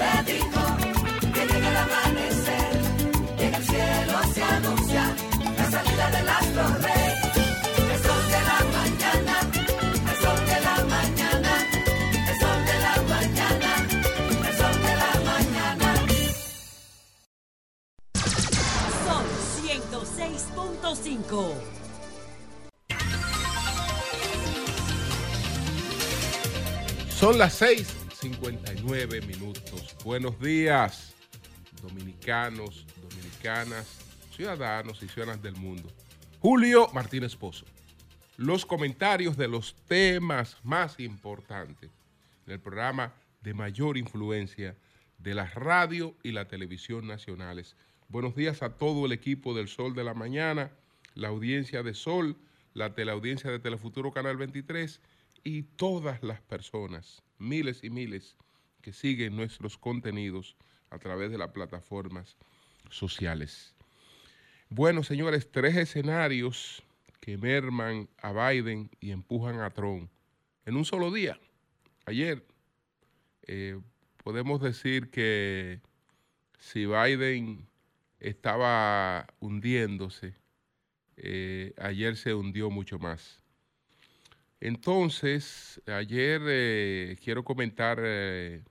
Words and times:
me 0.00 0.14
dijo 0.32 0.62
que 1.34 1.42
llega 1.50 1.68
el 1.68 1.76
amanecer, 1.76 2.72
y 3.38 3.40
en 3.42 3.54
el 3.54 3.64
cielo 3.64 4.18
se 4.34 4.42
anuncia 4.42 5.04
la 5.58 5.64
salida 5.70 6.10
del 6.10 6.28
astro 6.28 6.64
rey. 6.86 7.12
El 7.92 7.98
sol 8.06 8.24
de 8.34 8.40
la 8.50 8.58
mañana, 8.78 9.34
el 10.10 10.16
sol 10.22 10.40
de 10.50 10.58
la 10.68 10.76
mañana, 10.94 11.52
el 12.30 12.36
sol 12.42 12.60
de 12.70 12.76
la 12.86 12.94
mañana, 13.14 13.70
el 14.48 14.54
sol 14.60 14.76
de 14.86 14.92
la 15.02 15.12
mañana. 15.30 15.88
Sol 19.06 19.26
106.5. 19.66 21.38
Son 27.18 27.34
las 27.36 27.60
6:59 28.20 29.26
minutos. 29.26 29.96
Buenos 30.04 30.38
días, 30.38 31.14
dominicanos, 31.80 32.86
dominicanas, 33.00 33.98
ciudadanos 34.36 35.02
y 35.02 35.08
ciudadanas 35.08 35.42
del 35.42 35.56
mundo. 35.56 35.88
Julio 36.38 36.88
Martínez 36.92 37.34
Pozo. 37.34 37.64
Los 38.36 38.66
comentarios 38.66 39.38
de 39.38 39.48
los 39.48 39.74
temas 39.86 40.58
más 40.62 41.00
importantes 41.00 41.90
del 42.44 42.60
programa 42.60 43.14
de 43.40 43.54
mayor 43.54 43.96
influencia 43.96 44.76
de 45.16 45.34
la 45.34 45.46
radio 45.46 46.14
y 46.22 46.32
la 46.32 46.46
televisión 46.46 47.06
nacionales. 47.06 47.74
Buenos 48.08 48.36
días 48.36 48.62
a 48.62 48.76
todo 48.76 49.06
el 49.06 49.12
equipo 49.12 49.54
del 49.54 49.68
Sol 49.68 49.94
de 49.94 50.04
la 50.04 50.12
Mañana, 50.12 50.72
la 51.14 51.28
audiencia 51.28 51.82
de 51.82 51.94
Sol, 51.94 52.36
la 52.74 52.94
teleaudiencia 52.94 53.50
de 53.50 53.60
Telefuturo 53.60 54.12
Canal 54.12 54.36
23 54.36 55.00
y 55.42 55.62
todas 55.62 56.22
las 56.22 56.42
personas, 56.42 57.22
miles 57.40 57.82
y 57.82 57.90
miles, 57.90 58.36
que 58.82 58.92
siguen 58.92 59.36
nuestros 59.36 59.76
contenidos 59.76 60.56
a 60.90 60.98
través 60.98 61.30
de 61.30 61.38
las 61.38 61.50
plataformas 61.50 62.36
sociales. 62.90 63.74
Bueno, 64.68 65.02
señores, 65.02 65.50
tres 65.50 65.76
escenarios 65.76 66.82
que 67.20 67.36
merman 67.36 68.08
a 68.18 68.32
Biden 68.32 68.90
y 69.00 69.10
empujan 69.10 69.60
a 69.60 69.70
Trump 69.70 70.10
en 70.64 70.76
un 70.76 70.84
solo 70.84 71.10
día. 71.10 71.38
Ayer 72.06 72.44
eh, 73.46 73.80
podemos 74.22 74.60
decir 74.60 75.10
que 75.10 75.80
si 76.58 76.86
Biden 76.86 77.66
estaba 78.20 79.26
hundiéndose, 79.40 80.34
eh, 81.16 81.74
ayer 81.78 82.16
se 82.16 82.34
hundió 82.34 82.70
mucho 82.70 82.98
más. 82.98 83.39
Entonces, 84.60 85.80
ayer 85.86 86.42
eh, 86.46 87.16
quiero 87.24 87.44
comentar 87.44 87.98
eh, 88.02 88.62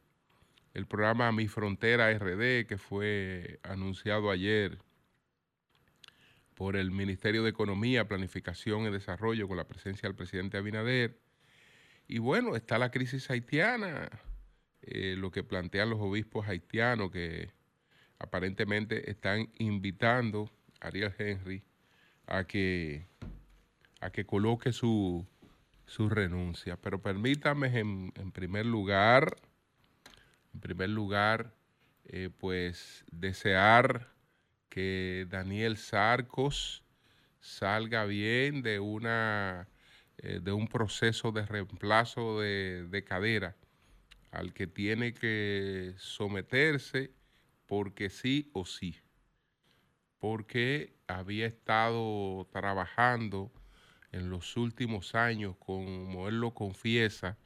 el 0.75 0.85
programa 0.85 1.31
Mi 1.31 1.47
Frontera 1.47 2.13
RD 2.13 2.67
que 2.67 2.77
fue 2.77 3.59
anunciado 3.63 4.29
ayer 4.29 4.77
por 6.53 6.75
el 6.75 6.91
Ministerio 6.91 7.41
de 7.41 7.49
Economía, 7.49 8.07
Planificación 8.07 8.85
y 8.85 8.91
Desarrollo 8.91 9.47
con 9.47 9.57
la 9.57 9.67
presencia 9.67 10.07
del 10.07 10.15
presidente 10.15 10.57
Abinader. 10.57 11.19
Y 12.07 12.19
bueno, 12.19 12.55
está 12.55 12.77
la 12.77 12.91
crisis 12.91 13.29
haitiana, 13.31 14.09
eh, 14.83 15.15
lo 15.17 15.31
que 15.31 15.43
plantean 15.43 15.89
los 15.89 15.99
obispos 15.99 16.47
haitianos 16.47 17.09
que 17.11 17.49
aparentemente 18.19 19.09
están 19.09 19.49
invitando 19.57 20.51
a 20.81 20.87
Ariel 20.87 21.13
Henry 21.17 21.63
a 22.27 22.43
que, 22.43 23.07
a 24.01 24.11
que 24.11 24.25
coloque 24.25 24.71
su, 24.71 25.25
su 25.89 26.09
renuncia. 26.09 26.77
Pero 26.77 27.01
permítame 27.01 27.79
en, 27.79 28.31
primer 28.31 28.65
lugar, 28.65 29.35
en 30.53 30.59
primer 30.59 30.89
lugar, 30.89 31.53
eh, 32.05 32.29
pues 32.37 33.03
desear 33.11 34.13
que 34.69 35.25
Daniel 35.29 35.77
Sarcos 35.77 36.83
salga 37.39 38.05
bien 38.05 38.61
de 38.61 38.79
una 38.79 39.67
eh, 40.17 40.39
de 40.41 40.51
un 40.51 40.67
proceso 40.67 41.31
de 41.31 41.45
reemplazo 41.45 42.39
de, 42.39 42.85
de 42.89 43.03
cadera 43.03 43.55
al 44.31 44.53
que 44.53 44.67
tiene 44.67 45.13
que 45.13 45.95
someterse 45.97 47.11
porque 47.65 48.09
sí 48.09 48.49
o 48.53 48.65
sí, 48.65 48.97
porque 50.19 50.93
había 51.07 51.47
estado 51.47 52.47
trabajando 52.51 53.51
en 54.11 54.29
los 54.29 54.57
últimos 54.57 55.15
años, 55.15 55.55
como 55.57 56.27
él 56.27 56.39
lo 56.39 56.53
confiesa, 56.53 57.37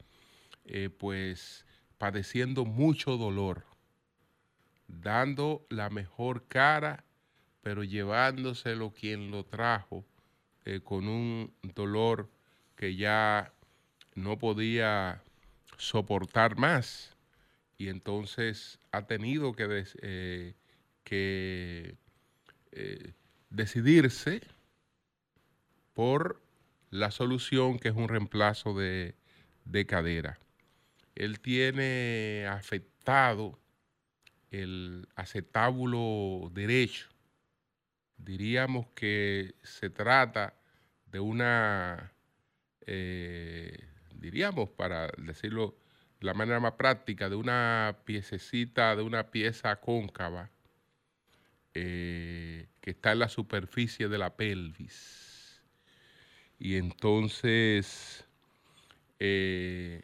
eh, 0.64 0.88
pues 0.88 1.66
padeciendo 1.98 2.64
mucho 2.64 3.16
dolor, 3.16 3.64
dando 4.88 5.66
la 5.68 5.90
mejor 5.90 6.46
cara, 6.48 7.04
pero 7.62 7.84
llevándoselo 7.84 8.92
quien 8.92 9.30
lo 9.30 9.44
trajo 9.44 10.04
eh, 10.64 10.80
con 10.82 11.08
un 11.08 11.54
dolor 11.74 12.30
que 12.76 12.96
ya 12.96 13.52
no 14.14 14.38
podía 14.38 15.22
soportar 15.76 16.56
más. 16.56 17.16
Y 17.76 17.88
entonces 17.88 18.78
ha 18.92 19.06
tenido 19.06 19.54
que, 19.54 19.84
eh, 22.72 23.12
decidirse 23.50 24.40
por 25.92 26.43
la 26.94 27.10
solución 27.10 27.80
que 27.80 27.88
es 27.88 27.96
un 27.96 28.08
reemplazo 28.08 28.72
de, 28.72 29.16
de 29.64 29.84
cadera. 29.84 30.38
Él 31.16 31.40
tiene 31.40 32.46
afectado 32.48 33.58
el 34.52 35.08
acetábulo 35.16 36.52
derecho. 36.54 37.08
Diríamos 38.16 38.86
que 38.94 39.56
se 39.64 39.90
trata 39.90 40.54
de 41.06 41.18
una, 41.18 42.12
eh, 42.86 43.88
diríamos 44.14 44.68
para 44.68 45.08
decirlo 45.18 45.76
de 46.20 46.26
la 46.26 46.34
manera 46.34 46.60
más 46.60 46.74
práctica, 46.74 47.28
de 47.28 47.34
una 47.34 47.96
piececita, 48.04 48.94
de 48.94 49.02
una 49.02 49.32
pieza 49.32 49.74
cóncava 49.80 50.48
eh, 51.74 52.68
que 52.80 52.90
está 52.90 53.10
en 53.10 53.18
la 53.18 53.28
superficie 53.28 54.08
de 54.08 54.18
la 54.18 54.36
pelvis. 54.36 55.33
Y 56.58 56.76
entonces 56.76 58.26
eh, 59.18 60.02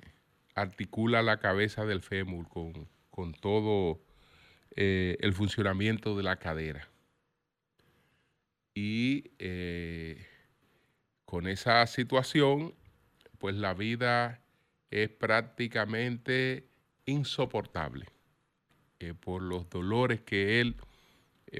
articula 0.54 1.22
la 1.22 1.38
cabeza 1.38 1.84
del 1.84 2.02
fémur 2.02 2.48
con, 2.48 2.88
con 3.10 3.32
todo 3.32 4.00
eh, 4.76 5.16
el 5.20 5.32
funcionamiento 5.34 6.16
de 6.16 6.22
la 6.22 6.36
cadera. 6.36 6.88
Y 8.74 9.32
eh, 9.38 10.26
con 11.24 11.46
esa 11.48 11.86
situación, 11.86 12.74
pues 13.38 13.54
la 13.54 13.74
vida 13.74 14.42
es 14.90 15.08
prácticamente 15.08 16.68
insoportable 17.04 18.06
por 19.20 19.42
los 19.42 19.68
dolores 19.70 20.20
que 20.20 20.60
él 20.60 20.76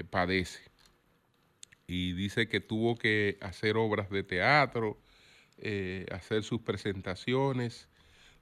padece. 0.09 0.70
Y 1.91 2.13
dice 2.13 2.47
que 2.47 2.61
tuvo 2.61 2.95
que 2.95 3.37
hacer 3.41 3.75
obras 3.75 4.09
de 4.09 4.23
teatro, 4.23 4.97
eh, 5.57 6.05
hacer 6.13 6.41
sus 6.41 6.61
presentaciones. 6.61 7.89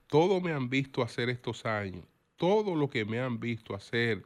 Todo 0.05 0.39
me 0.39 0.51
han 0.51 0.69
visto 0.69 1.01
hacer 1.01 1.29
estos 1.29 1.65
años, 1.65 2.05
todo 2.35 2.75
lo 2.75 2.91
que 2.91 3.05
me 3.05 3.19
han 3.19 3.39
visto 3.39 3.73
hacer 3.73 4.23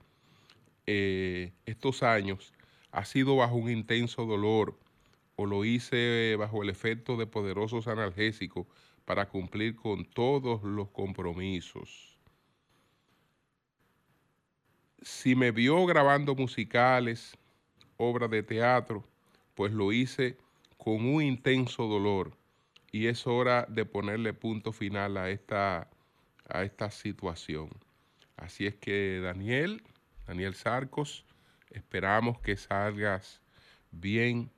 eh, 0.86 1.54
estos 1.66 2.04
años 2.04 2.52
ha 2.92 3.06
sido 3.06 3.38
bajo 3.38 3.56
un 3.56 3.70
intenso 3.70 4.26
dolor 4.26 4.78
o 5.38 5.46
lo 5.46 5.64
hice 5.64 6.36
bajo 6.38 6.62
el 6.62 6.70
efecto 6.70 7.16
de 7.16 7.26
poderosos 7.26 7.88
analgésicos 7.88 8.68
para 9.06 9.30
cumplir 9.30 9.78
con 9.78 10.04
todos 10.04 10.64
los 10.64 10.90
compromisos. 10.90 12.20
Si 15.02 15.34
me 15.34 15.52
vio 15.52 15.86
grabando 15.86 16.36
musicales, 16.36 17.38
obras 17.96 18.30
de 18.30 18.44
teatro, 18.44 19.13
pues 19.56 19.72
lo 19.72 19.92
hice 19.92 20.38
con 20.78 21.06
un 21.06 21.22
intenso 21.24 21.88
dolor 21.88 22.38
y 22.92 23.08
es 23.08 23.26
hora 23.26 23.66
de 23.70 23.86
ponerle 23.86 24.34
punto 24.34 24.72
final 24.72 25.18
a 25.18 25.30
esta, 25.30 25.90
a 26.48 26.64
esta 26.64 26.92
situación. 26.92 27.70
Así 28.38 28.68
es 28.68 28.76
que 28.76 29.20
Daniel, 29.22 29.82
Daniel 30.28 30.54
Sarcos, 30.54 31.26
esperamos 31.72 32.40
que 32.40 32.58
salgas 32.58 33.42
bien 33.92 34.52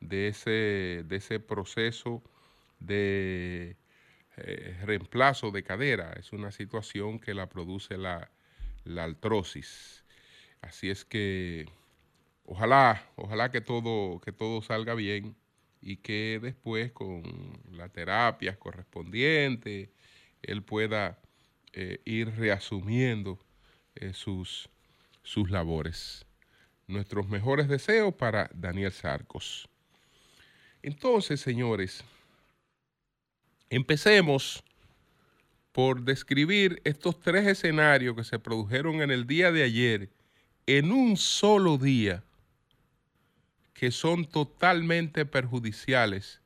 de 0.00 0.28
ese, 0.28 1.04
de 1.06 1.16
ese 1.16 1.40
proceso 1.40 2.22
de 2.78 3.76
eh, 4.36 4.80
reemplazo 4.84 5.50
de 5.50 5.62
cadera. 5.62 6.12
Es 6.14 6.32
una 6.32 6.52
situación 6.52 7.18
que 7.18 7.34
la 7.34 7.48
produce 7.48 7.96
la, 7.96 8.30
la 8.84 9.04
artrosis. 9.04 10.04
Así 10.60 10.90
es 10.90 11.04
que 11.04 11.66
ojalá, 12.44 13.04
ojalá 13.16 13.50
que 13.50 13.60
todo, 13.60 14.20
que 14.20 14.32
todo 14.32 14.62
salga 14.62 14.94
bien 14.94 15.36
y 15.80 15.96
que 15.96 16.38
después 16.42 16.92
con 16.92 17.22
las 17.70 17.92
terapias 17.92 18.56
correspondientes 18.56 19.90
él 20.42 20.62
pueda 20.62 21.18
eh, 21.72 22.00
ir 22.04 22.34
reasumiendo 22.36 23.38
eh, 23.94 24.12
sus, 24.12 24.68
sus 25.22 25.50
labores. 25.50 26.24
Nuestros 26.86 27.28
mejores 27.28 27.68
deseos 27.68 28.14
para 28.14 28.50
Daniel 28.54 28.92
Sarcos. 28.92 29.68
Entonces, 30.82 31.40
señores, 31.40 32.04
empecemos 33.70 34.62
por 35.72 36.02
describir 36.02 36.80
estos 36.84 37.18
tres 37.20 37.46
escenarios 37.46 38.14
que 38.14 38.22
se 38.22 38.38
produjeron 38.38 39.02
en 39.02 39.10
el 39.10 39.26
día 39.26 39.50
de 39.50 39.64
ayer, 39.64 40.10
en 40.66 40.92
un 40.92 41.16
solo 41.16 41.78
día, 41.78 42.22
que 43.74 43.90
son 43.90 44.24
totalmente 44.24 45.26
perjudiciales 45.26 46.40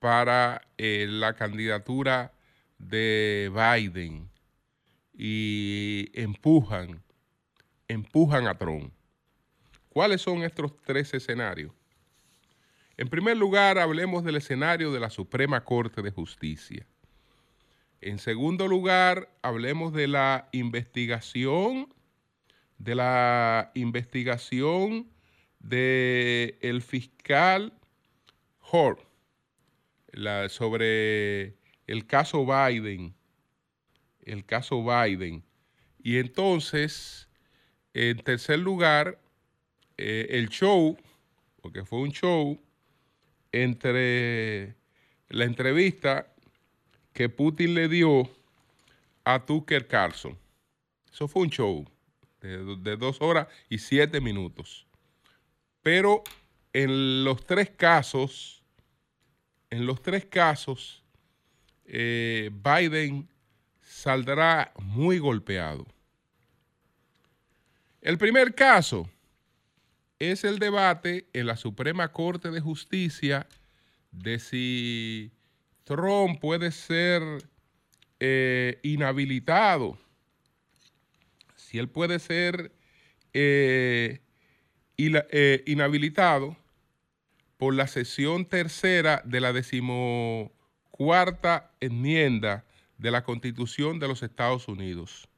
para 0.00 0.60
eh, 0.76 1.06
la 1.08 1.34
candidatura 1.34 2.32
de 2.78 3.50
Biden 3.54 4.28
y 5.14 6.10
empujan, 6.14 7.00
empujan 7.86 8.48
a 8.48 8.58
Trump. 8.58 8.92
¿Cuáles 9.88 10.20
son 10.20 10.42
estos 10.42 10.76
tres 10.82 11.14
escenarios? 11.14 11.72
En 12.96 13.08
primer 13.08 13.36
lugar, 13.36 13.78
hablemos 13.78 14.24
del 14.24 14.36
escenario 14.36 14.92
de 14.92 15.00
la 15.00 15.10
Suprema 15.10 15.64
Corte 15.64 16.02
de 16.02 16.10
Justicia. 16.10 16.86
En 18.00 18.18
segundo 18.18 18.66
lugar, 18.66 19.28
hablemos 19.42 19.92
de 19.92 20.08
la 20.08 20.48
investigación, 20.50 21.94
de 22.78 22.96
la 22.96 23.70
investigación 23.74 25.11
del 25.62 26.56
el 26.60 26.82
fiscal 26.82 27.72
Hort 28.60 29.00
sobre 30.48 31.54
el 31.86 32.06
caso 32.06 32.44
Biden, 32.44 33.14
el 34.24 34.44
caso 34.44 34.84
Biden. 34.84 35.42
Y 36.02 36.18
entonces, 36.18 37.28
en 37.94 38.18
tercer 38.18 38.58
lugar, 38.58 39.18
eh, 39.96 40.26
el 40.30 40.48
show, 40.48 40.96
porque 41.60 41.84
fue 41.84 42.00
un 42.00 42.10
show, 42.10 42.60
entre 43.52 44.74
la 45.28 45.44
entrevista 45.44 46.32
que 47.12 47.28
Putin 47.28 47.74
le 47.74 47.88
dio 47.88 48.28
a 49.24 49.44
Tucker 49.44 49.86
Carlson. 49.86 50.36
Eso 51.12 51.28
fue 51.28 51.42
un 51.42 51.50
show 51.50 51.86
de, 52.40 52.96
dos 52.96 53.20
horas 53.20 53.48
y 53.68 53.78
siete 53.78 54.20
minutos. 54.20 54.86
Pero 55.82 56.22
en 56.72 57.24
los 57.24 57.44
tres 57.44 57.70
casos, 57.70 58.62
en 59.70 59.86
los 59.86 60.00
tres 60.00 60.24
casos, 60.26 61.02
eh, 61.84 62.50
Biden 62.52 63.28
saldrá 63.80 64.72
muy 64.78 65.18
golpeado. 65.18 65.86
El 68.00 68.18
primer 68.18 68.54
caso 68.54 69.08
es 70.18 70.44
el 70.44 70.58
debate 70.58 71.28
en 71.32 71.46
la 71.46 71.56
Suprema 71.56 72.10
Corte 72.12 72.50
de 72.50 72.60
Justicia 72.60 73.46
de 74.10 74.38
si 74.38 75.32
Trump 75.84 76.40
puede 76.40 76.70
ser 76.70 77.22
eh, 78.20 78.78
inhabilitado, 78.82 79.98
si 81.56 81.78
él 81.78 81.88
puede 81.88 82.18
ser 82.18 82.72
eh, 83.34 84.21
eh, 85.30 85.62
inhabilitado 85.66 86.56
por 87.56 87.74
la 87.74 87.86
sesión 87.86 88.46
tercera 88.46 89.22
de 89.24 89.40
la 89.40 89.52
decimocuarta 89.52 91.70
enmienda 91.80 92.64
de 92.98 93.10
la 93.10 93.24
Constitución 93.24 93.98
de 93.98 94.08
los 94.08 94.22
Estados 94.22 94.68
Unidos, 94.68 95.28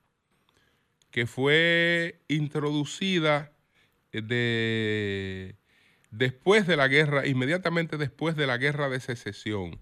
que 1.10 1.26
fue 1.26 2.20
introducida 2.28 3.52
de, 4.12 5.56
después 6.10 6.66
de 6.66 6.76
la 6.76 6.88
guerra, 6.88 7.26
inmediatamente 7.26 7.96
después 7.96 8.36
de 8.36 8.46
la 8.46 8.58
guerra 8.58 8.88
de 8.88 9.00
secesión 9.00 9.78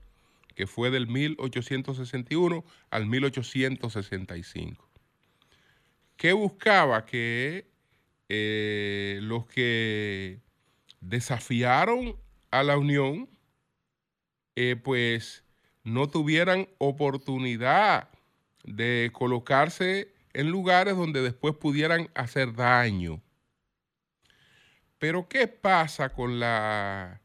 que 0.54 0.66
fue 0.66 0.90
del 0.90 1.06
1861 1.06 2.64
al 2.90 3.06
1865, 3.06 4.88
que 6.16 6.32
buscaba 6.32 7.04
que 7.04 7.71
eh, 8.34 9.18
los 9.20 9.44
que 9.44 10.40
desafiaron 11.02 12.16
a 12.50 12.62
la 12.62 12.78
Unión, 12.78 13.28
eh, 14.56 14.76
pues 14.82 15.44
no 15.84 16.08
tuvieran 16.08 16.66
oportunidad 16.78 18.08
de 18.64 19.10
colocarse 19.12 20.14
en 20.32 20.50
lugares 20.50 20.96
donde 20.96 21.20
después 21.20 21.54
pudieran 21.56 22.08
hacer 22.14 22.54
daño. 22.54 23.20
Pero 24.98 25.28
¿qué 25.28 25.46
pasa 25.46 26.08
con 26.08 26.40
la 26.40 27.20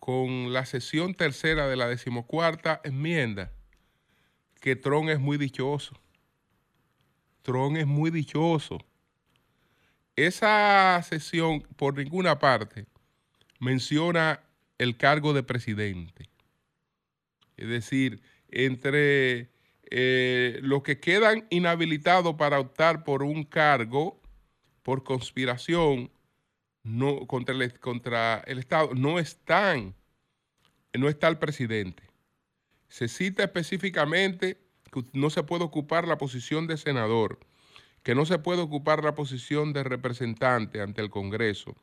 con 0.00 0.52
la 0.52 0.66
sesión 0.66 1.14
tercera 1.14 1.68
de 1.68 1.76
la 1.76 1.86
decimocuarta 1.86 2.80
enmienda 2.82 3.52
que 4.60 4.74
Tron 4.74 5.10
es 5.10 5.20
muy 5.20 5.38
dichoso. 5.38 5.94
Tron 7.42 7.76
es 7.76 7.86
muy 7.86 8.10
dichoso. 8.10 8.78
Esa 10.16 11.02
sesión 11.02 11.62
por 11.76 11.96
ninguna 11.96 12.38
parte 12.38 12.86
menciona 13.58 14.40
el 14.78 14.96
cargo 14.96 15.32
de 15.32 15.42
presidente. 15.42 16.28
Es 17.56 17.68
decir, 17.68 18.22
entre 18.48 19.50
eh, 19.90 20.58
los 20.62 20.82
que 20.82 20.98
quedan 21.00 21.46
inhabilitados 21.50 22.34
para 22.36 22.60
optar 22.60 23.04
por 23.04 23.22
un 23.22 23.44
cargo 23.44 24.20
por 24.82 25.02
conspiración 25.02 26.10
no, 26.82 27.26
contra, 27.26 27.54
el, 27.54 27.78
contra 27.80 28.42
el 28.46 28.58
Estado 28.58 28.94
no 28.94 29.18
están, 29.18 29.94
no 30.92 31.08
está 31.08 31.28
el 31.28 31.38
presidente. 31.38 32.02
Se 32.88 33.08
cita 33.08 33.42
específicamente 33.42 34.58
que 34.92 35.02
no 35.12 35.30
se 35.30 35.42
puede 35.42 35.64
ocupar 35.64 36.06
la 36.06 36.18
posición 36.18 36.66
de 36.66 36.76
senador, 36.76 37.40
que 38.04 38.14
no 38.14 38.24
se 38.24 38.38
puede 38.38 38.62
ocupar 38.62 39.02
la 39.02 39.16
posición 39.16 39.72
de 39.72 39.82
representante 39.82 40.80
ante 40.80 41.02
el 41.02 41.10
Congreso, 41.10 41.74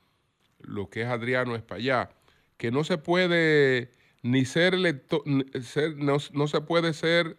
lo 0.59 0.89
que 0.89 1.01
es 1.01 1.07
Adriano 1.07 1.57
Espaillá, 1.57 2.11
que 2.55 2.71
no 2.71 2.85
se 2.85 2.97
puede 2.97 3.91
ni 4.21 4.45
ser 4.45 4.75
elector, 4.75 5.23
no 5.25 6.47
se 6.47 6.61
puede 6.61 6.93
ser 6.93 7.35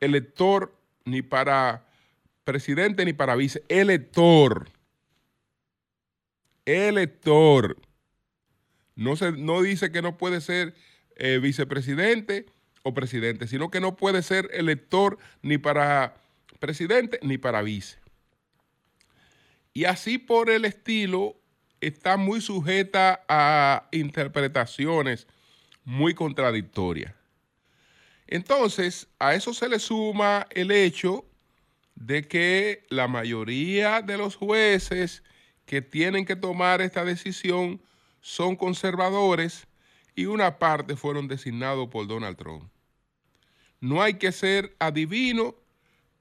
elector 0.00 0.76
ni 1.06 1.22
para 1.22 1.86
presidente 2.44 3.06
ni 3.06 3.14
para 3.14 3.34
vice, 3.34 3.62
elector 3.68 4.76
elector. 6.66 7.78
No, 8.94 9.16
se, 9.16 9.32
no 9.32 9.62
dice 9.62 9.90
que 9.90 10.02
no 10.02 10.18
puede 10.18 10.40
ser 10.40 10.74
eh, 11.16 11.38
vicepresidente 11.40 12.46
o 12.82 12.92
presidente, 12.92 13.46
sino 13.46 13.70
que 13.70 13.80
no 13.80 13.96
puede 13.96 14.22
ser 14.22 14.50
elector 14.52 15.18
ni 15.42 15.58
para 15.58 16.14
presidente 16.60 17.18
ni 17.22 17.38
para 17.38 17.62
vice. 17.62 17.98
Y 19.76 19.84
así 19.84 20.16
por 20.16 20.48
el 20.48 20.64
estilo 20.64 21.36
está 21.82 22.16
muy 22.16 22.40
sujeta 22.40 23.22
a 23.28 23.88
interpretaciones 23.92 25.26
muy 25.84 26.14
contradictorias. 26.14 27.12
Entonces, 28.26 29.06
a 29.18 29.34
eso 29.34 29.52
se 29.52 29.68
le 29.68 29.78
suma 29.78 30.46
el 30.48 30.70
hecho 30.70 31.26
de 31.94 32.26
que 32.26 32.86
la 32.88 33.06
mayoría 33.06 34.00
de 34.00 34.16
los 34.16 34.36
jueces 34.36 35.22
que 35.66 35.82
tienen 35.82 36.24
que 36.24 36.36
tomar 36.36 36.80
esta 36.80 37.04
decisión 37.04 37.82
son 38.22 38.56
conservadores 38.56 39.66
y 40.14 40.24
una 40.24 40.58
parte 40.58 40.96
fueron 40.96 41.28
designados 41.28 41.88
por 41.88 42.06
Donald 42.06 42.38
Trump. 42.38 42.64
No 43.80 44.00
hay 44.00 44.14
que 44.14 44.32
ser 44.32 44.74
adivino 44.78 45.54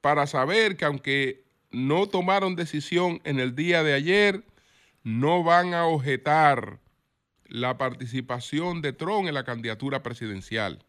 para 0.02 0.28
saber 0.28 0.76
que 0.76 0.84
aunque 0.84 1.45
no 1.76 2.08
tomaron 2.08 2.56
decisión 2.56 3.20
en 3.26 3.38
el 3.38 3.54
día 3.54 3.84
de 3.84 3.94
ayer, 3.94 4.46
no 5.04 5.44
van 5.44 5.74
a 5.74 5.86
objetar 5.86 6.80
la 7.48 7.78
participación 7.78 8.82
de 8.82 8.94
Trump 8.94 9.28
en 9.28 9.34
la 9.34 9.44
candidatura 9.44 10.02
presidencial. 10.02 10.86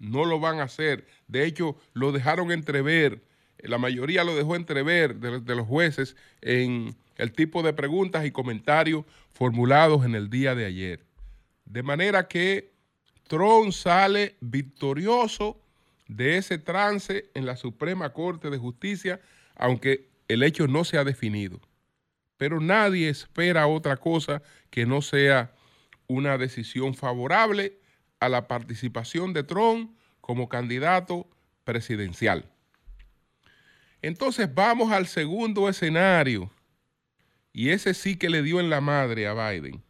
No 0.00 0.24
lo 0.24 0.40
van 0.40 0.58
a 0.58 0.64
hacer. 0.64 1.06
De 1.28 1.46
hecho, 1.46 1.76
lo 1.92 2.10
dejaron 2.10 2.50
entrever. 2.50 3.22
La 3.58 3.78
mayoría 3.78 4.24
lo 4.24 4.34
dejó 4.34 4.56
entrever 4.56 5.14
de, 5.14 5.54
los 5.54 5.66
jueces 5.66 6.16
en 6.42 6.96
el 7.16 7.32
tipo 7.32 7.62
de 7.62 7.72
preguntas 7.72 8.26
y 8.26 8.32
comentarios 8.32 9.04
formulados 9.32 10.04
en 10.04 10.16
el 10.16 10.28
día 10.28 10.56
de 10.56 10.66
ayer. 10.66 11.06
De 11.64 11.84
manera 11.84 12.26
que 12.26 12.72
Trump 13.28 13.70
sale 13.70 14.34
victorioso 14.40 15.60
de 16.08 16.36
ese 16.36 16.58
trance 16.58 17.30
en 17.34 17.46
la 17.46 17.56
Suprema 17.56 18.12
Corte 18.12 18.50
de 18.50 18.58
Justicia, 18.58 19.20
aunque 19.54 20.15
el 20.28 20.42
hecho 20.42 20.66
no 20.66 20.84
se 20.84 20.98
ha 20.98 21.04
definido. 21.04 21.60
Pero 22.36 22.60
nadie 22.60 23.08
espera 23.08 23.66
otra 23.66 23.96
cosa 23.96 24.42
que 24.70 24.86
no 24.86 25.02
sea 25.02 25.54
una 26.06 26.38
decisión 26.38 26.94
favorable 26.94 27.78
a 28.20 28.28
la 28.28 28.46
participación 28.46 29.32
de 29.32 29.42
Trump 29.42 29.96
como 30.20 30.48
candidato 30.48 31.28
presidencial. 31.64 32.50
Entonces 34.02 34.52
vamos 34.54 34.92
al 34.92 35.06
segundo 35.06 35.68
escenario. 35.68 36.50
Y 37.52 37.70
ese 37.70 37.94
sí 37.94 38.16
que 38.16 38.28
le 38.28 38.42
dio 38.42 38.60
en 38.60 38.70
la 38.70 38.80
madre 38.80 39.26
a 39.26 39.50
Biden. 39.50 39.82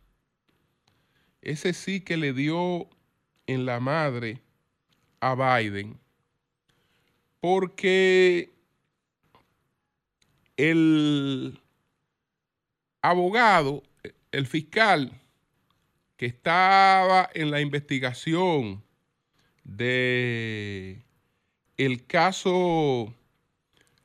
Ese 1.42 1.72
sí 1.72 2.00
que 2.00 2.16
le 2.16 2.32
dio 2.32 2.88
en 3.46 3.66
la 3.66 3.80
madre 3.80 4.40
a 5.20 5.34
Biden. 5.34 5.98
Porque 7.40 8.55
el 10.56 11.58
abogado, 13.02 13.82
el 14.32 14.46
fiscal 14.46 15.12
que 16.16 16.26
estaba 16.26 17.28
en 17.34 17.50
la 17.50 17.60
investigación 17.60 18.82
de 19.64 21.02
el 21.76 22.06
caso 22.06 23.14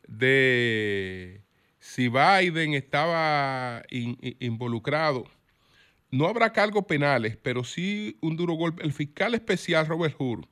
de 0.07 1.41
si 1.79 2.09
Biden 2.09 2.73
estaba 2.73 3.83
involucrado. 3.89 5.25
No 6.09 6.27
habrá 6.27 6.51
cargos 6.51 6.85
penales, 6.85 7.37
pero 7.37 7.63
sí 7.63 8.17
un 8.21 8.35
duro 8.35 8.53
golpe. 8.53 8.83
El 8.83 8.91
fiscal 8.91 9.33
especial 9.33 9.87
Robert 9.87 10.15
Hur 10.19 10.45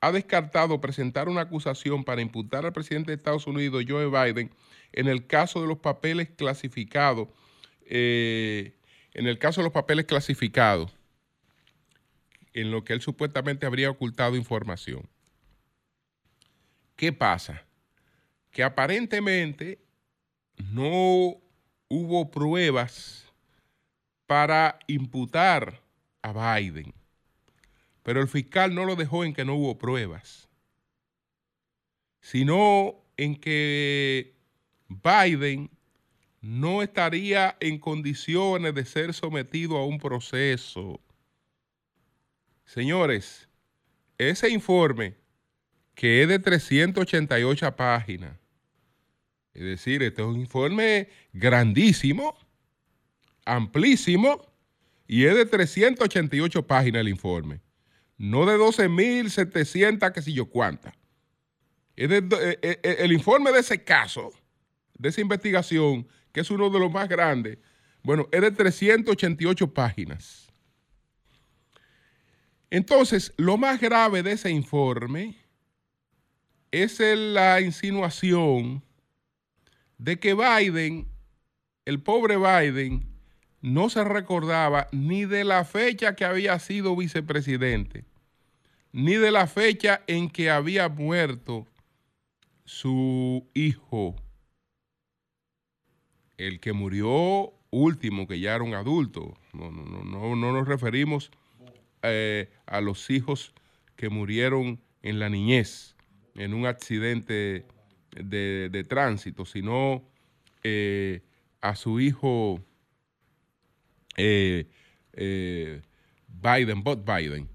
ha 0.00 0.10
descartado 0.10 0.80
presentar 0.80 1.28
una 1.28 1.42
acusación 1.42 2.04
para 2.04 2.20
imputar 2.20 2.66
al 2.66 2.72
presidente 2.72 3.12
de 3.12 3.16
Estados 3.16 3.46
Unidos, 3.46 3.84
Joe 3.86 4.06
Biden, 4.06 4.50
en 4.96 5.08
el 5.08 5.26
caso 5.26 5.60
de 5.60 5.68
los 5.68 5.78
papeles 5.78 6.30
clasificados, 6.30 7.28
eh, 7.84 8.74
en 9.12 9.26
el 9.26 9.38
caso 9.38 9.60
de 9.60 9.66
los 9.66 9.72
papeles 9.72 10.06
clasificados, 10.06 10.90
en 12.54 12.70
lo 12.70 12.82
que 12.82 12.94
él 12.94 13.02
supuestamente 13.02 13.66
habría 13.66 13.90
ocultado 13.90 14.36
información. 14.36 15.06
¿Qué 16.96 17.12
pasa? 17.12 17.62
Que 18.50 18.64
aparentemente 18.64 19.78
no 20.72 21.36
hubo 21.88 22.30
pruebas 22.30 23.30
para 24.26 24.78
imputar 24.86 25.82
a 26.22 26.58
Biden, 26.58 26.94
pero 28.02 28.22
el 28.22 28.28
fiscal 28.28 28.74
no 28.74 28.86
lo 28.86 28.96
dejó 28.96 29.24
en 29.24 29.34
que 29.34 29.44
no 29.44 29.56
hubo 29.56 29.76
pruebas, 29.76 30.48
sino 32.22 33.04
en 33.18 33.36
que 33.36 34.35
Biden 34.88 35.70
no 36.40 36.82
estaría 36.82 37.56
en 37.60 37.78
condiciones 37.78 38.74
de 38.74 38.84
ser 38.84 39.12
sometido 39.14 39.76
a 39.76 39.86
un 39.86 39.98
proceso. 39.98 41.00
Señores, 42.64 43.48
ese 44.18 44.48
informe, 44.50 45.16
que 45.94 46.22
es 46.22 46.28
de 46.28 46.38
388 46.38 47.74
páginas, 47.74 48.38
es 49.54 49.62
decir, 49.62 50.02
este 50.02 50.22
es 50.22 50.28
un 50.28 50.38
informe 50.38 51.08
grandísimo, 51.32 52.36
amplísimo, 53.44 54.46
y 55.08 55.24
es 55.24 55.34
de 55.34 55.46
388 55.46 56.66
páginas 56.66 57.00
el 57.00 57.08
informe, 57.08 57.60
no 58.18 58.44
de 58.44 58.56
12.700, 58.56 60.12
qué 60.12 60.22
sé 60.22 60.32
yo 60.32 60.46
cuántas. 60.46 60.94
Es 61.96 62.10
eh, 62.10 62.26
eh, 62.62 62.96
el 63.00 63.12
informe 63.12 63.52
de 63.52 63.60
ese 63.60 63.82
caso 63.82 64.32
de 64.98 65.08
esa 65.08 65.20
investigación, 65.20 66.06
que 66.32 66.40
es 66.40 66.50
uno 66.50 66.70
de 66.70 66.78
los 66.78 66.90
más 66.90 67.08
grandes, 67.08 67.58
bueno, 68.02 68.28
es 68.30 68.40
de 68.40 68.50
388 68.50 69.72
páginas. 69.74 70.46
Entonces, 72.70 73.32
lo 73.36 73.56
más 73.56 73.80
grave 73.80 74.22
de 74.22 74.32
ese 74.32 74.50
informe 74.50 75.36
es 76.70 77.00
la 77.00 77.60
insinuación 77.60 78.82
de 79.98 80.18
que 80.18 80.34
Biden, 80.34 81.08
el 81.84 82.02
pobre 82.02 82.36
Biden, 82.36 83.06
no 83.60 83.88
se 83.88 84.04
recordaba 84.04 84.88
ni 84.92 85.24
de 85.24 85.44
la 85.44 85.64
fecha 85.64 86.14
que 86.14 86.24
había 86.24 86.58
sido 86.58 86.94
vicepresidente, 86.94 88.04
ni 88.92 89.14
de 89.14 89.30
la 89.30 89.46
fecha 89.46 90.02
en 90.06 90.28
que 90.28 90.50
había 90.50 90.88
muerto 90.88 91.66
su 92.64 93.48
hijo 93.54 94.16
el 96.38 96.60
que 96.60 96.72
murió 96.72 97.52
último, 97.70 98.26
que 98.26 98.40
ya 98.40 98.54
era 98.54 98.64
un 98.64 98.74
adulto, 98.74 99.36
no, 99.52 99.70
no, 99.70 100.04
no, 100.04 100.36
no 100.36 100.52
nos 100.52 100.68
referimos 100.68 101.30
eh, 102.02 102.48
a 102.66 102.80
los 102.80 103.10
hijos 103.10 103.52
que 103.96 104.08
murieron 104.08 104.80
en 105.02 105.18
la 105.18 105.28
niñez, 105.28 105.94
en 106.34 106.54
un 106.54 106.66
accidente 106.66 107.66
de, 108.10 108.86
tránsito, 108.88 109.44
sino 109.44 110.04
eh, 110.62 111.22
a 111.60 111.74
su 111.74 112.00
hijo 112.00 112.62
eh, 114.16 114.66
Biden, 116.28 116.82
Bob 116.82 117.04
Biden. 117.04 117.48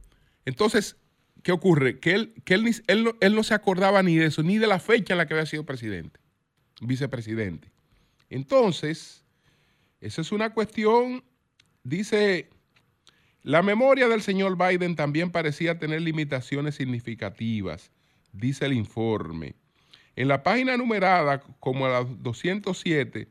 Entonces, 0.46 0.98
¿qué 1.44 1.52
ocurre? 1.52 2.00
Que, 2.00 2.14
él, 2.14 2.34
que 2.44 2.56
él, 2.56 2.76
él 2.88 3.36
no 3.36 3.44
se 3.44 3.54
acordaba 3.54 4.02
ni 4.02 4.16
de 4.16 4.26
eso, 4.26 4.44
ni 4.44 4.58
de 4.58 4.68
la 4.68 4.80
fecha 4.80 5.14
en 5.14 5.20
la 5.20 5.28
que 5.28 5.36
había 5.36 5.46
sido 5.46 5.66
presidente, 5.66 6.20
vicepresidente. 6.82 7.72
Entonces, 8.32 9.26
esa 10.00 10.22
es 10.22 10.32
una 10.32 10.54
cuestión, 10.54 11.22
dice, 11.84 12.50
la 13.44 13.62
memoria 13.62 14.08
del 14.08 14.22
señor 14.22 14.58
Biden 14.58 14.96
también 14.96 15.32
parecía 15.32 15.78
tener 15.78 16.02
limitaciones 16.02 16.76
significativas, 16.76 17.92
dice 18.32 18.66
el 18.66 18.74
informe. 18.74 19.56
En 20.16 20.30
la 20.30 20.44
página 20.44 20.78
numerada 20.78 21.42
como 21.60 21.90
la 21.90 22.06
207, 22.06 23.28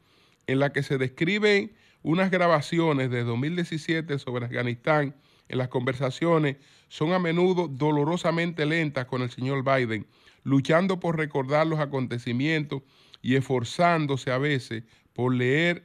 en 0.46 0.58
la 0.58 0.70
que 0.70 0.82
se 0.82 0.98
describen 0.98 1.72
unas 2.02 2.30
grabaciones 2.30 3.10
de 3.10 3.24
2017 3.24 4.18
sobre 4.18 4.44
Afganistán, 4.44 5.14
en 5.48 5.58
las 5.58 5.68
conversaciones 5.68 6.58
son 6.88 7.14
a 7.14 7.18
menudo 7.18 7.68
dolorosamente 7.68 8.66
lentas 8.66 9.06
con 9.06 9.22
el 9.22 9.30
señor 9.30 9.64
Biden, 9.64 10.06
luchando 10.44 11.00
por 11.00 11.16
recordar 11.16 11.66
los 11.66 11.80
acontecimientos 11.80 12.82
y 13.22 13.36
esforzándose 13.36 14.30
a 14.30 14.38
veces 14.38 14.84
por 15.12 15.34
leer 15.34 15.84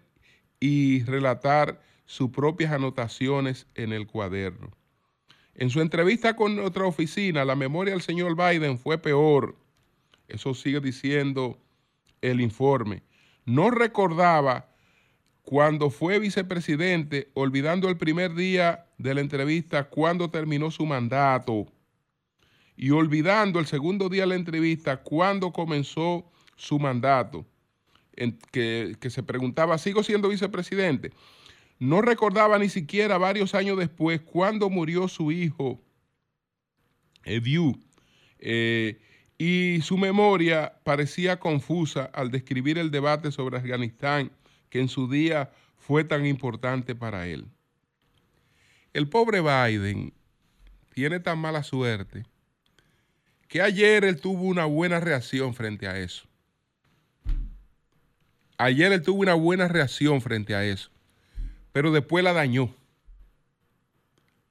y 0.60 1.04
relatar 1.04 1.82
sus 2.06 2.30
propias 2.30 2.72
anotaciones 2.72 3.68
en 3.75 3.94
el 3.94 4.08
cuaderno. 4.08 4.72
En 5.56 5.70
su 5.70 5.82
entrevista 5.82 6.36
con 6.36 6.60
otra 6.60 6.86
oficina, 6.86 7.46
la 7.46 7.56
memoria 7.56 7.94
del 7.94 8.01
señor 8.01 8.36
Biden 8.36 8.77
fue 8.77 8.98
peor. 8.98 9.56
Eso 10.27 10.54
sigue 10.54 10.80
diciendo 10.80 11.60
el 12.22 12.42
informe. 12.42 13.04
No 13.46 13.72
recordaba 13.72 14.70
cuando 15.44 15.89
fue 15.89 16.20
vicepresidente, 16.20 17.30
olvidando 17.36 17.88
el 17.88 17.98
primer 17.98 18.34
día 18.34 18.88
de 18.98 19.13
la 19.13 19.22
entrevista, 19.22 19.89
cuando 19.89 20.30
terminó 20.30 20.72
su 20.72 20.86
mandato, 20.86 21.68
y 22.75 22.89
olvidando 22.89 23.60
el 23.60 23.68
segundo 23.68 24.10
día 24.10 24.24
de 24.24 24.27
la 24.27 24.36
entrevista, 24.36 24.98
cuando 24.98 25.54
comenzó 25.54 26.30
su 26.55 26.79
mandato, 26.79 27.45
que, 28.51 28.97
se 29.09 29.24
preguntaba, 29.24 29.77
¿sigo 29.77 30.03
siendo 30.03 30.29
vicepresidente? 30.29 31.12
No 31.79 32.01
recordaba 32.01 32.57
ni 32.57 32.69
siquiera 32.69 33.17
varios 33.17 33.53
años 33.53 33.77
después 33.77 34.21
cuando 34.21 34.69
murió 34.69 35.07
su 35.07 35.31
hijo, 35.31 35.81
Ediu, 37.24 37.77
eh, 38.39 39.00
y 39.38 39.81
su 39.81 39.97
memoria 39.97 40.79
parecía 40.83 41.39
confusa 41.39 42.05
al 42.13 42.31
describir 42.31 42.77
el 42.77 42.91
debate 42.91 43.31
sobre 43.31 43.57
Afganistán 43.57 44.31
que 44.69 44.79
en 44.79 44.88
su 44.88 45.09
día 45.09 45.51
fue 45.77 46.03
tan 46.03 46.25
importante 46.25 46.95
para 46.95 47.27
él. 47.27 47.45
El 48.93 49.09
pobre 49.09 49.41
Biden 49.41 50.13
tiene 50.93 51.19
tan 51.19 51.38
mala 51.39 51.63
suerte 51.63 52.25
que 53.50 53.62
ayer 53.62 54.05
él 54.05 54.21
tuvo 54.21 54.43
una 54.43 54.65
buena 54.65 55.00
reacción 55.00 55.53
frente 55.53 55.88
a 55.88 56.00
eso. 56.00 56.27
Ayer 58.57 58.91
él 58.91 59.01
tuvo 59.01 59.21
una 59.21 59.33
buena 59.33 59.67
reacción 59.67 60.21
frente 60.21 60.55
a 60.55 60.63
eso, 60.63 60.89
pero 61.71 61.91
después 61.91 62.24
la 62.24 62.33
dañó. 62.33 62.74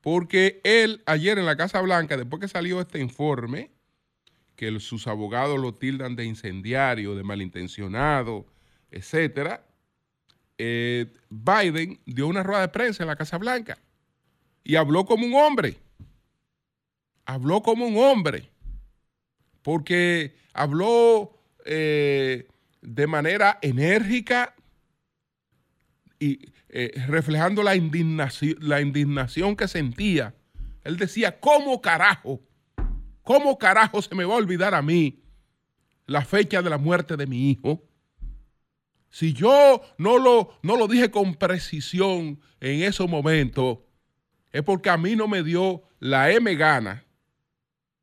Porque 0.00 0.61
él, 0.64 1.02
ayer 1.06 1.38
en 1.38 1.46
la 1.46 1.56
Casa 1.56 1.80
Blanca, 1.80 2.16
después 2.16 2.40
que 2.40 2.49
salió 2.49 2.80
este 2.80 3.00
informe, 3.00 3.70
que 4.56 4.78
sus 4.78 5.06
abogados 5.06 5.58
lo 5.58 5.73
tildan 5.73 6.16
de 6.16 6.25
incendiario, 6.25 7.14
de 7.14 7.23
malintencionado, 7.23 8.46
etcétera, 8.90 9.64
eh, 10.58 11.12
Biden 11.30 11.99
dio 12.04 12.26
una 12.26 12.42
rueda 12.42 12.61
de 12.61 12.68
prensa 12.68 13.02
en 13.02 13.08
la 13.08 13.16
Casa 13.16 13.38
Blanca 13.38 13.78
y 14.62 14.76
habló 14.76 15.04
como 15.04 15.26
un 15.26 15.34
hombre. 15.34 15.76
Habló 17.26 17.62
como 17.62 17.87
un 17.87 17.96
hombre. 17.96 18.49
Porque 19.62 20.37
habló 20.52 21.38
eh, 21.64 22.46
de 22.85 23.07
manera 23.07 23.59
enérgica 23.62 24.55
y 26.19 26.53
eh, 26.69 26.93
reflejando 27.07 27.62
la 27.62 27.75
indignación, 27.75 28.57
la 28.61 28.81
indignación 28.81 29.57
que 29.57 29.69
sentía. 29.69 30.35
Él 30.85 30.97
decía, 30.97 31.41
¿cómo 31.41 31.81
carajo? 31.81 32.41
¿Cómo 33.23 33.59
carajo 33.59 34.03
se 34.03 34.14
me 34.14 34.25
va 34.25 34.35
a 34.35 34.38
olvidar 34.38 34.75
a 34.75 34.83
mí 34.83 35.23
la 36.07 36.23
fecha 36.25 36.62
de 36.62 36.71
la 36.71 36.79
muerte 36.79 37.17
de 37.17 37.26
mi 37.26 37.50
hijo, 37.50 37.83
si 39.09 39.33
yo 39.33 39.81
no 39.97 40.19
lo, 40.19 40.59
no 40.62 40.76
lo 40.76 40.87
dije 40.88 41.11
con 41.11 41.35
precisión 41.35 42.41
en 42.61 42.83
esos 42.83 43.09
momentos, 43.09 43.79
es 44.53 44.62
porque 44.62 44.91
a 44.91 44.99
mí 44.99 45.17
no 45.17 45.29
me 45.29 45.43
dio 45.43 45.85
la 46.00 46.31
M 46.31 46.55
gana, 46.57 47.05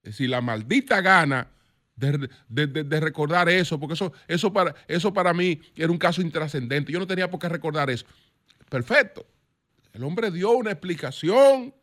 es 0.04 0.14
decir, 0.14 0.30
la 0.30 0.42
maldita 0.42 1.02
gana 1.02 1.52
de, 2.02 2.68
de, 2.68 3.00
recordar 3.00 3.48
eso, 3.50 3.80
porque 3.80 3.94
eso, 3.94 4.12
eso, 4.28 4.52
para, 4.52 4.76
eso 4.88 5.14
para 5.14 5.34
mí 5.34 5.62
era 5.76 5.92
un 5.92 5.98
caso 5.98 6.22
intrascendente. 6.22 6.92
Yo 6.92 7.00
no 7.00 7.08
tenía 7.08 7.30
por 7.30 7.40
qué 7.40 7.48
recordar 7.48 7.90
eso. 7.90 8.06
Perfecto. 8.70 9.26
El 9.94 10.04
hombre 10.04 10.32
dio 10.32 10.52
una 10.52 10.72
explicación 10.72 11.74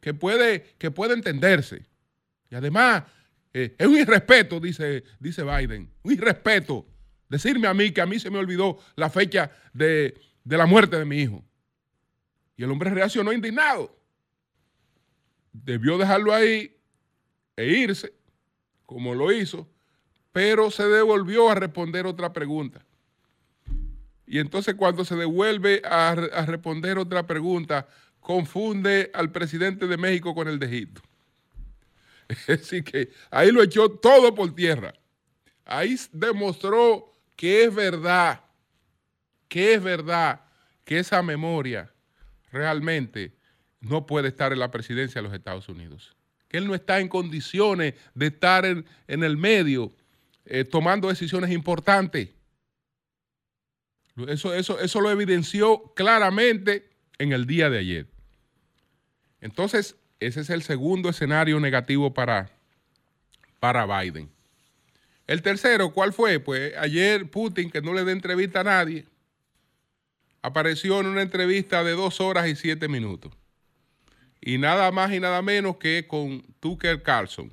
que 0.00 0.12
puede, 0.12 0.74
que 0.78 0.90
puede 0.90 1.14
entenderse. 1.14 1.86
Y 2.50 2.54
además, 2.54 3.04
eh, 3.52 3.74
es 3.78 3.86
un 3.86 3.96
irrespeto, 3.96 4.60
dice, 4.60 5.04
dice 5.18 5.42
Biden, 5.42 5.90
un 6.02 6.12
irrespeto 6.12 6.86
decirme 7.28 7.66
a 7.66 7.74
mí 7.74 7.90
que 7.90 8.00
a 8.00 8.06
mí 8.06 8.18
se 8.18 8.30
me 8.30 8.38
olvidó 8.38 8.78
la 8.96 9.10
fecha 9.10 9.50
de, 9.72 10.20
de 10.44 10.56
la 10.56 10.66
muerte 10.66 10.98
de 10.98 11.04
mi 11.04 11.18
hijo. 11.20 11.44
Y 12.56 12.62
el 12.62 12.70
hombre 12.70 12.90
reaccionó 12.90 13.32
indignado. 13.32 13.96
Debió 15.52 15.98
dejarlo 15.98 16.34
ahí 16.34 16.76
e 17.56 17.66
irse, 17.66 18.12
como 18.94 19.12
lo 19.12 19.32
hizo, 19.32 19.66
pero 20.30 20.70
se 20.70 20.84
devolvió 20.84 21.50
a 21.50 21.56
responder 21.56 22.06
otra 22.06 22.32
pregunta. 22.32 22.80
Y 24.24 24.38
entonces 24.38 24.76
cuando 24.76 25.04
se 25.04 25.16
devuelve 25.16 25.82
a, 25.84 26.14
responder 26.14 26.96
otra 26.96 27.26
pregunta, 27.26 27.88
confunde 28.20 29.10
al 29.12 29.32
presidente 29.32 29.88
de 29.88 29.96
México 29.96 30.32
con 30.32 30.46
el 30.46 30.60
de 30.60 30.66
Egipto. 30.66 31.02
Así 32.46 32.84
que 32.84 33.10
ahí 33.32 33.50
lo 33.50 33.64
echó 33.64 33.90
todo 33.90 34.32
por 34.32 34.54
tierra. 34.54 34.94
Ahí 35.64 35.96
demostró 36.12 37.16
que 37.34 37.64
es 37.64 37.74
verdad, 37.74 38.42
que 39.48 39.74
es 39.74 39.82
verdad 39.82 40.42
que 40.84 41.00
esa 41.00 41.20
memoria 41.20 41.92
realmente 42.52 43.32
no 43.80 44.06
puede 44.06 44.28
estar 44.28 44.52
en 44.52 44.60
la 44.60 44.70
presidencia 44.70 45.20
de 45.20 45.26
los 45.26 45.36
Estados 45.36 45.68
Unidos. 45.68 46.13
Él 46.56 46.66
no 46.66 46.74
está 46.74 47.00
en 47.00 47.08
condiciones 47.08 47.94
de 48.14 48.26
estar 48.26 48.64
en, 48.64 48.84
el 49.06 49.36
medio 49.36 49.92
eh, 50.44 50.64
tomando 50.64 51.08
decisiones 51.08 51.50
importantes. 51.50 52.28
Eso, 54.28 54.54
eso, 54.54 54.78
eso 54.78 55.00
lo 55.00 55.10
evidenció 55.10 55.92
claramente 55.94 56.88
en 57.18 57.32
el 57.32 57.46
día 57.46 57.70
de 57.70 57.78
ayer. 57.78 58.06
Entonces, 59.40 59.96
ese 60.20 60.40
es 60.40 60.50
el 60.50 60.62
segundo 60.62 61.08
escenario 61.08 61.58
negativo 61.60 62.14
para, 62.14 62.50
para 63.60 63.84
Biden. 63.86 64.30
El 65.26 65.42
tercero, 65.42 65.92
¿cuál 65.92 66.12
fue? 66.12 66.38
Pues 66.38 66.74
ayer 66.76 67.30
Putin, 67.30 67.70
que 67.70 67.80
no 67.80 67.94
le 67.94 68.04
dé 68.04 68.12
entrevista 68.12 68.60
a 68.60 68.64
nadie, 68.64 69.06
apareció 70.42 71.00
en 71.00 71.06
una 71.06 71.22
entrevista 71.22 71.82
de 71.82 71.92
dos 71.92 72.20
horas 72.20 72.46
y 72.46 72.54
siete 72.54 72.88
minutos. 72.88 73.32
Y 74.46 74.58
nada 74.58 74.90
más 74.92 75.10
y 75.10 75.20
nada 75.20 75.40
menos 75.40 75.78
que 75.78 76.06
con 76.06 76.42
Tucker 76.60 77.02
Carlson. 77.02 77.50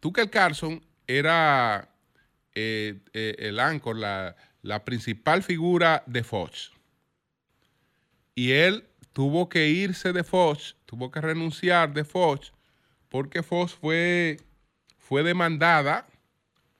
Tucker 0.00 0.28
Carlson 0.28 0.84
era 1.06 1.88
eh, 2.54 3.00
eh, 3.14 3.36
el 3.38 3.58
anchor, 3.58 3.96
la, 3.96 4.36
la 4.60 4.84
principal 4.84 5.42
figura 5.42 6.02
de 6.04 6.22
Fox. 6.22 6.72
Y 8.34 8.50
él 8.50 8.86
tuvo 9.14 9.48
que 9.48 9.68
irse 9.68 10.12
de 10.12 10.24
Fox, 10.24 10.76
tuvo 10.84 11.10
que 11.10 11.22
renunciar 11.22 11.94
de 11.94 12.04
Fox, 12.04 12.52
porque 13.08 13.42
Fox 13.42 13.72
fue, 13.72 14.36
fue 14.98 15.22
demandada 15.22 16.06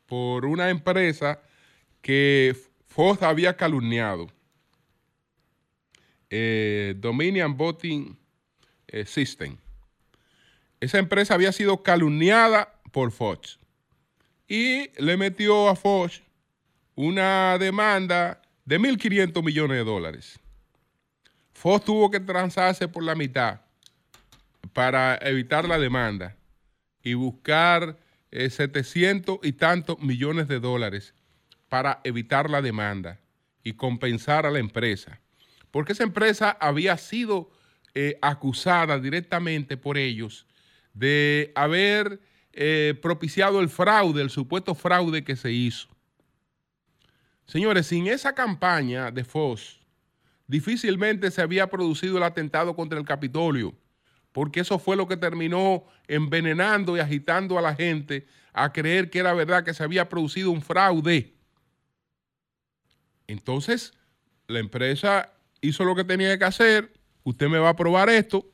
por 0.05 0.45
una 0.45 0.69
empresa 0.69 1.41
que 2.03 2.55
Fox 2.87 3.23
había 3.23 3.57
calumniado. 3.57 4.31
Eh, 6.29 6.93
Dominion 6.99 7.57
Voting 7.57 8.19
System. 9.07 9.57
Esa 10.81 10.99
empresa 10.99 11.35
había 11.35 11.53
sido 11.53 11.83
calumniada 11.83 12.75
por 12.93 13.13
Fox 13.13 13.59
y 14.47 14.91
le 15.01 15.17
metió 15.17 15.69
a 15.69 15.77
Fox 15.77 16.23
una 16.95 17.59
demanda 17.59 18.41
de 18.65 18.81
1.500 18.81 19.45
millones 19.45 19.79
de 19.79 19.85
dólares. 19.85 20.41
Fox 21.53 21.85
tuvo 21.85 22.11
que 22.11 22.21
transarse 22.21 22.89
por 22.89 23.03
la 23.03 23.15
mitad 23.15 23.61
para 24.73 25.17
evitar 25.23 25.67
la 25.67 25.79
demanda 25.79 26.37
y 27.03 27.15
buscar 27.15 27.99
700 28.31 29.37
eh, 29.37 29.39
y 29.49 29.53
tantos 29.53 29.99
millones 30.01 30.49
de 30.49 30.61
dólares 30.61 31.15
para 31.69 32.01
evitar 32.05 32.49
la 32.49 32.63
demanda 32.63 33.21
y 33.63 33.73
compensar 33.73 34.47
a 34.47 34.51
la 34.51 34.59
empresa. 34.59 35.21
Porque 35.71 35.93
esa 35.93 36.05
empresa 36.05 36.57
había 36.61 36.97
sido 36.97 37.51
eh, 38.01 38.17
acusada 38.23 39.01
directamente 39.01 39.77
por 39.77 39.99
ellos 39.99 40.47
de 40.95 41.51
haber 41.57 42.21
eh, 42.53 42.95
propiciado 43.03 43.59
el 43.59 43.69
fraude, 43.69 44.23
el 44.23 44.31
supuesto 44.31 44.77
fraude 44.77 45.25
que 45.25 45.35
se 45.35 45.51
hizo. 45.51 45.89
Señores, 47.45 47.89
sin 47.89 48.07
esa 48.07 48.37
campaña 48.37 49.11
de 49.11 49.25
Fox, 49.25 49.81
difícilmente 50.47 51.33
se 51.33 51.43
había 51.43 51.69
producido 51.71 52.19
el 52.19 52.23
atentado 52.23 52.77
contra 52.77 53.01
el 53.01 53.05
Capitolio, 53.05 53.75
porque 54.31 54.61
eso 54.61 54.79
fue 54.79 54.95
lo 54.95 55.09
que 55.09 55.17
terminó 55.17 55.85
envenenando 56.07 56.97
y 56.97 57.01
agitando 57.01 57.59
a 57.59 57.63
la 57.63 57.75
gente 57.75 58.29
a 58.53 58.73
creer 58.73 59.11
que 59.11 59.19
era 59.19 59.35
verdad 59.35 59.65
que 59.65 59.75
se 59.75 59.83
había 59.83 60.09
producido 60.09 60.53
un 60.53 60.63
fraude. 60.63 61.35
Entonces, 63.27 63.93
la 64.47 64.61
empresa 64.61 65.33
hizo 65.61 65.83
lo 65.83 65.97
que 65.97 66.05
tenía 66.05 66.39
que 66.39 66.45
hacer, 66.45 66.93
usted 67.29 67.49
me 67.49 67.59
va 67.59 67.71
a 67.71 67.77
probar 67.77 68.09
esto, 68.09 68.47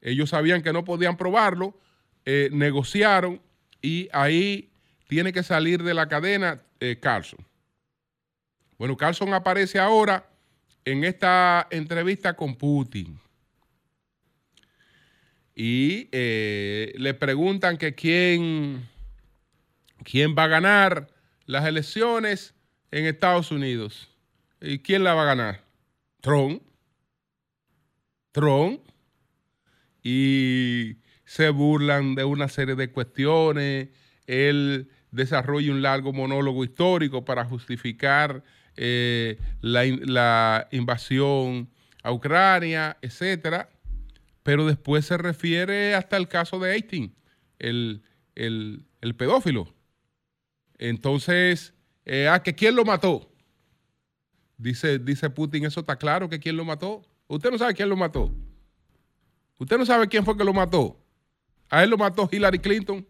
ellos 0.00 0.30
sabían 0.30 0.62
que 0.62 0.72
no 0.72 0.84
podían 0.84 1.16
probarlo, 1.16 1.78
eh, 2.24 2.48
negociaron 2.52 3.40
y 3.80 4.08
ahí 4.12 4.70
tiene 5.06 5.32
que 5.32 5.42
salir 5.42 5.82
de 5.82 5.94
la 5.94 6.08
cadena 6.08 6.60
eh, 6.80 6.98
Carlson. 7.00 7.44
Bueno, 8.78 8.96
Carlson 8.96 9.32
aparece 9.32 9.78
ahora 9.78 10.28
en 10.84 11.04
esta 11.04 11.68
entrevista 11.70 12.34
con 12.34 12.56
Putin 12.56 13.18
y 15.54 16.08
eh, 16.10 16.92
le 16.96 17.14
preguntan 17.14 17.76
que 17.76 17.94
quién, 17.94 18.88
quién 20.02 20.34
va 20.36 20.44
a 20.44 20.48
ganar 20.48 21.08
las 21.46 21.66
elecciones 21.66 22.54
en 22.90 23.06
Estados 23.06 23.52
Unidos. 23.52 24.08
¿Y 24.60 24.80
quién 24.80 25.04
la 25.04 25.14
va 25.14 25.22
a 25.22 25.26
ganar? 25.26 25.64
Trump. 26.20 26.62
Trump. 28.32 28.80
Y 30.02 30.96
se 31.24 31.50
burlan 31.50 32.14
de 32.14 32.24
una 32.24 32.48
serie 32.48 32.74
de 32.74 32.90
cuestiones. 32.90 33.88
Él 34.26 34.90
desarrolla 35.12 35.70
un 35.70 35.82
largo 35.82 36.12
monólogo 36.12 36.64
histórico 36.64 37.24
para 37.24 37.44
justificar 37.44 38.42
eh, 38.76 39.38
la, 39.60 40.66
invasión 40.72 41.70
a 42.02 42.12
Ucrania, 42.12 42.96
etcétera, 43.02 43.68
pero 44.42 44.66
después 44.66 45.06
se 45.06 45.18
refiere 45.18 45.94
hasta 45.94 46.16
el 46.16 46.26
caso 46.26 46.58
de 46.58 46.74
Eichmann, 46.74 47.14
el, 47.58 48.02
pedófilo. 49.16 49.72
Entonces, 50.78 51.74
eh, 52.06 52.28
¿a 52.28 52.42
que 52.42 52.54
quién 52.54 52.74
lo 52.74 52.84
mató? 52.84 53.30
Dice, 54.56 54.98
dice 54.98 55.30
Putin, 55.30 55.64
eso 55.64 55.80
está 55.80 55.96
claro 55.96 56.28
que 56.28 56.40
quién 56.40 56.56
lo 56.56 56.64
mató. 56.64 57.06
Usted 57.32 57.50
no 57.50 57.56
sabe 57.56 57.72
quién 57.72 57.88
lo 57.88 57.96
mató. 57.96 58.30
Usted 59.56 59.78
no 59.78 59.86
sabe 59.86 60.06
quién 60.06 60.22
fue 60.22 60.36
que 60.36 60.44
lo 60.44 60.52
mató. 60.52 61.00
A 61.70 61.82
él 61.82 61.88
lo 61.88 61.96
mató 61.96 62.28
Hillary 62.30 62.58
Clinton. 62.58 63.06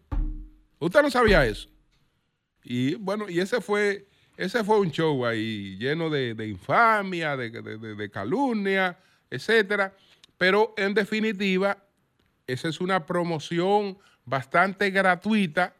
Usted 0.79 1.01
no 1.01 1.11
sabía 1.11 1.45
eso. 1.45 1.67
Y 2.63 2.95
bueno, 2.95 3.29
y 3.29 3.41
ese 3.41 3.59
fue 3.59 4.07
ese 4.37 4.63
fue 4.63 4.79
un 4.79 4.91
show 4.91 5.25
ahí 5.25 5.75
lleno 5.77 6.09
de, 6.09 6.47
infamia, 6.47 7.35
de, 7.35 8.09
calumnia, 8.13 8.97
etcétera. 9.29 9.93
Pero 10.37 10.73
en 10.77 10.93
definitiva, 10.93 11.83
esa 12.47 12.69
es 12.69 12.79
una 12.79 13.05
promoción 13.05 13.97
bastante 14.23 14.89
gratuita 14.89 15.75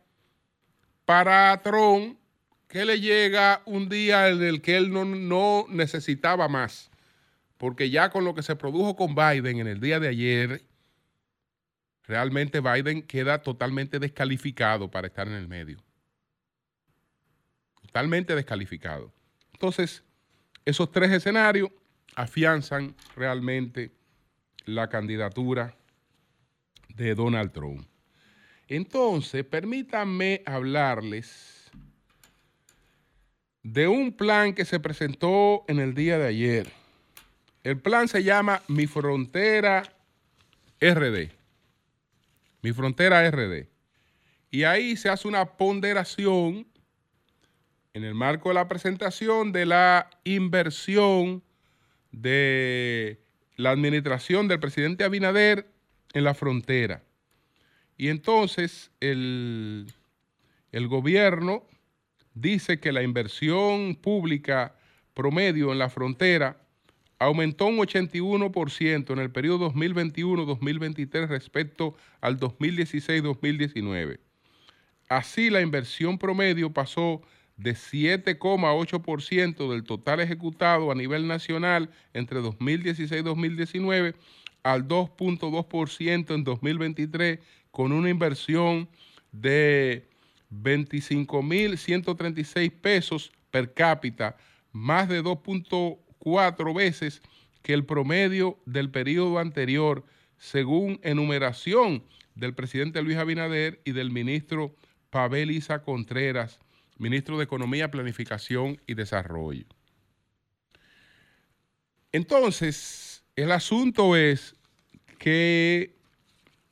para 1.06 1.62
Trump 1.62 2.20
que 2.68 2.84
le 2.84 3.00
llega 3.00 3.62
un 3.64 3.88
día 3.88 4.28
en 4.28 4.44
el 4.44 4.62
que 4.62 4.76
él 4.76 4.92
no, 4.92 5.66
necesitaba 5.70 6.50
más. 6.50 6.92
Porque 7.58 7.90
ya 7.90 8.10
con 8.10 8.26
lo 8.26 8.34
que 8.34 8.44
se 8.44 8.56
produjo 8.56 8.96
con 8.96 9.16
Biden 9.16 9.60
en 9.60 9.68
el 9.68 9.80
día 9.80 10.00
de 10.00 10.08
ayer, 10.10 10.64
realmente 12.04 12.60
Biden 12.60 13.02
queda 13.04 13.42
totalmente 13.42 14.00
descalificado 14.00 14.90
para 14.92 15.08
estar 15.08 15.28
en 15.28 15.34
el 15.34 15.48
medio 15.48 15.84
totalmente 17.94 18.34
descalificado. 18.34 19.14
Entonces, 19.54 20.04
esos 20.66 20.92
tres 20.92 21.12
escenarios 21.12 21.70
afianzan 22.16 22.96
realmente 23.16 23.92
la 24.66 24.90
candidatura 24.90 25.76
de 26.90 27.14
Donald 27.14 27.52
Trump. 27.52 27.86
Entonces, 28.68 29.46
permítanme 29.46 30.42
hablarles 30.48 31.70
de 33.62 33.88
un 33.88 34.12
plan 34.12 34.56
que 34.56 34.66
se 34.66 34.80
presentó 34.80 35.64
en 35.68 35.80
el 35.80 35.94
día 35.94 36.18
de 36.18 36.28
ayer. 36.28 36.83
El 37.64 37.80
plan 37.80 38.10
se 38.10 38.24
llama 38.24 38.62
Mi 38.68 38.88
Frontera 38.88 39.84
RD. 40.82 41.30
Mi 42.62 42.74
Frontera 42.74 43.30
RD. 43.32 43.68
Y 44.52 44.64
ahí 44.64 44.98
se 44.98 45.10
hace 45.10 45.30
una 45.30 45.46
ponderación 45.46 46.68
en 47.94 48.04
el 48.04 48.16
marco 48.16 48.50
de 48.50 48.56
la 48.56 48.68
presentación 48.68 49.54
de 49.54 49.66
la 49.66 50.10
inversión 50.26 51.42
de 52.12 53.22
la 53.56 53.72
administración 53.72 54.48
del 54.48 54.60
presidente 54.60 55.06
Abinader 55.06 55.68
en 56.14 56.24
la 56.26 56.34
frontera. 56.34 57.02
Y 57.98 58.10
entonces 58.10 58.92
el, 59.00 59.92
el 60.72 60.88
gobierno 60.88 61.66
dice 62.34 62.80
que 62.80 62.92
la 62.92 63.04
inversión 63.04 63.96
pública 63.96 64.76
promedio 65.14 65.72
en 65.72 65.80
la 65.80 65.90
frontera 65.90 66.63
aumentó 67.24 67.68
un 67.68 67.78
81% 67.78 69.12
en 69.12 69.20
el 69.20 69.32
periodo 69.32 69.72
2021-2023 69.72 71.28
respecto 71.28 71.96
al 72.22 72.40
2016-2019. 72.40 74.20
Así, 75.10 75.50
la 75.50 75.62
inversión 75.62 76.18
promedio 76.18 76.72
pasó 76.72 77.22
de 77.56 77.74
7,8% 77.74 79.72
del 79.72 79.84
total 79.84 80.20
ejecutado 80.20 80.92
a 80.92 80.96
nivel 80.96 81.28
nacional 81.28 81.92
entre 82.14 82.42
2016 82.42 83.22
y 83.22 83.24
2019 83.24 84.16
al 84.64 84.88
2.2% 84.88 86.34
en 86.34 86.44
2023 86.44 87.40
con 87.72 87.92
una 87.92 88.10
inversión 88.10 88.90
de 89.32 90.08
25.136 90.52 92.72
pesos 92.72 93.32
per 93.52 93.72
cápita, 93.74 94.36
más 94.72 95.08
de 95.08 95.22
2.4 96.24 96.76
veces 96.76 97.22
que 97.62 97.74
el 97.74 97.86
promedio 97.86 98.60
del 98.66 98.90
periodo 98.90 99.40
anterior, 99.40 100.04
según 100.38 101.00
enumeración 101.04 102.04
del 102.36 102.54
presidente 102.54 103.02
Luis 103.02 103.18
Abinader 103.18 103.82
y 103.86 103.92
del 103.92 104.12
ministro 104.12 104.76
Pavel 105.10 105.52
Isa 105.52 105.84
Contreras, 105.84 106.60
ministro 106.98 107.38
de 107.38 107.44
Economía, 107.46 107.92
Planificación 107.92 108.82
y 108.88 108.96
Desarrollo. 108.96 109.66
Entonces, 112.12 113.24
el 113.36 113.52
asunto 113.52 114.16
es 114.16 114.56
que 115.18 115.96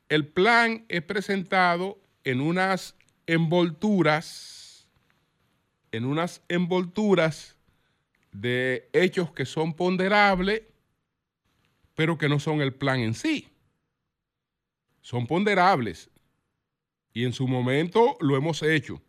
el 0.09 0.27
plan 0.27 0.85
es 0.89 1.01
presentado 1.03 1.99
en 2.23 2.41
unas 2.41 2.95
envolturas, 3.25 4.87
en 5.91 6.05
unas 6.05 6.41
envolturas 6.49 7.55
de 8.31 8.89
hechos 8.93 9.31
que 9.31 9.45
son 9.45 9.73
ponderables, 9.73 10.63
pero 11.95 12.17
que 12.17 12.29
no 12.29 12.39
son 12.39 12.61
el 12.61 12.73
plan 12.73 12.99
en 12.99 13.13
sí. 13.13 13.47
Son 15.01 15.27
ponderables. 15.27 16.09
Y 17.13 17.25
en 17.25 17.33
su 17.33 17.47
momento 17.47 18.17
lo 18.21 18.37
hemos 18.37 18.63
hecho, 18.63 19.01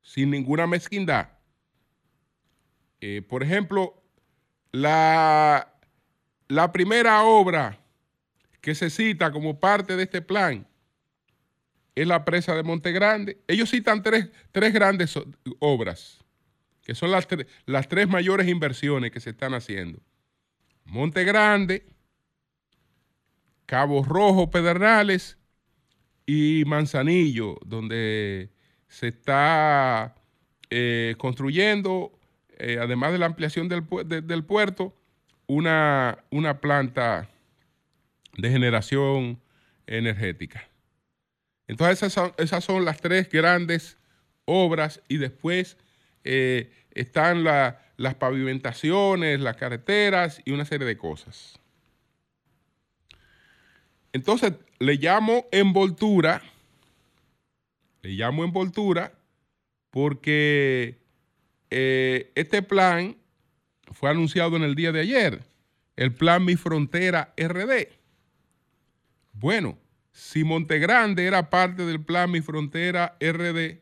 sin 0.00 0.30
ninguna 0.30 0.66
mezquindad. 0.66 1.30
Eh, 3.00 3.22
por 3.22 3.42
ejemplo, 3.42 4.02
la, 4.72 5.74
la 6.48 6.72
primera 6.72 7.22
obra 7.24 7.78
que 8.60 8.74
se 8.74 8.90
cita 8.90 9.30
como 9.30 9.60
parte 9.60 9.96
de 9.96 10.04
este 10.04 10.22
plan 10.22 10.66
es 11.96 12.06
la 12.06 12.24
presa 12.24 12.54
de 12.54 12.62
Monte 12.62 12.92
Grande. 12.92 13.40
Ellos 13.48 13.70
citan 13.70 14.02
tres, 14.02 14.30
grandes 14.52 15.18
obras, 15.58 16.24
que 16.86 16.94
son 16.94 17.10
las, 17.10 17.26
las 17.64 17.88
tres 17.88 18.06
mayores 18.06 18.46
inversiones 18.46 19.10
que 19.10 19.18
se 19.18 19.30
están 19.30 19.54
haciendo. 19.54 19.98
Monte 20.84 21.24
Grande, 21.24 21.84
Cabo 23.66 24.04
Rojo, 24.04 24.52
Pedernales 24.52 25.36
y 26.26 26.62
Manzanillo, 26.64 27.56
donde 27.66 28.50
se 28.86 29.08
está 29.08 30.14
eh, 30.70 31.16
construyendo, 31.18 32.16
eh, 32.56 32.78
además 32.80 33.10
de 33.10 33.18
la 33.18 33.26
ampliación 33.26 33.68
del, 33.68 33.82
del 34.06 34.44
puerto, 34.44 34.94
una, 35.48 36.18
una 36.30 36.60
planta 36.60 37.28
de 38.38 38.48
generación 38.48 39.40
energética. 39.88 40.68
Entonces 41.66 42.16
esas 42.38 42.64
son, 42.64 42.84
las 42.84 43.00
tres 43.00 43.28
grandes 43.28 43.98
obras 44.44 45.02
y 45.08 45.16
después 45.16 45.76
eh, 46.26 46.72
están 46.90 47.44
las 47.44 48.14
pavimentaciones, 48.18 49.40
las 49.40 49.56
carreteras 49.56 50.40
y 50.44 50.52
una 50.52 50.64
serie 50.64 50.86
de 50.86 50.96
cosas. 50.96 51.58
Entonces 54.12 54.54
le 54.78 54.94
llamo 54.94 55.46
envoltura, 55.52 56.42
le 58.02 58.10
llamo 58.10 58.44
envoltura 58.44 59.12
porque 59.90 60.98
eh, 61.70 62.32
este 62.34 62.62
plan 62.62 63.16
fue 63.92 64.10
anunciado 64.10 64.56
en 64.56 64.62
el 64.62 64.74
día 64.74 64.92
de 64.92 65.00
ayer, 65.00 65.44
el 65.96 66.14
plan 66.14 66.44
Mi 66.44 66.56
Frontera 66.56 67.34
RD. 67.36 67.88
Bueno, 69.32 69.78
si 70.12 70.44
Montegrande 70.44 71.26
era 71.26 71.50
parte 71.50 71.84
del 71.84 72.02
plan 72.02 72.30
Mi 72.30 72.40
Frontera 72.40 73.16
RD, 73.20 73.80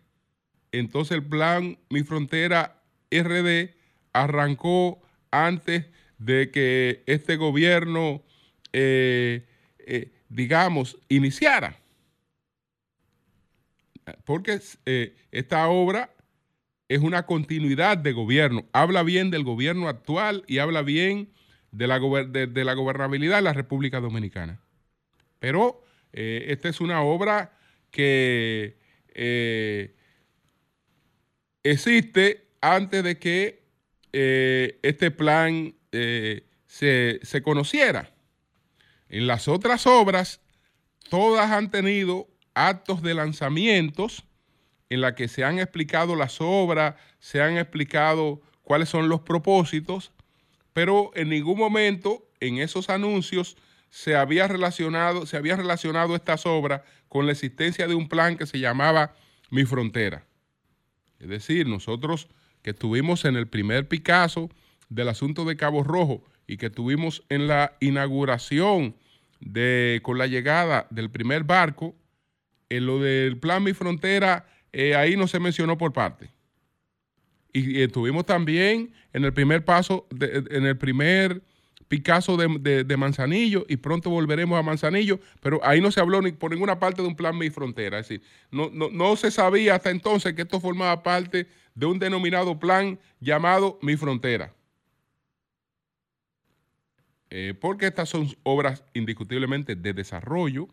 entonces 0.79 1.17
el 1.17 1.25
plan 1.25 1.79
Mi 1.89 2.03
Frontera 2.03 2.83
RD 3.11 3.75
arrancó 4.13 5.01
antes 5.31 5.87
de 6.19 6.51
que 6.51 7.03
este 7.07 7.37
gobierno, 7.37 8.23
eh, 8.73 9.47
eh, 9.79 10.13
digamos, 10.29 10.99
iniciara. 11.09 11.79
Porque 14.25 14.61
eh, 14.87 15.17
esta 15.33 15.69
obra 15.69 16.11
es 16.89 17.01
una 17.01 17.27
continuidad 17.27 17.99
de 17.99 18.13
gobierno. 18.13 18.65
Habla 18.73 19.03
bien 19.03 19.31
del 19.31 19.45
gobierno 19.45 19.89
actual 19.89 20.45
y 20.47 20.59
habla 20.59 20.83
bien 20.83 21.31
de 21.73 21.87
la, 21.87 21.99
gobernabilidad 21.99 23.37
de 23.37 23.43
la 23.43 23.53
República 23.53 24.01
Dominicana. 24.01 24.61
Pero 25.41 25.83
esta 26.13 26.69
es 26.69 26.81
una 26.81 27.03
obra 27.03 27.59
que 27.91 28.77
existe 31.65 32.47
antes 32.61 33.03
de 33.03 33.19
que 33.19 33.65
eh, 34.13 34.79
este 34.83 35.11
plan 35.11 35.75
se, 36.67 37.21
se 37.23 37.43
conociera. 37.43 38.13
En 39.09 39.27
las 39.27 39.47
otras 39.47 39.87
obras, 39.87 40.41
todas 41.09 41.51
han 41.51 41.71
tenido 41.71 42.29
actos 42.55 43.03
de 43.03 43.15
lanzamientos 43.15 44.25
en 44.91 45.01
la 45.01 45.15
que 45.15 45.29
se 45.29 45.45
han 45.45 45.59
explicado 45.59 46.17
las 46.17 46.41
obras, 46.41 46.95
se 47.19 47.41
han 47.41 47.57
explicado 47.57 48.41
cuáles 48.63 48.89
son 48.89 49.09
los 49.09 49.21
propósitos, 49.21 50.13
pero 50.73 51.11
en 51.15 51.29
ningún 51.29 51.59
momento 51.59 52.27
en 52.41 52.59
esos 52.59 52.91
anuncios 52.91 53.57
se 53.91 54.17
había 54.17 54.49
relacionado, 54.49 55.27
se 55.27 55.37
había 55.37 55.57
relacionado 55.57 56.17
estas 56.17 56.47
obras 56.47 56.83
con 57.09 57.27
la 57.27 57.33
existencia 57.33 57.87
de 57.87 57.95
un 57.95 58.09
plan 58.09 58.37
que 58.37 58.47
se 58.47 58.59
llamaba 58.59 59.15
Mi 59.51 59.65
Frontera. 59.65 60.25
Es 61.19 61.29
decir, 61.29 61.67
nosotros 61.67 62.29
que 62.63 62.71
estuvimos 62.71 63.25
en 63.25 63.37
el 63.37 63.47
primer 63.47 63.89
Picasso 63.89 64.51
del 64.89 65.09
asunto 65.09 65.45
de 65.45 65.57
Cabo 65.57 65.83
Rojo 65.83 66.25
y 66.47 66.57
que 66.57 66.67
estuvimos 66.67 67.23
en 67.29 67.47
la 67.47 67.77
inauguración 67.81 68.97
de, 69.41 70.01
con 70.03 70.19
la 70.19 70.27
llegada 70.27 70.87
del 70.91 71.11
primer 71.11 71.45
barco, 71.45 71.95
en 72.69 72.87
lo 72.87 72.99
del 72.99 73.39
plan 73.39 73.63
Mi 73.63 73.73
Frontera, 73.73 74.47
eh, 74.73 74.95
ahí 74.95 75.17
no 75.17 75.27
se 75.27 75.41
mencionó 75.41 75.79
por 75.79 75.93
parte. 75.93 76.31
Y, 77.53 77.83
estuvimos 77.83 78.27
también 78.27 78.93
en 79.13 79.25
el 79.25 79.33
primer 79.33 79.65
paso, 79.65 80.07
en 80.21 80.67
el 80.67 80.77
primer 80.77 81.43
Picasso 81.95 82.37
de, 82.37 82.97
Manzanillo 82.97 83.65
y 83.69 83.77
pronto 83.77 84.11
volveremos 84.11 84.59
a 84.59 84.65
Manzanillo, 84.65 85.21
pero 85.41 85.61
ahí 85.63 85.81
no 85.81 85.93
se 85.93 86.01
habló 86.01 86.21
ni 86.21 86.33
por 86.33 86.51
ninguna 86.51 86.81
parte 86.81 87.03
de 87.03 87.07
un 87.07 87.15
plan 87.15 87.39
Mi 87.39 87.51
Frontera. 87.51 88.01
Es 88.01 88.09
decir, 88.09 88.27
no, 88.51 88.69
no, 88.69 89.15
se 89.15 89.31
sabía 89.31 89.77
hasta 89.77 89.91
entonces 89.91 90.35
que 90.35 90.43
esto 90.43 90.59
formaba 90.59 91.05
parte 91.05 91.47
de 91.73 91.87
un 91.87 92.01
denominado 92.01 92.59
plan 92.59 92.99
llamado 93.21 93.79
Mi 93.81 93.97
Frontera. 93.97 94.53
Eh, 97.31 97.55
porque 97.61 97.87
estas 97.87 98.09
son 98.09 98.27
obras 98.43 98.83
indiscutiblemente 98.93 99.77
de 99.77 99.93
desarrollo, 99.93 100.67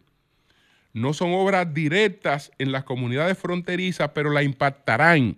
no 0.91 1.13
son 1.13 1.33
obras 1.33 1.71
directas 1.71 2.51
en 2.57 2.71
las 2.71 2.83
comunidades 2.83 3.37
fronterizas, 3.37 4.09
pero 4.15 4.31
la 4.31 4.41
impactarán 4.41 5.37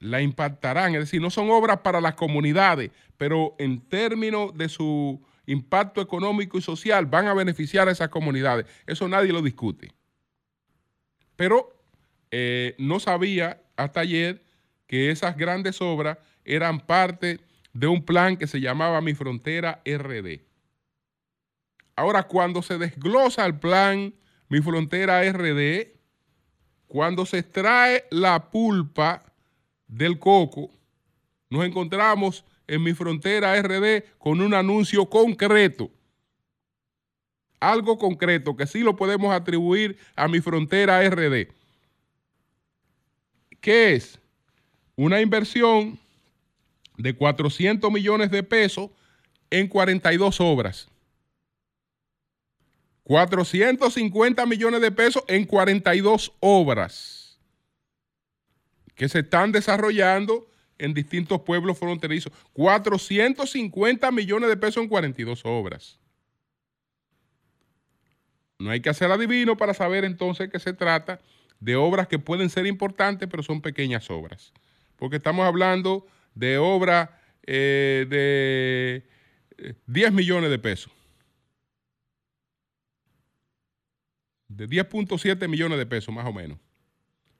la 0.00 0.22
impactarán, 0.22 0.94
es 0.94 1.00
decir, 1.00 1.20
no 1.20 1.30
son 1.30 1.50
obras 1.50 1.78
para 1.78 2.00
las 2.00 2.14
comunidades, 2.14 2.90
pero 3.18 3.54
en 3.58 3.80
términos 3.82 4.56
de 4.56 4.68
su 4.70 5.22
impacto 5.46 6.00
económico 6.00 6.58
y 6.58 6.62
social 6.62 7.06
van 7.06 7.28
a 7.28 7.34
beneficiar 7.34 7.86
a 7.86 7.92
esas 7.92 8.08
comunidades. 8.08 8.66
Eso 8.86 9.06
nadie 9.08 9.32
lo 9.32 9.42
discute. 9.42 9.92
Pero 11.36 11.76
eh, 12.30 12.74
no 12.78 12.98
sabía 12.98 13.62
hasta 13.76 14.00
ayer 14.00 14.42
que 14.86 15.10
esas 15.10 15.36
grandes 15.36 15.80
obras 15.82 16.18
eran 16.44 16.80
parte 16.80 17.40
de 17.72 17.86
un 17.86 18.04
plan 18.04 18.36
que 18.36 18.46
se 18.46 18.60
llamaba 18.60 19.00
Mi 19.00 19.14
Frontera 19.14 19.82
RD. 19.84 20.40
Ahora, 21.94 22.22
cuando 22.22 22.62
se 22.62 22.78
desglosa 22.78 23.44
el 23.44 23.58
plan 23.58 24.14
Mi 24.48 24.60
Frontera 24.62 25.22
RD, 25.30 25.88
cuando 26.86 27.26
se 27.26 27.38
extrae 27.38 28.06
la 28.10 28.50
pulpa 28.50 29.29
del 29.90 30.18
coco, 30.18 30.70
nos 31.50 31.64
encontramos 31.64 32.44
en 32.66 32.82
Mi 32.82 32.94
Frontera 32.94 33.60
RD 33.60 34.04
con 34.18 34.40
un 34.40 34.54
anuncio 34.54 35.06
concreto. 35.06 35.90
Algo 37.58 37.98
concreto 37.98 38.56
que 38.56 38.66
sí 38.66 38.80
lo 38.80 38.96
podemos 38.96 39.34
atribuir 39.34 39.98
a 40.14 40.28
Mi 40.28 40.40
Frontera 40.40 41.02
RD. 41.08 41.48
¿Qué 43.60 43.94
es? 43.94 44.18
Una 44.96 45.20
inversión 45.20 45.98
de 46.96 47.14
400 47.14 47.90
millones 47.90 48.30
de 48.30 48.42
pesos 48.42 48.90
en 49.50 49.66
42 49.66 50.40
obras. 50.40 50.88
450 53.02 54.46
millones 54.46 54.80
de 54.80 54.92
pesos 54.92 55.24
en 55.26 55.44
42 55.44 56.32
obras 56.38 57.19
que 59.00 59.08
se 59.08 59.20
están 59.20 59.50
desarrollando 59.50 60.46
en 60.76 60.92
distintos 60.92 61.40
pueblos 61.40 61.78
fronterizos. 61.78 62.34
450 62.52 64.10
millones 64.10 64.50
de 64.50 64.58
pesos 64.58 64.82
en 64.82 64.90
42 64.90 65.40
obras. 65.46 65.98
No 68.58 68.70
hay 68.70 68.82
que 68.82 68.90
hacer 68.90 69.10
adivino 69.10 69.56
para 69.56 69.72
saber 69.72 70.04
entonces 70.04 70.50
que 70.50 70.58
se 70.58 70.74
trata 70.74 71.18
de 71.60 71.76
obras 71.76 72.08
que 72.08 72.18
pueden 72.18 72.50
ser 72.50 72.66
importantes, 72.66 73.26
pero 73.30 73.42
son 73.42 73.62
pequeñas 73.62 74.10
obras. 74.10 74.52
Porque 74.96 75.16
estamos 75.16 75.46
hablando 75.46 76.06
de 76.34 76.58
obra 76.58 77.22
eh, 77.46 78.04
de 78.06 79.72
10 79.86 80.08
eh, 80.08 80.10
millones 80.10 80.50
de 80.50 80.58
pesos. 80.58 80.92
De 84.48 84.68
10.7 84.68 85.48
millones 85.48 85.78
de 85.78 85.86
pesos, 85.86 86.14
más 86.14 86.26
o 86.26 86.34
menos. 86.34 86.58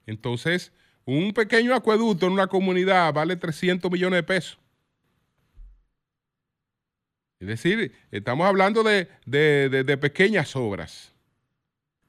Entonces, 0.06 0.72
un 1.18 1.32
pequeño 1.32 1.74
acueducto 1.74 2.26
en 2.26 2.32
una 2.32 2.46
comunidad 2.46 3.12
vale 3.12 3.36
300 3.36 3.90
millones 3.90 4.18
de 4.18 4.22
pesos. 4.22 4.58
Es 7.38 7.48
decir, 7.48 7.92
estamos 8.10 8.46
hablando 8.46 8.82
de, 8.82 9.08
de 9.26 9.96
pequeñas 9.96 10.54
obras. 10.56 11.10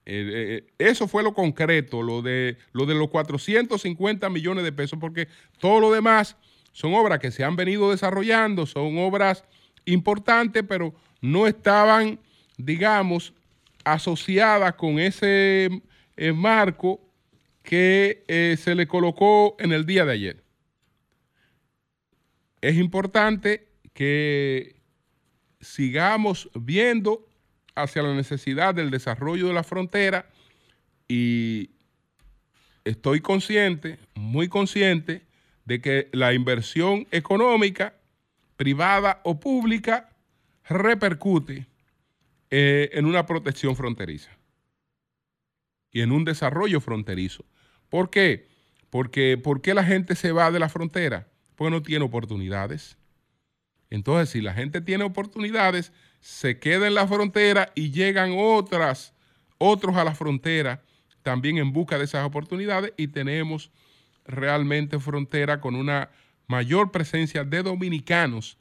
Eh, 0.06 0.64
eh, 0.68 0.74
eso 0.80 1.08
fue 1.08 1.24
lo 1.24 1.34
concreto, 1.34 2.02
lo 2.02 2.22
de, 2.22 2.58
lo 2.74 2.86
de 2.86 2.96
los 2.96 3.10
450 3.10 4.30
millones 4.30 4.64
de 4.64 4.72
pesos, 4.72 4.98
porque 5.00 5.28
todo 5.60 5.80
lo 5.80 5.92
demás 5.92 6.36
son 6.72 6.94
obras 6.96 7.20
que 7.20 7.32
se 7.32 7.44
han 7.44 7.56
venido 7.56 7.92
desarrollando, 7.92 8.66
son 8.66 8.98
obras 8.98 9.44
importantes, 9.86 10.64
pero 10.68 10.94
no 11.22 11.46
estaban, 11.46 12.20
digamos, 12.58 13.34
asociadas 13.84 14.74
con 14.74 15.00
ese 15.00 15.70
eh, 16.18 16.32
marco 16.32 17.00
que 17.64 18.58
se 18.60 18.76
le 18.76 18.88
colocó 18.88 19.56
en 19.60 19.72
el 19.72 19.86
día 19.86 20.06
de 20.06 20.14
ayer. 20.14 20.44
Es 22.62 22.78
importante 22.78 23.68
que 23.94 24.76
sigamos 25.60 26.50
viendo 26.54 27.28
hacia 27.76 28.04
la 28.04 28.14
necesidad 28.14 28.76
del 28.76 28.92
desarrollo 28.92 29.48
de 29.48 29.54
la 29.54 29.64
frontera 29.64 30.30
y 31.08 31.72
estoy 32.84 33.22
consciente, 33.22 34.00
muy 34.16 34.48
consciente, 34.48 35.26
de 35.66 35.82
que 35.82 36.10
la 36.12 36.34
inversión 36.34 37.08
económica, 37.12 37.94
privada 38.58 39.22
o 39.24 39.40
pública, 39.40 40.10
repercute 40.68 41.68
eh, 42.50 42.90
en 42.94 43.06
una 43.06 43.26
protección 43.26 43.76
fronteriza 43.76 44.32
y 45.92 46.02
en 46.02 46.12
un 46.12 46.26
desarrollo 46.26 46.82
fronterizo. 46.82 47.46
¿Por 47.92 48.10
qué? 48.10 48.48
Porque 48.90 49.38
¿por 49.38 49.62
qué 49.62 49.74
la 49.74 49.84
gente 49.84 50.16
se 50.16 50.32
va 50.32 50.50
de 50.50 50.60
la 50.60 50.70
frontera? 50.70 51.28
Porque 51.56 51.72
no 51.72 51.84
tiene 51.84 52.06
oportunidades. 52.06 52.98
Entonces, 53.90 54.30
si 54.30 54.40
la 54.42 54.54
gente 54.54 54.80
tiene 54.80 55.04
oportunidades, 55.04 55.92
se 56.22 56.58
queda 56.58 56.88
en 56.88 56.96
la 56.96 57.06
frontera 57.06 57.74
y 57.76 57.92
llegan 57.92 58.32
otras, 58.38 59.14
otros 59.58 59.98
a 59.98 60.06
la 60.06 60.16
frontera 60.16 60.82
también 61.22 61.58
en 61.58 61.74
busca 61.74 61.98
de 61.98 62.06
esas 62.06 62.26
oportunidades 62.26 62.94
y 62.96 63.10
tenemos 63.10 63.72
realmente 64.26 64.98
frontera 64.98 65.60
con 65.60 65.76
una 65.76 66.10
mayor 66.48 66.92
presencia 66.92 67.44
de 67.44 67.62
dominicanos, 67.62 68.58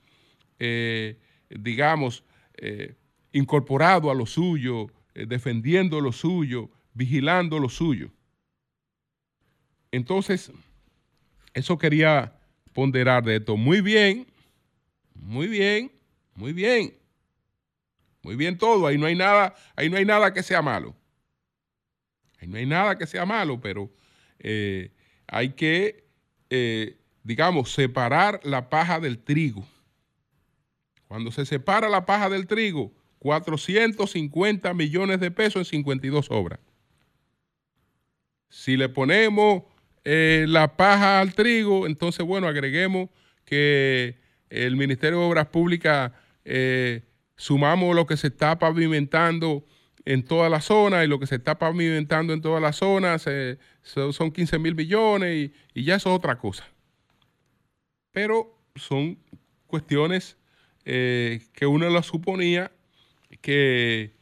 eh, 0.58 1.18
digamos, 1.48 2.24
eh, 2.56 2.96
incorporado 3.30 4.10
a 4.10 4.14
lo 4.14 4.26
suyo, 4.26 4.88
eh, 5.14 5.24
defendiendo 5.24 6.00
lo 6.00 6.10
suyo, 6.10 6.68
vigilando 6.94 7.60
lo 7.60 7.68
suyo. 7.68 8.10
Entonces, 9.92 10.52
eso 11.54 11.78
quería 11.78 12.32
ponderar 12.72 13.24
de 13.24 13.36
esto. 13.36 13.56
Muy 13.56 13.80
bien, 13.80 14.26
muy 15.14 15.48
bien, 15.48 15.90
muy 16.34 16.52
bien. 16.52 16.94
Muy 18.22 18.36
bien 18.36 18.58
todo, 18.58 18.86
ahí 18.86 18.98
no 18.98 19.06
hay 19.06 19.14
nada, 19.14 19.54
ahí 19.76 19.88
no 19.88 19.96
hay 19.96 20.04
nada 20.04 20.32
que 20.32 20.42
sea 20.42 20.60
malo. 20.60 20.94
Ahí 22.38 22.48
no 22.48 22.58
hay 22.58 22.66
nada 22.66 22.96
que 22.96 23.06
sea 23.06 23.24
malo, 23.24 23.60
pero 23.60 23.90
eh, 24.38 24.92
hay 25.26 25.50
que, 25.50 26.04
eh, 26.50 26.98
digamos, 27.22 27.72
separar 27.72 28.40
la 28.44 28.68
paja 28.68 29.00
del 29.00 29.18
trigo. 29.18 29.66
Cuando 31.08 31.32
se 31.32 31.44
separa 31.46 31.88
la 31.88 32.06
paja 32.06 32.28
del 32.28 32.46
trigo, 32.46 32.92
450 33.20 34.72
millones 34.74 35.20
de 35.20 35.30
pesos 35.30 35.60
en 35.60 35.64
52 35.64 36.30
obras. 36.30 36.60
Si 38.48 38.76
le 38.76 38.88
ponemos 38.88 39.62
eh, 40.04 40.46
la 40.48 40.76
paja 40.76 41.20
al 41.20 41.34
trigo, 41.34 41.86
entonces, 41.86 42.24
bueno, 42.24 42.48
agreguemos 42.48 43.10
que 43.44 44.18
el 44.48 44.76
Ministerio 44.76 45.18
de 45.20 45.24
Obras 45.24 45.46
Públicas 45.48 46.12
sumamos 47.36 47.94
lo 47.94 48.06
que 48.06 48.16
se 48.16 48.28
está 48.28 48.58
pavimentando 48.58 49.64
en 50.04 50.24
toda 50.24 50.48
la 50.48 50.60
zona 50.60 51.04
y 51.04 51.08
lo 51.08 51.18
que 51.18 51.26
se 51.26 51.36
está 51.36 51.58
pavimentando 51.58 52.32
en 52.32 52.40
toda 52.40 52.60
la 52.60 52.72
zona 52.72 53.16
son 53.18 54.32
15 54.32 54.58
mil 54.58 54.74
millones 54.74 55.50
y, 55.74 55.84
ya 55.84 55.96
eso 55.96 56.10
es 56.10 56.16
otra 56.16 56.38
cosa. 56.38 56.66
Pero 58.12 58.58
son 58.74 59.18
cuestiones 59.66 60.36
eh, 60.84 61.42
que 61.52 61.66
uno 61.66 61.88
lo 61.90 62.02
suponía 62.02 62.72
que 63.40 64.12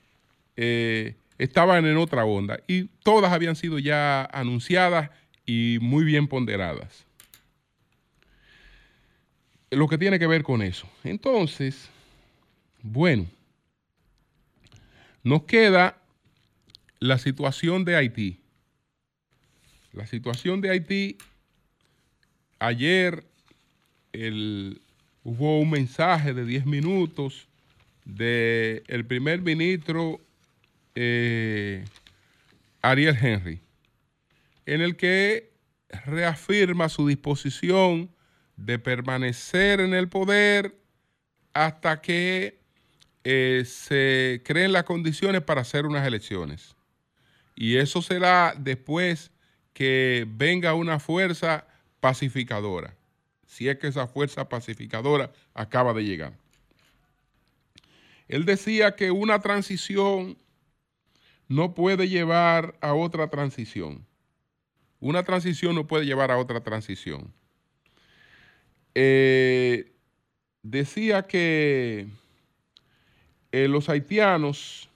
eh, 0.56 1.16
estaban 1.38 1.86
en 1.86 1.96
otra 1.96 2.24
onda 2.24 2.60
y 2.66 2.84
todas 3.02 3.32
habían 3.32 3.56
sido 3.56 3.78
ya 3.78 4.24
anunciadas 4.24 5.10
y 5.48 5.78
muy 5.80 6.04
bien 6.04 6.28
ponderadas. 6.28 7.06
Lo 9.70 9.88
que 9.88 9.96
tiene 9.96 10.18
que 10.18 10.26
ver 10.26 10.42
con 10.42 10.60
eso. 10.60 10.86
Entonces, 11.04 11.88
bueno, 12.82 13.26
nos 15.22 15.44
queda 15.44 15.96
la 17.00 17.16
situación 17.16 17.86
de 17.86 17.96
Haití. 17.96 18.40
La 19.92 20.06
situación 20.06 20.60
de 20.60 20.68
Haití, 20.68 21.16
ayer 22.58 23.24
hubo 25.24 25.60
un 25.60 25.70
mensaje 25.70 26.34
de 26.34 26.44
10 26.44 26.66
minutos 26.66 27.48
del 28.04 29.06
primer 29.06 29.40
ministro 29.40 30.20
eh, 30.94 31.86
Ariel 32.82 33.16
Henry, 33.18 33.60
en 34.68 34.82
el 34.82 34.96
que 34.96 35.54
reafirma 36.04 36.90
su 36.90 37.08
disposición 37.08 38.14
de 38.56 38.78
permanecer 38.78 39.80
en 39.80 39.94
el 39.94 40.10
poder 40.10 40.76
hasta 41.54 42.02
que 42.02 42.60
eh, 43.24 43.62
se 43.64 44.42
creen 44.44 44.72
las 44.72 44.84
condiciones 44.84 45.40
para 45.40 45.62
hacer 45.62 45.86
unas 45.86 46.06
elecciones. 46.06 46.76
Y 47.56 47.76
eso 47.76 48.02
será 48.02 48.54
después 48.58 49.30
que 49.72 50.26
venga 50.28 50.74
una 50.74 50.98
fuerza 50.98 51.66
pacificadora, 52.00 52.94
si 53.46 53.70
es 53.70 53.78
que 53.78 53.86
esa 53.86 54.06
fuerza 54.06 54.50
pacificadora 54.50 55.32
acaba 55.54 55.94
de 55.94 56.04
llegar. 56.04 56.34
Él 58.28 58.44
decía 58.44 58.94
que 58.96 59.10
una 59.10 59.40
transición 59.40 60.36
no 61.48 61.72
puede 61.72 62.08
llevar 62.10 62.76
a 62.82 62.92
otra 62.92 63.28
transición. 63.30 64.07
Una 65.00 65.22
transición 65.22 65.74
no 65.74 65.86
puede 65.86 66.06
llevar 66.06 66.30
a 66.30 66.38
otra 66.38 66.60
transición. 66.60 67.32
Eh, 68.94 69.92
decía 70.62 71.26
que 71.26 72.08
eh, 73.52 73.68
los 73.68 73.88
haitianos, 73.88 74.88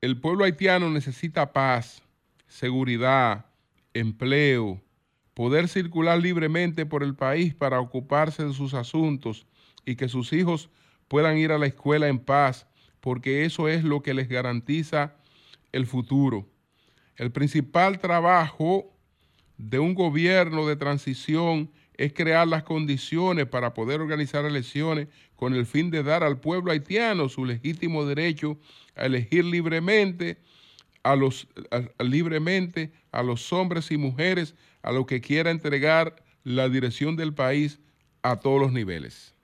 el 0.00 0.20
pueblo 0.20 0.44
haitiano 0.44 0.88
necesita 0.90 1.52
paz, 1.52 2.02
seguridad, 2.46 3.46
empleo, 3.92 4.80
poder 5.34 5.68
circular 5.68 6.18
libremente 6.20 6.86
por 6.86 7.02
el 7.02 7.14
país 7.14 7.54
para 7.54 7.80
ocuparse 7.80 8.44
de 8.44 8.54
sus 8.54 8.74
asuntos 8.74 9.46
y 9.84 9.96
que 9.96 10.08
sus 10.08 10.32
hijos 10.32 10.70
puedan 11.08 11.38
ir 11.38 11.52
a 11.52 11.58
la 11.58 11.66
escuela 11.66 12.08
en 12.08 12.18
paz, 12.18 12.66
porque 13.00 13.44
eso 13.44 13.68
es 13.68 13.84
lo 13.84 14.02
que 14.02 14.14
les 14.14 14.28
garantiza 14.28 15.14
el 15.72 15.86
futuro. 15.86 16.46
El 17.18 17.32
principal 17.32 17.98
trabajo 17.98 18.94
de 19.58 19.80
un 19.80 19.94
gobierno 19.94 20.66
de 20.68 20.76
transición 20.76 21.70
es 21.94 22.12
crear 22.12 22.46
las 22.46 22.62
condiciones 22.62 23.46
para 23.46 23.74
poder 23.74 24.00
organizar 24.00 24.44
elecciones 24.44 25.08
con 25.34 25.52
el 25.52 25.66
fin 25.66 25.90
de 25.90 26.04
dar 26.04 26.22
al 26.22 26.38
pueblo 26.38 26.70
haitiano 26.70 27.28
su 27.28 27.44
legítimo 27.44 28.06
derecho 28.06 28.56
a 28.94 29.06
elegir 29.06 29.44
libremente 29.44 30.38
a 31.02 31.16
los 31.16 31.48
libremente 31.98 32.92
a 33.10 33.24
los 33.24 33.52
hombres 33.52 33.90
y 33.90 33.96
mujeres 33.96 34.54
a 34.82 34.92
los 34.92 35.06
que 35.06 35.20
quiera 35.20 35.50
entregar 35.50 36.22
la 36.44 36.68
dirección 36.68 37.16
del 37.16 37.34
país 37.34 37.80
a 38.22 38.36
todos 38.36 38.60
los 38.60 38.72
niveles. 38.72 39.34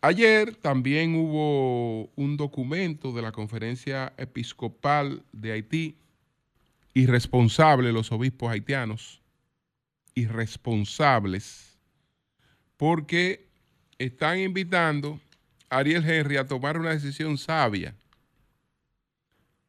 Ayer 0.00 0.54
también 0.54 1.16
hubo 1.16 2.06
un 2.14 2.36
documento 2.36 3.12
de 3.12 3.22
la 3.22 3.32
Conferencia 3.32 4.12
Episcopal 4.16 5.24
de 5.32 5.52
Haití, 5.52 5.96
irresponsable 6.94 7.92
los 7.92 8.12
obispos 8.12 8.50
haitianos, 8.50 9.20
irresponsables, 10.14 11.76
porque 12.76 13.48
están 13.98 14.38
invitando 14.38 15.20
a 15.68 15.78
Ariel 15.78 16.08
Henry 16.08 16.36
a 16.36 16.46
tomar 16.46 16.78
una 16.78 16.90
decisión 16.90 17.36
sabia. 17.36 17.96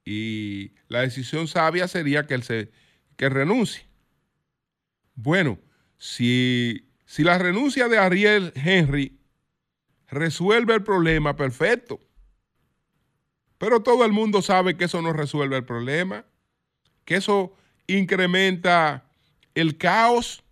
Y 0.06 0.74
la 0.88 1.02
decisión 1.02 1.48
sabia 1.48 1.88
sería 1.88 2.28
que 2.28 2.36
él 2.36 2.44
se 2.44 2.72
que 3.18 3.30
renuncie. 3.30 3.84
Bueno, 5.16 5.60
si, 5.98 6.88
si 7.06 7.24
la 7.24 7.38
renuncia 7.38 7.88
de 7.88 7.98
Ariel 7.98 8.54
Henry 8.56 9.19
resuelve 10.12 10.74
el 10.74 10.84
problema, 10.84 11.36
perfecto. 11.36 12.00
Pero 13.58 13.82
todo 13.82 14.06
el 14.06 14.12
mundo 14.12 14.42
sabe 14.42 14.78
que 14.78 14.86
eso 14.86 15.02
no 15.02 15.14
resuelve 15.14 15.58
el 15.58 15.66
problema, 15.66 16.26
que 17.06 17.16
eso 17.16 17.54
incrementa 17.88 19.06
el 19.54 19.78
caos, 19.78 20.44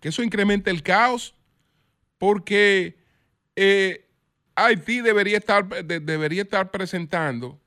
que 0.00 0.08
eso 0.08 0.22
incrementa 0.22 0.70
el 0.70 0.82
caos, 0.82 1.34
porque 2.18 2.98
eh, 3.54 4.08
Haití 4.56 5.00
debería 5.00 5.38
estar, 5.38 5.68
debería 5.84 6.42
estar 6.42 6.70
presentando, 6.70 7.60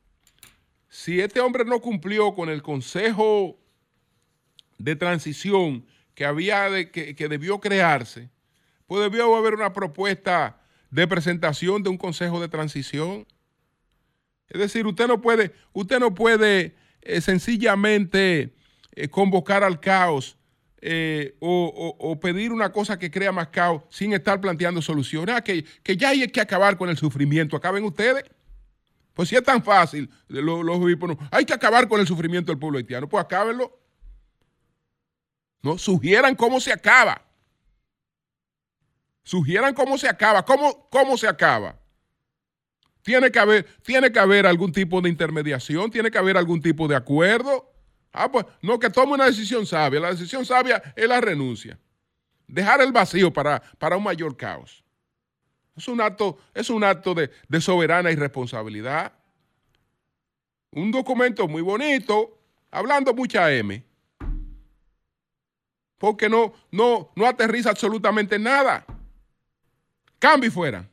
si 0.89 1.19
este 1.19 1.39
hombre 1.39 1.65
no 1.65 1.79
cumplió 1.81 2.33
con 2.35 2.49
el 2.49 2.61
consejo 2.61 3.57
de 4.77 4.95
transición 4.95 5.85
que, 6.13 6.25
había 6.25 6.69
de, 6.69 6.91
que 6.91 7.27
debió 7.27 7.59
crearse, 7.59 8.29
pues 8.87 9.01
debió 9.01 9.35
haber 9.35 9.53
una 9.53 9.73
propuesta 9.73 10.61
de 10.89 11.07
presentación 11.07 11.83
de 11.83 11.89
un 11.89 11.97
consejo 11.97 12.39
de 12.39 12.47
transición. 12.47 13.27
Es 14.47 14.59
decir, 14.59 14.85
usted 14.85 15.07
no 15.07 15.21
puede, 15.21 15.53
usted 15.73 15.99
no 15.99 16.13
puede 16.13 16.75
eh, 17.01 17.21
sencillamente 17.21 18.55
eh, 18.95 19.09
convocar 19.09 19.63
al 19.63 19.79
caos 19.79 20.37
eh, 20.87 21.35
o, 21.39 22.19
pedir 22.21 22.51
una 22.51 22.71
cosa 22.71 22.99
que 22.99 23.09
crea 23.09 23.31
más 23.31 23.47
caos 23.47 23.81
sin 23.89 24.13
estar 24.13 24.39
planteando 24.39 24.81
soluciones. 24.81 25.35
Ah, 25.35 25.41
que, 25.41 25.65
ya 25.97 26.09
hay 26.09 26.27
que 26.27 26.41
acabar 26.41 26.77
con 26.77 26.89
el 26.89 26.97
sufrimiento. 26.97 27.57
Acaben 27.57 27.83
ustedes. 27.83 28.23
Pues 29.15 29.29
si 29.29 29.35
es 29.35 29.43
tan 29.43 29.63
fácil, 29.63 30.09
los, 30.27 30.63
los 30.63 30.79
hay 31.31 31.45
que 31.45 31.53
acabar 31.53 31.87
con 31.87 31.99
el 32.01 32.05
sufrimiento 32.05 32.51
del 32.51 32.59
pueblo 32.59 32.77
haitiano. 32.77 33.09
Pues 33.09 33.23
acábenlo. 33.23 33.79
No, 35.63 35.79
sugieran 35.79 36.35
cómo 36.35 36.59
se 36.59 36.71
acaba. 36.71 37.24
Sugieran 39.25 39.73
cómo 39.73 39.97
se 39.97 40.07
acaba. 40.07 40.45
¿Cómo, 40.45 40.87
cómo 40.89 41.17
se 41.17 41.27
acaba? 41.27 41.75
Tiene 43.01 43.31
que, 43.31 43.39
haber, 43.39 43.65
tiene 43.81 44.11
que 44.11 44.19
haber 44.19 44.45
algún 44.45 44.71
tipo 44.71 45.01
de 45.01 45.09
intermediación, 45.09 45.91
tiene 45.91 46.09
que 46.09 46.17
haber 46.17 46.37
algún 46.37 46.61
tipo 46.61 46.87
de 46.87 46.95
acuerdo. 46.95 47.71
Ah, 48.13 48.31
pues 48.31 48.45
no, 48.61 48.79
que 48.79 48.89
tome 48.89 49.13
una 49.13 49.25
decisión 49.25 49.65
sabia. 49.65 49.99
La 49.99 50.11
decisión 50.11 50.45
sabia 50.45 50.81
es 50.95 51.07
la 51.07 51.19
renuncia. 51.19 51.77
Dejar 52.47 52.81
el 52.81 52.91
vacío 52.91 53.33
para, 53.33 53.59
para 53.79 53.97
un 53.97 54.03
mayor 54.03 54.37
caos. 54.37 54.83
Es 55.75 55.87
un 55.87 55.99
acto, 56.01 56.37
es 56.53 56.69
un 56.69 56.83
acto 56.83 57.15
de, 57.15 57.31
de 57.47 57.61
soberana 57.61 58.11
irresponsabilidad. 58.11 59.11
Un 60.71 60.91
documento 60.91 61.47
muy 61.47 61.63
bonito, 61.63 62.39
hablando 62.69 63.13
mucha 63.13 63.51
M. 63.51 63.83
Porque 65.97 66.29
no, 66.29 66.53
no, 66.69 67.11
no 67.15 67.25
aterriza 67.25 67.71
absolutamente 67.71 68.37
nada. 68.37 68.85
Cambio 70.25 70.47
y 70.47 70.51
fuera. 70.51 70.89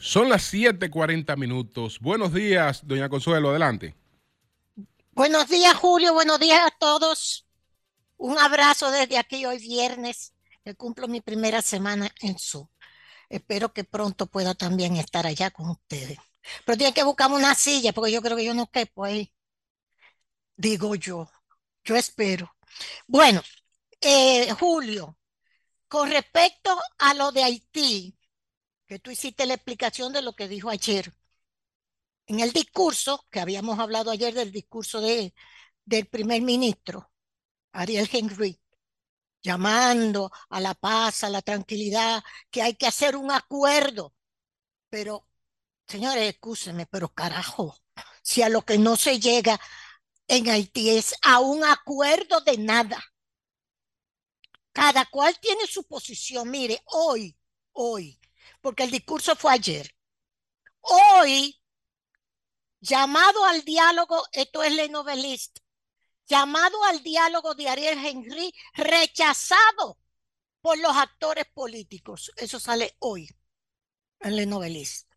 Son 0.00 0.28
las 0.28 0.52
7:40 0.52 1.36
minutos. 1.36 2.00
Buenos 2.00 2.34
días, 2.34 2.80
doña 2.82 3.08
Consuelo, 3.08 3.50
adelante. 3.50 3.94
Buenos 5.12 5.46
días, 5.48 5.74
Julio. 5.74 6.12
Buenos 6.12 6.40
días 6.40 6.58
a 6.60 6.76
todos. 6.76 7.46
Un 8.16 8.36
abrazo 8.36 8.90
desde 8.90 9.16
aquí 9.16 9.46
hoy 9.46 9.58
viernes, 9.58 10.34
que 10.64 10.74
cumplo 10.74 11.06
mi 11.06 11.20
primera 11.20 11.62
semana 11.62 12.12
en 12.20 12.36
su. 12.36 12.68
Espero 13.28 13.72
que 13.72 13.84
pronto 13.84 14.26
pueda 14.26 14.56
también 14.56 14.96
estar 14.96 15.24
allá 15.24 15.52
con 15.52 15.70
ustedes. 15.70 16.18
Pero 16.64 16.78
tiene 16.78 16.92
que 16.92 17.04
buscarme 17.04 17.36
una 17.36 17.54
silla, 17.54 17.92
porque 17.92 18.10
yo 18.10 18.20
creo 18.22 18.36
que 18.36 18.44
yo 18.44 18.54
no 18.54 18.68
quepo 18.72 19.04
ahí. 19.04 19.32
Digo 20.56 20.96
yo. 20.96 21.30
Yo 21.84 21.94
espero. 21.94 22.52
Bueno, 23.06 23.40
eh, 24.00 24.52
Julio, 24.52 25.18
con 25.88 26.10
respecto 26.10 26.78
a 26.98 27.14
lo 27.14 27.32
de 27.32 27.44
Haití, 27.44 28.18
que 28.86 28.98
tú 28.98 29.10
hiciste 29.10 29.46
la 29.46 29.54
explicación 29.54 30.12
de 30.12 30.22
lo 30.22 30.34
que 30.34 30.48
dijo 30.48 30.70
ayer, 30.70 31.12
en 32.26 32.40
el 32.40 32.52
discurso, 32.52 33.26
que 33.30 33.40
habíamos 33.40 33.78
hablado 33.78 34.10
ayer 34.10 34.34
del 34.34 34.52
discurso 34.52 35.00
de, 35.00 35.34
del 35.84 36.06
primer 36.06 36.42
ministro, 36.42 37.10
Ariel 37.72 38.08
Henry, 38.12 38.60
llamando 39.42 40.30
a 40.50 40.60
la 40.60 40.74
paz, 40.74 41.24
a 41.24 41.30
la 41.30 41.42
tranquilidad, 41.42 42.22
que 42.50 42.62
hay 42.62 42.74
que 42.74 42.86
hacer 42.86 43.16
un 43.16 43.30
acuerdo. 43.30 44.14
Pero, 44.90 45.28
señores, 45.86 46.28
escúsenme, 46.34 46.86
pero 46.86 47.10
carajo, 47.14 47.76
si 48.22 48.42
a 48.42 48.48
lo 48.48 48.62
que 48.62 48.78
no 48.78 48.96
se 48.96 49.20
llega 49.20 49.60
en 50.28 50.48
Haití 50.50 50.90
es 50.90 51.14
a 51.22 51.40
un 51.40 51.64
acuerdo 51.64 52.40
de 52.40 52.58
nada, 52.58 53.02
cada 54.76 55.06
cual 55.06 55.40
tiene 55.40 55.66
su 55.66 55.84
posición. 55.84 56.50
Mire, 56.50 56.82
hoy, 56.84 57.34
hoy, 57.72 58.20
porque 58.60 58.82
el 58.82 58.90
discurso 58.90 59.34
fue 59.34 59.54
ayer. 59.54 59.90
Hoy, 60.82 61.58
llamado 62.78 63.42
al 63.46 63.64
diálogo, 63.64 64.22
esto 64.32 64.62
es 64.62 64.74
le 64.74 64.90
novelista, 64.90 65.62
llamado 66.26 66.84
al 66.84 67.02
diálogo 67.02 67.54
de 67.54 67.70
Ariel 67.70 68.04
Henry, 68.04 68.52
rechazado 68.74 69.98
por 70.60 70.76
los 70.76 70.94
actores 70.94 71.46
políticos. 71.54 72.30
Eso 72.36 72.60
sale 72.60 72.96
hoy 72.98 73.30
en 74.20 74.36
le 74.36 74.44
novelista. 74.44 75.16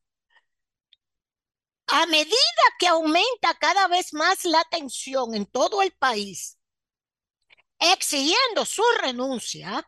A 1.87 2.05
medida 2.05 2.63
que 2.79 2.87
aumenta 2.87 3.55
cada 3.59 3.89
vez 3.89 4.13
más 4.13 4.45
la 4.45 4.63
tensión 4.71 5.35
en 5.35 5.45
todo 5.45 5.81
el 5.81 5.91
país, 5.91 6.58
exigiendo 7.79 8.65
su 8.65 8.83
renuncia, 9.01 9.87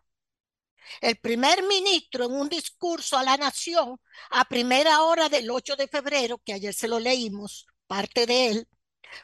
el 0.99 1.17
primer 1.17 1.63
ministro 1.63 2.25
en 2.25 2.34
un 2.34 2.49
discurso 2.49 3.17
a 3.17 3.24
la 3.24 3.38
nación 3.38 3.99
a 4.32 4.45
primera 4.45 5.03
hora 5.03 5.30
del 5.30 5.49
8 5.49 5.76
de 5.76 5.88
febrero, 5.88 6.39
que 6.39 6.53
ayer 6.53 6.74
se 6.74 6.88
lo 6.88 6.99
leímos, 6.99 7.65
parte 7.88 8.26
de 8.26 8.47
él, 8.47 8.68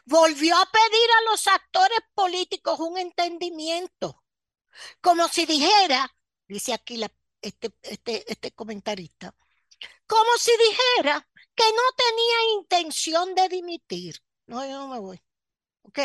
volvió 0.05 0.55
a 0.55 0.65
pedir 0.65 1.09
a 1.19 1.31
los 1.31 1.47
actores 1.47 1.99
políticos 2.13 2.79
un 2.79 2.97
entendimiento, 2.97 4.23
como 5.01 5.27
si 5.27 5.45
dijera, 5.45 6.09
dice 6.47 6.73
aquí 6.73 7.01
este, 7.41 7.71
este, 7.81 8.31
este 8.31 8.51
comentarista, 8.51 9.33
como 10.05 10.31
si 10.39 10.51
dijera 10.57 11.27
que 11.55 11.63
no 11.63 11.81
tenía 11.95 12.59
intención 12.59 13.35
de 13.35 13.49
dimitir. 13.49 14.15
No, 14.45 14.63
yo 14.63 14.71
no 14.79 14.87
me 14.87 14.99
voy. 14.99 15.21
Ok. 15.83 15.99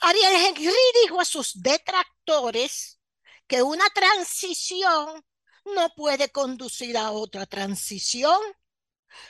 Ariel 0.00 0.34
Henry 0.46 0.74
dijo 1.02 1.20
a 1.20 1.24
sus 1.24 1.62
detractores 1.62 3.00
que 3.46 3.62
una 3.62 3.88
transición 3.90 5.24
no 5.64 5.94
puede 5.94 6.30
conducir 6.30 6.96
a 6.96 7.10
otra 7.10 7.46
transición. 7.46 8.40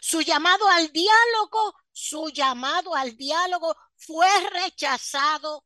Su 0.01 0.21
llamado 0.21 0.69
al 0.69 0.93
diálogo, 0.93 1.75
su 1.91 2.29
llamado 2.31 2.95
al 2.95 3.17
diálogo 3.17 3.77
fue 3.97 4.29
rechazado 4.51 5.65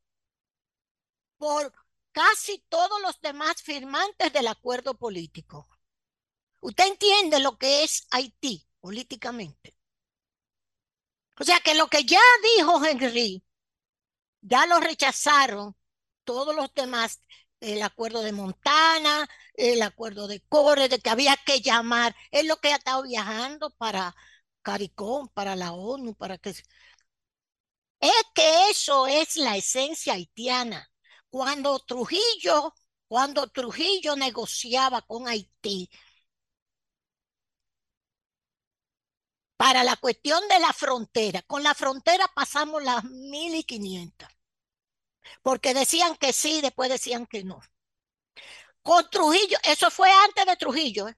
por 1.37 1.73
casi 2.13 2.65
todos 2.69 3.01
los 3.03 3.21
demás 3.21 3.61
firmantes 3.63 4.33
del 4.33 4.47
acuerdo 4.47 4.95
político. 4.95 5.69
Usted 6.61 6.87
entiende 6.87 7.41
lo 7.41 7.59
que 7.59 7.85
es 7.85 8.07
Haití 8.11 8.67
políticamente. 8.81 9.77
O 11.39 11.45
sea 11.45 11.61
que 11.61 11.75
lo 11.75 11.89
que 11.89 12.05
ya 12.05 12.23
dijo 12.57 12.83
Henry, 12.85 13.44
ya 14.45 14.67
lo 14.67 14.81
rechazaron 14.81 15.77
todos 16.25 16.55
los 16.55 16.73
demás, 16.75 17.21
el 17.61 17.83
acuerdo 17.83 18.23
de 18.23 18.33
Montana, 18.33 19.29
el 19.55 19.83
acuerdo 19.83 20.29
de 20.29 20.41
Core, 20.49 20.89
de 20.89 20.99
que 21.01 21.11
había 21.11 21.37
que 21.47 21.61
llamar, 21.61 22.15
es 22.31 22.45
lo 22.47 22.59
que 22.59 22.73
ha 22.73 22.77
estado 22.77 23.03
viajando 23.03 23.71
para 23.71 24.15
CARICOM, 24.63 25.29
para 25.31 25.57
la 25.57 25.73
ONU, 25.73 26.15
para 26.15 26.39
que... 26.39 26.51
Es 26.51 26.65
que 28.35 28.71
eso 28.71 29.07
es 29.07 29.37
la 29.37 29.57
esencia 29.57 30.13
haitiana. 30.15 30.89
Cuando 31.31 31.79
Trujillo, 31.81 32.75
cuando 33.09 33.49
Trujillo 33.49 34.15
negociaba 34.17 35.03
con 35.03 35.27
Haití, 35.29 35.91
para 39.57 39.83
la 39.85 39.97
cuestión 39.97 40.47
de 40.49 40.59
la 40.61 40.73
frontera. 40.73 41.43
Con 41.43 41.63
la 41.63 41.75
frontera 41.75 42.27
pasamos 42.35 42.83
las 42.83 43.03
1500, 43.05 44.29
porque 45.45 45.75
decían 45.75 46.17
que 46.17 46.33
sí, 46.33 46.63
después 46.63 46.89
decían 46.89 47.27
que 47.27 47.45
no. 47.45 47.61
Con 48.83 49.11
Trujillo, 49.11 49.59
eso 49.63 49.91
fue 49.91 50.11
antes 50.11 50.47
de 50.47 50.57
Trujillo. 50.57 51.07
¿eh? 51.07 51.17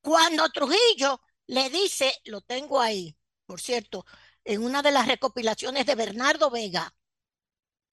Cuando 0.00 0.48
Trujillo 0.50 1.20
le 1.48 1.68
dice, 1.70 2.14
lo 2.26 2.40
tengo 2.40 2.80
ahí, 2.80 3.16
por 3.46 3.60
cierto, 3.60 4.06
en 4.44 4.62
una 4.62 4.80
de 4.80 4.92
las 4.92 5.08
recopilaciones 5.08 5.84
de 5.86 5.96
Bernardo 5.96 6.50
Vega, 6.50 6.94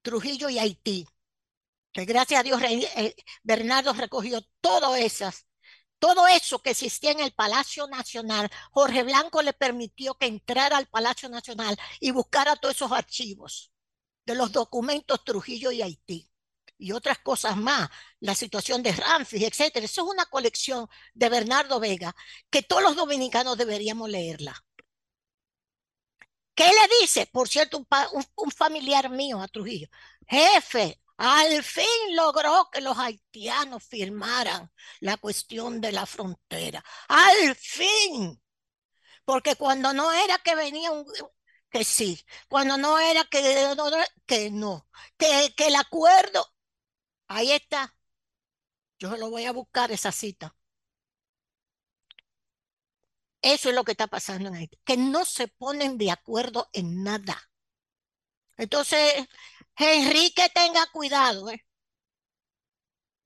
Trujillo 0.03 0.49
y 0.49 0.59
Haití, 0.59 1.07
que 1.91 2.05
gracias 2.05 2.39
a 2.39 2.43
Dios 2.43 2.61
eh, 2.61 3.15
Bernardo 3.41 3.91
recogió 3.93 4.41
todas 4.61 4.99
esas 4.99 5.47
todo 5.97 6.27
eso 6.27 6.61
que 6.61 6.69
existía 6.69 7.09
en 7.09 7.21
el 7.21 7.33
Palacio 7.33 7.87
Nacional, 7.87 8.51
Jorge 8.69 9.01
Blanco 9.01 9.41
le 9.41 9.53
permitió 9.53 10.13
que 10.13 10.27
entrara 10.27 10.77
al 10.77 10.85
Palacio 10.87 11.27
Nacional 11.27 11.75
y 11.99 12.11
buscara 12.11 12.55
todos 12.55 12.75
esos 12.75 12.91
archivos 12.91 13.71
de 14.27 14.35
los 14.35 14.51
documentos 14.51 15.23
Trujillo 15.23 15.71
y 15.71 15.81
Haití 15.81 16.29
y 16.77 16.91
otras 16.91 17.17
cosas 17.19 17.55
más, 17.55 17.89
la 18.19 18.35
situación 18.35 18.83
de 18.83 18.91
Ramfis, 18.91 19.41
etcétera. 19.41 19.85
Eso 19.85 20.03
es 20.03 20.11
una 20.11 20.25
colección 20.25 20.87
de 21.13 21.29
Bernardo 21.29 21.79
Vega 21.79 22.13
que 22.49 22.61
todos 22.61 22.83
los 22.83 22.95
dominicanos 22.95 23.57
deberíamos 23.57 24.09
leerla. 24.09 24.53
¿Qué 26.53 26.65
le 26.65 27.01
dice? 27.01 27.25
Por 27.27 27.47
cierto, 27.47 27.77
un, 27.77 28.25
un, 28.35 28.51
familiar 28.51 29.09
mío 29.09 29.41
a 29.41 29.47
Trujillo. 29.47 29.87
Jefe, 30.27 30.99
al 31.15 31.63
fin 31.63 31.85
logró 32.11 32.69
que 32.71 32.81
los 32.81 32.97
haitianos 32.97 33.83
firmaran 33.83 34.69
la 34.99 35.17
cuestión 35.17 35.79
de 35.79 35.93
la 35.93 36.05
frontera. 36.05 36.83
Al 37.07 37.55
fin. 37.55 38.41
Porque 39.23 39.55
cuando 39.55 39.93
no 39.93 40.11
era 40.11 40.37
que 40.39 40.55
venía 40.55 40.91
un, 40.91 41.05
que 41.77 41.83
sí, 41.83 42.25
cuando 42.49 42.77
no 42.77 42.97
era 42.97 43.23
que, 43.25 44.49
no, 44.51 44.87
que, 45.17 45.53
que 45.55 45.67
el 45.67 45.75
acuerdo, 45.75 46.45
ahí 47.27 47.51
está. 47.51 47.95
Yo 48.99 49.15
lo 49.15 49.29
voy 49.29 49.45
a 49.45 49.51
buscar 49.51 49.91
esa 49.91 50.11
cita. 50.11 50.55
Eso 53.41 53.69
es 53.69 53.75
lo 53.75 53.83
que 53.83 53.91
está 53.91 54.07
pasando 54.07 54.49
en 54.49 54.55
Haití, 54.55 54.79
que 54.83 54.97
no 54.97 55.23
se 55.23 55.47
ponen 55.47 55.97
de 55.99 56.09
acuerdo 56.09 56.67
en 56.73 57.03
nada. 57.03 57.37
Entonces, 58.57 59.13
Enrique 59.77 60.49
tenga 60.53 60.87
cuidado, 60.91 61.51
¿eh? 61.51 61.63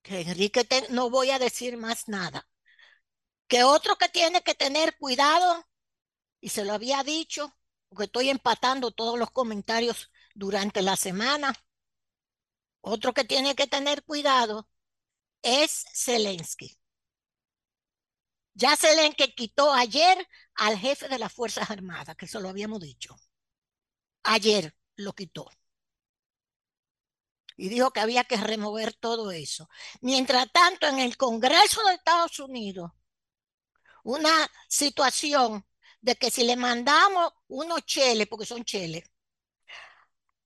Que 0.02 0.22
Enrique 0.22 0.68
no 0.90 1.10
voy 1.10 1.32
a 1.32 1.40
decir 1.40 1.78
más 1.78 2.10
nada. 2.10 2.50
Que 3.48 3.64
otro 3.64 3.96
que 3.96 4.10
tiene 4.10 4.42
que 4.44 4.56
tener 4.56 4.98
cuidado, 4.98 5.66
y 6.42 6.50
se 6.50 6.66
lo 6.66 6.74
había 6.74 7.02
dicho, 7.04 7.56
porque 7.92 8.06
estoy 8.06 8.30
empatando 8.30 8.92
todos 8.92 9.20
los 9.20 9.32
comentarios 9.32 10.12
durante 10.34 10.82
la 10.82 10.96
semana. 10.96 11.54
Otro 12.80 13.14
que 13.14 13.26
tiene 13.26 13.54
que 13.54 13.68
tener 13.68 14.04
cuidado 14.06 14.70
es 15.42 15.84
Zelensky. 15.94 16.80
Ya 18.54 18.78
Zelensky 18.78 19.36
quitó 19.36 19.74
ayer 19.74 20.26
al 20.56 20.78
jefe 20.78 21.10
de 21.10 21.20
las 21.20 21.34
Fuerzas 21.34 21.70
Armadas, 21.70 22.16
que 22.16 22.28
se 22.28 22.40
lo 22.40 22.48
habíamos 22.48 22.80
dicho. 22.80 23.18
Ayer 24.24 24.74
lo 24.96 25.12
quitó 25.12 25.50
y 27.58 27.68
dijo 27.68 27.92
que 27.92 28.00
había 28.00 28.24
que 28.24 28.38
remover 28.38 28.94
todo 28.94 29.32
eso. 29.32 29.70
Mientras 30.00 30.50
tanto, 30.54 30.88
en 30.88 31.00
el 31.00 31.18
Congreso 31.18 31.84
de 31.84 31.96
Estados 31.96 32.40
Unidos, 32.40 32.92
una 34.06 34.50
situación 34.70 35.66
de 36.02 36.16
que 36.16 36.32
si 36.32 36.44
le 36.44 36.56
mandamos 36.56 37.34
unos 37.48 37.86
cheles, 37.86 38.28
porque 38.28 38.46
son 38.46 38.64
cheles, 38.64 39.04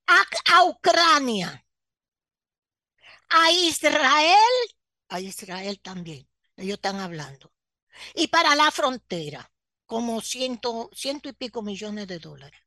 a, 0.08 0.64
Ucrania, 0.66 1.66
a 3.30 3.52
Israel, 3.52 4.36
a 5.10 5.20
Israel 5.20 5.80
también, 5.82 6.28
ellos 6.58 6.76
están 6.76 7.00
hablando, 7.00 7.52
y 8.14 8.28
para 8.28 8.56
la 8.56 8.72
frontera, 8.72 9.52
como 9.86 10.22
ciento, 10.22 10.90
ciento 10.94 11.30
y 11.30 11.34
pico 11.34 11.62
millones 11.62 12.08
de 12.08 12.20
dólares 12.20 12.66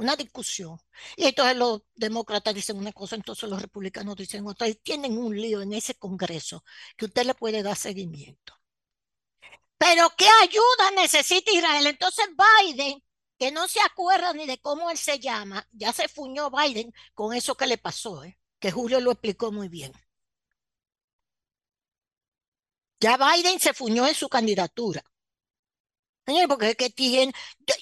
una 0.00 0.16
discusión. 0.16 0.78
Y 1.16 1.26
entonces 1.26 1.56
los 1.56 1.82
demócratas 1.94 2.54
dicen 2.54 2.78
una 2.78 2.92
cosa, 2.92 3.16
entonces 3.16 3.48
los 3.48 3.60
republicanos 3.62 4.16
dicen 4.16 4.46
otra, 4.46 4.68
y 4.68 4.74
tienen 4.74 5.18
un 5.18 5.36
lío 5.36 5.60
en 5.62 5.72
ese 5.74 5.94
Congreso 5.94 6.64
que 6.96 7.06
usted 7.06 7.24
le 7.26 7.34
puede 7.34 7.62
dar 7.62 7.76
seguimiento. 7.76 8.59
Pero 9.80 10.10
¿qué 10.14 10.26
ayuda 10.42 10.90
necesita 10.94 11.50
Israel? 11.52 11.86
Entonces 11.86 12.26
Biden, 12.36 13.02
que 13.38 13.50
no 13.50 13.66
se 13.66 13.80
acuerda 13.80 14.34
ni 14.34 14.46
de 14.46 14.58
cómo 14.60 14.90
él 14.90 14.98
se 14.98 15.18
llama, 15.18 15.66
ya 15.72 15.90
se 15.94 16.06
fuñó 16.06 16.50
Biden 16.50 16.92
con 17.14 17.32
eso 17.34 17.54
que 17.56 17.66
le 17.66 17.78
pasó, 17.78 18.22
¿eh? 18.24 18.38
que 18.58 18.70
Julio 18.70 19.00
lo 19.00 19.12
explicó 19.12 19.50
muy 19.50 19.68
bien. 19.68 19.92
Ya 23.00 23.16
Biden 23.16 23.58
se 23.58 23.72
fuñó 23.72 24.06
en 24.06 24.14
su 24.14 24.28
candidatura. 24.28 25.02
Porque 26.46 26.70
es 26.70 26.76
que 26.76 26.90
tiene, 26.90 27.32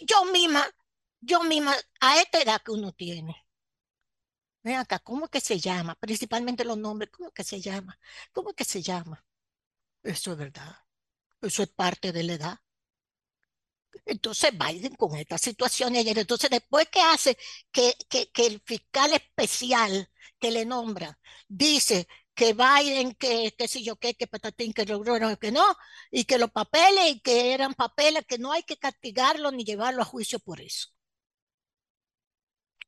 yo 0.02 0.24
misma, 0.26 0.64
yo 1.20 1.42
misma, 1.42 1.74
a 2.00 2.20
esta 2.20 2.40
edad 2.40 2.62
que 2.62 2.70
uno 2.70 2.92
tiene, 2.92 3.44
ven 4.62 4.76
acá, 4.76 5.00
¿cómo 5.00 5.24
es 5.24 5.30
que 5.32 5.40
se 5.40 5.58
llama? 5.58 5.96
Principalmente 5.96 6.64
los 6.64 6.78
nombres, 6.78 7.10
¿cómo 7.10 7.28
es 7.30 7.34
que 7.34 7.44
se 7.44 7.60
llama? 7.60 7.98
¿Cómo 8.32 8.50
es 8.50 8.56
que 8.56 8.64
se 8.64 8.82
llama? 8.82 9.24
Eso 10.04 10.32
es 10.32 10.38
verdad. 10.38 10.87
Eso 11.40 11.62
es 11.62 11.68
parte 11.68 12.12
de 12.12 12.22
la 12.22 12.32
edad. 12.34 12.58
Entonces 14.06 14.52
Biden 14.56 14.94
con 14.94 15.16
esta 15.16 15.38
situación 15.38 15.94
ayer, 15.96 16.18
entonces 16.18 16.50
después 16.50 16.88
que 16.88 17.00
hace 17.00 17.36
que, 17.70 17.94
que, 18.08 18.30
el 18.46 18.60
fiscal 18.64 19.12
especial 19.12 20.10
que 20.38 20.50
le 20.50 20.64
nombra 20.64 21.18
dice 21.48 22.08
que 22.34 22.54
Biden, 22.54 23.14
que 23.14 23.54
qué 23.58 23.68
sé 23.68 23.82
yo 23.82 23.96
qué, 23.96 24.14
que 24.14 24.26
patatín, 24.26 24.72
que 24.72 24.86
que 24.86 25.52
no, 25.52 25.76
y 26.10 26.24
que 26.24 26.38
los 26.38 26.50
papeles, 26.52 27.16
y 27.16 27.20
que 27.20 27.52
eran 27.52 27.74
papeles, 27.74 28.24
que 28.26 28.38
no 28.38 28.52
hay 28.52 28.62
que 28.62 28.78
castigarlo 28.78 29.50
ni 29.50 29.64
llevarlo 29.64 30.02
a 30.02 30.04
juicio 30.04 30.38
por 30.38 30.60
eso. 30.60 30.88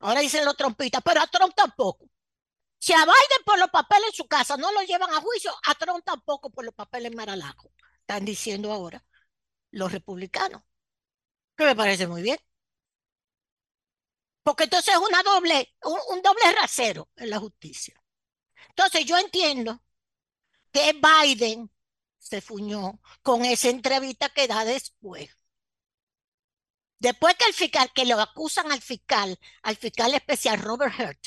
Ahora 0.00 0.20
dicen 0.20 0.44
los 0.44 0.56
trompistas, 0.56 1.02
pero 1.04 1.20
a 1.20 1.26
Trump 1.26 1.54
tampoco. 1.54 2.06
Si 2.78 2.92
a 2.94 3.04
Biden 3.04 3.44
por 3.44 3.58
los 3.58 3.70
papeles 3.70 4.08
en 4.08 4.14
su 4.14 4.26
casa 4.26 4.56
no 4.56 4.72
lo 4.72 4.82
llevan 4.82 5.12
a 5.12 5.20
juicio, 5.20 5.52
a 5.66 5.74
Trump 5.74 6.04
tampoco 6.04 6.50
por 6.50 6.64
los 6.64 6.74
papeles 6.74 7.10
en 7.10 7.16
Maralaco. 7.16 7.72
Están 8.10 8.24
diciendo 8.24 8.72
ahora 8.72 9.04
los 9.70 9.92
republicanos. 9.92 10.62
Que 11.56 11.64
me 11.64 11.76
parece 11.76 12.08
muy 12.08 12.22
bien. 12.22 12.40
Porque 14.42 14.64
entonces 14.64 14.94
es 14.94 15.00
una 15.00 15.22
doble, 15.22 15.72
un, 15.84 16.20
doble 16.20 16.52
rasero 16.60 17.08
en 17.14 17.30
la 17.30 17.38
justicia. 17.38 18.02
Entonces 18.70 19.06
yo 19.06 19.16
entiendo 19.16 19.80
que 20.72 20.92
Biden 20.92 21.70
se 22.18 22.40
fuñó 22.40 23.00
con 23.22 23.44
esa 23.44 23.68
entrevista 23.68 24.28
que 24.28 24.48
da 24.48 24.64
después. 24.64 25.30
Después 26.98 27.36
que 27.36 27.44
el 27.44 27.54
fiscal, 27.54 27.92
que 27.94 28.06
lo 28.06 28.20
acusan 28.20 28.72
al 28.72 28.82
fiscal, 28.82 29.38
al 29.62 29.76
fiscal 29.76 30.14
especial 30.14 30.58
Robert 30.58 30.98
Hurt, 30.98 31.26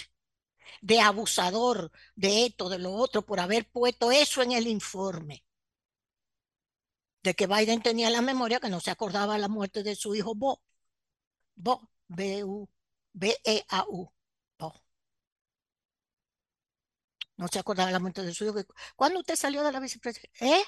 de 0.82 1.00
abusador, 1.00 1.94
de 2.14 2.48
esto, 2.48 2.68
de 2.68 2.80
lo 2.80 2.92
otro, 2.92 3.22
por 3.22 3.40
haber 3.40 3.72
puesto 3.72 4.12
eso 4.12 4.42
en 4.42 4.52
el 4.52 4.68
informe, 4.68 5.46
de 7.24 7.34
que 7.36 7.48
Biden 7.48 7.82
tenía 7.82 8.10
la 8.10 8.22
memoria 8.22 8.60
que 8.60 8.70
no 8.70 8.80
se 8.80 8.92
acordaba 8.92 9.38
la 9.38 9.48
muerte 9.48 9.84
de 9.84 9.96
su 9.96 10.16
hijo 10.16 10.36
Bo. 10.36 10.62
Bo, 11.56 11.90
B-U, 12.08 12.70
B-E-A-U, 13.14 14.12
Bo. 14.60 14.74
No 17.38 17.48
se 17.48 17.60
acordaba 17.60 17.92
la 17.92 18.00
muerte 18.00 18.22
de 18.24 18.34
su 18.34 18.46
hijo. 18.46 18.56
¿Cuándo 18.96 19.20
usted 19.20 19.36
salió 19.36 19.64
de 19.64 19.72
la 19.72 19.80
vicepresidencia? 19.80 20.30
¿Eh? 20.48 20.64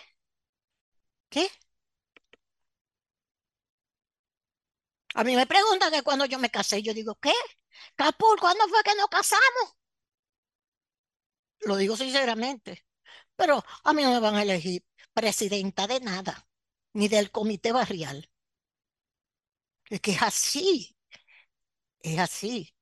¿Qué? 1.29 1.49
A 5.15 5.23
mí 5.23 5.35
me 5.35 5.45
preguntan 5.47 5.91
que 5.91 6.03
cuando 6.03 6.25
yo 6.25 6.37
me 6.39 6.49
casé, 6.49 6.81
yo 6.83 6.93
digo, 6.93 7.15
¿qué? 7.15 7.33
Capul, 7.95 8.39
¿cuándo 8.39 8.67
fue 8.69 8.83
que 8.83 8.95
nos 8.95 9.07
casamos? 9.07 9.75
Lo 11.61 11.75
digo 11.77 11.97
sinceramente. 11.97 12.85
Pero 13.35 13.63
a 13.83 13.93
mí 13.93 14.03
no 14.03 14.11
me 14.11 14.19
van 14.19 14.35
a 14.35 14.43
elegir 14.43 14.83
presidenta 15.15 15.87
de 15.87 15.99
nada, 16.01 16.47
ni 16.93 17.07
del 17.07 17.31
comité 17.31 17.71
barrial. 17.71 18.29
Es 19.89 20.01
que 20.01 20.11
es 20.11 20.21
así. 20.21 20.95
Es 21.99 22.19
así. 22.19 22.75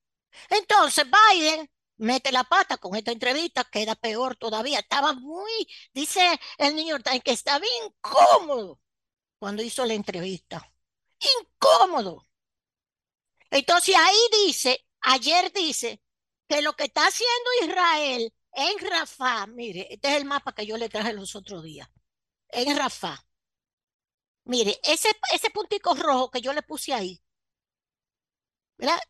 Entonces 0.49 1.05
Biden 1.05 1.69
mete 1.97 2.31
la 2.31 2.43
pata 2.43 2.77
con 2.77 2.95
esta 2.95 3.11
entrevista, 3.11 3.63
queda 3.63 3.95
peor 3.95 4.35
todavía. 4.35 4.79
Estaba 4.79 5.13
muy, 5.13 5.67
dice 5.93 6.39
el 6.57 6.75
New 6.75 6.87
York 6.87 7.03
Times, 7.03 7.23
que 7.23 7.31
estaba 7.31 7.65
incómodo 7.85 8.81
cuando 9.39 9.63
hizo 9.63 9.85
la 9.85 9.93
entrevista. 9.93 10.69
Incómodo. 11.39 12.27
Entonces 13.51 13.95
ahí 13.95 14.45
dice, 14.45 14.85
ayer 15.01 15.53
dice, 15.53 16.01
que 16.47 16.61
lo 16.61 16.73
que 16.73 16.85
está 16.85 17.07
haciendo 17.07 17.49
Israel 17.63 18.33
en 18.53 18.77
Rafah, 18.79 19.47
mire, 19.47 19.87
este 19.89 20.09
es 20.09 20.15
el 20.17 20.25
mapa 20.25 20.53
que 20.53 20.65
yo 20.65 20.77
le 20.77 20.89
traje 20.89 21.13
los 21.13 21.35
otros 21.35 21.63
días, 21.63 21.89
en 22.53 22.77
Rafah. 22.77 23.19
Mire, 24.45 24.79
ese, 24.83 25.09
ese 25.33 25.49
puntico 25.49 25.93
rojo 25.95 26.29
que 26.31 26.41
yo 26.41 26.53
le 26.53 26.63
puse 26.63 26.93
ahí. 26.93 27.21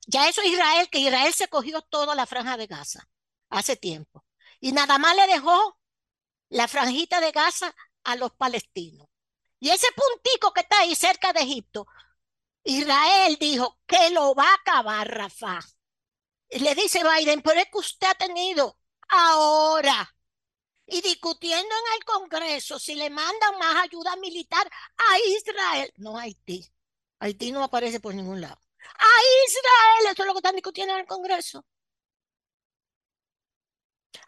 Ya 0.07 0.27
eso 0.29 0.41
es 0.41 0.47
Israel, 0.47 0.89
que 0.89 0.99
Israel 0.99 1.33
se 1.33 1.47
cogió 1.47 1.81
toda 1.81 2.15
la 2.15 2.25
franja 2.25 2.57
de 2.57 2.67
Gaza 2.67 3.07
hace 3.49 3.75
tiempo. 3.75 4.25
Y 4.59 4.71
nada 4.71 4.97
más 4.97 5.15
le 5.15 5.27
dejó 5.27 5.79
la 6.49 6.67
franjita 6.67 7.19
de 7.19 7.31
Gaza 7.31 7.73
a 8.03 8.15
los 8.15 8.31
palestinos. 8.33 9.07
Y 9.59 9.69
ese 9.69 9.87
puntico 9.93 10.53
que 10.53 10.61
está 10.61 10.79
ahí 10.79 10.95
cerca 10.95 11.33
de 11.33 11.41
Egipto, 11.41 11.87
Israel 12.63 13.37
dijo 13.39 13.79
que 13.87 14.09
lo 14.11 14.35
va 14.35 14.49
a 14.49 14.55
acabar 14.55 15.09
Rafah. 15.09 15.61
Y 16.49 16.59
le 16.59 16.75
dice 16.75 17.01
Biden, 17.03 17.41
pero 17.41 17.59
es 17.59 17.65
que 17.71 17.77
usted 17.79 18.07
ha 18.07 18.15
tenido 18.15 18.77
ahora 19.09 20.13
y 20.85 21.01
discutiendo 21.01 21.73
en 21.75 21.97
el 21.97 22.05
Congreso 22.05 22.79
si 22.79 22.95
le 22.95 23.09
mandan 23.09 23.57
más 23.59 23.83
ayuda 23.83 24.15
militar 24.17 24.69
a 24.97 25.19
Israel, 25.19 25.91
no 25.97 26.17
a 26.17 26.23
Haití. 26.23 26.65
Haití 27.19 27.51
no 27.51 27.63
aparece 27.63 27.99
por 27.99 28.13
ningún 28.13 28.41
lado. 28.41 28.59
A 28.99 29.13
Israel, 29.47 30.13
eso 30.13 30.23
es 30.23 30.27
lo 30.27 30.33
que 30.33 30.39
están 30.39 30.55
discutiendo 30.55 30.93
en 30.93 31.01
el 31.01 31.07
Congreso. 31.07 31.65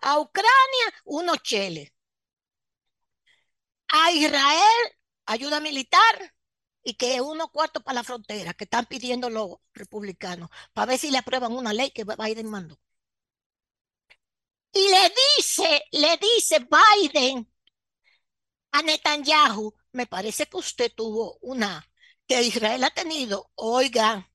A 0.02 0.20
Ucrania, 0.20 0.86
unos 1.06 1.42
cheles. 1.44 1.92
A 3.90 4.12
Israel, 4.12 4.98
ayuda 5.26 5.60
militar 5.60 6.34
y 6.84 6.96
que 6.96 7.20
uno 7.22 7.50
cuarto 7.50 7.82
para 7.84 7.96
la 7.96 8.04
frontera, 8.04 8.54
que 8.54 8.66
están 8.66 8.86
pidiendo 8.86 9.30
los 9.30 9.58
republicanos, 9.74 10.50
para 10.74 10.88
ver 10.88 11.00
si 11.00 11.12
le 11.12 11.18
aprueban 11.18 11.54
una 11.54 11.74
ley 11.74 11.92
que 11.92 12.04
Biden 12.06 12.50
mandó. 12.50 12.80
Y 14.76 14.90
le 14.90 15.14
dice, 15.38 15.86
le 15.94 16.18
dice 16.18 16.60
Biden 16.60 17.50
a 18.72 18.82
Netanyahu, 18.82 19.74
me 19.94 20.06
parece 20.06 20.48
que 20.48 20.58
usted 20.58 20.92
tuvo 20.94 21.38
una, 21.42 21.90
que 22.28 22.42
Israel 22.44 22.84
ha 22.84 22.90
tenido, 22.90 23.52
oigan, 23.56 24.28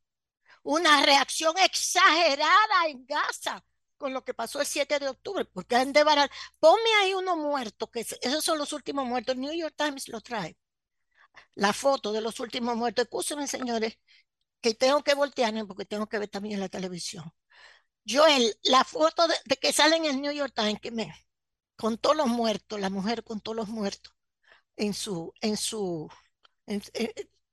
una 0.62 1.02
reacción 1.04 1.58
exagerada 1.58 2.88
en 2.88 3.04
Gaza 3.06 3.62
con 3.98 4.14
lo 4.14 4.24
que 4.24 4.32
pasó 4.34 4.60
el 4.62 4.66
7 4.66 4.98
de 4.98 5.08
octubre, 5.10 5.44
porque 5.44 5.76
han 5.76 5.92
de 5.92 6.04
varar. 6.04 6.30
Ponme 6.58 6.90
ahí 7.02 7.12
uno 7.14 7.36
muerto, 7.36 7.90
que 7.90 8.00
esos 8.00 8.44
son 8.44 8.58
los 8.58 8.72
últimos 8.72 9.06
muertos. 9.06 9.36
New 9.36 9.52
York 9.52 9.74
Times 9.76 10.08
lo 10.08 10.22
trae. 10.22 10.56
La 11.54 11.72
foto 11.74 12.12
de 12.12 12.22
los 12.22 12.40
últimos 12.40 12.76
muertos. 12.76 13.04
Escúcheme, 13.04 13.46
señores, 13.46 13.98
que 14.62 14.74
tengo 14.74 15.04
que 15.04 15.14
voltearme 15.14 15.66
porque 15.66 15.84
tengo 15.86 16.06
que 16.08 16.18
ver 16.18 16.28
también 16.30 16.60
la 16.60 16.68
televisión. 16.70 17.30
Joel, 18.10 18.58
la 18.64 18.84
foto 18.84 19.26
de, 19.28 19.56
que 19.56 19.72
sale 19.72 19.96
en 19.96 20.04
el 20.06 20.20
New 20.20 20.32
York 20.32 20.52
Times, 20.54 20.80
que 20.80 20.90
me, 20.90 21.14
con 21.76 21.98
todos 21.98 22.16
los 22.16 22.28
muertos, 22.28 22.80
la 22.80 22.90
mujer 22.90 23.24
con 23.24 23.40
todos 23.40 23.56
los 23.56 23.68
muertos, 23.68 24.12
en 24.76 24.94
su, 24.94 25.32
en 25.40 25.56
su, 25.56 26.08
en, 26.66 26.82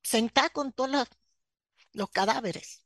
sentada 0.03 0.49
con 0.49 0.73
todos 0.73 0.89
los, 0.89 1.07
los 1.93 2.09
cadáveres 2.09 2.85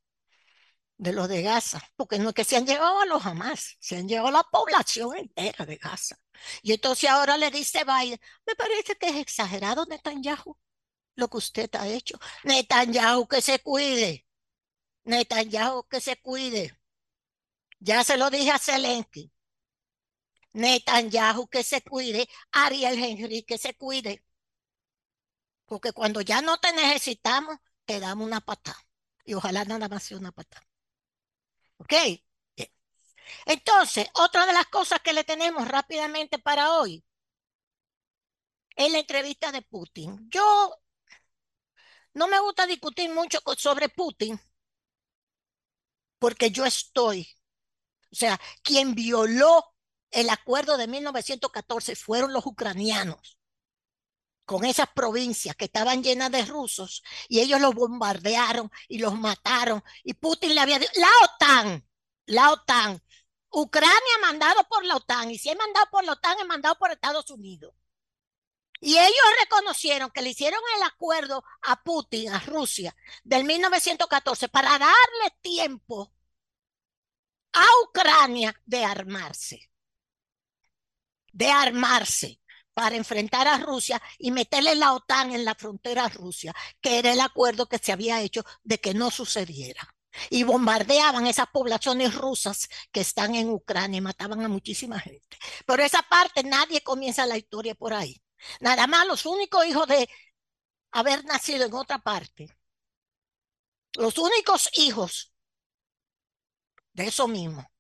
de 0.98 1.14
los 1.14 1.28
de 1.30 1.42
Gaza, 1.42 1.82
porque 1.96 2.20
no 2.20 2.30
es 2.30 2.36
que 2.36 2.44
se 2.44 2.58
han 2.58 2.68
llevado 2.68 3.02
a 3.02 3.06
los 3.08 3.24
jamás, 3.24 3.76
se 3.80 3.98
han 3.98 4.08
llevado 4.08 4.28
a 4.30 4.32
la 4.32 4.44
población 4.44 5.18
entera 5.18 5.66
de 5.66 5.78
Gaza. 5.78 6.18
Y 6.62 6.74
entonces 6.74 7.10
ahora 7.10 7.38
le 7.38 7.50
dice 7.52 7.84
Biden, 7.84 8.20
me 8.46 8.56
parece 8.56 8.96
que 8.96 9.08
es 9.10 9.16
exagerado 9.16 9.86
Netanyahu 9.86 10.58
lo 11.16 11.30
que 11.30 11.38
usted 11.38 11.70
ha 11.76 11.88
hecho. 11.88 12.20
Netanyahu 12.44 13.28
que 13.28 13.42
se 13.42 13.60
cuide, 13.60 14.26
Netanyahu 15.06 15.88
que 15.88 16.02
se 16.02 16.18
cuide. 16.22 16.78
Ya 17.82 18.04
se 18.04 18.16
lo 18.16 18.30
dije 18.30 18.52
a 18.52 18.60
Zelensky. 18.60 19.32
Netanyahu 20.54 21.48
que 21.48 21.64
se 21.64 21.82
cuide, 21.82 22.30
Ariel 22.52 22.98
Henry 23.04 23.44
que 23.44 23.58
se 23.58 23.74
cuide. 23.76 24.24
Porque 25.66 25.92
cuando 25.92 26.22
ya 26.22 26.42
no 26.42 26.60
te 26.60 26.72
necesitamos, 26.74 27.58
te 27.86 28.00
damos 28.00 28.28
una 28.28 28.42
patada. 28.42 28.78
Y 29.26 29.34
ojalá 29.34 29.66
nada 29.66 29.88
más 29.90 30.04
sea 30.04 30.18
una 30.18 30.32
patada. 30.32 30.68
¿Ok? 31.78 31.94
Entonces, 33.46 34.08
otra 34.14 34.46
de 34.46 34.54
las 34.54 34.68
cosas 34.68 35.00
que 35.02 35.14
le 35.14 35.24
tenemos 35.24 35.68
rápidamente 35.68 36.38
para 36.38 36.80
hoy 36.80 37.04
es 38.76 38.92
la 38.92 39.00
entrevista 39.00 39.52
de 39.52 39.62
Putin. 39.64 40.30
Yo 40.30 40.78
no 42.14 42.28
me 42.28 42.40
gusta 42.40 42.68
discutir 42.68 43.10
mucho 43.10 43.40
sobre 43.58 43.90
Putin 43.90 44.40
porque 46.20 46.52
yo 46.52 46.66
estoy, 46.66 47.28
o 48.12 48.16
sea, 48.16 48.40
quien 48.62 48.94
violó 48.96 49.74
el 50.12 50.30
acuerdo 50.30 50.78
de 50.78 50.88
1914 50.88 51.96
fueron 51.96 52.34
los 52.34 52.46
ucranianos 52.46 53.38
con 54.46 54.66
esas 54.66 54.90
provincias 54.90 55.56
que 55.56 55.66
estaban 55.66 56.04
llenas 56.04 56.32
de 56.32 56.44
rusos 56.46 57.04
y 57.30 57.40
ellos 57.40 57.62
los 57.62 57.74
bombardearon 57.74 58.70
y 58.90 59.00
los 59.00 59.18
mataron 59.18 59.82
y 60.04 60.14
Putin 60.14 60.54
le 60.56 60.62
había 60.62 60.80
dicho, 60.80 60.92
la 60.96 61.10
OTAN, 61.24 61.88
la 62.26 62.52
OTAN, 62.52 63.02
Ucrania 63.50 64.18
mandado 64.22 64.68
por 64.70 64.84
la 64.86 64.98
OTAN 64.98 65.32
y 65.32 65.38
si 65.38 65.50
es 65.50 65.58
mandado 65.58 65.86
por 65.90 66.04
la 66.04 66.14
OTAN 66.14 66.40
es 66.40 66.46
mandado 66.46 66.76
por 66.78 66.92
Estados 66.92 67.30
Unidos. 67.32 67.74
Y 68.84 68.98
ellos 68.98 69.26
reconocieron 69.42 70.10
que 70.10 70.24
le 70.24 70.32
hicieron 70.32 70.60
el 70.76 70.84
acuerdo 70.84 71.44
a 71.62 71.84
Putin, 71.84 72.32
a 72.34 72.40
Rusia, 72.40 72.96
del 73.24 73.44
1914 73.44 74.50
para 74.50 74.72
darle 74.72 75.38
tiempo 75.42 76.12
a 77.54 77.66
Ucrania 77.86 78.54
de 78.66 78.84
armarse, 78.86 79.70
de 81.32 81.50
armarse 81.50 82.40
para 82.74 82.96
enfrentar 82.96 83.48
a 83.48 83.58
Rusia 83.58 84.02
y 84.18 84.32
meterle 84.32 84.76
la 84.76 84.94
OTAN 84.94 85.34
en 85.34 85.46
la 85.46 85.56
frontera 85.56 86.06
a 86.06 86.10
Rusia, 86.10 86.54
que 86.80 87.00
era 87.00 87.12
el 87.12 87.20
acuerdo 87.20 87.68
que 87.68 87.78
se 87.78 87.92
había 87.92 88.22
hecho 88.22 88.44
de 88.64 88.80
que 88.80 88.94
no 88.94 89.12
sucediera. 89.12 89.96
Y 90.30 90.44
bombardeaban 90.44 91.26
esas 91.26 91.48
poblaciones 91.48 92.16
rusas 92.16 92.68
que 92.92 93.00
están 93.00 93.34
en 93.36 93.50
Ucrania 93.50 94.00
y 94.00 94.02
mataban 94.02 94.44
a 94.44 94.50
muchísima 94.50 95.00
gente. 95.00 95.38
Pero 95.66 95.84
esa 95.84 96.02
parte 96.02 96.44
nadie 96.44 96.82
comienza 96.82 97.26
la 97.26 97.38
historia 97.38 97.76
por 97.76 97.94
ahí. 97.94 98.22
Nada 98.60 98.88
más 98.88 99.08
los 99.08 99.26
únicos 99.26 99.66
hijos 99.66 99.88
de 99.88 100.10
haber 100.92 101.24
nacido 101.26 101.66
en 101.66 101.74
otra 101.74 102.00
parte. 102.00 102.48
Los 103.94 104.18
únicos 104.18 104.70
hijos 104.78 105.31
eso 107.02 107.28
mismo 107.28 107.72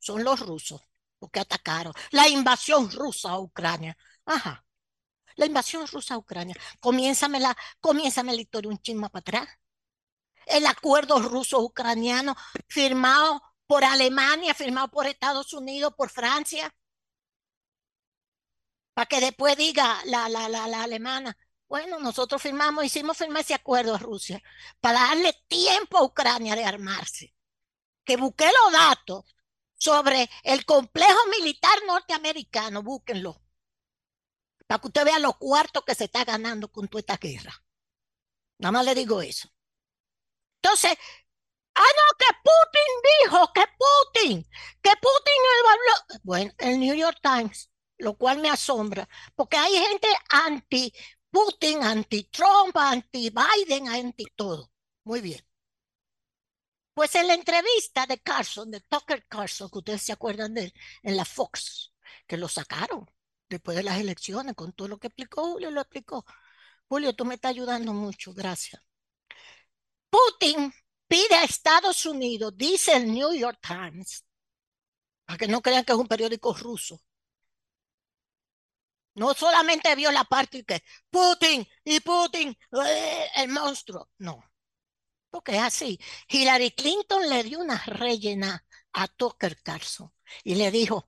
son 0.00 0.24
los 0.24 0.40
rusos, 0.40 0.80
porque 1.18 1.40
atacaron. 1.40 1.92
La 2.10 2.28
invasión 2.28 2.90
rusa 2.90 3.30
a 3.30 3.38
Ucrania. 3.40 3.96
Ajá. 4.24 4.64
La 5.36 5.46
invasión 5.46 5.86
rusa 5.86 6.14
a 6.14 6.18
Ucrania. 6.18 6.56
Comiénzame 6.80 7.40
la, 7.40 7.56
comiénzame 7.80 8.34
la 8.34 8.40
historia 8.42 8.70
un 8.70 8.78
chisme 8.78 9.08
para 9.10 9.20
atrás. 9.20 9.48
El 10.46 10.66
acuerdo 10.66 11.20
ruso-ucraniano 11.20 12.36
firmado 12.68 13.42
por 13.66 13.84
Alemania, 13.84 14.54
firmado 14.54 14.90
por 14.90 15.06
Estados 15.06 15.52
Unidos, 15.52 15.94
por 15.96 16.10
Francia, 16.10 16.74
para 18.94 19.06
que 19.06 19.20
después 19.20 19.56
diga 19.56 20.00
la, 20.06 20.28
la, 20.28 20.48
la, 20.48 20.66
la 20.66 20.82
alemana, 20.82 21.36
bueno, 21.68 22.00
nosotros 22.00 22.42
firmamos, 22.42 22.84
hicimos 22.84 23.16
firmar 23.16 23.42
ese 23.42 23.54
acuerdo 23.54 23.94
a 23.94 23.98
Rusia 23.98 24.42
para 24.80 25.00
darle 25.00 25.32
tiempo 25.46 25.98
a 25.98 26.02
Ucrania 26.04 26.56
de 26.56 26.64
armarse. 26.64 27.32
Que 28.04 28.16
busqué 28.16 28.46
los 28.46 28.72
datos 28.72 29.24
sobre 29.74 30.28
el 30.42 30.64
complejo 30.64 31.18
militar 31.38 31.78
norteamericano, 31.86 32.82
búsquenlo, 32.82 33.40
para 34.66 34.80
que 34.80 34.88
usted 34.88 35.04
vea 35.04 35.18
los 35.18 35.36
cuartos 35.36 35.84
que 35.84 35.94
se 35.94 36.04
está 36.04 36.24
ganando 36.24 36.70
con 36.70 36.88
toda 36.88 37.00
esta 37.00 37.16
guerra. 37.16 37.52
Nada 38.58 38.72
más 38.72 38.84
le 38.84 38.94
digo 38.94 39.22
eso. 39.22 39.48
Entonces, 40.62 40.96
ah, 41.74 41.80
no, 41.80 42.18
que 42.18 42.26
Putin 42.44 42.92
dijo, 43.22 43.52
que 43.54 43.64
Putin, 43.78 44.42
que 44.82 44.90
Putin 44.90 45.40
habló. 45.70 46.20
Bueno, 46.22 46.52
el 46.58 46.78
New 46.78 46.94
York 46.94 47.18
Times 47.22 47.70
lo 48.00 48.16
cual 48.16 48.38
me 48.38 48.50
asombra, 48.50 49.08
porque 49.34 49.56
hay 49.56 49.74
gente 49.74 50.08
anti 50.30 50.92
Putin, 51.30 51.82
anti 51.82 52.24
Trump, 52.24 52.76
anti 52.76 53.30
Biden, 53.30 53.88
anti 53.88 54.26
todo. 54.34 54.70
Muy 55.04 55.20
bien. 55.20 55.40
Pues 56.94 57.14
en 57.14 57.26
la 57.28 57.34
entrevista 57.34 58.06
de 58.06 58.18
Carson, 58.18 58.70
de 58.70 58.80
Tucker 58.80 59.26
Carlson, 59.26 59.70
que 59.70 59.78
ustedes 59.78 60.02
se 60.02 60.12
acuerdan 60.12 60.54
de 60.54 60.64
él, 60.64 60.74
en 61.02 61.16
la 61.16 61.24
Fox, 61.24 61.92
que 62.26 62.36
lo 62.36 62.48
sacaron 62.48 63.08
después 63.48 63.76
de 63.76 63.82
las 63.82 63.98
elecciones, 63.98 64.54
con 64.54 64.72
todo 64.72 64.88
lo 64.88 64.98
que 64.98 65.08
explicó 65.08 65.42
Julio, 65.52 65.70
lo 65.70 65.80
explicó. 65.80 66.24
Julio, 66.88 67.14
tú 67.14 67.24
me 67.24 67.34
estás 67.34 67.50
ayudando 67.50 67.92
mucho, 67.92 68.32
gracias. 68.32 68.82
Putin 70.10 70.72
pide 71.06 71.34
a 71.36 71.44
Estados 71.44 72.04
Unidos, 72.06 72.52
dice 72.56 72.96
el 72.96 73.12
New 73.12 73.32
York 73.32 73.58
Times, 73.60 74.24
para 75.24 75.38
que 75.38 75.48
no 75.48 75.62
crean 75.62 75.84
que 75.84 75.92
es 75.92 75.98
un 75.98 76.08
periódico 76.08 76.54
ruso. 76.54 77.00
No 79.14 79.34
solamente 79.34 79.94
vio 79.96 80.10
la 80.12 80.24
parte 80.24 80.64
que 80.64 80.82
Putin 81.10 81.66
y 81.84 82.00
Putin, 82.00 82.56
eh, 82.84 83.28
el 83.36 83.48
monstruo. 83.48 84.08
No, 84.18 84.49
porque 85.30 85.56
es 85.56 85.62
así. 85.62 86.00
Hillary 86.28 86.72
Clinton 86.72 87.28
le 87.28 87.42
dio 87.44 87.60
una 87.60 87.78
rellena 87.86 88.64
a 88.92 89.08
Tucker 89.08 89.60
Carlson 89.62 90.12
y 90.44 90.56
le 90.56 90.70
dijo, 90.70 91.06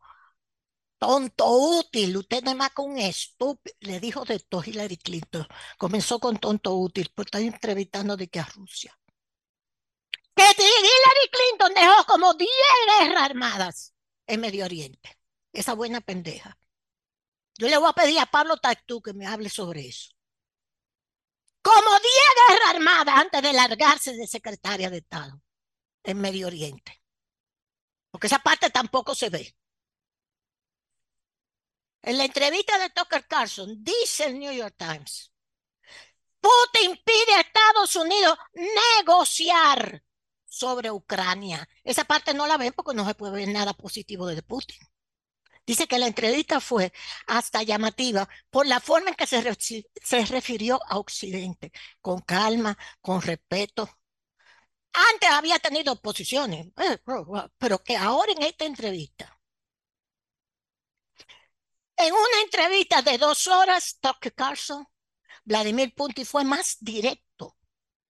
tonto 0.98 1.50
útil, 1.50 2.16
usted 2.16 2.42
no 2.42 2.52
es 2.52 2.56
más 2.56 2.70
que 2.70 2.82
un 2.82 2.98
estúpido. 2.98 3.76
Le 3.80 4.00
dijo 4.00 4.24
de 4.24 4.38
todo 4.38 4.62
Hillary 4.64 4.96
Clinton. 4.96 5.46
Comenzó 5.76 6.20
con 6.20 6.38
tonto 6.38 6.74
útil, 6.76 7.10
por 7.14 7.26
estar 7.26 7.40
entrevistando 7.40 8.16
de 8.16 8.28
que 8.28 8.40
a 8.40 8.44
Rusia. 8.44 8.96
Que 10.34 10.42
Hillary 10.42 11.30
Clinton 11.30 11.74
dejó 11.74 12.04
como 12.06 12.34
10 12.34 12.50
guerras 13.00 13.22
armadas 13.22 13.94
en 14.26 14.40
Medio 14.40 14.64
Oriente. 14.64 15.18
Esa 15.52 15.74
buena 15.74 16.00
pendeja. 16.00 16.56
Yo 17.58 17.68
le 17.68 17.76
voy 17.76 17.90
a 17.90 17.92
pedir 17.92 18.18
a 18.18 18.26
Pablo 18.26 18.56
Tactú 18.56 19.02
que 19.02 19.12
me 19.12 19.26
hable 19.26 19.50
sobre 19.50 19.86
eso. 19.86 20.10
Como 21.62 21.90
10 22.00 22.02
guerras 22.48 22.74
armadas 22.74 23.14
antes 23.16 23.42
de 23.42 23.52
largarse 23.52 24.12
de 24.14 24.26
secretaria 24.26 24.90
de 24.90 24.98
Estado 24.98 25.40
en 26.02 26.20
Medio 26.20 26.48
Oriente. 26.48 27.00
Porque 28.10 28.26
esa 28.26 28.40
parte 28.40 28.70
tampoco 28.70 29.14
se 29.14 29.30
ve. 29.30 29.56
En 32.02 32.18
la 32.18 32.24
entrevista 32.24 32.78
de 32.78 32.90
Tucker 32.90 33.26
Carlson, 33.28 33.82
dice 33.82 34.24
el 34.24 34.38
New 34.38 34.52
York 34.52 34.74
Times, 34.76 35.32
Putin 36.40 37.00
pide 37.04 37.34
a 37.36 37.40
Estados 37.40 37.94
Unidos 37.94 38.36
negociar 38.98 40.02
sobre 40.44 40.90
Ucrania. 40.90 41.66
Esa 41.84 42.04
parte 42.04 42.34
no 42.34 42.46
la 42.48 42.56
ven 42.56 42.72
porque 42.72 42.94
no 42.94 43.06
se 43.06 43.14
puede 43.14 43.32
ver 43.32 43.48
nada 43.48 43.72
positivo 43.72 44.26
de 44.26 44.42
Putin. 44.42 44.78
Dice 45.66 45.86
que 45.86 45.98
la 45.98 46.06
entrevista 46.08 46.60
fue 46.60 46.92
hasta 47.26 47.62
llamativa 47.62 48.28
por 48.50 48.66
la 48.66 48.80
forma 48.80 49.10
en 49.10 49.14
que 49.14 49.26
se, 49.26 49.56
se 50.02 50.26
refirió 50.26 50.80
a 50.88 50.98
Occidente, 50.98 51.72
con 52.00 52.20
calma, 52.20 52.76
con 53.00 53.22
respeto. 53.22 53.88
Antes 54.92 55.30
había 55.30 55.58
tenido 55.58 56.00
posiciones, 56.00 56.66
eh, 56.76 56.98
pero 57.58 57.82
que 57.82 57.96
ahora 57.96 58.32
en 58.32 58.42
esta 58.42 58.64
entrevista 58.64 59.38
en 61.96 62.12
una 62.12 62.40
entrevista 62.42 63.00
de 63.02 63.16
dos 63.16 63.46
horas, 63.46 63.98
Tucker 64.00 64.34
Carlson, 64.34 64.86
Vladimir 65.44 65.94
Putin 65.94 66.26
fue 66.26 66.44
más 66.44 66.78
directo 66.80 67.56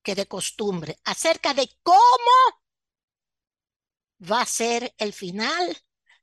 que 0.02 0.14
de 0.14 0.26
costumbre 0.26 0.98
acerca 1.04 1.52
de 1.52 1.70
cómo 1.82 2.62
va 4.30 4.42
a 4.42 4.46
ser 4.46 4.94
el 4.96 5.12
final 5.12 5.76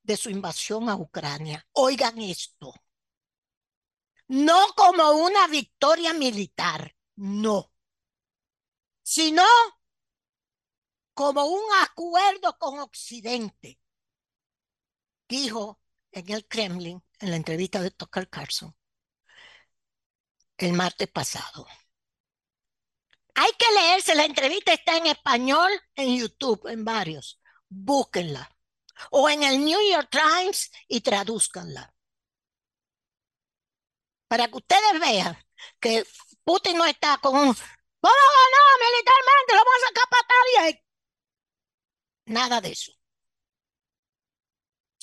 de 0.10 0.18
su 0.18 0.32
invasión 0.32 0.90
a 0.90 0.96
Ucrania. 0.96 1.64
Oigan 1.74 2.20
esto. 2.20 2.74
No 4.28 4.74
como 4.76 5.12
una 5.12 5.46
victoria 5.46 6.14
militar, 6.14 6.96
no, 7.16 7.72
sino 9.04 9.44
como 11.14 11.46
un 11.46 11.62
acuerdo 11.84 12.58
con 12.58 12.80
Occidente, 12.80 13.80
dijo 15.28 15.80
en 16.12 16.32
el 16.32 16.48
Kremlin 16.48 17.04
en 17.20 17.30
la 17.30 17.36
entrevista 17.36 17.80
de 17.80 17.92
Tucker 17.92 18.28
Carlson 18.30 18.76
el 20.58 20.74
martes 20.74 21.08
pasado. 21.08 21.68
Hay 23.36 23.52
que 23.60 23.72
leerse, 23.74 24.16
la 24.16 24.26
entrevista 24.26 24.74
está 24.74 24.98
en 24.98 25.06
español 25.06 25.72
en 25.96 26.18
YouTube, 26.18 26.68
en 26.68 26.84
varios. 26.84 27.40
Búsquenla. 27.70 28.59
O 29.12 29.30
en 29.30 29.44
el 29.44 29.64
New 29.64 29.80
York 29.92 30.10
Times 30.12 30.72
y 30.88 31.02
traduzcanla. 31.02 31.94
Para 34.28 34.48
que 34.48 34.58
ustedes 34.58 35.00
vean 35.00 35.38
que 35.80 36.06
Putin 36.44 36.78
no 36.78 36.86
está 36.86 37.18
con 37.18 37.36
un 37.36 37.56
¡Vamos 38.02 38.18
a 38.18 38.86
militarmente! 38.86 39.54
¡Lo 39.54 39.60
vamos 39.60 39.74
a 39.76 39.88
sacar 39.88 40.06
para 40.10 40.80
Nada 42.26 42.62
de 42.62 42.72
eso. 42.72 42.94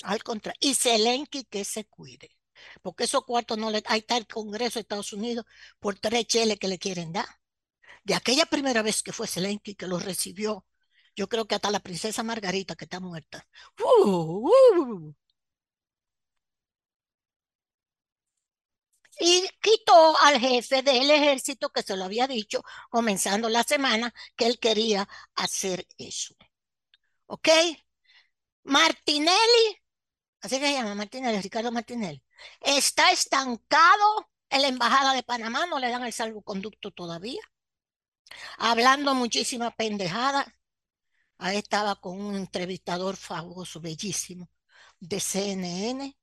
Al 0.03 0.23
contrario, 0.23 0.57
y 0.61 0.75
Zelensky 0.75 1.43
que 1.45 1.65
se 1.65 1.85
cuide, 1.87 2.29
porque 2.81 3.03
esos 3.05 3.25
cuartos 3.25 3.57
no 3.57 3.69
le. 3.69 3.83
Ahí 3.87 3.99
está 3.99 4.17
el 4.17 4.27
Congreso 4.27 4.75
de 4.75 4.81
Estados 4.81 5.11
Unidos 5.13 5.45
por 5.79 5.99
tres 5.99 6.25
cheles 6.27 6.59
que 6.59 6.67
le 6.67 6.79
quieren 6.79 7.11
dar. 7.11 7.27
De 8.03 8.15
aquella 8.15 8.45
primera 8.45 8.81
vez 8.81 9.03
que 9.03 9.11
fue 9.11 9.27
Zelensky 9.27 9.75
que 9.75 9.87
lo 9.87 9.99
recibió, 9.99 10.65
yo 11.17 11.27
creo 11.29 11.45
que 11.47 11.55
hasta 11.55 11.71
la 11.71 11.81
princesa 11.81 12.23
Margarita 12.23 12.75
que 12.75 12.85
está 12.85 12.99
muerta. 13.01 13.45
Uh, 13.79 14.49
uh. 14.49 15.15
y 19.19 19.47
quitó 19.61 20.17
al 20.19 20.39
jefe 20.39 20.83
del 20.83 21.09
ejército 21.11 21.69
que 21.71 21.81
se 21.83 21.97
lo 21.97 22.05
había 22.05 22.27
dicho 22.27 22.63
comenzando 22.89 23.49
la 23.49 23.63
semana 23.63 24.13
que 24.35 24.45
él 24.45 24.59
quería 24.59 25.07
hacer 25.35 25.87
eso. 25.97 26.35
¿Ok? 27.27 27.49
Martinelli 28.63 29.81
así 30.41 30.59
que 30.59 30.67
se 30.67 30.73
llama 30.73 30.95
Martinelli, 30.95 31.41
Ricardo 31.41 31.71
Martinelli, 31.71 32.23
está 32.61 33.11
estancado 33.11 34.29
en 34.49 34.61
la 34.61 34.67
Embajada 34.69 35.13
de 35.13 35.23
Panamá, 35.23 35.65
no 35.65 35.79
le 35.79 35.89
dan 35.89 36.03
el 36.05 36.13
salvoconducto 36.13 36.91
todavía, 36.91 37.41
hablando 38.57 39.13
muchísima 39.15 39.71
pendejada. 39.71 40.45
Ahí 41.39 41.57
estaba 41.57 41.95
con 41.95 42.19
un 42.19 42.35
entrevistador 42.35 43.15
famoso, 43.15 43.79
bellísimo, 43.79 44.49
de 44.99 45.19
CNN, 45.19 46.17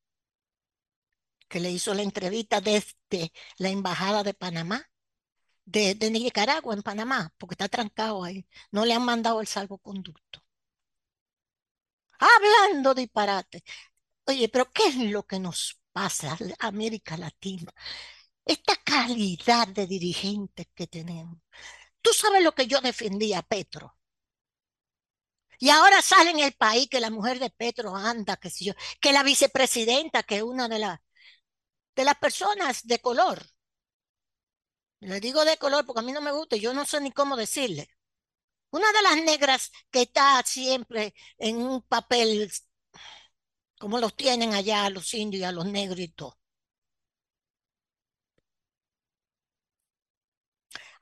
que 1.48 1.60
le 1.60 1.70
hizo 1.70 1.94
la 1.94 2.02
entrevista 2.02 2.60
desde 2.60 3.32
la 3.58 3.68
Embajada 3.70 4.22
de 4.24 4.34
Panamá, 4.34 4.90
de, 5.64 5.94
Nicaragua 6.10 6.74
en 6.74 6.82
Panamá, 6.82 7.32
porque 7.38 7.54
está 7.54 7.68
trancado 7.68 8.24
ahí. 8.24 8.46
No 8.70 8.84
le 8.84 8.94
han 8.94 9.04
mandado 9.04 9.40
el 9.40 9.46
salvoconducto. 9.46 10.42
Hablando 12.18 12.94
disparate. 12.94 13.62
Oye, 14.26 14.48
pero 14.48 14.70
¿qué 14.72 14.86
es 14.88 14.96
lo 14.96 15.24
que 15.26 15.38
nos 15.38 15.80
pasa 15.92 16.36
a 16.58 16.66
América 16.68 17.16
Latina? 17.16 17.72
Esta 18.44 18.76
calidad 18.76 19.68
de 19.68 19.86
dirigentes 19.86 20.66
que 20.74 20.86
tenemos. 20.86 21.38
Tú 22.02 22.12
sabes 22.12 22.42
lo 22.42 22.54
que 22.54 22.66
yo 22.66 22.80
defendía 22.80 23.42
Petro. 23.42 23.93
Y 25.64 25.70
ahora 25.70 26.02
sale 26.02 26.28
en 26.30 26.40
el 26.40 26.52
país 26.52 26.88
que 26.90 27.00
la 27.00 27.08
mujer 27.08 27.38
de 27.38 27.48
Petro 27.48 27.96
anda, 27.96 28.36
que 28.36 28.50
si 28.50 28.66
yo, 28.66 28.74
que 29.00 29.14
la 29.14 29.22
vicepresidenta, 29.22 30.22
que 30.22 30.36
es 30.36 30.42
una 30.42 30.68
de, 30.68 30.78
las 30.78 31.00
de 31.96 32.04
las 32.04 32.16
personas 32.16 32.86
de 32.86 32.98
color. 33.00 33.46
Le 35.00 35.20
digo 35.20 35.44
de 35.44 35.56
color 35.56 35.86
porque 35.86 36.00
a 36.00 36.02
mí 36.02 36.12
no 36.12 36.20
me 36.20 36.32
gusta, 36.32 36.56
yo 36.56 36.74
no 36.74 36.84
sé 36.84 37.00
ni 37.00 37.12
cómo 37.12 37.34
decirle. 37.36 37.88
Una 38.70 38.92
de 38.92 39.02
las 39.02 39.16
negras 39.24 39.70
que 39.90 40.02
está 40.02 40.42
siempre 40.44 41.14
en 41.38 41.56
un 41.56 41.82
papel 41.82 42.52
como 43.78 43.98
los 44.00 44.14
tienen 44.16 44.52
allá 44.54 44.84
a 44.84 44.90
los 44.90 45.14
indios 45.14 45.40
y 45.42 45.44
a 45.44 45.52
los 45.52 45.64
negros. 45.66 46.34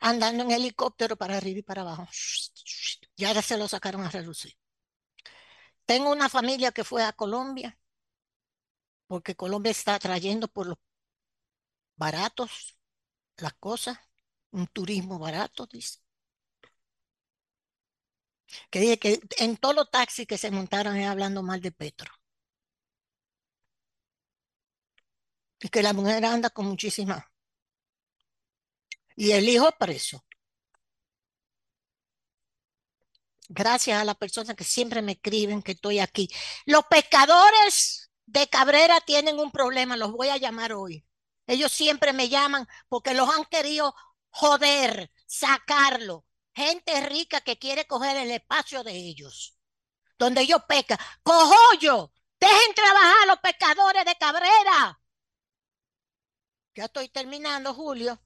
Andando 0.00 0.42
en 0.44 0.50
helicóptero 0.50 1.16
para 1.16 1.36
arriba 1.38 1.60
y 1.60 1.62
para 1.62 1.80
abajo. 1.82 2.06
Y 3.22 3.24
ahora 3.24 3.40
se 3.40 3.56
lo 3.56 3.68
sacaron 3.68 4.02
a 4.02 4.10
reducir. 4.10 4.52
Tengo 5.86 6.10
una 6.10 6.28
familia 6.28 6.72
que 6.72 6.82
fue 6.82 7.04
a 7.04 7.12
Colombia, 7.12 7.78
porque 9.06 9.36
Colombia 9.36 9.70
está 9.70 9.96
trayendo 10.00 10.48
por 10.48 10.66
los 10.66 10.78
baratos 11.94 12.76
las 13.36 13.54
cosas, 13.54 13.96
un 14.50 14.66
turismo 14.66 15.20
barato, 15.20 15.68
dice. 15.68 16.00
Que 18.70 18.80
dice 18.80 18.98
que 18.98 19.20
en 19.38 19.56
todos 19.56 19.76
los 19.76 19.90
taxis 19.92 20.26
que 20.26 20.36
se 20.36 20.50
montaron 20.50 20.96
es 20.96 21.06
hablando 21.06 21.44
mal 21.44 21.60
de 21.60 21.70
Petro. 21.70 22.12
y 25.60 25.68
que 25.68 25.80
la 25.80 25.92
mujer 25.92 26.24
anda 26.24 26.50
con 26.50 26.66
muchísimas. 26.66 27.24
Y 29.14 29.30
el 29.30 29.48
hijo 29.48 29.70
preso. 29.78 30.24
Gracias 33.55 34.00
a 34.00 34.05
las 34.05 34.16
personas 34.16 34.57
que 34.57 34.64
siempre 34.64 35.03
me 35.03 35.12
escriben 35.12 35.62
que 35.62 35.72
estoy 35.72 35.98
aquí. 35.98 36.28
Los 36.66 36.84
pescadores 36.86 38.11
de 38.26 38.48
Cabrera 38.48 39.00
tienen 39.00 39.38
un 39.38 39.50
problema, 39.50 39.96
los 39.96 40.12
voy 40.12 40.28
a 40.28 40.36
llamar 40.36 40.72
hoy. 40.72 41.05
Ellos 41.46 41.72
siempre 41.72 42.12
me 42.12 42.28
llaman 42.28 42.66
porque 42.88 43.14
los 43.14 43.28
han 43.28 43.44
querido 43.46 43.94
joder, 44.30 45.11
sacarlo. 45.26 46.24
Gente 46.55 47.00
rica 47.09 47.40
que 47.40 47.59
quiere 47.59 47.86
coger 47.86 48.16
el 48.16 48.30
espacio 48.30 48.84
de 48.84 48.92
ellos. 48.92 49.57
Donde 50.18 50.42
ellos 50.42 50.62
pecan. 50.68 50.98
yo 51.80 52.12
dejen 52.38 52.74
trabajar 52.74 53.22
a 53.22 53.26
los 53.26 53.38
pescadores 53.38 54.05
de 54.05 54.14
Cabrera 54.16 55.03
ya 56.74 56.84
estoy 56.86 57.09
terminando, 57.09 57.74
Julio, 57.74 58.20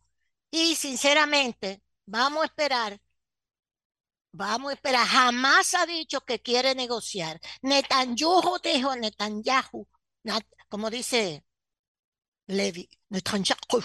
y 0.50 0.76
sinceramente 0.76 1.82
vamos 2.06 2.42
a 2.42 2.46
esperar 2.46 3.00
Vamos 4.36 4.70
a 4.70 4.74
esperar. 4.74 5.06
Jamás 5.06 5.72
ha 5.74 5.86
dicho 5.86 6.20
que 6.20 6.42
quiere 6.42 6.74
negociar. 6.74 7.40
Netanyahu 7.62 8.58
dijo, 8.62 8.94
Netanyahu, 8.94 9.88
como 10.68 10.90
dice 10.90 11.42
Levi, 12.46 12.86
Netanyahu. 13.08 13.80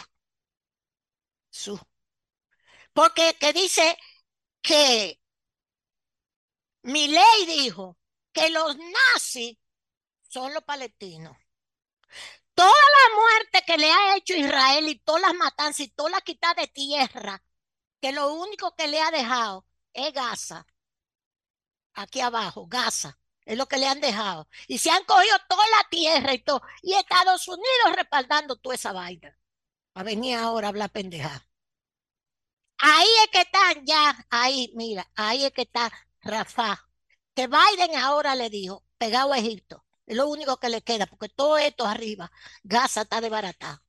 Su. 1.49 1.79
Porque 2.93 3.37
que 3.39 3.53
dice 3.53 3.97
que 4.61 5.21
mi 6.83 7.07
ley 7.07 7.45
dijo 7.47 7.97
que 8.33 8.49
los 8.49 8.75
nazis 8.77 9.57
son 10.27 10.53
los 10.53 10.63
palestinos. 10.63 11.37
Toda 12.53 12.69
la 12.97 13.15
muerte 13.15 13.63
que 13.65 13.77
le 13.77 13.89
ha 13.89 14.17
hecho 14.17 14.33
Israel 14.35 14.89
y 14.89 14.99
todas 14.99 15.21
las 15.21 15.33
matanzas 15.33 15.79
y 15.79 15.87
toda 15.91 16.09
la 16.09 16.21
quitada 16.21 16.55
de 16.55 16.67
tierra, 16.67 17.41
que 18.01 18.11
lo 18.11 18.33
único 18.33 18.75
que 18.75 18.89
le 18.89 19.01
ha 19.01 19.11
dejado 19.11 19.65
es 19.93 20.13
Gaza. 20.13 20.65
Aquí 21.93 22.21
abajo, 22.21 22.67
Gaza. 22.67 23.17
Es 23.45 23.57
lo 23.57 23.67
que 23.67 23.77
le 23.77 23.87
han 23.87 24.01
dejado. 24.01 24.47
Y 24.67 24.77
se 24.77 24.91
han 24.91 25.03
cogido 25.05 25.37
toda 25.49 25.63
la 25.69 25.89
tierra 25.89 26.33
y 26.33 26.39
todo. 26.39 26.61
Y 26.81 26.93
Estados 26.93 27.47
Unidos 27.47 27.95
respaldando 27.95 28.55
toda 28.57 28.75
esa 28.75 28.93
vaina. 28.93 29.37
A 29.95 30.03
venir 30.03 30.37
ahora 30.37 30.67
a 30.67 30.69
hablar 30.69 30.91
pendejada. 30.91 31.47
Ahí 32.77 33.07
es 33.23 33.31
que 33.31 33.41
están 33.41 33.85
ya, 33.85 34.25
ahí, 34.29 34.71
mira, 34.75 35.09
ahí 35.15 35.45
es 35.45 35.51
que 35.53 35.61
está 35.63 35.91
Rafa. 36.21 36.89
Que 37.35 37.47
Biden 37.47 37.95
ahora 37.97 38.35
le 38.35 38.49
dijo, 38.49 38.83
pegado 38.97 39.33
a 39.33 39.37
Egipto. 39.39 39.85
Es 40.05 40.17
lo 40.17 40.27
único 40.27 40.57
que 40.57 40.69
le 40.69 40.81
queda, 40.81 41.05
porque 41.07 41.29
todo 41.29 41.57
esto 41.57 41.85
arriba, 41.85 42.31
Gaza 42.63 43.03
está 43.03 43.21
desbaratado. 43.21 43.81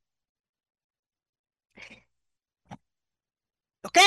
¿Ok? 3.83 3.97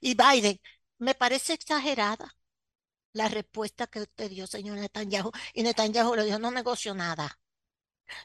Y 0.00 0.14
Biden, 0.14 0.60
me 0.98 1.14
parece 1.14 1.54
exagerada 1.54 2.36
la 3.12 3.28
respuesta 3.28 3.86
que 3.86 4.00
usted 4.00 4.30
dio, 4.30 4.46
señor 4.46 4.78
Netanyahu. 4.78 5.30
Y 5.54 5.62
Netanyahu 5.62 6.16
le 6.16 6.24
dijo, 6.24 6.38
no 6.38 6.50
negocio 6.50 6.94
nada. 6.94 7.40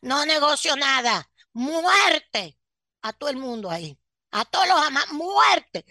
No 0.01 0.26
negocio 0.26 0.76
nada. 0.76 1.30
Muerte 1.53 2.59
a 3.01 3.13
todo 3.13 3.30
el 3.30 3.38
mundo 3.38 3.70
ahí. 3.70 3.99
A 4.32 4.45
todos 4.45 4.67
los 4.67 4.80
amas, 4.80 5.11
muerte. 5.11 5.86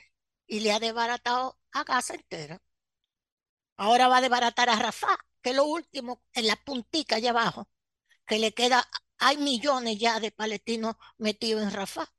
Y 0.47 0.61
le 0.61 0.73
ha 0.73 0.81
desbaratado 0.81 1.59
a 1.73 1.85
Gaza 1.85 2.15
entera. 2.15 2.61
Ahora 3.77 4.09
va 4.09 4.19
a 4.19 4.21
desbaratar 4.21 4.69
a 4.71 4.77
Rafah, 4.77 5.19
que 5.41 5.51
es 5.51 5.57
lo 5.57 5.65
último 5.65 6.23
en 6.33 6.47
la 6.49 6.57
puntica 6.57 7.17
allá 7.17 7.31
abajo, 7.31 7.69
que 8.27 8.39
le 8.39 8.53
queda, 8.53 8.89
hay 9.19 9.37
millones 9.37 9.99
ya 9.99 10.19
de 10.21 10.33
palestinos 10.33 10.97
metidos 11.17 11.63
en 11.63 11.71
Rafah. 11.71 12.13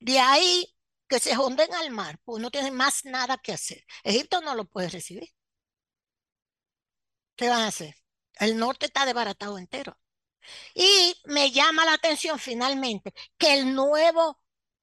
De 0.00 0.18
ahí 0.20 0.75
que 1.08 1.20
se 1.20 1.36
hunden 1.38 1.72
al 1.74 1.90
mar, 1.90 2.18
pues 2.24 2.42
no 2.42 2.50
tienen 2.50 2.74
más 2.74 3.04
nada 3.04 3.38
que 3.38 3.52
hacer. 3.52 3.84
Egipto 4.04 4.40
no 4.40 4.54
lo 4.54 4.64
puede 4.66 4.88
recibir. 4.88 5.28
¿Qué 7.36 7.48
van 7.48 7.62
a 7.62 7.68
hacer? 7.68 7.94
El 8.38 8.56
norte 8.58 8.86
está 8.86 9.04
desbaratado 9.04 9.58
entero. 9.58 9.98
Y 10.74 11.14
me 11.24 11.50
llama 11.50 11.84
la 11.84 11.94
atención 11.94 12.38
finalmente 12.38 13.12
que 13.38 13.54
el 13.54 13.74
nuevo, 13.74 14.40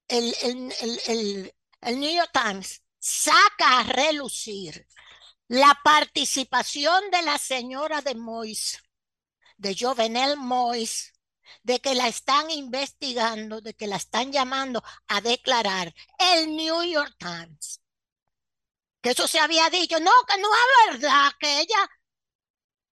el, 0.08 0.34
el, 0.42 0.74
el, 1.06 1.54
el 1.80 2.00
New 2.00 2.14
York 2.14 2.30
Times 2.32 2.82
saca 2.98 3.80
a 3.80 3.84
relucir 3.84 4.86
la 5.48 5.78
participación 5.84 7.10
de 7.10 7.22
la 7.22 7.38
señora 7.38 8.02
de 8.02 8.14
Mois, 8.14 8.82
de 9.56 9.76
Jovenel 9.78 10.36
Mois, 10.36 11.13
de 11.62 11.80
que 11.80 11.94
la 11.94 12.08
están 12.08 12.50
investigando, 12.50 13.60
de 13.60 13.74
que 13.74 13.86
la 13.86 13.96
están 13.96 14.32
llamando 14.32 14.82
a 15.08 15.20
declarar 15.20 15.94
el 16.18 16.54
New 16.56 16.82
York 16.84 17.14
Times. 17.18 17.80
Que 19.00 19.10
eso 19.10 19.28
se 19.28 19.38
había 19.38 19.68
dicho, 19.70 20.00
no, 20.00 20.12
que 20.26 20.40
no 20.40 20.48
es 20.48 21.00
verdad, 21.00 21.32
que 21.38 21.60
ella 21.60 21.90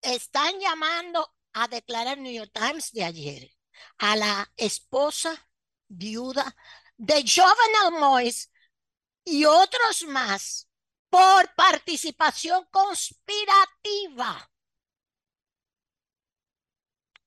están 0.02 0.58
llamando 0.60 1.34
a 1.52 1.68
declarar 1.68 2.18
New 2.18 2.32
York 2.32 2.50
Times 2.52 2.92
de 2.92 3.04
ayer 3.04 3.50
a 3.98 4.16
la 4.16 4.52
esposa 4.56 5.48
viuda 5.88 6.56
de 6.96 7.24
Jovenel 7.26 8.00
Mois 8.00 8.50
y 9.24 9.44
otros 9.44 10.04
más 10.06 10.68
por 11.10 11.54
participación 11.54 12.66
conspirativa 12.70 14.51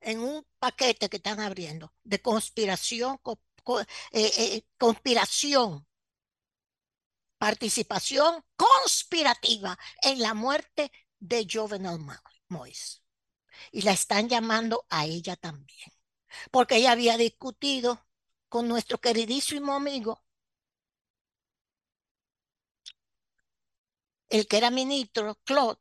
en 0.06 0.20
un 0.22 0.46
paquete 0.60 1.10
que 1.10 1.18
están 1.18 1.40
abriendo 1.40 1.94
de 2.04 2.22
conspiración, 2.22 3.18
co, 3.26 3.42
co, 3.64 3.82
eh, 3.82 3.86
eh, 4.12 4.66
conspiración, 4.78 5.86
participación 7.38 8.44
conspirativa 8.56 9.78
en 10.02 10.20
la 10.22 10.34
muerte 10.34 10.92
de 11.20 11.48
Jovenel 11.52 12.00
Mois. 12.50 13.02
Y 13.72 13.82
la 13.82 13.94
están 13.94 14.30
llamando 14.30 14.86
a 14.90 15.06
ella 15.06 15.36
también, 15.36 15.90
porque 16.52 16.78
ella 16.78 16.92
había 16.92 17.18
discutido 17.18 18.06
con 18.50 18.68
nuestro 18.68 19.00
queridísimo 19.00 19.74
amigo 19.74 20.24
el 24.30 24.48
que 24.48 24.58
era 24.58 24.70
ministro, 24.72 25.40
Claude, 25.44 25.80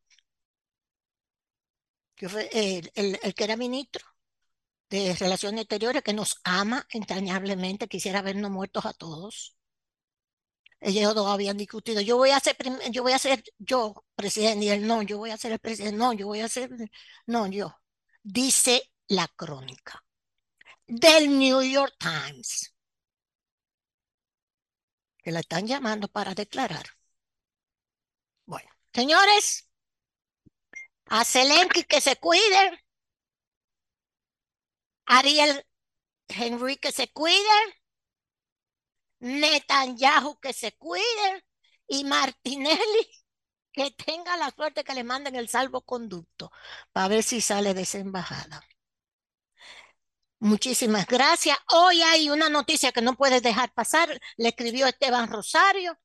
el, 2.53 3.35
que 3.35 3.45
era 3.45 3.57
ministro 3.57 4.14
de 4.95 5.15
Relaciones 5.15 5.63
Exteriores, 5.63 6.03
que 6.03 6.13
nos 6.13 6.41
ama 6.45 6.87
entrañablemente, 6.91 7.89
quisiera 7.89 8.23
vernos 8.23 8.51
muertos 8.51 8.87
a 8.87 8.93
todos. 8.93 9.57
Ellos 10.81 11.15
dos 11.15 11.29
habían 11.29 11.57
discutido, 11.57 12.01
yo 12.03 12.17
voy 12.17 12.31
a 12.31 12.41
ser, 12.41 12.57
yo 12.91 13.03
voy 13.03 13.13
a 13.13 13.19
ser 13.19 13.43
yo 13.59 14.05
presidente, 14.15 14.67
y 14.67 14.69
él 14.69 14.87
no, 14.87 15.03
yo 15.03 15.19
voy 15.19 15.31
a 15.31 15.37
ser 15.37 15.53
el 15.53 15.59
presidente, 15.59 15.97
no, 15.97 16.13
yo 16.13 16.27
voy 16.27 16.41
a 16.41 16.49
ser, 16.49 16.71
no, 17.27 17.47
yo. 17.47 17.75
Dice 18.23 18.93
la 19.09 19.29
crónica 19.29 20.05
del 20.87 21.39
New 21.39 21.63
York 21.63 21.95
Times, 21.99 22.75
que 25.23 25.31
la 25.33 25.41
están 25.41 25.67
llamando 25.67 26.09
para 26.09 26.35
declarar. 26.35 26.87
Bueno, 28.47 28.71
señores, 28.93 29.69
a 31.07 31.25
Zelensky 31.25 31.85
que 31.85 32.01
se 32.01 32.17
cuide, 32.17 32.84
Ariel 35.07 35.65
Henry 36.29 36.77
que 36.77 36.93
se 36.93 37.09
cuide, 37.13 37.59
Netanyahu 39.21 40.39
que 40.41 40.53
se 40.53 40.73
cuide 40.73 41.45
y 41.87 42.05
Martinelli 42.05 43.09
que 43.73 43.91
tenga 43.91 44.37
la 44.37 44.51
suerte 44.51 44.85
que 44.85 44.95
le 44.95 45.05
manden 45.05 45.35
el 45.35 45.49
salvoconducto 45.49 46.53
para 46.93 47.09
ver 47.09 47.23
si 47.23 47.41
sale 47.41 47.75
de 47.75 47.83
esa 47.83 47.99
embajada. 47.99 48.63
Muchísimas 50.39 51.07
gracias. 51.07 51.57
Hoy 51.73 52.03
hay 52.03 52.29
una 52.29 52.51
noticia 52.51 52.93
que 52.93 53.01
no 53.01 53.17
puedes 53.17 53.43
dejar 53.43 53.73
pasar. 53.73 54.21
Le 54.37 54.51
escribió 54.51 54.87
Esteban 54.87 55.29
Rosario 55.31 55.99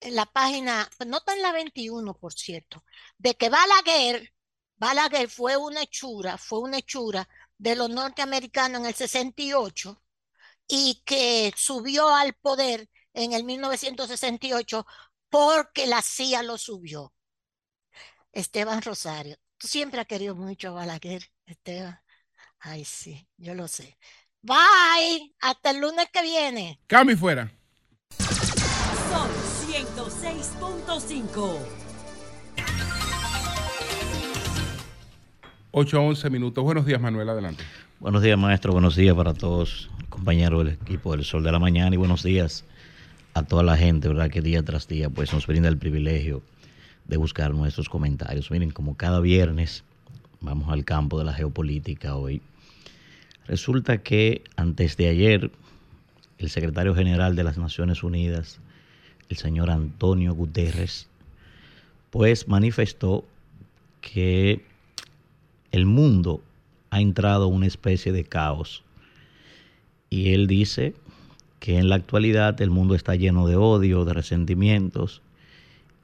en 0.00 0.14
la 0.14 0.26
página, 0.26 0.88
no 1.06 1.16
está 1.16 1.34
en 1.34 1.42
la 1.42 1.52
21, 1.52 2.14
por 2.14 2.34
cierto, 2.34 2.84
de 3.16 3.34
que 3.34 3.48
Balaguer, 3.48 4.34
Balaguer 4.76 5.28
fue 5.28 5.56
una 5.56 5.82
hechura, 5.82 6.38
fue 6.38 6.60
una 6.60 6.78
hechura 6.78 7.28
de 7.58 7.76
los 7.76 7.90
norteamericanos 7.90 8.80
en 8.80 8.86
el 8.86 8.94
68 8.94 10.02
y 10.68 11.02
que 11.04 11.52
subió 11.56 12.08
al 12.08 12.34
poder 12.34 12.88
en 13.12 13.32
el 13.32 13.44
1968 13.44 14.86
porque 15.28 15.86
la 15.86 16.02
CIA 16.02 16.42
lo 16.42 16.58
subió. 16.58 17.12
Esteban 18.32 18.82
Rosario, 18.82 19.36
tú 19.56 19.66
siempre 19.66 20.00
has 20.00 20.06
querido 20.06 20.34
mucho 20.34 20.68
a 20.68 20.72
Balaguer, 20.72 21.30
Esteban. 21.46 22.00
Ay, 22.60 22.84
sí, 22.84 23.26
yo 23.36 23.54
lo 23.54 23.68
sé. 23.68 23.98
Bye, 24.42 25.34
hasta 25.40 25.70
el 25.70 25.80
lunes 25.80 26.08
que 26.12 26.22
viene. 26.22 26.80
Cami 26.86 27.16
fuera. 27.16 27.50
Sol 28.18 29.30
106.5. 29.66 31.77
8 35.70 35.98
a 35.98 36.00
11 36.00 36.30
minutos. 36.30 36.64
Buenos 36.64 36.86
días, 36.86 37.00
Manuel, 37.00 37.28
adelante. 37.28 37.62
Buenos 38.00 38.22
días, 38.22 38.38
maestro. 38.38 38.72
Buenos 38.72 38.96
días 38.96 39.14
para 39.14 39.34
todos, 39.34 39.90
compañeros 40.08 40.64
del 40.64 40.74
equipo 40.74 41.12
del 41.12 41.24
Sol 41.24 41.42
de 41.42 41.52
la 41.52 41.58
Mañana 41.58 41.94
y 41.94 41.98
buenos 41.98 42.22
días 42.22 42.64
a 43.34 43.42
toda 43.42 43.62
la 43.62 43.76
gente, 43.76 44.08
¿verdad? 44.08 44.30
Que 44.30 44.40
día 44.40 44.62
tras 44.62 44.88
día 44.88 45.10
pues 45.10 45.30
nos 45.34 45.46
brinda 45.46 45.68
el 45.68 45.76
privilegio 45.76 46.42
de 47.06 47.18
buscar 47.18 47.52
nuestros 47.52 47.90
comentarios. 47.90 48.50
Miren, 48.50 48.70
como 48.70 48.96
cada 48.96 49.20
viernes 49.20 49.84
vamos 50.40 50.70
al 50.70 50.86
campo 50.86 51.18
de 51.18 51.26
la 51.26 51.34
geopolítica 51.34 52.16
hoy. 52.16 52.40
Resulta 53.46 53.98
que 53.98 54.44
antes 54.56 54.96
de 54.96 55.08
ayer 55.08 55.50
el 56.38 56.48
secretario 56.48 56.94
general 56.94 57.36
de 57.36 57.44
las 57.44 57.58
Naciones 57.58 58.02
Unidas, 58.02 58.58
el 59.28 59.36
señor 59.36 59.70
Antonio 59.70 60.32
Guterres, 60.32 61.08
pues 62.10 62.48
manifestó 62.48 63.26
que 64.00 64.64
el 65.72 65.86
mundo 65.86 66.42
ha 66.90 67.00
entrado 67.00 67.48
en 67.48 67.54
una 67.54 67.66
especie 67.66 68.12
de 68.12 68.24
caos. 68.24 68.82
Y 70.10 70.32
él 70.32 70.46
dice 70.46 70.94
que 71.60 71.78
en 71.78 71.88
la 71.88 71.96
actualidad 71.96 72.60
el 72.62 72.70
mundo 72.70 72.94
está 72.94 73.14
lleno 73.14 73.46
de 73.46 73.56
odio, 73.56 74.04
de 74.04 74.14
resentimientos, 74.14 75.22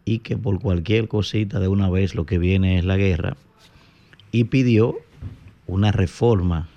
y 0.04 0.18
que 0.18 0.36
por 0.36 0.60
cualquier 0.60 1.08
cosita 1.08 1.60
de 1.60 1.68
una 1.68 1.88
vez 1.88 2.14
lo 2.14 2.26
que 2.26 2.38
viene 2.38 2.78
es 2.78 2.84
la 2.84 2.96
guerra 2.96 3.36
y 4.32 4.44
pidió 4.44 4.96
una 5.66 5.92
reforma 5.92 6.68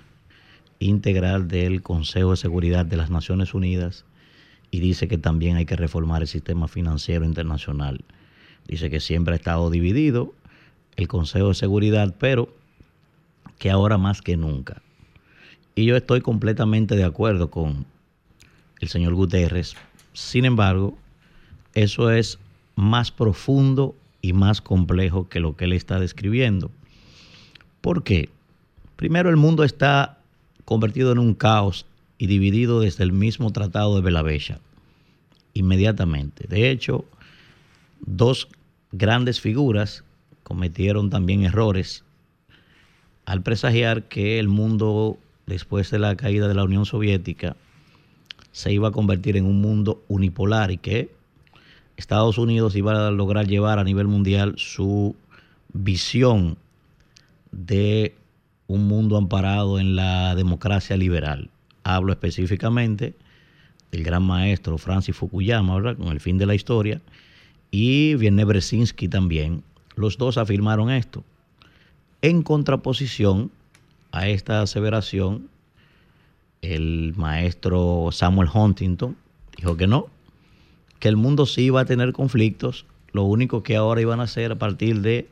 integral 0.78 1.48
del 1.48 1.82
Consejo 1.82 2.30
de 2.30 2.36
Seguridad 2.36 2.86
de 2.86 2.96
las 2.96 3.10
Naciones 3.10 3.52
Unidas 3.52 4.04
y 4.70 4.80
dice 4.80 5.08
que 5.08 5.18
también 5.18 5.56
hay 5.56 5.66
que 5.66 5.76
reformar 5.76 6.22
el 6.22 6.28
sistema 6.28 6.68
financiero 6.68 7.24
internacional. 7.24 8.04
Dice 8.66 8.90
que 8.90 9.00
siempre 9.00 9.34
ha 9.34 9.36
estado 9.36 9.70
dividido 9.70 10.34
el 10.96 11.08
Consejo 11.08 11.48
de 11.48 11.54
Seguridad, 11.54 12.14
pero 12.18 12.54
que 13.58 13.70
ahora 13.70 13.98
más 13.98 14.22
que 14.22 14.36
nunca. 14.36 14.82
Y 15.74 15.84
yo 15.84 15.96
estoy 15.96 16.20
completamente 16.20 16.96
de 16.96 17.04
acuerdo 17.04 17.50
con 17.50 17.86
el 18.80 18.88
señor 18.88 19.14
Guterres. 19.14 19.76
Sin 20.12 20.44
embargo, 20.44 20.96
eso 21.74 22.10
es 22.10 22.38
más 22.74 23.10
profundo 23.10 23.94
y 24.22 24.32
más 24.32 24.60
complejo 24.60 25.28
que 25.28 25.40
lo 25.40 25.56
que 25.56 25.66
él 25.66 25.72
está 25.72 26.00
describiendo. 26.00 26.70
¿Por 27.80 28.02
qué? 28.02 28.30
Primero, 28.96 29.30
el 29.30 29.36
mundo 29.36 29.62
está 29.62 30.18
convertido 30.64 31.12
en 31.12 31.18
un 31.18 31.34
caos 31.34 31.86
y 32.18 32.26
dividido 32.26 32.80
desde 32.80 33.04
el 33.04 33.12
mismo 33.12 33.52
tratado 33.52 33.94
de 33.94 34.02
Belavella, 34.02 34.60
inmediatamente. 35.54 36.46
De 36.48 36.70
hecho, 36.70 37.04
dos 38.00 38.48
grandes 38.90 39.40
figuras 39.40 40.02
cometieron 40.42 41.10
también 41.10 41.44
errores 41.44 42.04
al 43.28 43.42
presagiar 43.42 44.04
que 44.04 44.38
el 44.38 44.48
mundo, 44.48 45.18
después 45.46 45.90
de 45.90 45.98
la 45.98 46.16
caída 46.16 46.48
de 46.48 46.54
la 46.54 46.64
Unión 46.64 46.86
Soviética, 46.86 47.56
se 48.52 48.72
iba 48.72 48.88
a 48.88 48.90
convertir 48.90 49.36
en 49.36 49.44
un 49.44 49.60
mundo 49.60 50.02
unipolar 50.08 50.70
y 50.70 50.78
que 50.78 51.10
Estados 51.98 52.38
Unidos 52.38 52.74
iba 52.74 53.08
a 53.08 53.10
lograr 53.10 53.46
llevar 53.46 53.78
a 53.78 53.84
nivel 53.84 54.08
mundial 54.08 54.54
su 54.56 55.14
visión 55.74 56.56
de 57.52 58.14
un 58.66 58.88
mundo 58.88 59.18
amparado 59.18 59.78
en 59.78 59.94
la 59.94 60.34
democracia 60.34 60.96
liberal. 60.96 61.50
Hablo 61.84 62.14
específicamente 62.14 63.14
del 63.92 64.04
gran 64.04 64.22
maestro 64.22 64.78
Francis 64.78 65.14
Fukuyama, 65.14 65.74
¿verdad? 65.74 65.98
con 65.98 66.08
el 66.08 66.20
fin 66.20 66.38
de 66.38 66.46
la 66.46 66.54
historia, 66.54 67.02
y 67.70 68.14
Vienne 68.14 68.46
Brzezinski 68.46 69.06
también. 69.06 69.64
Los 69.96 70.16
dos 70.16 70.38
afirmaron 70.38 70.88
esto. 70.88 71.24
En 72.20 72.42
contraposición 72.42 73.52
a 74.10 74.26
esta 74.26 74.60
aseveración, 74.62 75.48
el 76.62 77.14
maestro 77.16 78.08
Samuel 78.10 78.48
Huntington 78.52 79.16
dijo 79.56 79.76
que 79.76 79.86
no, 79.86 80.06
que 80.98 81.08
el 81.08 81.16
mundo 81.16 81.46
sí 81.46 81.62
iba 81.62 81.80
a 81.80 81.84
tener 81.84 82.12
conflictos, 82.12 82.86
lo 83.12 83.22
único 83.22 83.62
que 83.62 83.76
ahora 83.76 84.00
iban 84.00 84.18
a 84.18 84.24
hacer 84.24 84.50
a 84.50 84.58
partir 84.58 85.00
de 85.00 85.28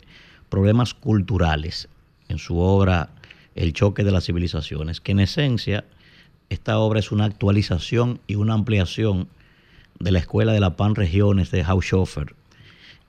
problemas 0.48 0.94
culturales. 0.94 1.88
En 2.28 2.38
su 2.38 2.58
obra 2.58 3.10
El 3.54 3.72
choque 3.72 4.04
de 4.04 4.12
las 4.12 4.26
civilizaciones, 4.26 5.00
que 5.00 5.12
en 5.12 5.20
esencia 5.20 5.84
esta 6.50 6.78
obra 6.78 7.00
es 7.00 7.10
una 7.10 7.24
actualización 7.24 8.20
y 8.26 8.34
una 8.34 8.54
ampliación 8.54 9.28
de 9.98 10.12
la 10.12 10.18
escuela 10.18 10.52
de 10.52 10.60
la 10.60 10.76
Pan 10.76 10.94
Regiones 10.94 11.50
de 11.50 11.62
Haushofer. 11.62 12.34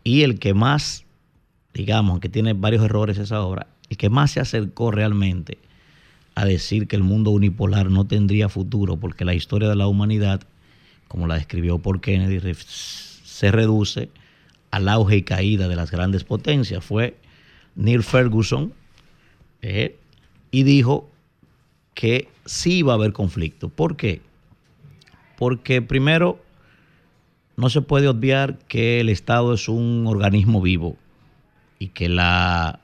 Y 0.03 0.23
el 0.23 0.39
que 0.39 0.53
más, 0.53 1.05
digamos, 1.77 2.19
que 2.19 2.27
tiene 2.27 2.53
varios 2.53 2.83
errores 2.83 3.19
esa 3.19 3.41
obra, 3.43 3.67
el 3.89 3.97
que 3.97 4.09
más 4.09 4.31
se 4.31 4.39
acercó 4.39 4.89
realmente 4.89 5.59
a 6.33 6.43
decir 6.43 6.87
que 6.87 6.95
el 6.95 7.03
mundo 7.03 7.29
unipolar 7.29 7.91
no 7.91 8.07
tendría 8.07 8.49
futuro 8.49 8.97
porque 8.97 9.25
la 9.25 9.35
historia 9.35 9.69
de 9.69 9.75
la 9.75 9.85
humanidad, 9.85 10.41
como 11.07 11.27
la 11.27 11.35
describió 11.35 11.77
por 11.77 12.01
Kennedy, 12.01 12.41
se 12.55 13.51
reduce 13.51 14.09
al 14.71 14.89
auge 14.89 15.17
y 15.17 15.21
caída 15.21 15.67
de 15.67 15.75
las 15.75 15.91
grandes 15.91 16.23
potencias. 16.23 16.83
Fue 16.83 17.15
Neil 17.75 18.01
Ferguson 18.01 18.73
eh, 19.61 19.97
y 20.49 20.63
dijo 20.63 21.11
que 21.93 22.27
sí 22.45 22.79
iba 22.79 22.93
a 22.93 22.95
haber 22.95 23.13
conflicto. 23.13 23.69
¿Por 23.69 23.97
qué? 23.97 24.21
Porque 25.37 25.83
primero 25.83 26.39
no 27.55 27.69
se 27.69 27.81
puede 27.81 28.07
obviar 28.07 28.57
que 28.67 28.99
el 28.99 29.09
Estado 29.09 29.53
es 29.53 29.69
un 29.69 30.05
organismo 30.07 30.59
vivo 30.59 30.97
y 31.79 31.89
que 31.89 32.09
la 32.09 32.79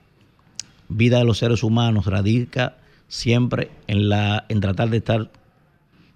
vida 0.90 1.20
de 1.20 1.26
los 1.26 1.40
seres 1.40 1.64
humanos 1.64 2.06
radica 2.06 2.78
siempre 3.08 3.72
en, 3.88 4.10
la, 4.10 4.46
en 4.50 4.60
tratar 4.60 4.90
de 4.90 4.98
estar 4.98 5.32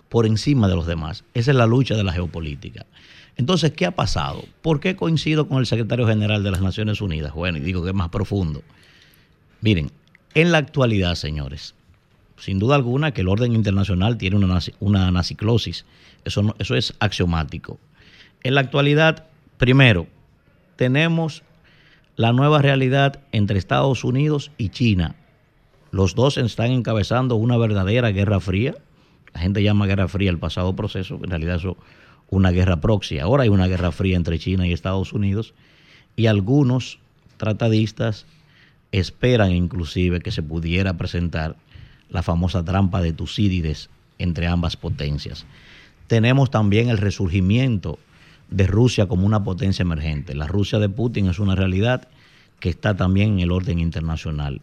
por 0.09 0.25
encima 0.25 0.67
de 0.67 0.75
los 0.75 0.87
demás. 0.87 1.23
Esa 1.33 1.51
es 1.51 1.57
la 1.57 1.65
lucha 1.65 1.95
de 1.95 2.03
la 2.03 2.13
geopolítica. 2.13 2.85
Entonces, 3.35 3.71
¿qué 3.71 3.85
ha 3.85 3.91
pasado? 3.91 4.43
¿Por 4.61 4.79
qué 4.79 4.95
coincido 4.95 5.47
con 5.47 5.59
el 5.59 5.67
secretario 5.67 6.07
general 6.07 6.43
de 6.43 6.51
las 6.51 6.61
Naciones 6.61 7.01
Unidas? 7.01 7.33
Bueno, 7.33 7.59
y 7.59 7.61
digo 7.61 7.83
que 7.83 7.89
es 7.89 7.95
más 7.95 8.09
profundo. 8.09 8.63
Miren, 9.61 9.91
en 10.33 10.51
la 10.51 10.57
actualidad, 10.57 11.15
señores, 11.15 11.75
sin 12.37 12.57
duda 12.59 12.75
alguna 12.75 13.11
que 13.11 13.21
el 13.21 13.27
orden 13.27 13.53
internacional 13.53 14.17
tiene 14.17 14.37
una, 14.37 14.59
una 14.79 15.07
anaciclosis. 15.07 15.85
Eso, 16.25 16.55
eso 16.57 16.75
es 16.75 16.95
axiomático. 16.99 17.79
En 18.43 18.55
la 18.55 18.61
actualidad, 18.61 19.25
primero, 19.57 20.07
tenemos 20.75 21.43
la 22.17 22.33
nueva 22.33 22.63
realidad 22.63 23.19
entre 23.31 23.59
Estados 23.59 24.03
Unidos 24.03 24.51
y 24.57 24.69
China. 24.69 25.15
Los 25.91 26.15
dos 26.15 26.37
están 26.37 26.71
encabezando 26.71 27.35
una 27.35 27.57
verdadera 27.57 28.09
guerra 28.09 28.39
fría. 28.39 28.75
La 29.35 29.41
gente 29.41 29.61
llama 29.61 29.85
guerra 29.85 30.07
fría 30.07 30.31
el 30.31 30.39
pasado 30.39 30.75
proceso, 30.75 31.19
en 31.23 31.29
realidad 31.29 31.57
eso 31.57 31.77
una 32.29 32.49
guerra 32.49 32.81
proxy. 32.81 33.19
Ahora 33.19 33.43
hay 33.43 33.49
una 33.49 33.67
guerra 33.67 33.91
fría 33.91 34.17
entre 34.17 34.39
China 34.39 34.67
y 34.67 34.73
Estados 34.73 35.13
Unidos 35.13 35.53
y 36.15 36.25
algunos 36.25 36.99
tratadistas 37.37 38.25
esperan 38.91 39.51
inclusive 39.51 40.19
que 40.19 40.31
se 40.31 40.41
pudiera 40.41 40.97
presentar 40.97 41.55
la 42.09 42.23
famosa 42.23 42.65
trampa 42.65 42.99
de 43.01 43.13
Tucídides 43.13 43.91
entre 44.17 44.47
ambas 44.47 44.75
potencias. 44.75 45.45
Tenemos 46.07 46.49
también 46.49 46.89
el 46.89 46.97
resurgimiento 46.97 47.99
de 48.49 48.67
Rusia 48.67 49.07
como 49.07 49.25
una 49.25 49.43
potencia 49.43 49.83
emergente. 49.83 50.35
La 50.35 50.47
Rusia 50.47 50.79
de 50.79 50.89
Putin 50.89 51.27
es 51.27 51.39
una 51.39 51.55
realidad 51.55 52.07
que 52.59 52.69
está 52.69 52.95
también 52.95 53.33
en 53.33 53.39
el 53.39 53.51
orden 53.51 53.79
internacional. 53.79 54.61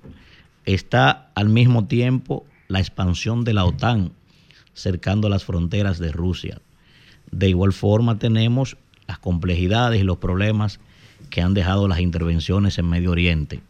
Está 0.65 1.31
al 1.35 1.49
mismo 1.49 1.87
tiempo 1.87 2.45
la 2.69 2.81
expansión 2.81 3.45
de 3.45 3.55
la 3.55 3.65
OTAN 3.65 4.13
cercando 4.73 5.29
las 5.29 5.45
fronteras 5.45 5.99
de 5.99 6.11
Rusia. 6.13 6.61
De 7.31 7.49
igual 7.49 7.73
forma 7.73 8.19
tenemos 8.19 8.77
las 9.07 9.19
complejidades 9.19 10.01
y 10.01 10.05
los 10.05 10.19
problemas 10.19 10.81
que 11.31 11.43
han 11.43 11.55
dejado 11.55 11.89
las 11.89 12.01
intervenciones 12.01 12.79
en 12.79 12.89
Medio 12.89 13.11
Oriente. 13.11 13.61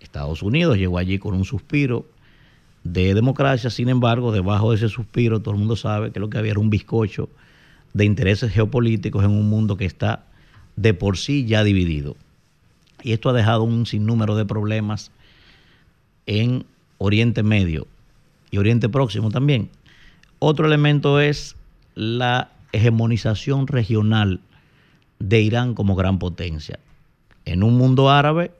Estados 0.00 0.42
Unidos 0.42 0.78
llegó 0.78 0.98
allí 0.98 1.18
con 1.18 1.34
un 1.34 1.44
suspiro 1.44 2.06
de 2.84 3.14
democracia, 3.14 3.68
sin 3.70 3.88
embargo, 3.88 4.30
debajo 4.32 4.70
de 4.70 4.76
ese 4.76 4.88
suspiro 4.88 5.40
todo 5.40 5.54
el 5.54 5.58
mundo 5.58 5.76
sabe 5.76 6.12
que 6.12 6.20
lo 6.20 6.30
que 6.30 6.38
había 6.38 6.52
era 6.52 6.60
un 6.60 6.70
bizcocho 6.70 7.28
de 7.96 8.04
intereses 8.04 8.52
geopolíticos 8.52 9.24
en 9.24 9.30
un 9.30 9.48
mundo 9.48 9.78
que 9.78 9.86
está 9.86 10.26
de 10.76 10.92
por 10.92 11.16
sí 11.16 11.46
ya 11.46 11.64
dividido. 11.64 12.14
Y 13.02 13.12
esto 13.12 13.30
ha 13.30 13.32
dejado 13.32 13.62
un 13.62 13.86
sinnúmero 13.86 14.36
de 14.36 14.44
problemas 14.44 15.10
en 16.26 16.66
Oriente 16.98 17.42
Medio 17.42 17.86
y 18.50 18.58
Oriente 18.58 18.90
Próximo 18.90 19.30
también. 19.30 19.70
Otro 20.40 20.66
elemento 20.66 21.20
es 21.20 21.56
la 21.94 22.50
hegemonización 22.72 23.66
regional 23.66 24.40
de 25.18 25.40
Irán 25.40 25.72
como 25.74 25.94
gran 25.94 26.18
potencia. 26.18 26.78
En 27.46 27.62
un 27.62 27.78
mundo 27.78 28.10
árabe, 28.10 28.50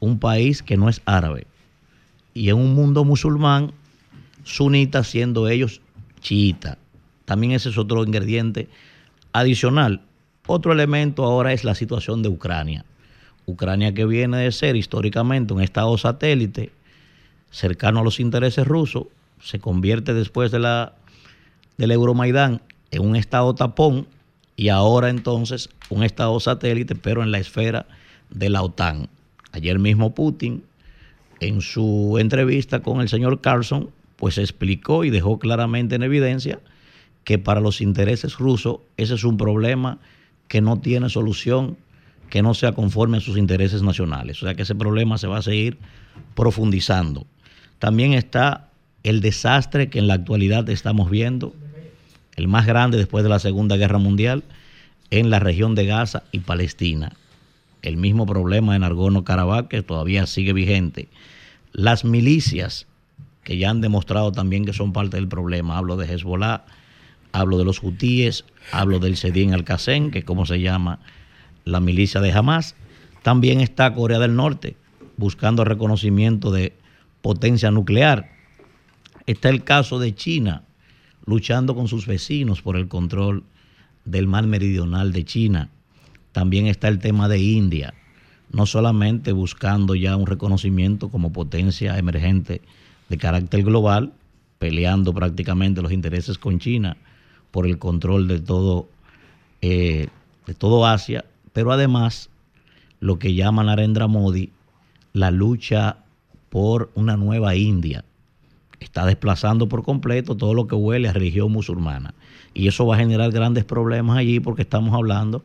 un 0.00 0.18
país 0.18 0.62
que 0.62 0.76
no 0.76 0.90
es 0.90 1.00
árabe 1.06 1.46
y 2.34 2.50
en 2.50 2.56
un 2.56 2.74
mundo 2.74 3.06
musulmán, 3.06 3.72
sunita 4.42 5.02
siendo 5.02 5.48
ellos 5.48 5.80
chiitas. 6.20 6.83
También 7.24 7.52
ese 7.52 7.70
es 7.70 7.78
otro 7.78 8.04
ingrediente 8.04 8.68
adicional. 9.32 10.02
Otro 10.46 10.72
elemento 10.72 11.24
ahora 11.24 11.52
es 11.52 11.64
la 11.64 11.74
situación 11.74 12.22
de 12.22 12.28
Ucrania. 12.28 12.84
Ucrania 13.46 13.92
que 13.94 14.04
viene 14.04 14.38
de 14.38 14.52
ser 14.52 14.76
históricamente 14.76 15.54
un 15.54 15.62
estado 15.62 15.96
satélite 15.98 16.72
cercano 17.50 18.00
a 18.00 18.02
los 18.04 18.18
intereses 18.18 18.66
rusos, 18.66 19.04
se 19.40 19.60
convierte 19.60 20.12
después 20.12 20.50
de 20.50 20.58
la, 20.58 20.94
del 21.76 21.92
Euromaidán 21.92 22.62
en 22.90 23.02
un 23.02 23.14
estado 23.14 23.54
tapón 23.54 24.08
y 24.56 24.68
ahora 24.68 25.08
entonces 25.08 25.68
un 25.88 26.02
estado 26.02 26.38
satélite, 26.40 26.96
pero 26.96 27.22
en 27.22 27.30
la 27.30 27.38
esfera 27.38 27.86
de 28.30 28.50
la 28.50 28.62
OTAN. 28.62 29.08
Ayer 29.52 29.78
mismo 29.78 30.14
Putin 30.14 30.64
en 31.40 31.60
su 31.60 32.16
entrevista 32.18 32.80
con 32.80 33.00
el 33.00 33.08
señor 33.08 33.40
Carlson, 33.40 33.90
pues 34.16 34.38
explicó 34.38 35.04
y 35.04 35.10
dejó 35.10 35.38
claramente 35.38 35.94
en 35.94 36.02
evidencia 36.02 36.58
que 37.24 37.38
para 37.38 37.60
los 37.60 37.80
intereses 37.80 38.38
rusos 38.38 38.78
ese 38.96 39.14
es 39.14 39.24
un 39.24 39.36
problema 39.36 39.98
que 40.48 40.60
no 40.60 40.78
tiene 40.78 41.08
solución, 41.08 41.76
que 42.30 42.42
no 42.42 42.54
sea 42.54 42.72
conforme 42.72 43.16
a 43.16 43.20
sus 43.20 43.36
intereses 43.36 43.82
nacionales. 43.82 44.42
O 44.42 44.46
sea 44.46 44.54
que 44.54 44.62
ese 44.62 44.74
problema 44.74 45.18
se 45.18 45.26
va 45.26 45.38
a 45.38 45.42
seguir 45.42 45.78
profundizando. 46.34 47.26
También 47.78 48.12
está 48.12 48.68
el 49.02 49.20
desastre 49.20 49.90
que 49.90 49.98
en 49.98 50.06
la 50.06 50.14
actualidad 50.14 50.68
estamos 50.68 51.10
viendo, 51.10 51.54
el 52.36 52.48
más 52.48 52.66
grande 52.66 52.98
después 52.98 53.22
de 53.22 53.30
la 53.30 53.38
Segunda 53.38 53.76
Guerra 53.76 53.98
Mundial, 53.98 54.44
en 55.10 55.30
la 55.30 55.38
región 55.38 55.74
de 55.74 55.86
Gaza 55.86 56.24
y 56.32 56.40
Palestina. 56.40 57.12
el 57.82 57.98
mismo 57.98 58.24
problema 58.24 58.72
de 58.72 58.78
Nagorno-Karabaj 58.78 59.68
que 59.68 59.82
todavía 59.82 60.26
sigue 60.26 60.54
vigente. 60.54 61.08
Las 61.72 62.06
milicias 62.06 62.86
que 63.42 63.58
ya 63.58 63.68
han 63.68 63.82
demostrado 63.82 64.32
también 64.32 64.64
que 64.64 64.72
son 64.72 64.94
parte 64.94 65.18
del 65.18 65.28
problema. 65.28 65.76
Hablo 65.76 65.96
de 65.98 66.06
Hezbollah, 66.06 66.64
hablo 67.34 67.58
de 67.58 67.64
los 67.64 67.82
hutíes, 67.82 68.44
hablo 68.70 69.00
del 69.00 69.16
Sedín 69.16 69.54
al-Qassem, 69.54 70.12
que 70.12 70.20
es 70.20 70.24
como 70.24 70.46
se 70.46 70.60
llama 70.60 71.00
la 71.64 71.80
milicia 71.80 72.20
de 72.20 72.30
Hamas. 72.30 72.76
También 73.22 73.60
está 73.60 73.92
Corea 73.92 74.20
del 74.20 74.36
Norte 74.36 74.76
buscando 75.16 75.64
reconocimiento 75.64 76.52
de 76.52 76.74
potencia 77.22 77.72
nuclear. 77.72 78.30
Está 79.26 79.48
el 79.48 79.64
caso 79.64 79.98
de 79.98 80.14
China 80.14 80.62
luchando 81.26 81.74
con 81.74 81.88
sus 81.88 82.06
vecinos 82.06 82.62
por 82.62 82.76
el 82.76 82.86
control 82.86 83.42
del 84.04 84.28
mar 84.28 84.46
meridional 84.46 85.12
de 85.12 85.24
China. 85.24 85.70
También 86.30 86.68
está 86.68 86.86
el 86.86 87.00
tema 87.00 87.28
de 87.28 87.40
India, 87.40 87.94
no 88.52 88.64
solamente 88.64 89.32
buscando 89.32 89.96
ya 89.96 90.16
un 90.16 90.26
reconocimiento 90.26 91.08
como 91.08 91.32
potencia 91.32 91.98
emergente 91.98 92.62
de 93.08 93.18
carácter 93.18 93.64
global, 93.64 94.12
peleando 94.60 95.12
prácticamente 95.12 95.82
los 95.82 95.90
intereses 95.90 96.38
con 96.38 96.60
China 96.60 96.96
por 97.54 97.68
el 97.68 97.78
control 97.78 98.26
de 98.26 98.40
todo, 98.40 98.88
eh, 99.62 100.08
de 100.44 100.54
todo 100.54 100.86
Asia, 100.86 101.24
pero 101.52 101.70
además 101.70 102.28
lo 102.98 103.20
que 103.20 103.36
llama 103.36 103.62
Narendra 103.62 104.08
Modi 104.08 104.50
la 105.12 105.30
lucha 105.30 105.98
por 106.48 106.90
una 106.96 107.16
nueva 107.16 107.54
India. 107.54 108.04
Está 108.80 109.06
desplazando 109.06 109.68
por 109.68 109.84
completo 109.84 110.36
todo 110.36 110.52
lo 110.52 110.66
que 110.66 110.74
huele 110.74 111.08
a 111.08 111.12
religión 111.12 111.52
musulmana. 111.52 112.12
Y 112.54 112.66
eso 112.66 112.86
va 112.86 112.96
a 112.96 112.98
generar 112.98 113.30
grandes 113.30 113.64
problemas 113.64 114.18
allí 114.18 114.40
porque 114.40 114.62
estamos 114.62 114.92
hablando 114.92 115.44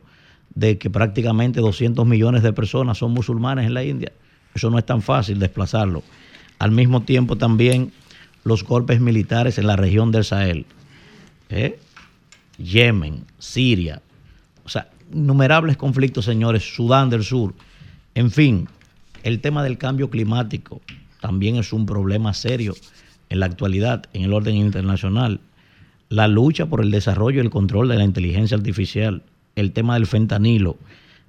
de 0.56 0.78
que 0.78 0.90
prácticamente 0.90 1.60
200 1.60 2.04
millones 2.04 2.42
de 2.42 2.52
personas 2.52 2.98
son 2.98 3.12
musulmanes 3.12 3.66
en 3.66 3.74
la 3.74 3.84
India. 3.84 4.10
Eso 4.52 4.68
no 4.68 4.78
es 4.78 4.84
tan 4.84 5.00
fácil 5.00 5.38
desplazarlo. 5.38 6.02
Al 6.58 6.72
mismo 6.72 7.02
tiempo 7.02 7.36
también 7.36 7.92
los 8.42 8.64
golpes 8.64 9.00
militares 9.00 9.58
en 9.58 9.68
la 9.68 9.76
región 9.76 10.10
del 10.10 10.24
Sahel. 10.24 10.66
¿eh? 11.50 11.78
Yemen, 12.62 13.24
Siria, 13.38 14.02
o 14.64 14.68
sea, 14.68 14.90
innumerables 15.12 15.76
conflictos, 15.76 16.24
señores, 16.24 16.74
Sudán 16.74 17.10
del 17.10 17.24
Sur, 17.24 17.54
en 18.14 18.30
fin, 18.30 18.68
el 19.22 19.40
tema 19.40 19.62
del 19.62 19.78
cambio 19.78 20.10
climático 20.10 20.80
también 21.20 21.56
es 21.56 21.72
un 21.72 21.86
problema 21.86 22.34
serio 22.34 22.74
en 23.28 23.40
la 23.40 23.46
actualidad 23.46 24.04
en 24.12 24.22
el 24.22 24.32
orden 24.32 24.56
internacional. 24.56 25.40
La 26.08 26.26
lucha 26.26 26.66
por 26.66 26.80
el 26.80 26.90
desarrollo 26.90 27.38
y 27.38 27.44
el 27.44 27.50
control 27.50 27.88
de 27.88 27.96
la 27.96 28.04
inteligencia 28.04 28.56
artificial, 28.56 29.22
el 29.54 29.72
tema 29.72 29.94
del 29.94 30.06
fentanilo. 30.06 30.76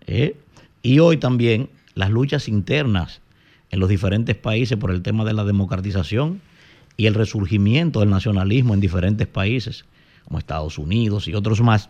¿eh? 0.07 0.36
Y 0.82 0.99
hoy 0.99 1.17
también 1.17 1.69
las 1.93 2.09
luchas 2.09 2.47
internas 2.47 3.21
en 3.69 3.79
los 3.79 3.89
diferentes 3.89 4.36
países 4.36 4.77
por 4.77 4.91
el 4.91 5.01
tema 5.01 5.23
de 5.23 5.34
la 5.34 5.43
democratización 5.43 6.41
y 6.97 7.05
el 7.05 7.13
resurgimiento 7.13 7.99
del 7.99 8.09
nacionalismo 8.09 8.73
en 8.73 8.79
diferentes 8.79 9.27
países, 9.27 9.86
como 10.26 10.39
Estados 10.39 10.78
Unidos 10.78 11.28
y 11.28 11.34
otros 11.34 11.61
más. 11.61 11.89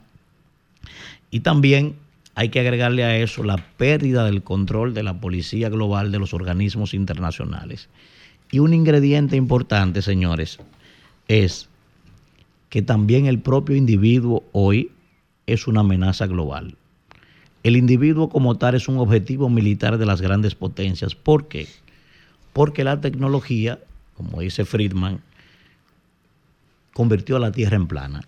Y 1.29 1.41
también 1.41 1.95
hay 2.36 2.49
que 2.49 2.59
agregarle 2.59 3.03
a 3.03 3.17
eso 3.17 3.43
la 3.43 3.57
pérdida 3.57 4.25
del 4.25 4.43
control 4.43 4.93
de 4.93 5.03
la 5.03 5.19
policía 5.19 5.69
global 5.69 6.11
de 6.11 6.19
los 6.19 6.34
organismos 6.34 6.93
internacionales. 6.93 7.89
Y 8.51 8.59
un 8.59 8.73
ingrediente 8.73 9.36
importante, 9.36 10.01
señores, 10.01 10.59
es 11.27 11.69
que 12.69 12.82
también 12.82 13.25
el 13.25 13.39
propio 13.39 13.75
individuo 13.75 14.43
hoy 14.53 14.91
es 15.45 15.67
una 15.67 15.82
amenaza 15.82 16.27
global. 16.27 16.75
El 17.63 17.75
individuo 17.75 18.29
como 18.29 18.57
tal 18.57 18.75
es 18.75 18.88
un 18.88 18.97
objetivo 18.97 19.49
militar 19.49 19.97
de 19.97 20.05
las 20.05 20.21
grandes 20.21 20.55
potencias. 20.55 21.15
¿Por 21.15 21.47
qué? 21.47 21.67
Porque 22.53 22.84
la 22.84 22.99
tecnología, 23.01 23.79
como 24.15 24.41
dice 24.41 24.65
Friedman, 24.65 25.21
convirtió 26.93 27.37
a 27.37 27.39
la 27.39 27.51
Tierra 27.51 27.75
en 27.75 27.87
plana. 27.87 28.21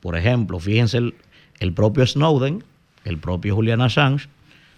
Por 0.00 0.16
ejemplo, 0.16 0.58
fíjense 0.58 0.98
el, 0.98 1.14
el 1.60 1.72
propio 1.72 2.06
Snowden 2.06 2.62
el 3.08 3.18
propio 3.18 3.54
Julian 3.54 3.80
Assange, 3.80 4.28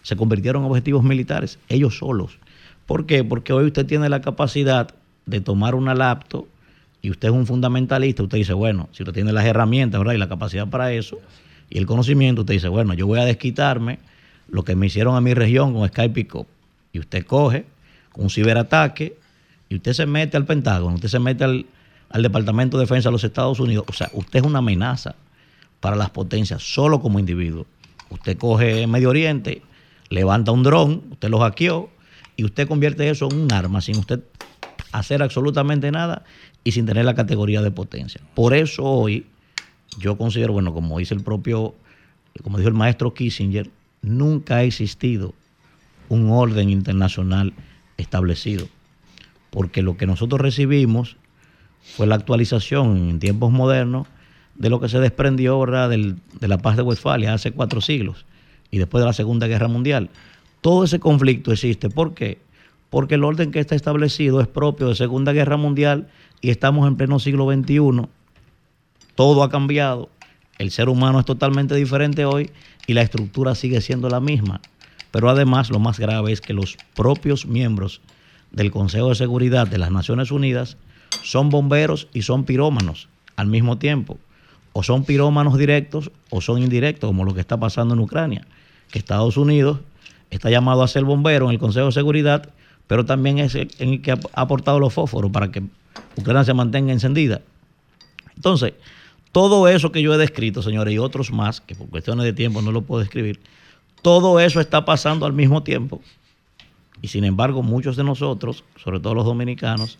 se 0.02 0.16
convirtieron 0.16 0.62
en 0.62 0.70
objetivos 0.70 1.02
militares, 1.02 1.58
ellos 1.68 1.98
solos. 1.98 2.38
¿Por 2.86 3.06
qué? 3.06 3.24
Porque 3.24 3.52
hoy 3.52 3.66
usted 3.66 3.86
tiene 3.86 4.08
la 4.08 4.20
capacidad 4.20 4.94
de 5.26 5.40
tomar 5.40 5.74
una 5.74 5.94
laptop 5.94 6.46
y 7.02 7.10
usted 7.10 7.28
es 7.28 7.34
un 7.34 7.46
fundamentalista, 7.46 8.22
usted 8.22 8.38
dice, 8.38 8.52
bueno, 8.52 8.88
si 8.92 9.02
usted 9.02 9.12
tiene 9.12 9.32
las 9.32 9.44
herramientas 9.44 9.98
¿verdad? 9.98 10.14
y 10.14 10.18
la 10.18 10.28
capacidad 10.28 10.68
para 10.68 10.92
eso 10.92 11.18
y 11.68 11.78
el 11.78 11.86
conocimiento, 11.86 12.42
usted 12.42 12.54
dice, 12.54 12.68
bueno, 12.68 12.94
yo 12.94 13.06
voy 13.06 13.20
a 13.20 13.24
desquitarme 13.24 13.98
lo 14.48 14.64
que 14.64 14.74
me 14.74 14.86
hicieron 14.86 15.16
a 15.16 15.20
mi 15.20 15.34
región 15.34 15.72
con 15.72 15.86
Skype 15.86 16.14
Pickup. 16.14 16.46
Y 16.92 16.98
usted 16.98 17.24
coge 17.24 17.64
un 18.14 18.28
ciberataque 18.28 19.16
y 19.68 19.76
usted 19.76 19.92
se 19.92 20.06
mete 20.06 20.36
al 20.36 20.46
Pentágono, 20.46 20.96
usted 20.96 21.08
se 21.08 21.20
mete 21.20 21.44
al, 21.44 21.66
al 22.10 22.22
Departamento 22.22 22.76
de 22.76 22.82
Defensa 22.82 23.08
de 23.08 23.12
los 23.12 23.24
Estados 23.24 23.60
Unidos. 23.60 23.84
O 23.88 23.92
sea, 23.92 24.10
usted 24.12 24.40
es 24.40 24.44
una 24.44 24.58
amenaza 24.58 25.14
para 25.80 25.96
las 25.96 26.10
potencias 26.10 26.62
solo 26.62 27.00
como 27.00 27.18
individuo. 27.18 27.66
Usted 28.10 28.36
coge 28.36 28.86
Medio 28.86 29.10
Oriente, 29.10 29.62
levanta 30.08 30.52
un 30.52 30.62
dron, 30.62 31.04
usted 31.12 31.28
lo 31.28 31.38
hackeó 31.38 31.90
y 32.36 32.44
usted 32.44 32.68
convierte 32.68 33.08
eso 33.08 33.28
en 33.30 33.40
un 33.40 33.52
arma 33.52 33.80
sin 33.80 33.96
usted 33.96 34.20
hacer 34.92 35.22
absolutamente 35.22 35.90
nada 35.90 36.24
y 36.64 36.72
sin 36.72 36.84
tener 36.84 37.04
la 37.04 37.14
categoría 37.14 37.62
de 37.62 37.70
potencia. 37.70 38.20
Por 38.34 38.54
eso 38.54 38.84
hoy 38.84 39.26
yo 39.98 40.18
considero, 40.18 40.52
bueno, 40.52 40.74
como 40.74 40.98
dice 40.98 41.14
el 41.14 41.22
propio, 41.22 41.74
como 42.42 42.58
dijo 42.58 42.68
el 42.68 42.74
maestro 42.74 43.14
Kissinger, 43.14 43.70
nunca 44.02 44.56
ha 44.56 44.62
existido 44.64 45.34
un 46.08 46.30
orden 46.30 46.70
internacional 46.70 47.54
establecido. 47.96 48.68
Porque 49.50 49.82
lo 49.82 49.96
que 49.96 50.06
nosotros 50.06 50.40
recibimos 50.40 51.16
fue 51.82 52.06
la 52.06 52.14
actualización 52.14 53.10
en 53.10 53.18
tiempos 53.18 53.52
modernos 53.52 54.06
de 54.54 54.70
lo 54.70 54.80
que 54.80 54.88
se 54.88 55.00
desprendió 55.00 55.58
¿verdad? 55.58 55.88
de 55.88 56.48
la 56.48 56.58
paz 56.58 56.76
de 56.76 56.82
Westfalia 56.82 57.32
hace 57.32 57.52
cuatro 57.52 57.80
siglos 57.80 58.26
y 58.70 58.78
después 58.78 59.02
de 59.02 59.06
la 59.06 59.12
Segunda 59.12 59.46
Guerra 59.46 59.68
Mundial. 59.68 60.10
Todo 60.60 60.84
ese 60.84 61.00
conflicto 61.00 61.52
existe. 61.52 61.88
¿Por 61.88 62.14
qué? 62.14 62.38
Porque 62.90 63.14
el 63.14 63.24
orden 63.24 63.50
que 63.50 63.60
está 63.60 63.74
establecido 63.74 64.40
es 64.40 64.48
propio 64.48 64.88
de 64.88 64.94
Segunda 64.94 65.32
Guerra 65.32 65.56
Mundial 65.56 66.08
y 66.40 66.50
estamos 66.50 66.86
en 66.86 66.96
pleno 66.96 67.18
siglo 67.18 67.50
XXI. 67.50 68.08
Todo 69.14 69.42
ha 69.42 69.50
cambiado. 69.50 70.10
El 70.58 70.70
ser 70.70 70.88
humano 70.88 71.20
es 71.20 71.24
totalmente 71.24 71.74
diferente 71.74 72.24
hoy 72.24 72.50
y 72.86 72.94
la 72.94 73.02
estructura 73.02 73.54
sigue 73.54 73.80
siendo 73.80 74.10
la 74.10 74.20
misma. 74.20 74.60
Pero 75.10 75.30
además 75.30 75.70
lo 75.70 75.78
más 75.78 75.98
grave 75.98 76.32
es 76.32 76.40
que 76.40 76.52
los 76.52 76.76
propios 76.94 77.46
miembros 77.46 78.00
del 78.52 78.70
Consejo 78.70 79.08
de 79.08 79.14
Seguridad 79.14 79.66
de 79.66 79.78
las 79.78 79.90
Naciones 79.90 80.30
Unidas 80.30 80.76
son 81.22 81.50
bomberos 81.50 82.08
y 82.12 82.22
son 82.22 82.44
pirómanos 82.44 83.08
al 83.36 83.46
mismo 83.46 83.78
tiempo 83.78 84.18
o 84.72 84.82
son 84.82 85.04
pirómanos 85.04 85.58
directos 85.58 86.10
o 86.30 86.40
son 86.40 86.62
indirectos, 86.62 87.08
como 87.08 87.24
lo 87.24 87.34
que 87.34 87.40
está 87.40 87.58
pasando 87.58 87.94
en 87.94 88.00
Ucrania, 88.00 88.46
que 88.90 88.98
Estados 88.98 89.36
Unidos 89.36 89.80
está 90.30 90.50
llamado 90.50 90.82
a 90.82 90.88
ser 90.88 91.04
bombero 91.04 91.46
en 91.46 91.52
el 91.52 91.58
Consejo 91.58 91.86
de 91.86 91.92
Seguridad, 91.92 92.50
pero 92.86 93.04
también 93.04 93.38
es 93.38 93.54
el, 93.54 93.70
el 93.78 94.02
que 94.02 94.12
ha 94.12 94.18
aportado 94.34 94.78
los 94.78 94.92
fósforos 94.92 95.30
para 95.30 95.50
que 95.50 95.62
Ucrania 96.16 96.44
se 96.44 96.54
mantenga 96.54 96.92
encendida. 96.92 97.40
Entonces, 98.36 98.74
todo 99.32 99.68
eso 99.68 99.92
que 99.92 100.02
yo 100.02 100.14
he 100.14 100.18
descrito, 100.18 100.62
señores, 100.62 100.94
y 100.94 100.98
otros 100.98 101.30
más, 101.30 101.60
que 101.60 101.74
por 101.74 101.88
cuestiones 101.88 102.24
de 102.24 102.32
tiempo 102.32 102.62
no 102.62 102.72
lo 102.72 102.82
puedo 102.82 103.00
describir, 103.00 103.40
todo 104.02 104.40
eso 104.40 104.60
está 104.60 104.84
pasando 104.84 105.26
al 105.26 105.32
mismo 105.32 105.62
tiempo. 105.62 106.00
Y 107.02 107.08
sin 107.08 107.24
embargo, 107.24 107.62
muchos 107.62 107.96
de 107.96 108.04
nosotros, 108.04 108.64
sobre 108.82 109.00
todo 109.00 109.14
los 109.14 109.24
dominicanos, 109.24 109.98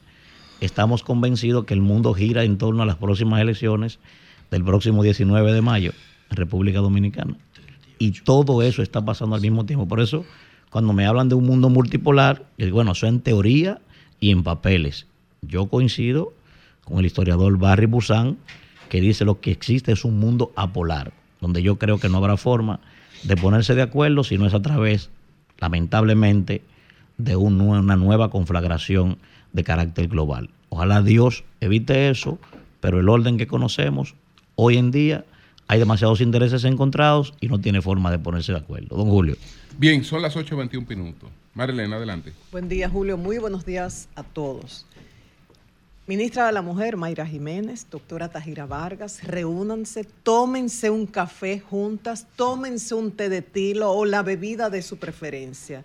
estamos 0.60 1.02
convencidos 1.02 1.64
que 1.64 1.74
el 1.74 1.80
mundo 1.80 2.14
gira 2.14 2.44
en 2.44 2.58
torno 2.58 2.82
a 2.82 2.86
las 2.86 2.96
próximas 2.96 3.40
elecciones 3.40 3.98
del 4.50 4.64
próximo 4.64 5.02
19 5.02 5.52
de 5.52 5.62
mayo 5.62 5.92
en 6.30 6.36
República 6.36 6.80
Dominicana. 6.80 7.36
Y 7.98 8.12
todo 8.12 8.62
eso 8.62 8.82
está 8.82 9.04
pasando 9.04 9.36
al 9.36 9.42
mismo 9.42 9.66
tiempo. 9.66 9.86
Por 9.86 10.00
eso, 10.00 10.24
cuando 10.70 10.92
me 10.92 11.06
hablan 11.06 11.28
de 11.28 11.34
un 11.34 11.44
mundo 11.44 11.68
multipolar, 11.68 12.46
yo 12.56 12.66
digo, 12.66 12.76
bueno, 12.76 12.92
eso 12.92 13.06
en 13.06 13.20
teoría 13.20 13.80
y 14.20 14.30
en 14.30 14.42
papeles. 14.42 15.06
Yo 15.42 15.66
coincido 15.66 16.32
con 16.84 16.98
el 16.98 17.06
historiador 17.06 17.58
Barry 17.58 17.86
Busan, 17.86 18.38
que 18.88 19.00
dice 19.00 19.24
lo 19.24 19.40
que 19.40 19.50
existe 19.50 19.92
es 19.92 20.04
un 20.04 20.18
mundo 20.18 20.52
apolar, 20.56 21.12
donde 21.40 21.62
yo 21.62 21.78
creo 21.78 21.98
que 21.98 22.08
no 22.08 22.18
habrá 22.18 22.36
forma 22.36 22.80
de 23.22 23.36
ponerse 23.36 23.74
de 23.74 23.82
acuerdo 23.82 24.24
si 24.24 24.38
no 24.38 24.46
es 24.46 24.54
a 24.54 24.62
través, 24.62 25.10
lamentablemente, 25.58 26.62
de 27.18 27.36
una 27.36 27.96
nueva 27.96 28.30
conflagración 28.30 29.18
de 29.52 29.64
carácter 29.64 30.08
global. 30.08 30.50
Ojalá 30.68 31.02
Dios 31.02 31.44
evite 31.60 32.10
eso, 32.10 32.38
pero 32.80 33.00
el 33.00 33.08
orden 33.08 33.36
que 33.36 33.46
conocemos 33.46 34.14
Hoy 34.62 34.76
en 34.76 34.90
día 34.90 35.24
hay 35.68 35.78
demasiados 35.78 36.20
intereses 36.20 36.64
encontrados 36.64 37.32
y 37.40 37.48
no 37.48 37.62
tiene 37.62 37.80
forma 37.80 38.10
de 38.10 38.18
ponerse 38.18 38.52
de 38.52 38.58
acuerdo. 38.58 38.94
Don 38.94 39.08
Julio. 39.08 39.34
Bien, 39.78 40.04
son 40.04 40.20
las 40.20 40.36
8.21 40.36 40.86
minutos. 40.86 41.30
Marilena, 41.54 41.96
adelante. 41.96 42.34
Buen 42.52 42.68
día, 42.68 42.90
Julio. 42.90 43.16
Muy 43.16 43.38
buenos 43.38 43.64
días 43.64 44.10
a 44.16 44.22
todos. 44.22 44.84
Ministra 46.06 46.44
de 46.44 46.52
la 46.52 46.60
Mujer, 46.60 46.98
Mayra 46.98 47.24
Jiménez, 47.24 47.86
doctora 47.90 48.28
Tajira 48.28 48.66
Vargas, 48.66 49.24
reúnanse, 49.24 50.04
tómense 50.04 50.90
un 50.90 51.06
café 51.06 51.58
juntas, 51.58 52.26
tómense 52.36 52.94
un 52.94 53.12
té 53.12 53.30
de 53.30 53.40
tilo 53.40 53.92
o 53.92 54.04
la 54.04 54.22
bebida 54.22 54.68
de 54.68 54.82
su 54.82 54.98
preferencia. 54.98 55.84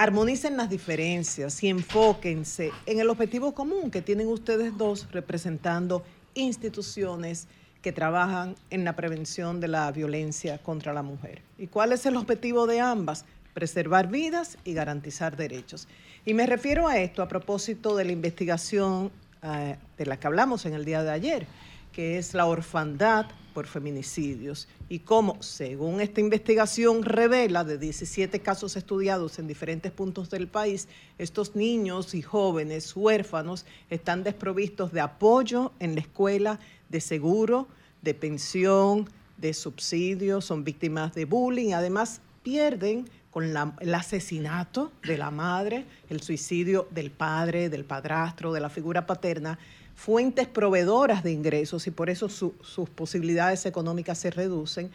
Armonicen 0.00 0.56
las 0.56 0.70
diferencias 0.70 1.62
y 1.62 1.68
enfóquense 1.68 2.72
en 2.86 3.00
el 3.00 3.10
objetivo 3.10 3.52
común 3.52 3.90
que 3.90 4.00
tienen 4.00 4.28
ustedes 4.28 4.78
dos 4.78 5.06
representando 5.12 6.02
instituciones 6.32 7.48
que 7.82 7.92
trabajan 7.92 8.54
en 8.70 8.86
la 8.86 8.96
prevención 8.96 9.60
de 9.60 9.68
la 9.68 9.92
violencia 9.92 10.56
contra 10.56 10.94
la 10.94 11.02
mujer. 11.02 11.42
¿Y 11.58 11.66
cuál 11.66 11.92
es 11.92 12.06
el 12.06 12.16
objetivo 12.16 12.66
de 12.66 12.80
ambas? 12.80 13.26
Preservar 13.52 14.08
vidas 14.08 14.56
y 14.64 14.72
garantizar 14.72 15.36
derechos. 15.36 15.86
Y 16.24 16.32
me 16.32 16.46
refiero 16.46 16.88
a 16.88 16.96
esto 16.96 17.20
a 17.20 17.28
propósito 17.28 17.94
de 17.94 18.06
la 18.06 18.12
investigación 18.12 19.12
eh, 19.42 19.76
de 19.98 20.06
la 20.06 20.18
que 20.18 20.26
hablamos 20.26 20.64
en 20.64 20.72
el 20.72 20.86
día 20.86 21.02
de 21.02 21.10
ayer, 21.10 21.46
que 21.92 22.16
es 22.16 22.32
la 22.32 22.46
orfandad 22.46 23.26
por 23.50 23.66
feminicidios. 23.66 24.68
Y 24.88 25.00
cómo, 25.00 25.42
según 25.42 26.00
esta 26.00 26.20
investigación 26.20 27.02
revela 27.02 27.64
de 27.64 27.78
17 27.78 28.40
casos 28.40 28.76
estudiados 28.76 29.38
en 29.38 29.46
diferentes 29.46 29.92
puntos 29.92 30.30
del 30.30 30.48
país, 30.48 30.88
estos 31.18 31.54
niños 31.54 32.14
y 32.14 32.22
jóvenes 32.22 32.96
huérfanos 32.96 33.66
están 33.90 34.24
desprovistos 34.24 34.92
de 34.92 35.00
apoyo 35.00 35.72
en 35.80 35.94
la 35.94 36.00
escuela, 36.00 36.60
de 36.88 37.00
seguro, 37.00 37.68
de 38.02 38.14
pensión, 38.14 39.08
de 39.36 39.54
subsidio, 39.54 40.40
son 40.40 40.64
víctimas 40.64 41.14
de 41.14 41.24
bullying, 41.24 41.72
además 41.72 42.20
pierden 42.42 43.08
con 43.30 43.44
el 43.80 43.94
asesinato 43.94 44.92
de 45.04 45.16
la 45.16 45.30
madre, 45.30 45.86
el 46.08 46.20
suicidio 46.20 46.88
del 46.90 47.10
padre, 47.10 47.68
del 47.68 47.84
padrastro, 47.84 48.52
de 48.52 48.60
la 48.60 48.70
figura 48.70 49.06
paterna, 49.06 49.58
fuentes 49.94 50.48
proveedoras 50.48 51.22
de 51.22 51.32
ingresos 51.32 51.86
y 51.86 51.90
por 51.90 52.10
eso 52.10 52.28
sus 52.28 52.90
posibilidades 52.90 53.66
económicas 53.66 54.18
se 54.18 54.30
reducen 54.30 54.90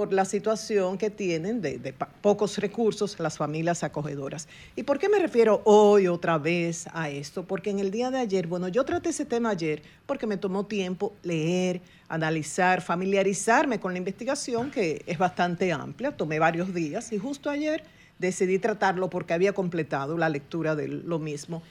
por 0.00 0.14
la 0.14 0.24
situación 0.24 0.96
que 0.96 1.10
tienen 1.10 1.60
de, 1.60 1.94
pocos 2.22 2.56
recursos 2.56 3.20
las 3.20 3.36
familias 3.36 3.84
acogedoras. 3.84 4.48
¿Y 4.74 4.82
por 4.82 4.98
qué 4.98 5.10
me 5.10 5.18
refiero 5.18 5.60
hoy 5.64 6.08
otra 6.08 6.38
vez 6.38 6.86
a 6.94 7.10
esto? 7.10 7.44
Porque 7.44 7.68
en 7.68 7.80
el 7.80 7.90
día 7.90 8.10
de 8.10 8.16
ayer, 8.16 8.46
bueno, 8.46 8.68
yo 8.68 8.82
traté 8.86 9.10
ese 9.10 9.26
tema 9.26 9.50
ayer 9.50 9.82
porque 10.06 10.26
me 10.26 10.38
tomó 10.38 10.64
tiempo 10.64 11.12
leer, 11.22 11.82
analizar, 12.08 12.80
familiarizarme 12.80 13.78
con 13.78 13.92
la 13.92 13.98
investigación 13.98 14.70
que 14.70 15.02
es 15.06 15.18
bastante 15.18 15.70
amplia, 15.70 16.16
tomé 16.16 16.38
varios 16.38 16.72
días 16.72 17.12
y 17.12 17.18
justo 17.18 17.50
ayer 17.50 17.82
decidí 18.18 18.58
tratarlo 18.58 19.10
porque 19.10 19.34
había 19.34 19.52
completado 19.52 20.16
la 20.16 20.30
lectura 20.30 20.76
de 20.76 20.88
lo 20.88 21.18
mismo. 21.18 21.62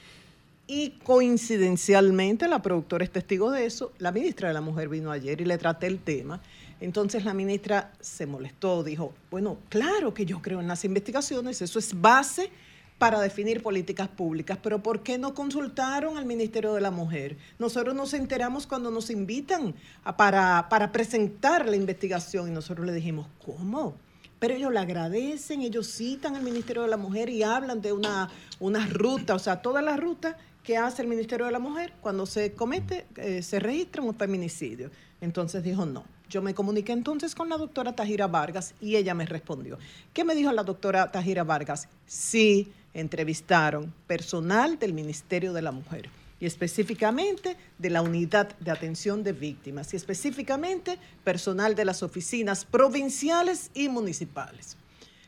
Y 0.68 0.92
coincidencialmente, 1.04 2.48
la 2.48 2.62
productora 2.62 3.04
es 3.04 3.10
testigo 3.10 3.50
de 3.50 3.66
eso, 3.66 3.92
la 3.98 4.12
ministra 4.12 4.50
de 4.50 4.54
la 4.54 4.62
Mujer 4.62 4.88
vino 4.88 5.10
ayer 5.10 5.42
y 5.42 5.46
le 5.46 5.58
traté 5.58 5.88
el 5.88 5.98
tema. 5.98 6.42
Entonces 6.82 7.26
la 7.26 7.34
ministra 7.34 7.92
se 8.00 8.26
molestó, 8.26 8.84
dijo, 8.84 9.14
bueno, 9.30 9.58
claro 9.70 10.14
que 10.14 10.26
yo 10.26 10.42
creo 10.42 10.62
en 10.62 10.68
las 10.68 10.86
investigaciones, 10.86 11.62
eso 11.62 11.80
es 11.80 12.00
base 12.00 12.50
para 12.98 13.22
definir 13.22 13.64
políticas 13.64 14.10
públicas, 14.10 14.60
pero 14.62 14.84
¿por 14.84 15.02
qué 15.02 15.18
no 15.18 15.34
consultaron 15.34 16.18
al 16.18 16.26
Ministerio 16.26 16.74
de 16.74 16.82
la 16.82 16.92
Mujer? 16.92 17.38
Nosotros 17.58 17.96
nos 17.96 18.14
enteramos 18.14 18.68
cuando 18.68 18.92
nos 18.92 19.10
invitan 19.10 19.74
para, 20.18 20.68
para 20.70 20.92
presentar 20.92 21.68
la 21.68 21.78
investigación 21.78 22.50
y 22.50 22.52
nosotros 22.52 22.86
le 22.86 22.94
dijimos, 22.94 23.28
¿cómo? 23.44 23.96
Pero 24.38 24.54
ellos 24.54 24.72
le 24.72 24.80
agradecen, 24.80 25.62
ellos 25.62 25.88
citan 25.88 26.36
al 26.36 26.44
Ministerio 26.44 26.84
de 26.84 26.90
la 26.90 26.98
Mujer 26.98 27.30
y 27.30 27.42
hablan 27.44 27.82
de 27.82 27.94
una, 27.94 28.30
una 28.60 28.86
ruta, 28.88 29.34
o 29.36 29.40
sea, 29.40 29.62
toda 29.62 29.82
la 29.82 29.96
ruta 29.98 30.38
que 30.64 30.78
hace 30.78 31.02
el 31.02 31.08
Ministerio 31.08 31.46
de 31.46 31.52
la 31.54 31.60
Mujer 31.60 31.94
cuando 32.02 32.26
se 32.26 32.54
comete, 32.54 33.06
eh, 33.16 33.42
se 33.42 33.60
registra 33.60 34.02
un 34.02 34.14
feminicidio. 34.16 34.92
Entonces 35.22 35.64
dijo, 35.64 35.86
no, 35.86 36.06
yo 36.30 36.42
me 36.42 36.54
comuniqué 36.54 36.92
entonces 36.92 37.34
con 37.34 37.50
la 37.50 37.58
doctora 37.58 37.96
Tajira 37.96 38.28
Vargas 38.28 38.76
y 38.80 38.96
ella 38.96 39.14
me 39.14 39.26
respondió. 39.26 39.80
¿Qué 40.14 40.24
me 40.24 40.36
dijo 40.36 40.52
la 40.52 40.64
doctora 40.64 41.12
Tajira 41.12 41.44
Vargas? 41.44 41.90
Sí, 42.06 42.72
entrevistaron 42.94 43.94
personal 44.08 44.78
del 44.78 44.94
Ministerio 44.94 45.54
de 45.54 45.62
la 45.62 45.72
Mujer 45.72 46.10
y 46.40 46.46
específicamente 46.46 47.58
de 47.78 47.90
la 47.90 48.02
Unidad 48.02 48.58
de 48.60 48.72
Atención 48.72 49.24
de 49.24 49.34
Víctimas 49.34 49.94
y 49.94 49.98
específicamente 49.98 50.98
personal 51.24 51.76
de 51.76 51.86
las 51.86 52.04
oficinas 52.04 52.64
provinciales 52.64 53.72
y 53.74 53.90
municipales. 53.90 54.78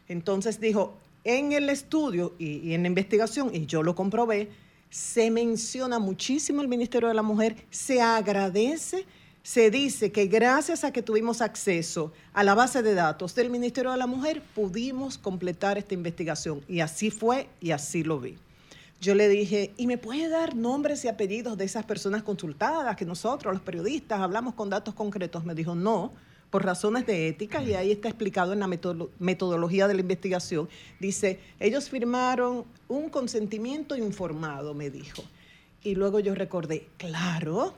Entonces 0.08 0.60
dijo, 0.60 0.94
en 1.24 1.52
el 1.52 1.70
estudio 1.70 2.34
y, 2.38 2.58
y 2.58 2.74
en 2.74 2.84
la 2.84 2.88
investigación, 2.88 3.54
y 3.54 3.66
yo 3.66 3.84
lo 3.84 3.96
comprobé, 3.96 4.50
se 4.90 5.32
menciona 5.32 6.00
muchísimo 6.00 6.62
el 6.62 6.68
Ministerio 6.68 7.08
de 7.08 7.14
la 7.14 7.22
Mujer, 7.24 7.56
se 7.70 8.02
agradece 8.02 9.06
se 9.44 9.72
dice 9.72 10.12
que 10.12 10.28
gracias 10.28 10.84
a 10.84 10.92
que 10.92 11.02
tuvimos 11.02 11.42
acceso 11.42 12.14
a 12.34 12.44
la 12.44 12.54
base 12.54 12.84
de 12.84 12.94
datos 12.94 13.34
del 13.34 13.50
Ministerio 13.50 13.92
de 13.92 13.98
la 13.98 14.08
Mujer, 14.08 14.44
pudimos 14.54 15.18
completar 15.18 15.78
esta 15.78 15.94
investigación. 15.94 16.62
Y 16.68 16.82
así 16.82 17.10
fue 17.10 17.48
y 17.60 17.72
así 17.72 18.04
lo 18.04 18.20
vi. 18.20 18.38
Yo 19.00 19.16
le 19.16 19.28
dije, 19.30 19.74
¿y 19.78 19.88
me 19.88 19.98
puede 19.98 20.30
dar 20.30 20.56
nombres 20.56 21.04
y 21.06 21.08
apellidos 21.08 21.58
de 21.58 21.66
esas 21.66 21.86
personas 21.86 22.22
consultadas 22.22 22.96
que 22.96 23.04
nosotros, 23.04 23.52
los 23.52 23.64
periodistas, 23.64 24.20
hablamos 24.20 24.54
con 24.54 24.70
datos 24.70 24.94
concretos? 24.94 25.44
Me 25.44 25.56
dijo, 25.56 25.74
no, 25.74 26.14
por 26.52 26.64
razones 26.64 27.08
de 27.08 27.30
ética, 27.30 27.64
y 27.64 27.74
ahí 27.74 27.92
está 27.92 28.10
explicado 28.10 28.54
en 28.54 28.60
la 28.60 28.68
metodología 28.68 29.88
de 29.88 29.96
la 29.96 30.02
investigación. 30.02 30.70
Dice, 31.00 31.40
ellos 31.60 31.90
firmaron 31.90 32.66
un 32.88 33.10
consentimiento 33.10 33.96
informado, 33.96 34.76
me 34.76 34.92
dijo. 34.92 35.24
Y 35.82 35.96
luego 35.96 36.20
yo 36.20 36.36
recordé, 36.36 36.88
claro, 36.98 37.74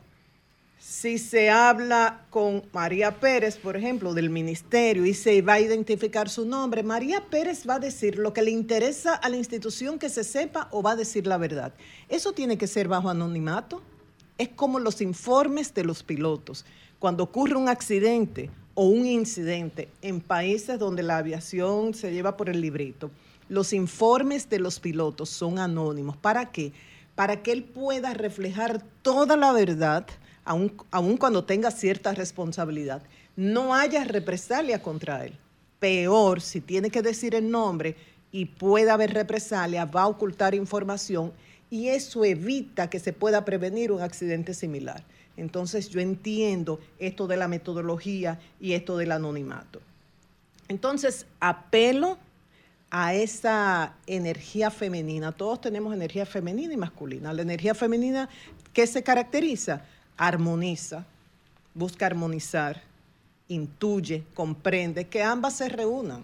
si 0.85 1.17
se 1.17 1.49
habla 1.49 2.25
con 2.29 2.61
María 2.73 3.17
Pérez, 3.21 3.55
por 3.55 3.77
ejemplo, 3.77 4.13
del 4.13 4.29
ministerio 4.29 5.05
y 5.05 5.13
se 5.13 5.41
va 5.41 5.53
a 5.53 5.61
identificar 5.61 6.27
su 6.27 6.45
nombre, 6.45 6.83
María 6.83 7.23
Pérez 7.29 7.63
va 7.67 7.75
a 7.75 7.79
decir 7.79 8.17
lo 8.17 8.33
que 8.33 8.41
le 8.41 8.51
interesa 8.51 9.15
a 9.15 9.29
la 9.29 9.37
institución 9.37 9.97
que 9.97 10.09
se 10.09 10.25
sepa 10.25 10.67
o 10.71 10.81
va 10.83 10.91
a 10.91 10.95
decir 10.97 11.25
la 11.25 11.37
verdad. 11.37 11.71
Eso 12.09 12.33
tiene 12.33 12.57
que 12.57 12.67
ser 12.67 12.89
bajo 12.89 13.09
anonimato. 13.09 13.81
Es 14.37 14.49
como 14.49 14.77
los 14.77 14.99
informes 14.99 15.73
de 15.73 15.85
los 15.85 16.03
pilotos. 16.03 16.65
Cuando 16.99 17.23
ocurre 17.23 17.55
un 17.55 17.69
accidente 17.69 18.49
o 18.73 18.83
un 18.83 19.05
incidente 19.05 19.87
en 20.01 20.19
países 20.19 20.79
donde 20.79 21.01
la 21.01 21.17
aviación 21.17 21.93
se 21.93 22.11
lleva 22.11 22.35
por 22.35 22.49
el 22.49 22.59
librito, 22.59 23.09
los 23.47 23.71
informes 23.71 24.49
de 24.49 24.59
los 24.59 24.81
pilotos 24.81 25.29
son 25.29 25.59
anónimos. 25.59 26.17
¿Para 26.17 26.51
qué? 26.51 26.73
Para 27.15 27.41
que 27.41 27.53
él 27.53 27.63
pueda 27.63 28.13
reflejar 28.13 28.83
toda 29.01 29.37
la 29.37 29.53
verdad 29.53 30.05
aun, 30.45 31.17
cuando 31.17 31.43
tenga 31.43 31.71
cierta 31.71 32.13
responsabilidad, 32.13 33.01
no 33.35 33.73
haya 33.73 34.03
represalia 34.03 34.81
contra 34.81 35.25
él. 35.25 35.33
Peor, 35.79 36.41
si 36.41 36.61
tiene 36.61 36.89
que 36.89 37.01
decir 37.01 37.35
el 37.35 37.49
nombre 37.49 37.95
y 38.31 38.45
puede 38.45 38.89
haber 38.89 39.13
represalia, 39.13 39.85
va 39.85 40.03
a 40.03 40.07
ocultar 40.07 40.55
información 40.55 41.33
y 41.69 41.87
eso 41.89 42.23
evita 42.23 42.89
que 42.89 42.99
se 42.99 43.13
pueda 43.13 43.43
prevenir 43.45 43.91
un 43.91 44.01
accidente 44.01 44.53
similar. 44.53 45.03
Entonces 45.35 45.89
yo 45.89 45.99
entiendo 45.99 46.79
esto 46.99 47.27
de 47.27 47.37
la 47.37 47.47
metodología 47.47 48.39
y 48.59 48.73
esto 48.73 48.97
del 48.97 49.11
anonimato. 49.11 49.81
Entonces 50.67 51.25
apelo 51.39 52.17
a 52.91 53.15
esa 53.15 53.95
energía 54.05 54.69
femenina. 54.69 55.31
Todos 55.31 55.61
tenemos 55.61 55.93
energía 55.95 56.27
femenina 56.27 56.73
y 56.73 56.77
masculina. 56.77 57.33
La 57.33 57.41
energía 57.41 57.73
femenina, 57.73 58.29
¿qué 58.71 58.85
se 58.85 59.01
caracteriza? 59.01 59.83
Armoniza, 60.17 61.05
busca 61.73 62.05
armonizar, 62.05 62.81
intuye, 63.47 64.23
comprende, 64.33 65.07
que 65.07 65.23
ambas 65.23 65.53
se 65.53 65.69
reúnan. 65.69 66.23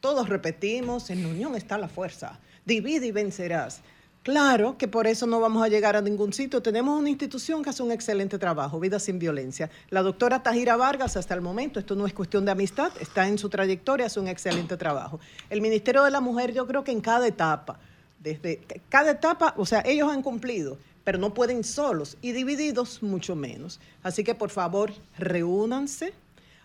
Todos 0.00 0.28
repetimos, 0.28 1.10
en 1.10 1.22
la 1.22 1.28
unión 1.28 1.54
está 1.54 1.78
la 1.78 1.88
fuerza, 1.88 2.38
divide 2.64 3.06
y 3.06 3.12
vencerás. 3.12 3.80
Claro 4.22 4.78
que 4.78 4.86
por 4.86 5.08
eso 5.08 5.26
no 5.26 5.40
vamos 5.40 5.64
a 5.64 5.68
llegar 5.68 5.96
a 5.96 6.00
ningún 6.00 6.32
sitio. 6.32 6.62
Tenemos 6.62 6.96
una 6.98 7.10
institución 7.10 7.62
que 7.62 7.70
hace 7.70 7.82
un 7.82 7.90
excelente 7.90 8.38
trabajo, 8.38 8.78
Vida 8.78 9.00
sin 9.00 9.18
Violencia. 9.18 9.68
La 9.90 10.02
doctora 10.02 10.44
Tajira 10.44 10.76
Vargas, 10.76 11.16
hasta 11.16 11.34
el 11.34 11.40
momento, 11.40 11.80
esto 11.80 11.96
no 11.96 12.06
es 12.06 12.12
cuestión 12.12 12.44
de 12.44 12.52
amistad, 12.52 12.92
está 13.00 13.26
en 13.26 13.36
su 13.36 13.48
trayectoria, 13.48 14.06
hace 14.06 14.20
un 14.20 14.28
excelente 14.28 14.76
trabajo. 14.76 15.18
El 15.50 15.60
Ministerio 15.60 16.04
de 16.04 16.12
la 16.12 16.20
Mujer, 16.20 16.52
yo 16.52 16.68
creo 16.68 16.84
que 16.84 16.92
en 16.92 17.00
cada 17.00 17.26
etapa, 17.26 17.80
desde 18.20 18.60
cada 18.88 19.10
etapa, 19.10 19.54
o 19.56 19.66
sea, 19.66 19.82
ellos 19.84 20.08
han 20.08 20.22
cumplido 20.22 20.78
pero 21.04 21.18
no 21.18 21.34
pueden 21.34 21.64
solos 21.64 22.16
y 22.22 22.32
divididos 22.32 23.02
mucho 23.02 23.34
menos. 23.34 23.80
Así 24.02 24.24
que 24.24 24.34
por 24.34 24.50
favor, 24.50 24.92
reúnanse, 25.18 26.14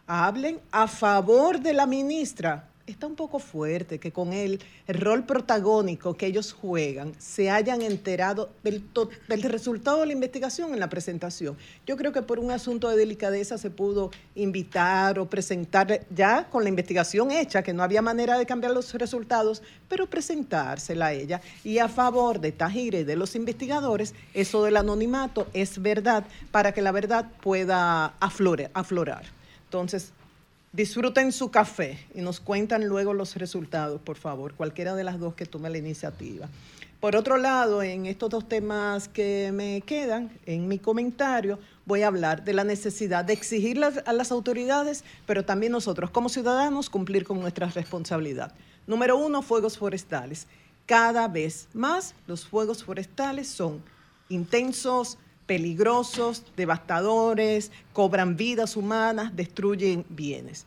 hablen 0.06 0.60
a 0.72 0.88
favor 0.88 1.60
de 1.60 1.74
la 1.74 1.86
ministra. 1.86 2.67
Está 2.88 3.06
un 3.06 3.16
poco 3.16 3.38
fuerte 3.40 4.00
que 4.00 4.12
con 4.12 4.34
el 4.34 4.60
rol 4.88 5.26
protagónico 5.26 6.16
que 6.16 6.26
ellos 6.26 6.54
juegan, 6.54 7.14
se 7.20 7.50
hayan 7.52 7.82
enterado 7.82 8.50
del, 8.64 8.84
del 9.28 9.44
resultado 9.44 10.00
de 10.00 10.08
la 10.08 10.14
investigación 10.14 10.74
en 10.74 10.80
la 10.80 10.90
presentación. 10.90 11.58
Yo 11.86 11.98
creo 11.98 12.14
que 12.14 12.22
por 12.22 12.40
un 12.40 12.50
asunto 12.50 12.90
de 12.90 12.96
delicadeza 12.96 13.58
se 13.58 13.70
pudo 13.70 14.10
invitar 14.36 15.20
o 15.20 15.30
presentar 15.30 16.06
ya 16.16 16.50
con 16.50 16.64
la 16.64 16.70
investigación 16.70 17.30
hecha, 17.32 17.62
que 17.62 17.74
no 17.74 17.84
había 17.84 18.02
manera 18.02 18.38
de 18.38 18.46
cambiar 18.46 18.72
los 18.72 18.94
resultados, 18.94 19.62
pero 19.90 20.08
presentársela 20.10 21.08
a 21.08 21.14
ella. 21.14 21.42
Y 21.64 21.80
a 21.80 21.90
favor 21.90 22.40
de 22.40 22.54
Tajira 22.54 23.00
y 23.00 23.04
de 23.04 23.16
los 23.18 23.36
investigadores, 23.36 24.16
eso 24.34 24.64
del 24.64 24.78
anonimato 24.78 25.48
es 25.54 25.82
verdad 25.82 26.26
para 26.52 26.72
que 26.72 26.82
la 26.82 26.94
verdad 26.94 27.30
pueda 27.42 28.18
aflore- 28.22 28.70
aflorar. 28.74 29.24
Entonces, 29.66 30.14
disfruten 30.72 31.32
su 31.32 31.50
café 31.52 32.00
y 32.14 32.22
nos 32.22 32.40
cuentan 32.40 32.88
luego 32.88 33.14
los 33.14 33.36
resultados, 33.36 34.02
por 34.02 34.18
favor, 34.18 34.54
cualquiera 34.54 34.96
de 34.96 35.04
las 35.04 35.20
dos 35.20 35.34
que 35.36 35.46
tome 35.46 35.70
la 35.70 35.78
iniciativa. 35.78 36.48
Por 37.00 37.16
otro 37.16 37.38
lado, 37.38 37.84
en 37.84 38.08
estos 38.08 38.32
dos 38.32 38.50
temas 38.50 39.08
que 39.08 39.52
me 39.54 39.82
quedan, 39.82 40.32
en 40.48 40.68
mi 40.68 40.80
comentario, 40.80 41.60
voy 41.86 42.02
a 42.02 42.08
hablar 42.08 42.44
de 42.44 42.54
la 42.54 42.64
necesidad 42.64 43.24
de 43.24 43.34
exigir 43.34 43.80
a 43.84 44.14
las 44.14 44.32
autoridades, 44.32 45.04
pero 45.28 45.46
también 45.46 45.72
nosotros 45.72 46.10
como 46.10 46.28
ciudadanos 46.28 46.90
cumplir 46.90 47.24
con 47.24 47.40
nuestra 47.40 47.68
responsabilidad. 47.68 48.52
Número 48.88 49.16
uno, 49.16 49.44
fuegos 49.44 49.78
forestales. 49.78 50.48
Cada 50.88 51.28
vez 51.28 51.68
más 51.74 52.16
los 52.26 52.48
fuegos 52.48 52.84
forestales 52.84 53.48
son 53.48 53.84
intensos, 54.30 55.20
peligrosos, 55.48 56.44
devastadores, 56.56 57.72
cobran 57.94 58.38
vidas 58.38 58.76
humanas, 58.76 59.36
destruyen 59.36 60.06
bienes. 60.10 60.66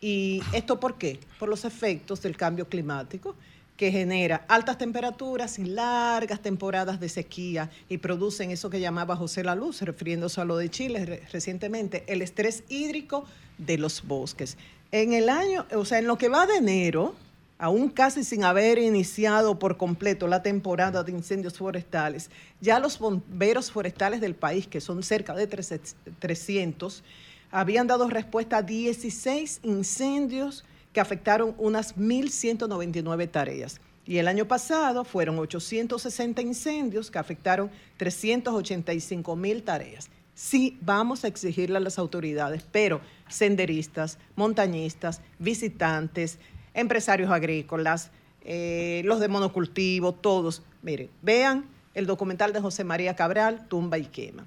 ¿Y 0.00 0.40
esto 0.54 0.80
por 0.80 0.96
qué? 0.96 1.20
Por 1.38 1.50
los 1.50 1.66
efectos 1.66 2.22
del 2.22 2.36
cambio 2.36 2.66
climático 2.68 3.34
que 3.76 3.90
genera 3.90 4.44
altas 4.48 4.76
temperaturas 4.76 5.58
y 5.58 5.64
largas 5.64 6.40
temporadas 6.40 7.00
de 7.00 7.08
sequía 7.08 7.70
y 7.88 7.96
producen 7.98 8.50
eso 8.50 8.68
que 8.68 8.78
llamaba 8.78 9.16
José 9.16 9.42
La 9.42 9.54
Luz, 9.54 9.80
refiriéndose 9.80 10.40
a 10.40 10.44
lo 10.44 10.58
de 10.58 10.68
Chile 10.70 11.06
re- 11.06 11.22
recientemente, 11.32 12.04
el 12.06 12.20
estrés 12.20 12.62
hídrico 12.68 13.24
de 13.56 13.78
los 13.78 14.06
bosques. 14.06 14.58
En 14.92 15.14
el 15.14 15.30
año, 15.30 15.66
o 15.74 15.84
sea, 15.86 15.98
en 15.98 16.06
lo 16.06 16.18
que 16.18 16.28
va 16.28 16.46
de 16.46 16.56
enero, 16.56 17.14
aún 17.60 17.90
casi 17.90 18.24
sin 18.24 18.42
haber 18.42 18.78
iniciado 18.78 19.58
por 19.58 19.76
completo 19.76 20.26
la 20.26 20.42
temporada 20.42 21.04
de 21.04 21.12
incendios 21.12 21.58
forestales, 21.58 22.30
ya 22.58 22.80
los 22.80 22.98
bomberos 22.98 23.70
forestales 23.70 24.22
del 24.22 24.34
país, 24.34 24.66
que 24.66 24.80
son 24.80 25.02
cerca 25.02 25.34
de 25.34 25.46
300, 25.46 27.04
habían 27.50 27.86
dado 27.86 28.08
respuesta 28.08 28.56
a 28.56 28.62
16 28.62 29.60
incendios 29.62 30.64
que 30.94 31.00
afectaron 31.00 31.54
unas 31.58 31.96
1.199 31.96 33.30
tareas. 33.30 33.78
Y 34.06 34.16
el 34.16 34.26
año 34.26 34.48
pasado 34.48 35.04
fueron 35.04 35.38
860 35.38 36.40
incendios 36.40 37.10
que 37.10 37.18
afectaron 37.18 37.70
385 37.98 39.36
mil 39.36 39.62
tareas. 39.62 40.08
Sí, 40.34 40.78
vamos 40.80 41.24
a 41.24 41.28
exigirle 41.28 41.76
a 41.76 41.80
las 41.80 41.98
autoridades, 41.98 42.64
pero 42.72 43.02
senderistas, 43.28 44.18
montañistas, 44.36 45.20
visitantes, 45.38 46.38
empresarios 46.74 47.30
agrícolas, 47.30 48.10
eh, 48.42 49.02
los 49.04 49.20
de 49.20 49.28
monocultivo, 49.28 50.12
todos, 50.12 50.62
miren, 50.82 51.10
vean 51.22 51.66
el 51.94 52.06
documental 52.06 52.52
de 52.52 52.60
José 52.60 52.84
María 52.84 53.16
Cabral, 53.16 53.66
Tumba 53.68 53.98
y 53.98 54.06
Quema. 54.06 54.46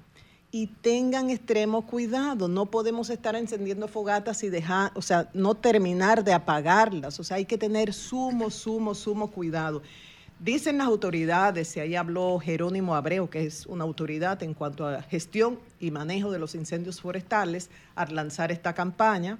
Y 0.50 0.68
tengan 0.68 1.30
extremo 1.30 1.84
cuidado, 1.84 2.46
no 2.46 2.66
podemos 2.66 3.10
estar 3.10 3.34
encendiendo 3.34 3.88
fogatas 3.88 4.44
y 4.44 4.50
dejar, 4.50 4.92
o 4.94 5.02
sea, 5.02 5.28
no 5.34 5.54
terminar 5.56 6.22
de 6.22 6.32
apagarlas, 6.32 7.18
o 7.18 7.24
sea, 7.24 7.38
hay 7.38 7.44
que 7.44 7.58
tener 7.58 7.92
sumo, 7.92 8.50
sumo, 8.50 8.94
sumo 8.94 9.30
cuidado. 9.30 9.82
Dicen 10.38 10.78
las 10.78 10.86
autoridades, 10.88 11.76
y 11.76 11.80
ahí 11.80 11.96
habló 11.96 12.38
Jerónimo 12.38 12.94
Abreu, 12.94 13.28
que 13.28 13.46
es 13.46 13.66
una 13.66 13.84
autoridad 13.84 14.42
en 14.42 14.54
cuanto 14.54 14.86
a 14.86 15.02
gestión 15.02 15.58
y 15.80 15.90
manejo 15.90 16.30
de 16.30 16.38
los 16.38 16.54
incendios 16.54 17.00
forestales, 17.00 17.70
al 17.94 18.14
lanzar 18.14 18.52
esta 18.52 18.74
campaña, 18.74 19.38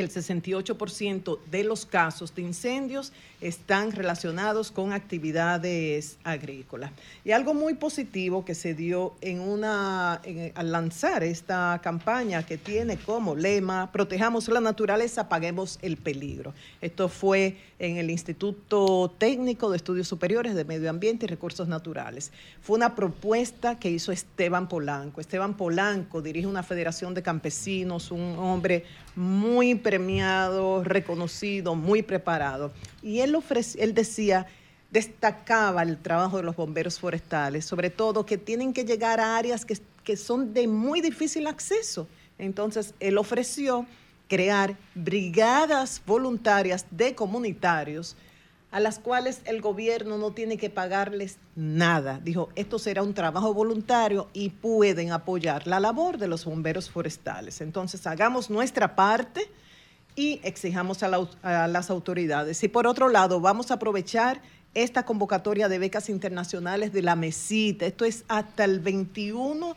que 0.00 0.04
el 0.04 0.10
68% 0.10 1.38
de 1.50 1.64
los 1.64 1.84
casos 1.84 2.34
de 2.34 2.40
incendios 2.40 3.12
están 3.42 3.92
relacionados 3.92 4.70
con 4.70 4.92
actividades 4.92 6.16
agrícolas. 6.24 6.92
Y 7.24 7.32
algo 7.32 7.52
muy 7.54 7.74
positivo 7.74 8.44
que 8.44 8.54
se 8.54 8.74
dio 8.74 9.14
en 9.20 9.40
una, 9.40 10.20
al 10.54 10.72
lanzar 10.72 11.22
esta 11.22 11.80
campaña 11.82 12.44
que 12.44 12.56
tiene 12.56 12.96
como 12.96 13.34
lema, 13.34 13.92
protejamos 13.92 14.48
la 14.48 14.60
naturaleza, 14.60 15.28
paguemos 15.28 15.78
el 15.82 15.96
peligro. 15.96 16.54
Esto 16.80 17.08
fue 17.08 17.56
en 17.78 17.96
el 17.96 18.10
Instituto 18.10 19.14
Técnico 19.18 19.70
de 19.70 19.76
Estudios 19.76 20.06
Superiores 20.08 20.54
de 20.54 20.64
Medio 20.64 20.90
Ambiente 20.90 21.24
y 21.26 21.28
Recursos 21.28 21.66
Naturales. 21.66 22.30
Fue 22.60 22.76
una 22.76 22.94
propuesta 22.94 23.78
que 23.78 23.90
hizo 23.90 24.12
Esteban 24.12 24.68
Polanco. 24.68 25.20
Esteban 25.20 25.56
Polanco 25.56 26.20
dirige 26.20 26.46
una 26.46 26.62
federación 26.62 27.14
de 27.14 27.22
campesinos, 27.22 28.10
un 28.10 28.38
hombre 28.38 28.84
muy 29.16 29.74
premiado, 29.74 30.84
reconocido, 30.84 31.74
muy 31.74 32.02
preparado. 32.02 32.72
Y 33.02 33.20
él, 33.20 33.36
él 33.78 33.94
decía, 33.94 34.46
destacaba 34.90 35.82
el 35.82 35.98
trabajo 35.98 36.38
de 36.38 36.42
los 36.42 36.56
bomberos 36.56 36.98
forestales, 36.98 37.64
sobre 37.64 37.90
todo 37.90 38.26
que 38.26 38.38
tienen 38.38 38.72
que 38.72 38.84
llegar 38.84 39.20
a 39.20 39.36
áreas 39.36 39.64
que, 39.64 39.78
que 40.04 40.16
son 40.16 40.52
de 40.52 40.66
muy 40.66 41.00
difícil 41.00 41.46
acceso. 41.46 42.08
Entonces, 42.38 42.94
él 43.00 43.18
ofreció 43.18 43.86
crear 44.28 44.76
brigadas 44.94 46.00
voluntarias 46.06 46.86
de 46.90 47.14
comunitarios 47.14 48.16
a 48.70 48.78
las 48.80 48.98
cuales 48.98 49.40
el 49.46 49.60
gobierno 49.60 50.16
no 50.16 50.30
tiene 50.32 50.56
que 50.56 50.70
pagarles 50.70 51.38
nada. 51.56 52.20
Dijo, 52.22 52.50
esto 52.54 52.78
será 52.78 53.02
un 53.02 53.14
trabajo 53.14 53.52
voluntario 53.52 54.28
y 54.32 54.50
pueden 54.50 55.10
apoyar 55.12 55.66
la 55.66 55.80
labor 55.80 56.18
de 56.18 56.28
los 56.28 56.44
bomberos 56.44 56.88
forestales. 56.88 57.60
Entonces, 57.60 58.06
hagamos 58.06 58.48
nuestra 58.48 58.94
parte 58.94 59.50
y 60.14 60.40
exijamos 60.44 61.02
a, 61.02 61.08
la- 61.08 61.28
a 61.42 61.66
las 61.68 61.90
autoridades. 61.90 62.62
Y 62.62 62.68
por 62.68 62.86
otro 62.86 63.08
lado, 63.08 63.40
vamos 63.40 63.70
a 63.70 63.74
aprovechar 63.74 64.40
esta 64.74 65.04
convocatoria 65.04 65.68
de 65.68 65.80
becas 65.80 66.08
internacionales 66.08 66.92
de 66.92 67.02
la 67.02 67.16
MESITA. 67.16 67.86
Esto 67.86 68.04
es 68.04 68.24
hasta 68.28 68.64
el 68.64 68.78
21 68.78 69.68
de 69.68 69.74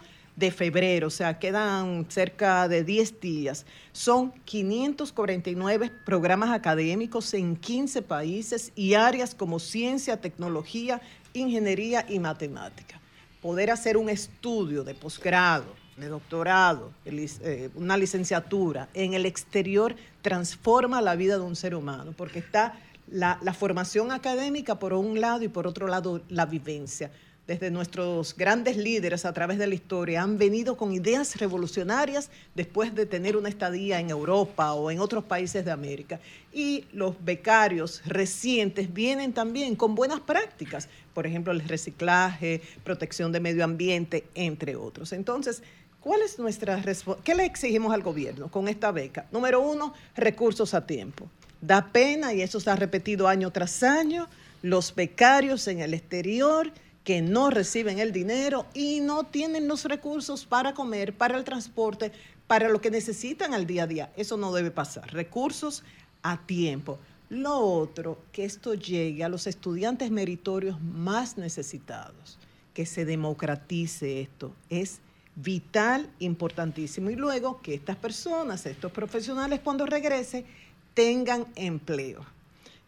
febrero, 0.51 1.07
o 1.07 1.11
sea, 1.11 1.37
quedan 1.39 2.05
cerca 2.09 2.67
de 2.67 2.83
10 2.83 3.19
días. 3.19 3.65
Son 3.91 4.31
549 4.45 5.91
programas 6.05 6.51
académicos 6.51 7.33
en 7.33 7.55
15 7.55 8.01
países 8.01 8.71
y 8.75 8.95
áreas 8.95 9.35
como 9.35 9.59
ciencia, 9.59 10.19
tecnología, 10.19 11.01
ingeniería 11.33 12.05
y 12.09 12.19
matemática. 12.19 12.99
Poder 13.41 13.71
hacer 13.71 13.97
un 13.97 14.09
estudio 14.09 14.83
de 14.83 14.95
posgrado, 14.95 15.65
de 15.97 16.07
doctorado, 16.07 16.91
de 17.05 17.29
eh, 17.41 17.69
una 17.75 17.97
licenciatura 17.97 18.89
en 18.93 19.13
el 19.13 19.25
exterior 19.25 19.95
transforma 20.21 21.01
la 21.01 21.15
vida 21.15 21.35
de 21.35 21.43
un 21.43 21.55
ser 21.55 21.75
humano, 21.75 22.13
porque 22.17 22.39
está 22.39 22.79
la, 23.07 23.37
la 23.43 23.53
formación 23.53 24.11
académica 24.11 24.79
por 24.79 24.93
un 24.93 25.21
lado 25.21 25.43
y 25.43 25.49
por 25.49 25.67
otro 25.67 25.87
lado 25.87 26.21
la 26.29 26.45
vivencia. 26.45 27.11
Desde 27.45 27.71
nuestros 27.71 28.37
grandes 28.37 28.77
líderes 28.77 29.25
a 29.25 29.33
través 29.33 29.57
de 29.57 29.67
la 29.67 29.75
historia 29.75 30.21
han 30.21 30.37
venido 30.37 30.77
con 30.77 30.93
ideas 30.93 31.35
revolucionarias 31.35 32.29
después 32.55 32.95
de 32.95 33.05
tener 33.05 33.35
una 33.35 33.49
estadía 33.49 33.99
en 33.99 34.09
Europa 34.09 34.71
o 34.73 34.89
en 34.89 35.01
otros 35.01 35.25
países 35.25 35.65
de 35.65 35.71
América. 35.71 36.21
Y 36.53 36.85
los 36.93 37.21
becarios 37.25 38.01
recientes 38.05 38.93
vienen 38.93 39.33
también 39.33 39.75
con 39.75 39.93
buenas 39.93 40.21
prácticas, 40.21 40.87
por 41.13 41.27
ejemplo, 41.27 41.51
el 41.51 41.67
reciclaje, 41.67 42.61
protección 42.85 43.33
de 43.33 43.41
medio 43.41 43.65
ambiente, 43.65 44.23
entre 44.35 44.75
otros. 44.75 45.11
Entonces, 45.11 45.63
¿Cuál 45.99 46.21
es 46.21 46.37
nuestra 46.37 46.83
¿Qué 47.23 47.33
le 47.33 47.45
exigimos 47.45 47.93
al 47.93 48.03
gobierno 48.03 48.51
con 48.51 48.67
esta 48.67 48.91
beca? 48.91 49.25
Número 49.31 49.61
uno, 49.61 49.93
recursos 50.17 50.73
a 50.73 50.85
tiempo. 50.85 51.29
Da 51.61 51.93
pena, 51.93 52.33
y 52.33 52.41
eso 52.41 52.59
se 52.59 52.69
ha 52.69 52.75
repetido 52.75 53.29
año 53.29 53.51
tras 53.51 53.83
año, 53.83 54.27
los 54.61 54.93
becarios 54.95 55.65
en 55.69 55.79
el 55.79 55.93
exterior 55.93 56.73
que 57.03 57.21
no 57.21 57.49
reciben 57.49 57.99
el 57.99 58.11
dinero 58.11 58.65
y 58.73 59.01
no 59.01 59.25
tienen 59.25 59.67
los 59.67 59.85
recursos 59.85 60.45
para 60.45 60.73
comer, 60.73 61.13
para 61.13 61.37
el 61.37 61.43
transporte, 61.43 62.11
para 62.47 62.69
lo 62.69 62.81
que 62.81 62.91
necesitan 62.91 63.53
al 63.53 63.65
día 63.65 63.83
a 63.83 63.87
día. 63.87 64.13
Eso 64.15 64.37
no 64.37 64.53
debe 64.53 64.71
pasar. 64.71 65.11
Recursos 65.11 65.83
a 66.21 66.45
tiempo. 66.45 66.99
Lo 67.29 67.57
otro, 67.57 68.19
que 68.31 68.45
esto 68.45 68.73
llegue 68.73 69.23
a 69.23 69.29
los 69.29 69.47
estudiantes 69.47 70.11
meritorios 70.11 70.79
más 70.81 71.37
necesitados, 71.37 72.37
que 72.73 72.85
se 72.85 73.05
democratice 73.05 74.21
esto, 74.21 74.53
es 74.69 74.99
vital, 75.35 76.09
importantísimo. 76.19 77.09
Y 77.09 77.15
luego 77.15 77.61
que 77.61 77.73
estas 77.73 77.95
personas, 77.97 78.65
estos 78.65 78.91
profesionales, 78.91 79.61
cuando 79.63 79.85
regresen, 79.85 80.45
tengan 80.93 81.47
empleo. 81.55 82.23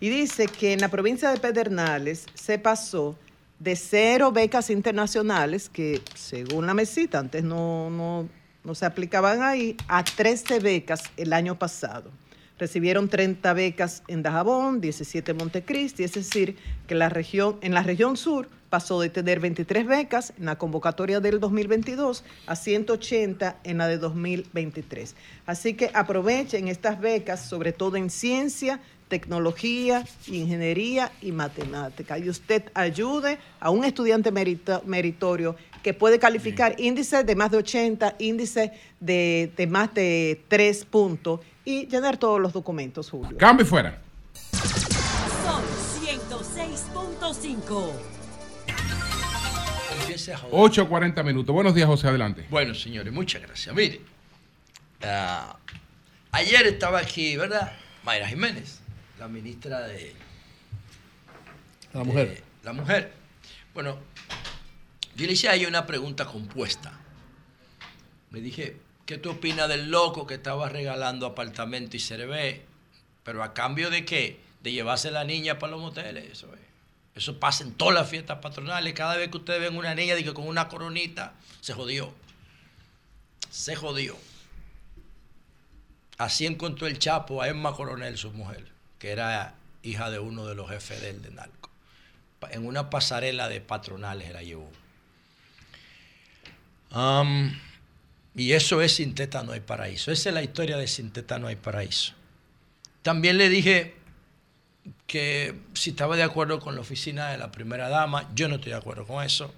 Y 0.00 0.08
dice 0.08 0.46
que 0.46 0.72
en 0.72 0.80
la 0.80 0.88
provincia 0.88 1.30
de 1.30 1.38
Pedernales 1.38 2.26
se 2.34 2.58
pasó 2.58 3.16
de 3.58 3.76
cero 3.76 4.32
becas 4.32 4.70
internacionales, 4.70 5.68
que 5.68 6.00
según 6.14 6.66
la 6.66 6.74
mesita 6.74 7.18
antes 7.18 7.42
no, 7.42 7.90
no, 7.90 8.28
no 8.64 8.74
se 8.74 8.84
aplicaban 8.84 9.42
ahí, 9.42 9.76
a 9.88 10.04
13 10.04 10.60
becas 10.60 11.04
el 11.16 11.32
año 11.32 11.58
pasado. 11.58 12.10
Recibieron 12.58 13.08
30 13.08 13.52
becas 13.52 14.02
en 14.08 14.22
Dajabón, 14.22 14.80
17 14.80 15.30
en 15.30 15.36
Montecristi, 15.36 16.04
es 16.04 16.14
decir, 16.14 16.56
que 16.86 16.94
la 16.94 17.08
región, 17.08 17.58
en 17.60 17.74
la 17.74 17.82
región 17.82 18.16
sur 18.16 18.48
pasó 18.68 19.00
de 19.00 19.08
tener 19.10 19.40
23 19.40 19.86
becas 19.86 20.32
en 20.38 20.46
la 20.46 20.56
convocatoria 20.56 21.20
del 21.20 21.40
2022 21.40 22.24
a 22.46 22.56
180 22.56 23.56
en 23.64 23.78
la 23.78 23.88
de 23.88 23.98
2023. 23.98 25.14
Así 25.46 25.74
que 25.74 25.90
aprovechen 25.94 26.68
estas 26.68 27.00
becas, 27.00 27.48
sobre 27.48 27.72
todo 27.72 27.96
en 27.96 28.10
ciencia, 28.10 28.80
tecnología, 29.08 30.04
ingeniería 30.26 31.12
y 31.22 31.30
matemática. 31.32 32.18
Y 32.18 32.28
usted 32.28 32.64
ayude 32.74 33.38
a 33.60 33.70
un 33.70 33.84
estudiante 33.84 34.32
merito- 34.32 34.82
meritorio 34.84 35.54
que 35.82 35.94
puede 35.94 36.18
calificar 36.18 36.74
índice 36.80 37.22
de 37.22 37.36
más 37.36 37.52
de 37.52 37.58
80, 37.58 38.16
índice 38.18 38.72
de, 38.98 39.52
de 39.56 39.66
más 39.68 39.94
de 39.94 40.42
3 40.48 40.84
puntos 40.86 41.38
y 41.64 41.86
llenar 41.86 42.16
todos 42.16 42.40
los 42.40 42.52
documentos, 42.52 43.08
Julio. 43.10 43.36
Cambio 43.38 43.64
fuera. 43.64 44.00
Son 45.44 45.62
106.5. 46.04 48.15
Empiece 50.26 50.32
a 50.32 50.38
joder. 50.38 50.86
8.40 50.88 51.24
minutos. 51.24 51.54
Buenos 51.54 51.74
días, 51.74 51.86
José, 51.86 52.08
adelante. 52.08 52.46
Bueno, 52.50 52.74
señores, 52.74 53.12
muchas 53.12 53.42
gracias. 53.42 53.74
Mire, 53.74 54.00
ayer 56.32 56.66
estaba 56.66 56.98
aquí, 56.98 57.36
¿verdad? 57.36 57.72
Mayra 58.04 58.28
Jiménez, 58.28 58.80
la 59.18 59.28
ministra 59.28 59.80
de 59.80 60.14
La 61.92 62.04
mujer. 62.04 62.28
de 62.28 62.42
la 62.62 62.72
mujer. 62.72 63.12
Bueno, 63.74 63.98
yo 65.16 65.26
le 65.26 65.32
hice 65.32 65.48
a 65.48 65.54
ella 65.54 65.68
una 65.68 65.86
pregunta 65.86 66.24
compuesta. 66.24 66.92
Le 68.32 68.40
dije, 68.40 68.76
¿qué 69.06 69.18
tú 69.18 69.30
opinas 69.30 69.68
del 69.68 69.90
loco 69.90 70.26
que 70.26 70.34
estaba 70.34 70.68
regalando 70.68 71.26
apartamento 71.26 71.96
y 71.96 72.00
cervé? 72.00 72.64
Pero 73.22 73.42
a 73.42 73.54
cambio 73.54 73.90
de 73.90 74.04
qué? 74.04 74.40
De 74.62 74.72
llevarse 74.72 75.10
la 75.10 75.24
niña 75.24 75.58
para 75.58 75.72
los 75.72 75.80
moteles. 75.80 76.30
Eso 76.30 76.52
es. 76.54 76.65
Eso 77.16 77.40
pasa 77.40 77.64
en 77.64 77.72
todas 77.72 77.94
las 77.94 78.08
fiestas 78.08 78.38
patronales. 78.40 78.92
Cada 78.92 79.16
vez 79.16 79.30
que 79.30 79.38
ustedes 79.38 79.58
ven 79.60 79.76
una 79.76 79.94
niña 79.94 80.14
digo, 80.14 80.34
con 80.34 80.46
una 80.46 80.68
coronita, 80.68 81.32
se 81.62 81.72
jodió. 81.72 82.14
Se 83.50 83.74
jodió. 83.74 84.16
Así 86.18 86.44
encontró 86.44 86.86
el 86.86 86.98
Chapo 86.98 87.40
a 87.40 87.48
Emma 87.48 87.72
Coronel, 87.72 88.18
su 88.18 88.32
mujer, 88.32 88.70
que 88.98 89.10
era 89.10 89.54
hija 89.82 90.10
de 90.10 90.18
uno 90.18 90.46
de 90.46 90.54
los 90.54 90.68
jefes 90.68 91.00
del 91.00 91.22
de 91.22 91.30
narco. 91.30 91.70
En 92.50 92.66
una 92.66 92.90
pasarela 92.90 93.48
de 93.48 93.62
patronales 93.62 94.32
la 94.32 94.42
llevó. 94.42 94.70
Y 98.34 98.52
eso 98.52 98.82
es 98.82 98.94
Sin 98.94 99.14
Teta 99.14 99.42
No 99.42 99.52
Hay 99.52 99.60
Paraíso. 99.60 100.12
Esa 100.12 100.28
es 100.28 100.34
la 100.34 100.42
historia 100.42 100.76
de 100.76 100.86
Sin 100.86 101.10
Teta 101.12 101.38
No 101.38 101.46
Hay 101.46 101.56
Paraíso. 101.56 102.12
También 103.00 103.38
le 103.38 103.48
dije 103.48 103.95
que 105.06 105.54
si 105.74 105.90
estaba 105.90 106.16
de 106.16 106.22
acuerdo 106.22 106.60
con 106.60 106.74
la 106.74 106.80
oficina 106.80 107.30
de 107.30 107.38
la 107.38 107.50
primera 107.52 107.88
dama, 107.88 108.28
yo 108.34 108.48
no 108.48 108.56
estoy 108.56 108.72
de 108.72 108.78
acuerdo 108.78 109.06
con 109.06 109.24
eso. 109.24 109.52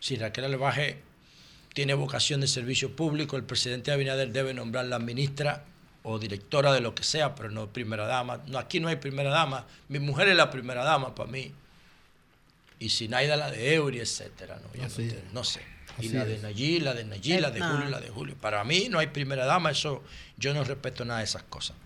Si 0.00 0.16
Raquel 0.16 0.44
Albaje 0.44 1.00
tiene 1.74 1.94
vocación 1.94 2.40
de 2.40 2.46
servicio 2.46 2.94
público, 2.94 3.36
el 3.36 3.44
presidente 3.44 3.92
Abinader 3.92 4.32
debe 4.32 4.54
nombrar 4.54 4.86
la 4.86 4.98
ministra 4.98 5.64
o 6.02 6.18
directora 6.18 6.72
de 6.72 6.80
lo 6.80 6.94
que 6.94 7.04
sea, 7.04 7.34
pero 7.34 7.50
no 7.50 7.68
primera 7.68 8.06
dama. 8.06 8.40
No, 8.46 8.58
aquí 8.58 8.80
no 8.80 8.88
hay 8.88 8.96
primera 8.96 9.30
dama. 9.30 9.66
Mi 9.88 9.98
mujer 9.98 10.28
es 10.28 10.36
la 10.36 10.50
primera 10.50 10.84
dama 10.84 11.14
para 11.14 11.30
mí. 11.30 11.52
Y 12.78 12.88
Sinaida 12.88 13.36
la 13.36 13.50
de 13.50 13.74
Eury, 13.74 14.00
etcétera. 14.00 14.58
No, 14.60 14.74
Yo 14.74 14.82
no, 14.82 15.04
es. 15.04 15.32
no 15.32 15.44
sé. 15.44 15.60
Y 15.98 16.06
Así 16.06 16.16
la 16.16 16.24
de. 16.24 16.38
Nayí, 16.38 16.80
la 16.80 16.94
de 16.94 17.04
Nayí, 17.04 17.38
la 17.38 17.50
de 17.50 17.58
Etna. 17.58 17.70
Julio, 17.70 17.90
la 17.90 18.00
de 18.00 18.08
Julio. 18.08 18.36
Para 18.40 18.64
mí 18.64 18.88
no 18.90 18.98
hay 18.98 19.08
primera 19.08 19.44
dama, 19.44 19.70
eso 19.70 20.02
yo 20.36 20.52
no 20.52 20.64
respeto 20.64 21.04
nada 21.04 21.20
de 21.20 21.26
esas 21.26 21.44
cosas. 21.44 21.76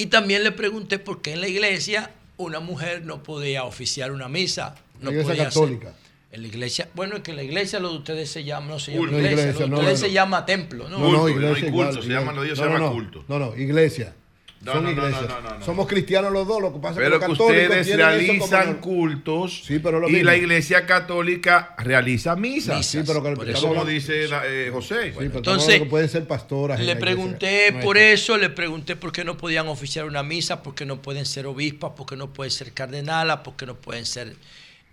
Y 0.00 0.06
también 0.06 0.42
le 0.44 0.50
pregunté 0.52 0.98
por 0.98 1.20
qué 1.20 1.34
en 1.34 1.42
la 1.42 1.48
iglesia 1.48 2.10
una 2.38 2.58
mujer 2.58 3.04
no 3.04 3.22
podía 3.22 3.64
oficiar 3.64 4.12
una 4.12 4.30
misa. 4.30 4.74
No 5.02 5.10
La 5.10 5.18
iglesia 5.18 5.28
podía 5.28 5.48
hacer- 5.48 5.60
católica. 5.62 5.94
En 6.32 6.40
la 6.42 6.48
iglesia, 6.48 6.88
bueno, 6.94 7.16
es 7.16 7.22
que 7.22 7.34
la 7.34 7.42
iglesia 7.42 7.80
lo 7.80 7.90
de 7.90 7.96
ustedes 7.98 8.30
se 8.30 8.42
llama, 8.44 8.68
no 8.68 8.78
se 8.78 8.92
llama 8.92 9.08
iglesia, 9.08 9.20
No, 9.20 9.26
lo 9.36 9.40
iglesia, 9.42 9.52
de 9.64 9.68
no, 9.68 9.76
ustedes 9.78 10.00
no. 10.00 10.06
se 10.06 10.12
llama 10.12 10.46
templo, 10.46 10.88
¿no? 10.88 10.98
No, 10.98 11.06
no, 11.10 11.12
no 11.18 11.26
hay 11.26 11.32
iglesia 11.34 11.52
culto, 11.54 11.66
igual, 11.66 11.92
se 11.92 11.98
iglesia. 11.98 12.18
llama- 12.20 12.32
lo 12.32 12.40
de 12.40 12.46
Dios 12.46 12.58
se 12.58 12.64
No, 12.64 12.70
llama 12.72 12.86
no, 12.86 12.92
culto. 12.92 13.24
No, 13.28 13.38
no, 13.40 13.56
iglesia. 13.56 14.14
No, 14.62 14.72
Son 14.74 14.84
no, 14.84 14.92
no, 14.92 15.06
iglesias. 15.08 15.26
no, 15.26 15.40
no, 15.40 15.58
no. 15.58 15.64
Somos 15.64 15.86
cristianos 15.86 16.30
los 16.32 16.46
dos, 16.46 16.60
lo 16.60 16.70
que 16.70 16.80
pasa 16.80 16.90
es 16.92 16.96
que 16.98 17.02
Pero 17.04 17.10
los 17.16 17.18
que 17.20 17.32
católicos 17.32 17.66
ustedes 17.76 17.96
realizan 17.96 18.66
como- 18.74 18.80
cultos 18.82 19.62
Sí, 19.64 19.78
pero 19.78 19.98
lo 20.00 20.06
y 20.08 20.12
mismo. 20.12 20.26
la 20.26 20.36
iglesia 20.36 20.84
católica 20.84 21.74
realiza 21.78 22.36
misas. 22.36 22.76
Misas. 22.76 22.86
Sí, 22.92 23.00
pero 23.06 23.22
que 23.22 23.30
Por 23.36 23.48
eso 23.48 23.68
Como 23.68 23.86
dice 23.86 24.28
la- 24.28 24.42
eh, 24.46 24.68
José. 24.70 25.04
Sí, 25.06 25.12
pero 25.16 25.36
Entonces, 25.38 25.80
pueden 25.88 26.10
ser 26.10 26.26
pastoras. 26.26 26.78
Le 26.78 26.94
pregunté 26.96 27.72
por 27.82 27.96
eso, 27.96 28.36
le 28.36 28.50
pregunté 28.50 28.96
por 28.96 29.12
qué 29.12 29.24
no 29.24 29.38
podían 29.38 29.66
oficiar 29.68 30.04
una 30.04 30.22
misa, 30.22 30.62
por 30.62 30.74
qué 30.74 30.84
no 30.84 31.00
pueden 31.00 31.24
ser 31.24 31.46
obispas, 31.46 31.92
por 31.96 32.04
qué 32.06 32.16
no 32.16 32.30
pueden 32.30 32.50
ser 32.50 32.72
cardenalas, 32.72 33.38
por 33.38 33.56
qué 33.56 33.64
no 33.64 33.76
pueden 33.76 34.04
ser 34.04 34.36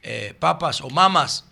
eh, 0.02 0.34
papas 0.40 0.80
o 0.80 0.90
mamas. 0.90 1.44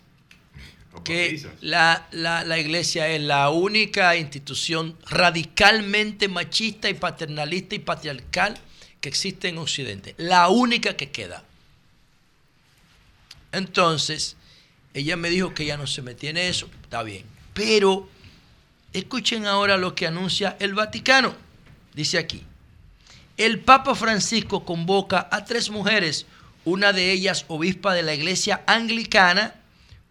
Que 1.04 1.40
la, 1.60 2.06
la- 2.10 2.44
la 2.44 2.58
iglesia 2.58 3.08
es 3.08 3.20
la 3.22 3.50
única 3.50 4.16
institución 4.16 4.96
radicalmente 5.08 6.28
machista 6.28 6.88
y 6.88 6.94
paternalista 6.94 7.74
y 7.74 7.78
patriarcal 7.80 8.58
que 9.00 9.08
existe 9.08 9.48
en 9.48 9.58
Occidente. 9.58 10.14
La 10.18 10.48
única 10.48 10.96
que 10.96 11.10
queda. 11.10 11.44
Entonces, 13.52 14.36
ella 14.94 15.16
me 15.16 15.30
dijo 15.30 15.54
que 15.54 15.64
ella 15.64 15.76
no 15.76 15.86
se 15.86 16.02
metía 16.02 16.30
en 16.30 16.36
eso. 16.38 16.68
Está 16.82 17.02
bien. 17.02 17.24
Pero 17.54 18.08
Escuchen 18.92 19.44
ahora 19.46 19.76
lo 19.76 19.94
que 19.94 20.06
anuncia 20.06 20.56
el 20.58 20.72
Vaticano. 20.72 21.34
Dice 21.92 22.16
aquí, 22.16 22.42
el 23.36 23.60
Papa 23.60 23.94
Francisco 23.94 24.64
convoca 24.64 25.28
a 25.30 25.44
tres 25.44 25.68
mujeres, 25.68 26.24
una 26.64 26.94
de 26.94 27.12
ellas 27.12 27.44
obispa 27.48 27.92
de 27.92 28.02
la 28.02 28.14
iglesia 28.14 28.62
anglicana, 28.66 29.54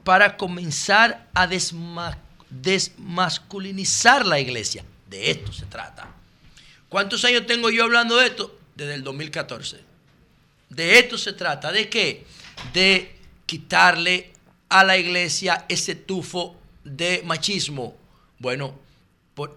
para 0.05 0.37
comenzar 0.37 1.27
a 1.33 1.47
desma- 1.49 2.15
desmasculinizar 2.49 4.25
la 4.25 4.39
iglesia. 4.39 4.85
De 5.09 5.31
esto 5.31 5.51
se 5.51 5.65
trata. 5.65 6.07
¿Cuántos 6.87 7.25
años 7.25 7.45
tengo 7.47 7.69
yo 7.71 7.83
hablando 7.83 8.15
de 8.17 8.27
esto? 8.27 8.57
Desde 8.75 8.93
el 8.93 9.03
2014. 9.03 9.79
De 10.69 10.99
esto 10.99 11.17
se 11.17 11.33
trata. 11.33 11.71
¿De 11.71 11.89
qué? 11.89 12.23
De 12.71 13.15
quitarle 13.45 14.31
a 14.69 14.83
la 14.83 14.95
iglesia 14.97 15.65
ese 15.67 15.95
tufo 15.95 16.55
de 16.83 17.23
machismo. 17.25 17.97
Bueno, 18.39 18.77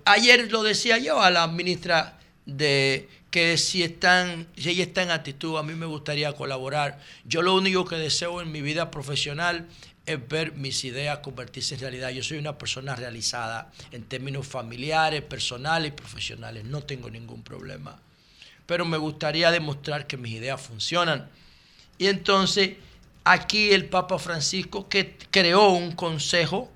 ayer 0.07 0.51
lo 0.51 0.63
decía 0.63 0.99
yo 0.99 1.21
a 1.21 1.31
la 1.31 1.47
ministra 1.47 2.19
de 2.47 3.09
que 3.31 3.59
si 3.59 3.83
están, 3.83 4.47
si 4.57 4.71
ella 4.71 4.85
está 4.85 5.03
en 5.03 5.11
actitud, 5.11 5.59
a 5.59 5.63
mí 5.63 5.75
me 5.75 5.85
gustaría 5.85 6.33
colaborar. 6.33 6.99
Yo 7.27 7.43
lo 7.43 7.55
único 7.55 7.85
que 7.85 7.97
deseo 7.97 8.41
en 8.41 8.51
mi 8.51 8.63
vida 8.63 8.91
profesional 8.91 9.69
es 10.09 10.29
ver 10.29 10.53
mis 10.53 10.85
ideas 10.85 11.19
convertirse 11.19 11.75
en 11.75 11.81
realidad. 11.81 12.11
Yo 12.11 12.23
soy 12.23 12.39
una 12.39 12.57
persona 12.57 12.97
realizada 12.97 13.71
en 13.93 14.05
términos 14.05 14.47
familiares, 14.47 15.23
personales 15.23 15.93
y 15.93 15.95
profesionales. 15.95 16.65
No 16.65 16.83
tengo 16.83 17.11
ningún 17.11 17.43
problema. 17.43 18.01
Pero 18.67 18.85
me 18.85 18.97
gustaría 18.97 19.51
demostrar 19.51 20.07
que 20.07 20.17
mis 20.17 20.33
ideas 20.33 20.61
funcionan. 20.61 21.29
Y 21.99 22.07
entonces, 22.07 22.77
aquí 23.25 23.71
el 23.73 23.87
Papa 23.87 24.19
Francisco, 24.19 24.89
que 24.89 25.17
creó 25.31 25.71
un 25.71 25.93
consejo 25.93 26.71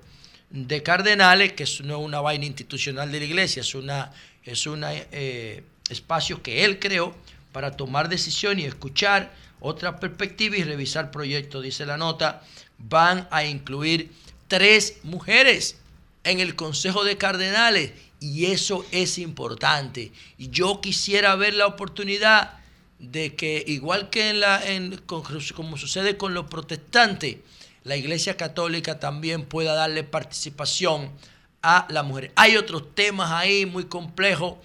de 0.49 0.83
cardenales, 0.83 1.53
que 1.53 1.65
no 1.83 1.99
es 1.99 2.05
una 2.05 2.21
vaina 2.21 2.45
institucional 2.45 3.11
de 3.11 3.19
la 3.19 3.25
iglesia, 3.25 3.61
es 3.61 3.73
una 3.75 4.11
es 4.43 4.67
un 4.67 4.85
espacio 5.89 6.41
que 6.41 6.65
él 6.65 6.79
creó 6.79 7.15
para 7.51 7.71
tomar 7.71 8.09
decisiones 8.09 8.65
y 8.65 8.67
escuchar 8.67 9.31
otra 9.59 9.99
perspectiva 9.99 10.57
y 10.57 10.63
revisar 10.63 11.11
proyectos, 11.11 11.63
dice 11.63 11.85
la 11.85 11.97
nota, 11.97 12.43
van 12.89 13.27
a 13.31 13.45
incluir 13.45 14.11
tres 14.47 14.97
mujeres 15.03 15.77
en 16.23 16.39
el 16.39 16.55
Consejo 16.55 17.03
de 17.03 17.17
Cardenales 17.17 17.91
y 18.19 18.45
eso 18.45 18.85
es 18.91 19.17
importante. 19.17 20.11
Y 20.37 20.49
yo 20.49 20.79
quisiera 20.81 21.35
ver 21.35 21.53
la 21.53 21.67
oportunidad 21.67 22.59
de 22.99 23.35
que, 23.35 23.63
igual 23.67 24.09
que 24.09 24.29
en 24.29 24.39
la, 24.39 24.65
en, 24.65 24.97
como 25.05 25.77
sucede 25.77 26.15
con 26.17 26.33
los 26.33 26.45
protestantes, 26.45 27.37
la 27.83 27.97
Iglesia 27.97 28.37
Católica 28.37 28.99
también 28.99 29.43
pueda 29.43 29.73
darle 29.73 30.03
participación 30.03 31.11
a 31.61 31.85
la 31.89 32.03
mujer. 32.03 32.31
Hay 32.35 32.55
otros 32.55 32.95
temas 32.95 33.31
ahí 33.31 33.65
muy 33.65 33.85
complejos, 33.85 34.55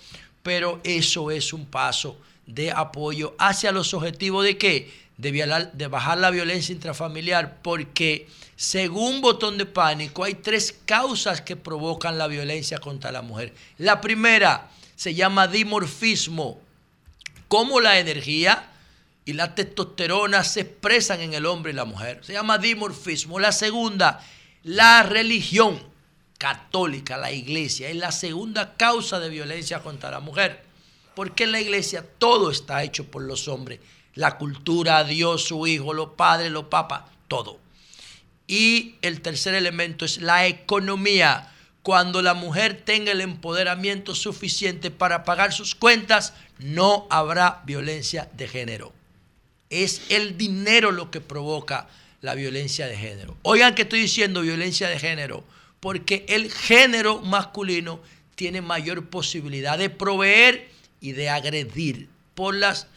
pero 0.42 0.80
eso 0.84 1.30
es 1.32 1.52
un 1.52 1.66
paso 1.66 2.16
de 2.46 2.70
apoyo 2.70 3.34
hacia 3.38 3.72
los 3.72 3.92
objetivos 3.92 4.44
de 4.44 4.56
qué? 4.56 5.07
De, 5.18 5.88
bajar 5.90 6.18
la 6.18 6.30
violencia 6.30 6.72
intrafamiliar, 6.72 7.60
porque 7.60 8.28
según 8.54 9.20
Botón 9.20 9.58
de 9.58 9.66
Pánico 9.66 10.22
hay 10.22 10.34
tres 10.34 10.78
causas 10.86 11.40
que 11.40 11.56
provocan 11.56 12.18
la 12.18 12.28
violencia 12.28 12.78
contra 12.78 13.10
la 13.10 13.20
mujer. 13.20 13.52
La 13.78 14.00
primera 14.00 14.70
se 14.94 15.14
llama 15.14 15.48
dimorfismo, 15.48 16.60
cómo 17.48 17.80
la 17.80 17.98
energía 17.98 18.70
y 19.24 19.32
la 19.32 19.54
testosterona 19.56 20.44
se 20.44 20.60
expresan 20.60 21.20
en 21.20 21.34
el 21.34 21.46
hombre 21.46 21.72
y 21.72 21.74
la 21.74 21.84
mujer. 21.84 22.24
Se 22.24 22.32
llama 22.32 22.56
dimorfismo. 22.56 23.40
La 23.40 23.52
segunda, 23.52 24.24
la 24.62 25.02
religión 25.02 25.82
católica, 26.38 27.16
la 27.16 27.32
iglesia, 27.32 27.90
es 27.90 27.96
la 27.96 28.12
segunda 28.12 28.76
causa 28.76 29.18
de 29.18 29.28
violencia 29.28 29.80
contra 29.80 30.10
la 30.12 30.20
mujer. 30.20 30.62
Porque 31.14 31.44
en 31.44 31.52
la 31.52 31.60
iglesia 31.60 32.06
todo 32.18 32.50
está 32.50 32.84
hecho 32.84 33.10
por 33.10 33.22
los 33.22 33.48
hombres. 33.48 33.80
La 34.18 34.36
cultura, 34.36 35.04
Dios, 35.04 35.44
su 35.44 35.68
hijo, 35.68 35.94
los 35.94 36.08
padres, 36.16 36.50
los 36.50 36.64
papas, 36.64 37.02
todo. 37.28 37.60
Y 38.48 38.96
el 39.00 39.20
tercer 39.20 39.54
elemento 39.54 40.04
es 40.04 40.20
la 40.20 40.48
economía. 40.48 41.52
Cuando 41.82 42.20
la 42.20 42.34
mujer 42.34 42.82
tenga 42.84 43.12
el 43.12 43.20
empoderamiento 43.20 44.16
suficiente 44.16 44.90
para 44.90 45.22
pagar 45.22 45.52
sus 45.52 45.76
cuentas, 45.76 46.34
no 46.58 47.06
habrá 47.10 47.62
violencia 47.64 48.28
de 48.32 48.48
género. 48.48 48.92
Es 49.70 50.02
el 50.08 50.36
dinero 50.36 50.90
lo 50.90 51.12
que 51.12 51.20
provoca 51.20 51.86
la 52.20 52.34
violencia 52.34 52.88
de 52.88 52.96
género. 52.96 53.36
Oigan 53.42 53.76
que 53.76 53.82
estoy 53.82 54.00
diciendo 54.00 54.40
violencia 54.40 54.88
de 54.88 54.98
género, 54.98 55.44
porque 55.78 56.26
el 56.28 56.50
género 56.50 57.20
masculino 57.20 58.00
tiene 58.34 58.62
mayor 58.62 59.10
posibilidad 59.10 59.78
de 59.78 59.90
proveer 59.90 60.72
y 61.00 61.12
de 61.12 61.30
agredir 61.30 62.08
por 62.34 62.56
las 62.56 62.88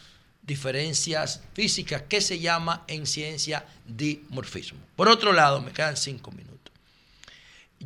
diferencias 0.42 1.40
físicas 1.54 2.02
que 2.02 2.20
se 2.20 2.40
llama 2.40 2.84
en 2.88 3.06
ciencia 3.06 3.64
dimorfismo. 3.86 4.78
Por 4.96 5.08
otro 5.08 5.32
lado, 5.32 5.60
me 5.60 5.72
quedan 5.72 5.96
cinco 5.96 6.32
minutos. 6.32 6.52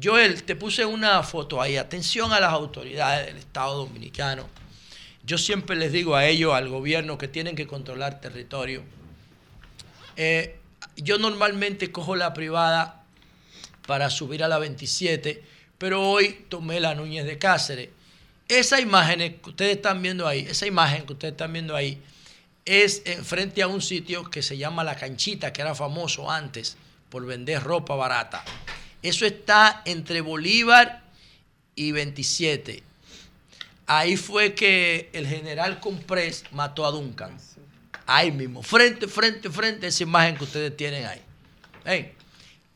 Joel, 0.03 0.43
te 0.43 0.57
puse 0.57 0.85
una 0.85 1.23
foto 1.23 1.61
ahí. 1.61 1.77
Atención 1.77 2.33
a 2.33 2.41
las 2.41 2.53
autoridades 2.53 3.27
del 3.27 3.37
Estado 3.37 3.77
Dominicano. 3.77 4.49
Yo 5.25 5.39
siempre 5.39 5.77
les 5.77 5.93
digo 5.93 6.17
a 6.17 6.27
ellos, 6.27 6.55
al 6.55 6.69
gobierno, 6.69 7.19
que 7.19 7.29
tienen 7.29 7.57
que 7.57 7.67
controlar 7.67 8.21
territorio. 8.21 8.83
Eh, 10.17 10.59
yo 10.97 11.19
normalmente 11.19 11.93
cojo 11.93 12.17
la 12.17 12.33
privada 12.33 13.05
para 13.87 14.11
subir 14.11 14.43
a 14.43 14.49
la 14.49 14.59
27, 14.59 15.43
pero 15.79 16.03
hoy 16.03 16.45
tomé 16.49 16.81
la 16.81 16.95
Núñez 16.95 17.25
de 17.25 17.39
Cáceres. 17.39 17.91
Esa 18.49 18.81
imagen 18.81 19.41
que 19.41 19.51
ustedes 19.51 19.77
están 19.77 20.01
viendo 20.01 20.27
ahí, 20.27 20.47
esa 20.49 20.67
imagen 20.67 21.05
que 21.07 21.15
ustedes 21.15 21.33
están 21.33 21.53
viendo 21.53 21.75
ahí, 21.75 22.01
es 22.67 23.03
eh, 23.05 23.23
frente 23.23 23.63
a 23.63 23.69
un 23.69 23.81
sitio 23.81 24.29
que 24.29 24.43
se 24.43 24.59
llama 24.59 24.85
La 24.85 24.97
Canchita, 24.97 25.53
que 25.53 25.63
era 25.63 25.75
famoso 25.75 26.31
antes 26.31 26.77
por 27.09 27.25
vender 27.25 27.63
ropa 27.63 27.95
barata. 27.95 28.45
Eso 29.03 29.25
está 29.25 29.83
entre 29.85 30.21
Bolívar 30.21 31.05
y 31.77 31.93
27. 31.93 32.83
Ahí 33.87 34.17
fue 34.17 34.55
que 34.55 35.11
el 35.13 35.29
general 35.29 35.79
Comprés 35.79 36.45
mató 36.51 36.85
a 36.85 36.91
Duncan. 36.91 37.39
Ahí 38.05 38.33
mismo, 38.33 38.63
frente, 38.63 39.07
frente, 39.07 39.49
frente 39.49 39.87
a 39.87 39.89
esa 39.89 40.03
imagen 40.03 40.37
que 40.37 40.45
ustedes 40.45 40.77
tienen 40.77 41.07
ahí. 41.07 42.13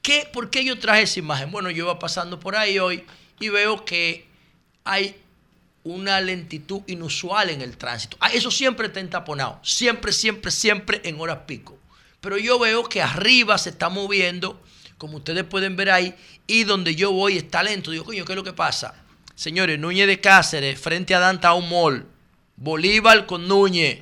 ¿qué, 0.03 0.29
¿Por 0.33 0.51
qué 0.51 0.65
yo 0.65 0.79
traje 0.79 1.03
esa 1.03 1.19
imagen? 1.19 1.51
Bueno, 1.51 1.71
yo 1.71 1.85
iba 1.85 1.99
pasando 1.99 2.39
por 2.39 2.55
ahí 2.57 2.79
hoy 2.79 3.05
y 3.41 3.49
veo 3.49 3.85
que 3.85 4.27
hay 4.85 5.21
una 5.85 6.21
lentitud 6.21 6.83
inusual 6.87 7.51
en 7.51 7.63
el 7.63 7.77
tránsito. 7.77 8.17
Ah, 8.21 8.31
Eso 8.33 8.51
siempre 8.51 8.89
está 8.89 9.01
entaponado. 9.01 9.59
Siempre, 9.63 10.13
siempre, 10.13 10.51
siempre 10.51 11.01
en 11.05 11.21
horas 11.21 11.41
pico. 11.47 11.79
Pero 12.21 12.37
yo 12.37 12.59
veo 12.59 12.85
que 12.85 13.01
arriba 13.01 13.57
se 13.57 13.71
está 13.71 13.89
moviendo, 13.89 14.61
como 14.99 15.19
ustedes 15.19 15.45
pueden 15.45 15.77
ver 15.77 15.91
ahí, 15.91 16.15
y 16.47 16.65
donde 16.65 16.95
yo 16.95 17.13
voy 17.13 17.39
está 17.39 17.63
lento. 17.63 17.91
Digo, 17.91 18.05
coño, 18.05 18.25
¿qué 18.25 18.33
es 18.33 18.37
lo 18.37 18.45
que 18.45 18.53
pasa? 18.53 18.95
Señores, 19.35 19.79
Núñez 19.79 20.07
de 20.07 20.21
Cáceres, 20.21 20.79
frente 20.79 21.15
a 21.15 21.21
Downtown 21.21 21.67
Mall, 21.69 22.07
Bolívar 22.57 23.25
con 23.25 23.49
Núñez. 23.49 24.01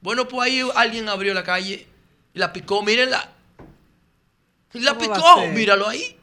Bueno, 0.00 0.28
pues 0.28 0.48
ahí 0.48 0.62
alguien 0.76 1.08
abrió 1.08 1.34
la 1.34 1.42
calle 1.42 1.88
y 2.32 2.38
la 2.38 2.52
picó, 2.52 2.82
mírenla. 2.84 3.32
Y 4.74 4.80
la 4.80 4.94
¿Cómo 4.94 5.10
va 5.10 5.16
a 5.16 5.36
picó, 5.36 5.46
míralo 5.48 5.88
ahí. 5.88 6.16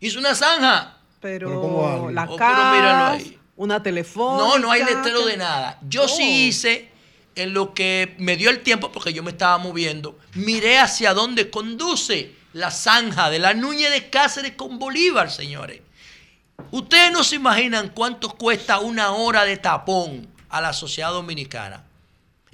Hizo 0.00 0.18
una 0.18 0.34
zanja. 0.34 0.98
Pero, 1.20 1.48
Pero 1.48 1.60
¿cómo 1.62 2.10
la 2.10 2.24
Oh, 2.24 2.36
pero 2.36 2.72
míralo 2.74 3.04
ahí. 3.14 3.35
Una 3.56 3.82
telefónica. 3.82 4.44
No, 4.44 4.58
no 4.58 4.70
hay 4.70 4.84
letrero 4.84 5.24
de 5.26 5.36
nada. 5.36 5.78
Yo 5.88 6.04
Oh. 6.04 6.08
sí 6.08 6.46
hice 6.48 6.90
en 7.34 7.52
lo 7.52 7.74
que 7.74 8.14
me 8.18 8.36
dio 8.36 8.50
el 8.50 8.60
tiempo, 8.62 8.90
porque 8.92 9.12
yo 9.12 9.22
me 9.22 9.30
estaba 9.30 9.58
moviendo, 9.58 10.18
miré 10.34 10.78
hacia 10.78 11.12
dónde 11.14 11.50
conduce 11.50 12.34
la 12.52 12.70
zanja 12.70 13.28
de 13.30 13.38
la 13.38 13.52
Núñez 13.54 13.90
de 13.90 14.08
Cáceres 14.08 14.52
con 14.52 14.78
Bolívar, 14.78 15.30
señores. 15.30 15.80
Ustedes 16.70 17.12
no 17.12 17.22
se 17.22 17.36
imaginan 17.36 17.90
cuánto 17.90 18.30
cuesta 18.30 18.78
una 18.80 19.12
hora 19.12 19.44
de 19.44 19.56
tapón 19.58 20.26
a 20.48 20.60
la 20.62 20.72
sociedad 20.72 21.10
dominicana. 21.10 21.84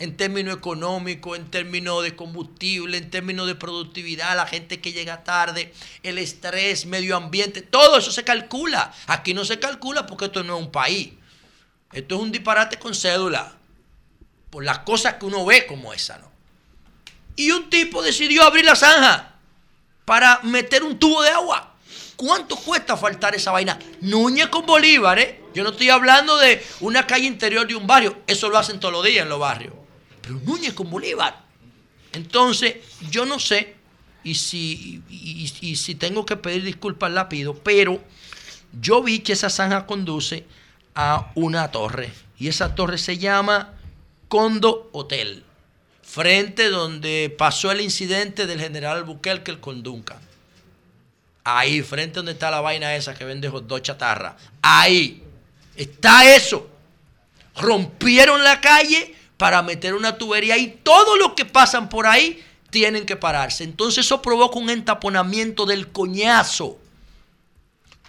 En 0.03 0.17
términos 0.17 0.57
económicos, 0.57 1.39
en 1.39 1.49
términos 1.49 2.03
de 2.03 2.17
combustible, 2.17 2.99
en 2.99 3.09
términos 3.09 3.47
de 3.47 3.55
productividad, 3.55 4.35
la 4.35 4.49
gente 4.49 4.81
que 4.81 4.93
llega 4.93 5.23
tarde, 5.23 5.73
el 6.03 6.19
estrés, 6.19 6.87
medio 6.87 7.17
ambiente, 7.17 7.63
todo 7.63 7.99
eso 7.99 8.11
se 8.11 8.25
calcula. 8.25 8.93
Aquí 9.07 9.33
no 9.33 9.45
se 9.45 9.61
calcula 9.61 10.05
porque 10.05 10.25
esto 10.25 10.43
no 10.43 10.57
es 10.57 10.65
un 10.65 10.73
país. 10.73 11.11
Esto 11.93 12.17
es 12.17 12.21
un 12.21 12.33
disparate 12.33 12.81
con 12.81 12.97
cédula. 12.97 13.53
Por 14.51 14.65
las 14.65 14.81
cosas 14.81 15.15
que 15.15 15.27
uno 15.27 15.45
ve 15.45 15.67
como 15.67 15.95
esa, 15.95 16.19
¿no? 16.19 16.33
Y 17.37 17.53
un 17.53 17.71
tipo 17.71 18.03
decidió 18.03 18.43
abrir 18.43 18.65
la 18.65 18.75
zanja 18.75 19.37
para 20.05 20.41
meter 20.43 20.83
un 20.83 20.99
tubo 20.99 21.23
de 21.23 21.31
agua. 21.31 21.77
¿Cuánto 22.17 22.57
cuesta 22.57 22.97
faltar 22.97 23.37
esa 23.37 23.53
vaina? 23.53 23.79
Núñez 24.01 24.49
con 24.49 24.67
Bolívar, 24.67 25.21
¿eh? 25.21 25.45
Yo 25.55 25.63
no 25.63 25.71
estoy 25.71 25.91
hablando 25.91 26.39
de 26.39 26.61
una 26.81 27.07
calle 27.07 27.27
interior 27.27 27.69
de 27.69 27.77
un 27.77 27.87
barrio. 27.87 28.19
Eso 28.27 28.51
lo 28.51 28.59
hacen 28.59 28.81
todos 28.81 28.93
los 28.93 29.05
días 29.05 29.23
en 29.23 29.29
los 29.29 29.39
barrios. 29.39 29.75
Pero 30.23 30.41
Núñez 30.45 30.73
con 30.73 30.89
Bolívar. 30.91 31.43
Entonces, 32.13 32.77
yo 33.11 33.27
no 33.27 33.39
sé, 33.39 33.75
y 34.25 34.35
si, 34.35 35.03
y- 35.11 35.77
si 35.77 35.95
tengo 35.95 36.25
que 36.25 36.37
pedir 36.37 36.63
disculpas, 36.65 37.11
la 37.11 37.29
pido, 37.29 37.55
pero 37.55 38.03
yo 38.81 39.03
vi 39.03 39.19
que 39.21 39.33
esa 39.33 39.51
zanja 39.51 39.87
conduce 39.87 40.45
a 40.95 41.31
una 41.35 41.71
torre. 41.71 42.13
Y 42.39 42.49
esa 42.49 42.75
torre 42.75 42.99
se 42.99 43.19
llama 43.19 43.75
Condo 44.29 44.91
Hotel. 44.93 45.45
Frente 46.03 46.69
donde 46.69 47.35
pasó 47.37 47.71
el 47.71 47.81
incidente 47.81 48.47
del 48.47 48.61
general 48.61 49.05
Bukele 49.05 49.43
el 49.47 49.61
con 49.61 49.83
Duncan. 49.83 50.19
Ahí, 51.45 51.83
frente 51.83 52.17
donde 52.17 52.33
está 52.33 52.51
la 52.51 52.61
vaina 52.61 52.95
esa 52.95 53.15
que 53.15 53.25
vende 53.25 53.49
hot 53.49 53.67
dog 53.67 53.83
chatarra. 53.83 54.37
Ahí. 54.61 55.23
Está 55.77 56.35
eso. 56.37 56.69
Rompieron 57.57 58.45
la 58.45 58.61
calle 58.61 59.15
para 59.43 59.61
meter 59.61 59.95
una 59.95 60.19
tubería 60.19 60.57
y 60.57 60.69
todos 60.69 61.19
los 61.19 61.33
que 61.33 61.45
pasan 61.45 61.89
por 61.89 62.07
ahí 62.07 62.41
tienen 62.71 63.05
que 63.05 63.17
pararse. 63.17 63.65
Entonces 63.65 64.07
eso 64.07 64.23
provoca 64.23 64.57
un 64.57 64.71
entaponamiento 64.71 65.67
del 65.67 65.89
coñazo. 65.89 66.79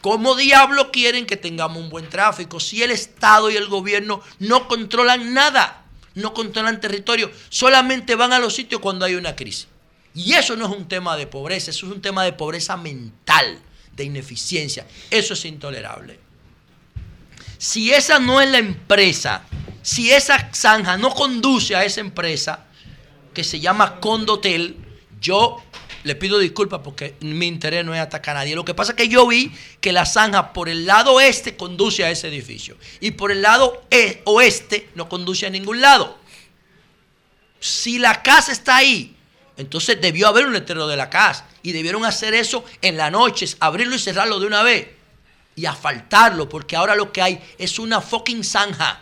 ¿Cómo 0.01 0.35
diablo 0.35 0.91
quieren 0.91 1.25
que 1.25 1.35
tengamos 1.35 1.81
un 1.81 1.89
buen 1.89 2.07
tráfico 2.07 2.59
si 2.59 2.83
el 2.83 2.91
Estado 2.91 3.49
y 3.49 3.55
el 3.55 3.67
gobierno 3.67 4.21
no 4.37 4.67
controlan 4.67 5.33
nada? 5.33 5.85
No 6.13 6.35
controlan 6.35 6.79
territorio, 6.79 7.31
solamente 7.49 8.13
van 8.13 8.31
a 8.31 8.37
los 8.37 8.53
sitios 8.53 8.79
cuando 8.79 9.03
hay 9.03 9.15
una 9.15 9.35
crisis. 9.35 9.65
Y 10.13 10.33
eso 10.33 10.55
no 10.55 10.67
es 10.67 10.71
un 10.71 10.87
tema 10.87 11.17
de 11.17 11.25
pobreza, 11.25 11.71
eso 11.71 11.87
es 11.87 11.93
un 11.93 12.01
tema 12.03 12.23
de 12.23 12.33
pobreza 12.33 12.77
mental, 12.77 13.59
de 13.95 14.03
ineficiencia. 14.03 14.85
Eso 15.09 15.33
es 15.33 15.45
intolerable. 15.45 16.19
Si 17.57 17.91
esa 17.91 18.19
no 18.19 18.39
es 18.39 18.51
la 18.51 18.59
empresa, 18.59 19.47
si 19.83 20.11
esa 20.11 20.49
zanja 20.53 20.97
no 20.97 21.13
conduce 21.13 21.75
a 21.75 21.83
esa 21.83 22.01
empresa, 22.01 22.65
que 23.33 23.43
se 23.43 23.59
llama 23.59 23.99
Condotel, 23.99 24.77
yo 25.19 25.61
le 26.03 26.15
pido 26.15 26.39
disculpas 26.39 26.81
porque 26.83 27.15
mi 27.21 27.47
interés 27.47 27.85
no 27.85 27.93
es 27.93 27.99
atacar 27.99 28.35
a 28.35 28.39
nadie. 28.39 28.55
Lo 28.55 28.65
que 28.65 28.73
pasa 28.73 28.91
es 28.91 28.97
que 28.97 29.09
yo 29.09 29.27
vi 29.27 29.51
que 29.81 29.91
la 29.91 30.05
zanja 30.05 30.53
por 30.53 30.69
el 30.69 30.85
lado 30.85 31.19
este 31.19 31.55
conduce 31.55 32.03
a 32.03 32.11
ese 32.11 32.27
edificio 32.27 32.77
y 32.99 33.11
por 33.11 33.31
el 33.31 33.41
lado 33.41 33.83
e- 33.89 34.21
oeste 34.25 34.89
no 34.95 35.09
conduce 35.09 35.45
a 35.45 35.49
ningún 35.49 35.81
lado. 35.81 36.17
Si 37.59 37.99
la 37.99 38.21
casa 38.21 38.51
está 38.51 38.77
ahí, 38.77 39.15
entonces 39.55 39.99
debió 40.01 40.27
haber 40.27 40.45
un 40.45 40.53
letrero 40.53 40.87
de 40.87 40.97
la 40.97 41.09
casa 41.09 41.47
y 41.61 41.71
debieron 41.71 42.05
hacer 42.05 42.33
eso 42.33 42.65
en 42.81 42.97
la 42.97 43.11
noche, 43.11 43.47
abrirlo 43.59 43.95
y 43.95 43.99
cerrarlo 43.99 44.39
de 44.39 44.47
una 44.47 44.63
vez 44.63 44.87
y 45.55 45.65
asfaltarlo 45.65 46.49
porque 46.49 46.75
ahora 46.75 46.95
lo 46.95 47.11
que 47.11 47.21
hay 47.21 47.41
es 47.57 47.79
una 47.79 48.01
fucking 48.01 48.43
zanja 48.43 49.01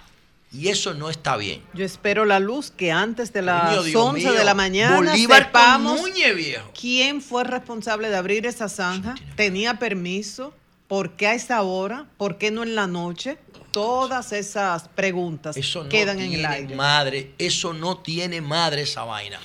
y 0.54 0.68
eso 0.68 0.94
no 0.94 1.10
está 1.10 1.38
bien. 1.38 1.62
Yo 1.74 1.86
espero 1.86 2.26
la 2.26 2.40
luz 2.40 2.72
que 2.72 2.92
antes 2.92 3.32
de 3.32 3.42
las 3.42 3.86
Dios 3.86 3.96
11 3.96 4.28
de 4.28 4.32
mío, 4.34 4.44
la 4.44 4.54
mañana 4.54 4.96
Bolívar 4.98 5.46
sepamos 5.46 6.02
viejo. 6.14 6.72
quién 6.80 7.22
fue 7.22 7.44
responsable 7.46 8.10
de 8.10 8.18
abrir 8.18 8.46
esa 8.46 8.68
zanja, 8.68 9.16
tenía 9.36 9.80
permiso, 9.80 10.54
por 10.88 11.12
qué 11.16 11.28
a 11.28 11.34
esa 11.36 11.62
hora, 11.62 12.06
por 12.18 12.38
qué 12.38 12.52
no 12.52 12.64
en 12.64 12.76
la 12.76 12.88
noche. 12.88 13.38
Todas 13.72 14.34
esas 14.34 14.90
preguntas 14.90 15.56
Eso 15.56 15.84
no 15.84 15.90
quedan 15.90 16.20
en 16.20 16.34
el 16.34 16.46
aire. 16.46 16.76
madre, 16.76 17.32
eso 17.38 17.72
no 17.72 18.00
tiene 18.00 18.42
madre 18.42 18.82
esa 18.82 19.06
vaina. 19.06 19.40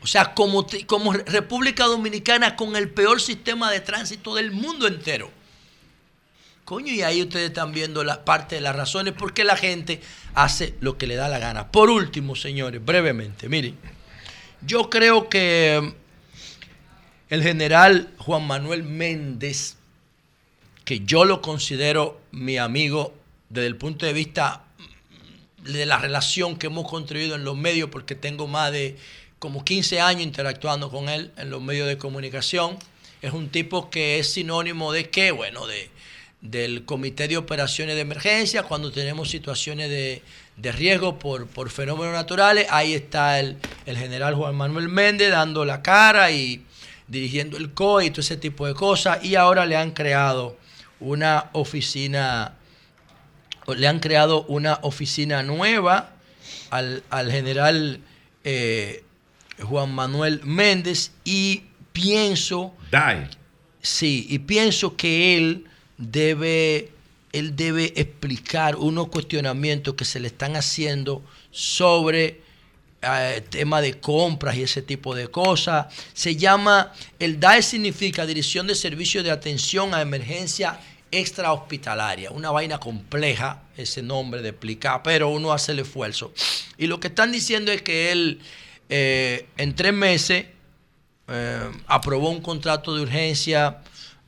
O 0.00 0.06
sea, 0.06 0.32
como, 0.32 0.66
como 0.86 1.12
República 1.12 1.84
Dominicana 1.84 2.56
con 2.56 2.76
el 2.76 2.88
peor 2.88 3.20
sistema 3.20 3.70
de 3.70 3.80
tránsito 3.80 4.34
del 4.34 4.52
mundo 4.52 4.86
entero. 4.86 5.30
Coño, 6.68 6.92
y 6.92 7.00
ahí 7.00 7.22
ustedes 7.22 7.48
están 7.48 7.72
viendo 7.72 8.04
la 8.04 8.26
parte 8.26 8.56
de 8.56 8.60
las 8.60 8.76
razones 8.76 9.14
por 9.14 9.32
qué 9.32 9.42
la 9.42 9.56
gente 9.56 10.02
hace 10.34 10.74
lo 10.80 10.98
que 10.98 11.06
le 11.06 11.14
da 11.14 11.26
la 11.26 11.38
gana. 11.38 11.72
Por 11.72 11.88
último, 11.88 12.36
señores, 12.36 12.84
brevemente, 12.84 13.48
miren, 13.48 13.74
yo 14.60 14.90
creo 14.90 15.30
que 15.30 15.94
el 17.30 17.42
general 17.42 18.10
Juan 18.18 18.46
Manuel 18.46 18.82
Méndez, 18.82 19.76
que 20.84 21.00
yo 21.06 21.24
lo 21.24 21.40
considero 21.40 22.20
mi 22.32 22.58
amigo 22.58 23.14
desde 23.48 23.68
el 23.68 23.76
punto 23.76 24.04
de 24.04 24.12
vista 24.12 24.66
de 25.62 25.86
la 25.86 25.96
relación 25.96 26.58
que 26.58 26.66
hemos 26.66 26.86
construido 26.86 27.34
en 27.34 27.44
los 27.44 27.56
medios, 27.56 27.88
porque 27.88 28.14
tengo 28.14 28.46
más 28.46 28.72
de 28.72 28.98
como 29.38 29.64
15 29.64 30.02
años 30.02 30.20
interactuando 30.20 30.90
con 30.90 31.08
él 31.08 31.32
en 31.38 31.48
los 31.48 31.62
medios 31.62 31.88
de 31.88 31.96
comunicación. 31.96 32.76
Es 33.22 33.32
un 33.32 33.48
tipo 33.48 33.88
que 33.88 34.18
es 34.18 34.30
sinónimo 34.34 34.92
de 34.92 35.08
qué, 35.08 35.30
bueno, 35.30 35.66
de, 35.66 35.90
del 36.40 36.84
Comité 36.84 37.26
de 37.26 37.36
Operaciones 37.36 37.96
de 37.96 38.02
Emergencia, 38.02 38.62
cuando 38.62 38.92
tenemos 38.92 39.28
situaciones 39.28 39.90
de, 39.90 40.22
de 40.56 40.72
riesgo 40.72 41.18
por, 41.18 41.46
por 41.46 41.70
fenómenos 41.70 42.12
naturales, 42.14 42.66
ahí 42.70 42.94
está 42.94 43.40
el, 43.40 43.56
el 43.86 43.96
general 43.96 44.34
Juan 44.34 44.54
Manuel 44.54 44.88
Méndez 44.88 45.30
dando 45.30 45.64
la 45.64 45.82
cara 45.82 46.30
y 46.30 46.64
dirigiendo 47.08 47.56
el 47.56 47.72
COE 47.72 48.06
y 48.06 48.10
todo 48.10 48.20
ese 48.20 48.36
tipo 48.36 48.66
de 48.66 48.74
cosas, 48.74 49.24
y 49.24 49.34
ahora 49.34 49.66
le 49.66 49.76
han 49.76 49.92
creado 49.92 50.56
una 51.00 51.50
oficina 51.52 52.54
le 53.66 53.86
han 53.86 54.00
creado 54.00 54.44
una 54.44 54.78
oficina 54.82 55.42
nueva 55.42 56.10
al, 56.70 57.02
al 57.10 57.30
general 57.30 58.00
eh, 58.44 59.04
Juan 59.62 59.94
Manuel 59.94 60.40
Méndez 60.44 61.12
y 61.24 61.64
pienso, 61.92 62.74
DAE. 62.90 63.28
sí, 63.82 64.26
y 64.30 64.38
pienso 64.38 64.96
que 64.96 65.36
él 65.36 65.66
debe, 65.98 66.90
él 67.32 67.54
debe 67.56 67.92
explicar 67.96 68.76
unos 68.76 69.08
cuestionamientos 69.08 69.94
que 69.94 70.04
se 70.04 70.20
le 70.20 70.28
están 70.28 70.56
haciendo 70.56 71.22
sobre 71.50 72.40
eh, 73.02 73.44
tema 73.48 73.80
de 73.80 74.00
compras 74.00 74.56
y 74.56 74.62
ese 74.62 74.82
tipo 74.82 75.14
de 75.14 75.28
cosas. 75.28 75.86
Se 76.14 76.36
llama, 76.36 76.92
el 77.18 77.38
DAE 77.38 77.62
significa 77.62 78.26
Dirección 78.26 78.66
de 78.66 78.74
Servicios 78.74 79.22
de 79.22 79.30
Atención 79.30 79.94
a 79.94 80.00
Emergencia 80.00 80.80
Extrahospitalaria. 81.10 82.30
Una 82.30 82.50
vaina 82.50 82.78
compleja 82.78 83.62
ese 83.76 84.02
nombre 84.02 84.42
de 84.42 84.50
explicar, 84.50 85.02
pero 85.02 85.28
uno 85.28 85.52
hace 85.52 85.72
el 85.72 85.80
esfuerzo. 85.80 86.32
Y 86.76 86.86
lo 86.86 87.00
que 87.00 87.08
están 87.08 87.32
diciendo 87.32 87.72
es 87.72 87.82
que 87.82 88.12
él 88.12 88.40
eh, 88.88 89.46
en 89.56 89.74
tres 89.74 89.92
meses 89.92 90.46
eh, 91.28 91.70
aprobó 91.86 92.30
un 92.30 92.40
contrato 92.40 92.94
de 92.94 93.02
urgencia 93.02 93.78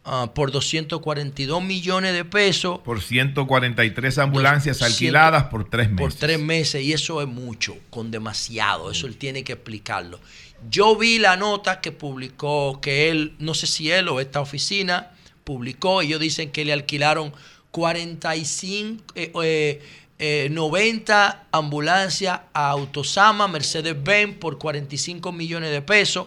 ah, 0.04 0.30
por 0.34 0.50
242 0.52 1.62
millones 1.62 2.12
de 2.14 2.24
pesos 2.24 2.78
Por 2.80 3.00
143 3.02 4.18
ambulancias 4.18 4.78
Dos- 4.78 4.88
alquiladas 4.90 5.44
por 5.44 5.68
tres 5.68 5.90
meses. 5.90 6.00
por 6.00 6.14
tres 6.14 6.40
meses 6.40 6.82
y 6.82 6.92
eso 6.92 7.20
es 7.22 7.28
mucho, 7.28 7.76
con 7.90 8.10
demasiado, 8.10 8.90
eso 8.90 9.06
él 9.06 9.16
tiene 9.16 9.44
que 9.44 9.52
explicarlo. 9.54 10.20
Yo 10.70 10.94
vi 10.96 11.18
la 11.18 11.36
nota 11.36 11.80
que 11.80 11.90
publicó, 11.92 12.80
que 12.82 13.10
él, 13.10 13.34
no 13.38 13.54
sé 13.54 13.66
si 13.66 13.90
él 13.90 14.08
o 14.08 14.20
esta 14.20 14.40
oficina 14.40 15.10
publicó, 15.44 16.02
ellos 16.02 16.20
dicen 16.20 16.50
que 16.50 16.64
le 16.66 16.72
alquilaron 16.74 17.32
45, 17.70 19.02
eh, 19.14 19.32
eh, 19.42 19.82
eh, 20.18 20.48
90 20.50 21.46
ambulancias 21.52 22.40
a 22.52 22.70
Autosama, 22.70 23.48
Mercedes-Benz 23.48 24.36
por 24.38 24.58
45 24.58 25.32
millones 25.32 25.70
de 25.70 25.80
pesos, 25.82 26.26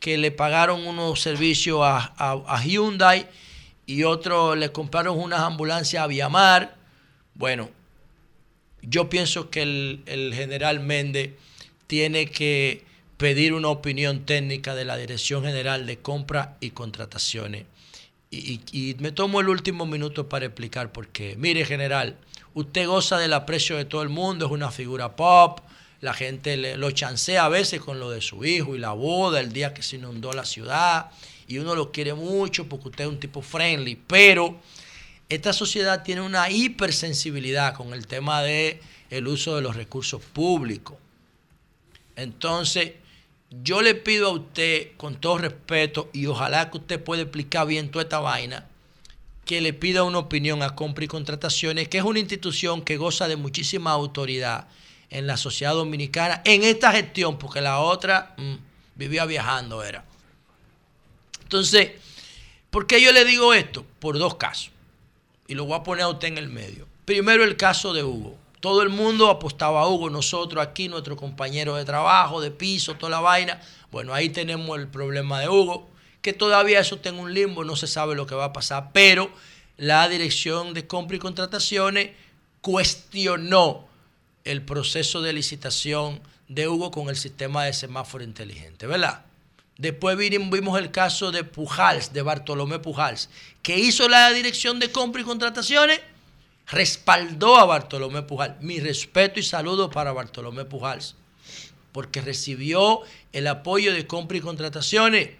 que 0.00 0.18
le 0.18 0.30
pagaron 0.32 0.86
unos 0.86 1.20
servicios 1.20 1.80
a, 1.82 2.12
a- 2.16 2.62
Hyundai 2.64 3.28
y 3.86 4.02
otros 4.04 4.56
le 4.56 4.72
compraron 4.72 5.18
unas 5.18 5.40
ambulancias 5.40 6.02
a 6.02 6.06
Viamar. 6.06 6.74
Bueno, 7.34 7.70
yo 8.82 9.08
pienso 9.08 9.50
que 9.50 9.62
el, 9.62 10.02
el 10.06 10.34
general 10.34 10.80
Méndez 10.80 11.32
tiene 11.86 12.26
que 12.30 12.84
pedir 13.18 13.52
una 13.52 13.68
opinión 13.68 14.24
técnica 14.24 14.74
de 14.74 14.84
la 14.86 14.96
Dirección 14.96 15.44
General 15.44 15.84
de 15.86 15.98
Compra 15.98 16.56
y 16.60 16.70
Contrataciones. 16.70 17.66
Y, 18.30 18.60
y- 18.72 18.90
y 18.90 18.94
me 19.00 19.12
tomo 19.12 19.40
el 19.40 19.48
último 19.48 19.84
minuto 19.86 20.28
para 20.28 20.46
explicar 20.46 20.92
por 20.92 21.08
qué. 21.08 21.34
Mire, 21.36 21.64
general, 21.66 22.16
usted 22.54 22.86
goza 22.86 23.18
del 23.18 23.34
aprecio 23.34 23.76
de 23.76 23.84
todo 23.84 24.02
el 24.02 24.08
mundo, 24.08 24.46
es 24.46 24.52
una 24.52 24.70
figura 24.70 25.14
pop, 25.16 25.60
la 26.00 26.14
gente 26.14 26.56
le- 26.56 26.76
lo 26.76 26.90
chancea 26.90 27.44
a 27.44 27.48
veces 27.48 27.80
con 27.80 28.00
lo 28.00 28.10
de 28.10 28.20
su 28.20 28.44
hijo 28.44 28.74
y 28.74 28.78
la 28.78 28.92
boda, 28.92 29.40
el 29.40 29.52
día 29.52 29.74
que 29.74 29.82
se 29.82 29.96
inundó 29.96 30.32
la 30.32 30.44
ciudad, 30.44 31.10
y 31.46 31.58
uno 31.58 31.74
lo 31.74 31.92
quiere 31.92 32.14
mucho 32.14 32.68
porque 32.68 32.88
usted 32.88 33.04
es 33.04 33.10
un 33.10 33.20
tipo 33.20 33.42
friendly, 33.42 33.96
pero 33.96 34.58
esta 35.28 35.52
sociedad 35.52 36.02
tiene 36.02 36.22
una 36.22 36.50
hipersensibilidad 36.50 37.74
con 37.74 37.92
el 37.92 38.06
tema 38.06 38.42
de 38.42 38.80
el 39.10 39.26
uso 39.28 39.56
de 39.56 39.62
los 39.62 39.76
recursos 39.76 40.22
públicos. 40.22 40.96
Entonces, 42.16 42.92
yo 43.62 43.82
le 43.82 43.94
pido 43.94 44.28
a 44.28 44.32
usted, 44.32 44.92
con 44.96 45.16
todo 45.16 45.38
respeto, 45.38 46.08
y 46.12 46.26
ojalá 46.26 46.70
que 46.70 46.78
usted 46.78 47.02
pueda 47.02 47.22
explicar 47.22 47.66
bien 47.66 47.90
toda 47.90 48.04
esta 48.04 48.20
vaina, 48.20 48.66
que 49.44 49.60
le 49.60 49.72
pida 49.72 50.04
una 50.04 50.18
opinión 50.18 50.62
a 50.62 50.76
Compra 50.76 51.04
y 51.04 51.08
Contrataciones, 51.08 51.88
que 51.88 51.98
es 51.98 52.04
una 52.04 52.20
institución 52.20 52.82
que 52.82 52.96
goza 52.96 53.26
de 53.26 53.36
muchísima 53.36 53.90
autoridad 53.90 54.68
en 55.10 55.26
la 55.26 55.36
sociedad 55.36 55.74
dominicana, 55.74 56.40
en 56.44 56.62
esta 56.62 56.92
gestión, 56.92 57.38
porque 57.38 57.60
la 57.60 57.80
otra 57.80 58.34
mm, 58.36 58.54
vivía 58.94 59.26
viajando, 59.26 59.82
era. 59.82 60.04
Entonces, 61.42 61.90
¿por 62.70 62.86
qué 62.86 63.02
yo 63.02 63.12
le 63.12 63.24
digo 63.24 63.52
esto? 63.52 63.84
Por 63.98 64.18
dos 64.18 64.36
casos. 64.36 64.70
Y 65.48 65.54
lo 65.54 65.64
voy 65.64 65.76
a 65.76 65.82
poner 65.82 66.04
a 66.04 66.08
usted 66.08 66.28
en 66.28 66.38
el 66.38 66.48
medio. 66.48 66.86
Primero 67.04 67.42
el 67.42 67.56
caso 67.56 67.92
de 67.92 68.04
Hugo. 68.04 68.38
Todo 68.60 68.82
el 68.82 68.88
mundo 68.88 69.30
apostaba 69.30 69.80
a 69.80 69.88
Hugo, 69.88 70.10
nosotros 70.10 70.64
aquí, 70.64 70.88
nuestro 70.88 71.16
compañero 71.16 71.74
de 71.74 71.84
trabajo, 71.84 72.40
de 72.40 72.50
piso, 72.50 72.94
toda 72.94 73.10
la 73.10 73.20
vaina. 73.20 73.60
Bueno, 73.90 74.14
ahí 74.14 74.28
tenemos 74.28 74.78
el 74.78 74.86
problema 74.86 75.40
de 75.40 75.48
Hugo, 75.48 75.88
que 76.22 76.32
todavía 76.32 76.78
eso 76.78 76.96
está 76.96 77.08
en 77.08 77.18
un 77.18 77.34
limbo, 77.34 77.64
no 77.64 77.74
se 77.74 77.86
sabe 77.88 78.14
lo 78.14 78.26
que 78.26 78.34
va 78.34 78.44
a 78.44 78.52
pasar, 78.52 78.90
pero 78.92 79.30
la 79.76 80.08
dirección 80.08 80.74
de 80.74 80.86
compra 80.86 81.16
y 81.16 81.20
contrataciones 81.20 82.10
cuestionó 82.60 83.89
el 84.44 84.62
proceso 84.62 85.20
de 85.22 85.32
licitación 85.32 86.20
de 86.48 86.68
Hugo 86.68 86.90
con 86.90 87.08
el 87.08 87.16
sistema 87.16 87.64
de 87.64 87.72
semáforo 87.72 88.24
inteligente, 88.24 88.86
¿verdad? 88.86 89.24
Después 89.78 90.16
vimos, 90.18 90.78
el 90.78 90.90
caso 90.90 91.32
de 91.32 91.42
Pujals, 91.42 92.12
de 92.12 92.20
Bartolomé 92.20 92.80
Pujals, 92.80 93.30
que 93.62 93.78
hizo 93.78 94.08
la 94.08 94.30
dirección 94.30 94.78
de 94.78 94.92
compra 94.92 95.22
y 95.22 95.24
contrataciones, 95.24 96.00
respaldó 96.66 97.56
a 97.56 97.64
Bartolomé 97.64 98.22
Pujals. 98.22 98.60
Mi 98.60 98.78
respeto 98.78 99.40
y 99.40 99.42
saludo 99.42 99.90
para 99.90 100.12
Bartolomé 100.12 100.66
Pujals, 100.66 101.16
porque 101.92 102.20
recibió 102.20 103.00
el 103.32 103.46
apoyo 103.46 103.94
de 103.94 104.06
compra 104.06 104.36
y 104.36 104.42
contrataciones. 104.42 105.30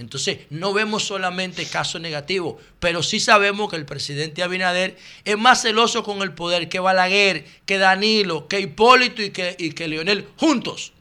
Entonces, 0.00 0.38
no 0.48 0.72
vemos 0.72 1.04
solamente 1.04 1.66
casos 1.66 2.00
negativos, 2.00 2.56
pero 2.78 3.02
sí 3.02 3.20
sabemos 3.20 3.68
que 3.68 3.76
el 3.76 3.84
presidente 3.84 4.42
Abinader 4.42 4.96
es 5.26 5.36
más 5.36 5.60
celoso 5.60 6.02
con 6.02 6.22
el 6.22 6.32
poder 6.32 6.70
que 6.70 6.80
Balaguer, 6.80 7.44
que 7.66 7.76
Danilo, 7.76 8.48
que 8.48 8.60
Hipólito 8.60 9.20
y 9.20 9.28
que, 9.28 9.56
y 9.58 9.72
que 9.72 9.88
Leonel 9.88 10.26
juntos. 10.38 10.94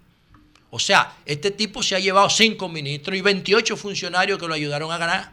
O 0.69 0.79
sea, 0.79 1.15
este 1.25 1.49
tipo 1.49 1.81
se 1.81 1.95
ha 1.95 1.99
llevado 1.99 2.29
cinco 2.29 2.67
ministros 2.67 3.17
y 3.17 3.21
28 3.21 3.77
funcionarios 3.77 4.37
que 4.37 4.49
lo 4.49 4.53
ayudaron 4.53 4.91
a 4.91 4.97
ganar. 4.97 5.31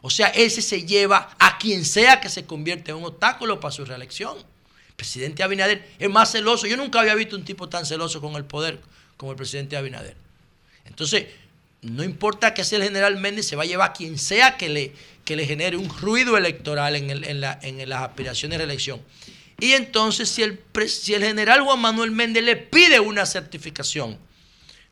O 0.00 0.08
sea, 0.08 0.28
ese 0.28 0.62
se 0.62 0.86
lleva 0.86 1.34
a 1.40 1.58
quien 1.58 1.84
sea 1.84 2.20
que 2.20 2.28
se 2.28 2.46
convierte 2.46 2.92
en 2.92 2.98
un 2.98 3.06
obstáculo 3.06 3.58
para 3.58 3.72
su 3.72 3.84
reelección. 3.84 4.38
El 4.38 4.94
presidente 4.94 5.42
Abinader 5.42 5.84
es 5.98 6.08
más 6.08 6.30
celoso. 6.30 6.68
Yo 6.68 6.76
nunca 6.76 7.00
había 7.00 7.16
visto 7.16 7.34
un 7.34 7.44
tipo 7.44 7.68
tan 7.68 7.86
celoso 7.86 8.20
con 8.20 8.36
el 8.36 8.44
poder 8.44 8.80
como 9.16 9.32
el 9.32 9.36
presidente 9.36 9.76
Abinader. 9.76 10.16
Entonces, 10.84 11.26
no 11.84 12.02
importa 12.04 12.54
que 12.54 12.64
sea 12.64 12.78
el 12.78 12.84
general 12.84 13.16
Méndez, 13.18 13.46
se 13.46 13.56
va 13.56 13.62
a 13.62 13.66
llevar 13.66 13.90
a 13.90 13.92
quien 13.92 14.18
sea 14.18 14.56
que 14.56 14.68
le, 14.68 14.92
que 15.24 15.36
le 15.36 15.46
genere 15.46 15.76
un 15.76 15.88
ruido 15.88 16.36
electoral 16.36 16.96
en, 16.96 17.10
en 17.10 17.40
la- 17.40 17.58
en 17.62 17.88
las 17.88 18.02
aspiraciones 18.02 18.58
de 18.58 18.64
reelección. 18.64 19.00
Y 19.60 19.72
entonces, 19.72 20.28
si 20.28 20.42
el, 20.42 20.60
si 20.88 21.14
el 21.14 21.22
general 21.22 21.60
Juan 21.62 21.78
Manuel 21.80 22.10
Méndez 22.10 22.42
le 22.44 22.56
pide 22.56 22.98
una 23.00 23.24
certificación 23.24 24.18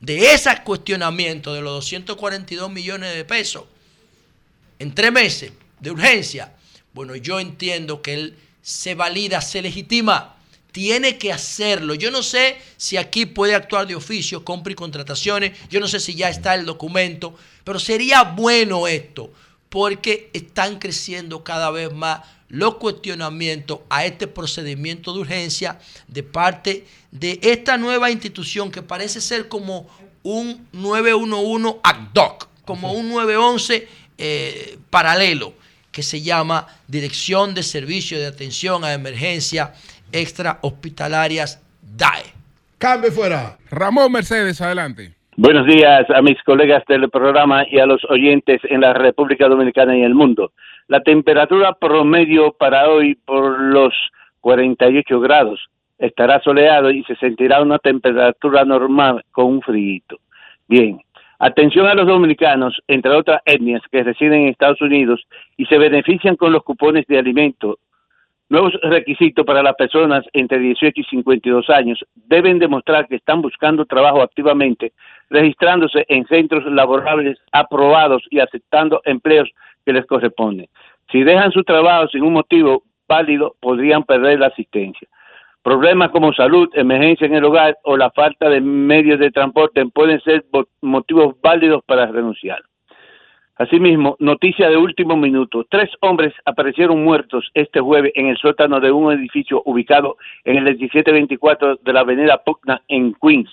de 0.01 0.33
ese 0.35 0.51
cuestionamiento 0.65 1.53
de 1.55 1.61
los 1.63 1.73
242 1.75 2.71
millones 2.71 3.15
de 3.15 3.25
pesos 3.25 3.65
en 4.79 4.95
tres 4.95 5.13
meses 5.13 5.53
de 5.81 5.91
urgencia, 5.91 6.53
bueno, 6.93 7.17
yo 7.17 7.41
entiendo 7.41 8.03
que 8.03 8.15
él 8.15 8.37
se 8.63 8.95
valida, 8.95 9.41
se 9.41 9.63
legitima, 9.63 10.37
tiene 10.73 11.19
que 11.19 11.33
hacerlo. 11.33 11.95
Yo 11.95 12.11
no 12.11 12.23
sé 12.23 12.57
si 12.77 12.97
aquí 12.97 13.27
puede 13.27 13.55
actuar 13.55 13.87
de 13.87 13.95
oficio, 13.95 14.45
compra 14.45 14.73
y 14.73 14.77
contrataciones, 14.77 15.53
yo 15.71 15.79
no 15.79 15.87
sé 15.87 16.01
si 16.01 16.15
ya 16.15 16.29
está 16.29 16.55
el 16.55 16.65
documento, 16.65 17.35
pero 17.63 17.79
sería 17.79 18.23
bueno 18.23 18.89
esto, 18.89 19.31
porque 19.69 20.31
están 20.33 20.79
creciendo 20.79 21.45
cada 21.45 21.71
vez 21.71 21.93
más 21.93 22.23
los 22.49 22.75
cuestionamientos 22.75 23.81
a 23.89 24.05
este 24.05 24.27
procedimiento 24.27 25.15
de 25.15 25.21
urgencia 25.21 25.79
de 26.07 26.23
parte 26.23 26.87
de 27.11 27.39
esta 27.43 27.79
nueva 27.79 28.11
institución 28.11 28.71
que 28.71 28.83
parece 28.83 29.21
ser 29.23 29.49
como 29.49 29.89
un 30.23 30.69
911 30.73 31.81
ad 31.83 32.09
hoc, 32.15 32.49
como 32.65 32.93
un 32.93 33.09
911 33.09 33.89
eh, 34.19 34.79
paralelo, 34.91 35.55
que 35.91 36.03
se 36.03 36.23
llama 36.23 36.67
Dirección 36.89 37.55
de 37.55 37.63
Servicio 37.63 38.19
de 38.19 38.27
Atención 38.27 38.85
a 38.85 38.93
Emergencia 38.93 39.75
Extra 40.13 40.59
Hospitalarias 40.63 41.63
DAE. 41.97 42.33
Cambio 42.79 43.11
fuera. 43.13 43.57
Ramón 43.71 44.13
Mercedes, 44.13 44.61
adelante. 44.61 45.15
Buenos 45.37 45.67
días 45.67 46.09
a 46.11 46.21
mis 46.21 46.41
colegas 46.43 46.85
del 46.87 47.09
programa 47.09 47.65
y 47.71 47.79
a 47.79 47.87
los 47.87 48.05
oyentes 48.11 48.61
en 48.65 48.83
la 48.83 48.93
República 48.93 49.49
Dominicana 49.49 49.97
y 49.97 50.03
el 50.03 50.15
mundo. 50.15 50.53
La 50.89 51.01
temperatura 51.01 51.73
promedio 51.73 52.53
para 52.53 52.91
hoy 52.91 53.15
por 53.15 53.59
los 53.59 53.95
48 54.41 55.21
grados 55.21 55.61
estará 55.99 56.41
soleado 56.43 56.91
y 56.91 57.03
se 57.05 57.17
sentirá 57.17 57.63
una 57.63 57.79
temperatura 57.79 58.65
normal 58.65 59.25
con 59.31 59.47
un 59.47 59.63
frío. 59.63 60.03
Bien, 60.69 61.01
atención 61.39 61.87
a 61.87 61.95
los 61.95 62.07
dominicanos, 62.07 62.77
entre 62.89 63.13
otras 63.13 63.41
etnias 63.47 63.83
que 63.91 64.03
residen 64.03 64.43
en 64.43 64.49
Estados 64.49 64.83
Unidos 64.83 65.23
y 65.57 65.65
se 65.67 65.79
benefician 65.79 66.37
con 66.37 66.53
los 66.53 66.63
cupones 66.65 67.07
de 67.07 67.19
alimento 67.19 67.79
Nuevos 68.53 68.75
requisitos 68.83 69.47
para 69.47 69.63
las 69.63 69.75
personas 69.77 70.27
entre 70.35 70.59
18 70.59 71.01
y 71.01 71.05
52 71.05 71.71
años 71.71 72.05
deben 72.15 72.59
demostrar 72.59 73.09
que 73.09 73.17
están 73.17 73.41
buscando 73.41 73.87
trabajo 73.87 74.21
activamente, 74.21 74.93
registrándose 75.31 76.05
en 76.07 76.27
centros 76.27 76.71
laborables 76.71 77.39
aprobados 77.51 78.23
y 78.29 78.41
aceptando 78.41 79.01
empleos 79.07 79.49
que 79.87 79.95
les 79.95 80.05
corresponden. 80.05 80.69
Si 81.11 81.23
dejan 81.23 81.51
su 81.53 81.65
trabajo 81.65 82.09
sin 82.09 82.25
un 82.25 82.35
motivo 82.35 82.83
válido, 83.09 83.57
podrían 83.59 84.03
perder 84.03 84.41
la 84.41 84.49
asistencia. 84.49 85.09
Problemas 85.63 86.11
como 86.11 86.35
salud, 86.35 86.69
emergencia 86.75 87.27
en 87.27 87.37
el 87.37 87.45
hogar 87.47 87.79
o 87.85 87.97
la 87.97 88.11
falta 88.11 88.51
de 88.51 88.61
medios 88.61 89.19
de 89.19 89.31
transporte 89.31 89.83
pueden 89.87 90.21
ser 90.21 90.45
motivos 90.83 91.37
válidos 91.41 91.83
para 91.87 92.05
renunciar. 92.05 92.61
Asimismo, 93.57 94.17
noticia 94.19 94.71
de 94.71 94.79
último 94.79 95.15
minuto. 95.17 95.67
Tres 95.69 95.91
hombres 96.01 96.33
aparecieron 96.47 97.05
muertos 97.05 97.51
este 97.53 97.81
jueves 97.81 98.13
en 98.15 98.29
el 98.29 98.39
sótano 98.39 98.81
de 98.81 98.91
un 98.91 99.13
edificio 99.13 99.63
ubicado 99.67 100.17
en 100.45 100.57
el 100.57 100.65
1724 100.65 101.77
de 101.77 101.93
la 101.93 102.01
avenida 102.01 102.43
Pugna 102.45 102.81
en 102.89 103.15
Queens. 103.15 103.51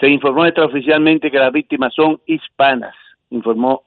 Se 0.00 0.08
informó 0.08 0.44
extraoficialmente 0.46 1.30
que 1.30 1.38
las 1.38 1.52
víctimas 1.52 1.94
son 1.94 2.20
hispanas, 2.26 2.94
informó 3.30 3.82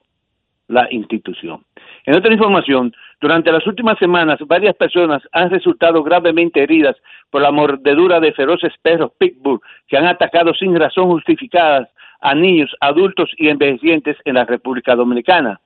la 0.68 0.88
institución. 0.90 1.62
En 2.06 2.16
otra 2.16 2.32
información, 2.32 2.92
durante 3.20 3.52
las 3.52 3.66
últimas 3.66 3.98
semanas, 3.98 4.38
varias 4.46 4.74
personas 4.76 5.22
han 5.32 5.50
resultado 5.50 6.02
gravemente 6.02 6.62
heridas 6.62 6.96
por 7.28 7.42
la 7.42 7.50
mordedura 7.50 8.18
de 8.18 8.32
feroces 8.32 8.72
perros 8.80 9.12
pitbull 9.18 9.60
que 9.86 9.98
han 9.98 10.06
atacado 10.06 10.54
sin 10.54 10.74
razón 10.74 11.08
justificada 11.08 11.88
a 12.20 12.34
niños, 12.34 12.74
adultos 12.80 13.30
y 13.36 13.48
envejecientes 13.48 14.16
en 14.24 14.34
la 14.34 14.44
República 14.44 14.94
Dominicana. 14.94 15.60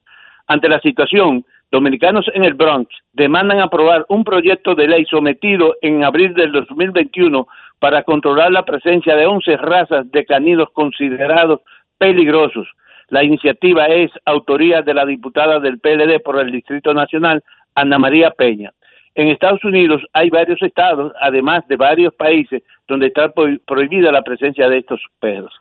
Ante 0.47 0.69
la 0.69 0.81
situación, 0.81 1.45
dominicanos 1.73 2.27
en 2.35 2.45
el 2.45 2.55
Bronx 2.55 2.89
demandan 3.13 3.61
aprobar 3.61 4.05
un 4.09 4.25
proyecto 4.25 4.75
de 4.75 4.87
ley 4.89 5.05
sometido 5.07 5.75
en 5.83 6.05
abril 6.05 6.35
del 6.35 6.53
2021 6.53 7.47
para 7.79 8.03
controlar 8.03 8.53
la 8.53 8.65
presencia 8.65 9.17
de 9.17 9.27
11 9.27 9.57
razas 9.57 10.11
de 10.11 10.25
caninos 10.25 10.69
considerados 10.73 11.61
peligrosos. 11.99 12.69
La 13.09 13.23
iniciativa 13.25 13.87
es 13.87 14.11
autoría 14.25 14.83
de 14.83 14.95
la 14.95 15.05
diputada 15.05 15.61
del 15.61 15.79
PLD 15.79 16.21
por 16.23 16.41
el 16.41 16.51
Distrito 16.53 16.95
Nacional, 16.95 17.43
Ana 17.75 17.99
María 17.99 18.31
Peña. 18.31 18.73
En 19.15 19.29
Estados 19.29 19.63
Unidos 19.65 20.03
hay 20.13 20.31
varios 20.31 20.61
estados, 20.63 21.13
además 21.21 21.67
de 21.69 21.77
varios 21.77 22.15
países, 22.15 22.63
donde 22.89 23.07
está 23.09 23.31
pro- 23.31 23.59
prohibida 23.67 24.11
la 24.11 24.23
presencia 24.23 24.69
de 24.69 24.79
estos 24.79 25.01
perros. 25.21 25.55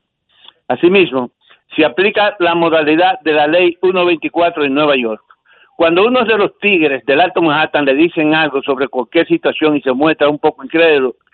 Asimismo, 0.68 1.32
se 1.76 1.84
aplica 1.86 2.36
la 2.40 2.56
modalidad 2.56 3.20
de 3.22 3.34
la 3.34 3.48
ley 3.48 3.78
124 3.82 4.64
en 4.66 4.74
Nueva 4.74 4.96
York. 4.96 5.24
Cuando 5.76 6.06
uno 6.06 6.24
de 6.24 6.38
los 6.38 6.58
tigres 6.60 7.04
del 7.06 7.20
Alto 7.20 7.42
Manhattan 7.42 7.86
le 7.86 7.96
dicen 7.96 8.36
algo 8.36 8.62
sobre 8.62 8.88
cualquier 8.88 9.28
situación 9.28 9.76
y 9.76 9.82
se 9.82 9.92
muestra 9.92 10.30
un 10.30 10.38
poco 10.40 10.64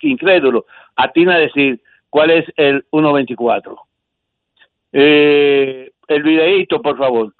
incrédulo, 0.01 0.65
atina 0.95 1.35
a 1.35 1.39
decir 1.39 1.81
cuál 2.09 2.31
es 2.31 2.45
el 2.55 2.85
124. 2.91 3.77
Eh, 4.93 5.91
el 6.07 6.23
videíto, 6.23 6.81
por 6.81 6.97
favor. 6.97 7.33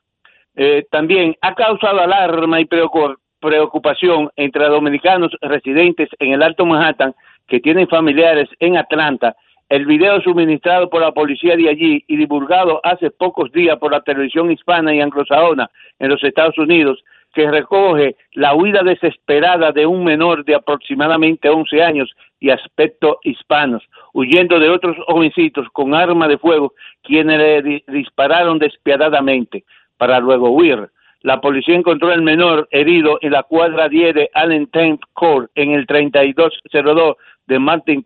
Eh, 0.56 0.86
también 0.92 1.36
ha 1.42 1.56
causado 1.56 2.02
alarma 2.02 2.60
y 2.60 2.66
preocu- 2.66 3.18
preocupación 3.40 4.30
entre 4.36 4.66
dominicanos 4.66 5.32
residentes 5.42 6.10
en 6.20 6.34
el 6.34 6.44
Alto 6.44 6.66
Manhattan 6.66 7.16
que 7.48 7.60
tienen 7.60 7.88
familiares 7.88 8.50
en 8.60 8.78
Atlanta. 8.78 9.36
El 9.70 9.86
video 9.86 10.20
suministrado 10.22 10.90
por 10.90 11.02
la 11.02 11.12
policía 11.12 11.56
de 11.56 11.70
allí 11.70 12.04
y 12.08 12.18
divulgado 12.18 12.82
hace 12.84 13.12
pocos 13.12 13.52
días 13.52 13.78
por 13.78 13.92
la 13.92 14.02
televisión 14.02 14.52
hispana 14.52 14.96
y 14.96 15.00
anglosajona 15.02 15.70
en 16.00 16.10
los 16.10 16.24
Estados 16.24 16.58
Unidos, 16.58 17.04
que 17.36 17.50
recoge 17.52 18.16
la 18.34 18.56
huida 18.56 18.82
desesperada 18.82 19.72
de 19.72 19.86
un 19.86 20.04
menor 20.04 20.44
de 20.44 20.56
aproximadamente 20.56 21.50
11 21.50 21.84
años 21.84 22.12
y 22.40 22.50
aspecto 22.50 23.20
hispanos, 23.24 23.84
huyendo 24.14 24.60
de 24.60 24.70
otros 24.70 24.98
jovencitos 25.06 25.68
con 25.72 25.94
arma 25.94 26.28
de 26.28 26.40
fuego, 26.40 26.74
quienes 27.04 27.38
le 27.38 27.62
di- 27.62 27.84
dispararon 27.88 28.58
despiadadamente 28.58 29.64
para 29.98 30.20
luego 30.20 30.50
huir. 30.50 30.90
La 31.22 31.42
policía 31.42 31.76
encontró 31.76 32.10
al 32.12 32.24
menor 32.24 32.68
herido 32.72 33.20
en 33.22 33.34
la 33.34 33.44
cuadra 33.44 33.88
10 33.90 34.16
de 34.16 34.30
Allen 34.34 34.66
Tent 34.68 35.02
Court 35.14 35.52
en 35.54 35.72
el 35.74 35.86
3202 35.86 37.18
de 37.50 37.60
Martin, 37.60 38.04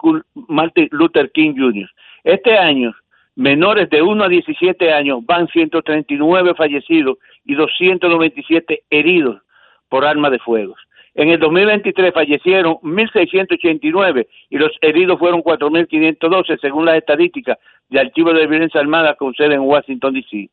Luther 0.91 1.31
King 1.31 1.53
Jr. 1.55 1.89
Este 2.23 2.57
año, 2.57 2.95
menores 3.35 3.89
de 3.89 4.01
1 4.01 4.23
a 4.23 4.29
17 4.29 4.91
años 4.91 5.19
van 5.25 5.47
139 5.49 6.55
fallecidos 6.55 7.17
y 7.45 7.53
297 7.53 8.83
heridos 8.89 9.41
por 9.89 10.05
arma 10.05 10.29
de 10.29 10.39
fuego. 10.39 10.75
En 11.13 11.29
el 11.29 11.39
2023 11.39 12.13
fallecieron 12.13 12.75
1.689 12.81 14.27
y 14.49 14.57
los 14.57 14.71
heridos 14.81 15.19
fueron 15.19 15.43
4.512 15.43 16.59
según 16.59 16.85
las 16.85 16.95
estadísticas 16.95 17.59
de 17.89 17.99
Archivo 17.99 18.33
de 18.33 18.47
Violencia 18.47 18.79
Armada 18.79 19.13
con 19.15 19.33
sede 19.35 19.55
en 19.55 19.61
Washington, 19.61 20.13
D.C. 20.13 20.49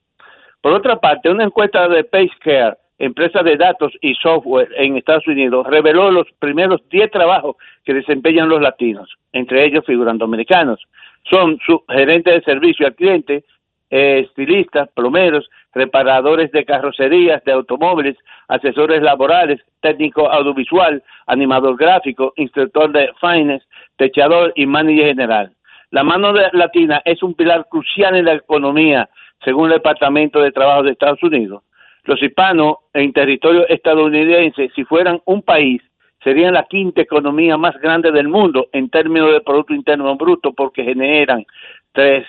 Por 0.61 0.73
otra 0.73 0.97
parte, 0.97 1.31
una 1.31 1.45
encuesta 1.45 1.89
de 1.89 2.05
PaceCare, 2.05 2.77
empresa 3.01 3.43
de 3.43 3.57
datos 3.57 3.93
y 4.03 4.15
software 4.15 4.69
en 4.77 4.97
Estados 4.97 5.27
Unidos, 5.27 5.67
reveló 5.67 6.11
los 6.11 6.27
primeros 6.39 6.81
10 6.91 7.11
trabajos 7.11 7.57
que 7.85 7.95
desempeñan 7.95 8.49
los 8.49 8.61
latinos. 8.61 9.11
Entre 9.33 9.65
ellos 9.65 9.85
figuran 9.87 10.19
dominicanos. 10.19 10.81
Son 11.29 11.59
su 11.67 11.83
gerente 11.89 12.31
de 12.31 12.43
servicio 12.43 12.87
al 12.87 12.95
cliente, 12.95 13.45
eh, 13.91 14.25
estilistas, 14.27 14.89
plomeros, 14.95 15.49
reparadores 15.75 16.53
de 16.53 16.65
carrocerías, 16.65 17.43
de 17.45 17.53
automóviles, 17.53 18.17
asesores 18.49 19.03
laborales, 19.03 19.61
técnico 19.81 20.31
audiovisual, 20.31 21.03
animador 21.27 21.77
gráfico, 21.77 22.35
instructor 22.37 22.93
de 22.93 23.11
finance, 23.19 23.67
techador 23.97 24.53
y 24.57 24.67
manager 24.67 25.07
general. 25.07 25.53
La 25.91 26.05
mano 26.05 26.33
latina 26.53 27.01
es 27.05 27.23
un 27.23 27.35
pilar 27.35 27.67
crucial 27.69 28.15
en 28.15 28.27
la 28.27 28.35
economía, 28.35 29.09
según 29.43 29.67
el 29.67 29.75
Departamento 29.75 30.41
de 30.41 30.53
Trabajo 30.53 30.83
de 30.83 30.93
Estados 30.93 31.23
Unidos. 31.23 31.63
Los 32.05 32.23
hispanos 32.23 32.77
en 32.95 33.13
territorio 33.13 33.67
estadounidense, 33.69 34.71
si 34.75 34.85
fueran 34.85 35.21
un 35.27 35.43
país, 35.43 35.83
serían 36.25 36.55
la 36.55 36.65
quinta 36.65 37.01
economía 37.01 37.57
más 37.57 37.79
grande 37.81 38.11
del 38.13 38.29
mundo 38.29 38.69
en 38.73 38.91
términos 38.91 39.33
de 39.33 39.41
Producto 39.41 39.75
Interno 39.75 40.17
Bruto 40.17 40.53
porque 40.53 40.85
generan 40.85 41.45
tres 41.93 42.27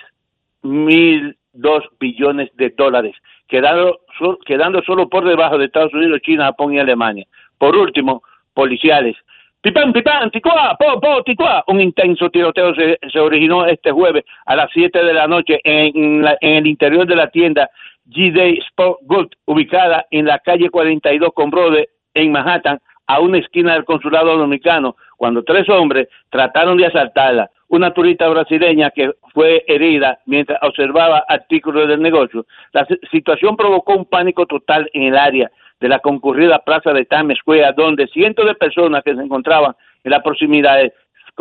mil 0.62 1.36
dos 1.52 1.84
billones 2.00 2.50
de 2.56 2.70
dólares, 2.70 3.14
quedando, 3.48 4.00
so- 4.18 4.38
quedando 4.46 4.82
solo 4.82 5.08
por 5.08 5.24
debajo 5.24 5.58
de 5.58 5.66
Estados 5.66 5.92
Unidos, 5.92 6.20
China, 6.22 6.46
Japón 6.46 6.72
y 6.74 6.78
Alemania. 6.78 7.26
Por 7.58 7.76
último, 7.76 8.22
policiales. 8.54 9.16
Pipán, 9.60 9.92
pipán, 9.92 10.30
ticuá, 10.30 10.76
po, 10.78 10.98
po, 11.00 11.22
ticuá. 11.22 11.62
Un 11.68 11.80
intenso 11.80 12.30
tiroteo 12.30 12.74
se, 12.74 12.98
se 13.12 13.20
originó 13.20 13.66
este 13.66 13.92
jueves 13.92 14.24
a 14.46 14.56
las 14.56 14.70
7 14.72 15.04
de 15.04 15.12
la 15.14 15.26
noche 15.28 15.60
en, 15.62 16.22
la- 16.22 16.36
en 16.40 16.56
el 16.56 16.66
interior 16.66 17.06
de 17.06 17.16
la 17.16 17.28
tienda 17.30 17.68
G-Day 18.12 18.58
Sport 18.68 18.98
Good, 19.02 19.28
ubicada 19.46 20.06
en 20.10 20.26
la 20.26 20.38
calle 20.38 20.70
42 20.70 21.30
con 21.34 21.50
Brode 21.50 21.88
en 22.14 22.32
Manhattan, 22.32 22.78
a 23.06 23.20
una 23.20 23.38
esquina 23.38 23.74
del 23.74 23.84
consulado 23.84 24.36
dominicano, 24.36 24.96
cuando 25.16 25.42
tres 25.42 25.68
hombres 25.68 26.08
trataron 26.30 26.76
de 26.76 26.86
asaltarla. 26.86 27.50
Una 27.68 27.92
turista 27.92 28.28
brasileña 28.28 28.90
que 28.90 29.12
fue 29.32 29.64
herida 29.66 30.18
mientras 30.26 30.62
observaba 30.62 31.24
artículos 31.28 31.88
del 31.88 32.00
negocio. 32.02 32.44
La 32.72 32.84
si- 32.86 32.98
situación 33.10 33.56
provocó 33.56 33.94
un 33.96 34.04
pánico 34.04 34.46
total 34.46 34.88
en 34.92 35.04
el 35.04 35.16
área 35.16 35.50
de 35.80 35.88
la 35.88 35.98
concurrida 35.98 36.58
plaza 36.60 36.92
de 36.92 37.04
Times 37.06 37.38
Square, 37.38 37.72
donde 37.76 38.06
cientos 38.08 38.46
de 38.46 38.54
personas 38.54 39.02
que 39.02 39.14
se 39.14 39.22
encontraban 39.22 39.74
en 40.04 40.10
las 40.10 40.22
proximidades 40.22 40.92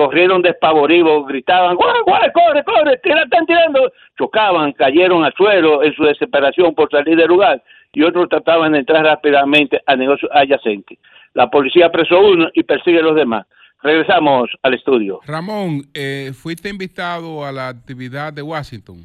corrieron 0.02 0.42
despavoridos, 0.42 1.28
gritaban, 1.28 1.76
¡guau, 1.76 2.04
guau, 2.06 2.32
corre, 2.34 2.64
corre, 2.64 2.98
tira, 3.04 3.22
están 3.24 3.46
tirando! 3.46 3.92
Chocaban, 4.18 4.72
cayeron 4.74 5.24
al 5.24 5.34
suelo 5.34 5.84
en 5.84 5.94
su 5.94 6.04
desesperación 6.04 6.74
por 6.74 6.90
salir 6.90 7.16
del 7.16 7.28
lugar 7.28 7.62
y 7.94 8.02
otros 8.02 8.28
trataban 8.28 8.72
de 8.72 8.80
entrar 8.80 9.06
rápidamente 9.06 9.80
al 9.86 10.00
negocio 10.00 10.28
adyacente. 10.34 10.98
La 11.36 11.52
policía 11.52 11.86
apresó 11.86 12.20
uno 12.20 12.50
y 12.56 12.64
persigue 12.64 12.98
a 12.98 13.04
los 13.04 13.16
demás. 13.16 13.46
Regresamos 13.84 14.50
al 14.64 14.74
estudio. 14.74 15.20
Ramón, 15.28 15.84
eh, 15.94 16.32
fuiste 16.34 16.70
invitado 16.70 17.46
a 17.46 17.52
la 17.52 17.68
actividad 17.68 18.34
de 18.34 18.42
Washington. 18.42 18.98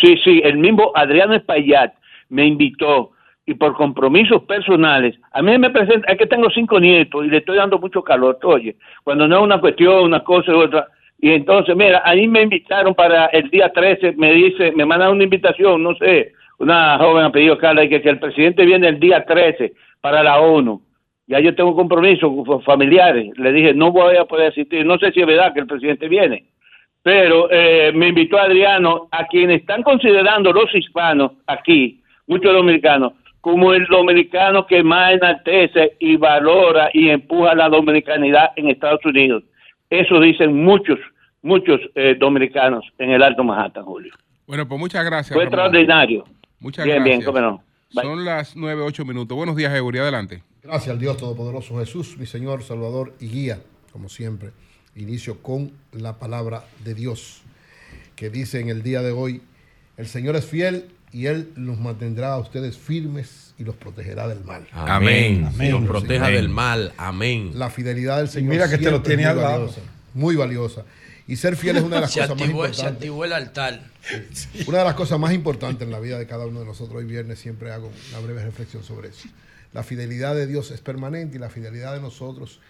Sí, 0.00 0.16
sí, 0.24 0.40
el 0.42 0.56
mismo 0.56 0.90
Adriano 0.94 1.34
Espaillat 1.34 1.92
me 2.30 2.46
invitó 2.46 3.12
y 3.46 3.54
por 3.54 3.74
compromisos 3.74 4.42
personales, 4.42 5.16
a 5.32 5.40
mí 5.40 5.56
me 5.56 5.70
presenta, 5.70 6.10
es 6.10 6.18
que 6.18 6.26
tengo 6.26 6.50
cinco 6.50 6.80
nietos 6.80 7.24
y 7.24 7.28
le 7.28 7.38
estoy 7.38 7.56
dando 7.56 7.78
mucho 7.78 8.02
calor, 8.02 8.38
oye, 8.42 8.76
cuando 9.04 9.28
no 9.28 9.36
es 9.36 9.42
una 9.42 9.60
cuestión, 9.60 10.02
una 10.02 10.24
cosa 10.24 10.52
u 10.52 10.58
otra. 10.58 10.88
Y 11.18 11.30
entonces, 11.30 11.74
mira, 11.76 12.02
ahí 12.04 12.26
me 12.26 12.42
invitaron 12.42 12.94
para 12.94 13.26
el 13.26 13.48
día 13.48 13.70
13, 13.70 14.14
me 14.16 14.32
dice, 14.32 14.72
me 14.72 14.84
mandan 14.84 15.12
una 15.12 15.24
invitación, 15.24 15.82
no 15.82 15.94
sé, 15.94 16.32
una 16.58 16.98
joven 16.98 17.24
apellido 17.24 17.56
Carla, 17.56 17.88
que, 17.88 18.02
que 18.02 18.10
el 18.10 18.18
presidente 18.18 18.64
viene 18.66 18.88
el 18.88 19.00
día 19.00 19.24
13 19.24 19.72
para 20.00 20.22
la 20.22 20.40
ONU. 20.40 20.82
Ya 21.28 21.40
yo 21.40 21.54
tengo 21.54 21.74
compromisos 21.74 22.30
familiares. 22.64 23.36
Le 23.38 23.52
dije, 23.52 23.74
no 23.74 23.90
voy 23.90 24.16
a 24.16 24.26
poder 24.26 24.52
asistir. 24.52 24.84
No 24.84 24.98
sé 24.98 25.10
si 25.12 25.20
es 25.20 25.26
verdad 25.26 25.52
que 25.54 25.60
el 25.60 25.66
presidente 25.66 26.08
viene 26.08 26.44
pero 27.06 27.48
eh, 27.52 27.92
me 27.94 28.08
invitó 28.08 28.36
Adriano 28.36 29.06
a 29.12 29.28
quienes 29.28 29.60
están 29.60 29.84
considerando 29.84 30.52
los 30.52 30.74
hispanos 30.74 31.34
aquí, 31.46 32.02
muchos 32.26 32.52
dominicanos, 32.52 33.12
como 33.40 33.72
el 33.72 33.86
dominicano 33.86 34.66
que 34.66 34.82
más 34.82 35.12
enaltece 35.12 35.96
y 36.00 36.16
valora 36.16 36.90
y 36.92 37.08
empuja 37.08 37.54
la 37.54 37.68
dominicanidad 37.68 38.50
en 38.56 38.68
Estados 38.68 39.04
Unidos. 39.04 39.44
Eso 39.88 40.20
dicen 40.20 40.64
muchos, 40.64 40.98
muchos 41.42 41.80
eh, 41.94 42.16
dominicanos 42.18 42.84
en 42.98 43.10
el 43.10 43.22
Alto 43.22 43.44
Manhattan, 43.44 43.84
Julio. 43.84 44.12
Bueno, 44.46 44.66
pues 44.66 44.80
muchas 44.80 45.04
gracias. 45.04 45.34
Fue 45.34 45.44
Ramón. 45.44 45.66
extraordinario. 45.66 46.24
Muchas 46.58 46.84
bien, 46.84 46.96
gracias. 46.96 47.18
bien, 47.18 47.26
cómo 47.26 47.40
no. 47.40 47.62
Bye. 47.94 48.02
Son 48.02 48.24
las 48.24 48.56
9, 48.56 48.82
8 48.82 49.04
minutos. 49.04 49.36
Buenos 49.36 49.56
días, 49.56 49.72
Eury. 49.74 49.98
Adelante. 49.98 50.42
Gracias 50.62 50.90
al 50.90 50.98
Dios 50.98 51.16
Todopoderoso 51.16 51.78
Jesús, 51.78 52.18
mi 52.18 52.26
Señor, 52.26 52.64
Salvador 52.64 53.14
y 53.20 53.28
Guía, 53.28 53.60
como 53.92 54.08
siempre. 54.08 54.50
Inicio 54.96 55.40
con 55.40 55.70
la 55.92 56.18
palabra 56.18 56.64
de 56.82 56.94
Dios, 56.94 57.42
que 58.16 58.30
dice 58.30 58.60
en 58.60 58.70
el 58.70 58.82
día 58.82 59.02
de 59.02 59.12
hoy, 59.12 59.42
el 59.96 60.06
Señor 60.06 60.34
es 60.34 60.46
fiel 60.46 60.86
y 61.16 61.26
Él 61.26 61.50
los 61.56 61.78
mantendrá 61.78 62.32
a 62.34 62.38
ustedes 62.38 62.76
firmes 62.76 63.54
y 63.58 63.64
los 63.64 63.74
protegerá 63.76 64.28
del 64.28 64.44
mal. 64.44 64.66
Amén. 64.72 65.48
Y 65.58 65.68
nos 65.68 65.86
proteja 65.86 66.26
Amén. 66.26 66.36
del 66.36 66.48
mal. 66.50 66.92
Amén. 66.98 67.52
La 67.54 67.70
fidelidad 67.70 68.18
del 68.18 68.28
Señor 68.28 68.50
mira 68.50 68.68
que 68.68 68.76
te 68.78 68.90
lo 68.90 69.00
tiene 69.02 69.22
muy 69.22 69.30
al 69.30 69.36
lado. 69.38 69.52
valiosa, 69.60 69.80
muy 70.14 70.36
valiosa. 70.36 70.82
Y 71.28 71.36
ser 71.36 71.56
fiel 71.56 71.78
es 71.78 71.82
una 71.82 71.96
de 71.96 72.02
las 72.02 72.12
Se 72.12 72.20
cosas 72.20 72.36
más 72.36 72.42
activó, 72.42 72.62
se 72.64 72.68
importantes. 72.68 72.94
activó 72.96 73.24
el 73.24 73.32
altar. 73.32 73.80
Una 74.66 74.78
de 74.78 74.84
las 74.84 74.94
cosas 74.94 75.18
más 75.18 75.32
importantes 75.32 75.86
en 75.86 75.90
la 75.92 75.98
vida 76.00 76.18
de 76.18 76.26
cada 76.26 76.46
uno 76.46 76.60
de 76.60 76.66
nosotros, 76.66 76.98
hoy 76.98 77.04
viernes 77.06 77.38
siempre 77.38 77.72
hago 77.72 77.90
una 78.10 78.20
breve 78.20 78.44
reflexión 78.44 78.84
sobre 78.84 79.08
eso. 79.08 79.26
La 79.72 79.82
fidelidad 79.82 80.34
de 80.34 80.46
Dios 80.46 80.70
es 80.70 80.80
permanente 80.80 81.36
y 81.36 81.40
la 81.40 81.48
fidelidad 81.50 81.94
de 81.94 82.00
nosotros 82.00 82.60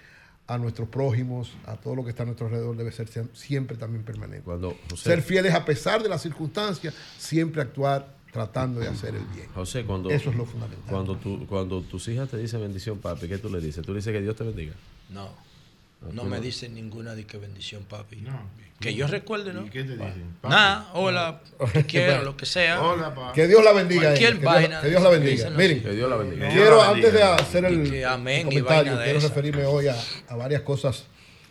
a 0.47 0.57
nuestros 0.59 0.89
prójimos, 0.89 1.53
a 1.67 1.75
todo 1.77 1.97
lo 1.97 2.05
que 2.05 2.11
está 2.11 2.23
a 2.23 2.27
nuestro 2.27 2.47
alrededor, 2.47 2.77
debe 2.77 2.93
ser 2.93 3.09
siem- 3.11 3.29
siempre 3.35 3.77
también 3.77 4.05
permanente. 4.05 4.45
Cuando 4.45 4.77
José, 4.89 5.03
Ser 5.11 5.23
fieles 5.23 5.53
a 5.53 5.65
pesar 5.65 6.03
de 6.03 6.09
las 6.09 6.23
circunstancias, 6.23 6.95
siempre 7.19 7.61
actuar 7.63 8.15
tratando 8.37 8.81
de 8.81 8.89
hacer 8.89 9.15
el 9.15 9.25
bien. 9.35 9.49
José, 9.55 9.85
cuando, 9.85 10.11
Eso 10.11 10.31
es 10.31 10.37
lo 10.37 10.45
fundamental. 10.45 10.85
Cuando, 10.91 11.17
tú, 11.17 11.47
cuando 11.49 11.81
tus 11.83 12.07
hijas 12.09 12.29
te 12.29 12.37
dicen 12.37 12.61
bendición, 12.61 12.99
papi, 12.99 13.27
¿qué 13.29 13.39
tú 13.39 13.49
le 13.51 13.61
dices? 13.61 13.85
¿Tú 13.85 13.93
le 13.93 13.99
dices 13.99 14.13
que 14.13 14.21
Dios 14.21 14.37
te 14.37 14.45
bendiga? 14.45 14.75
No, 15.11 15.31
no 16.13 16.25
me 16.25 16.37
no. 16.37 16.43
dicen 16.43 16.75
ninguna 16.75 17.15
de 17.15 17.25
que 17.25 17.39
bendición, 17.39 17.83
papi. 17.89 18.23
Que 18.79 18.95
yo 18.95 19.07
recuerde, 19.07 19.55
¿no? 19.55 19.65
¿Y 19.67 19.71
qué 19.71 19.85
te 19.85 19.93
dicen? 19.95 20.37
Nada, 20.43 20.91
hola, 20.93 21.41
que 21.73 21.85
quiera, 21.87 22.23
lo 22.23 22.37
que 22.37 22.45
sea. 22.45 22.83
Hola, 22.83 23.15
pa. 23.15 23.33
Que 23.33 23.49
Dios 23.49 23.65
la 23.65 23.73
bendiga. 23.73 24.15
ella, 24.15 24.19
Cualquier 24.19 24.33
que 24.35 24.41
Dios- 24.41 24.53
vaina. 24.53 24.81
que 24.83 24.89
Dios 24.91 25.03
la 25.03 25.09
bendiga. 25.09 25.51
Miren. 25.51 25.83
Que 25.83 25.91
Dios 25.93 26.11
la 26.11 26.17
bendiga. 26.17 26.49
Quiero, 26.51 26.77
la 26.77 26.91
antes 26.91 27.13
de 27.15 27.23
hacer 27.23 27.65
el, 27.65 27.87
Y 27.87 27.91
que 27.91 28.05
amén, 28.05 28.47
el 28.49 28.53
y 28.53 28.57
comentario, 28.61 28.93
vaina 28.93 28.99
de 28.99 29.05
quiero 29.05 29.19
esa. 29.21 29.29
referirme 29.29 29.65
hoy 29.65 29.87
a, 29.89 29.97
a 30.29 30.37
varias 30.37 30.61
cosas 30.61 31.05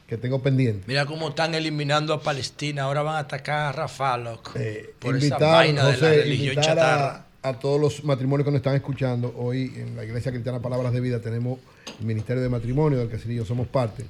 que 0.07 0.17
tengo 0.17 0.41
pendientes. 0.41 0.87
Mira 0.87 1.05
cómo 1.05 1.29
están 1.29 1.55
eliminando 1.55 2.13
a 2.13 2.21
Palestina. 2.21 2.83
Ahora 2.83 3.01
van 3.01 3.15
a 3.15 3.19
atacar 3.19 3.67
a 3.67 3.71
Rafa, 3.71 4.17
loco. 4.17 4.51
Eh, 4.55 4.93
por 4.99 5.15
esa 5.15 5.25
invitar, 5.25 5.51
vaina 5.51 5.87
de 5.87 5.97
la 5.97 6.09
religión 6.09 6.55
chatarra. 6.63 7.25
a, 7.41 7.49
a 7.49 7.59
todos 7.59 7.79
los 7.81 8.03
matrimonios 8.03 8.45
que 8.45 8.51
nos 8.51 8.59
están 8.59 8.75
escuchando. 8.75 9.33
Hoy 9.37 9.73
en 9.75 9.95
la 9.95 10.03
Iglesia 10.05 10.31
Cristiana 10.31 10.59
Palabras 10.59 10.93
de 10.93 11.01
Vida 11.01 11.19
tenemos 11.19 11.59
el 11.99 12.05
Ministerio 12.05 12.43
de 12.43 12.49
Matrimonio, 12.49 12.99
del 12.99 13.09
que 13.09 13.17
sí 13.17 13.33
yo 13.33 13.45
somos 13.45 13.67
parte. 13.67 14.05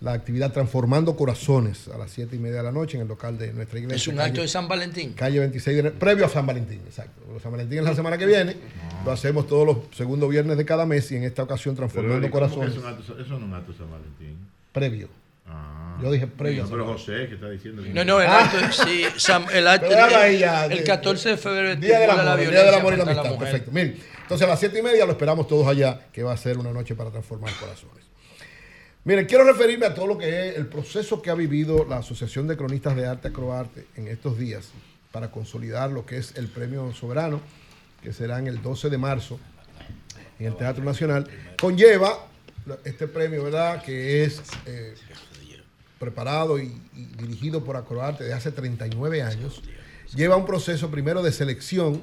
La 0.00 0.12
actividad 0.14 0.50
Transformando 0.52 1.14
Corazones 1.14 1.88
a 1.88 1.98
las 1.98 2.10
7 2.12 2.34
y 2.34 2.38
media 2.38 2.58
de 2.58 2.62
la 2.62 2.72
noche 2.72 2.96
en 2.96 3.02
el 3.02 3.08
local 3.08 3.36
de 3.36 3.52
nuestra 3.52 3.78
iglesia. 3.80 3.96
Es 3.96 4.08
un 4.08 4.14
calle- 4.16 4.28
acto 4.30 4.40
de 4.40 4.48
San 4.48 4.66
Valentín. 4.66 5.12
Calle 5.12 5.40
26, 5.40 5.74
de 5.74 5.80
enero, 5.80 5.94
previo 5.98 6.24
a 6.24 6.28
San 6.30 6.46
Valentín, 6.46 6.80
exacto. 6.86 7.20
San 7.42 7.52
Valentín 7.52 7.80
es 7.80 7.84
la 7.84 7.94
semana 7.94 8.16
que 8.16 8.24
viene. 8.24 8.56
Lo 9.04 9.12
hacemos 9.12 9.46
todos 9.46 9.66
los 9.66 9.76
segundos 9.94 10.30
viernes 10.30 10.56
de 10.56 10.64
cada 10.64 10.86
mes 10.86 11.10
y 11.12 11.16
en 11.16 11.24
esta 11.24 11.42
ocasión 11.42 11.74
Transformando 11.76 12.16
¿cómo 12.16 12.26
que 12.28 12.30
Corazones. 12.32 12.70
es 12.72 12.78
un 12.78 12.86
acto- 12.86 13.20
Eso 13.20 13.30
no 13.32 13.36
es 13.38 13.42
un 13.42 13.54
acto 13.54 13.72
de 13.72 13.78
San 13.78 13.90
Valentín. 13.90 14.38
Previo. 14.72 15.08
Ah. 15.50 15.98
Yo 16.02 16.10
dije 16.10 16.26
previo. 16.26 16.64
No, 16.64 16.70
pero. 16.70 16.86
José 16.86 17.26
que 17.28 17.34
está 17.34 17.50
diciendo. 17.50 17.82
No, 17.92 18.04
no, 18.04 18.20
el 18.20 18.26
acto, 18.28 18.56
sí, 18.72 19.04
Sam- 19.18 19.46
el 19.52 19.66
acto, 19.68 19.86
el, 19.86 20.38
ya, 20.38 20.64
el 20.66 20.78
de- 20.78 20.84
14 20.84 21.28
de 21.30 21.36
febrero 21.36 21.76
Día 21.76 21.98
la 22.06 22.14
el 22.14 22.16
Día 22.16 22.30
del 22.36 22.40
violencia 22.50 22.78
amor 22.78 22.94
y 22.94 22.96
la 22.96 23.02
amistad. 23.02 23.38
Perfecto. 23.38 23.70
Miren, 23.72 23.98
entonces 24.22 24.46
a 24.46 24.50
las 24.50 24.60
siete 24.60 24.78
y 24.78 24.82
media 24.82 25.04
lo 25.04 25.12
esperamos 25.12 25.46
todos 25.46 25.66
allá, 25.66 26.06
que 26.12 26.22
va 26.22 26.32
a 26.32 26.36
ser 26.36 26.56
una 26.58 26.72
noche 26.72 26.94
para 26.94 27.10
transformar 27.10 27.52
corazones. 27.60 28.04
Miren, 29.04 29.26
quiero 29.26 29.44
referirme 29.44 29.86
a 29.86 29.94
todo 29.94 30.06
lo 30.06 30.18
que 30.18 30.50
es 30.50 30.56
el 30.56 30.66
proceso 30.66 31.20
que 31.22 31.30
ha 31.30 31.34
vivido 31.34 31.86
la 31.88 31.98
Asociación 31.98 32.46
de 32.46 32.56
Cronistas 32.56 32.94
de 32.96 33.06
Arte 33.06 33.28
Acroarte 33.28 33.86
en 33.96 34.08
estos 34.08 34.38
días 34.38 34.70
para 35.10 35.30
consolidar 35.30 35.90
lo 35.90 36.04
que 36.06 36.18
es 36.18 36.36
el 36.36 36.48
premio 36.48 36.92
soberano, 36.92 37.40
que 38.02 38.12
será 38.12 38.38
en 38.38 38.46
el 38.46 38.62
12 38.62 38.88
de 38.90 38.98
marzo 38.98 39.40
en 40.38 40.46
el 40.46 40.56
Teatro 40.56 40.84
Nacional. 40.84 41.26
Conlleva 41.60 42.26
este 42.84 43.08
premio, 43.08 43.42
¿verdad? 43.44 43.82
Que 43.82 44.22
es 44.24 44.40
eh, 44.66 44.94
preparado 46.00 46.58
y, 46.58 46.72
dirigido 47.18 47.62
por 47.62 47.76
Acroarte 47.76 48.24
de 48.24 48.32
hace 48.32 48.50
39 48.50 49.22
años. 49.22 49.62
Lleva 50.16 50.34
un 50.34 50.46
proceso 50.46 50.90
primero 50.90 51.22
de 51.22 51.30
selección 51.30 52.02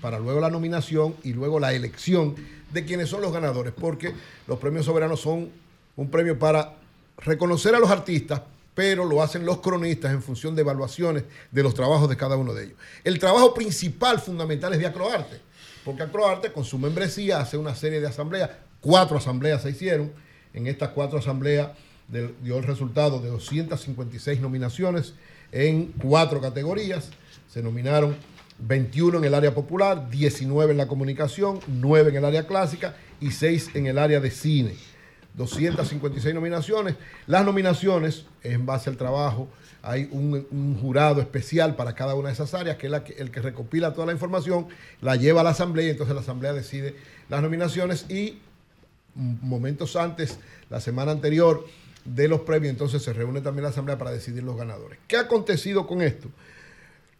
para 0.00 0.18
luego 0.18 0.40
la 0.40 0.50
nominación 0.50 1.14
y 1.22 1.34
luego 1.34 1.60
la 1.60 1.74
elección 1.74 2.34
de 2.72 2.84
quienes 2.84 3.10
son 3.10 3.20
los 3.20 3.32
ganadores, 3.32 3.74
porque 3.78 4.14
los 4.48 4.58
premios 4.58 4.86
soberanos 4.86 5.20
son 5.20 5.50
un 5.94 6.10
premio 6.10 6.38
para 6.38 6.74
reconocer 7.18 7.74
a 7.74 7.78
los 7.78 7.90
artistas, 7.90 8.40
pero 8.74 9.04
lo 9.04 9.22
hacen 9.22 9.44
los 9.44 9.60
cronistas 9.60 10.12
en 10.12 10.22
función 10.22 10.56
de 10.56 10.62
evaluaciones 10.62 11.24
de 11.52 11.62
los 11.62 11.74
trabajos 11.74 12.08
de 12.08 12.16
cada 12.16 12.36
uno 12.36 12.54
de 12.54 12.64
ellos. 12.64 12.76
El 13.04 13.18
trabajo 13.18 13.52
principal, 13.52 14.20
fundamental, 14.20 14.72
es 14.72 14.78
de 14.78 14.86
Acroarte, 14.86 15.40
porque 15.84 16.02
Acroarte 16.02 16.50
con 16.50 16.64
su 16.64 16.78
membresía 16.78 17.40
hace 17.40 17.58
una 17.58 17.76
serie 17.76 18.00
de 18.00 18.08
asambleas, 18.08 18.50
cuatro 18.80 19.18
asambleas 19.18 19.62
se 19.62 19.70
hicieron, 19.70 20.12
en 20.54 20.66
estas 20.66 20.88
cuatro 20.90 21.18
asambleas 21.18 21.72
dio 22.08 22.58
el 22.58 22.64
resultado 22.64 23.20
de 23.20 23.28
256 23.28 24.40
nominaciones 24.40 25.14
en 25.52 25.92
cuatro 25.92 26.40
categorías, 26.40 27.10
se 27.48 27.62
nominaron 27.62 28.16
21 28.58 29.18
en 29.18 29.24
el 29.24 29.34
área 29.34 29.54
popular, 29.54 30.10
19 30.10 30.72
en 30.72 30.78
la 30.78 30.86
comunicación, 30.86 31.60
9 31.66 32.10
en 32.10 32.16
el 32.16 32.24
área 32.24 32.46
clásica 32.46 32.96
y 33.20 33.30
6 33.30 33.70
en 33.74 33.86
el 33.86 33.98
área 33.98 34.20
de 34.20 34.30
cine. 34.30 34.74
256 35.34 36.34
nominaciones. 36.34 36.94
Las 37.26 37.44
nominaciones, 37.44 38.26
en 38.42 38.66
base 38.66 38.90
al 38.90 38.96
trabajo, 38.96 39.48
hay 39.82 40.08
un, 40.12 40.78
jurado 40.80 41.20
especial 41.20 41.76
para 41.76 41.94
cada 41.94 42.14
una 42.14 42.28
de 42.28 42.34
esas 42.34 42.54
áreas, 42.54 42.76
que 42.76 42.86
es 42.86 42.92
el 43.18 43.30
que 43.30 43.42
recopila 43.42 43.92
toda 43.92 44.06
la 44.06 44.12
información, 44.12 44.68
la 45.00 45.16
lleva 45.16 45.42
a 45.42 45.44
la 45.44 45.50
asamblea 45.50 45.88
y 45.88 45.90
entonces 45.90 46.14
la 46.14 46.22
asamblea 46.22 46.52
decide 46.52 46.96
las 47.28 47.42
nominaciones 47.42 48.08
y 48.08 48.38
momentos 49.14 49.96
antes, 49.96 50.38
la 50.70 50.80
semana 50.80 51.12
anterior 51.12 51.66
de 52.04 52.28
los 52.28 52.40
premios, 52.40 52.70
entonces 52.70 53.02
se 53.02 53.12
reúne 53.12 53.40
también 53.40 53.62
la 53.64 53.70
asamblea 53.70 53.96
para 53.98 54.10
decidir 54.10 54.42
los 54.42 54.56
ganadores. 54.56 54.98
¿Qué 55.08 55.16
ha 55.16 55.20
acontecido 55.20 55.86
con 55.86 56.02
esto? 56.02 56.28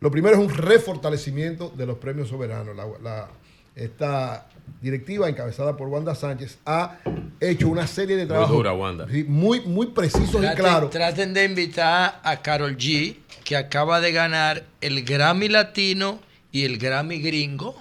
Lo 0.01 0.11
primero 0.11 0.37
es 0.37 0.43
un 0.43 0.51
refortalecimiento 0.55 1.71
de 1.77 1.87
los 1.87 1.99
premios 1.99 2.29
soberanos. 2.29 2.77
La- 2.77 2.87
la- 3.03 3.29
esta 3.75 4.47
directiva 4.81 5.29
encabezada 5.29 5.77
por 5.77 5.89
Wanda 5.89 6.15
Sánchez 6.15 6.59
ha 6.65 6.99
hecho 7.41 7.69
una 7.69 7.87
serie 7.89 8.17
de 8.17 8.27
trabajos 8.27 8.57
dura, 8.57 8.73
Wanda. 8.73 9.07
muy, 9.27 9.63
muy 9.63 9.89
precisos 9.89 10.45
y 10.45 10.55
claros. 10.55 10.91
Traten 10.91 11.35
de 11.35 11.45
invitar 11.45 12.21
a 12.23 12.41
Carol 12.41 12.77
G, 12.77 13.17
que 13.43 13.57
acaba 13.57 14.01
de 14.01 14.13
ganar 14.13 14.65
el 14.81 15.05
Grammy 15.05 15.49
Latino 15.49 16.21
y 16.53 16.65
el 16.65 16.79
Grammy 16.79 17.21
Gringo, 17.21 17.75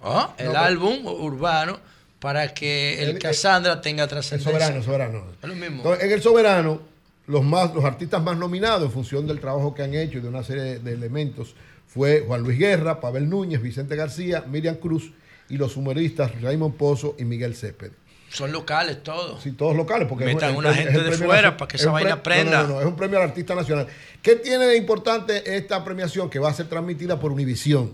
¿ah? 0.00 0.34
el 0.38 0.46
No, 0.46 0.52
pero- 0.52 0.64
álbum 0.64 1.06
urbano, 1.06 1.78
para 2.24 2.54
que 2.54 3.02
el, 3.02 3.10
El- 3.10 3.18
Cassandra 3.18 3.82
tenga 3.82 4.04
El 4.04 4.08
trascendencia. 4.08 4.50
soberano, 4.50 4.76
el 4.78 4.82
soberano. 4.82 5.24
Es 5.42 5.46
lo 5.48 5.54
mismo. 5.54 5.76
Entonces, 5.76 6.04
en 6.06 6.10
el 6.12 6.22
soberano, 6.22 6.80
los 7.26 7.44
más, 7.44 7.74
los 7.74 7.84
artistas 7.84 8.22
más 8.22 8.38
nominados 8.38 8.82
en 8.84 8.90
función 8.90 9.26
del 9.26 9.40
trabajo 9.40 9.74
que 9.74 9.82
han 9.82 9.92
hecho 9.94 10.16
y 10.16 10.20
de 10.22 10.28
una 10.28 10.42
serie 10.42 10.78
de 10.78 10.92
elementos 10.94 11.54
fue 11.86 12.24
Juan 12.26 12.40
Luis 12.40 12.58
Guerra, 12.58 12.98
Pavel 12.98 13.28
Núñez, 13.28 13.60
Vicente 13.60 13.94
García, 13.94 14.42
Miriam 14.50 14.76
Cruz 14.76 15.12
y 15.50 15.58
los 15.58 15.76
humoristas 15.76 16.40
Raymond 16.40 16.76
Pozo 16.76 17.14
y 17.18 17.24
Miguel 17.24 17.54
Césped. 17.54 17.90
Son 18.30 18.50
locales 18.50 19.02
todos. 19.02 19.42
Sí, 19.42 19.52
todos 19.52 19.76
locales. 19.76 20.08
Porque 20.08 20.24
Metan 20.24 20.52
es 20.52 20.56
una 20.56 20.70
es- 20.70 20.76
gente 20.78 20.98
es 20.98 21.18
de 21.20 21.26
fuera 21.26 21.58
para 21.58 21.68
que 21.68 21.76
es 21.76 21.82
esa 21.82 21.92
vaina 21.92 22.22
pre- 22.22 22.38
no, 22.38 22.44
no, 22.44 22.50
prenda. 22.50 22.74
No, 22.74 22.80
es 22.80 22.86
un 22.86 22.96
premio 22.96 23.18
al 23.18 23.24
artista 23.28 23.54
nacional. 23.54 23.86
¿Qué 24.22 24.36
tiene 24.36 24.64
de 24.66 24.76
importante 24.78 25.56
esta 25.56 25.84
premiación 25.84 26.30
que 26.30 26.38
va 26.38 26.48
a 26.48 26.54
ser 26.54 26.68
transmitida 26.68 27.20
por 27.20 27.30
Univisión? 27.32 27.92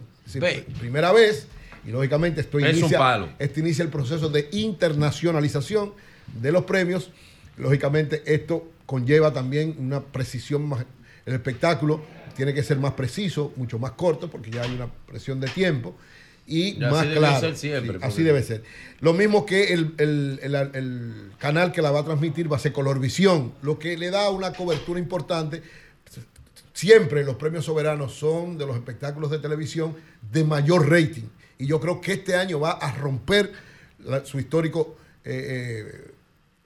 Primera 0.79 1.11
vez, 1.11 1.49
y 1.87 1.91
lógicamente 1.91 2.41
esto 2.43 2.59
Es 2.59 2.77
inicia, 2.79 3.29
esto 3.39 3.61
inicia 3.61 3.83
el 3.83 3.89
proceso 3.91 4.29
de 4.29 4.49
internacionalización 4.53 5.93
de 6.41 6.53
los 6.53 6.65
premios. 6.65 7.11
Lógicamente 7.57 8.23
esto 8.27 8.71
conlleva 8.87 9.33
también 9.33 9.77
una 9.79 10.01
precisión 10.01 10.67
más. 10.69 10.85
El 11.27 11.35
espectáculo 11.35 12.01
tiene 12.37 12.55
que 12.55 12.63
ser 12.63 12.79
más 12.79 12.95
preciso, 12.95 13.53
mucho 13.57 13.79
más 13.79 13.93
corto, 13.93 14.31
porque 14.31 14.51
ya 14.51 14.63
hay 14.63 14.75
una 14.75 14.89
presión 15.07 15.41
de 15.41 15.49
tiempo. 15.49 15.95
Y 16.47 16.71
Y 16.79 16.85
así 16.85 16.93
más 16.95 17.03
debió 17.03 17.19
claro. 17.19 17.41
ser 17.41 17.57
siempre, 17.57 17.99
Sí, 17.99 18.05
así 18.05 18.23
debe 18.25 18.43
ser. 18.43 18.65
Lo 19.01 19.13
mismo 19.13 19.47
que 19.47 19.73
el, 19.73 19.95
el- 19.99 20.41
el- 20.43 20.55
el 20.75 21.31
canal 21.39 21.71
que 21.71 21.81
la 21.83 21.91
va 21.93 22.01
a 22.01 22.05
transmitir 22.05 22.51
va 22.51 22.57
a 22.57 22.61
ser 22.61 22.73
Colorvisión, 22.73 23.53
lo 23.63 23.79
que 23.79 23.97
le 23.97 24.11
da 24.11 24.31
una 24.31 24.53
cobertura 24.53 24.99
importante. 24.99 25.63
Siempre 26.73 27.25
los 27.25 27.37
premios 27.37 27.65
soberanos 27.67 28.15
son 28.15 28.57
de 28.57 28.67
los 28.67 28.75
espectáculos 28.77 29.31
de 29.31 29.39
televisión 29.39 29.95
de 30.33 30.45
mayor 30.45 30.89
rating. 30.91 31.25
Y 31.61 31.67
yo 31.67 31.79
creo 31.79 32.01
que 32.01 32.15
este 32.15 32.35
año 32.37 32.59
va 32.59 32.73
a 32.73 32.91
romper 32.93 33.53
su 34.25 34.41
histórico 34.41 34.97
eh, 35.25 35.85
eh, 35.87 36.11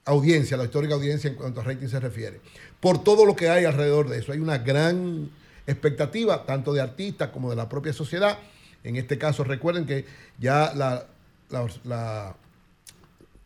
audiencia, 0.05 0.55
la 0.55 0.63
histórica 0.63 0.93
audiencia 0.95 1.29
en 1.29 1.35
cuanto 1.35 1.59
a 1.59 1.63
rating 1.65 1.87
se 1.87 1.99
refiere. 1.99 2.39
Por 2.79 3.03
todo 3.03 3.25
lo 3.25 3.35
que 3.35 3.49
hay 3.49 3.65
alrededor 3.65 4.07
de 4.07 4.19
eso. 4.19 4.31
Hay 4.31 4.39
una 4.39 4.57
gran 4.59 5.29
expectativa, 5.67 6.45
tanto 6.45 6.71
de 6.73 6.81
artistas 6.81 7.29
como 7.29 7.49
de 7.49 7.55
la 7.57 7.67
propia 7.67 7.91
sociedad. 7.91 8.39
En 8.83 8.95
este 8.95 9.17
caso, 9.17 9.43
recuerden 9.43 9.85
que 9.85 10.05
ya 10.39 10.71
la, 10.75 11.07
la- 11.49 11.67
la 11.83 12.35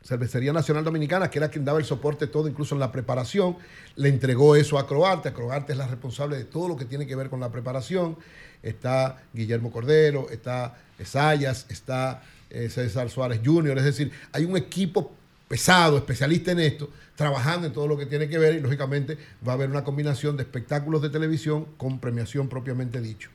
Cervecería 0.03 0.53
Nacional 0.53 0.83
Dominicana, 0.83 1.29
que 1.29 1.39
era 1.39 1.49
quien 1.49 1.65
daba 1.65 1.79
el 1.79 1.85
soporte 1.85 2.27
todo, 2.27 2.47
incluso 2.47 2.75
en 2.75 2.79
la 2.79 2.91
preparación, 2.91 3.57
le 3.95 4.09
entregó 4.09 4.55
eso 4.55 4.77
a 4.77 4.87
Croarte. 4.87 5.33
Croarte 5.33 5.71
es 5.73 5.77
la 5.77 5.87
responsable 5.87 6.37
de 6.37 6.45
todo 6.45 6.67
lo 6.67 6.77
que 6.77 6.85
tiene 6.85 7.07
que 7.07 7.15
ver 7.15 7.29
con 7.29 7.39
la 7.39 7.51
preparación. 7.51 8.17
Está 8.61 9.23
Guillermo 9.33 9.71
Cordero, 9.71 10.29
está 10.29 10.77
Sayas, 11.05 11.65
está 11.69 12.23
eh, 12.49 12.69
César 12.69 13.09
Suárez 13.09 13.41
Jr. 13.43 13.77
Es 13.77 13.83
decir, 13.85 14.11
hay 14.31 14.45
un 14.45 14.57
equipo 14.57 15.13
pesado, 15.47 15.97
especialista 15.97 16.51
en 16.51 16.59
esto, 16.59 16.89
trabajando 17.15 17.67
en 17.67 17.73
todo 17.73 17.87
lo 17.87 17.97
que 17.97 18.05
tiene 18.05 18.29
que 18.29 18.37
ver 18.37 18.55
y 18.55 18.59
lógicamente 18.59 19.17
va 19.47 19.53
a 19.53 19.55
haber 19.55 19.69
una 19.69 19.83
combinación 19.83 20.37
de 20.37 20.43
espectáculos 20.43 21.01
de 21.01 21.09
televisión 21.09 21.65
con 21.77 21.99
premiación 21.99 22.47
propiamente 22.47 23.01
dicho. 23.01 23.29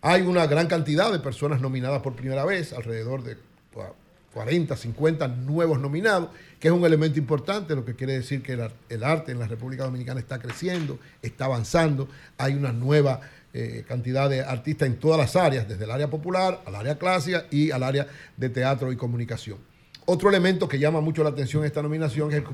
Hay 0.00 0.22
una 0.22 0.46
gran 0.46 0.66
cantidad 0.66 1.12
de 1.12 1.20
personas 1.20 1.60
nominadas 1.60 2.02
por 2.02 2.14
primera 2.14 2.44
vez, 2.44 2.72
alrededor 2.72 3.22
de 3.22 3.36
cua- 3.72 3.92
40, 4.34 4.76
50 4.76 5.28
nuevos 5.28 5.78
nominados, 5.78 6.30
que 6.58 6.68
es 6.68 6.74
un 6.74 6.84
elemento 6.84 7.18
importante, 7.18 7.74
lo 7.76 7.84
que 7.84 7.94
quiere 7.94 8.14
decir 8.14 8.42
que 8.42 8.58
el 8.88 9.04
arte 9.04 9.30
en 9.30 9.38
la 9.38 9.46
República 9.46 9.84
Dominicana 9.84 10.20
está 10.20 10.38
creciendo, 10.38 10.98
está 11.20 11.44
avanzando, 11.44 12.08
hay 12.38 12.54
una 12.54 12.72
nueva 12.72 13.20
eh, 13.54 13.84
cantidad 13.86 14.30
de 14.30 14.40
artistas 14.42 14.88
en 14.88 14.96
todas 14.98 15.18
las 15.18 15.36
áreas, 15.36 15.68
desde 15.68 15.84
el 15.84 15.90
área 15.90 16.08
popular 16.08 16.62
al 16.66 16.74
área 16.74 16.98
clásica 16.98 17.44
y 17.50 17.70
al 17.70 17.82
área 17.82 18.06
de 18.36 18.48
teatro 18.48 18.92
y 18.92 18.96
comunicación. 18.96 19.58
Otro 20.04 20.28
elemento 20.28 20.68
que 20.68 20.78
llama 20.78 21.00
mucho 21.00 21.22
la 21.22 21.30
atención 21.30 21.62
en 21.62 21.66
esta 21.68 21.82
nominación 21.82 22.32
es 22.32 22.40
que 22.40 22.48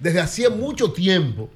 desde 0.00 0.20
hacía 0.20 0.50
mucho 0.50 0.92
tiempo 0.92 1.50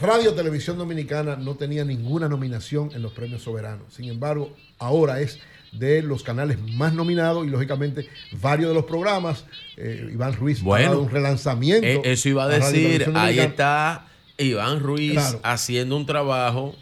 Radio 0.00 0.32
Televisión 0.32 0.78
Dominicana 0.78 1.36
no 1.36 1.54
tenía 1.56 1.84
ninguna 1.84 2.26
nominación 2.28 2.90
en 2.94 3.02
los 3.02 3.12
premios 3.12 3.42
soberanos. 3.42 3.92
Sin 3.92 4.06
embargo, 4.08 4.56
ahora 4.78 5.20
es 5.20 5.38
de 5.72 6.02
los 6.02 6.22
canales 6.22 6.58
más 6.74 6.94
nominados 6.94 7.46
y 7.46 7.50
lógicamente 7.50 8.08
varios 8.40 8.68
de 8.70 8.74
los 8.74 8.84
programas, 8.84 9.44
eh, 9.76 10.08
Iván 10.12 10.34
Ruiz 10.34 10.60
ha 10.60 10.64
Bueno, 10.64 10.88
dado 10.90 11.02
un 11.02 11.10
relanzamiento. 11.10 11.86
Eh, 11.86 12.00
eso 12.04 12.28
iba 12.30 12.44
a 12.44 12.48
decir, 12.48 13.10
ahí 13.14 13.38
está 13.38 14.06
Iván 14.38 14.80
Ruiz 14.80 15.12
Claro. 15.12 15.40
haciendo 15.42 15.96
un 15.96 16.06
trabajo 16.06 16.74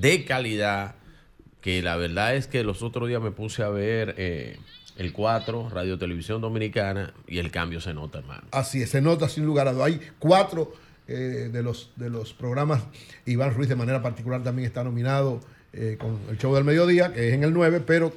de 0.00 0.24
calidad 0.24 0.94
que 1.60 1.82
la 1.82 1.96
verdad 1.96 2.36
es 2.36 2.46
que 2.46 2.62
los 2.62 2.82
otros 2.82 3.08
días 3.08 3.20
me 3.20 3.30
puse 3.30 3.62
a 3.62 3.68
ver 3.68 4.14
eh, 4.16 4.58
el 4.96 5.12
4, 5.12 5.70
Radio 5.70 5.98
Televisión 5.98 6.40
Dominicana, 6.40 7.12
y 7.26 7.38
el 7.38 7.50
cambio 7.50 7.80
se 7.80 7.94
nota, 7.94 8.18
hermano. 8.18 8.42
Así 8.52 8.82
es, 8.82 8.90
se 8.90 9.00
nota 9.00 9.28
sin 9.28 9.44
lugar 9.44 9.68
a 9.68 9.72
dudas. 9.72 9.88
Hay 9.88 10.00
cuatro 10.18 10.72
eh, 11.08 11.50
de, 11.52 11.62
los, 11.62 11.90
de 11.96 12.10
los 12.10 12.32
programas. 12.32 12.82
Iván 13.26 13.54
Ruiz 13.54 13.68
de 13.68 13.76
manera 13.76 14.02
particular 14.02 14.42
también 14.42 14.66
está 14.66 14.84
nominado 14.84 15.40
eh, 15.72 15.96
con 15.98 16.18
el 16.30 16.38
show 16.38 16.54
del 16.54 16.64
mediodía, 16.64 17.12
que 17.12 17.28
es 17.28 17.34
en 17.34 17.44
el 17.44 17.52
9, 17.52 17.82
pero 17.86 18.12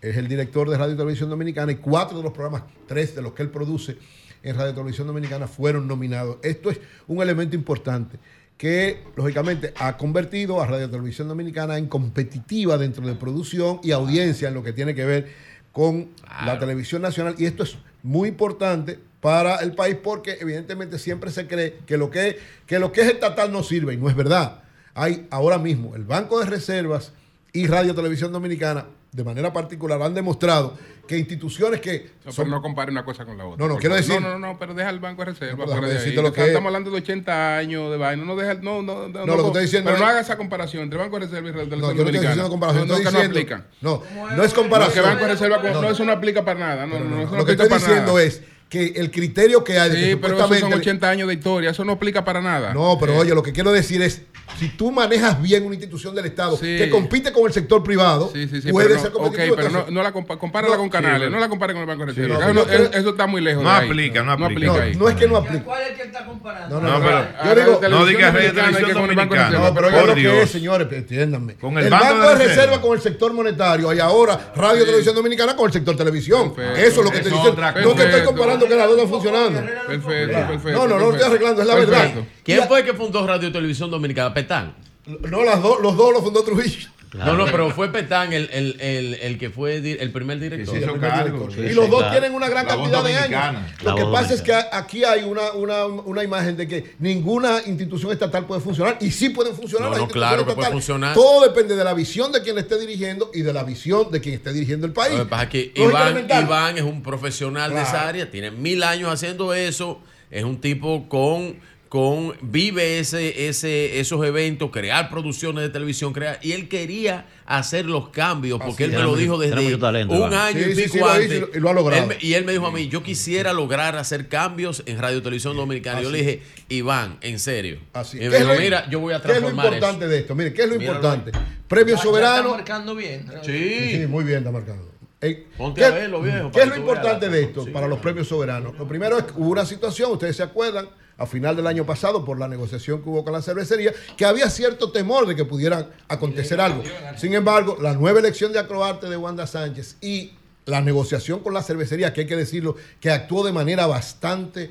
es 0.00 0.16
el 0.16 0.28
director 0.28 0.70
de 0.70 0.78
Radio 0.78 0.96
Televisión 0.96 1.28
Dominicana 1.28 1.72
y 1.72 1.76
cuatro 1.76 2.18
de 2.18 2.24
los 2.24 2.32
programas, 2.32 2.62
tres 2.86 3.14
de 3.16 3.22
los 3.22 3.32
que 3.32 3.42
él 3.42 3.50
produce 3.50 3.96
en 4.44 4.56
Radio 4.56 4.72
Televisión 4.72 5.08
Dominicana 5.08 5.48
fueron 5.48 5.88
nominados. 5.88 6.38
Esto 6.42 6.70
es 6.70 6.80
un 7.08 7.20
elemento 7.20 7.56
importante 7.56 8.18
que 8.58 9.04
lógicamente 9.16 9.72
ha 9.78 9.96
convertido 9.96 10.60
a 10.60 10.66
Radio 10.66 10.90
Televisión 10.90 11.28
Dominicana 11.28 11.78
en 11.78 11.86
competitiva 11.86 12.76
dentro 12.76 13.06
de 13.06 13.14
producción 13.14 13.80
y 13.84 13.92
audiencia 13.92 14.48
en 14.48 14.54
lo 14.54 14.64
que 14.64 14.72
tiene 14.72 14.96
que 14.96 15.04
ver 15.04 15.32
con 15.72 16.08
la 16.44 16.58
televisión 16.58 17.00
nacional 17.00 17.36
y 17.38 17.46
esto 17.46 17.62
es 17.62 17.78
muy 18.02 18.28
importante 18.28 18.98
para 19.20 19.56
el 19.56 19.74
país 19.74 19.96
porque 20.02 20.38
evidentemente 20.40 20.98
siempre 20.98 21.30
se 21.30 21.46
cree 21.46 21.78
que 21.86 21.96
lo 21.96 22.10
que, 22.10 22.38
que 22.66 22.80
lo 22.80 22.90
que 22.90 23.02
es 23.02 23.08
estatal 23.08 23.52
no 23.52 23.62
sirve 23.62 23.94
y 23.94 23.96
no 23.96 24.10
es 24.10 24.16
verdad. 24.16 24.62
Hay 24.94 25.28
ahora 25.30 25.58
mismo 25.58 25.94
el 25.94 26.02
Banco 26.02 26.40
de 26.40 26.46
Reservas 26.46 27.12
y 27.52 27.68
Radio 27.68 27.94
Televisión 27.94 28.32
Dominicana 28.32 28.86
de 29.10 29.24
manera 29.24 29.52
particular 29.52 30.00
han 30.02 30.14
demostrado 30.14 30.76
que 31.06 31.16
instituciones 31.16 31.80
que 31.80 32.10
No, 32.26 32.32
son 32.32 32.44
pero 32.44 32.56
no 32.56 32.62
compare 32.62 32.90
una 32.92 33.02
cosa 33.02 33.24
con 33.24 33.38
la 33.38 33.46
otra. 33.46 33.56
No, 33.66 33.72
no, 33.72 33.78
quiero 33.80 33.94
decir- 33.94 34.20
No, 34.20 34.28
no, 34.28 34.38
no, 34.38 34.58
pero 34.58 34.74
deja 34.74 34.90
el 34.90 35.00
Banco 35.00 35.24
de 35.24 35.32
Reserva. 35.32 35.64
No, 35.64 35.80
de 35.80 35.98
ahí. 35.98 36.12
lo 36.12 36.30
que- 36.32 36.46
Estamos 36.48 36.66
hablando 36.66 36.90
de 36.90 36.98
80 36.98 37.56
años 37.56 37.90
de 37.90 37.96
vaina. 37.96 38.24
No, 38.24 38.36
deja, 38.36 38.54
no, 38.54 38.82
no, 38.82 39.08
no, 39.08 39.24
No, 39.24 39.26
lo 39.26 39.36
que 39.44 39.46
estoy 39.46 39.62
diciendo 39.62 39.86
Pero 39.88 39.96
es- 39.96 40.02
no 40.02 40.06
haga 40.08 40.20
esa 40.20 40.36
comparación 40.36 40.82
entre 40.82 40.98
Banco 40.98 41.18
de 41.18 41.26
Reserva 41.26 41.48
y 41.48 41.52
Radio 41.52 41.64
No, 41.64 41.70
Televisión 41.70 41.96
yo 41.96 42.04
no 42.04 42.10
estoy 42.10 42.26
haciendo 42.28 42.50
comparación, 42.50 42.88
No, 42.88 42.92
no, 42.94 42.98
estoy 42.98 43.06
que 43.06 43.18
no 43.18 43.32
diciendo- 43.32 43.38
aplican. 43.38 43.66
No, 43.80 44.02
no 44.36 44.42
es 44.44 44.50
No, 44.50 44.56
comparación. 44.62 45.04
Banco 45.06 45.22
de 45.24 45.28
Reserva 45.32 45.56
No, 45.62 45.82
no, 45.82 45.90
eso 45.90 46.04
no 46.04 46.12
aplica 46.12 46.44
para 46.44 46.60
nada. 46.60 46.86
No, 46.86 46.98
no, 46.98 47.04
no, 47.06 47.16
no 47.16 47.22
Lo 47.22 47.28
que 47.46 47.52
aplica 47.52 47.62
estoy 47.64 47.78
diciendo 47.78 48.18
es 48.18 48.42
que 48.68 48.88
el 48.96 49.10
criterio 49.10 49.64
que 49.64 49.78
hay 49.78 49.88
de 49.88 49.96
que 49.96 50.04
Sí, 50.10 50.16
pero 50.16 50.36
son 50.36 50.42
supuestamente 50.44 50.76
80 50.76 51.08
años 51.08 51.28
de 51.28 51.34
historia. 51.34 51.70
Eso 51.70 51.86
no 51.86 51.92
aplica 51.92 52.22
para 52.22 52.42
nada. 52.42 52.74
No, 52.74 52.98
pero 53.00 53.14
Eh, 53.14 53.18
oye, 53.20 53.34
lo 53.34 53.42
que 53.42 53.54
quiero 53.54 53.72
decir 53.72 54.02
es, 54.02 54.20
si 54.58 54.68
tú 54.70 54.90
manejas 54.90 55.40
bien 55.40 55.64
una 55.64 55.74
institución 55.74 56.14
del 56.14 56.26
Estado 56.26 56.56
Sí. 56.56 56.76
que 56.78 56.88
compite 56.90 57.32
con 57.32 57.46
el 57.46 57.52
sector 57.52 57.82
privado, 57.82 58.30
Sí, 58.32 58.48
sí, 58.48 58.60
sí, 58.62 58.70
puede 58.72 58.88
pero 58.88 59.00
ser 59.00 59.10
no, 59.12 59.16
ok, 59.18 59.22
competitivo. 59.24 59.56
pero 59.56 59.86
no, 59.90 60.02
la 60.02 60.12
compa- 60.12 60.38
compárala 60.38 60.74
No, 60.74 60.80
con 60.80 60.88
canales, 60.88 61.28
sí, 61.28 61.32
no 61.32 61.38
la 61.40 61.48
compare 61.48 61.72
con 61.72 61.82
el 61.82 61.86
Banco 61.86 62.06
de 62.06 62.28
no, 62.28 62.62
eso 62.62 63.10
está 63.10 63.26
muy 63.26 63.40
lejos 63.40 63.62
No 63.62 63.70
de 63.70 63.76
ahí. 63.76 63.86
aplica, 63.86 64.22
no 64.22 64.32
aplica. 64.32 64.66
no, 64.72 64.80
ahí. 64.80 64.94
no 64.96 65.08
es 65.08 65.14
que 65.16 65.28
no 65.28 65.36
aplique. 65.36 65.64
¿Cuál 65.64 65.82
es 65.82 65.88
el 65.90 65.94
que 65.96 66.02
está 66.02 66.24
comparando? 66.24 66.80
No, 66.80 66.80
no, 66.80 66.88
No, 66.88 66.98
no. 66.98 67.04
pero- 67.06 67.54
yo 67.54 67.54
digo, 67.60 67.88
No 67.88 68.06
digas 68.06 68.34
Radio 68.34 68.52
Televisión 68.52 68.92
con 68.92 69.10
el 69.10 69.16
Banco 69.16 69.34
de. 69.34 69.40
Reserva. 69.44 69.68
no, 69.68 69.74
pero 69.74 69.86
oiga 69.88 69.98
por 70.00 70.08
lo 70.08 70.14
que 70.14 70.20
Dios. 70.20 70.34
es, 70.36 70.50
señores, 70.50 70.88
entiéndanme. 70.92 71.54
Con 71.54 71.78
el 71.78 71.90
Banco 71.90 72.06
de 72.06 72.12
de 72.14 72.34
Reserva. 72.34 72.54
Reserva 72.54 72.80
con 72.80 72.92
el 72.96 73.00
sector 73.02 73.32
monetario 73.32 73.92
y 73.92 74.00
ahora 74.00 74.52
Radio 74.56 74.84
Televisión 74.84 75.14
Dominicana 75.14 75.54
con 75.56 75.66
el 75.66 75.72
sector 75.72 75.96
televisión. 75.96 76.54
Eso 76.76 77.00
es 77.00 77.04
lo 77.04 77.10
que 77.10 77.20
te 77.20 77.30
dicen. 77.30 77.54
No 77.84 77.94
que 77.94 78.02
estoy 78.04 78.22
comparando 78.22 78.66
que 78.66 78.76
las 78.76 78.86
dos 78.86 78.96
están 78.96 79.08
funcionando. 79.10 79.60
Perfecto, 79.86 80.36
perfecto. 80.48 80.72
No, 80.72 80.88
no, 80.88 80.98
no 80.98 81.06
lo 81.06 81.12
estoy 81.12 81.26
arreglando, 81.30 81.62
es 81.62 81.68
la 81.68 81.74
verdad. 81.74 82.10
¿Quién 82.42 82.66
fue 82.66 82.84
que 82.84 82.94
fundó 82.94 83.26
Radio 83.26 83.52
Televisión 83.52 83.90
Dominicana? 83.90 84.32
Petán. 84.42 84.74
No, 85.06 85.42
las 85.44 85.62
dos, 85.62 85.80
los 85.80 85.96
dos 85.96 86.12
los 86.12 86.22
fundó 86.22 86.42
Trujillo. 86.42 86.88
No, 87.14 87.34
no, 87.38 87.46
pero 87.46 87.70
fue 87.70 87.90
Petán 87.90 88.34
el, 88.34 88.50
el, 88.52 88.78
el, 88.80 89.14
el 89.14 89.38
que 89.38 89.48
fue 89.48 89.76
el 89.76 90.12
primer 90.12 90.38
director. 90.38 90.74
Sí, 90.74 90.76
el 90.76 90.82
hizo 90.82 90.92
primer 90.92 91.10
cargo, 91.10 91.38
director. 91.38 91.52
sí, 91.54 91.60
y 91.62 91.68
sí, 91.70 91.74
los 91.74 91.88
dos 91.88 92.00
claro. 92.00 92.12
tienen 92.12 92.34
una 92.34 92.48
gran 92.50 92.66
La 92.66 92.76
cantidad 92.76 93.02
de 93.02 93.16
años. 93.16 93.62
La 93.82 93.90
Lo 93.90 93.96
que 93.96 94.04
pasa 94.04 94.34
es 94.34 94.42
que 94.42 94.52
aquí 94.52 95.04
hay 95.04 95.24
una, 95.24 95.52
una, 95.52 95.86
una 95.86 96.22
imagen 96.22 96.58
de 96.58 96.68
que 96.68 96.94
ninguna 96.98 97.62
institución 97.66 98.12
estatal 98.12 98.44
puede 98.46 98.60
funcionar 98.60 98.98
y 99.00 99.10
sí 99.10 99.30
pueden 99.30 99.54
funcionar 99.56 99.88
No, 99.88 99.92
las 99.92 100.00
no, 100.00 100.08
claro 100.08 100.46
que 100.46 100.52
puede 100.52 100.70
funcionar. 100.70 101.14
Todo 101.14 101.48
depende 101.48 101.74
de 101.76 101.82
la 101.82 101.94
visión 101.94 102.30
de 102.30 102.42
quien 102.42 102.56
le 102.56 102.60
esté 102.60 102.78
dirigiendo 102.78 103.30
y 103.32 103.40
de 103.40 103.54
la 103.54 103.64
visión 103.64 104.10
de 104.10 104.20
quien 104.20 104.34
esté 104.34 104.52
dirigiendo 104.52 104.86
el 104.86 104.92
país. 104.92 105.16
Lo 105.16 105.24
que 105.24 105.30
pasa 105.30 105.44
es 105.44 105.48
que 105.48 105.72
Iván. 105.76 106.26
Iván 106.28 106.76
es 106.76 106.84
un 106.84 107.02
profesional 107.02 107.72
de 107.72 107.80
esa 107.80 108.06
área, 108.06 108.30
tiene 108.30 108.50
mil 108.50 108.82
años 108.82 109.10
haciendo 109.10 109.54
eso, 109.54 109.98
es 110.30 110.44
un 110.44 110.60
tipo 110.60 111.08
con, 111.08 111.58
con 111.88 112.34
vive 112.42 112.98
ese, 112.98 113.48
ese, 113.48 113.98
esos 113.98 114.22
eventos, 114.26 114.70
crear 114.70 115.08
producciones 115.08 115.62
de 115.62 115.70
televisión, 115.70 116.12
crear, 116.12 116.38
y 116.42 116.52
él 116.52 116.68
quería 116.68 117.26
hacer 117.46 117.86
los 117.86 118.10
cambios, 118.10 118.60
porque 118.62 118.84
él 118.84 118.90
me 118.90 118.98
lo 118.98 119.16
dijo 119.16 119.38
desde 119.38 119.78
talento, 119.78 120.14
un 120.22 120.34
año 120.34 120.64
Sí, 120.64 120.70
y 120.70 120.74
pico 120.74 120.92
sí, 120.92 120.98
lo 120.98 121.06
hizo 121.06 121.08
antes. 121.08 121.32
y 121.32 121.40
lo- 121.40 121.48
y 121.54 121.60
lo 121.60 121.70
ha 121.70 121.72
logrado. 121.72 122.02
Él 122.02 122.08
me- 122.08 122.16
y 122.20 122.34
él 122.34 122.44
me 122.44 122.52
dijo 122.52 122.66
a 122.66 122.72
mí, 122.72 122.88
yo 122.88 123.02
quisiera 123.02 123.54
lograr 123.54 123.96
hacer 123.96 124.28
cambios 124.28 124.82
en 124.84 124.98
Radio 124.98 125.22
Televisión 125.22 125.56
Dominicana. 125.56 126.02
yo 126.02 126.10
le 126.10 126.18
dije, 126.18 126.42
Iván, 126.68 127.16
en 127.22 127.38
serio. 127.38 127.78
Así. 127.94 128.18
Y 128.18 128.20
¿Qué 128.20 128.28
me 128.28 128.36
es 128.36 128.42
dijo, 128.42 128.52
lo- 128.54 128.60
mira, 128.60 128.90
yo 128.90 129.00
voy 129.00 129.14
a 129.14 129.22
¿Qué 129.22 129.28
es 129.28 129.34
lo 129.36 129.40
transformar 129.48 129.66
importante 129.66 130.04
eso. 130.04 130.10
de 130.12 130.18
esto? 130.18 130.34
Mire, 130.34 130.52
¿qué 130.52 130.62
es 130.64 130.68
lo 130.68 130.76
Míralo 130.78 130.96
importante? 130.98 131.32
Premio 131.66 131.94
Ya- 131.94 132.02
ya 132.02 132.02
soberano. 132.02 132.38
está 132.48 132.50
marcando 132.56 132.94
bien. 132.94 133.26
Sí, 133.42 133.96
sí, 134.00 134.06
muy 134.06 134.24
bien, 134.24 134.38
está 134.38 134.50
marcando. 134.50 134.92
Eh, 135.22 135.46
Ponte 135.56 135.80
¿qué, 135.80 135.86
a 135.86 135.90
verlo, 135.90 136.20
viejo, 136.20 136.50
¿Qué 136.52 136.60
es 136.60 136.68
lo 136.68 136.76
importante 136.76 137.28
de 137.30 137.42
esto 137.44 137.64
sí, 137.64 137.70
para 137.70 137.88
los 137.88 137.98
premios 137.98 138.28
soberanos? 138.28 138.78
Lo 138.78 138.86
primero 138.86 139.18
es 139.18 139.24
que 139.24 139.32
hubo 139.36 139.48
una 139.50 139.64
situación, 139.66 140.12
ustedes 140.12 140.36
se 140.36 140.42
acuerdan, 140.44 140.88
a 141.18 141.26
final 141.26 141.56
del 141.56 141.66
año 141.66 141.84
pasado, 141.84 142.24
por 142.24 142.38
la 142.38 142.48
negociación 142.48 143.02
que 143.02 143.08
hubo 143.08 143.24
con 143.24 143.32
la 143.32 143.42
cervecería, 143.42 143.92
que 144.16 144.24
había 144.24 144.48
cierto 144.48 144.92
temor 144.92 145.26
de 145.26 145.34
que 145.34 145.44
pudiera 145.44 145.90
acontecer 146.06 146.60
algo. 146.60 146.82
Sin 147.16 147.34
embargo, 147.34 147.76
la 147.80 147.92
nueva 147.94 148.20
elección 148.20 148.52
de 148.52 148.60
acroarte 148.60 149.08
de 149.10 149.16
Wanda 149.16 149.46
Sánchez 149.46 149.96
y 150.00 150.32
la 150.64 150.80
negociación 150.80 151.40
con 151.40 151.54
la 151.54 151.62
cervecería, 151.62 152.12
que 152.12 152.22
hay 152.22 152.26
que 152.26 152.36
decirlo, 152.36 152.76
que 153.00 153.10
actuó 153.10 153.44
de 153.44 153.52
manera 153.52 153.86
bastante 153.86 154.64
eh, 154.64 154.70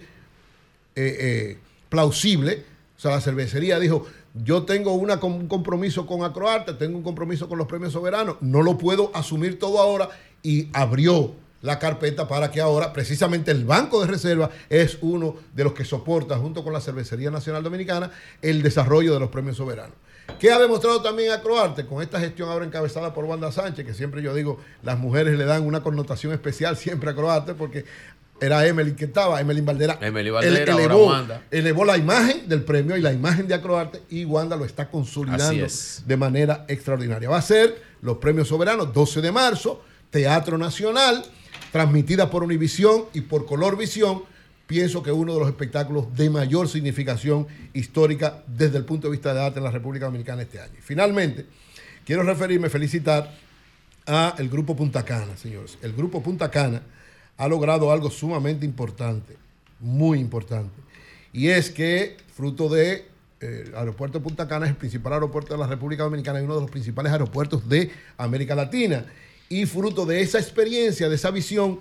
eh, 0.96 1.58
plausible. 1.90 2.64
O 2.98 3.00
sea, 3.00 3.12
la 3.12 3.22
cervecería 3.22 3.78
dijo, 3.78 4.08
yo 4.34 4.64
tengo 4.64 4.94
un 4.94 5.48
compromiso 5.48 6.06
con 6.06 6.24
Acroarte, 6.24 6.74
tengo 6.74 6.98
un 6.98 7.04
compromiso 7.04 7.50
con 7.50 7.58
los 7.58 7.68
premios 7.68 7.94
soberanos, 7.94 8.38
no 8.40 8.62
lo 8.62 8.78
puedo 8.78 9.12
asumir 9.14 9.60
todo 9.60 9.80
ahora 9.80 10.10
y 10.44 10.70
abrió 10.72 11.34
la 11.62 11.80
carpeta 11.80 12.28
para 12.28 12.52
que 12.52 12.62
ahora 12.62 12.94
precisamente 12.94 13.52
el 13.52 13.66
Banco 13.66 14.02
de 14.02 14.08
Reserva 14.08 14.50
es 14.70 14.98
uno 15.02 15.36
de 15.54 15.64
los 15.64 15.74
que 15.74 15.86
soporta 15.86 16.38
junto 16.38 16.64
con 16.64 16.72
la 16.74 16.82
Cervecería 16.82 17.32
Nacional 17.32 17.64
Dominicana 17.64 18.12
el 18.42 18.62
desarrollo 18.62 19.14
de 19.14 19.20
los 19.20 19.30
premios 19.30 19.58
soberanos. 19.58 19.96
¿Qué 20.40 20.52
ha 20.52 20.60
demostrado 20.60 21.02
también 21.02 21.32
Acroarte 21.32 21.86
con 21.86 22.02
esta 22.04 22.20
gestión 22.20 22.50
ahora 22.50 22.66
encabezada 22.66 23.14
por 23.14 23.26
Wanda 23.26 23.52
Sánchez, 23.52 23.86
que 23.86 23.94
siempre 23.94 24.22
yo 24.22 24.34
digo, 24.34 24.60
las 24.84 25.00
mujeres 25.00 25.38
le 25.38 25.46
dan 25.46 25.64
una 25.66 25.82
connotación 25.82 26.34
especial 26.34 26.76
siempre 26.78 27.10
a 27.10 27.14
Acroarte 27.14 27.54
porque 27.54 27.86
era 28.40 28.68
Emily 28.68 28.92
que 28.94 29.06
estaba, 29.06 29.40
Emily 29.42 29.62
Valdera. 29.62 29.98
Emily 30.02 30.30
Valdera, 30.30 30.62
ele- 30.74 30.84
elevó, 30.84 31.08
Wanda. 31.08 31.42
elevó 31.50 31.86
la 31.86 31.98
imagen 31.98 32.48
del 32.48 32.62
premio 32.64 32.96
y 32.98 33.02
la 33.02 33.12
imagen 33.14 33.48
de 33.48 33.56
Acroarte 33.56 34.02
y 34.10 34.26
Wanda 34.26 34.56
lo 34.58 34.66
está 34.66 34.92
consolidando 34.92 35.66
es. 35.66 36.04
de 36.06 36.18
manera 36.18 36.66
extraordinaria. 36.68 37.30
Va 37.30 37.38
a 37.38 37.42
ser 37.42 37.82
los 38.02 38.18
premios 38.18 38.50
soberanos 38.50 38.94
12 38.94 39.22
de 39.22 39.32
marzo, 39.32 39.82
Teatro 40.12 40.58
Nacional, 40.58 41.26
transmitida 41.78 42.32
por 42.32 42.42
Univisión 42.42 43.04
y 43.14 43.22
por 43.22 43.46
Color 43.46 43.78
Visión. 43.78 44.24
Pienso 44.66 45.04
que 45.04 45.12
uno 45.12 45.36
de 45.36 45.40
los 45.40 45.48
espectáculos 45.48 46.12
de 46.16 46.28
mayor 46.28 46.68
significación 46.68 47.46
histórica 47.72 48.42
desde 48.48 48.80
el 48.80 48.84
punto 48.84 49.06
de 49.06 49.12
vista 49.12 49.32
de 49.32 49.42
arte 49.42 49.60
en 49.60 49.64
la 49.64 49.70
República 49.70 50.08
Dominicana 50.08 50.42
este 50.42 50.60
año. 50.60 50.74
Finalmente, 50.82 51.46
quiero 52.04 52.24
referirme, 52.24 52.72
felicitar 52.72 53.32
a 54.08 54.34
el 54.40 54.50
grupo 54.50 54.76
Punta 54.76 55.06
Cana, 55.06 55.38
señores. 55.38 55.78
El 55.84 55.94
grupo 55.94 56.24
Punta 56.24 56.50
Cana 56.50 56.82
ha 57.38 57.48
logrado 57.48 57.92
algo 57.92 58.10
sumamente 58.10 58.66
importante, 58.66 59.38
muy 59.80 60.18
importante. 60.18 60.82
Y 61.32 61.50
es 61.50 61.70
que, 61.70 62.18
fruto 62.36 62.70
de 62.70 63.06
eh, 63.40 63.66
el 63.68 63.76
aeropuerto 63.76 64.18
de 64.18 64.24
Punta 64.24 64.48
Cana 64.48 64.66
es 64.66 64.72
el 64.72 64.78
principal 64.78 65.14
aeropuerto 65.14 65.54
de 65.54 65.60
la 65.60 65.68
República 65.68 66.02
Dominicana 66.02 66.42
y 66.42 66.44
uno 66.44 66.56
de 66.56 66.62
los 66.62 66.72
principales 66.72 67.12
aeropuertos 67.12 67.70
de 67.70 67.92
América 68.18 68.56
Latina. 68.56 69.06
Y 69.50 69.66
fruto 69.66 70.06
de 70.06 70.22
esa 70.22 70.40
experiencia, 70.40 71.08
de 71.10 71.16
esa 71.16 71.32
visión 71.32 71.80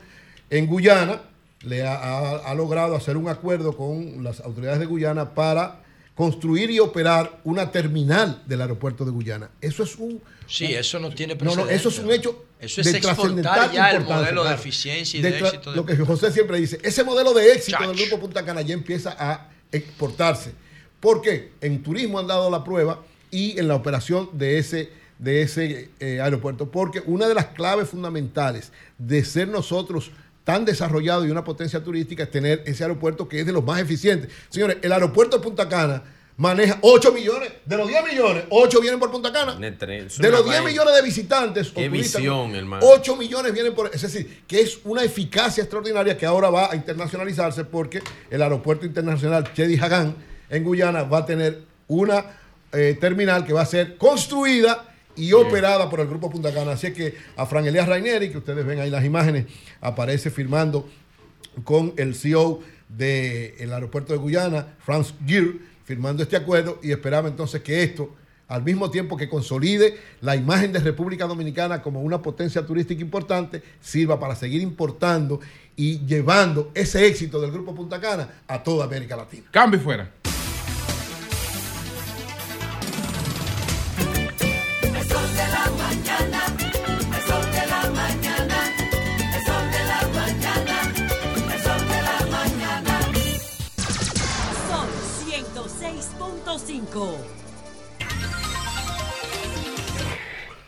en 0.50 0.66
Guyana, 0.66 1.22
le 1.62 1.84
ha, 1.86 1.94
ha- 1.96 2.36
ha 2.50 2.54
logrado 2.54 2.94
hacer 2.94 3.16
un 3.16 3.28
acuerdo 3.28 3.76
con 3.76 4.22
las 4.22 4.40
autoridades 4.40 4.78
de 4.80 4.86
Guyana 4.86 5.34
para 5.34 5.82
construir 6.14 6.70
y 6.70 6.78
operar 6.80 7.40
una 7.44 7.70
terminal 7.72 8.42
del 8.46 8.62
aeropuerto 8.62 9.04
de 9.04 9.10
Guyana. 9.10 9.50
Eso 9.60 9.82
es 9.82 9.96
un... 9.96 10.22
Sí, 10.46 10.66
eso 10.72 10.98
no 11.00 11.10
tiene 11.10 11.34
No, 11.34 11.38
precedente. 11.40 11.72
no, 11.72 11.76
eso 11.78 11.88
es 11.90 11.98
un 11.98 12.10
hecho 12.12 12.44
Eso 12.60 12.80
es 12.80 12.92
de 12.92 13.00
trascendental 13.00 13.70
ya 13.72 13.90
el 13.90 14.04
modelo 14.04 14.44
de 14.44 14.54
eficiencia 14.54 15.18
y 15.18 15.22
De 15.22 15.38
éxito. 15.38 15.70
de- 15.72 15.76
Lo 15.76 15.84
que 15.84 15.96
José 15.96 16.30
siempre 16.30 16.58
dice, 16.58 16.78
ese 16.82 17.02
modelo 17.04 17.34
de 17.34 17.52
éxito 17.52 17.78
Chach. 17.78 17.88
del 17.88 17.96
Grupo 17.98 18.20
Punta 18.20 18.44
Cana 18.44 18.62
ya 18.62 18.72
empieza 18.74 19.14
a 19.18 19.50
exportarse. 19.72 20.52
¿Por 21.00 21.20
qué? 21.20 21.52
En 21.60 21.82
turismo 21.82 22.18
han 22.18 22.26
dado 22.28 22.48
la 22.50 22.62
prueba 22.64 23.02
y 23.30 23.58
en 23.58 23.68
la 23.68 23.74
operación 23.74 24.30
de 24.32 24.58
ese, 24.58 24.90
de 25.18 25.42
ese 25.42 25.90
eh, 26.00 26.20
aeropuerto. 26.20 26.70
Porque 26.70 27.02
una 27.06 27.28
de 27.28 27.34
las 27.34 27.46
claves 27.46 27.88
fundamentales 27.88 28.72
de 28.98 29.24
ser 29.24 29.48
nosotros 29.48 30.10
tan 30.44 30.64
desarrollados 30.64 31.26
y 31.26 31.30
una 31.30 31.42
potencia 31.42 31.82
turística 31.82 32.22
es 32.22 32.30
tener 32.30 32.62
ese 32.66 32.84
aeropuerto 32.84 33.28
que 33.28 33.40
es 33.40 33.46
de 33.46 33.52
los 33.52 33.64
más 33.64 33.80
eficientes. 33.80 34.30
Señores, 34.48 34.78
el 34.80 34.92
aeropuerto 34.92 35.38
de 35.38 35.42
Punta 35.42 35.68
Cana 35.68 36.04
maneja 36.36 36.78
8 36.82 37.12
millones, 37.12 37.50
de 37.64 37.76
los 37.76 37.88
10 37.88 38.04
millones, 38.04 38.44
8 38.50 38.80
vienen 38.80 39.00
por 39.00 39.10
Punta 39.10 39.32
Cana. 39.32 39.54
De 39.54 39.70
los 39.70 40.18
10 40.18 40.20
vaina. 40.20 40.62
millones 40.62 40.94
de 40.94 41.02
visitantes 41.02 41.70
Qué 41.70 41.88
turistas, 41.88 42.20
visión, 42.20 42.54
hermano. 42.54 42.86
8 42.86 43.16
millones 43.16 43.52
vienen 43.52 43.74
por... 43.74 43.90
Es 43.92 44.02
decir, 44.02 44.42
que 44.46 44.60
es 44.60 44.78
una 44.84 45.02
eficacia 45.02 45.62
extraordinaria 45.62 46.16
que 46.16 46.26
ahora 46.26 46.50
va 46.50 46.70
a 46.70 46.76
internacionalizarse 46.76 47.64
porque 47.64 48.02
el 48.30 48.42
aeropuerto 48.42 48.86
internacional 48.86 49.52
Chedi 49.52 49.78
Hagan 49.78 50.14
en 50.48 50.62
Guyana 50.62 51.02
va 51.02 51.18
a 51.18 51.26
tener 51.26 51.62
una 51.88 52.24
eh, 52.72 52.96
terminal 53.00 53.44
que 53.44 53.52
va 53.52 53.62
a 53.62 53.66
ser 53.66 53.96
construida 53.96 54.92
y 55.16 55.32
operada 55.32 55.88
por 55.90 56.00
el 56.00 56.06
Grupo 56.06 56.30
Punta 56.30 56.52
Cana. 56.52 56.72
Así 56.72 56.92
que 56.92 57.14
a 57.36 57.46
Fran 57.46 57.66
Elías 57.66 57.88
Raineri, 57.88 58.30
que 58.30 58.38
ustedes 58.38 58.64
ven 58.64 58.80
ahí 58.80 58.90
las 58.90 59.04
imágenes, 59.04 59.46
aparece 59.80 60.30
firmando 60.30 60.88
con 61.64 61.94
el 61.96 62.14
CEO 62.14 62.60
del 62.88 63.72
aeropuerto 63.72 64.12
de 64.12 64.18
Guyana, 64.18 64.74
Franz 64.78 65.14
Gir, 65.26 65.60
firmando 65.84 66.22
este 66.22 66.36
acuerdo 66.36 66.78
y 66.82 66.92
esperaba 66.92 67.28
entonces 67.28 67.62
que 67.62 67.82
esto, 67.82 68.14
al 68.48 68.62
mismo 68.62 68.90
tiempo 68.90 69.16
que 69.16 69.28
consolide 69.28 69.98
la 70.20 70.36
imagen 70.36 70.72
de 70.72 70.78
República 70.78 71.26
Dominicana 71.26 71.82
como 71.82 72.00
una 72.02 72.22
potencia 72.22 72.64
turística 72.64 73.00
importante, 73.00 73.62
sirva 73.80 74.20
para 74.20 74.36
seguir 74.36 74.62
importando 74.62 75.40
y 75.74 76.04
llevando 76.06 76.70
ese 76.74 77.06
éxito 77.06 77.40
del 77.40 77.50
Grupo 77.52 77.74
Punta 77.74 78.00
Cana 78.00 78.28
a 78.46 78.62
toda 78.62 78.84
América 78.84 79.16
Latina. 79.16 79.46
Cambio 79.50 79.80
fuera. 79.80 80.10
106.5. 96.96 97.18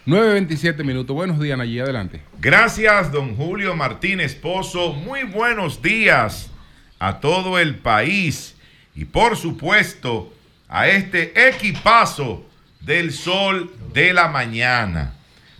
9.27 0.06 0.84
minutos. 0.84 1.14
Buenos 1.14 1.38
días, 1.40 1.58
allí 1.58 1.80
adelante. 1.80 2.22
Gracias, 2.40 3.12
don 3.12 3.36
Julio 3.36 3.74
Martínez 3.74 4.34
Pozo. 4.34 4.92
Muy 4.92 5.24
buenos 5.24 5.82
días 5.82 6.50
a 6.98 7.20
todo 7.20 7.58
el 7.58 7.76
país 7.76 8.56
y 8.94 9.04
por 9.04 9.36
supuesto 9.36 10.32
a 10.68 10.88
este 10.88 11.48
equipazo 11.48 12.46
del 12.80 13.12
sol 13.12 13.70
de 13.92 14.12
la 14.12 14.28
mañana. 14.28 15.14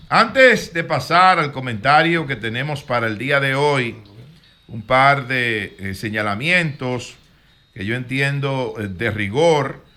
Antes 0.08 0.72
de 0.72 0.84
pasar 0.84 1.38
al 1.38 1.52
comentario 1.52 2.26
que 2.26 2.36
tenemos 2.36 2.82
para 2.82 3.06
el 3.06 3.18
día 3.18 3.40
de 3.40 3.54
hoy, 3.54 3.96
un 4.66 4.82
par 4.82 5.26
de 5.26 5.76
eh, 5.78 5.94
señalamientos 5.94 7.16
que 7.74 7.84
yo 7.84 7.94
entiendo 7.94 8.74
eh, 8.78 8.88
de 8.88 9.10
rigor. 9.10 9.88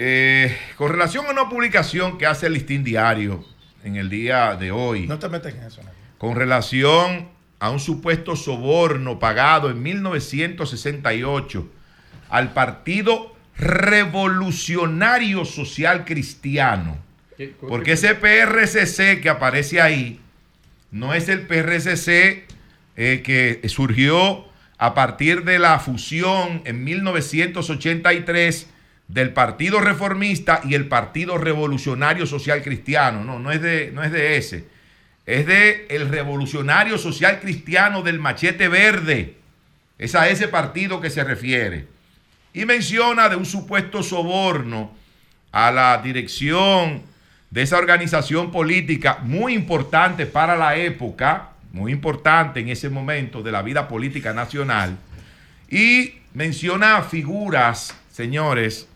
Eh, 0.00 0.56
con 0.76 0.92
relación 0.92 1.26
a 1.26 1.30
una 1.32 1.48
publicación 1.48 2.18
que 2.18 2.26
hace 2.26 2.46
el 2.46 2.52
Listín 2.52 2.84
Diario 2.84 3.44
en 3.82 3.96
el 3.96 4.08
día 4.08 4.54
de 4.54 4.70
hoy 4.70 5.08
No 5.08 5.18
te 5.18 5.28
metes 5.28 5.52
en 5.56 5.64
eso. 5.64 5.80
Nadia. 5.82 5.92
con 6.18 6.36
relación 6.36 7.28
a 7.58 7.70
un 7.70 7.80
supuesto 7.80 8.36
soborno 8.36 9.18
pagado 9.18 9.70
en 9.70 9.82
1968 9.82 11.68
al 12.28 12.52
Partido 12.52 13.34
Revolucionario 13.56 15.44
Social 15.44 16.04
Cristiano. 16.04 16.96
Porque 17.60 17.92
ese 17.92 18.14
PRCC 18.14 19.20
que 19.20 19.28
aparece 19.28 19.80
ahí 19.80 20.20
no 20.92 21.12
es 21.12 21.28
el 21.28 21.40
PRCC 21.48 22.46
eh, 22.96 23.22
que 23.24 23.60
surgió 23.68 24.46
a 24.78 24.94
partir 24.94 25.42
de 25.42 25.58
la 25.58 25.80
fusión 25.80 26.62
en 26.66 26.84
1983 26.84 28.68
del 29.08 29.32
Partido 29.32 29.80
Reformista 29.80 30.60
y 30.64 30.74
el 30.74 30.86
Partido 30.86 31.38
Revolucionario 31.38 32.26
Social 32.26 32.62
Cristiano. 32.62 33.24
No, 33.24 33.38
no 33.38 33.50
es 33.50 33.60
de, 33.60 33.90
no 33.92 34.04
es 34.04 34.12
de 34.12 34.36
ese. 34.36 34.66
Es 35.26 35.46
de 35.46 35.86
el 35.90 36.08
Revolucionario 36.08 36.98
Social 36.98 37.40
Cristiano 37.40 38.02
del 38.02 38.18
Machete 38.18 38.68
Verde. 38.68 39.36
Es 39.98 40.14
a 40.14 40.28
ese 40.28 40.48
partido 40.48 41.00
que 41.00 41.10
se 41.10 41.24
refiere. 41.24 41.86
Y 42.52 42.64
menciona 42.64 43.28
de 43.28 43.36
un 43.36 43.46
supuesto 43.46 44.02
soborno 44.02 44.94
a 45.52 45.70
la 45.70 46.00
dirección 46.02 47.02
de 47.50 47.62
esa 47.62 47.78
organización 47.78 48.50
política 48.50 49.18
muy 49.22 49.54
importante 49.54 50.26
para 50.26 50.56
la 50.56 50.76
época, 50.76 51.50
muy 51.72 51.92
importante 51.92 52.60
en 52.60 52.68
ese 52.68 52.90
momento 52.90 53.42
de 53.42 53.52
la 53.52 53.62
vida 53.62 53.88
política 53.88 54.34
nacional, 54.34 54.98
y 55.70 56.14
menciona 56.34 57.02
figuras 57.02 57.94
señores, 58.18 58.88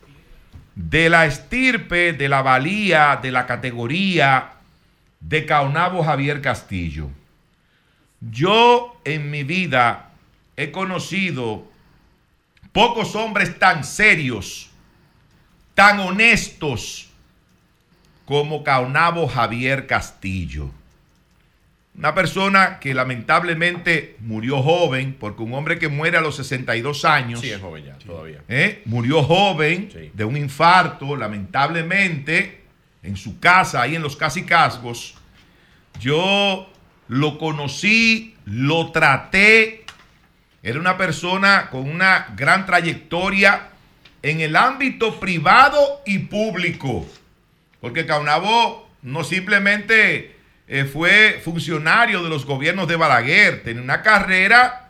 de 0.75 1.09
la 1.09 1.25
estirpe, 1.25 2.13
de 2.13 2.29
la 2.29 2.41
valía, 2.41 3.19
de 3.21 3.31
la 3.31 3.45
categoría 3.45 4.53
de 5.19 5.45
Caonabo 5.45 6.03
Javier 6.03 6.41
Castillo. 6.41 7.09
Yo 8.19 8.99
en 9.03 9.29
mi 9.31 9.43
vida 9.43 10.11
he 10.55 10.71
conocido 10.71 11.67
pocos 12.71 13.15
hombres 13.15 13.59
tan 13.59 13.83
serios, 13.83 14.69
tan 15.75 15.99
honestos 15.99 17.09
como 18.25 18.63
Caonabo 18.63 19.27
Javier 19.27 19.87
Castillo. 19.87 20.71
Una 21.95 22.15
persona 22.15 22.79
que 22.79 22.93
lamentablemente 22.95 24.15
murió 24.19 24.63
joven, 24.63 25.15
porque 25.19 25.43
un 25.43 25.53
hombre 25.53 25.77
que 25.77 25.89
muere 25.89 26.17
a 26.17 26.21
los 26.21 26.35
62 26.37 27.05
años, 27.05 27.39
Sí, 27.39 27.51
es 27.51 27.61
joven 27.61 27.85
ya, 27.85 27.97
todavía. 27.99 28.41
¿eh? 28.47 28.81
murió 28.85 29.21
joven 29.23 29.89
de 30.13 30.25
un 30.25 30.35
infarto, 30.35 31.15
lamentablemente, 31.15 32.63
en 33.03 33.15
su 33.15 33.39
casa, 33.39 33.81
ahí 33.81 33.95
en 33.95 34.01
los 34.01 34.15
casi 34.15 34.43
cascos. 34.43 35.15
Yo 35.99 36.67
lo 37.07 37.37
conocí, 37.37 38.35
lo 38.45 38.91
traté. 38.91 39.85
Era 40.63 40.79
una 40.79 40.97
persona 40.97 41.69
con 41.69 41.87
una 41.87 42.33
gran 42.35 42.65
trayectoria 42.65 43.69
en 44.23 44.39
el 44.41 44.55
ámbito 44.55 45.19
privado 45.19 46.01
y 46.07 46.19
público. 46.19 47.05
Porque 47.81 48.05
Caunabo 48.07 48.89
no 49.03 49.23
simplemente 49.23 50.37
eh, 50.67 50.85
fue 50.85 51.41
funcionario 51.43 52.23
de 52.23 52.29
los 52.29 52.45
gobiernos 52.45 52.87
de 52.87 52.95
Balaguer, 52.95 53.63
tenía 53.63 53.81
una 53.81 54.01
carrera 54.01 54.89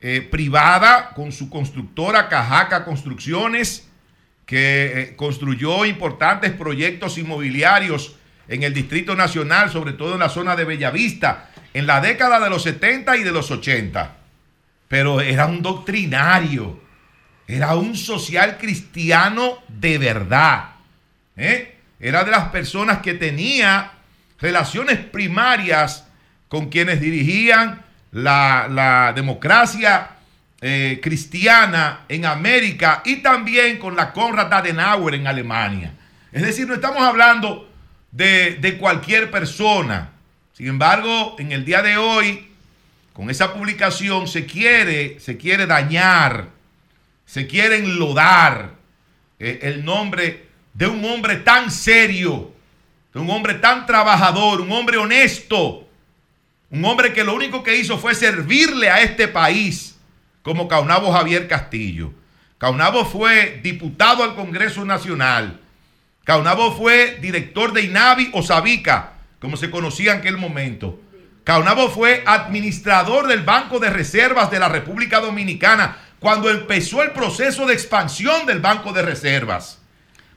eh, 0.00 0.20
privada 0.20 1.10
con 1.14 1.32
su 1.32 1.48
constructora 1.48 2.28
Cajaca 2.28 2.84
Construcciones, 2.84 3.88
que 4.44 5.00
eh, 5.00 5.16
construyó 5.16 5.86
importantes 5.86 6.52
proyectos 6.52 7.16
inmobiliarios 7.16 8.16
en 8.46 8.62
el 8.62 8.74
Distrito 8.74 9.16
Nacional, 9.16 9.70
sobre 9.70 9.94
todo 9.94 10.14
en 10.14 10.20
la 10.20 10.28
zona 10.28 10.54
de 10.54 10.64
Bellavista, 10.64 11.50
en 11.72 11.86
la 11.86 12.00
década 12.00 12.38
de 12.38 12.50
los 12.50 12.62
70 12.62 13.16
y 13.16 13.22
de 13.22 13.32
los 13.32 13.50
80. 13.50 14.16
Pero 14.86 15.20
era 15.20 15.46
un 15.46 15.62
doctrinario, 15.62 16.78
era 17.48 17.74
un 17.74 17.96
social 17.96 18.58
cristiano 18.58 19.58
de 19.66 19.98
verdad. 19.98 20.74
Era 21.98 22.22
de 22.22 22.30
las 22.30 22.50
personas 22.50 22.98
que 22.98 23.14
tenía 23.14 23.95
relaciones 24.38 24.98
primarias 24.98 26.06
con 26.48 26.68
quienes 26.68 27.00
dirigían 27.00 27.82
la, 28.12 29.12
democracia 29.14 30.10
eh, 30.60 31.00
cristiana 31.02 32.00
en 32.08 32.24
América 32.24 33.02
y 33.04 33.16
también 33.16 33.78
con 33.78 33.94
la 33.94 34.12
Konrad 34.12 34.52
Adenauer 34.52 35.14
en 35.14 35.26
Alemania. 35.26 35.92
Es 36.32 36.42
decir, 36.42 36.66
no 36.66 36.74
estamos 36.74 37.02
hablando 37.02 37.70
de, 38.10 38.76
cualquier 38.78 39.30
persona. 39.30 40.12
Sin 40.52 40.68
embargo, 40.68 41.36
en 41.38 41.52
el 41.52 41.64
día 41.64 41.82
de 41.82 41.96
hoy, 41.96 42.48
con 43.12 43.30
esa 43.30 43.52
publicación 43.52 44.26
se 44.26 44.46
quiere, 44.46 45.20
se 45.20 45.36
quiere 45.36 45.66
dañar, 45.66 46.48
se 47.26 47.46
quiere 47.46 47.78
enlodar 47.78 48.72
eh, 49.38 49.60
el 49.62 49.84
nombre 49.84 50.46
de 50.72 50.86
un 50.86 51.04
hombre 51.04 51.36
tan 51.36 51.70
serio, 51.70 52.52
un 53.20 53.30
hombre 53.30 53.54
tan 53.54 53.86
trabajador, 53.86 54.60
un 54.60 54.70
hombre 54.72 54.98
honesto, 54.98 55.88
un 56.70 56.84
hombre 56.84 57.12
que 57.12 57.24
lo 57.24 57.34
único 57.34 57.62
que 57.62 57.76
hizo 57.76 57.98
fue 57.98 58.14
servirle 58.14 58.90
a 58.90 59.00
este 59.00 59.28
país 59.28 59.98
como 60.42 60.68
Caunabo 60.68 61.12
Javier 61.12 61.48
Castillo. 61.48 62.12
Caunabo 62.58 63.04
fue 63.04 63.60
diputado 63.62 64.22
al 64.22 64.34
Congreso 64.34 64.84
Nacional. 64.84 65.60
Caunabo 66.24 66.72
fue 66.72 67.18
director 67.20 67.72
de 67.72 67.82
INAVI 67.82 68.30
o 68.32 68.42
Sabica, 68.42 69.14
como 69.40 69.56
se 69.56 69.70
conocía 69.70 70.12
en 70.12 70.18
aquel 70.18 70.38
momento. 70.38 70.98
Caunabo 71.44 71.88
fue 71.88 72.24
administrador 72.26 73.28
del 73.28 73.42
Banco 73.42 73.78
de 73.78 73.90
Reservas 73.90 74.50
de 74.50 74.58
la 74.58 74.68
República 74.68 75.20
Dominicana 75.20 75.98
cuando 76.18 76.50
empezó 76.50 77.02
el 77.02 77.12
proceso 77.12 77.66
de 77.66 77.74
expansión 77.74 78.46
del 78.46 78.58
Banco 78.58 78.92
de 78.92 79.02
Reservas. 79.02 79.80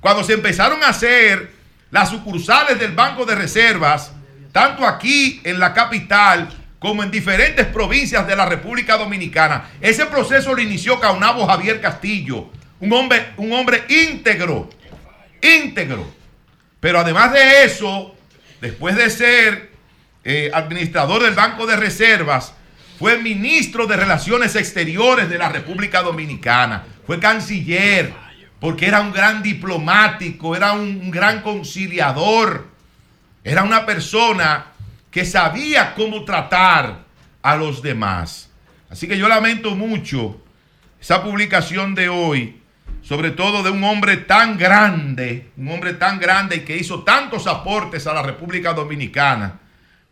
Cuando 0.01 0.23
se 0.23 0.33
empezaron 0.33 0.83
a 0.83 0.89
hacer 0.89 1.58
las 1.91 2.09
sucursales 2.09 2.79
del 2.79 2.93
Banco 2.93 3.25
de 3.25 3.35
Reservas, 3.35 4.11
tanto 4.51 4.85
aquí 4.85 5.41
en 5.43 5.59
la 5.59 5.73
capital 5.73 6.49
como 6.79 7.03
en 7.03 7.11
diferentes 7.11 7.65
provincias 7.67 8.25
de 8.25 8.35
la 8.35 8.45
República 8.45 8.97
Dominicana. 8.97 9.69
Ese 9.81 10.05
proceso 10.05 10.53
lo 10.53 10.61
inició 10.61 10.99
Caunabo 10.99 11.45
Javier 11.45 11.81
Castillo, 11.81 12.49
un 12.79 12.93
hombre, 12.93 13.33
un 13.37 13.51
hombre 13.51 13.83
íntegro, 13.89 14.69
íntegro. 15.41 16.09
Pero 16.79 16.99
además 16.99 17.33
de 17.33 17.65
eso, 17.65 18.15
después 18.61 18.95
de 18.95 19.09
ser 19.09 19.71
eh, 20.23 20.49
administrador 20.53 21.23
del 21.23 21.33
Banco 21.33 21.67
de 21.67 21.75
Reservas, 21.75 22.53
fue 22.97 23.17
ministro 23.17 23.85
de 23.85 23.97
Relaciones 23.97 24.55
Exteriores 24.55 25.29
de 25.29 25.37
la 25.37 25.49
República 25.49 26.01
Dominicana, 26.01 26.85
fue 27.05 27.19
canciller, 27.19 28.13
porque 28.59 28.87
era 28.87 29.01
un 29.01 29.11
gran 29.11 29.41
diplomático, 29.41 30.55
era 30.55 30.73
un 30.73 31.09
gran 31.11 31.41
conciliador, 31.41 32.67
era 33.43 33.63
una 33.63 33.85
persona 33.85 34.67
que 35.11 35.25
sabía 35.25 35.95
cómo 35.95 36.25
tratar 36.25 37.05
a 37.41 37.55
los 37.55 37.81
demás. 37.81 38.49
Así 38.89 39.07
que 39.07 39.17
yo 39.17 39.27
lamento 39.27 39.75
mucho 39.75 40.41
esa 40.99 41.23
publicación 41.23 41.95
de 41.95 42.09
hoy, 42.09 42.61
sobre 43.01 43.31
todo 43.31 43.63
de 43.63 43.69
un 43.69 43.83
hombre 43.83 44.17
tan 44.17 44.57
grande, 44.57 45.51
un 45.55 45.69
hombre 45.69 45.93
tan 45.93 46.19
grande 46.19 46.57
y 46.57 46.59
que 46.61 46.75
hizo 46.75 47.03
tantos 47.03 47.47
aportes 47.47 48.07
a 48.07 48.13
la 48.13 48.23
República 48.23 48.73
Dominicana, 48.73 49.59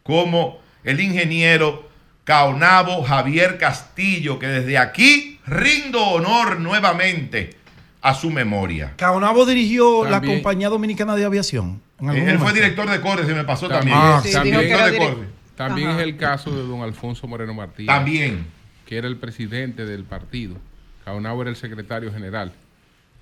como 0.03 0.61
el 0.85 1.01
ingeniero 1.01 1.89
Caonabo 2.23 3.03
Javier 3.03 3.57
Castillo, 3.57 4.39
que 4.39 4.47
desde 4.47 4.77
aquí 4.77 5.39
rindo 5.45 6.01
honor 6.01 6.59
nuevamente 6.59 7.56
a 8.01 8.13
su 8.13 8.29
memoria. 8.29 8.93
Caonabo 8.97 9.45
dirigió 9.45 10.03
También- 10.03 10.11
la 10.11 10.21
Compañía 10.41 10.69
Dominicana 10.69 11.15
de 11.15 11.25
Aviación. 11.25 11.81
en 11.99 12.09
algún 12.09 12.29
Él 12.29 12.39
fue 12.39 12.53
director 12.53 12.89
de 12.89 13.01
corte, 13.01 13.25
se 13.25 13.33
me 13.33 13.43
pasó 13.43 13.67
También, 13.67 13.95
también. 13.97 14.15
ah, 14.17 14.21
Sí, 14.23 14.31
también, 14.31 14.59
director 14.61 14.91
de 14.91 14.97
corte. 14.97 15.25
también 15.55 15.89
Ajá. 15.89 15.97
es 15.99 16.03
el 16.03 16.17
caso 16.17 16.51
de 16.55 16.61
don 16.67 16.81
Alfonso 16.81 17.27
Moreno 17.27 17.53
Martínez. 17.53 17.87
También. 17.87 18.45
Que 18.85 18.97
era 18.97 19.07
el 19.07 19.17
presidente 19.17 19.85
del 19.85 20.03
partido. 20.03 20.55
Caonabo 21.03 21.41
era 21.41 21.49
el 21.49 21.55
secretario 21.57 22.11
general. 22.13 22.53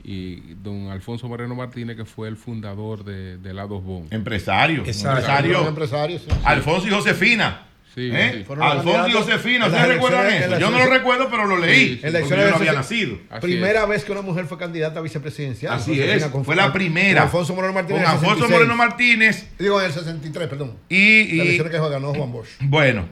Y 0.03 0.53
don 0.61 0.89
Alfonso 0.89 1.27
Moreno 1.27 1.55
Martínez, 1.55 1.95
que 1.97 2.05
fue 2.05 2.27
el 2.27 2.37
fundador 2.37 3.03
de, 3.03 3.37
de 3.37 3.53
la 3.53 3.65
Dos 3.65 3.83
Bon. 3.83 4.05
Empresario. 4.11 4.83
Exacto. 4.85 5.09
Empresario. 5.17 5.67
Empresario, 5.67 6.19
sí. 6.19 6.25
Alfonso 6.43 6.87
y 6.87 6.91
Josefina. 6.91 7.61
Sí, 7.95 8.09
¿Eh? 8.13 8.43
sí. 8.45 8.53
Alfonso 8.59 9.07
y 9.07 9.11
Josefina, 9.13 9.67
¿ustedes 9.67 9.87
recuerdan 9.87 10.27
eso? 10.29 10.59
Yo 10.59 10.69
no 10.69 10.79
lo 10.79 10.87
recuerdo, 10.87 11.29
pero 11.31 11.45
lo 11.45 11.57
leí. 11.57 12.01
En 12.03 12.11
la 12.11 12.19
porque 12.19 12.33
elección 12.33 12.39
yo 12.41 12.49
no 12.49 12.55
había 12.57 12.73
nacido. 12.73 13.17
Primera 13.39 13.85
vez 13.85 14.03
que 14.03 14.11
una 14.11 14.21
mujer 14.21 14.45
fue 14.47 14.57
candidata 14.57 14.99
a 14.99 15.01
vicepresidencial. 15.01 15.73
Así 15.73 15.91
Josefina, 15.91 16.13
es, 16.13 16.25
con- 16.25 16.43
fue 16.43 16.57
la 16.57 16.73
primera. 16.73 17.21
Con 17.21 17.23
Alfonso 17.27 17.55
Moreno 17.55 17.73
Martínez. 17.73 18.03
Con 18.03 18.11
Alfonso 18.11 18.35
66. 18.47 18.51
Moreno 18.59 18.75
Martínez. 18.75 19.47
Digo, 19.57 19.79
en 19.79 19.85
el 19.87 19.93
63, 19.93 20.47
perdón. 20.49 20.73
Y, 20.89 20.97
y- 20.97 21.37
La 21.37 21.43
elección 21.43 21.69
que 21.69 21.77
ganó 21.77 22.13
Juan 22.13 22.31
Bosch. 22.33 22.49
Bueno, 22.59 23.07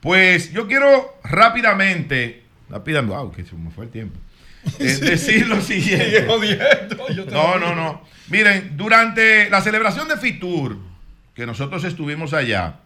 pues 0.00 0.52
yo 0.52 0.66
quiero 0.66 1.18
rápidamente, 1.24 2.42
rápidamente, 2.68 3.16
wow, 3.16 3.32
que 3.32 3.42
se 3.44 3.54
me 3.54 3.70
fue 3.70 3.86
el 3.86 3.90
tiempo, 3.90 4.18
eh, 4.78 4.84
decir 5.00 5.46
lo 5.48 5.62
siguiente. 5.62 6.26
No, 7.32 7.58
no, 7.58 7.74
no. 7.74 8.02
Miren, 8.28 8.76
durante 8.76 9.48
la 9.48 9.62
celebración 9.62 10.08
de 10.08 10.18
Fitur, 10.18 10.76
que 11.34 11.46
nosotros 11.46 11.84
estuvimos 11.84 12.34
allá, 12.34 12.80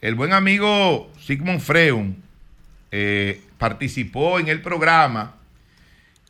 el 0.00 0.14
buen 0.14 0.32
amigo 0.32 1.12
Sigmund 1.20 1.60
Freun 1.60 2.22
eh, 2.90 3.40
participó 3.58 4.38
en 4.38 4.48
el 4.48 4.62
programa 4.62 5.34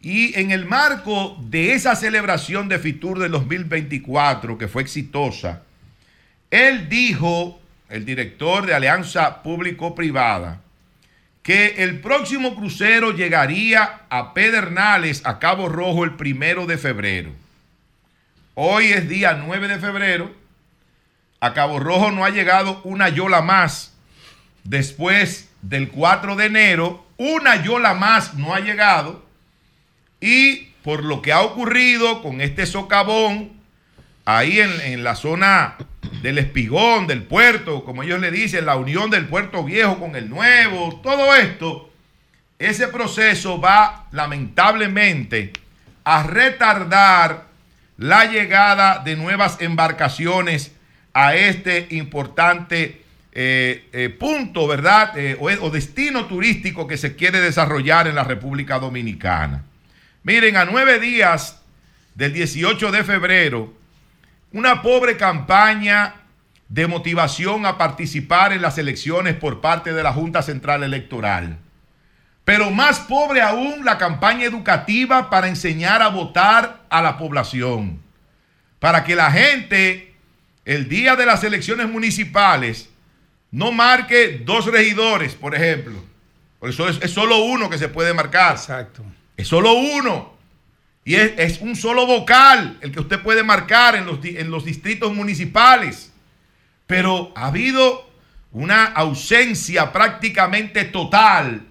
y 0.01 0.39
en 0.39 0.51
el 0.51 0.65
marco 0.65 1.37
de 1.43 1.73
esa 1.73 1.97
celebración 1.97 2.69
de 2.69 2.79
Fitur 2.79 3.19
del 3.19 3.33
2024, 3.33 4.57
que 4.57 4.69
fue 4.69 4.83
exitosa, 4.83 5.63
él 6.51 6.89
dijo, 6.89 7.61
el 7.89 8.05
director 8.05 8.65
de 8.65 8.75
Alianza 8.75 9.43
Público-Privada, 9.43 10.61
que 11.43 11.83
el 11.83 12.01
próximo 12.01 12.55
crucero 12.55 13.13
llegaría 13.13 14.03
a 14.09 14.35
Pedernales, 14.35 15.23
a 15.25 15.39
Cabo 15.39 15.69
Rojo, 15.69 16.05
el 16.05 16.15
primero 16.15 16.67
de 16.67 16.79
febrero. 16.79 17.33
Hoy 18.55 18.87
es 18.87 19.09
día 19.09 19.35
9 19.35 19.69
de 19.69 19.79
febrero. 19.79 20.35
A 21.41 21.55
Cabo 21.55 21.79
Rojo 21.79 22.11
no 22.11 22.25
ha 22.25 22.31
llegado 22.31 22.81
una 22.85 23.09
yola 23.09 23.43
más 23.43 23.95
después 24.65 25.49
del 25.63 25.89
4 25.89 26.37
de 26.37 26.47
enero. 26.47 27.07
Una 27.17 27.63
yola 27.63 27.95
más 27.95 28.35
no 28.35 28.55
ha 28.55 28.61
llegado. 28.61 29.25
Y 30.21 30.73
por 30.83 31.05
lo 31.05 31.23
que 31.23 31.33
ha 31.33 31.43
ocurrido 31.43 32.23
con 32.23 32.41
este 32.41 32.67
socavón, 32.67 33.53
ahí 34.25 34.61
en, 34.61 34.81
en 34.81 35.05
la 35.05 35.15
zona 35.15 35.77
del 36.23 36.39
espigón, 36.39 37.07
del 37.07 37.23
puerto, 37.23 37.85
como 37.85 38.03
ellos 38.03 38.21
le 38.21 38.31
dicen, 38.31 38.67
la 38.67 38.77
unión 38.77 39.11
del 39.11 39.27
puerto 39.27 39.63
viejo 39.63 39.99
con 39.99 40.17
el 40.17 40.29
nuevo, 40.29 41.01
todo 41.03 41.35
esto, 41.35 41.91
ese 42.59 42.89
proceso 42.89 43.61
va 43.61 44.07
lamentablemente 44.11 45.53
a 46.03 46.25
retardar 46.25 47.47
la 47.97 48.25
llegada 48.25 49.01
de 49.01 49.17
nuevas 49.17 49.61
embarcaciones 49.61 50.73
a 51.19 51.35
este 51.35 51.89
importante 51.91 53.03
eh, 53.33 53.89
eh, 53.93 54.09
punto, 54.09 54.69
¿verdad? 54.69 55.19
Eh, 55.19 55.37
o, 55.41 55.47
o 55.67 55.71
destino 55.71 56.27
turístico 56.27 56.87
que 56.87 56.97
se 56.97 57.17
quiere 57.17 57.41
desarrollar 57.41 58.07
en 58.07 58.15
la 58.15 58.23
República 58.23 58.79
Dominicana. 58.79 59.65
Miren, 60.23 60.57
a 60.57 60.65
nueve 60.65 61.01
días 61.01 61.61
del 62.15 62.33
18 62.35 62.93
de 62.93 63.03
febrero, 63.03 63.75
una 64.53 64.81
pobre 64.81 65.17
campaña 65.17 66.15
de 66.69 66.87
motivación 66.87 67.67
a 67.67 67.79
participar 67.79 68.53
en 68.53 68.63
las 68.63 68.79
elecciones 68.79 69.35
por 69.35 69.61
parte 69.61 69.93
de 69.93 70.05
la 70.05 70.13
Junta 70.13 70.43
Central 70.43 70.85
Electoral. 70.85 71.59
Pero 72.45 72.71
más 72.71 73.01
pobre 73.01 73.43
aún 73.43 73.85
la 73.85 73.99
campaña 73.99 74.45
educativa 74.45 75.31
para 75.31 75.49
enseñar 75.49 76.01
a 76.01 76.09
votar 76.09 76.85
a 76.89 77.03
la 77.03 77.19
población. 77.19 78.01
Para 78.79 79.03
que 79.03 79.17
la 79.17 79.33
gente, 79.33 80.08
el 80.69 80.89
día 80.89 81.17
de 81.17 81.25
las 81.27 81.43
elecciones 81.45 81.89
municipales, 81.89 82.91
no 83.51 83.73
marque 83.73 84.43
dos 84.45 84.67
regidores, 84.67 85.35
por 85.35 85.55
ejemplo. 85.55 86.05
Por 86.61 86.69
eso 86.71 86.89
es, 86.89 86.99
es 87.03 87.11
solo 87.11 87.39
uno 87.45 87.71
que 87.71 87.79
se 87.79 87.89
puede 87.89 88.13
marcar. 88.13 88.57
Exacto. 88.57 89.03
Es 89.37 89.49
solo 89.49 89.73
uno. 89.73 90.37
Y 91.05 91.15
es, 91.15 91.33
es 91.39 91.61
un 91.61 91.75
solo 91.75 92.07
vocal 92.07 92.77
el 92.83 92.93
que 92.93 93.01
usted 93.01 93.21
puede 93.23 93.43
marcar 93.43 93.95
en 93.97 94.05
los, 94.05 94.21
di- 94.21 94.37
en 94.37 94.51
los 94.51 94.65
distritos 94.67 95.15
municipales. 95.15 96.13
Pero 96.87 97.33
ha 97.35 97.47
habido 97.47 98.11
una 98.53 98.85
ausencia 98.85 99.91
prácticamente 99.93 100.85
total 100.85 101.63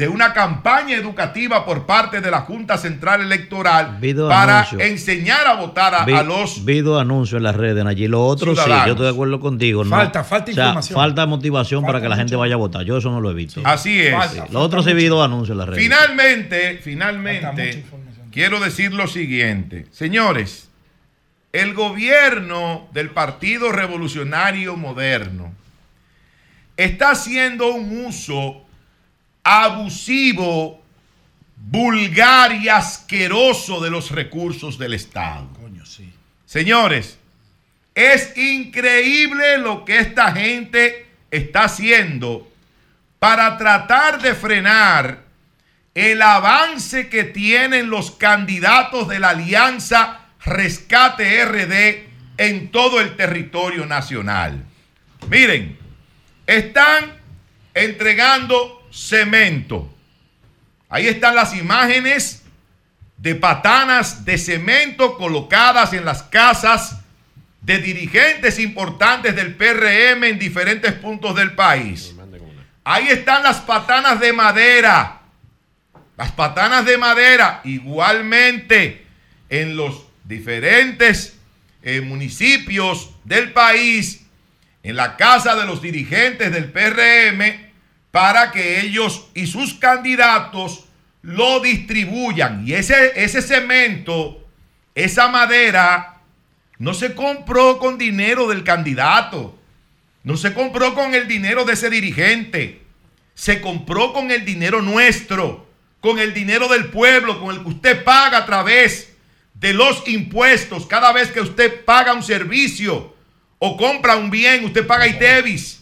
de 0.00 0.08
una 0.08 0.32
campaña 0.32 0.96
educativa 0.96 1.62
por 1.66 1.84
parte 1.84 2.22
de 2.22 2.30
la 2.30 2.40
Junta 2.40 2.78
Central 2.78 3.20
Electoral 3.20 3.98
Vido 4.00 4.30
para 4.30 4.60
anuncio. 4.60 4.80
enseñar 4.80 5.46
a 5.46 5.56
votar 5.56 5.94
a, 5.94 6.04
Vi- 6.06 6.14
a 6.14 6.22
los 6.22 6.64
Vido 6.64 6.98
anuncio 6.98 7.36
en 7.36 7.42
las 7.42 7.54
redes 7.54 7.84
allí. 7.84 8.08
Lo 8.08 8.24
otro 8.24 8.56
sí, 8.56 8.62
yo 8.66 8.92
estoy 8.92 9.04
de 9.04 9.10
acuerdo 9.12 9.40
contigo. 9.40 9.84
¿no? 9.84 9.90
Falta- 9.90 10.24
falta 10.24 10.50
O 10.50 10.54
sea, 10.54 10.64
información. 10.64 10.98
falta 10.98 11.26
motivación 11.26 11.84
para 11.84 12.00
que 12.00 12.08
la 12.08 12.16
gente 12.16 12.34
vaya 12.34 12.54
a 12.54 12.56
votar. 12.56 12.82
Yo 12.86 12.96
eso 12.96 13.10
no 13.10 13.20
lo 13.20 13.30
he 13.30 13.34
visto. 13.34 13.60
Así 13.62 14.00
es. 14.00 14.14
Falta. 14.14 14.46
Lo 14.50 14.60
otro 14.60 14.82
sí, 14.82 14.94
Vido 14.94 15.22
anuncio 15.22 15.52
en 15.52 15.58
las 15.58 15.68
redes. 15.68 15.84
Finalmente, 15.84 16.80
finalmente, 16.82 17.84
quiero 18.32 18.58
decir 18.58 18.94
lo 18.94 19.06
siguiente. 19.06 19.86
Señores, 19.90 20.70
el 21.52 21.74
gobierno 21.74 22.88
del 22.94 23.10
Partido 23.10 23.70
Revolucionario 23.70 24.76
Moderno 24.78 25.52
está 26.78 27.10
haciendo 27.10 27.68
un 27.74 28.06
uso 28.06 28.62
abusivo, 29.42 30.82
vulgar 31.56 32.54
y 32.54 32.68
asqueroso 32.68 33.80
de 33.80 33.90
los 33.90 34.10
recursos 34.10 34.78
del 34.78 34.94
Estado. 34.94 35.48
Coño, 35.60 35.84
sí. 35.84 36.12
Señores, 36.46 37.18
es 37.94 38.36
increíble 38.36 39.58
lo 39.58 39.84
que 39.84 39.98
esta 39.98 40.32
gente 40.32 41.06
está 41.30 41.64
haciendo 41.64 42.50
para 43.18 43.56
tratar 43.58 44.20
de 44.22 44.34
frenar 44.34 45.22
el 45.94 46.22
avance 46.22 47.08
que 47.08 47.24
tienen 47.24 47.90
los 47.90 48.12
candidatos 48.12 49.08
de 49.08 49.18
la 49.18 49.30
alianza 49.30 50.20
Rescate 50.42 51.44
RD 51.44 52.08
en 52.38 52.70
todo 52.70 53.00
el 53.00 53.16
territorio 53.16 53.84
nacional. 53.84 54.64
Miren, 55.28 55.78
están 56.46 57.12
entregando 57.74 58.79
cemento. 58.90 59.92
Ahí 60.88 61.06
están 61.06 61.34
las 61.34 61.54
imágenes 61.54 62.42
de 63.16 63.34
patanas 63.34 64.24
de 64.24 64.38
cemento 64.38 65.16
colocadas 65.16 65.92
en 65.92 66.04
las 66.04 66.22
casas 66.22 67.00
de 67.60 67.78
dirigentes 67.78 68.58
importantes 68.58 69.36
del 69.36 69.54
PRM 69.54 70.24
en 70.24 70.38
diferentes 70.38 70.92
puntos 70.94 71.36
del 71.36 71.54
país. 71.54 72.14
Ahí 72.82 73.08
están 73.08 73.42
las 73.42 73.58
patanas 73.58 74.18
de 74.18 74.32
madera. 74.32 75.20
Las 76.16 76.32
patanas 76.32 76.84
de 76.84 76.98
madera 76.98 77.60
igualmente 77.64 79.06
en 79.48 79.76
los 79.76 80.06
diferentes 80.24 81.36
eh, 81.82 82.00
municipios 82.00 83.10
del 83.24 83.52
país, 83.52 84.26
en 84.82 84.96
la 84.96 85.16
casa 85.16 85.56
de 85.56 85.66
los 85.66 85.80
dirigentes 85.82 86.52
del 86.52 86.70
PRM, 86.70 87.69
para 88.10 88.50
que 88.50 88.80
ellos 88.80 89.28
y 89.34 89.46
sus 89.46 89.74
candidatos 89.74 90.84
lo 91.22 91.60
distribuyan. 91.60 92.66
Y 92.66 92.74
ese, 92.74 93.12
ese 93.22 93.42
cemento, 93.42 94.46
esa 94.94 95.28
madera, 95.28 96.20
no 96.78 96.94
se 96.94 97.14
compró 97.14 97.78
con 97.78 97.98
dinero 97.98 98.48
del 98.48 98.64
candidato. 98.64 99.56
No 100.22 100.36
se 100.36 100.52
compró 100.52 100.94
con 100.94 101.14
el 101.14 101.28
dinero 101.28 101.64
de 101.64 101.74
ese 101.74 101.90
dirigente. 101.90 102.82
Se 103.34 103.60
compró 103.60 104.12
con 104.12 104.30
el 104.30 104.44
dinero 104.44 104.82
nuestro, 104.82 105.66
con 106.00 106.18
el 106.18 106.34
dinero 106.34 106.68
del 106.68 106.86
pueblo, 106.86 107.40
con 107.40 107.54
el 107.54 107.62
que 107.62 107.68
usted 107.68 108.04
paga 108.04 108.38
a 108.38 108.46
través 108.46 109.12
de 109.54 109.72
los 109.72 110.06
impuestos. 110.08 110.86
Cada 110.86 111.12
vez 111.12 111.30
que 111.30 111.40
usted 111.40 111.84
paga 111.84 112.12
un 112.12 112.22
servicio 112.22 113.14
o 113.58 113.76
compra 113.76 114.16
un 114.16 114.30
bien, 114.30 114.64
usted 114.64 114.86
paga 114.86 115.06
ITEVIS. 115.06 115.79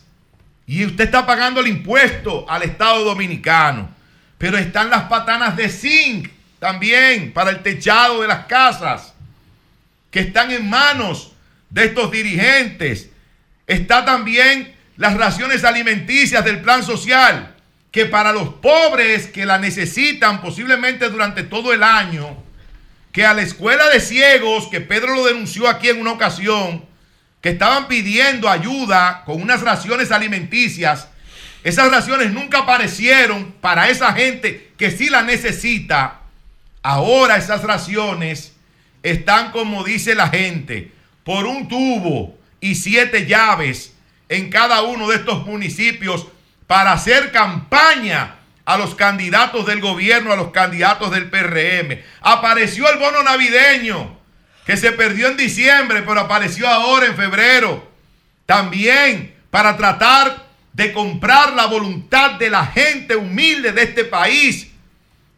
Y 0.69 0.85
usted 0.85 1.05
está 1.05 1.27
pagando 1.27 1.61
el 1.61 1.67
impuesto 1.67 2.45
al 2.49 2.63
Estado 2.63 3.03
Dominicano. 3.03 3.89
Pero 4.37 4.59
están 4.59 4.91
las 4.91 5.05
patanas 5.05 5.57
de 5.57 5.71
zinc 5.71 6.29
también 6.61 7.33
para 7.33 7.51
el 7.51 7.63
techado 7.63 8.21
de 8.21 8.29
las 8.29 8.45
casas 8.45 9.15
que 10.11 10.21
están 10.21 10.51
en 10.51 10.69
manos 10.69 11.33
de 11.71 11.87
estos 11.87 12.11
dirigentes. 12.11 13.09
Está 13.67 14.05
también 14.05 14.75
las 14.99 15.17
raciones 15.17 15.65
alimenticias 15.65 16.45
del 16.45 16.61
plan 16.61 16.83
social, 16.83 17.55
que 17.91 18.05
para 18.05 18.33
los 18.33 18.51
pobres 18.55 19.27
que 19.27 19.47
la 19.47 19.59
necesitan 19.59 20.43
posiblemente 20.43 21.09
durante 21.09 21.45
todo 21.45 21.73
el 21.73 21.83
año, 21.83 22.43
que 23.11 23.25
a 23.25 23.33
la 23.33 23.43
escuela 23.43 23.89
de 23.89 24.01
ciegos, 24.01 24.69
que 24.69 24.83
Pedro 24.83 25.15
lo 25.15 25.25
denunció 25.25 25.67
aquí 25.67 25.89
en 25.89 26.01
una 26.01 26.13
ocasión, 26.13 26.85
que 27.41 27.51
estaban 27.51 27.89
pidiendo 27.89 28.49
ayuda 28.49 29.23
con 29.25 29.41
unas 29.41 29.63
raciones 29.63 30.11
alimenticias, 30.11 31.09
esas 31.65 31.91
raciones 31.91 32.33
nunca 32.33 32.61
aparecieron 32.61 33.53
para 33.61 33.89
esa 33.89 34.13
gente 34.13 34.73
que 34.77 34.91
sí 34.91 35.09
la 35.09 35.23
necesita. 35.23 36.21
Ahora 36.83 37.37
esas 37.37 37.63
raciones 37.63 38.55
están, 39.03 39.51
como 39.51 39.85
dice 39.85 40.15
la 40.15 40.29
gente, 40.29 40.93
por 41.25 41.47
un 41.47 41.69
tubo 41.69 42.39
y 42.61 42.75
siete 42.75 43.27
llaves 43.27 43.95
en 44.29 44.51
cada 44.51 44.83
uno 44.83 45.09
de 45.09 45.17
estos 45.17 45.47
municipios 45.47 46.27
para 46.67 46.93
hacer 46.93 47.33
campaña 47.33 48.37
a 48.65 48.77
los 48.77 48.95
candidatos 48.95 49.67
del 49.67 49.81
gobierno, 49.81 50.33
a 50.33 50.37
los 50.37 50.51
candidatos 50.51 51.11
del 51.11 51.31
PRM. 51.31 52.03
Apareció 52.21 52.89
el 52.91 52.99
bono 52.99 53.23
navideño, 53.23 54.18
que 54.69 54.77
se 54.77 54.93
perdió 54.93 55.29
en 55.29 55.39
diciembre, 55.39 56.03
pero 56.03 56.21
apareció 56.21 56.69
ahora 56.69 57.07
en 57.07 57.17
febrero. 57.17 57.91
También 58.45 59.35
para 59.51 59.79
tratar 59.79 60.45
de 60.75 60.93
comprar 60.93 61.55
la 61.55 61.65
voluntad 61.65 62.33
de 62.33 62.51
la 62.51 62.67
gente 62.67 63.17
humilde 63.17 63.73
de 63.73 63.83
este 63.85 64.05
país, 64.05 64.69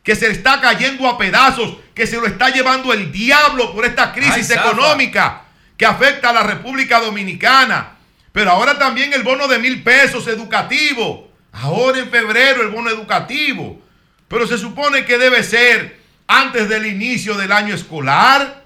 que 0.02 0.16
se 0.16 0.32
está 0.32 0.60
cayendo 0.60 1.06
a 1.06 1.16
pedazos, 1.16 1.76
que 1.94 2.08
se 2.08 2.16
lo 2.16 2.26
está 2.26 2.50
llevando 2.50 2.92
el 2.92 3.12
diablo 3.12 3.72
por 3.72 3.84
esta 3.84 4.12
crisis 4.12 4.50
Ay, 4.50 4.56
económica 4.58 5.42
que 5.76 5.86
afecta 5.86 6.30
a 6.30 6.32
la 6.32 6.42
República 6.42 6.98
Dominicana. 6.98 7.98
Pero 8.32 8.50
ahora 8.50 8.80
también 8.80 9.12
el 9.12 9.22
bono 9.22 9.46
de 9.46 9.60
mil 9.60 9.84
pesos 9.84 10.26
educativo. 10.26 11.30
Ahora 11.52 12.00
en 12.00 12.10
febrero 12.10 12.62
el 12.62 12.70
bono 12.70 12.90
educativo. 12.90 13.80
Pero 14.26 14.48
se 14.48 14.58
supone 14.58 15.04
que 15.04 15.18
debe 15.18 15.44
ser 15.44 16.00
antes 16.26 16.68
del 16.68 16.86
inicio 16.86 17.36
del 17.36 17.52
año 17.52 17.76
escolar. 17.76 18.59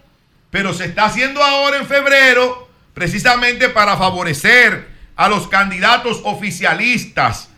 Pero 0.55 0.73
se 0.73 0.85
está 0.85 1.07
haciendo 1.07 1.43
ahora 1.43 1.79
en 1.79 1.87
febrero 1.89 2.69
precisamente 2.95 3.71
para 3.71 3.97
favorecer 3.97 4.87
a 5.17 5.29
los 5.29 5.49
candidatos 5.49 6.21
oficialistas 6.23 7.49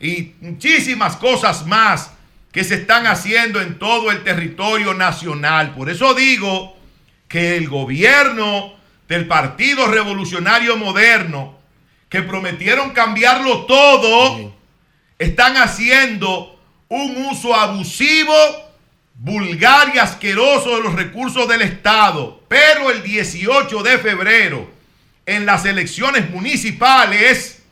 y 0.00 0.32
muchísimas 0.40 1.16
cosas 1.16 1.66
más 1.66 2.12
que 2.52 2.64
se 2.64 2.76
están 2.76 3.06
haciendo 3.06 3.60
en 3.60 3.78
todo 3.78 4.10
el 4.10 4.24
territorio 4.24 4.94
nacional. 4.94 5.74
Por 5.74 5.90
eso 5.90 6.14
digo 6.14 6.74
que 7.28 7.58
el 7.58 7.68
gobierno 7.68 8.72
del 9.06 9.28
Partido 9.28 9.88
Revolucionario 9.88 10.78
Moderno, 10.78 11.58
que 12.08 12.22
prometieron 12.22 12.92
cambiarlo 12.92 13.66
todo, 13.66 14.56
están 15.18 15.58
haciendo 15.58 16.58
un 16.88 17.26
uso 17.26 17.54
abusivo, 17.54 18.32
vulgar 19.18 19.92
y 19.94 19.98
asqueroso 19.98 20.76
de 20.76 20.82
los 20.82 20.94
recursos 20.94 21.48
del 21.48 21.62
Estado. 21.62 22.42
Pero 22.48 22.90
el 22.90 23.02
18 23.02 23.82
de 23.82 23.98
febrero, 23.98 24.70
en 25.24 25.46
las 25.46 25.64
elecciones 25.64 26.30
municipales, 26.30 27.62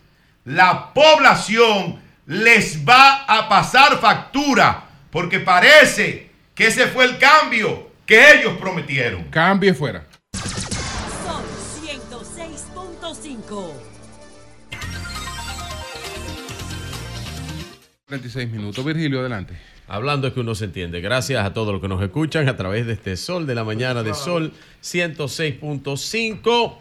la 0.45 0.93
población 0.93 2.01
les 2.27 2.85
va 2.87 3.25
a 3.25 3.49
pasar 3.49 3.99
factura, 4.01 4.85
porque 5.11 5.41
parece 5.41 6.31
que 6.55 6.69
ese 6.69 6.87
fue 6.87 7.05
el 7.05 7.19
cambio 7.19 7.91
que 8.07 8.33
ellos 8.35 8.57
prometieron. 8.59 9.25
Cambie 9.25 9.75
fuera. 9.75 10.07
Sol 10.33 11.45
106.5. 11.83 13.73
36 18.07 18.51
minutos. 18.51 18.85
Virgilio, 18.85 19.21
adelante. 19.21 19.74
Hablando 19.95 20.27
es 20.27 20.35
que 20.35 20.41
uno 20.41 20.57
se 20.57 20.65
entiende. 20.65 21.01
Gracias 21.01 21.47
a 21.47 21.55
todos 21.55 21.73
los 21.73 21.81
que 21.81 21.87
nos 21.87 22.03
escuchan 22.03 22.49
a 22.49 22.57
través 22.57 22.85
de 22.85 22.95
este 22.95 23.17
Sol 23.17 23.47
de 23.47 23.55
la 23.55 23.63
Mañana 23.63 24.03
de 24.03 24.13
Sol 24.13 24.53
106.5. 24.83 26.79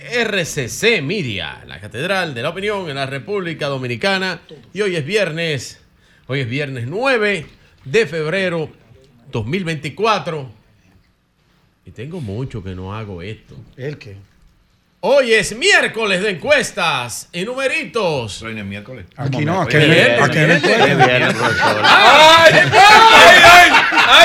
RCC 0.00 1.00
Media, 1.00 1.62
la 1.68 1.78
Catedral 1.78 2.34
de 2.34 2.42
la 2.42 2.48
Opinión 2.48 2.90
en 2.90 2.96
la 2.96 3.06
República 3.06 3.68
Dominicana. 3.68 4.40
Y 4.72 4.80
hoy 4.80 4.96
es 4.96 5.06
viernes, 5.06 5.80
hoy 6.26 6.40
es 6.40 6.48
viernes 6.48 6.88
9 6.88 7.46
de 7.84 8.06
febrero 8.08 8.68
2024. 9.30 10.50
Y 11.86 11.92
tengo 11.92 12.20
mucho 12.20 12.64
que 12.64 12.74
no 12.74 12.92
hago 12.92 13.22
esto. 13.22 13.54
¿El 13.76 13.98
qué? 13.98 14.16
Hoy 15.00 15.32
es 15.32 15.56
miércoles 15.56 16.20
de 16.22 16.30
encuestas 16.30 17.28
y 17.32 17.44
numeritos. 17.44 18.42
Hoy 18.42 18.52
no 18.54 18.60
es 18.62 18.66
miércoles. 18.66 19.06
Aquí 19.16 19.44
no, 19.44 19.62
aquí. 19.62 19.76
¡Ay, 19.76 19.92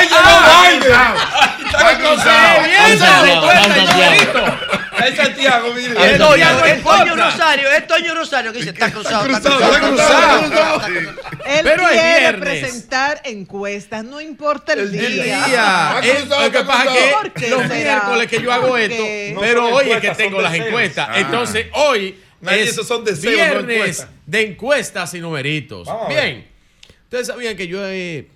llegó 0.08 0.34
vaina! 0.42 1.16
Está 1.64 1.98
cruzado. 1.98 2.64
Bien, 2.64 2.98
Santiago, 2.98 3.52
encuesta 3.52 3.68
y 3.68 3.86
Santiago. 3.86 3.94
numeritos. 3.94 4.54
Es 5.08 5.16
Santiago, 5.16 5.74
mire. 5.76 5.94
Ay, 6.00 6.12
Es 6.14 6.18
Santiago. 6.18 6.30
Santiago, 6.32 6.66
Es 6.66 6.82
Toño. 7.12 7.26
Rosario, 7.26 7.70
es 7.72 7.88
Toño 7.88 8.16
Rosario 8.16 8.52
que 8.52 8.58
dice, 8.60 8.70
está 8.72 8.92
cruzado, 8.92 9.26
está 9.28 9.40
cruzado, 9.50 9.88
cruzado. 9.88 10.40
está 10.46 10.80
cruzado. 10.80 10.88
Él 11.46 11.60
Pero 11.64 11.84
es 11.84 11.90
quiere 11.92 12.20
viernes. 12.20 12.60
presentar 12.62 13.22
encuestas, 13.26 14.04
no 14.06 14.22
importa 14.22 14.74
el, 14.74 14.80
El 14.80 14.92
día. 14.92 15.06
El 15.08 15.14
día. 15.24 15.96
Está 15.96 16.00
Es- 16.08 16.20
cruzado, 16.22 16.42
lo 16.46 16.52
que 16.52 16.64
pasa 16.64 16.98
es 16.98 17.14
¿Por 17.16 17.34
qué 17.34 17.42
que 17.42 17.50
los 17.50 17.62
será? 17.64 17.74
miércoles 17.76 18.28
que 18.28 18.42
yo 18.42 18.52
hago 18.54 18.68
¿Por 18.70 18.80
esto, 18.80 19.04
pero 19.40 19.66
hoy 19.76 19.92
es 19.92 20.02
que 20.02 20.12
tengo 20.12 20.42
las 20.42 20.54
encuestas. 20.56 21.08
Ah. 21.12 21.20
Entonces, 21.20 21.68
hoy 21.74 22.20
Nadie, 22.42 22.64
es 22.64 22.70
esos 22.72 22.88
son 22.88 23.04
deseos, 23.06 23.26
no 23.56 23.64
viernes 23.68 24.08
de 24.26 24.42
encuestas 24.42 25.14
y 25.14 25.20
numeritos. 25.20 25.88
Vamos. 25.88 26.08
Bien. 26.10 26.48
Ustedes 27.06 27.28
sabían 27.28 27.56
que 27.56 27.68
yo 27.68 27.86
he 27.88 28.28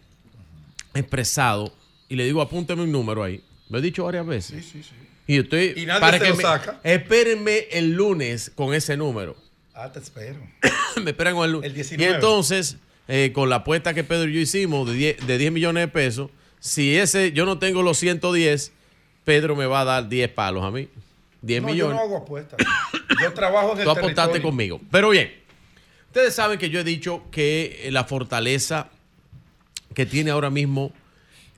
expresado, 0.93 1.73
y 2.09 2.15
le 2.15 2.23
digo 2.25 2.41
apúnteme 2.41 2.83
un 2.83 2.91
número 2.91 3.23
ahí. 3.23 3.41
Lo 3.69 3.79
he 3.79 3.81
dicho 3.81 4.05
varias 4.05 4.25
veces. 4.25 4.63
Sí, 4.65 4.71
sí, 4.71 4.83
sí. 4.83 4.95
Y 5.27 5.39
estoy 5.39 5.73
Y 5.75 5.85
nadie 5.85 5.99
para 6.01 6.17
se 6.17 6.23
que 6.23 6.29
lo 6.29 6.35
me- 6.37 6.43
saca. 6.43 6.79
espérenme 6.83 7.67
el 7.71 7.91
lunes 7.93 8.51
con 8.55 8.73
ese 8.73 8.95
número. 8.97 9.35
Ah, 9.73 9.91
te 9.91 9.99
espero. 9.99 10.39
me 11.03 11.11
esperan 11.11 11.35
con 11.35 11.45
el 11.45 11.51
lunes. 11.51 11.67
El 11.69 11.75
19. 11.75 12.03
Y 12.11 12.15
entonces, 12.15 12.77
eh, 13.07 13.31
con 13.33 13.49
la 13.49 13.57
apuesta 13.57 13.93
que 13.93 14.03
Pedro 14.03 14.29
y 14.29 14.33
yo 14.35 14.39
hicimos 14.39 14.87
de 14.87 14.93
10, 14.95 15.27
de 15.27 15.37
10 15.37 15.51
millones 15.51 15.81
de 15.81 15.87
pesos, 15.89 16.31
si 16.59 16.95
ese 16.97 17.31
yo 17.33 17.45
no 17.45 17.59
tengo 17.59 17.83
los 17.83 17.97
110, 17.99 18.71
Pedro 19.25 19.55
me 19.55 19.65
va 19.65 19.81
a 19.81 19.85
dar 19.85 20.09
10 20.09 20.29
palos 20.29 20.63
a 20.63 20.71
mí. 20.71 20.87
10 21.41 21.61
No, 21.61 21.67
yo 21.67 21.73
millones. 21.73 21.95
no 21.97 22.01
hago 22.01 22.17
apuestas. 22.17 22.57
Yo 23.21 23.33
trabajo 23.33 23.73
en 23.73 23.79
el 23.79 23.83
Tú 23.83 23.91
apostaste 23.91 24.41
conmigo. 24.41 24.81
Pero 24.89 25.09
bien, 25.09 25.31
ustedes 26.07 26.33
saben 26.33 26.57
que 26.57 26.69
yo 26.69 26.79
he 26.79 26.83
dicho 26.83 27.23
que 27.31 27.81
eh, 27.83 27.91
la 27.91 28.05
fortaleza 28.05 28.89
que 29.93 30.05
tiene 30.05 30.31
ahora 30.31 30.49
mismo 30.49 30.91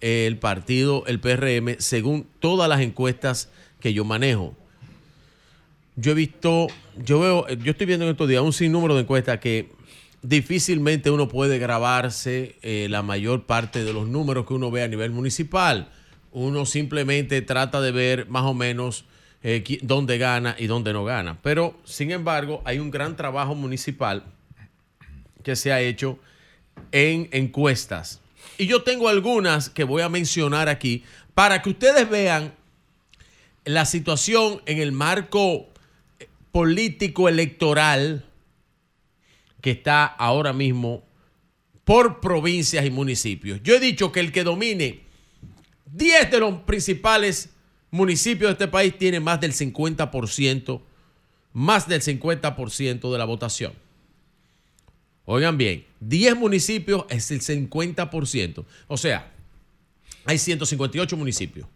eh, 0.01 0.25
el 0.27 0.37
partido, 0.37 1.03
el 1.07 1.19
PRM, 1.19 1.75
según 1.79 2.27
todas 2.39 2.67
las 2.69 2.81
encuestas 2.81 3.49
que 3.79 3.93
yo 3.93 4.05
manejo. 4.05 4.55
Yo 5.95 6.11
he 6.11 6.15
visto, 6.15 6.67
yo 6.97 7.19
veo, 7.19 7.47
yo 7.47 7.71
estoy 7.71 7.87
viendo 7.87 8.05
en 8.05 8.11
estos 8.11 8.29
días 8.29 8.41
un 8.41 8.53
sinnúmero 8.53 8.95
de 8.95 9.01
encuestas 9.01 9.39
que 9.39 9.69
difícilmente 10.21 11.11
uno 11.11 11.27
puede 11.27 11.59
grabarse 11.59 12.55
eh, 12.61 12.87
la 12.89 13.01
mayor 13.01 13.45
parte 13.45 13.83
de 13.83 13.93
los 13.93 14.07
números 14.07 14.45
que 14.45 14.53
uno 14.53 14.71
ve 14.71 14.83
a 14.83 14.87
nivel 14.87 15.11
municipal. 15.11 15.89
Uno 16.31 16.65
simplemente 16.65 17.41
trata 17.41 17.81
de 17.81 17.91
ver 17.91 18.27
más 18.29 18.43
o 18.43 18.53
menos 18.53 19.05
eh, 19.41 19.79
dónde 19.81 20.17
gana 20.17 20.55
y 20.57 20.67
dónde 20.67 20.93
no 20.93 21.03
gana. 21.03 21.39
Pero, 21.41 21.77
sin 21.85 22.11
embargo, 22.11 22.61
hay 22.65 22.79
un 22.79 22.91
gran 22.91 23.15
trabajo 23.15 23.55
municipal 23.55 24.23
que 25.43 25.55
se 25.55 25.71
ha 25.71 25.81
hecho 25.81 26.19
en 26.91 27.29
encuestas. 27.31 28.21
Y 28.57 28.67
yo 28.67 28.83
tengo 28.83 29.07
algunas 29.07 29.69
que 29.69 29.85
voy 29.85 30.01
a 30.01 30.09
mencionar 30.09 30.67
aquí 30.69 31.03
para 31.33 31.61
que 31.61 31.69
ustedes 31.69 32.09
vean 32.09 32.53
la 33.69 33.85
situación 33.85 34.63
en 34.65 34.79
el 34.79 34.91
marco 34.91 35.67
eh, 36.17 36.27
político 36.51 37.29
electoral 37.29 38.25
que 39.61 39.69
está 39.69 40.05
ahora 40.05 40.53
mismo 40.53 41.03
por 41.83 42.19
provincias 42.19 42.83
y 42.83 42.89
municipios. 42.89 43.61
Yo 43.61 43.75
he 43.75 43.79
dicho 43.79 44.11
que 44.11 44.21
el 44.21 44.31
que 44.31 44.43
domine 44.43 45.01
10 45.85 46.31
de 46.31 46.39
los 46.39 46.61
principales 46.61 47.49
municipios 47.91 48.49
de 48.49 48.53
este 48.53 48.67
país 48.67 48.97
tiene 48.97 49.19
más 49.19 49.39
del 49.39 49.53
50%, 49.53 50.81
más 51.53 51.87
del 51.87 52.01
50% 52.01 53.11
de 53.11 53.17
la 53.19 53.25
votación. 53.25 53.73
Oigan 55.25 55.59
bien, 55.59 55.85
10 55.99 56.37
municipios 56.37 57.05
es 57.09 57.29
el 57.29 57.41
50%. 57.41 58.65
O 58.87 58.97
sea, 58.97 59.31
hay 60.25 60.39
158 60.39 61.15
municipios, 61.15 61.67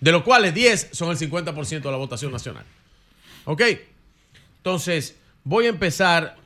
de 0.00 0.12
los 0.12 0.22
cuales 0.22 0.54
10 0.54 0.88
son 0.92 1.10
el 1.10 1.16
50% 1.18 1.80
de 1.82 1.90
la 1.90 1.96
votación 1.96 2.32
nacional. 2.32 2.64
¿Ok? 3.44 3.62
Entonces, 4.58 5.16
voy 5.44 5.66
a 5.66 5.68
empezar 5.70 6.36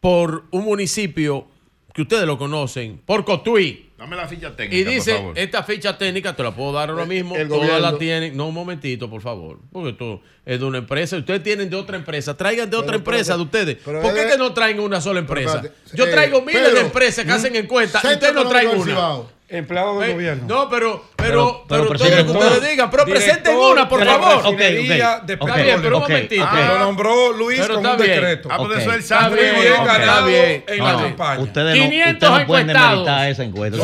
por 0.00 0.44
un 0.50 0.64
municipio 0.64 1.46
que 1.92 2.02
ustedes 2.02 2.26
lo 2.26 2.38
conocen, 2.38 3.00
por 3.04 3.24
Cotuí. 3.24 3.86
Dame 3.98 4.14
la 4.14 4.28
ficha 4.28 4.54
técnica, 4.54 4.76
Y 4.80 4.84
por 4.84 4.92
dice, 4.92 5.14
favor. 5.16 5.36
esta 5.38 5.62
ficha 5.64 5.98
técnica 5.98 6.36
te 6.36 6.44
la 6.44 6.54
puedo 6.54 6.70
dar 6.72 6.88
ahora 6.90 7.04
mismo. 7.04 7.34
el 7.34 7.48
Todas 7.48 7.62
gobierno. 7.66 7.90
la 7.90 7.98
tienen. 7.98 8.36
No, 8.36 8.46
un 8.46 8.54
momentito, 8.54 9.10
por 9.10 9.20
favor. 9.20 9.58
Porque 9.72 9.90
esto 9.90 10.22
es 10.46 10.60
de 10.60 10.64
una 10.64 10.78
empresa. 10.78 11.16
Ustedes 11.16 11.42
tienen 11.42 11.68
de 11.68 11.74
otra 11.74 11.96
empresa. 11.96 12.36
Traigan 12.36 12.70
de 12.70 12.76
otra 12.76 12.92
Pero, 12.92 12.98
empresa 12.98 13.32
pero, 13.32 13.38
de 13.38 13.42
ustedes. 13.44 13.76
¿Por 13.82 14.14
qué 14.14 14.28
que 14.30 14.38
no 14.38 14.54
traen 14.54 14.78
una 14.78 15.00
sola 15.00 15.18
empresa? 15.18 15.62
Yo 15.94 16.06
eh, 16.06 16.10
traigo 16.12 16.42
miles 16.42 16.62
Pedro, 16.62 16.74
de 16.76 16.80
empresas 16.82 17.24
que 17.24 17.32
hacen 17.32 17.56
encuestas 17.56 18.04
ustedes 18.04 18.34
no 18.34 18.48
traen 18.48 18.68
una. 18.68 19.22
Empleado 19.50 19.98
del 20.00 20.10
Eh, 20.10 20.12
gobierno. 20.12 20.44
No, 20.46 20.68
pero, 20.68 21.04
pero, 21.16 21.26
Pero- 21.26 21.64
pero, 21.66 21.88
pero 21.88 21.98
todo 21.98 22.10
lo 22.10 22.26
que 22.26 22.32
ustedes 22.32 22.70
digan. 22.70 22.90
Pero 22.90 23.04
presenten 23.06 23.56
una, 23.56 23.88
por 23.88 24.04
favor. 24.04 24.46
Ok, 24.46 24.58
pero 24.58 25.96
un 25.96 26.02
momentito. 26.02 26.44
ok. 26.44 26.52
Lo 26.68 26.78
nombró 26.80 27.32
Luis 27.32 27.58
Pero 27.60 27.74
con 27.76 27.84
está 27.86 27.96
un 27.96 28.02
bien. 28.02 28.10
decreto. 28.20 28.48
Ah, 28.52 28.56
pues 28.58 28.78
eso 28.78 28.92
es 28.92 29.10
el 29.10 29.34
bien, 29.34 29.54
Muy 29.54 29.62
bien 29.62 29.80
ok, 29.80 29.86
ganado 29.86 30.28
está 30.28 30.46
bien. 30.46 30.64
en 30.68 30.84
la 30.84 30.92
campaña. 31.02 31.40
ustedes 31.40 31.76
no, 31.78 31.82
500 31.82 32.12
ustedes 32.12 32.40
no 32.40 32.46
pueden 32.46 32.68
encuestados. 32.68 32.98
demeritar 33.06 33.30
esa 33.30 33.44
encuesta. 33.44 33.78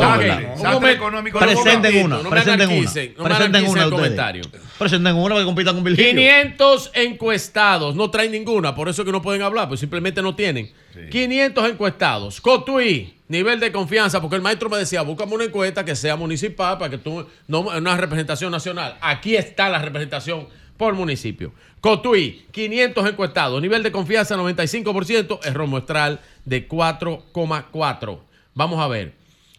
Económico 0.91 1.39
Presenten 1.39 2.05
una, 2.05 2.19
presenten 2.29 2.67
una. 2.69 2.75
anarquicen, 2.77 3.13
no 3.17 3.23
me 3.23 3.29
Presenten 3.29 3.55
anarquicen 3.55 3.71
una 3.87 3.89
comentario. 3.95 4.43
Presenten 4.77 5.15
una 5.15 5.29
para 5.29 5.39
que 5.41 5.45
compitan 5.45 5.73
con 5.75 5.83
Virgilio. 5.83 6.11
500 6.11 6.91
encuestados, 6.93 7.95
no 7.95 8.11
traen 8.11 8.31
ninguna, 8.31 8.75
por 8.75 8.87
eso 8.87 9.01
es 9.01 9.05
que 9.05 9.11
no 9.11 9.21
pueden 9.21 9.41
hablar, 9.41 9.67
pues 9.67 9.79
simplemente 9.79 10.21
no 10.21 10.35
tienen. 10.35 10.71
500 11.09 11.69
encuestados. 11.69 12.39
Cotuí, 12.39 13.14
nivel 13.27 13.59
de 13.59 13.71
confianza, 13.71 14.21
porque 14.21 14.35
el 14.35 14.41
maestro 14.41 14.69
me 14.69 14.77
decía, 14.77 15.01
búscame 15.01 15.33
una 15.33 15.45
encuesta 15.45 15.83
que 15.83 15.95
sea 15.95 16.15
municipal 16.15 16.77
para 16.77 16.91
que 16.91 16.97
tú, 16.97 17.25
no 17.47 17.61
una 17.61 17.97
representación 17.97 18.51
nacional. 18.51 18.97
Aquí 19.01 19.35
está 19.35 19.69
la 19.69 19.79
representación 19.79 20.47
por 20.77 20.93
municipio. 20.93 21.53
Cotuí, 21.81 22.45
500 22.51 23.09
encuestados, 23.09 23.61
nivel 23.61 23.83
de 23.83 23.91
confianza 23.91 24.35
95%, 24.35 25.39
error 25.45 25.67
muestral 25.67 26.19
de 26.43 26.67
4,4. 26.67 28.19
Vamos 28.53 28.79
a 28.79 28.87
ver. 28.87 29.13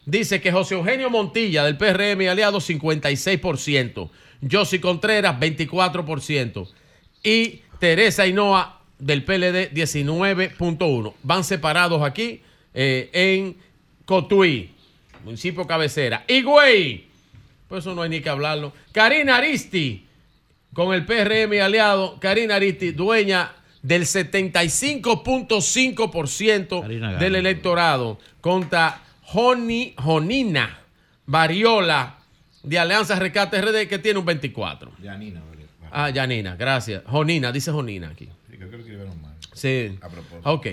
Dice 0.05 0.39
que 0.39 0.51
José 0.51 0.75
Eugenio 0.75 1.09
Montilla 1.09 1.65
del 1.65 1.77
PRM 1.77 2.21
y 2.21 2.27
aliado 2.27 2.59
56%, 2.59 4.09
Josi 4.49 4.79
Contreras 4.79 5.37
24% 5.39 6.69
y 7.23 7.61
Teresa 7.79 8.25
Hinoa 8.25 8.81
del 8.99 9.23
PLD 9.25 9.73
19.1. 9.73 11.13
Van 11.23 11.43
separados 11.43 12.03
aquí 12.03 12.41
eh, 12.79 13.09
en 13.11 13.55
Cotuí, 14.05 14.69
municipio 15.23 15.65
cabecera. 15.65 16.23
Higüey, 16.27 17.07
pues 17.67 17.83
eso 17.83 17.95
no 17.95 18.03
hay 18.03 18.09
ni 18.09 18.19
que 18.21 18.29
hablarlo. 18.29 18.71
Karina 18.91 19.37
Aristi 19.37 20.05
con 20.73 20.93
el 20.93 21.03
PRM 21.05 21.59
aliado. 21.59 22.19
Karina 22.19 22.53
Aristi, 22.55 22.91
dueña 22.91 23.51
del 23.81 24.03
75.5% 24.03 26.81
Karina 26.81 27.07
gana. 27.07 27.19
del 27.19 27.35
electorado 27.35 28.19
contra 28.41 29.01
Joni, 29.23 29.95
Jonina 29.97 30.81
Variola 31.25 32.17
de 32.63 32.77
Alianza 32.79 33.17
Rescate 33.17 33.59
RD 33.61 33.87
que 33.87 33.97
tiene 33.99 34.19
un 34.19 34.25
24. 34.25 34.91
Yanina, 35.01 35.41
vale. 35.41 35.57
Ah, 35.91 36.09
Yanina, 36.11 36.55
gracias. 36.55 37.03
Jonina, 37.05 37.51
dice 37.51 37.71
Jonina 37.71 38.09
aquí. 38.09 38.25
Sí, 38.49 38.57
creo 38.57 38.69
que 38.69 38.77
lo 38.77 38.83
escribieron 38.83 39.21
mal. 39.21 39.33
Sí. 39.53 39.97
A 40.01 40.09
propósito. 40.09 40.49
Ok. 40.51 40.67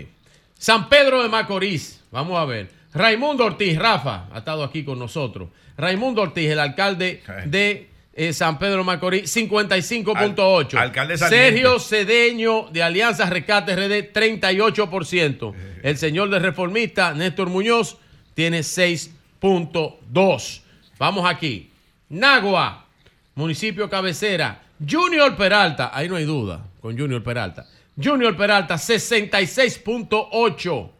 San 0.64 0.88
Pedro 0.88 1.22
de 1.22 1.28
Macorís. 1.28 2.00
Vamos 2.10 2.38
a 2.38 2.46
ver. 2.46 2.70
Raimundo 2.94 3.44
Ortiz, 3.44 3.78
Rafa, 3.78 4.28
ha 4.32 4.38
estado 4.38 4.64
aquí 4.64 4.82
con 4.82 4.98
nosotros. 4.98 5.50
Raimundo 5.76 6.22
Ortiz, 6.22 6.50
el 6.50 6.58
alcalde 6.58 7.22
de 7.44 7.90
eh, 8.14 8.32
San 8.32 8.58
Pedro 8.58 8.78
de 8.78 8.84
Macorís, 8.84 9.36
55.8. 9.36 10.78
Al-. 10.78 11.18
Sergio 11.18 11.78
Cedeño 11.78 12.70
de 12.72 12.82
Alianza 12.82 13.28
Rescate 13.28 13.76
RD, 13.76 14.10
38%. 14.14 15.54
El 15.82 15.98
señor 15.98 16.30
de 16.30 16.38
Reformista, 16.38 17.12
Néstor 17.12 17.50
Muñoz, 17.50 17.98
tiene 18.32 18.60
6.2. 18.60 20.60
Vamos 20.98 21.30
aquí. 21.30 21.72
Nagua, 22.08 22.86
municipio 23.34 23.90
cabecera. 23.90 24.62
Junior 24.80 25.36
Peralta, 25.36 25.90
ahí 25.92 26.08
no 26.08 26.16
hay 26.16 26.24
duda 26.24 26.64
con 26.80 26.98
Junior 26.98 27.22
Peralta. 27.22 27.66
Junior 28.02 28.36
Peralta, 28.36 28.74
66.8 28.74 30.90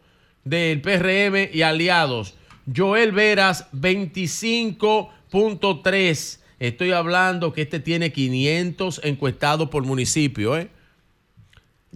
del 0.45 0.79
PRM 0.81 1.49
y 1.53 1.61
aliados. 1.61 2.35
Joel 2.73 3.11
Veras, 3.11 3.69
25.3. 3.73 6.39
Estoy 6.59 6.93
hablando 6.93 7.51
que 7.51 7.63
este 7.63 7.81
tiene 7.81 8.13
500 8.13 9.01
encuestados 9.03 9.67
por 9.69 9.83
municipio, 9.83 10.57
¿eh? 10.57 10.69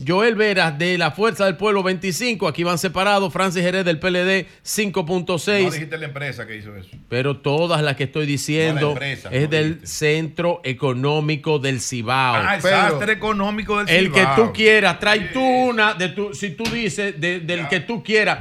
Joel 0.08 0.36
Veras 0.36 0.78
de 0.80 0.98
la 0.98 1.12
Fuerza 1.12 1.46
del 1.46 1.58
Pueblo 1.58 1.84
25, 1.84 2.48
aquí 2.48 2.64
van 2.64 2.78
separados. 2.78 3.34
Francis 3.34 3.62
Jerez 3.64 3.84
del 3.84 4.00
PLD 4.00 4.44
No 4.44 4.50
5.6. 4.64 5.72
dijiste 5.72 5.98
la 5.98 6.06
empresa 6.06 6.48
que 6.48 6.56
hizo 6.56 6.76
eso. 6.76 6.90
Pero 7.10 7.38
todas 7.38 7.82
las 7.82 7.96
que 7.96 8.06
estoy 8.06 8.26
diciendo 8.26 8.82
No, 8.88 8.92
empresa, 8.94 9.30
es 9.32 9.44
no 9.44 9.48
del 9.50 9.86
Centro 9.88 10.62
Económico 10.64 11.60
del 11.60 11.82
Cibao. 11.82 12.36
Ah, 12.36 12.56
el 12.56 12.62
sastre 12.62 13.14
económico 13.14 13.84
del 13.84 13.90
El 13.96 14.12
que 14.12 14.20
Cibao. 14.22 14.36
tú 14.36 14.54
quieras, 14.54 15.00
trae 15.00 15.20
tú 15.34 15.42
una, 15.44 15.94
de 15.94 16.10
tu, 16.10 16.34
si 16.34 16.52
tú 16.52 16.64
dices 16.64 17.20
de- 17.20 17.40
del 17.42 17.68
que 17.68 17.82
tú 17.82 18.04
quieras, 18.04 18.40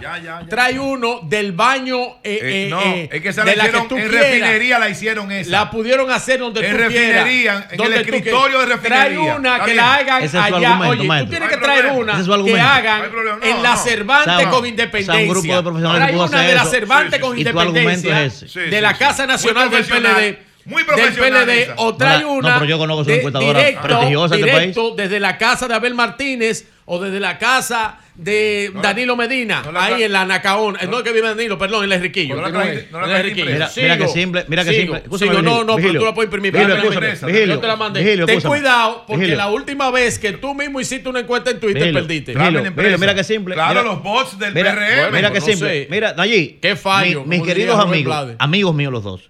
trae 0.48 0.78
uno 0.78 1.20
del 1.22 1.52
baño. 1.52 1.98
eh, 2.22 2.38
Eh, 2.40 2.40
eh, 2.42 2.68
no, 2.70 2.80
eh, 2.82 3.08
es 3.12 3.20
que 3.20 3.28
esa 3.30 3.44
de 3.44 3.56
la 3.56 3.64
hicieron 3.64 3.88
tú 3.88 3.96
en 3.96 4.08
quieras. 4.08 4.26
refinería 4.30 4.78
la 4.78 4.88
hicieron 4.90 5.32
esa. 5.32 5.50
La 5.50 5.70
pudieron 5.70 6.10
hacer 6.10 6.38
donde 6.40 6.60
En 6.66 6.70
tú 6.72 6.76
quieras. 6.88 6.92
refinería, 7.24 7.68
en 7.70 7.80
el 7.80 7.92
escritorio 7.94 8.58
de 8.60 8.66
Trae 8.76 9.08
refinería. 9.08 9.34
una 9.36 9.52
Está 9.54 9.64
que 9.64 9.72
bien. 9.72 9.76
la 9.84 9.94
hagan 9.94 10.22
Ese 10.22 10.26
es 10.38 10.46
su 10.46 10.54
allá. 10.54 10.70
argumento, 10.72 11.02
Oye, 11.14 11.24
tú 11.24 11.30
tienes 11.30 11.47
No 11.56 11.60
que 11.60 11.70
hay 11.70 11.80
traer 11.80 11.92
una 11.98 12.20
es 12.20 12.28
que 12.28 12.60
hagan 12.60 12.98
No 12.98 13.04
hay 13.04 13.10
problema, 13.10 13.36
no, 13.38 13.44
en 13.46 13.62
la. 13.62 13.76
Cervantes 13.76 14.34
O 14.34 14.38
sea, 14.40 14.50
con 14.50 14.62
o 14.64 14.66
independencia. 14.66 15.14
sea, 15.14 15.22
un 15.22 15.28
grupo 15.28 15.56
de 15.56 15.62
profesionales 15.62 16.00
Trae 16.02 16.12
pudo 16.12 16.24
una 16.26 16.36
hacer 16.38 16.48
de 16.48 16.54
la. 16.54 16.64
Cervantes 16.64 17.10
Sí, 17.12 17.16
sí, 17.16 17.20
con 17.22 17.34
sí. 17.36 17.40
Y 17.40 17.44
tu 17.44 17.60
argumento 17.60 17.90
independencia. 18.08 18.24
es 18.24 18.42
ese. 18.42 18.48
Sí, 18.48 18.70
de 18.70 18.80
la. 18.80 18.94
Casa 18.98 19.26
Nacional 19.26 19.70
del 19.70 19.84
PLD. 19.84 20.47
Muy 20.68 20.82
del 20.84 20.86
profesional 20.94 21.44
PLD. 21.46 21.62
esa. 21.62 21.74
O 21.76 21.94
trae 21.96 22.20
No, 22.22 22.32
una. 22.34 22.48
no, 22.50 22.54
pero 22.60 22.64
yo 22.70 22.78
conozco 22.78 23.04
su 23.04 23.10
encuestadora 23.10 23.58
directo, 23.58 23.82
prestigiosa 23.82 24.34
de 24.36 24.40
este 24.42 24.52
directo 24.60 24.94
desde 24.96 25.20
la 25.20 25.38
casa 25.38 25.68
de 25.68 25.74
Abel 25.74 25.94
Martínez 25.94 26.66
o 26.84 27.00
desde 27.00 27.20
la 27.20 27.38
casa 27.38 27.98
de 28.14 28.72
Danilo 28.82 29.14
Medina, 29.14 29.62
no 29.64 29.70
la 29.70 29.84
ahí 29.84 30.02
en 30.02 30.10
la 30.12 30.24
Nacaón, 30.24 30.76
no, 30.90 31.02
que 31.04 31.12
vive 31.12 31.28
Danilo, 31.28 31.56
perdón, 31.56 31.84
en 31.84 31.92
el 31.92 31.96
Enriquillo. 31.98 32.34
No 32.34 32.42
la 32.42 32.48
no 32.48 33.16
Enriquillo. 33.16 33.46
Mira, 33.46 33.68
Sigo, 33.68 33.84
mira 33.84 33.96
que 33.98 34.08
simple, 34.08 34.44
mira 34.48 34.64
que 34.64 34.70
sigo, 34.70 34.80
simple. 34.82 34.98
Escúchame, 35.04 35.30
sigo. 35.30 35.42
no, 35.42 35.50
Vigilio, 35.52 35.64
no, 35.64 35.66
pero 35.66 35.76
Vigilio. 35.76 36.00
tú 36.00 36.06
la 36.06 36.14
puedes 36.14 36.26
imprimir. 36.26 36.52
Vigilio, 36.52 36.74
Yo 36.76 36.82
te 36.82 36.88
la 36.88 36.90
mandé. 36.96 37.08
escúchame, 37.12 37.32
Vigilio, 37.32 37.54
Yo 37.54 37.60
te 37.60 37.66
la 37.68 37.76
mandé. 37.76 38.00
Vigilio, 38.02 38.26
Ten 38.26 38.40
cuidado, 38.40 39.04
porque 39.06 39.16
Vigilio. 39.20 39.36
la 39.36 39.50
última 39.50 39.90
vez 39.92 40.18
que 40.18 40.32
tú 40.32 40.54
mismo 40.54 40.80
hiciste 40.80 41.08
una 41.08 41.20
encuesta 41.20 41.50
en 41.50 41.60
Twitter 41.60 41.82
Vigilio, 41.82 42.00
perdiste. 42.00 42.32
Vigilio. 42.34 42.62
Vigilio, 42.72 42.98
mira 42.98 43.14
que 43.14 43.22
simple. 43.24 43.54
Claro, 43.54 43.70
mira, 43.70 43.82
los 43.84 44.02
bots 44.02 44.38
del 44.38 44.54
mira, 44.54 44.72
PRM. 44.74 45.12
Mira 45.14 45.30
que 45.32 45.38
no 45.40 45.46
simple. 45.46 45.68
sé. 45.68 45.86
Mira, 45.90 46.14
allí. 46.18 46.58
Qué 46.60 46.74
fallo, 46.74 47.22
mi- 47.24 47.38
mis 47.38 47.46
queridos 47.46 47.78
amigos, 47.78 48.30
amigos 48.40 48.74
míos 48.74 48.92
los 48.92 49.04
dos. 49.04 49.28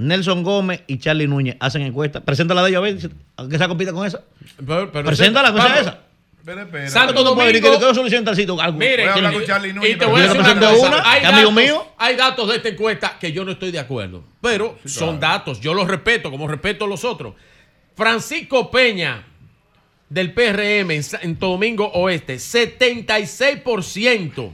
Nelson 0.00 0.42
Gómez 0.42 0.82
y 0.86 0.98
Charlie 0.98 1.26
Núñez 1.28 1.56
hacen 1.60 1.82
encuesta. 1.82 2.20
Preséntala 2.20 2.62
de 2.62 2.70
ellos 2.70 2.78
a 2.78 2.82
ver, 2.82 2.96
aunque 3.36 3.58
se 3.58 3.68
compita 3.68 3.92
con 3.92 4.06
esa. 4.06 4.22
Pero- 4.66 4.90
pero- 4.90 5.04
Preséntala, 5.06 5.50
Vamos. 5.50 5.78
esa. 5.80 5.98
Espera, 6.38 6.62
espera. 6.62 6.88
Santo 6.88 7.12
¿Cómo 7.14 7.28
tú 7.30 7.34
puedes 7.34 7.52
decir 7.52 7.62
Domingo-. 7.62 7.78
Mire, 8.78 9.02
Voy 9.02 9.10
a 9.10 9.14
hablar 9.14 9.32
y- 9.32 9.36
con 9.36 9.44
Charlie 9.44 9.72
Núñez, 9.74 9.90
y 9.90 9.92
te 9.92 9.98
pero 9.98 10.10
voy 10.10 10.20
a 10.20 10.22
yo 10.24 10.28
decir 10.32 10.40
una 10.40 10.48
cosa. 10.70 11.02
Hay 11.12 11.22
datos, 11.22 11.52
mío. 11.52 11.86
hay 11.98 12.16
datos 12.16 12.48
de 12.48 12.56
esta 12.56 12.68
encuesta 12.70 13.18
que 13.20 13.30
yo 13.32 13.44
no 13.44 13.52
estoy 13.52 13.70
de 13.72 13.78
acuerdo, 13.78 14.24
pero 14.40 14.78
son 14.86 15.20
datos, 15.20 15.60
yo 15.60 15.74
los 15.74 15.86
respeto 15.86 16.30
como 16.30 16.48
respeto 16.48 16.86
a 16.86 16.88
los 16.88 17.04
otros. 17.04 17.34
Francisco 17.94 18.70
Peña 18.70 19.22
del 20.08 20.32
PRM 20.32 20.94
en 20.94 21.02
Santo 21.02 21.48
Domingo 21.48 21.90
Oeste, 21.92 22.38
76% 22.38 24.50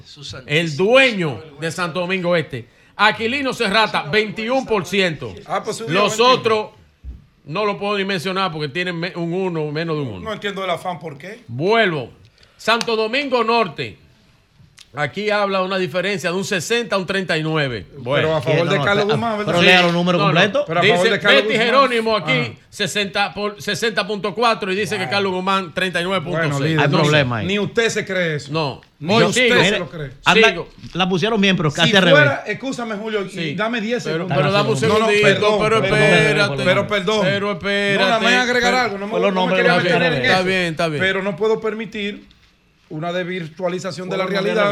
el 0.46 0.76
dueño 0.76 1.40
de 1.60 1.70
Santo 1.70 2.00
Domingo 2.00 2.30
Oeste. 2.30 2.74
Aquilino 2.96 3.52
Serrata, 3.52 4.10
21%. 4.10 5.42
Ah, 5.46 5.62
pues 5.62 5.80
Los 5.80 6.16
21. 6.16 6.30
otros 6.30 6.70
no 7.44 7.64
lo 7.64 7.78
puedo 7.78 7.98
ni 7.98 8.04
mencionar 8.04 8.50
porque 8.50 8.68
tienen 8.68 9.12
un 9.16 9.32
1, 9.32 9.70
menos 9.70 9.96
de 9.96 10.02
un 10.02 10.08
1. 10.08 10.20
No 10.20 10.32
entiendo 10.32 10.64
el 10.64 10.70
afán 10.70 10.98
por 10.98 11.18
qué. 11.18 11.44
Vuelvo. 11.46 12.10
Santo 12.56 12.96
Domingo 12.96 13.44
Norte. 13.44 13.98
Aquí 14.96 15.30
habla 15.30 15.62
una 15.62 15.78
diferencia 15.78 16.30
de 16.30 16.36
un 16.36 16.44
60 16.44 16.94
a 16.94 16.98
un 16.98 17.06
39. 17.06 17.86
Pero 17.90 18.02
Bueno. 18.02 18.36
a 18.36 18.40
favor 18.42 18.64
no, 18.66 18.72
de 18.72 18.78
no, 18.78 18.84
Carlos 18.84 19.04
pero- 19.04 19.14
Guzmán, 19.16 19.38
¿verdad? 19.38 19.46
pero 19.52 19.60
Sí. 19.60 19.66
lea 19.66 19.82
los 19.82 19.92
números 19.92 20.20
No, 20.20 20.26
no. 20.28 20.32
completos. 20.32 20.64
Pero 20.66 20.80
a 20.80 20.82
favor 20.82 20.98
Dice 20.98 21.10
de 21.10 21.20
Carlos 21.20 21.42
Betty 21.42 21.52
Guzmán. 21.54 21.66
Jerónimo 21.66 22.16
aquí 22.16 22.32
Ajá. 22.32 22.52
60 22.70 23.34
por 23.34 23.56
60.4 23.60 24.72
y 24.72 24.76
dice 24.76 24.98
que 24.98 25.08
Carlos 25.08 25.32
Guzmán 25.32 25.72
39.6. 25.74 26.48
Bueno, 26.48 26.60
líder, 26.60 26.80
Hay 26.80 26.88
no, 26.88 26.98
problema 27.02 27.36
ahí. 27.38 27.46
Ni 27.46 27.58
usted 27.58 27.88
se 27.88 28.04
cree 28.04 28.36
eso. 28.36 28.52
no. 28.52 28.80
Ni 28.98 29.12
Oye, 29.12 29.26
usted 29.26 29.48
sigo. 29.50 29.62
se 29.62 29.78
lo 29.78 29.90
cree. 29.90 30.10
Anda, 30.24 30.48
Sigo. 30.48 30.68
la 30.94 31.06
pusieron 31.06 31.38
bien, 31.38 31.54
pero 31.54 31.70
casi 31.70 31.90
si 31.90 31.96
al 31.96 32.02
revés. 32.02 32.30
escúchame 32.46 32.94
Julio, 32.94 33.26
y 33.26 33.28
Sí. 33.28 33.54
dame 33.54 33.82
10 33.82 34.02
Pero, 34.02 34.14
segundos. 34.16 34.38
pero 34.38 34.50
dame 34.52 34.70
un 34.70 34.80
No, 34.80 34.88
no, 34.88 34.94
segundito, 34.96 35.22
perdón, 35.22 35.58
pero 35.60 35.80
perdón, 35.82 35.98
espérate. 36.02 36.62
Pero 36.64 36.86
perdón. 36.88 37.20
Pero 37.22 37.52
espérate. 37.52 37.98
No, 38.00 38.08
nada 38.08 38.20
más 38.20 38.32
agregar 38.32 38.72
pero- 38.72 38.82
algo. 38.82 38.98
No, 38.98 39.06
me- 39.06 39.20
los 39.20 39.34
no 39.34 39.46
me 39.48 39.54
quería 39.54 39.76
meter 39.76 40.02
en 40.02 40.12
eso. 40.14 40.22
Está 40.22 40.42
bien, 40.42 40.60
está 40.62 40.88
bien. 40.88 41.00
Pero 41.02 41.22
no 41.22 41.36
puedo 41.36 41.60
permitir 41.60 42.24
una 42.88 43.12
desvirtualización 43.12 44.08
de 44.08 44.16
Pues 44.16 44.26
la 44.30 44.40
realidad 44.42 44.70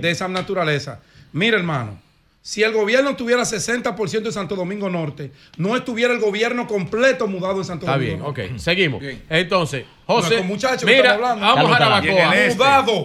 de 0.00 0.10
esa 0.10 0.28
naturaleza. 0.28 1.00
Mira, 1.32 1.56
hermano. 1.56 2.02
Si 2.42 2.62
el 2.62 2.72
gobierno 2.74 3.16
tuviera 3.16 3.40
60% 3.42 4.22
de 4.22 4.30
Santo 4.30 4.54
Domingo 4.54 4.90
Norte, 4.90 5.30
no 5.56 5.74
estuviera 5.76 6.12
el 6.12 6.20
gobierno 6.20 6.66
completo 6.66 7.26
mudado 7.26 7.60
en 7.60 7.64
Santo 7.64 7.86
Está 7.86 7.96
Domingo 7.96 8.16
bien, 8.16 8.18
Norte. 8.22 8.50
ok. 8.52 8.58
Seguimos. 8.58 9.00
Bien. 9.00 9.22
Entonces, 9.30 9.86
José. 10.06 10.36
que 10.36 10.84
mira, 10.86 11.16
vamos 11.16 11.70
a 11.70 11.74
Jarabacoa. 11.74 12.36
este. 12.36 12.58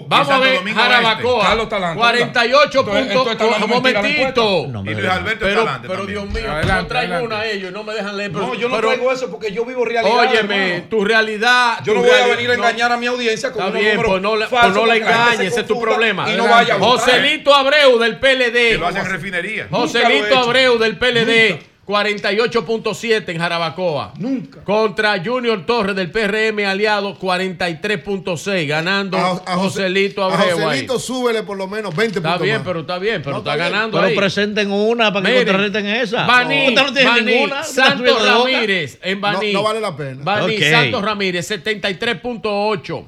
Vamos 0.08 0.30
a 0.30 0.40
ver 0.40 0.60
Jarabacoa. 0.74 1.34
Este. 1.40 1.48
Carlos 1.48 1.70
Talante, 1.70 1.98
48 2.00 2.84
¿verdad? 2.84 3.14
puntos. 3.14 3.48
Un 3.64 3.70
momentito. 3.70 4.68
No, 4.70 4.82
Y 4.84 4.94
Luis. 4.96 5.06
Alberto 5.10 5.46
Pero, 5.46 5.60
Escalante 5.62 5.88
pero 5.88 6.00
también. 6.00 6.20
Dios 6.30 6.34
mío, 6.44 6.52
Adelante, 6.52 6.82
no 6.82 6.88
traigo 6.88 7.14
adelante. 7.14 7.26
una 7.36 7.40
a 7.44 7.46
ellos, 7.48 7.72
no 7.72 7.84
me 7.84 7.94
dejan 7.94 8.18
leer. 8.18 8.32
Pero, 8.34 8.48
No, 8.48 8.54
yo 8.56 8.68
no 8.68 8.76
pero- 8.76 8.88
traigo 8.90 9.12
eso 9.14 9.32
porque 9.32 9.52
yo 9.54 9.66
vivo 9.66 9.86
realidad. 9.86 10.18
Óyeme, 10.20 10.68
hermano. 10.74 10.90
tu 10.90 11.06
realidad. 11.06 11.78
Yo 11.86 11.94
tu 11.94 12.00
no 12.00 12.06
voy 12.06 12.12
a 12.20 12.28
venir 12.28 12.52
a 12.52 12.58
no. 12.58 12.64
engañar 12.66 12.92
a 12.92 12.98
mi 12.98 13.06
audiencia 13.08 13.52
con 13.52 13.60
Está 13.62 13.70
unos 13.72 13.82
bien, 13.82 13.96
números 13.96 14.12
pues 14.12 14.22
no, 14.22 14.36
la- 14.36 14.48
pues 14.50 14.74
no 14.74 14.86
la 14.86 14.96
engañes, 14.98 15.40
ese 15.40 15.60
es 15.62 15.68
tu 15.68 15.80
problema. 15.80 16.30
Y 16.30 16.36
no 16.36 16.48
vaya 16.50 16.76
a. 16.76 16.80
Joselito 16.80 17.54
Abreu 17.56 17.98
del 17.98 18.18
PLD. 18.20 18.52
Que 18.72 18.78
lo 18.78 18.88
hacen 18.88 19.06
en 19.06 19.12
refinería. 19.12 19.68
Joselito. 19.72 20.38
Abreu 20.38 20.78
del 20.78 20.98
PLD. 20.98 21.60
Nunca. 21.90 22.30
48.7 22.32 23.30
en 23.30 23.40
Jarabacoa. 23.40 24.14
Nunca. 24.20 24.64
Contra 24.64 25.20
Junior 25.24 25.66
Torres 25.66 25.95
del 25.95 26.11
PRM 26.11 26.64
aliado 26.66 27.18
43.6 27.18 28.68
ganando 28.68 29.18
A, 29.18 29.32
a 29.32 29.56
José- 29.56 29.80
Joselito 29.80 30.24
a 30.24 30.34
Abreu 30.34 30.57
ahí. 30.57 30.64
Joselito 30.64 30.99
súbele 30.99 31.41
por 31.44 31.57
lo 31.57 31.68
menos 31.68 31.95
20 31.95 32.20
Está 32.20 32.30
puntos 32.30 32.44
bien, 32.45 32.57
más. 32.57 32.68
pero 32.68 32.80
está 32.82 32.99
bien, 32.99 33.22
pero 33.24 33.32
No, 33.34 33.38
está, 33.40 33.53
está 33.53 33.64
bien. 33.64 33.74
ganando 33.74 33.98
Pero 33.98 34.07
ahí. 34.10 34.16
presenten 34.16 34.72
una 34.72 35.11
para 35.11 35.26
que 35.26 35.32
Miren, 35.32 35.48
contrarresten 35.48 35.86
esa. 35.88 36.26
Baní, 36.26 36.76
no 36.76 36.94
tiene 36.94 37.10
Baní, 37.10 37.22
ninguna. 37.34 37.64
Santos. 37.64 38.26
Ramírez 38.26 38.99
en 39.02 39.22
Baní. 39.22 39.53
No- 39.53 39.60
no 39.60 39.64
vale 39.64 39.82
la 39.82 39.95
pena. 39.98 40.20
Baní. 40.24 40.57
Santos 40.60 41.02
Ramírez, 41.02 41.49
73.8 41.49 43.06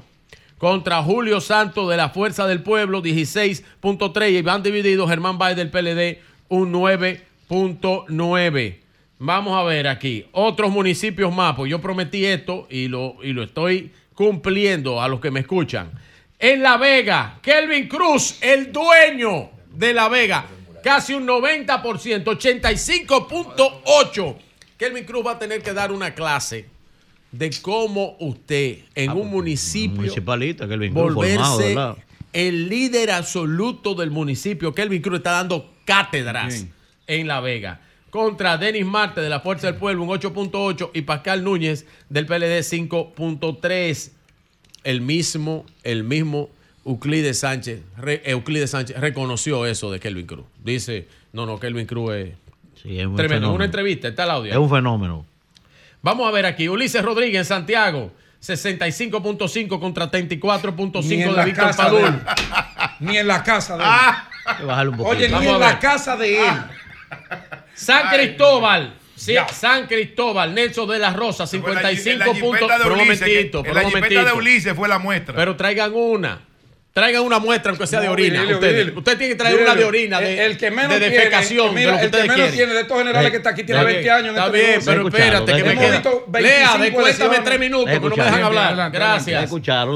contra 0.58 1.02
Julio 1.02 1.40
Santos 1.40 1.88
de 1.88 1.96
la 1.96 2.08
Fuerza 2.10 2.46
del 2.46 2.62
Pueblo, 2.62 3.00
16.3 3.02 4.30
y 4.30 4.42
van 4.42 4.62
divididos 4.62 5.08
Germán 5.08 5.38
Baez 5.38 5.56
del 5.56 5.70
PLD, 5.70 6.20
un 6.48 6.70
9.9. 7.52 8.78
Vamos 9.18 9.56
a 9.56 9.62
ver 9.62 9.86
aquí, 9.86 10.26
otros 10.32 10.70
municipios 10.70 11.32
más, 11.32 11.54
pues 11.54 11.70
yo 11.70 11.80
prometí 11.80 12.24
esto 12.24 12.66
y 12.70 12.88
lo, 12.88 13.16
y 13.22 13.32
lo 13.32 13.42
estoy 13.42 13.92
cumpliendo 14.14 15.00
a 15.00 15.06
los 15.06 15.20
que 15.20 15.30
me 15.30 15.40
escuchan. 15.40 15.92
En 16.38 16.62
La 16.62 16.76
Vega, 16.76 17.38
Kelvin 17.40 17.88
Cruz, 17.88 18.38
el 18.40 18.72
dueño 18.72 19.50
de 19.70 19.94
La 19.94 20.08
Vega, 20.08 20.46
casi 20.82 21.14
un 21.14 21.28
90%, 21.28 22.24
85.8. 22.24 24.36
Kelvin 24.76 25.04
Cruz 25.04 25.24
va 25.24 25.32
a 25.32 25.38
tener 25.38 25.62
que 25.62 25.72
dar 25.72 25.92
una 25.92 26.14
clase 26.14 26.66
de 27.30 27.50
cómo 27.62 28.16
usted 28.18 28.78
en 28.94 29.12
un 29.12 29.30
municipio 29.30 29.98
Municipalista, 29.98 30.66
vínculo 30.66 31.14
formado, 31.14 31.58
volverse 31.58 32.02
el 32.32 32.68
líder 32.68 33.12
absoluto 33.12 33.94
del 33.94 34.10
municipio. 34.10 34.74
Kelvin 34.74 35.02
Cruz 35.02 35.18
está 35.18 35.32
dando 35.32 35.70
cátedras 35.84 36.66
en 37.06 37.26
La 37.26 37.40
Vega. 37.40 37.80
Contra 38.10 38.58
Denis 38.58 38.84
Marte 38.84 39.20
de 39.22 39.30
la 39.30 39.40
Fuerza 39.40 39.68
del 39.68 39.76
Pueblo, 39.76 40.02
un 40.02 40.08
8.8. 40.10 40.90
Y 40.94 41.02
Pascal 41.02 41.42
Núñez 41.44 41.86
del 42.10 42.26
PLD, 42.26 42.60
5.3. 42.62 44.10
El 44.84 45.00
mismo, 45.00 45.64
el 45.84 46.04
mismo 46.04 46.50
Euclides 46.84 47.38
Sánchez, 47.38 47.80
re- 47.96 48.20
Euclides 48.24 48.70
Sánchez 48.70 48.98
reconoció 48.98 49.64
eso 49.66 49.90
de 49.92 50.00
Kelvin 50.00 50.26
Cruz. 50.26 50.44
Dice, 50.64 51.06
no, 51.32 51.46
no, 51.46 51.58
Kelvin 51.60 51.86
Cruz 51.86 52.14
es 52.14 52.28
Sí, 52.82 52.98
es 52.98 53.06
un 53.06 53.14
tremendo. 53.14 53.34
fenómeno. 53.46 53.54
Una 53.54 53.64
entrevista, 53.66 54.08
está 54.08 54.24
el 54.24 54.30
audio. 54.30 54.50
Es 54.52 54.58
un 54.58 54.68
fenómeno. 54.68 55.24
Vamos 56.02 56.26
a 56.26 56.32
ver 56.32 56.46
aquí. 56.46 56.68
Ulises 56.68 57.00
Rodríguez 57.04 57.38
en 57.38 57.44
Santiago. 57.44 58.10
65.5 58.42 59.78
contra 59.78 60.10
34.5 60.10 61.04
Ni 61.04 61.14
en 61.22 61.28
de 61.30 61.32
la 61.36 61.44
Víctor 61.44 61.68
de 61.68 61.74
Padul. 61.74 62.20
Ni 62.98 63.16
en 63.18 63.28
la 63.28 63.44
casa 63.44 63.76
de 63.76 63.84
él. 63.84 64.92
Oye, 64.98 65.28
ni 65.28 65.32
Vamos 65.34 65.46
en 65.54 65.60
la 65.60 65.78
casa 65.78 66.16
de 66.16 66.40
él. 66.48 66.54
San 67.74 68.08
Cristóbal. 68.10 68.94
Sí, 69.14 69.34
San 69.52 69.86
Cristóbal. 69.86 70.52
Nelson 70.54 70.88
de 70.88 70.98
la 70.98 71.12
Rosa, 71.12 71.44
En 71.44 71.62
la 71.62 71.68
55 71.68 72.24
jipeta 72.34 72.40
puntos. 72.40 72.68
de 72.68 72.74
Pero 72.82 72.94
un 72.94 73.00
Ulises, 73.00 73.20
que- 73.20 73.26
momentito, 73.30 73.58
En 73.64 73.74
la 73.74 73.86
un 73.86 73.92
de. 74.24 74.32
Ulises 74.32 74.74
fue 74.74 74.88
la 74.88 74.98
muestra. 74.98 75.34
Pero 75.36 75.54
traigan 75.56 75.92
una. 75.94 76.40
Traigan 76.92 77.22
una 77.22 77.38
muestra, 77.38 77.70
aunque 77.70 77.86
sea 77.86 78.00
de 78.02 78.08
orina. 78.10 78.40
Virgilio, 78.42 78.56
ustedes. 78.58 78.92
Tiene 79.18 79.28
que 79.28 79.34
traer 79.34 79.62
una 79.62 79.74
de 79.74 79.84
orina, 79.84 80.20
de, 80.20 80.44
el, 80.44 80.52
el 80.52 80.58
que 80.58 80.70
menos 80.70 80.90
de 80.92 80.98
tiene, 81.00 81.14
defecación. 81.16 81.74
mira, 81.74 81.86
de 81.86 81.92
lo 81.92 81.98
que 82.00 82.04
el 82.04 82.10
que 82.10 82.18
menos 82.18 82.34
quieren. 82.36 82.54
tiene 82.54 82.72
de 82.74 82.80
estos 82.82 82.98
generales 82.98 83.30
que 83.30 83.36
está 83.38 83.48
aquí 83.50 83.64
tiene 83.64 83.80
Está 83.80 83.86
20 83.92 84.02
bien, 84.02 84.14
años 84.14 84.28
en 84.28 84.34
Está 84.36 84.46
este 84.46 84.58
bien, 84.58 84.80
pero 84.84 85.08
espérate, 85.08 85.52
que 85.56 85.64
me 85.64 85.74
queda. 85.74 86.02
Lea, 86.40 86.76
25 86.76 87.04
descuéntame 87.06 87.44
tres 87.44 87.58
minutos, 87.60 87.98
porque 87.98 88.16
no 88.16 88.16
me 88.16 88.24
dejan 88.24 88.42
hablar. 88.44 88.90
Gracias. 88.92 89.50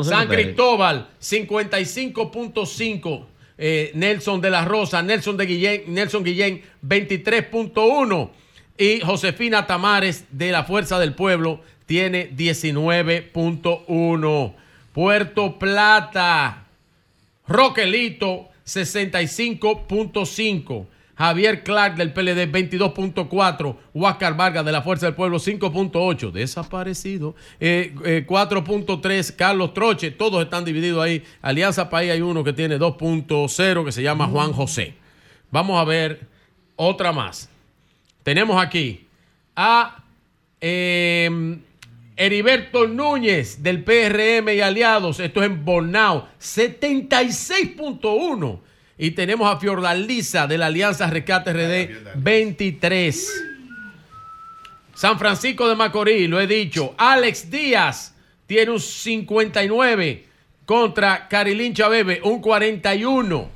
San. 0.04 0.26
Cristóbal, 0.28 1.08
55.5. 1.20 3.26
Eh, 3.58 3.90
Nelson 3.94 4.40
de 4.40 4.50
la 4.50 4.64
Rosa, 4.64 5.02
Nelson 5.02 5.36
de 5.36 5.46
Guillén, 5.46 5.82
Nelson 5.88 6.24
Guillén, 6.24 6.62
23.1. 6.82 8.30
Y 8.78 9.00
Josefina 9.00 9.66
Tamares 9.66 10.26
de 10.30 10.52
la 10.52 10.64
Fuerza 10.64 10.98
del 10.98 11.14
Pueblo 11.14 11.62
tiene 11.86 12.30
19.1. 12.36 14.54
Puerto 14.92 15.58
Plata, 15.58 16.66
Roquelito, 17.46 18.50
65.5. 18.66 20.86
Javier 21.16 21.64
Clark 21.64 21.96
del 21.96 22.12
PLD, 22.12 22.52
22.4. 22.52 23.76
Huáscar 23.94 24.36
Vargas 24.36 24.66
de 24.66 24.72
la 24.72 24.82
Fuerza 24.82 25.06
del 25.06 25.14
Pueblo, 25.14 25.38
5.8. 25.38 26.30
Desaparecido. 26.30 27.34
Eh, 27.58 27.94
eh, 28.04 28.26
4.3. 28.28 29.34
Carlos 29.34 29.72
Troche. 29.72 30.10
Todos 30.10 30.44
están 30.44 30.66
divididos 30.66 31.02
ahí. 31.02 31.24
Alianza 31.40 31.88
País 31.88 32.12
hay 32.12 32.20
uno 32.20 32.44
que 32.44 32.52
tiene 32.52 32.78
2.0 32.78 33.84
que 33.84 33.92
se 33.92 34.02
llama 34.02 34.26
Juan 34.26 34.52
José. 34.52 34.92
Vamos 35.50 35.80
a 35.80 35.84
ver 35.84 36.26
otra 36.76 37.12
más. 37.12 37.48
Tenemos 38.22 38.62
aquí 38.62 39.06
a 39.54 40.04
eh, 40.60 41.58
Heriberto 42.16 42.86
Núñez 42.86 43.62
del 43.62 43.82
PRM 43.84 44.50
y 44.50 44.60
aliados. 44.60 45.18
Esto 45.20 45.42
es 45.42 45.46
en 45.46 45.64
Bonao. 45.64 46.28
76.1. 46.40 48.65
Y 48.98 49.10
tenemos 49.10 49.54
a 49.54 49.58
Fiordalisa 49.58 50.46
de 50.46 50.58
la 50.58 50.66
Alianza 50.66 51.08
Rescate 51.08 51.52
RD. 51.52 52.14
23. 52.16 53.44
San 54.94 55.18
Francisco 55.18 55.68
de 55.68 55.76
Macorís, 55.76 56.28
lo 56.28 56.40
he 56.40 56.46
dicho. 56.46 56.94
Alex 56.96 57.50
Díaz 57.50 58.14
tiene 58.46 58.70
un 58.70 58.80
59 58.80 60.24
contra 60.64 61.28
Carilín 61.28 61.74
Chabebe, 61.74 62.20
un 62.24 62.40
41. 62.40 63.50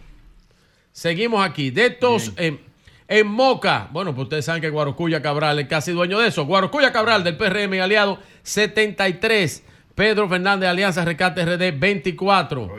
Seguimos 0.93 1.43
aquí. 1.43 1.71
De 1.71 1.87
estos, 1.87 2.33
en, 2.37 2.61
en 3.09 3.27
Moca, 3.27 3.89
bueno, 3.91 4.15
pues 4.15 4.25
ustedes 4.25 4.45
saben 4.45 4.61
que 4.61 4.69
Guarocuya 4.69 5.23
Cabral 5.23 5.59
es 5.59 5.69
casi 5.69 5.93
dueño 5.93 6.19
de 6.19 6.29
eso. 6.29 6.45
Guarocuya 6.45 6.93
Cabral 6.93 7.25
del 7.25 7.39
PRM 7.39 7.73
y 7.75 7.79
aliado, 7.79 8.19
73. 8.43 9.63
Pedro 9.95 10.29
Fernández, 10.29 10.69
Alianza 10.69 11.05
Rescate 11.07 11.45
RD, 11.45 11.79
24. 11.79 12.77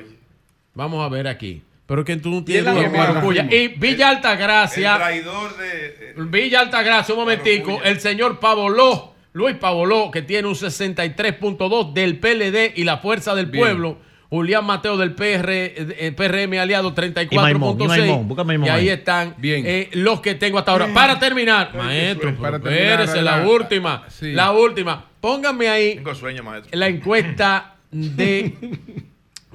Vamos 0.76 1.04
a 1.04 1.10
ver 1.10 1.28
aquí. 1.28 1.64
Pero 1.92 2.06
que 2.06 2.16
tú 2.16 2.30
no 2.30 2.42
tienes 2.46 2.64
la 2.64 2.72
duda 2.72 2.84
con 2.84 2.92
Romana? 2.94 3.10
Guarocuya. 3.12 3.48
Y 3.52 3.68
Villa 3.68 4.10
Altagracia. 4.12 4.94
El 4.94 4.98
traidor 4.98 5.58
de. 5.58 6.14
Villa 6.24 6.62
Altagracia, 6.62 7.14
un 7.14 7.20
momentico. 7.20 7.82
El 7.84 8.00
señor 8.00 8.40
Pavoló, 8.40 9.14
Luis 9.34 9.58
Pavoló, 9.58 10.10
que 10.10 10.22
tiene 10.22 10.48
un 10.48 10.56
63.2 10.56 11.92
del 11.92 12.18
PLD 12.18 12.72
y 12.80 12.86
la 12.86 13.00
Fuerza 13.00 13.36
del 13.36 13.48
Bien. 13.48 13.62
Pueblo. 13.66 13.98
Julián 14.30 14.64
Mateo 14.64 14.96
del 14.96 15.14
PR, 15.16 15.50
eh, 15.52 16.14
PRM 16.16 16.58
aliado 16.62 16.94
Y 16.98 17.36
Maimón, 17.36 17.76
y 17.82 17.86
Maimón, 17.86 18.24
34.6. 18.24 18.28
busca 18.28 18.44
Maimón 18.46 18.68
Y 18.68 18.70
ahí 18.70 18.88
están 18.88 19.36
eh, 19.44 19.90
los 19.92 20.22
que 20.22 20.36
tengo 20.36 20.60
hasta 20.60 20.72
ahora. 20.72 20.88
Para 20.94 21.20
terminar, 21.20 21.76
maestro, 21.76 22.34
para 22.38 22.58
pero 22.58 22.74
terminar, 22.74 23.02
espérese, 23.02 23.22
la 23.22 23.40
la- 23.40 23.48
última. 23.50 24.06
sí. 24.08 24.32
La 24.32 24.52
última. 24.54 25.06
Pónganme 25.20 25.68
ahí 25.68 25.96
Tengo 25.96 26.16
sueño, 26.16 26.44
maestro. 26.44 26.70
la 26.80 26.88
encuesta 26.88 27.76
de 27.92 28.56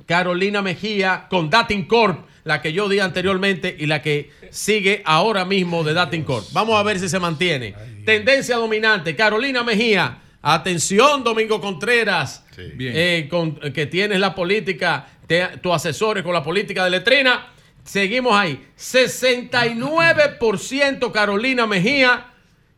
Carolina 0.06 0.62
Mejía 0.62 1.26
con 1.28 1.50
Datin 1.50 1.84
Corp, 1.84 2.26
la 2.44 2.62
que 2.62 2.72
yo 2.72 2.88
di 2.88 3.00
anteriormente 3.00 3.74
y 3.78 3.86
la 3.86 4.00
que 4.02 4.30
sigue 4.50 5.02
ahora 5.04 5.44
mismo 5.44 5.82
de 5.84 5.92
Datin 5.94 6.22
Corp. 6.22 6.46
Vamos 6.52 6.78
a 6.78 6.82
ver 6.84 6.98
si 7.00 7.08
se 7.08 7.18
mantiene. 7.18 7.74
Tendencia 8.04 8.56
dominante, 8.56 9.16
Carolina 9.16 9.64
Mejía. 9.64 10.18
Atención, 10.42 11.24
Domingo 11.24 11.60
Contreras, 11.60 12.44
Bien. 12.76 12.92
eh, 12.94 13.26
con- 13.28 13.56
que 13.72 13.86
tienes 13.86 14.20
la 14.20 14.32
política, 14.32 15.08
te- 15.26 15.58
tu 15.60 15.72
asesores 15.74 16.22
con 16.22 16.32
la 16.32 16.44
política 16.44 16.84
de 16.84 16.90
letrina. 16.90 17.48
Seguimos 17.82 18.32
ahí. 18.34 18.64
69% 18.76 21.12
Carolina 21.12 21.66
Mejía 21.66 22.26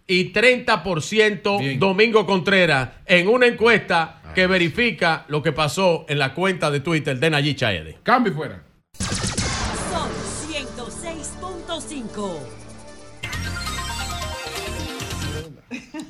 y 0.07 0.33
30% 0.33 1.61
Domingo 1.79 2.27
Contreras 2.27 2.89
en 3.07 3.29
una 3.29 3.47
encuesta 3.47 4.18
que 4.39 4.47
verifica 4.47 5.25
lo 5.27 5.43
que 5.43 5.51
pasó 5.51 6.07
en 6.09 6.21
la 6.21 6.33
cuenta 6.33 6.71
de 6.71 6.79
Twitter 6.79 7.19
de 7.19 7.29
Nayib 7.29 7.57
Chaede. 7.57 7.99
Cambio 8.05 8.33
y 8.33 8.37
fuera. 8.37 8.63
Sol 9.01 10.09
106.5. 10.47 12.39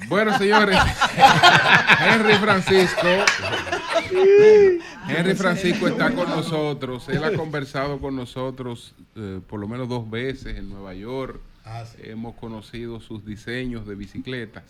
Bueno, 0.08 0.36
señores, 0.36 0.76
Henry 2.06 2.34
Francisco. 2.34 3.08
Henry 5.08 5.34
Francisco 5.34 5.88
está 5.88 6.14
con 6.14 6.28
nosotros. 6.28 7.08
Él 7.08 7.24
ha 7.24 7.32
conversado 7.32 7.98
con 7.98 8.14
nosotros 8.14 8.94
eh, 9.16 9.40
por 9.46 9.58
lo 9.58 9.68
menos 9.68 9.88
dos 9.88 10.10
veces 10.10 10.58
en 10.58 10.68
Nueva 10.68 10.92
York. 10.92 11.40
Hemos 12.02 12.34
conocido 12.34 13.00
sus 13.00 13.24
diseños 13.24 13.86
de 13.86 13.94
bicicletas. 13.94 14.64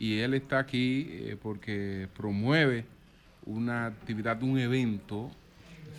Y 0.00 0.20
él 0.20 0.32
está 0.32 0.58
aquí 0.58 1.08
eh, 1.10 1.36
porque 1.40 2.08
promueve 2.16 2.86
una 3.44 3.84
actividad, 3.84 4.42
un 4.42 4.58
evento 4.58 5.30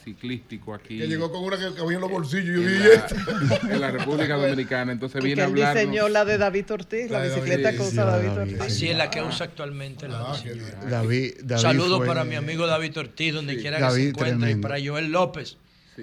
ciclístico 0.03 0.73
aquí. 0.73 0.97
Que 0.97 1.07
llegó 1.07 1.31
con 1.31 1.43
una 1.43 1.55
que 1.55 1.71
cabía 1.75 1.97
en 1.97 2.01
los 2.01 2.09
bolsillos. 2.09 2.47
Yo 2.47 2.67
en 2.67 2.73
dije, 2.73 2.89
la, 2.89 3.73
en 3.75 3.79
la 3.79 3.91
República 3.91 4.37
Dominicana. 4.37 4.91
Entonces 4.91 5.21
Y 5.21 5.25
viene 5.25 5.35
que 5.35 5.41
a 5.41 5.45
hablar. 5.45 5.77
diseñó 5.77 6.09
la 6.09 6.25
de 6.25 6.39
David 6.39 6.71
Ortiz, 6.71 7.11
la, 7.11 7.21
bicicleta 7.21 7.61
David, 7.61 7.77
que 7.77 7.83
usa 7.83 8.05
David 8.05 8.27
David, 8.29 8.53
Ortiz. 8.53 8.61
Así 8.61 8.89
es 8.89 8.97
la 8.97 9.11
que 9.11 9.21
usa 9.21 9.45
actualmente 9.45 10.07
la 10.07 10.31
bicicleta. 10.31 10.85
David, 10.89 11.33
David 11.43 11.61
Saludos 11.61 12.07
para 12.07 12.23
mi 12.23 12.33
amigo 12.33 12.65
David 12.65 12.97
Ortiz, 12.97 13.35
donde 13.35 13.57
quiera 13.57 13.77
que 13.77 13.93
se 13.93 14.09
encuentre, 14.09 14.49
y 14.49 14.55
para 14.55 14.83
Joel 14.83 15.11
López. 15.11 15.57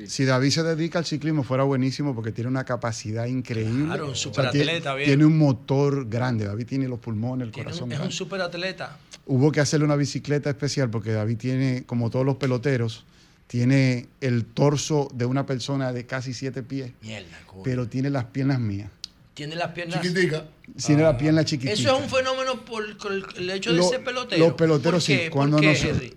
Si 0.06 0.24
David 0.24 0.50
se 0.50 0.62
dedica 0.62 0.98
al 0.98 1.06
ciclismo 1.06 1.42
fuera 1.42 1.64
buenísimo 1.64 2.14
porque 2.14 2.30
tiene 2.30 2.48
una 2.48 2.64
capacidad 2.64 3.24
increíble. 3.26 3.86
Claro, 3.86 4.04
un 4.06 4.10
O 4.12 4.14
sea, 4.14 4.22
superatleta, 4.24 4.94
bien. 4.94 5.08
Tiene 5.08 5.24
un 5.24 5.38
motor 5.38 6.08
grande. 6.08 6.44
David 6.44 6.66
tiene 6.66 6.88
los 6.88 6.98
pulmones, 6.98 7.46
el 7.46 7.52
Tiene 7.52 7.70
un- 7.72 7.78
corazón. 7.78 7.92
es 7.92 8.00
un 8.00 8.12
superatleta. 8.12 8.98
Hubo 9.26 9.50
que 9.50 9.60
hacerle 9.60 9.86
una 9.86 9.96
bicicleta 9.96 10.50
especial 10.50 10.90
porque 10.90 11.12
David 11.12 11.36
tiene, 11.38 11.84
como 11.86 12.10
todos 12.10 12.24
los 12.26 12.36
peloteros, 12.36 13.04
tiene 13.46 14.08
el 14.20 14.44
torso 14.44 15.08
de 15.14 15.24
una 15.24 15.46
persona 15.46 15.92
de 15.92 16.04
casi 16.06 16.34
siete 16.34 16.62
pies, 16.62 16.92
Mierda, 17.00 17.38
coño. 17.46 17.62
pero 17.62 17.88
tiene 17.88 18.10
las 18.10 18.24
piernas 18.26 18.60
mías. 18.60 18.90
Tiene 19.32 19.54
las 19.56 19.70
piernas. 19.70 20.02
Chiquitica. 20.02 20.48
Tiene 20.84 21.02
la 21.02 21.16
pierna 21.16 21.44
chiquitita. 21.44 21.72
Eso 21.72 21.96
es 21.96 22.02
un 22.02 22.10
fenómeno 22.10 22.64
por, 22.64 22.96
por 22.98 23.12
el- 23.38 23.50
hecho 23.50 23.70
de 23.70 23.78
Lo- 23.78 23.88
ser 23.88 24.02
pelotero. 24.04 24.44
Los 24.44 24.54
peloteros 24.54 25.04
¿Por 25.06 25.16
qué? 25.16 25.24
sí. 25.24 25.30
Cuando 25.30 25.56
¿Por 25.58 25.62
qué, 25.64 25.72
no 25.72 25.74
se- 25.78 25.88
Henry? 25.90 26.14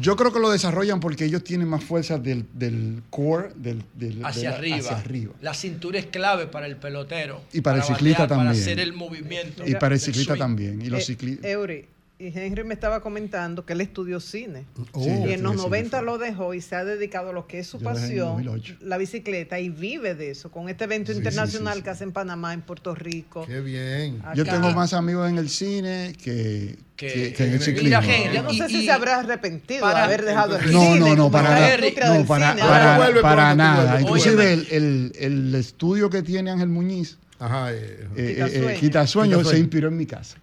Yo 0.00 0.16
creo 0.16 0.32
que 0.32 0.40
lo 0.40 0.50
desarrollan 0.50 1.00
porque 1.00 1.24
ellos 1.24 1.44
tienen 1.44 1.68
más 1.68 1.84
fuerza 1.84 2.18
del, 2.18 2.44
del 2.54 3.02
core, 3.10 3.50
del, 3.56 3.82
del- 3.94 4.18
de 4.20 4.24
Hacia 4.26 4.50
la- 4.50 4.56
arriba. 4.56 4.76
hacia 4.78 4.96
arriba. 4.98 5.34
La 5.40 5.54
cintura 5.54 5.98
es 5.98 6.06
clave 6.06 6.46
para 6.46 6.66
el 6.66 6.76
pelotero. 6.76 7.42
Y 7.52 7.60
para 7.60 7.78
el 7.78 7.84
ciclista 7.84 8.22
batear, 8.24 8.28
Para 8.38 8.48
también. 8.50 8.62
hacer 8.62 8.80
el 8.80 8.92
movimiento. 8.92 9.62
Y 9.66 9.74
para 9.76 9.94
el 9.94 10.00
ciclista 10.00 10.32
swing. 10.34 10.38
también. 10.40 10.82
Y 10.82 10.86
los 10.86 11.00
Eh, 11.02 11.04
ciclistas. 11.04 11.50
Eury, 11.50 11.86
y 12.18 12.28
Henry 12.28 12.64
me 12.64 12.72
estaba 12.72 13.00
comentando 13.00 13.66
que 13.66 13.74
él 13.74 13.82
estudió 13.82 14.20
cine. 14.20 14.64
Oh. 14.92 15.04
Sí, 15.04 15.10
y 15.10 15.32
en 15.32 15.42
los 15.42 15.56
estudié 15.56 15.82
cine, 15.82 15.90
90 15.90 16.02
lo 16.02 16.16
dejó 16.16 16.54
y 16.54 16.62
se 16.62 16.74
ha 16.74 16.82
dedicado 16.84 17.28
a 17.28 17.32
lo 17.34 17.46
que 17.46 17.58
es 17.58 17.66
su 17.66 17.78
Yo 17.78 17.84
pasión, 17.84 18.28
2008. 18.42 18.76
la 18.80 18.96
bicicleta, 18.96 19.60
y 19.60 19.68
vive 19.68 20.14
de 20.14 20.30
eso, 20.30 20.50
con 20.50 20.68
este 20.70 20.84
evento 20.84 21.12
Sí, 21.12 21.18
internacional 21.18 21.74
sí, 21.74 21.78
sí. 21.80 21.84
que 21.84 21.90
hace 21.90 22.04
en 22.04 22.12
Panamá, 22.12 22.54
en 22.54 22.62
Puerto 22.62 22.94
Rico. 22.94 23.44
Qué 23.46 23.60
bien. 23.60 24.22
Yo 24.34 24.44
tengo 24.46 24.70
más 24.72 24.94
amigos 24.94 25.28
en 25.28 25.36
el 25.36 25.50
cine 25.50 26.14
que, 26.22 26.78
Que- 26.96 27.06
que, 27.12 27.32
que 27.34 27.42
en 27.44 27.52
el 27.52 27.58
Mira, 27.58 27.64
ciclismo. 27.64 28.02
Henry, 28.02 28.36
Yo 28.36 28.42
no 28.44 28.52
sé 28.54 28.68
si 28.68 28.84
se 28.86 28.90
habrá 28.92 29.18
arrepentido 29.20 29.82
para- 29.82 29.98
de 29.98 30.04
haber 30.04 30.24
dejado 30.24 30.56
el 30.56 30.72
No, 30.72 30.80
cine. 30.94 31.00
no, 31.00 31.16
no, 31.16 31.30
para, 31.30 31.76
no, 31.76 32.26
para, 32.26 32.56
para, 32.56 33.20
para 33.22 33.54
nada. 33.54 34.00
Inclusive 34.00 34.54
el, 34.54 34.66
el, 34.70 35.12
el 35.18 35.54
estudio 35.54 36.08
que 36.08 36.22
tiene 36.22 36.50
Ángel 36.50 36.68
Muñiz, 36.70 37.18
Ajá, 37.38 37.70
eh, 37.74 37.76
eh, 38.16 38.36
eh, 38.38 38.76
Quitasueño. 38.80 38.80
Quitasueño, 38.80 39.30
se 39.32 39.36
Quitasueño. 39.40 39.58
inspiró 39.64 39.88
en 39.88 39.96
mi 39.98 40.06
casa. 40.06 40.38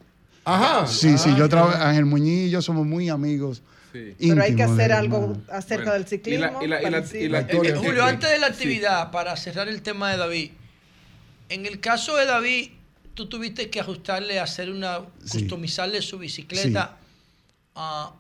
Ajá. 0.46 0.88
Sí, 0.88 1.18
sí, 1.18 1.30
Ah, 1.34 1.38
yo 1.38 1.44
qué 1.46 1.50
trabajo, 1.50 1.72
bueno. 1.72 1.86
Ángel 1.86 2.06
Muñiz 2.06 2.48
y 2.48 2.50
yo 2.50 2.62
somos 2.62 2.86
muy 2.86 3.10
amigos. 3.10 3.62
Pero 3.92 4.42
hay 4.42 4.56
que 4.56 4.64
hacer 4.64 4.88
de 4.88 4.94
algo 4.94 5.38
acerca 5.52 5.94
del 5.94 6.08
ciclismo. 6.08 6.60
y 6.64 6.68
la- 6.68 6.80
y 6.82 6.86
la- 6.86 6.92
parecido. 6.92 7.24
y 7.24 7.30
la- 7.30 7.40
Eh, 7.42 7.48
eh, 7.64 7.76
Julio, 7.76 8.04
antes 8.04 8.30
de 8.30 8.40
la 8.40 8.48
actividad, 8.48 9.12
para 9.12 9.38
cerrar 9.38 9.68
el 9.68 9.82
tema 9.84 10.12
de 10.12 10.18
David, 10.18 10.52
en 11.50 11.66
el 11.68 11.80
caso 11.80 12.16
de 12.18 12.26
David, 12.26 12.72
tú 13.14 13.28
tuviste 13.30 13.70
que 13.70 13.80
ajustarle, 13.80 14.40
hacer 14.40 14.72
una, 14.72 15.02
Sí. 15.24 15.40
customizarle 15.40 16.02
su 16.02 16.18
bicicleta, 16.18 16.98
ah, 17.76 18.14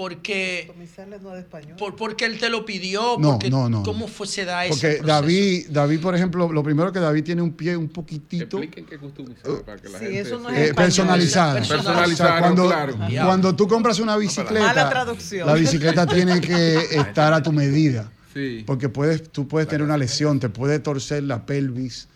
porque, 0.00 0.64
Customizarle 0.66 1.18
no 1.20 1.30
de 1.34 1.40
español. 1.40 1.76
por, 1.76 1.94
porque 1.94 2.24
él 2.24 2.38
te 2.38 2.48
lo 2.48 2.64
pidió, 2.64 3.16
No, 3.18 3.32
porque, 3.32 3.50
no, 3.50 3.68
no. 3.68 3.82
¿cómo 3.82 4.08
fue, 4.08 4.26
se 4.26 4.46
da 4.46 4.64
ese 4.64 4.70
Porque 4.72 4.86
proceso? 5.02 5.06
David, 5.06 5.66
David, 5.68 6.00
por 6.00 6.14
ejemplo, 6.16 6.50
lo 6.50 6.62
primero 6.62 6.90
que 6.90 7.00
David 7.00 7.22
tiene 7.22 7.42
un 7.42 7.52
pie 7.52 7.76
un 7.76 7.90
poquitito 7.90 8.56
Expliquen 8.56 8.86
qué 8.86 8.96
customizar 8.96 9.62
para 9.62 9.76
que 9.78 9.90
la 9.90 9.98
Sí, 9.98 10.04
gente 10.06 10.20
eso 10.20 10.38
no 10.38 10.48
es 10.48 10.56
eh, 10.56 10.64
español. 10.68 10.74
personalizada. 10.86 11.54
Personalizado, 11.56 12.12
O 12.12 12.16
sea, 12.16 12.38
cuando, 12.38 12.66
claro. 12.66 12.96
cuando 13.26 13.54
tú 13.54 13.68
compras 13.68 13.98
una 14.00 14.16
bicicleta, 14.16 14.66
Mala 14.68 14.88
traducción. 14.88 15.46
la 15.46 15.52
bicicleta 15.52 16.06
tiene 16.06 16.40
que 16.40 16.76
estar 16.98 17.34
a 17.34 17.42
tu 17.42 17.52
medida. 17.52 18.10
Sí. 18.32 18.64
Porque 18.66 18.88
puedes, 18.88 19.28
tú 19.30 19.46
puedes 19.48 19.68
tener 19.68 19.84
una 19.84 19.98
lesión, 19.98 20.40
te 20.40 20.48
puede 20.48 20.78
torcer 20.78 21.24
la 21.24 21.44
pelvis, 21.44 22.08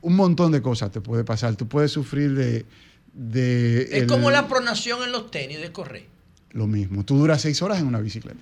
un 0.00 0.14
montón 0.14 0.52
de 0.52 0.62
cosas 0.62 0.92
te 0.92 1.00
puede 1.00 1.24
pasar. 1.24 1.56
Tú 1.56 1.66
puedes 1.66 1.90
sufrir 1.90 2.34
de... 2.36 2.66
de 3.14 3.82
Es 3.82 4.02
el- 4.02 4.06
como 4.06 4.30
la 4.30 4.46
pronación 4.46 5.02
en 5.02 5.10
los 5.10 5.28
tenis 5.32 5.60
de 5.60 5.72
correr. 5.72 6.14
Lo 6.56 6.66
mismo. 6.66 7.04
Tú 7.04 7.16
duras 7.18 7.40
seis 7.42 7.60
horas 7.62 7.78
en 7.80 7.86
una 7.86 8.00
bicicleta. 8.00 8.38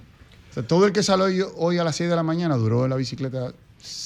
O 0.50 0.54
sea, 0.54 0.62
todo 0.62 0.86
el 0.86 0.92
que 0.92 1.02
sale 1.02 1.24
hoy, 1.24 1.42
hoy 1.56 1.78
a 1.78 1.84
las 1.84 1.96
6 1.96 2.08
de 2.08 2.14
la 2.16 2.22
mañana 2.22 2.54
duró 2.56 2.84
en 2.84 2.90
la 2.90 2.96
bicicleta. 2.96 3.52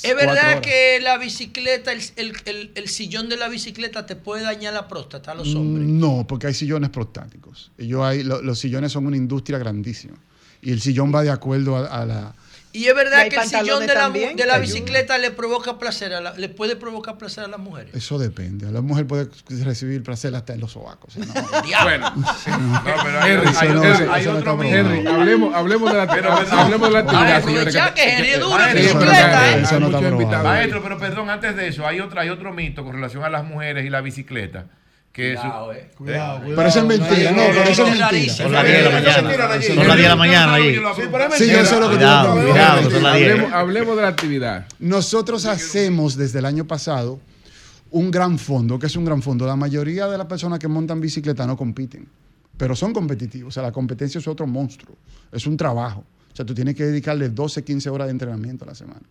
Es 0.02 0.16
verdad 0.16 0.60
que 0.62 0.98
la 1.02 1.18
bicicleta, 1.18 1.93
el, 1.93 2.01
el- 2.16 2.32
el- 2.47 2.70
el 2.74 2.89
sillón 2.89 3.28
de 3.28 3.36
la 3.36 3.48
bicicleta 3.48 4.06
te 4.06 4.16
puede 4.16 4.43
dañar 4.44 4.72
la 4.72 4.89
próstata 4.89 5.32
a 5.32 5.35
los 5.35 5.55
hombres. 5.55 5.86
No, 5.86 6.26
porque 6.26 6.47
hay 6.47 6.55
sillones 6.55 6.89
prostáticos. 6.90 7.70
Ellos 7.76 8.02
hay, 8.02 8.22
lo- 8.22 8.40
los 8.43 8.59
sillones 8.59 8.93
son 8.93 9.06
una 9.06 9.16
industria 9.18 9.59
grandísima. 9.59 10.14
Y 10.62 10.72
el 10.72 10.80
sillón 10.80 11.14
va 11.14 11.22
de 11.22 11.30
acuerdo 11.30 11.76
a, 11.76 11.86
a 11.86 12.06
la... 12.06 12.35
Y 12.78 12.86
es 12.86 12.94
verdad 12.94 13.26
que 13.28 13.34
el 13.36 13.42
sillón 13.48 13.86
de 13.86 13.94
la, 13.94 14.09
de 14.10 14.46
la 14.46 14.59
bicicleta 14.59 15.18
le 15.18 15.32
provoca 15.32 15.78
placer, 15.78 16.14
a 16.14 16.20
la- 16.20 16.34
le 16.34 16.48
puede 16.48 16.76
provocar 16.76 17.18
placer 17.18 17.42
a 17.42 17.48
las 17.48 17.59
mujeres. 17.59 17.92
Eso 17.94 18.18
depende. 18.18 18.70
La 18.70 18.82
mujer 18.82 19.05
puede 19.06 19.28
recibir 19.64 20.02
placer 20.05 20.32
hasta 20.36 20.52
en 20.55 20.60
los 20.60 20.72
sobacos. 20.72 21.16
¿no? 21.16 21.24
Bueno, 21.82 22.12
No, 22.16 22.82
pero 22.84 23.20
hay, 23.20 23.32
Henry, 23.32 23.50
hay 23.59 23.68
no- 23.70 23.80
otro, 23.80 24.12
hay 24.12 24.26
otro 24.28 24.50
hablemos, 24.52 25.55
hablemos 25.55 25.92
de 25.92 25.98
la, 25.98 26.06
Pero, 26.06 26.32
hablemos 26.32 26.88
de 26.88 26.92
la 26.94 26.98
actividad, 27.00 27.36
Ay, 27.36 27.42
señores, 27.42 27.76
aprovechá 27.76 27.94
que 27.94 28.12
Henry 28.14 28.30
es 28.30 28.40
duro 28.40 28.64
en 28.64 28.76
bicicleta, 28.76 29.50
¿eh? 29.59 29.62
eso 29.62 29.80
no 29.80 29.86
está. 30.18 30.42
Maestro, 30.42 30.82
pero 30.82 30.98
perdón, 30.98 31.30
antes 31.30 31.56
de 31.56 31.68
eso, 31.68 31.86
hay, 31.86 32.00
otra, 32.00 32.22
hay 32.22 32.28
otro 32.30 32.52
mito 32.52 32.84
con 32.84 32.92
relación 32.94 33.24
a 33.24 33.28
las 33.28 33.44
mujeres 33.44 33.84
y 33.84 33.90
la 33.90 34.00
bicicleta. 34.00 34.66
Que 35.18 35.34
Cuidado, 35.34 35.72
eh. 35.72 35.90
Cuidado, 35.96 36.40
Pero 36.44 36.68
eso 36.68 36.78
es 36.78 36.84
mentira. 36.84 37.32
No, 37.32 37.42
pero 37.48 37.64
eso 37.64 37.86
es 37.88 37.98
mentira. 37.98 38.34
Son 38.34 38.52
las 38.52 38.64
10 38.64 38.78
de 38.78 38.84
la 38.84 38.90
mañana. 38.90 39.14
Son 39.16 39.88
las 39.88 39.96
10 39.96 39.96
de 39.96 40.08
la 40.08 40.14
mañana 40.14 40.54
allí. 40.54 40.76
Sí, 41.36 41.50
yo 41.50 41.64
sé 41.66 41.80
lo 41.80 41.90
que 41.90 41.96
Cuidado, 41.96 42.34
cuidado, 42.34 42.88
son 42.88 43.02
las 43.02 43.16
10. 43.16 43.30
Hablemos, 43.32 43.52
hablemos 43.52 43.96
de 43.96 44.02
la 44.02 44.08
actividad. 44.08 44.66
Nosotros 44.78 45.44
hacemos 45.44 46.16
desde 46.16 46.38
el 46.38 46.44
año 46.44 46.68
pasado 46.68 47.18
un 47.90 48.12
gran 48.12 48.38
fondo. 48.38 48.78
¿Qué 48.78 48.86
es 48.86 48.94
un 48.94 49.04
gran 49.04 49.20
fondo? 49.20 49.44
La 49.44 49.56
mayoría 49.56 50.06
de 50.06 50.16
las 50.16 50.28
personas 50.28 50.60
que 50.60 50.68
montan 50.68 51.00
bicicleta 51.00 51.48
no 51.48 51.56
compiten, 51.56 52.06
pero 52.56 52.76
son 52.76 52.92
competitivos. 52.92 53.48
O 53.48 53.54
sea, 53.54 53.64
la 53.64 53.72
competencia 53.72 54.20
es 54.20 54.28
otro 54.28 54.46
monstruo. 54.46 54.96
Es 55.32 55.48
un 55.48 55.56
trabajo. 55.56 56.04
O 56.32 56.36
sea, 56.36 56.46
tú 56.46 56.54
tienes 56.54 56.76
que 56.76 56.84
dedicarle 56.84 57.28
12, 57.28 57.64
15 57.64 57.90
horas 57.90 58.06
de 58.06 58.12
entrenamiento 58.12 58.64
a 58.66 58.68
la 58.68 58.76
semana. 58.76 59.02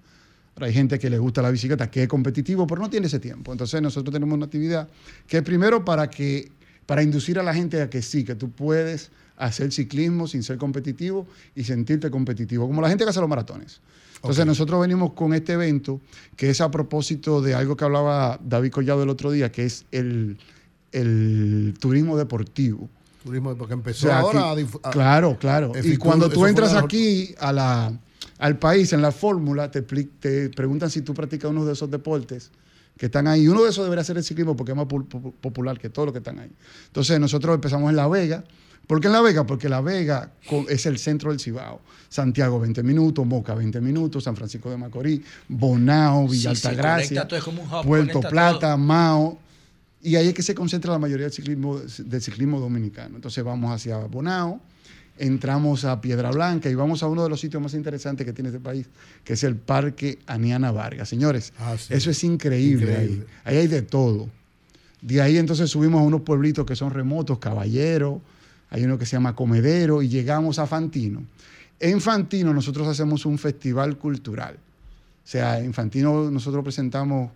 Hay 0.66 0.74
gente 0.74 0.98
que 0.98 1.10
le 1.10 1.18
gusta 1.20 1.42
la 1.42 1.52
bicicleta, 1.52 1.90
que 1.92 2.04
es 2.04 2.08
competitivo, 2.10 2.66
pero 2.66 2.82
no 2.82 2.90
tiene 2.90 3.08
ese 3.08 3.20
tiempo. 3.20 3.52
Entonces, 3.52 3.82
nosotros 3.82 4.12
tenemos 4.14 4.36
una 4.36 4.46
actividad 4.46 4.88
que 5.28 5.38
es 5.38 5.44
primero 5.44 5.86
para 5.86 6.10
que 6.10 6.52
para 6.86 7.04
inducir 7.04 7.38
a 7.38 7.44
la 7.44 7.54
gente 7.54 7.82
a 7.82 7.90
que 7.90 8.02
sí, 8.02 8.24
que 8.24 8.34
tú 8.36 8.50
puedes 8.52 9.12
hacer 9.36 9.72
ciclismo 9.74 10.26
sin 10.28 10.42
ser 10.42 10.58
competitivo 10.58 11.28
y 11.54 11.64
sentirte 11.66 12.10
competitivo, 12.10 12.66
como 12.66 12.82
la 12.82 12.88
gente 12.90 13.04
que 13.04 13.10
hace 13.10 13.20
los 13.20 13.30
maratones. 13.30 13.82
Entonces, 14.16 14.46
nosotros 14.46 14.82
venimos 14.82 15.14
con 15.14 15.34
este 15.34 15.54
evento 15.54 16.02
que 16.36 16.50
es 16.50 16.60
a 16.62 16.72
propósito 16.72 17.42
de 17.42 17.54
algo 17.54 17.76
que 17.78 17.84
hablaba 17.86 18.40
David 18.44 18.72
Collado 18.72 19.04
el 19.04 19.10
otro 19.10 19.30
día, 19.32 19.52
que 19.52 19.66
es 19.66 19.86
el, 19.92 20.38
el 20.92 21.76
turismo 21.80 22.18
deportivo. 22.18 22.90
Turismo, 23.24 23.56
porque 23.56 23.74
O 23.74 23.78
empezó 23.78 24.08
sea, 24.08 24.20
ahora 24.20 24.52
aquí- 24.54 24.66
a 24.84 24.88
a- 24.88 24.92
claro, 24.92 25.38
claro. 25.40 25.72
Y 25.84 25.98
cuando 25.98 26.30
tú 26.30 26.46
entras 26.46 26.74
aquí 26.74 27.36
a 27.40 27.52
la, 27.54 28.00
al 28.40 28.58
país, 28.60 28.94
en 28.94 29.02
la 29.02 29.12
fórmula, 29.12 29.72
te, 29.72 29.82
preguntan 30.50 30.90
si 30.90 31.02
tú 31.02 31.14
practicas 31.14 31.50
uno 31.52 31.66
de 31.66 31.74
esos 31.74 31.90
deportes 31.90 32.52
que 32.98 33.08
están 33.08 33.28
ahí. 33.28 33.48
Uno 33.48 33.64
de 33.64 33.70
esos 33.70 33.84
debería 33.86 34.04
ser 34.04 34.18
el 34.18 34.24
ciclismo 34.24 34.56
porque 34.56 34.72
es 34.72 34.76
más 34.78 34.88
pu- 34.88 35.08
pu- 35.08 35.34
popular 35.42 35.80
que 35.80 35.90
todo 35.90 36.08
lo 36.08 36.12
que 36.14 36.20
están 36.20 36.40
ahí. 36.40 36.50
Entonces 36.88 37.20
nosotros 37.20 37.54
empezamos 37.56 37.90
en 37.90 37.96
La 37.96 38.08
Vega. 38.08 38.44
¿Por 38.88 39.02
qué 39.02 39.08
en 39.08 39.14
La 39.14 39.22
Vega? 39.22 39.46
Porque 39.46 39.68
La 39.70 39.82
Vega 39.82 40.32
es 40.70 40.86
el 40.86 40.98
centro 40.98 41.30
del 41.32 41.40
Cibao. 41.40 41.82
Santiago 42.10 42.60
20 42.60 42.84
minutos, 42.84 43.26
Moca 43.26 43.54
20 43.54 43.82
minutos, 43.82 44.24
San 44.24 44.36
Francisco 44.36 44.70
de 44.72 44.78
Macorís, 44.78 45.22
Bonao, 45.50 46.28
Villa 46.28 46.56
Sí, 46.56 46.68
Altagracia, 46.68 47.28
hub, 47.46 47.84
Puerto 47.86 48.22
Plata, 48.22 48.78
Mao. 48.78 49.38
Y 50.02 50.16
ahí 50.16 50.30
es 50.30 50.34
que 50.34 50.44
se 50.44 50.56
concentra 50.56 50.94
la 50.94 51.00
mayoría 51.00 51.26
del 51.26 51.34
ciclismo, 51.34 51.80
del 51.80 52.22
ciclismo 52.22 52.60
dominicano. 52.60 53.16
Entonces 53.18 53.44
vamos 53.44 53.72
hacia 53.76 53.98
Bonao, 53.98 54.62
entramos 55.20 55.86
a 55.86 56.00
Piedra 56.02 56.32
Blanca 56.32 56.70
y 56.70 56.76
vamos 56.76 57.04
a 57.04 57.08
uno 57.08 57.24
de 57.24 57.30
los 57.30 57.40
sitios 57.40 57.62
más 57.62 57.74
interesantes 57.74 58.26
que 58.26 58.34
tiene 58.34 58.50
este 58.50 58.60
país, 58.60 58.88
que 59.24 59.34
es 59.34 59.44
el 59.44 59.56
Parque 59.56 60.20
Aniana 60.28 60.72
Vargas. 60.72 61.10
Señores, 61.10 61.54
Ah, 61.60 61.76
sí. 61.78 61.94
eso 61.94 62.10
es 62.12 62.24
increíble, 62.24 62.92
Increíble. 62.92 63.26
Ahí. 63.44 63.56
Ahí 63.56 63.62
hay 63.62 63.68
de 63.68 63.82
todo. 63.82 64.30
De 65.02 65.22
ahí 65.22 65.38
entonces 65.38 65.70
subimos 65.70 66.02
a 66.02 66.04
unos 66.04 66.22
pueblitos 66.22 66.66
que 66.66 66.76
son 66.76 66.92
remotos, 66.94 67.40
Caballero, 67.40 68.22
hay 68.70 68.84
uno 68.84 68.98
que 68.98 69.06
se 69.06 69.14
llama 69.16 69.36
Comedero 69.36 70.02
y 70.02 70.10
llegamos 70.10 70.60
a 70.60 70.68
Fantino. 70.68 71.24
En 71.80 72.02
Fantino 72.02 72.54
nosotros 72.54 72.88
hacemos 72.88 73.26
un 73.26 73.38
festival 73.38 73.98
cultural. 73.98 74.56
O 74.56 75.30
sea, 75.30 75.60
en 75.60 75.74
Fantino 75.74 76.32
nosotros 76.32 76.64
presentamos 76.64 77.32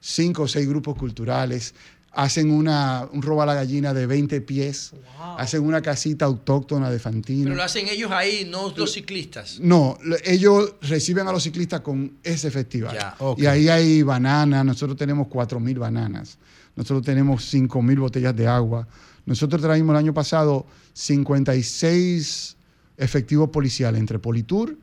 cinco 0.00 0.42
o 0.42 0.48
seis 0.48 0.68
grupos 0.68 0.96
culturales, 0.96 1.74
hacen 2.18 2.50
una, 2.50 3.08
un 3.12 3.22
roba 3.22 3.44
a 3.44 3.46
la 3.46 3.54
gallina 3.54 3.94
de 3.94 4.04
20 4.04 4.40
pies, 4.40 4.90
hacen 5.38 5.62
una 5.62 5.80
casita 5.80 6.24
autóctona 6.24 6.90
de 6.90 6.98
Fantino. 6.98 7.44
Pero 7.44 7.54
lo 7.54 7.62
hacen 7.62 7.86
ellos 7.86 8.10
ahí, 8.10 8.44
no 8.44 8.74
los 8.76 8.92
ciclistas. 8.92 9.60
No, 9.60 9.96
ellos 10.24 10.74
reciben 10.82 11.28
a 11.28 11.32
los 11.32 11.44
ciclistas 11.44 11.80
con 11.80 12.14
ese 12.24 12.50
festival. 12.50 12.98
Y 13.36 13.46
ahí 13.46 13.68
hay 13.68 14.02
bananas, 14.02 14.64
nosotros 14.64 14.98
tenemos 14.98 15.28
4.000 15.28 15.78
bananas, 15.78 16.38
nosotros 16.74 17.04
tenemos 17.04 17.54
5.000 17.54 18.00
botellas 18.00 18.34
de 18.34 18.48
agua. 18.48 18.88
Nosotros 19.24 19.62
traímos 19.62 19.94
el 19.94 19.98
año 19.98 20.12
pasado 20.12 20.66
56 20.94 22.56
efectivos 22.96 23.50
policiales 23.50 24.00
entre 24.00 24.18
Politur 24.18 24.76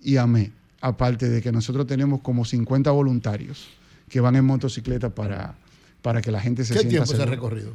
y 0.00 0.18
AME, 0.18 0.52
aparte 0.80 1.28
de 1.28 1.42
que 1.42 1.50
nosotros 1.50 1.84
tenemos 1.88 2.20
como 2.20 2.44
50 2.44 2.92
voluntarios 2.92 3.70
que 4.08 4.20
van 4.20 4.36
en 4.36 4.44
motocicleta 4.44 5.12
para, 5.12 5.56
para 6.06 6.22
que 6.22 6.30
la 6.30 6.40
gente 6.40 6.64
se 6.64 6.72
¿Qué 6.72 6.78
sienta 6.78 6.90
tiempo 6.90 7.04
es 7.06 7.10
el 7.10 7.16
segura. 7.16 7.34
recorrido? 7.34 7.72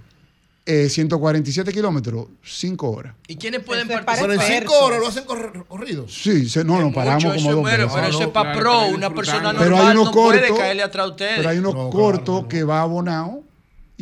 Eh, 0.66 0.88
147 0.88 1.74
kilómetros, 1.74 2.28
5 2.46 2.90
horas. 2.90 3.14
¿Y 3.28 3.36
quiénes 3.36 3.62
pueden 3.62 3.90
para 3.90 4.06
Pero 4.06 4.32
en 4.32 4.38
participar? 4.40 4.62
cinco 4.70 4.86
horas 4.86 5.00
lo 5.02 5.08
hacen 5.08 5.26
correr- 5.26 5.66
corrido. 5.68 6.08
Sí, 6.08 6.48
se- 6.48 6.64
no, 6.64 6.76
nos 6.76 6.84
Mucho, 6.86 6.96
paramos 6.96 7.24
eso 7.26 7.34
como 7.36 7.52
dos 7.52 7.62
bueno, 7.62 7.90
pero 7.94 8.08
eso 8.08 8.20
no, 8.20 8.26
es 8.26 8.32
para 8.32 8.54
claro, 8.54 8.60
pro, 8.62 8.96
una 8.96 9.10
persona 9.14 9.52
disfrutando. 9.52 9.60
Pero 9.60 9.70
normal 9.76 9.88
hay 9.92 9.98
uno 9.98 10.06
no 10.06 10.12
puede 10.14 10.40
corto, 10.48 10.56
caerle 10.62 10.84
atrás 10.84 11.06
a 11.06 11.10
ustedes. 11.10 11.34
Pero 11.36 11.50
hay 11.50 11.58
uno 11.58 11.74
No, 11.74 11.90
corto 11.90 12.24
claro, 12.24 12.42
no. 12.44 12.48
que 12.48 12.64
va 12.64 12.82
a 12.82 12.86
Bonao 12.86 13.44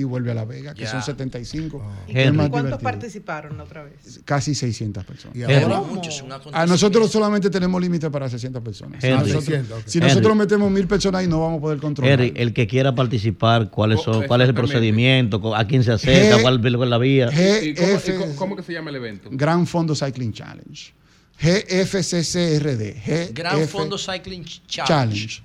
y 0.01 0.05
vuelve 0.05 0.31
a 0.31 0.33
La 0.33 0.45
Vega, 0.45 0.73
que 0.73 0.83
Ya. 0.83 0.91
son 0.91 1.01
75. 1.03 1.81
que 2.07 2.11
es 2.11 2.17
Henry. 2.27 2.37
más 2.37 2.49
¿Cuántos 2.49 2.69
divertido. 2.79 2.91
participaron 2.91 3.57
la 3.57 3.63
otra 3.63 3.83
vez? 3.83 4.21
Casi 4.25 4.55
600 4.55 5.03
personas. 5.03 5.35
Y 5.35 5.43
ahora, 5.43 5.81
A 6.53 6.65
nosotros 6.65 7.11
solamente 7.11 7.49
tenemos 7.49 7.81
límite 7.81 8.09
para 8.09 8.29
60 8.29 8.61
personas. 8.61 9.03
Henry. 9.03 9.17
Nosotros- 9.19 9.45
600, 9.45 9.79
ok. 9.79 9.83
Si 9.87 9.99
nosotros 9.99 10.25
Henry. 10.31 10.39
metemos 10.39 10.71
mil 10.71 10.87
personas 10.87 11.21
ahí, 11.21 11.27
no 11.27 11.41
vamos 11.41 11.57
a 11.59 11.61
poder 11.61 11.79
controlar. 11.79 12.13
Henry, 12.13 12.33
el 12.35 12.53
que 12.53 12.67
quiera 12.67 12.95
participar, 12.95 13.69
¿cuáles 13.69 13.99
Oh, 13.99 14.13
son, 14.13 14.27
¿cuál 14.27 14.41
es 14.41 14.49
el 14.49 14.55
procedimiento? 14.55 15.55
¿A 15.55 15.65
quién 15.65 15.83
se 15.83 15.91
acerca? 15.91 16.37
G- 16.37 16.41
¿Cuál 16.41 16.65
es 16.65 16.89
la 16.89 16.97
vía? 16.97 17.29
¿Y 17.61 17.73
cómo, 17.75 17.87
y 17.89 18.11
cómo- 18.17 18.35
cómo 18.35 18.55
que 18.55 18.63
se 18.63 18.73
llama 18.73 18.89
el 18.89 18.95
evento? 18.95 19.29
Gran 19.31 19.67
Fondo 19.67 19.95
Cycling 19.95 20.31
Challenge. 20.33 20.93
GFCCRD. 21.41 23.33
Gran 23.33 23.59
GF 23.61 23.69
Fondo 23.71 23.97
Cycling 23.97 24.43
Challenge. 24.67 24.87
Challenge. 24.87 25.43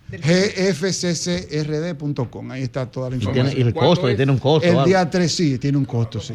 GFCCRD.com. 1.24 2.50
Ahí 2.50 2.62
está 2.62 2.86
toda 2.90 3.10
la 3.10 3.16
Y, 3.16 3.18
información. 3.20 3.46
tiene, 3.48 3.60
y 3.60 3.66
el 3.68 3.72
¿Cuándo 3.74 3.90
costo, 3.90 4.10
y 4.10 4.16
tiene 4.16 4.32
un 4.32 4.38
costo. 4.38 4.66
El 4.68 4.84
día 4.84 5.08
3 5.08 5.32
sí, 5.32 5.58
tiene 5.58 5.78
un 5.78 5.84
costo, 5.84 6.20
sí. 6.20 6.34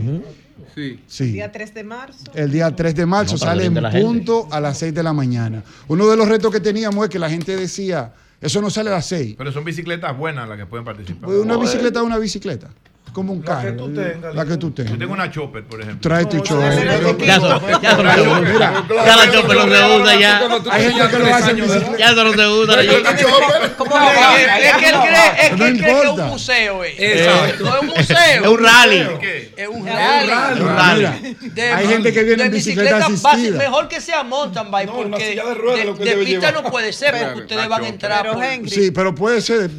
Sí. 0.75 0.99
Sí. 1.07 1.31
Día 1.31 1.51
3 1.51 1.73
de 1.73 1.83
marzo. 1.83 2.23
El 2.33 2.51
día 2.51 2.73
3 2.75 2.95
de 2.95 3.05
marzo 3.05 3.33
No, 3.33 3.38
sale 3.39 3.65
en 3.65 3.73
la 3.81 3.91
gente. 3.91 4.05
punto 4.05 4.47
a 4.51 4.59
las 4.61 4.77
6 4.77 4.93
de 4.93 5.03
la 5.03 5.13
mañana. 5.13 5.63
Uno 5.88 6.07
de 6.07 6.15
los 6.15 6.27
retos 6.27 6.51
que 6.51 6.59
teníamos 6.59 7.03
es 7.03 7.09
que 7.09 7.19
la 7.19 7.29
gente 7.29 7.55
decía, 7.55 8.13
eso 8.39 8.61
no 8.61 8.69
sale 8.69 8.89
a 8.89 8.93
las 8.93 9.05
6. 9.07 9.35
Pero 9.38 9.51
son 9.51 9.63
bicicletas 9.65 10.15
buenas 10.17 10.47
las 10.47 10.57
que 10.57 10.65
pueden 10.65 10.85
participar. 10.85 11.25
Pues 11.25 11.39
una 11.39 11.57
bicicleta 11.57 11.99
es 11.99 12.05
una 12.05 12.17
bicicleta. 12.17 12.69
Es 13.09 13.13
como 13.13 13.33
un 13.33 13.39
La 13.39 13.45
carro. 13.45 13.61
que 13.63 13.71
tú 13.73 13.93
tengas, 13.95 14.35
La 14.35 14.45
que 14.45 14.57
tú 14.57 14.67
Yo 14.69 14.73
tengas. 14.75 14.99
tengo 14.99 15.13
una 15.13 15.31
chopper, 15.31 15.63
por 15.63 15.81
ejemplo. 15.81 15.99
Trae 16.07 16.25
tu 16.27 16.38
show. 16.45 16.61
Ya, 16.61 17.39
ya. 17.81 17.95
Mira, 18.39 18.83
Ya 18.88 19.15
la 19.15 19.31
chopper 19.31 19.57
no 19.57 19.63
se 19.63 19.97
usa 19.99 20.19
ya. 20.19 20.41
hay 20.71 20.83
gente 20.83 21.07
que 21.09 21.17
lo 21.17 21.33
hace. 21.35 21.55
Ya 21.97 22.11
eso 22.11 22.23
no 22.23 22.33
se 22.33 22.47
usa. 22.47 22.83
ya. 22.83 22.91
¿Cómo 23.77 23.95
es 23.97 24.13
que- 24.13 24.67
es 24.69 24.77
que 24.77 24.89
él 24.89 24.95
cree, 25.01 25.47
es 25.47 25.55
que 25.55 25.67
él 25.67 25.77
cree 25.79 25.93
que 25.95 26.01
es 26.03 26.09
un 26.09 26.27
museo, 26.27 26.83
eh. 26.83 26.95
Exacto. 26.99 27.63
No 27.65 27.75
es 27.75 27.81
un 27.81 27.88
museo. 27.88 28.15
Es 28.43 28.47
un 28.47 28.63
rally. 28.63 29.07
Es 29.57 29.67
un 29.67 29.88
rally. 29.88 31.05
hay 31.59 31.88
gente 31.88 32.13
que 32.13 32.23
viene 32.23 32.43
en 32.43 32.51
bicicleta 32.51 32.97
asistida. 33.07 33.57
Mejor 33.57 33.88
que 33.88 34.01
sea 34.01 34.23
mountain 34.23 34.69
bike, 34.69 34.91
porque 34.91 35.41
de 36.05 36.13
pista 36.25 36.51
no 36.51 36.63
puede 36.63 36.93
ser, 36.93 37.15
porque 37.25 37.41
ustedes 37.41 37.67
van 37.67 37.71
a 37.71 37.88
chopper. 37.88 37.93
entrar 37.93 38.27
Sí, 38.67 38.91
pero 38.91 39.15
puede 39.15 39.41
ser 39.41 39.71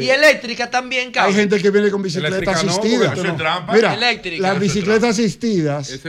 Y 0.00 0.08
eléctrica 0.08 0.70
también, 0.70 1.12
hay 1.18 1.34
gente 1.34 1.60
que 1.60 1.70
viene 1.70 1.90
con 1.90 2.00
bicicleta 2.02 2.38
no, 2.62 2.77
asistida. 2.82 3.66
Mira, 3.72 3.94
Eléctrica. 3.94 4.42
las 4.52 4.60
bicicletas 4.60 5.10
asistidas 5.10 5.90
Es 5.90 6.04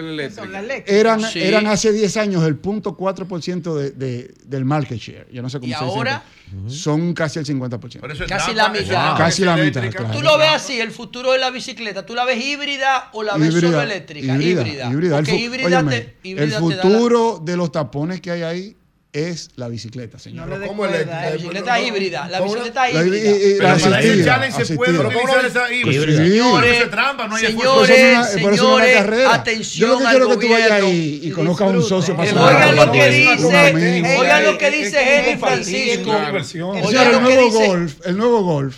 eran, 0.87 1.21
Sí. 1.21 1.41
eran 1.41 1.67
hace 1.67 1.91
10 1.91 2.17
años 2.17 2.43
el 2.43 2.55
0.4% 2.61 3.75
de, 3.75 3.91
de- 3.91 4.33
del 4.45 4.65
market 4.65 4.97
share. 4.99 5.27
Yo 5.31 5.41
no 5.41 5.49
sé 5.49 5.59
cómo 5.59 5.69
¿Y 5.71 5.73
se 5.75 5.83
dice. 5.83 5.95
ahora? 5.97 6.23
Son 6.67 7.13
casi 7.13 7.37
el 7.39 7.45
50%. 7.45 7.99
Por 7.99 8.11
eso 8.11 8.23
es 8.23 8.29
Casi 8.29 8.53
trampa, 8.53 8.73
la 8.73 8.81
mitad. 8.81 9.17
Casi 9.17 9.43
la 9.45 9.55
mitad, 9.55 9.87
claro. 9.91 10.11
Tú 10.11 10.21
lo 10.21 10.37
ves 10.37 10.49
así, 10.55 10.79
el 10.79 10.91
futuro 10.91 11.31
de 11.33 11.37
la 11.39 11.51
bicicleta. 11.51 12.05
¿Tú 12.05 12.15
la 12.15 12.25
ves 12.25 12.43
híbrida 12.43 13.09
o 13.13 13.21
la 13.23 13.37
ves 13.37 13.53
solo 13.53 13.81
eléctrica? 13.81 14.33
Híbrida. 14.35 14.89
híbrida. 14.89 15.17
El, 15.19 15.25
Porque 15.25 15.31
fu- 15.31 15.37
híbrida 15.37 15.65
óyeme, 15.67 15.91
te- 15.99 16.15
híbrida 16.23 16.43
el 16.45 16.49
te 16.49 16.55
da 16.55 16.61
la- 16.61 16.81
futuro 16.81 17.41
de 17.43 17.55
los 17.57 17.71
tapones 17.71 18.19
que 18.21 18.31
hay 18.31 18.41
ahí 18.41 18.75
es 19.11 19.49
la 19.55 19.67
bicicleta, 19.69 20.19
señor. 20.19 20.47
No 20.47 20.57
le 20.59 20.67
¿Cómo 20.67 20.85
eh. 20.85 21.03
La 21.05 21.31
bicicleta 21.31 21.81
híbrida, 21.81 22.27
la 22.29 22.37
¿Cómo 22.39 22.51
bicicleta 22.53 22.87
La- 22.91 23.03
híbrida. 23.03 23.29
y- 23.31 23.33
y- 23.33 23.53
Pero 23.57 23.63
la 23.69 23.77
para 23.77 23.99
ese 24.01 24.23
challenge 24.23 24.65
se 24.65 24.75
puede 24.75 24.91
asistida. 24.91 25.17
utilizar 25.19 25.45
esa 25.45 25.73
híbrida. 25.73 26.01
Sí. 26.05 26.11
Señores, 26.13 26.29
Señores, 26.29 26.91
trampa, 26.91 27.27
no 27.27 27.35
hay 27.35 27.45
señores, 27.47 27.99
no 28.39 28.47
una 28.47 28.55
señores, 28.55 28.97
carrera. 28.97 29.33
atención 29.33 29.89
Yo 29.89 29.93
lo 29.93 29.99
que 29.99 30.05
al 30.05 30.09
quiero 30.11 30.25
es 30.31 30.37
que 30.37 30.45
tú 30.47 30.53
vayas 30.53 30.69
gobierno. 30.69 30.87
ahí 30.89 31.19
y 31.23 31.31
conozcas 31.31 31.67
a 31.67 31.71
un 31.71 31.83
socio 31.83 32.15
para 32.15 32.29
Oigan 32.29 32.73
una 32.73 32.85
lo 32.85 32.91
que 32.91 33.09
dice, 33.09 34.17
oigan 34.19 34.43
lo 34.45 34.57
que 34.59 34.71
dice 34.71 34.97
Henry 35.17 35.39
Francisco. 35.39 36.11
Oigan 36.11 36.45
Señor, 36.45 36.77
el 36.77 37.21
nuevo 37.21 37.49
golf, 37.51 37.95
el 38.05 38.17
nuevo 38.17 38.43
golf 38.43 38.77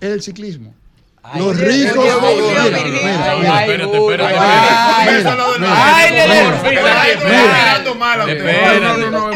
es 0.00 0.08
el 0.10 0.22
ciclismo. 0.22 0.72
Los 1.36 1.56
ricos. 1.58 2.04
espérate, 2.06 3.96
espérate, 3.96 4.36
Ay, 5.66 6.14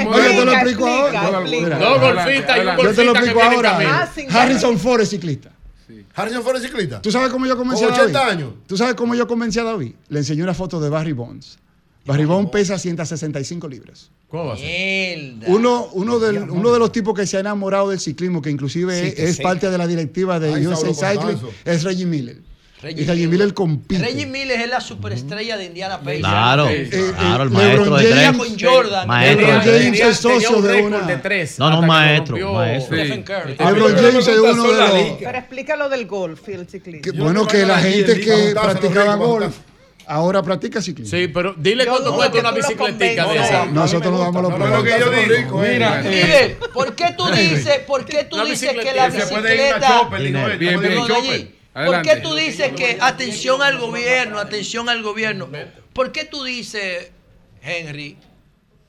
Oye, 0.06 0.30
te 0.34 0.44
lo 0.44 0.52
explico 0.52 0.86
ahora. 0.86 1.30
Dos 1.78 2.00
golfistas 2.00 2.56
y 2.56 2.60
un 2.60 2.66
Yo 2.66 2.94
te 2.94 3.04
lo 3.04 3.12
golfista 3.12 3.12
explico 3.12 3.42
ahora. 3.42 3.78
Ah, 3.80 4.08
Harrison 4.30 4.78
Ford 4.78 5.00
es 5.00 5.10
ciclista. 5.10 5.50
Harrison 6.14 6.42
Ford 6.42 6.56
es 6.56 6.62
ciclista. 6.62 7.00
¿Tú 7.00 7.10
sabes 7.10 7.30
cómo 7.30 7.46
yo 7.46 7.56
convencí 7.56 7.84
Con 7.84 7.94
a 7.94 7.96
David? 7.96 8.14
80 8.14 8.28
años. 8.28 8.50
¿Tú 8.66 8.76
sabes 8.76 8.94
cómo 8.94 9.14
yo 9.14 9.26
convencí 9.26 9.58
a 9.58 9.64
David? 9.64 9.94
Le 10.08 10.18
enseñé 10.18 10.42
una 10.42 10.54
foto 10.54 10.80
de 10.80 10.90
Barry 10.90 11.12
Bonds. 11.12 11.58
Barry 12.08 12.24
Bonds 12.24 12.50
pesa 12.50 12.78
165 12.78 13.68
libras. 13.68 14.10
¿Cómo 14.28 14.46
va 14.46 14.54
a 14.54 14.56
ser? 14.56 15.34
Uno, 15.46 15.88
uno, 15.92 16.18
del- 16.18 16.48
uno 16.50 16.72
de 16.72 16.78
los 16.78 16.90
tipos 16.90 17.14
que 17.14 17.26
se 17.26 17.36
ha 17.36 17.40
enamorado 17.40 17.90
del 17.90 18.00
ciclismo, 18.00 18.42
que 18.42 18.50
inclusive 18.50 18.98
Sí, 19.00 19.06
es, 19.08 19.14
que 19.14 19.24
es 19.24 19.36
sí. 19.36 19.42
parte 19.42 19.70
de 19.70 19.78
la 19.78 19.86
directiva 19.86 20.40
de 20.40 20.54
Ay, 20.54 20.66
USA 20.66 21.12
Cycling, 21.12 21.38
es 21.64 21.84
Reggie 21.84 22.06
Miller. 22.06 22.38
Reggie 22.80 23.02
y 23.02 23.06
Reggie 23.06 23.26
Miller. 23.26 23.52
Compite. 23.54 24.00
Reggie 24.04 24.24
Miller 24.26 24.60
es 24.60 24.68
la 24.70 24.80
superestrella 24.80 25.56
de 25.56 25.64
Indiana 25.64 25.98
Pacers. 25.98 26.20
Claro, 26.20 26.68
Eh, 26.68 26.88
claro, 27.18 27.42
el 27.42 27.48
eh, 27.48 27.52
maestro 27.52 27.84
LeBron 27.84 28.02
de 28.02 28.12
James- 28.14 28.38
tres. 28.38 28.48
con 28.48 28.70
Jordan. 28.74 29.08
Maestro 29.08 29.46
LeBron 29.46 29.64
de 29.64 29.70
James 29.82 29.98
tres. 30.00 30.10
es 30.10 30.16
socio 30.18 30.62
de 30.62 30.82
una. 30.82 30.98
hasta 30.98 31.28
No, 31.58 31.70
no, 31.70 31.80
lo 31.80 31.86
maestro, 31.88 32.52
maestro. 32.54 32.96
LeBron 32.96 33.92
pero- 33.94 33.96
James 33.96 34.28
es 34.28 34.38
uno 34.38 34.62
de 34.62 34.76
los... 34.78 35.18
Pero 35.18 35.38
explica 35.38 35.76
lo 35.76 35.88
del 35.88 36.06
golf 36.06 36.48
y 36.48 36.52
el 36.52 36.68
ciclismo. 36.68 37.02
que- 37.02 37.10
bueno, 37.12 37.32
no 37.32 37.46
que 37.48 37.66
la 37.66 37.78
gente 37.80 38.20
que 38.20 38.54
practicaba 38.54 39.16
golf 39.16 39.56
ahora 40.08 40.42
practica 40.42 40.80
ciclismo. 40.82 41.16
Sí, 41.16 41.28
pero 41.28 41.54
dile 41.56 41.84
Yo 41.84 41.92
cuánto 41.92 42.14
cuesta 42.14 42.32
que 42.32 42.40
una 42.40 42.50
bicicletica 42.52 43.26
de 43.28 43.36
esa. 43.36 43.66
No, 43.66 43.72
Nosotros 43.72 44.12
nos 44.12 44.20
damos 44.20 44.42
los 44.42 44.58
lo 44.58 44.82
que 44.82 44.90
yo 44.90 45.06
problemas. 45.06 45.38
digo. 45.38 45.58
Mira, 45.60 46.00
eh, 46.04 46.56
Mire, 46.56 46.70
¿por 46.72 46.94
qué 46.94 47.14
tú 47.16 47.26
dices, 47.26 47.78
por 47.86 48.04
qué 48.04 48.24
tú 48.24 48.42
dices 48.44 48.72
que 48.72 48.92
la 48.94 49.08
bicicleta. 49.08 50.08
Bien, 50.58 50.80
bien. 50.80 51.54
¿Por 51.74 52.02
qué 52.02 52.16
tú 52.16 52.34
dices 52.34 52.72
que 52.72 52.98
atención 53.00 53.62
al 53.62 53.78
gobierno, 53.78 54.38
atención 54.38 54.88
al 54.88 55.02
gobierno? 55.02 55.48
¿Por 55.92 56.10
qué 56.12 56.24
tú 56.24 56.42
dices, 56.42 57.10
Henry, 57.62 58.16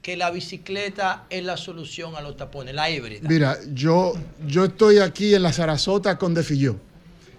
que 0.02 0.18
la 0.18 0.32
bicicleta 0.32 1.26
es 1.30 1.44
la 1.44 1.58
solución 1.58 2.16
a 2.16 2.22
los 2.22 2.38
tapones, 2.38 2.74
la 2.74 2.90
híbrida? 2.90 3.28
Mira, 3.30 3.58
yo, 3.74 4.14
yo 4.48 4.66
estoy 4.66 5.00
aquí 5.00 5.36
en 5.36 5.44
la 5.44 5.54
Sarasota 5.54 6.18
con 6.18 6.34
Defilló 6.34 6.78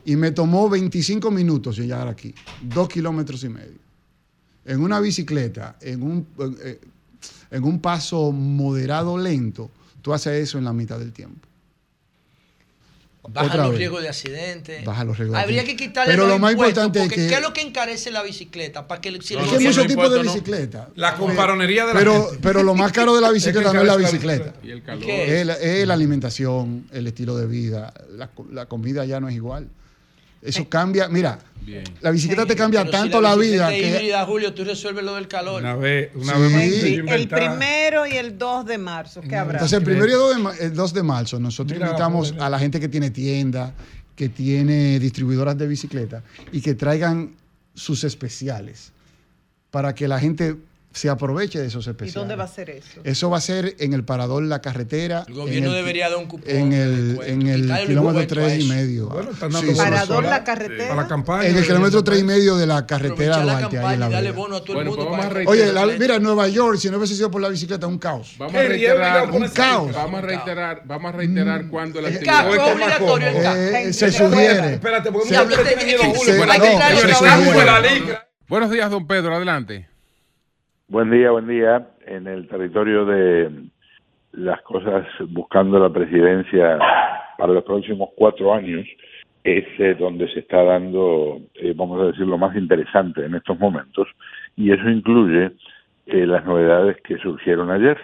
y 0.04 0.16
me 0.16 0.30
tomó 0.32 0.68
25 0.68 1.30
minutos 1.30 1.76
llegar 1.76 2.08
aquí, 2.08 2.34
dos 2.62 2.88
kilómetros 2.88 3.44
y 3.44 3.48
medio. 3.48 3.78
En 4.64 4.80
una 4.82 5.00
bicicleta, 5.00 5.76
en 5.80 6.02
un, 6.02 6.26
eh, 6.62 6.80
en 7.50 7.64
un 7.64 7.80
paso 7.80 8.30
moderado 8.32 9.16
lento, 9.18 9.70
tú 10.02 10.12
haces 10.12 10.34
eso 10.42 10.58
en 10.58 10.64
la 10.64 10.72
mitad 10.72 10.98
del 10.98 11.12
tiempo. 11.12 11.46
Baja 13.32 13.46
Otra 13.48 13.62
los 13.64 13.70
vez. 13.72 13.78
riesgos 13.78 14.02
de 14.02 14.08
accidentes. 14.08 14.84
Baja 14.84 15.04
los 15.04 15.16
riesgos 15.18 15.36
de 15.36 15.42
Habría 15.42 15.62
que 15.64 15.76
quitarle 15.76 16.10
Pero 16.12 16.24
los 16.24 16.32
lo 16.32 16.38
más 16.40 16.52
importante 16.52 17.02
es 17.02 17.08
que- 17.10 17.28
¿Qué 17.28 17.34
es 17.34 17.42
lo 17.42 17.52
que 17.52 17.60
encarece 17.60 18.10
la 18.10 18.22
bicicleta? 18.22 18.88
Para 18.88 19.00
que, 19.00 19.10
si 19.20 19.34
No, 19.34 19.40
Es 19.42 19.50
que 19.50 19.56
hay 19.58 19.64
muchos 19.64 19.86
tipos 19.86 20.10
de 20.10 20.16
impuesto, 20.18 20.24
no. 20.24 20.32
bicicleta. 20.32 20.88
La 20.96 21.14
comparonería 21.16 21.84
de 21.86 21.92
la 21.92 21.98
Pero, 21.98 22.24
gente. 22.24 22.38
pero 22.42 22.62
lo 22.62 22.74
más 22.74 22.92
caro 22.92 23.14
de 23.14 23.20
la 23.20 23.30
bicicleta 23.30 23.68
Es 23.68 23.72
que 23.72 23.76
no 23.76 23.82
es 23.82 23.86
la 23.86 23.92
encarece 23.98 24.26
la 24.26 24.32
bicicleta. 24.34 24.66
Y 24.66 24.70
el 24.70 24.82
calor. 24.82 25.04
¿Qué? 25.04 25.40
Es 25.40 25.46
la, 25.46 25.54
es 25.54 25.86
la 25.86 25.94
alimentación, 25.94 26.86
el 26.92 27.06
estilo 27.06 27.36
de 27.36 27.46
vida. 27.46 27.92
La, 28.10 28.30
la 28.50 28.66
comida 28.66 29.04
ya 29.04 29.20
no 29.20 29.28
es 29.28 29.34
igual. 29.36 29.68
Eso 30.42 30.68
cambia. 30.68 31.08
Mira, 31.08 31.38
Bien. 31.62 31.84
la 32.00 32.10
bicicleta 32.10 32.46
te 32.46 32.56
cambia 32.56 32.80
Pero 32.84 32.92
si 32.92 32.98
tanto 32.98 33.20
la, 33.20 33.36
vida 33.36 33.68
que. 33.68 33.88
híbrida, 33.88 34.24
Julio, 34.24 34.54
tú 34.54 34.64
resuelves 34.64 35.04
lo 35.04 35.14
del 35.16 35.28
calor. 35.28 35.60
Una 35.60 35.76
vez, 35.76 36.10
una 36.14 36.34
Sí. 36.34 36.40
vez 36.54 36.80
Sí, 36.80 36.94
El 37.06 37.28
primero 37.28 38.06
y 38.06 38.12
el 38.16 38.38
2 38.38 38.64
de 38.66 38.78
marzo, 38.78 39.20
¿qué 39.20 39.36
habrá? 39.36 39.54
Entonces, 39.58 39.78
el 39.78 39.84
primero 39.84 40.06
y 40.06 40.12
el 40.12 40.18
2 40.18 40.36
de, 40.36 40.42
ma- 40.42 40.54
el 40.58 40.74
2 40.74 40.94
de 40.94 41.02
marzo, 41.02 41.38
nosotros 41.38 41.76
Mira, 41.76 41.88
invitamos 41.88 42.34
a 42.40 42.48
la 42.48 42.58
gente 42.58 42.80
que 42.80 42.88
tiene 42.88 43.10
tienda, 43.10 43.74
que 44.16 44.28
tiene 44.30 44.98
distribuidoras 44.98 45.56
de 45.58 45.66
bicicleta 45.66 46.22
y 46.52 46.60
que 46.60 46.74
traigan 46.74 47.34
sus 47.74 48.04
especiales 48.04 48.92
para 49.70 49.94
que 49.94 50.08
la 50.08 50.18
gente 50.18 50.56
se 50.92 51.08
aproveche 51.08 51.60
de 51.60 51.68
esos 51.68 51.86
¿Y 51.86 51.90
especiales. 51.90 52.14
dónde 52.14 52.34
va 52.34 52.44
a 52.44 52.48
ser 52.48 52.68
eso? 52.70 53.00
Eso 53.04 53.30
va 53.30 53.38
a 53.38 53.40
ser 53.40 53.76
en 53.78 53.92
el 53.92 54.02
parador 54.04 54.42
La 54.42 54.60
Carretera. 54.60 55.24
El 55.28 55.34
gobierno 55.34 55.68
en 55.70 55.74
el- 55.76 55.80
debería 55.82 56.08
dar 56.10 56.18
un 56.18 56.26
cupón. 56.26 56.50
En 56.50 56.72
el, 56.72 57.08
descuento, 57.10 57.32
en 57.32 57.46
el 57.48 57.62
quitarle 57.62 57.82
el 57.82 57.88
kilómetro 57.88 58.26
3 58.26 58.58
y 58.64 58.68
medio. 58.68 59.06
Bueno, 59.08 59.30
están 59.30 59.50
Sí, 59.50 59.54
dando 59.56 59.72
sí, 59.72 59.78
bonos 59.78 59.84
Parador 59.90 60.24
la 60.24 60.42
carretera. 60.44 60.88
Para 60.88 61.02
la 61.02 61.08
campaña. 61.08 61.46
En 61.48 61.56
el 61.56 61.64
kilómetro 61.64 62.02
3 62.02 62.18
y 62.20 62.24
medio 62.24 62.56
de 62.56 62.66
la 62.66 62.86
carretera 62.86 63.38
Duarte. 63.42 63.78
ahí 63.78 63.94
en 63.94 64.00
la 64.00 64.06
y 64.08 64.12
vereda. 64.12 64.32
bono 64.32 64.56
a 64.56 64.64
todo 64.64 64.74
Bueno, 64.74 64.90
el 64.90 64.96
mundo. 64.96 65.16
pues 65.16 65.26
para 65.28 65.48
Oye, 65.48 65.72
la- 65.72 65.86
mira, 65.86 66.18
Nueva 66.18 66.48
York, 66.48 66.78
si 66.78 66.90
no 66.90 66.96
hubiese 66.98 67.14
sido 67.14 67.30
por 67.30 67.40
la 67.40 67.48
bicicleta, 67.50 67.86
un 67.86 67.98
caos. 67.98 68.34
Vamos 68.38 68.54
a 68.56 68.62
reiterar, 68.62 69.30
Un 69.30 69.48
caos. 69.48 69.92
vamos 69.94 70.18
a 70.18 70.26
reiterar, 70.26 70.82
vamos 70.86 71.14
a 71.14 71.16
reiterar 71.16 71.68
cuando 71.68 72.00
la 72.00 72.08
eh, 72.08 72.14
actividad. 72.14 72.52
Es 72.52 72.58
obligatorio 72.72 73.28
el. 73.28 73.36
Eh, 73.88 73.92
se 73.92 74.10
sugiere. 74.10 74.74
Espérate, 74.74 75.12
porque 75.12 75.28
este- 75.34 76.24
se-. 76.24 76.38
Buenos 78.48 78.70
días, 78.70 78.90
don 78.90 79.06
Pedro, 79.06 79.36
adelante. 79.36 79.88
Buen 80.90 81.08
día, 81.08 81.30
buen 81.30 81.46
día. 81.46 81.86
En 82.04 82.26
el 82.26 82.48
territorio 82.48 83.04
de 83.04 83.48
las 84.32 84.60
cosas 84.62 85.06
buscando 85.28 85.78
la 85.78 85.88
presidencia 85.88 86.80
para 87.38 87.52
los 87.52 87.62
próximos 87.62 88.08
cuatro 88.16 88.52
años 88.52 88.84
es 89.44 89.64
eh, 89.78 89.94
donde 89.94 90.26
se 90.32 90.40
está 90.40 90.64
dando, 90.64 91.42
eh, 91.54 91.74
vamos 91.76 92.00
a 92.02 92.06
decir, 92.06 92.26
lo 92.26 92.36
más 92.38 92.56
interesante 92.56 93.24
en 93.24 93.36
estos 93.36 93.56
momentos 93.60 94.08
y 94.56 94.72
eso 94.72 94.90
incluye 94.90 95.52
eh, 96.06 96.26
las 96.26 96.44
novedades 96.44 96.96
que 97.02 97.18
surgieron 97.18 97.70
ayer. 97.70 97.96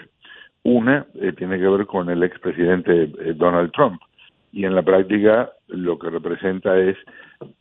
Una 0.62 1.06
eh, 1.16 1.32
tiene 1.32 1.58
que 1.58 1.66
ver 1.66 1.86
con 1.86 2.08
el 2.08 2.22
expresidente 2.22 3.02
eh, 3.02 3.34
Donald 3.34 3.72
Trump 3.72 4.00
y 4.52 4.64
en 4.64 4.76
la 4.76 4.82
práctica 4.82 5.50
lo 5.66 5.98
que 5.98 6.08
representa 6.08 6.78
es 6.78 6.96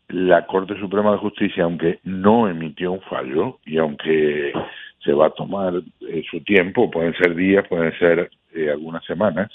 la 0.09 0.45
Corte 0.45 0.79
Suprema 0.79 1.13
de 1.13 1.17
Justicia, 1.17 1.63
aunque 1.63 1.99
no 2.03 2.47
emitió 2.47 2.91
un 2.91 3.01
fallo 3.01 3.57
y 3.65 3.79
aunque 3.79 4.53
se 5.05 5.13
va 5.13 5.27
a 5.27 5.29
tomar 5.29 5.75
eh, 6.01 6.23
su 6.29 6.41
tiempo, 6.41 6.91
pueden 6.91 7.13
ser 7.13 7.35
días, 7.35 7.65
pueden 7.69 7.97
ser 7.99 8.29
eh, 8.53 8.69
algunas 8.69 9.05
semanas, 9.05 9.51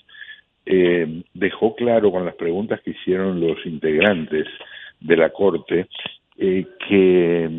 eh, 0.64 1.22
dejó 1.34 1.74
claro 1.74 2.12
con 2.12 2.24
las 2.24 2.36
preguntas 2.36 2.80
que 2.82 2.92
hicieron 2.92 3.40
los 3.40 3.58
integrantes 3.66 4.46
de 5.00 5.16
la 5.16 5.30
Corte 5.30 5.88
eh, 6.36 6.66
que 6.88 7.50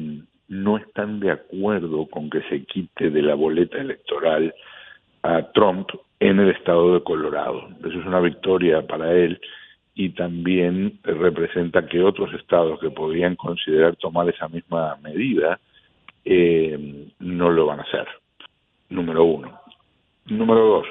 no 0.48 0.78
están 0.78 1.20
de 1.20 1.32
acuerdo 1.32 2.06
con 2.08 2.30
que 2.30 2.42
se 2.44 2.64
quite 2.66 3.10
de 3.10 3.22
la 3.22 3.36
boleta 3.36 3.80
electoral 3.80 4.54
a 5.24 5.52
Trump 5.52 5.90
en 6.20 6.40
el 6.40 6.52
estado 6.52 6.94
de 6.94 7.04
Colorado. 7.04 7.70
Eso 7.80 8.00
es 8.00 8.06
una 8.06 8.20
victoria 8.20 8.86
para 8.86 9.14
él 9.14 9.40
y 9.94 10.10
también 10.10 11.00
representa 11.04 11.86
que 11.88 12.02
otros 12.02 12.34
estados 12.34 12.80
que 12.80 12.92
podían 12.92 13.36
considerar 13.36 13.96
tomar 13.98 14.30
esa 14.30 14.48
misma 14.48 14.98
medida 15.04 15.60
eh, 16.26 17.08
no 17.20 17.50
lo 17.50 17.66
van 17.66 17.80
a 17.80 17.84
hacer. 17.84 18.08
Número 18.90 19.24
uno. 19.24 19.60
Número 20.26 20.66
dos, 20.66 20.88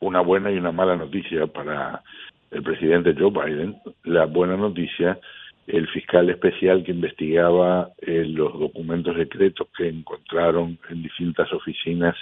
una 0.00 0.20
buena 0.20 0.50
y 0.50 0.56
una 0.56 0.72
mala 0.72 0.96
noticia 0.96 1.46
para 1.46 2.02
el 2.50 2.62
presidente 2.62 3.14
Joe 3.18 3.30
Biden. 3.30 3.76
La 4.04 4.26
buena 4.26 4.56
noticia, 4.56 5.18
el 5.66 5.86
fiscal 5.88 6.30
especial 6.30 6.84
que 6.84 6.92
investigaba 6.92 7.90
eh, 7.98 8.24
los 8.26 8.58
documentos 8.58 9.16
secretos 9.16 9.68
que 9.76 9.88
encontraron 9.88 10.78
en 10.88 11.02
distintas 11.02 11.52
oficinas 11.52 12.16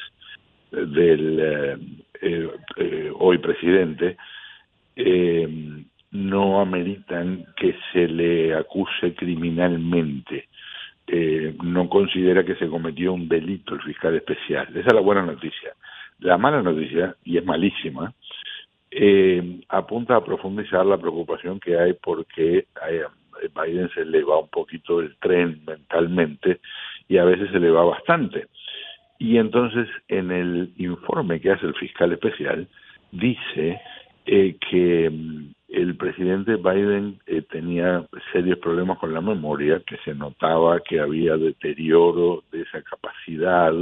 eh, 0.73 0.87
del 0.87 1.41
eh, 2.21 2.49
eh, 2.77 3.13
hoy 3.19 3.39
presidente, 3.39 4.17
no 6.11 6.61
ameritan 6.61 7.47
que 7.57 7.75
se 7.93 8.07
le 8.07 8.55
acuse 8.55 9.15
criminalmente. 9.15 10.49
Eh, 11.07 11.55
no 11.63 11.89
considera 11.89 12.45
que 12.45 12.55
se 12.57 12.69
cometió 12.69 13.13
un 13.13 13.29
delito 13.29 13.75
el 13.75 13.83
fiscal 13.83 14.15
especial. 14.15 14.69
Esa 14.71 14.89
es 14.89 14.95
la 14.95 15.01
buena 15.01 15.23
noticia. 15.23 15.75
La 16.21 16.39
mala 16.39 16.63
noticia, 16.63 17.17
y 17.25 17.39
es 17.39 17.45
malísima, 17.45 18.13
eh, 18.91 19.61
apunta 19.69 20.17
a 20.17 20.25
profundizar 20.25 20.85
la 20.87 20.99
preocupación 20.99 21.59
que 21.59 21.79
hay 21.79 21.95
porque 21.95 22.67
a 22.77 23.63
Biden 23.63 23.89
se 23.91 24.05
le 24.05 24.23
va 24.23 24.39
un 24.39 24.49
poquito 24.49 25.01
el 25.01 25.17
tren 25.17 25.63
mentalmente 25.67 26.61
y 27.09 27.19
a 27.19 27.25
veces 27.25 27.51
se 27.51 27.59
le 27.59 27.71
va 27.71 27.85
bastante. 27.85 28.47
Y 29.19 29.39
entonces 29.39 29.89
en 30.09 30.31
el 30.31 30.73
informe 30.77 31.41
que 31.41 31.51
hace 31.51 31.67
el 31.67 31.75
fiscal 31.75 32.13
especial 32.13 32.69
dice 33.13 33.81
eh, 34.27 34.57
que 34.71 35.11
mm, 35.11 35.53
el 35.73 35.97
presidente 35.97 36.57
Biden 36.57 37.19
eh, 37.27 37.43
tenía 37.43 38.07
serios 38.33 38.59
problemas 38.59 38.99
con 38.99 39.15
la 39.15 39.23
memoria, 39.23 39.83
que 39.87 39.97
se 40.05 40.15
notaba 40.15 40.81
que 40.81 41.01
había 41.01 41.37
deterioro 41.37 42.45
de 42.53 42.63
esa 42.63 42.83
capacidad 42.83 43.73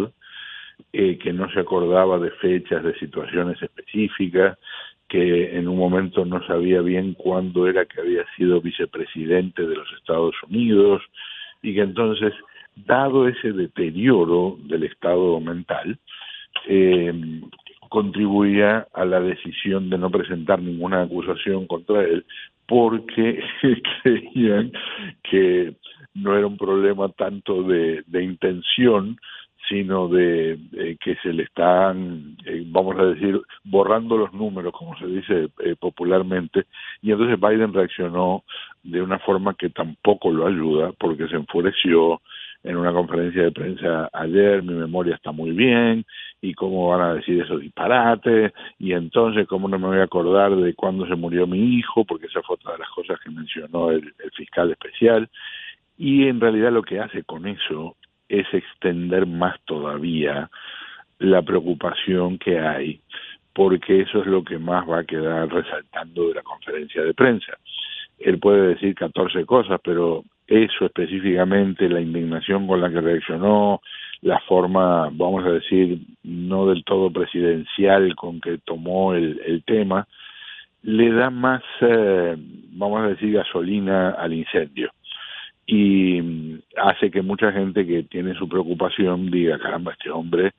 eh, 0.92 1.18
que 1.18 1.32
no 1.32 1.50
se 1.50 1.60
acordaba 1.60 2.18
de 2.18 2.30
fechas, 2.30 2.84
de 2.84 2.94
situaciones 2.94 3.60
específicas, 3.60 4.56
que 5.08 5.58
en 5.58 5.66
un 5.66 5.76
momento 5.76 6.24
no 6.24 6.40
sabía 6.46 6.80
bien 6.80 7.14
cuándo 7.14 7.66
era 7.66 7.84
que 7.84 8.00
había 8.00 8.24
sido 8.36 8.60
vicepresidente 8.60 9.66
de 9.66 9.74
los 9.74 9.92
Estados 9.98 10.36
Unidos 10.48 11.02
y 11.60 11.74
que 11.74 11.80
entonces, 11.80 12.32
dado 12.76 13.26
ese 13.26 13.52
deterioro 13.52 14.56
del 14.62 14.84
estado 14.84 15.40
mental, 15.40 15.98
eh, 16.68 17.12
contribuía 17.90 18.86
a 18.94 19.04
la 19.04 19.20
decisión 19.20 19.90
de 19.90 19.98
no 19.98 20.10
presentar 20.10 20.62
ninguna 20.62 21.02
acusación 21.02 21.66
contra 21.66 22.02
él 22.04 22.24
porque 22.70 23.42
creían 24.02 24.70
que 25.28 25.74
no 26.14 26.36
era 26.36 26.46
un 26.46 26.56
problema 26.56 27.08
tanto 27.08 27.64
de, 27.64 28.04
intención, 28.12 29.18
sino 29.68 30.06
de, 30.06 30.56
de 30.70 30.96
que 30.96 31.16
se 31.16 31.32
le 31.32 31.42
están, 31.42 32.36
eh, 32.46 32.62
vamos 32.66 32.96
a 32.96 33.06
decir, 33.06 33.40
borrando 33.64 34.16
los 34.16 34.32
números, 34.32 34.72
como 34.72 34.96
se 34.98 35.06
dice 35.06 35.48
eh, 35.64 35.74
popularmente, 35.78 36.66
y 37.02 37.10
entonces 37.10 37.40
Biden 37.40 37.74
reaccionó 37.74 38.44
de 38.84 39.02
una 39.02 39.18
forma 39.18 39.54
que 39.54 39.70
tampoco 39.70 40.30
lo 40.30 40.46
ayuda, 40.46 40.92
porque 40.98 41.26
se 41.26 41.36
enfureció 41.36 42.20
en 42.62 42.76
una 42.76 42.92
conferencia 42.92 43.44
de 43.44 43.52
prensa 43.52 44.10
ayer, 44.12 44.62
mi 44.62 44.74
memoria 44.74 45.14
está 45.14 45.32
muy 45.32 45.52
bien, 45.52 46.04
y 46.42 46.54
cómo 46.54 46.88
van 46.88 47.00
a 47.00 47.14
decir 47.14 47.42
esos 47.42 47.60
disparates, 47.60 48.52
y 48.78 48.92
entonces 48.92 49.46
cómo 49.46 49.68
no 49.68 49.78
me 49.78 49.88
voy 49.88 49.98
a 49.98 50.04
acordar 50.04 50.54
de 50.54 50.74
cuándo 50.74 51.06
se 51.06 51.14
murió 51.14 51.46
mi 51.46 51.76
hijo, 51.76 52.04
porque 52.04 52.26
esa 52.26 52.42
fue 52.42 52.54
otra 52.54 52.72
de 52.72 52.78
las 52.78 52.90
cosas 52.90 53.18
que 53.20 53.30
mencionó 53.30 53.90
el, 53.90 54.12
el 54.22 54.30
fiscal 54.32 54.70
especial, 54.70 55.28
y 55.96 56.26
en 56.26 56.40
realidad 56.40 56.72
lo 56.72 56.82
que 56.82 57.00
hace 57.00 57.24
con 57.24 57.46
eso 57.46 57.96
es 58.28 58.46
extender 58.52 59.26
más 59.26 59.60
todavía 59.64 60.50
la 61.18 61.42
preocupación 61.42 62.38
que 62.38 62.58
hay, 62.58 63.00
porque 63.52 64.02
eso 64.02 64.20
es 64.20 64.26
lo 64.26 64.42
que 64.44 64.58
más 64.58 64.88
va 64.88 65.00
a 65.00 65.04
quedar 65.04 65.48
resaltando 65.48 66.28
de 66.28 66.34
la 66.34 66.42
conferencia 66.42 67.02
de 67.02 67.14
prensa. 67.14 67.52
Él 68.18 68.38
puede 68.38 68.68
decir 68.68 68.94
14 68.94 69.44
cosas, 69.44 69.80
pero 69.82 70.24
eso 70.50 70.84
específicamente, 70.84 71.88
la 71.88 72.00
indignación 72.00 72.66
con 72.66 72.80
la 72.80 72.90
que 72.90 73.00
reaccionó, 73.00 73.80
la 74.20 74.40
forma, 74.40 75.08
vamos 75.12 75.44
a 75.46 75.52
decir, 75.52 76.00
no 76.24 76.66
del 76.66 76.84
todo 76.84 77.10
presidencial 77.10 78.14
con 78.16 78.40
que 78.40 78.58
tomó 78.58 79.14
el, 79.14 79.40
el 79.46 79.62
tema, 79.62 80.06
le 80.82 81.12
da 81.12 81.30
más, 81.30 81.62
eh, 81.80 82.36
vamos 82.72 83.00
a 83.00 83.08
decir, 83.08 83.32
gasolina 83.32 84.10
al 84.10 84.32
incendio. 84.32 84.90
Y 85.66 86.58
hace 86.76 87.12
que 87.12 87.22
mucha 87.22 87.52
gente 87.52 87.86
que 87.86 88.02
tiene 88.02 88.34
su 88.34 88.48
preocupación 88.48 89.30
diga, 89.30 89.56
caramba, 89.58 89.92
este 89.92 90.10
hombre 90.10 90.52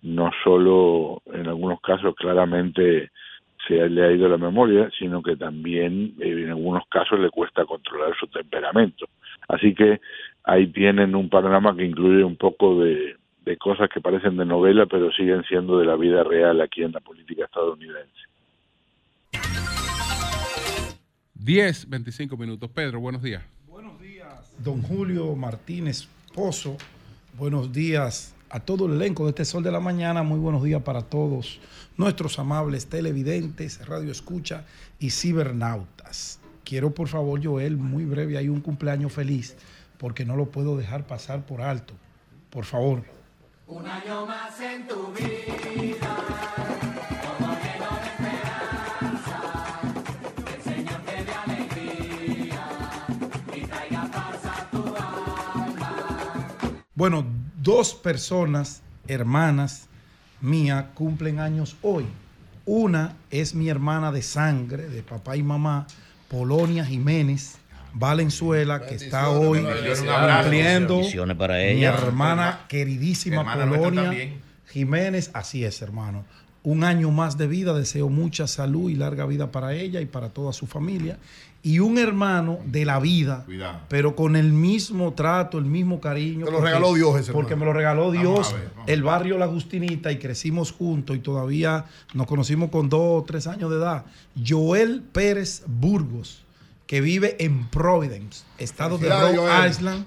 no 0.00 0.30
solo 0.42 1.22
en 1.34 1.48
algunos 1.48 1.80
casos 1.82 2.14
claramente 2.14 3.10
se 3.66 3.88
le 3.88 4.04
ha 4.04 4.12
ido 4.12 4.28
la 4.28 4.38
memoria, 4.38 4.90
sino 4.98 5.22
que 5.22 5.36
también 5.36 6.14
eh, 6.20 6.42
en 6.44 6.50
algunos 6.50 6.84
casos 6.88 7.18
le 7.18 7.30
cuesta 7.30 7.64
controlar 7.64 8.14
su 8.18 8.26
temperamento. 8.26 9.06
Así 9.48 9.74
que 9.74 10.00
ahí 10.44 10.68
tienen 10.68 11.14
un 11.14 11.28
panorama 11.28 11.76
que 11.76 11.84
incluye 11.84 12.24
un 12.24 12.36
poco 12.36 12.80
de, 12.82 13.16
de 13.44 13.56
cosas 13.56 13.88
que 13.92 14.00
parecen 14.00 14.36
de 14.36 14.44
novela, 14.44 14.86
pero 14.86 15.10
siguen 15.12 15.42
siendo 15.44 15.78
de 15.78 15.86
la 15.86 15.96
vida 15.96 16.24
real 16.24 16.60
aquí 16.60 16.82
en 16.82 16.92
la 16.92 17.00
política 17.00 17.44
estadounidense. 17.44 18.10
10, 21.34 21.90
25 21.90 22.36
minutos. 22.36 22.70
Pedro, 22.70 23.00
buenos 23.00 23.22
días. 23.22 23.42
Don 24.58 24.82
Julio 24.82 25.34
Martínez 25.34 26.08
Pozo, 26.32 26.76
buenos 27.36 27.72
días 27.72 28.34
a 28.54 28.60
todo 28.60 28.86
el 28.86 28.92
elenco 28.92 29.24
de 29.24 29.30
este 29.30 29.44
Sol 29.44 29.64
de 29.64 29.72
la 29.72 29.80
Mañana, 29.80 30.22
muy 30.22 30.38
buenos 30.38 30.62
días 30.62 30.80
para 30.80 31.02
todos 31.02 31.58
nuestros 31.96 32.38
amables 32.38 32.86
televidentes, 32.86 33.84
radio 33.84 34.12
escucha 34.12 34.64
y 35.00 35.10
cibernautas. 35.10 36.38
Quiero 36.62 36.94
por 36.94 37.08
favor, 37.08 37.44
Joel, 37.44 37.76
muy 37.76 38.04
breve, 38.04 38.38
hay 38.38 38.48
un 38.48 38.60
cumpleaños 38.60 39.12
feliz, 39.12 39.56
porque 39.98 40.24
no 40.24 40.36
lo 40.36 40.52
puedo 40.52 40.76
dejar 40.76 41.04
pasar 41.04 41.44
por 41.44 41.62
alto. 41.62 41.94
Por 42.50 42.64
favor. 42.64 43.02
Un 43.66 43.88
año 43.88 44.24
más 44.24 44.60
en 44.60 44.86
tu 44.86 45.12
vida. 45.12 46.16
Bueno, 56.96 57.26
dos 57.64 57.94
personas, 57.94 58.82
hermanas 59.08 59.88
mías, 60.40 60.84
cumplen 60.94 61.40
años 61.40 61.76
hoy. 61.82 62.04
Una 62.66 63.16
es 63.30 63.54
mi 63.54 63.68
hermana 63.68 64.12
de 64.12 64.22
sangre, 64.22 64.88
de 64.88 65.02
papá 65.02 65.36
y 65.36 65.42
mamá, 65.42 65.86
Polonia 66.28 66.84
Jiménez 66.84 67.56
Valenzuela, 67.94 68.86
que 68.86 68.96
está 68.96 69.30
hoy 69.30 69.60
cumpliendo. 69.60 70.96
Bendiciones 70.96 71.36
para 71.36 71.58
Mi 71.58 71.62
ella. 71.64 71.94
hermana 71.94 72.60
queridísima 72.68 73.40
Hermana 73.40 73.66
nuestra 73.66 73.90
Polonia. 73.90 74.32
Jiménez, 74.66 75.30
así 75.32 75.64
es, 75.64 75.80
hermano. 75.80 76.24
Un 76.64 76.82
año 76.82 77.10
más 77.10 77.36
de 77.38 77.46
vida, 77.46 77.72
deseo 77.74 78.08
mucha 78.08 78.46
salud 78.46 78.88
y 78.90 78.94
larga 78.94 79.26
vida 79.26 79.52
para 79.52 79.74
ella 79.74 80.00
y 80.00 80.06
para 80.06 80.30
toda 80.30 80.52
su 80.52 80.66
familia. 80.66 81.18
Y 81.62 81.78
un 81.78 81.96
hermano 81.98 82.58
de 82.66 82.84
la 82.84 82.98
vida, 83.00 83.42
Cuidado. 83.46 83.80
pero 83.88 84.16
con 84.16 84.34
el 84.36 84.52
mismo 84.52 85.12
trato, 85.14 85.58
el 85.58 85.64
mismo 85.66 86.00
cariño. 86.00 86.46
Te 86.46 86.50
lo 86.50 86.60
regaló 86.60 86.92
Dios 86.94 87.16
ese 87.20 87.32
Porque 87.32 87.52
hermano. 87.52 87.66
me 87.70 87.72
lo 87.72 87.78
regaló 87.78 88.10
Dios, 88.12 88.50
a 88.52 88.56
ver, 88.56 88.70
vamos. 88.74 88.88
el 88.90 89.02
barrio 89.02 89.38
La 89.38 89.44
Agustinita, 89.46 90.10
y 90.12 90.18
crecimos 90.18 90.72
juntos 90.72 91.16
y 91.16 91.20
todavía 91.20 91.84
nos 92.14 92.26
conocimos 92.26 92.70
con 92.70 92.88
dos 92.88 93.22
o 93.22 93.24
tres 93.26 93.46
años 93.46 93.70
de 93.70 93.76
edad. 93.76 94.04
Joel 94.46 95.02
Pérez 95.12 95.62
Burgos, 95.66 96.44
que 96.86 97.00
vive 97.00 97.36
en 97.42 97.66
Providence, 97.68 98.44
estado 98.58 98.98
de 98.98 99.08
Rhode. 99.08 99.68
Island. 99.68 100.04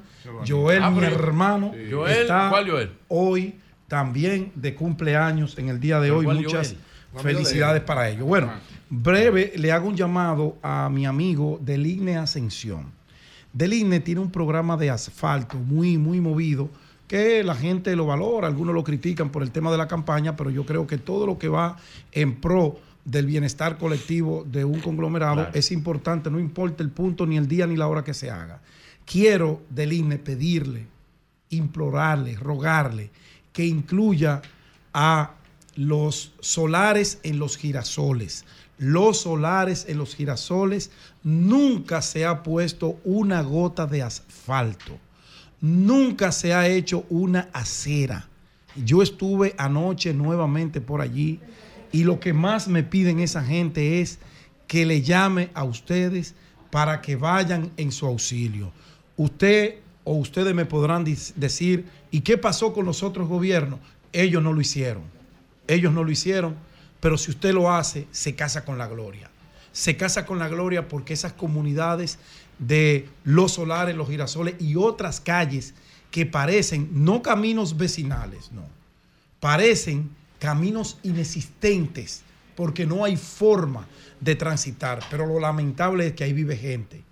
Joel, 0.47 0.83
Ah, 0.83 0.91
mi 0.91 1.03
hermano, 1.05 1.71
Joel, 1.89 2.17
está 2.21 2.49
¿cuál 2.49 2.69
Joel? 2.69 2.91
hoy 3.07 3.55
también 3.87 4.51
de 4.55 4.75
cumpleaños 4.75 5.57
en 5.57 5.69
el 5.69 5.79
día 5.79 5.99
de 5.99 6.09
¿Pero 6.09 6.17
hoy. 6.17 6.25
Muchas 6.27 6.75
Joel? 7.13 7.23
Felicidades 7.23 7.81
de 7.81 7.85
para 7.85 8.09
ellos. 8.09 8.27
Bueno, 8.27 8.51
breve 8.89 9.53
le 9.55 9.71
hago 9.71 9.87
un 9.87 9.95
llamado 9.95 10.57
a 10.61 10.89
mi 10.89 11.05
amigo 11.05 11.59
Deligne 11.61 12.17
Ascensión. 12.17 12.91
Deligne 13.53 13.99
tiene 14.01 14.21
un 14.21 14.31
programa 14.31 14.77
de 14.77 14.89
asfalto 14.89 15.57
muy, 15.57 15.97
muy 15.97 16.21
movido 16.21 16.69
que 17.07 17.43
la 17.43 17.55
gente 17.55 17.95
lo 17.95 18.05
valora, 18.05 18.47
algunos 18.47 18.75
lo 18.75 18.83
critican 18.83 19.29
por 19.29 19.41
el 19.41 19.51
tema 19.51 19.71
de 19.71 19.77
la 19.77 19.87
campaña, 19.87 20.35
pero 20.35 20.49
yo 20.49 20.65
creo 20.65 20.85
que 20.85 20.97
todo 20.97 21.25
lo 21.25 21.39
que 21.39 21.47
va 21.47 21.77
en 22.11 22.35
pro 22.35 22.79
del 23.05 23.25
bienestar 23.25 23.77
colectivo 23.77 24.45
de 24.45 24.65
un 24.65 24.81
conglomerado 24.81 25.47
es 25.53 25.71
importante, 25.71 26.29
no 26.29 26.39
importa 26.39 26.83
el 26.83 26.89
punto, 26.89 27.25
ni 27.25 27.37
el 27.37 27.47
día, 27.47 27.65
ni 27.65 27.77
la 27.77 27.87
hora 27.87 28.03
que 28.03 28.13
se 28.13 28.29
haga. 28.29 28.59
Quiero, 29.05 29.61
Deligne, 29.69 30.17
pedirle, 30.17 30.85
implorarle, 31.49 32.35
rogarle 32.35 33.09
que 33.57 33.65
incluya 33.65 34.43
a 34.93 35.31
los 35.75 36.31
solares 36.41 37.17
en 37.23 37.39
los 37.39 37.57
girasoles. 37.57 38.45
Los 38.77 39.21
solares 39.21 39.87
en 39.89 39.97
los 39.97 40.15
girasoles 40.15 40.91
nunca 41.23 42.03
se 42.03 42.23
ha 42.27 42.43
puesto 42.43 42.99
una 43.03 43.41
gota 43.41 43.87
de 43.87 44.03
asfalto. 44.03 44.99
Nunca 45.59 46.31
se 46.31 46.53
ha 46.53 46.67
hecho 46.67 47.03
una 47.09 47.49
acera. 47.51 48.27
Yo 48.75 49.01
estuve 49.01 49.55
anoche 49.57 50.13
nuevamente 50.13 50.79
por 50.79 51.01
allí 51.01 51.39
y 51.91 52.03
lo 52.03 52.19
que 52.19 52.33
más 52.33 52.67
me 52.67 52.83
piden 52.83 53.19
esa 53.19 53.43
gente 53.43 54.01
es 54.01 54.19
que 54.67 54.85
le 54.85 55.01
llame 55.01 55.49
a 55.55 55.63
ustedes 55.63 56.35
para 56.69 57.01
que 57.01 57.15
vayan 57.15 57.71
en 57.77 57.91
su 57.91 58.05
auxilio. 58.05 58.71
Usted 59.15 59.79
o 60.03 60.13
ustedes 60.13 60.53
me 60.53 60.65
podrán 60.65 61.03
decir, 61.03 61.85
¿y 62.11 62.21
qué 62.21 62.37
pasó 62.37 62.73
con 62.73 62.85
los 62.85 63.03
otros 63.03 63.27
gobiernos? 63.27 63.79
Ellos 64.13 64.41
no 64.41 64.53
lo 64.53 64.61
hicieron. 64.61 65.03
Ellos 65.67 65.93
no 65.93 66.03
lo 66.03 66.11
hicieron, 66.11 66.55
pero 66.99 67.17
si 67.17 67.31
usted 67.31 67.53
lo 67.53 67.71
hace, 67.71 68.07
se 68.11 68.35
casa 68.35 68.63
con 68.63 68.77
la 68.77 68.87
gloria. 68.87 69.29
Se 69.71 69.97
casa 69.97 70.25
con 70.25 70.39
la 70.39 70.47
gloria 70.47 70.87
porque 70.87 71.13
esas 71.13 71.33
comunidades 71.33 72.19
de 72.57 73.09
los 73.23 73.53
solares, 73.53 73.95
los 73.95 74.07
girasoles 74.07 74.55
y 74.59 74.75
otras 74.75 75.19
calles 75.19 75.73
que 76.09 76.25
parecen 76.25 76.89
no 76.91 77.21
caminos 77.21 77.77
vecinales, 77.77 78.51
no, 78.51 78.63
parecen 79.39 80.09
caminos 80.39 80.97
inexistentes 81.03 82.23
porque 82.55 82.85
no 82.87 83.03
hay 83.03 83.17
forma 83.17 83.87
de 84.19 84.35
transitar. 84.35 84.99
Pero 85.11 85.27
lo 85.27 85.39
lamentable 85.39 86.07
es 86.07 86.13
que 86.13 86.23
ahí 86.23 86.33
vive 86.33 86.57
gente. 86.57 87.03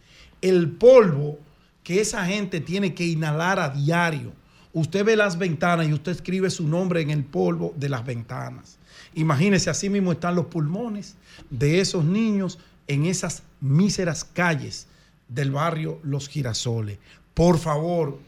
El 0.41 0.72
polvo 0.72 1.38
que 1.83 2.01
esa 2.01 2.25
gente 2.25 2.61
tiene 2.61 2.95
que 2.95 3.06
inhalar 3.06 3.59
a 3.59 3.69
diario. 3.69 4.33
Usted 4.75 5.05
ve 5.05 5.15
las 5.15 5.37
ventanas 5.37 5.87
y 5.87 5.93
usted 5.93 6.11
escribe 6.11 6.49
su 6.49 6.67
nombre 6.67 6.99
en 6.99 7.09
el 7.09 7.23
polvo 7.23 7.73
de 7.77 7.87
las 7.87 8.05
ventanas. 8.05 8.77
Imagínese, 9.13 9.69
así 9.69 9.89
mismo 9.89 10.11
están 10.11 10.35
los 10.35 10.47
pulmones 10.47 11.15
de 11.49 11.79
esos 11.79 12.03
niños 12.03 12.59
en 12.85 13.05
esas 13.05 13.43
míseras 13.61 14.25
calles 14.25 14.87
del 15.29 15.51
barrio 15.51 16.01
Los 16.03 16.27
Girasoles. 16.27 16.97
Por 17.33 17.57
favor, 17.57 18.19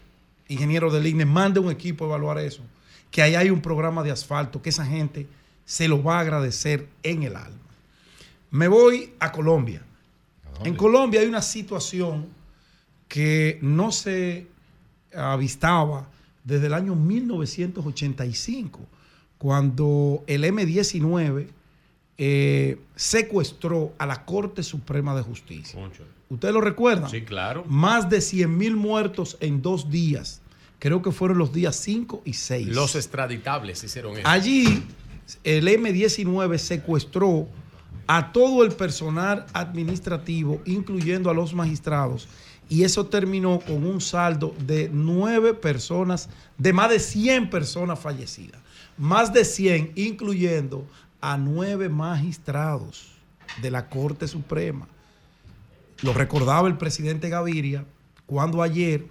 ingeniero 0.48 0.90
del 0.90 1.08
INE, 1.08 1.26
mande 1.26 1.60
un 1.60 1.70
equipo 1.70 2.06
a 2.06 2.08
evaluar 2.08 2.38
eso. 2.38 2.62
que 3.12 3.22
ahí 3.22 3.36
hay 3.36 3.50
un 3.50 3.62
programa 3.62 4.02
de 4.02 4.12
asfalto 4.12 4.62
que 4.62 4.70
esa 4.70 4.86
gente 4.86 5.28
se 5.66 5.90
lo 5.90 6.02
va 6.02 6.18
a 6.18 6.22
agradecer 6.22 6.88
en 7.04 7.24
el 7.24 7.36
alma. 7.36 7.60
Me 8.52 8.70
voy 8.70 9.14
a 9.20 9.34
Colombia. 9.34 9.82
En 10.64 10.76
Colombia 10.76 11.20
hay 11.20 11.28
una 11.28 11.42
situación 11.42 12.28
que 13.10 13.60
no 13.62 13.92
se 13.92 14.48
avistaba 15.14 16.08
desde 16.48 16.68
el 16.68 16.74
año 16.74 16.96
1985, 16.96 18.80
cuando 19.38 20.24
el 20.28 20.46
M-19 20.46 21.48
eh, 22.18 22.80
secuestró 22.96 23.94
a 23.98 24.06
la 24.06 24.24
Corte 24.24 24.64
Suprema 24.64 25.14
de 25.14 25.24
Justicia. 25.24 25.78
¿Ustedes 26.30 26.54
lo 26.54 26.62
recuerdan? 26.62 27.10
Sí, 27.10 27.22
claro. 27.24 27.66
Más 27.68 28.10
de 28.10 28.22
100 28.22 28.58
mil 28.58 28.78
muertos 28.78 29.36
en 29.42 29.62
dos 29.62 29.92
días. 29.92 30.42
Creo 30.80 31.02
que 31.02 31.12
fueron 31.12 31.38
los 31.38 31.52
días 31.52 31.76
5 31.76 32.22
y 32.24 32.34
6. 32.34 32.68
Los 32.68 32.96
extraditables 32.96 33.84
hicieron 33.84 34.14
eso. 34.14 34.26
Allí 34.26 34.84
el 35.44 35.68
M-19 35.68 36.58
secuestró 36.60 37.50
a 38.08 38.32
todo 38.32 38.64
el 38.64 38.72
personal 38.72 39.46
administrativo, 39.52 40.62
incluyendo 40.66 41.30
a 41.30 41.34
los 41.34 41.54
magistrados, 41.54 42.30
y 42.70 42.84
eso 42.84 43.06
terminó 43.06 43.60
con 43.60 43.86
un 43.86 44.02
saldo 44.02 44.54
de 44.60 44.90
nueve 44.92 45.54
personas, 45.54 46.30
de 46.58 46.74
más 46.74 46.90
de 46.90 47.00
100 47.00 47.50
personas 47.50 48.00
fallecidas. 48.00 48.60
Más 48.98 49.32
de 49.32 49.46
100, 49.46 49.94
incluyendo 49.96 50.86
a 51.22 51.38
nueve 51.38 51.88
magistrados 51.88 53.12
de 53.62 53.72
la 53.72 53.90
Corte 53.90 54.28
Suprema. 54.28 54.88
Lo 56.02 56.14
recordaba 56.14 56.68
el 56.68 56.78
presidente 56.78 57.30
Gaviria 57.30 57.86
cuando 58.26 58.62
ayer 58.62 59.06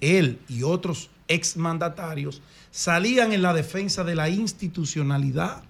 él 0.00 0.38
y 0.48 0.62
otros 0.62 1.10
exmandatarios 1.28 2.40
salían 2.70 3.32
en 3.32 3.42
la 3.42 3.52
defensa 3.52 4.04
de 4.04 4.14
la 4.14 4.28
institucionalidad, 4.28 5.62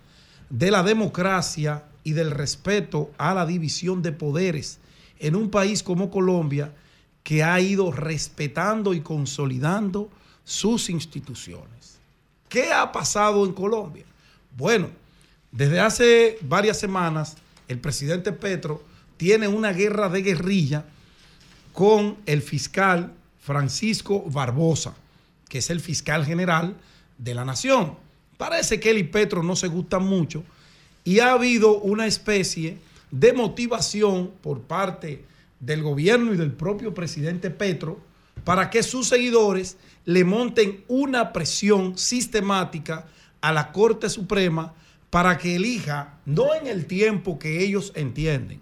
de 0.48 0.70
la 0.70 0.82
democracia 0.82 1.84
y 2.04 2.12
del 2.12 2.30
respeto 2.30 3.10
a 3.18 3.34
la 3.34 3.46
división 3.46 4.02
de 4.02 4.12
poderes 4.12 4.78
en 5.18 5.36
un 5.36 5.50
país 5.50 5.82
como 5.82 6.10
Colombia 6.10 6.72
que 7.22 7.42
ha 7.42 7.60
ido 7.60 7.92
respetando 7.92 8.94
y 8.94 9.00
consolidando 9.00 10.10
sus 10.44 10.90
instituciones. 10.90 11.98
¿Qué 12.48 12.72
ha 12.72 12.90
pasado 12.90 13.44
en 13.44 13.52
Colombia? 13.52 14.04
Bueno, 14.56 14.88
desde 15.52 15.80
hace 15.80 16.38
varias 16.42 16.78
semanas 16.78 17.36
el 17.68 17.78
presidente 17.78 18.32
Petro 18.32 18.82
tiene 19.16 19.48
una 19.48 19.72
guerra 19.72 20.08
de 20.08 20.22
guerrilla 20.22 20.84
con 21.72 22.16
el 22.26 22.42
fiscal 22.42 23.12
Francisco 23.40 24.22
Barbosa, 24.22 24.94
que 25.48 25.58
es 25.58 25.70
el 25.70 25.80
fiscal 25.80 26.24
general 26.24 26.76
de 27.18 27.34
la 27.34 27.44
nación. 27.44 27.96
Parece 28.36 28.80
que 28.80 28.90
él 28.90 28.98
y 28.98 29.04
Petro 29.04 29.42
no 29.42 29.54
se 29.54 29.68
gustan 29.68 30.04
mucho 30.04 30.42
y 31.04 31.20
ha 31.20 31.32
habido 31.32 31.78
una 31.78 32.06
especie 32.06 32.78
de 33.10 33.32
motivación 33.32 34.30
por 34.42 34.62
parte 34.62 35.24
del 35.60 35.82
gobierno 35.82 36.34
y 36.34 36.36
del 36.36 36.52
propio 36.52 36.94
presidente 36.94 37.50
Petro 37.50 38.00
para 38.44 38.70
que 38.70 38.82
sus 38.82 39.08
seguidores 39.08 39.76
le 40.04 40.24
monten 40.24 40.84
una 40.88 41.32
presión 41.32 41.96
sistemática 41.98 43.06
a 43.40 43.52
la 43.52 43.70
Corte 43.72 44.08
Suprema 44.08 44.74
para 45.10 45.38
que 45.38 45.56
elija, 45.56 46.18
no 46.24 46.54
en 46.54 46.66
el 46.66 46.86
tiempo 46.86 47.38
que 47.38 47.62
ellos 47.62 47.92
entienden, 47.94 48.60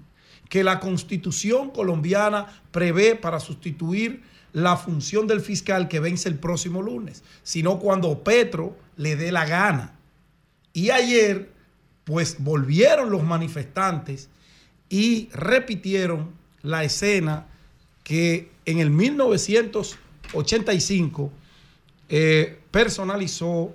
que 0.49 0.65
la 0.65 0.81
constitución 0.81 1.70
colombiana 1.70 2.62
prevé 2.70 3.15
para 3.15 3.39
sustituir 3.39 4.23
la 4.52 4.77
función 4.77 5.27
del 5.27 5.41
fiscal 5.41 5.89
que 5.89 6.01
vence 6.01 6.28
el 6.28 6.39
próximo 6.39 6.81
lunes, 6.83 7.23
sino 7.43 7.78
cuando 7.78 8.25
Petro 8.25 8.77
le 8.97 9.15
dé 9.15 9.31
la 9.31 9.44
gana. 9.44 9.99
Y 10.73 10.91
ayer, 10.91 11.52
pues 12.05 12.36
volvieron 12.39 13.10
los 13.10 13.23
manifestantes 13.25 14.31
y 14.89 15.28
repitieron 15.33 16.38
la 16.62 16.84
escena 16.84 17.46
que 18.02 18.50
en 18.64 18.78
el 18.78 18.88
1985 18.90 21.30
eh, 22.08 22.58
personalizó 22.70 23.74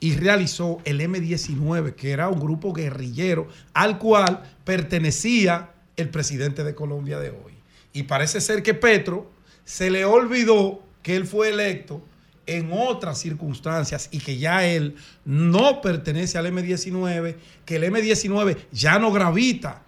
y 0.00 0.16
realizó 0.16 0.80
el 0.84 1.00
M-19, 1.00 1.94
que 1.94 2.10
era 2.10 2.28
un 2.30 2.40
grupo 2.40 2.72
guerrillero 2.72 3.46
al 3.74 3.98
cual 3.98 4.42
pertenecía 4.64 5.70
el 5.96 6.08
presidente 6.08 6.64
de 6.64 6.74
Colombia 6.74 7.18
de 7.18 7.30
hoy. 7.30 7.52
Y 7.92 8.04
parece 8.04 8.40
ser 8.40 8.62
que 8.62 8.72
Petro 8.72 9.30
se 9.64 9.90
le 9.90 10.06
olvidó 10.06 10.82
que 11.02 11.16
él 11.16 11.26
fue 11.26 11.50
electo 11.50 12.02
en 12.46 12.70
otras 12.72 13.18
circunstancias 13.18 14.08
y 14.10 14.18
que 14.18 14.38
ya 14.38 14.66
él 14.66 14.96
no 15.24 15.82
pertenece 15.82 16.38
al 16.38 16.46
M-19, 16.46 17.36
que 17.64 17.76
el 17.76 17.84
M-19 17.84 18.56
ya 18.72 18.98
no 18.98 19.12
gravita 19.12 19.82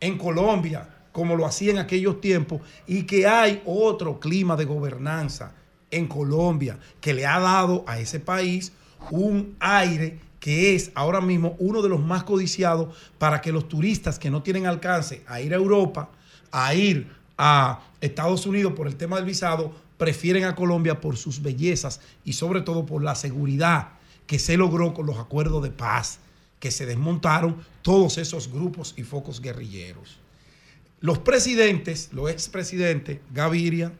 en 0.00 0.16
Colombia 0.16 0.88
como 1.12 1.36
lo 1.36 1.46
hacía 1.46 1.72
en 1.72 1.78
aquellos 1.78 2.20
tiempos 2.20 2.60
y 2.86 3.04
que 3.04 3.26
hay 3.26 3.62
otro 3.64 4.20
clima 4.20 4.56
de 4.56 4.64
gobernanza 4.64 5.52
en 5.90 6.06
Colombia 6.06 6.78
que 7.00 7.14
le 7.14 7.26
ha 7.26 7.40
dado 7.40 7.84
a 7.86 7.98
ese 7.98 8.20
país 8.20 8.72
un 9.10 9.56
aire 9.60 10.20
que 10.38 10.74
es 10.74 10.90
ahora 10.94 11.20
mismo 11.20 11.54
uno 11.58 11.82
de 11.82 11.88
los 11.88 12.00
más 12.00 12.24
codiciados 12.24 12.96
para 13.18 13.40
que 13.40 13.52
los 13.52 13.68
turistas 13.68 14.18
que 14.18 14.30
no 14.30 14.42
tienen 14.42 14.66
alcance 14.66 15.22
a 15.26 15.40
ir 15.40 15.52
a 15.52 15.56
Europa, 15.56 16.10
a 16.50 16.74
ir 16.74 17.08
a 17.36 17.80
Estados 18.00 18.46
Unidos 18.46 18.72
por 18.72 18.86
el 18.86 18.96
tema 18.96 19.16
del 19.16 19.26
visado, 19.26 19.72
prefieren 19.98 20.44
a 20.44 20.54
Colombia 20.54 21.00
por 21.00 21.16
sus 21.18 21.42
bellezas 21.42 22.00
y 22.24 22.32
sobre 22.32 22.62
todo 22.62 22.86
por 22.86 23.02
la 23.02 23.14
seguridad 23.14 23.88
que 24.26 24.38
se 24.38 24.56
logró 24.56 24.94
con 24.94 25.06
los 25.06 25.18
acuerdos 25.18 25.62
de 25.62 25.70
paz, 25.70 26.20
que 26.58 26.70
se 26.70 26.86
desmontaron 26.86 27.56
todos 27.82 28.16
esos 28.16 28.50
grupos 28.50 28.94
y 28.96 29.02
focos 29.02 29.40
guerrilleros. 29.40 30.19
Los 31.00 31.18
presidentes, 31.18 32.10
los 32.12 32.30
expresidentes, 32.30 33.20
Gaviria, 33.32 33.92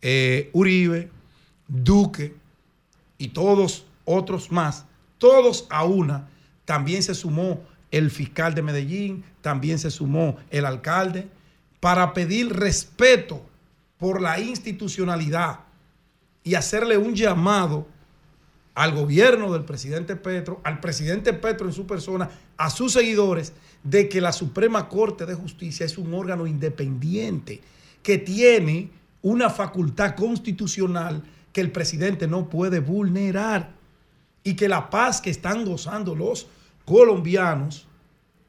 eh, 0.00 0.50
Uribe, 0.52 1.10
Duque 1.66 2.34
y 3.18 3.28
todos 3.28 3.86
otros 4.04 4.52
más, 4.52 4.86
todos 5.18 5.66
a 5.68 5.84
una, 5.84 6.28
también 6.64 7.02
se 7.02 7.14
sumó 7.14 7.60
el 7.90 8.10
fiscal 8.10 8.54
de 8.54 8.62
Medellín, 8.62 9.24
también 9.40 9.78
se 9.78 9.90
sumó 9.90 10.36
el 10.50 10.64
alcalde, 10.64 11.28
para 11.80 12.14
pedir 12.14 12.52
respeto 12.52 13.44
por 13.98 14.20
la 14.20 14.38
institucionalidad 14.40 15.60
y 16.44 16.54
hacerle 16.54 16.96
un 16.96 17.14
llamado 17.14 17.88
al 18.76 18.92
gobierno 18.92 19.54
del 19.54 19.64
presidente 19.64 20.16
Petro, 20.16 20.60
al 20.62 20.80
presidente 20.80 21.32
Petro 21.32 21.66
en 21.66 21.72
su 21.72 21.86
persona, 21.86 22.28
a 22.58 22.68
sus 22.68 22.92
seguidores, 22.92 23.54
de 23.82 24.06
que 24.06 24.20
la 24.20 24.32
Suprema 24.32 24.90
Corte 24.90 25.24
de 25.24 25.34
Justicia 25.34 25.86
es 25.86 25.96
un 25.96 26.12
órgano 26.12 26.46
independiente 26.46 27.62
que 28.02 28.18
tiene 28.18 28.90
una 29.22 29.48
facultad 29.48 30.14
constitucional 30.14 31.22
que 31.54 31.62
el 31.62 31.72
presidente 31.72 32.28
no 32.28 32.50
puede 32.50 32.80
vulnerar 32.80 33.70
y 34.44 34.54
que 34.54 34.68
la 34.68 34.90
paz 34.90 35.22
que 35.22 35.30
están 35.30 35.64
gozando 35.64 36.14
los 36.14 36.46
colombianos 36.84 37.88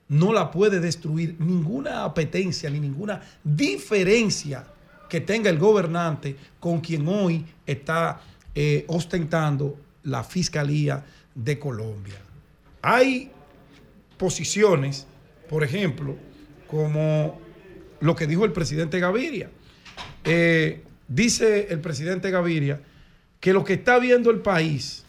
no 0.10 0.34
la 0.34 0.52
puede 0.52 0.82
destruir 0.82 1.38
ninguna 1.40 2.04
apetencia 2.04 2.70
ni 2.70 2.82
ninguna 2.82 3.22
diferencia 3.46 4.68
que 5.08 5.22
tenga 5.22 5.50
el 5.50 5.58
gobernante 5.58 6.36
con 6.60 6.82
quien 6.82 7.08
hoy 7.08 7.46
está 7.66 8.20
eh, 8.54 8.84
ostentando 8.90 9.87
la 10.08 10.24
Fiscalía 10.24 11.06
de 11.36 11.60
Colombia. 11.60 12.16
Hay 12.82 13.30
posiciones, 14.18 15.06
por 15.50 15.64
ejemplo, 15.64 16.16
como 16.68 17.40
lo 18.00 18.16
que 18.16 18.26
dijo 18.26 18.46
el 18.46 18.54
presidente 18.54 19.00
Gaviria. 19.00 19.50
Eh, 20.24 20.84
dice 21.08 21.68
el 21.70 21.80
presidente 21.80 22.32
Gaviria 22.32 22.82
que 23.40 23.54
lo 23.54 23.64
que 23.64 23.74
está 23.74 24.00
viendo 24.00 24.32
el 24.32 24.40
país 24.40 25.04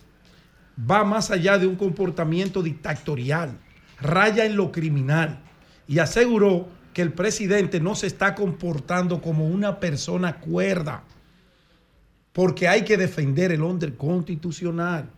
va 0.78 1.05
más 1.05 1.31
allá 1.31 1.59
de 1.59 1.67
un 1.67 1.77
comportamiento 1.77 2.62
dictatorial, 2.62 3.59
raya 4.01 4.44
en 4.44 4.57
lo 4.57 4.70
criminal 4.73 5.41
y 5.86 6.01
aseguró 6.01 6.68
que 6.93 7.02
el 7.02 7.12
presidente 7.12 7.81
no 7.81 7.94
se 7.94 8.09
está 8.09 8.35
comportando 8.35 9.23
como 9.23 9.47
una 9.47 9.78
persona 9.78 10.41
cuerda, 10.41 11.05
porque 12.32 12.68
hay 12.68 12.84
que 12.84 12.97
defender 12.97 13.52
el 13.52 13.62
orden 13.62 13.92
constitucional. 13.92 15.10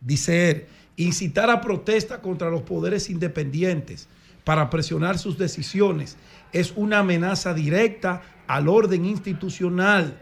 Dice 0.00 0.50
él, 0.50 0.66
incitar 0.96 1.50
a 1.50 1.60
protesta 1.60 2.20
contra 2.20 2.50
los 2.50 2.62
poderes 2.62 3.10
independientes 3.10 4.08
para 4.44 4.68
presionar 4.70 5.18
sus 5.18 5.38
decisiones 5.38 6.16
es 6.52 6.72
una 6.76 7.00
amenaza 7.00 7.52
directa 7.52 8.22
al 8.46 8.68
orden 8.68 9.04
institucional. 9.04 10.18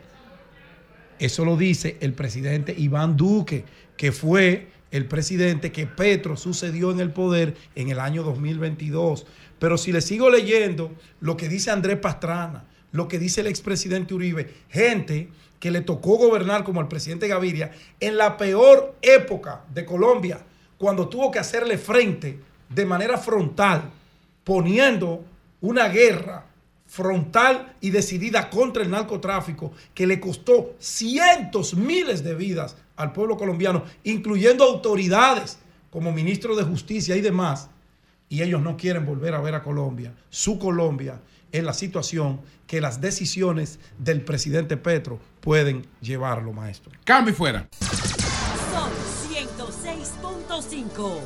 Eso 1.18 1.44
lo 1.44 1.56
dice 1.56 1.98
el 2.00 2.14
presidente 2.14 2.74
Iván 2.76 3.16
Duque, 3.16 3.64
que 3.96 4.12
fue 4.12 4.68
el 4.90 5.06
presidente 5.06 5.72
que 5.72 5.86
Petro 5.86 6.36
sucedió 6.36 6.90
en 6.90 7.00
el 7.00 7.10
poder 7.10 7.54
en 7.74 7.90
el 7.90 8.00
año 8.00 8.22
2022. 8.22 9.26
Pero 9.58 9.78
si 9.78 9.92
le 9.92 10.00
sigo 10.00 10.30
leyendo 10.30 10.92
lo 11.20 11.36
que 11.36 11.48
dice 11.48 11.70
Andrés 11.70 11.98
Pastrana, 11.98 12.64
lo 12.92 13.08
que 13.08 13.18
dice 13.18 13.42
el 13.42 13.46
expresidente 13.46 14.14
Uribe, 14.14 14.52
gente 14.68 15.28
que 15.62 15.70
le 15.70 15.80
tocó 15.80 16.16
gobernar 16.16 16.64
como 16.64 16.80
al 16.80 16.88
presidente 16.88 17.28
Gaviria 17.28 17.70
en 18.00 18.16
la 18.16 18.36
peor 18.36 18.96
época 19.00 19.62
de 19.72 19.84
Colombia, 19.84 20.40
cuando 20.76 21.08
tuvo 21.08 21.30
que 21.30 21.38
hacerle 21.38 21.78
frente 21.78 22.40
de 22.68 22.84
manera 22.84 23.16
frontal, 23.16 23.88
poniendo 24.42 25.24
una 25.60 25.86
guerra 25.86 26.46
frontal 26.88 27.76
y 27.80 27.90
decidida 27.90 28.50
contra 28.50 28.82
el 28.82 28.90
narcotráfico 28.90 29.70
que 29.94 30.04
le 30.04 30.18
costó 30.18 30.74
cientos, 30.80 31.74
miles 31.74 32.24
de 32.24 32.34
vidas 32.34 32.74
al 32.96 33.12
pueblo 33.12 33.36
colombiano, 33.36 33.84
incluyendo 34.02 34.64
autoridades 34.64 35.60
como 35.90 36.10
ministro 36.10 36.56
de 36.56 36.64
Justicia 36.64 37.14
y 37.14 37.20
demás, 37.20 37.70
y 38.28 38.42
ellos 38.42 38.62
no 38.62 38.76
quieren 38.76 39.06
volver 39.06 39.32
a 39.34 39.40
ver 39.40 39.54
a 39.54 39.62
Colombia, 39.62 40.12
su 40.28 40.58
Colombia, 40.58 41.20
en 41.52 41.66
la 41.66 41.74
situación 41.74 42.40
que 42.66 42.80
las 42.80 43.00
decisiones 43.00 43.78
del 43.98 44.22
presidente 44.22 44.76
Petro 44.76 45.20
pueden 45.42 45.86
llevarlo, 46.00 46.52
maestro. 46.52 46.90
Cambio 47.04 47.34
y 47.34 47.36
fuera. 47.36 47.66
Son 48.72 48.90
106.5. 49.28 51.20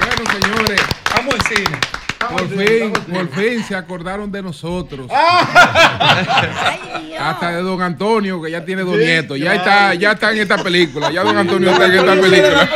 Bueno, 0.00 0.22
señores. 0.32 0.80
Vamos 1.14 1.34
al 1.34 1.42
cine. 1.42 1.78
Por 2.18 2.48
fin, 2.48 2.92
por 3.12 3.28
fin 3.30 3.62
se 3.64 3.76
acordaron 3.76 4.30
de 4.32 4.42
nosotros. 4.42 5.08
Ay, 5.10 7.14
Hasta 7.18 7.50
de 7.52 7.62
don 7.62 7.80
Antonio, 7.80 8.42
que 8.42 8.50
ya 8.50 8.64
tiene 8.64 8.82
dos 8.82 8.96
Sí, 8.96 9.04
nietos. 9.04 9.38
Ya 9.38 9.54
está, 9.54 9.94
ya 9.94 10.10
está 10.12 10.32
en 10.32 10.38
esta 10.38 10.58
película. 10.62 11.10
Ya 11.12 11.22
don 11.22 11.36
Antonio 11.36 11.70
está 11.70 11.86
en 11.86 11.94
esta 11.94 12.20
película. 12.20 12.68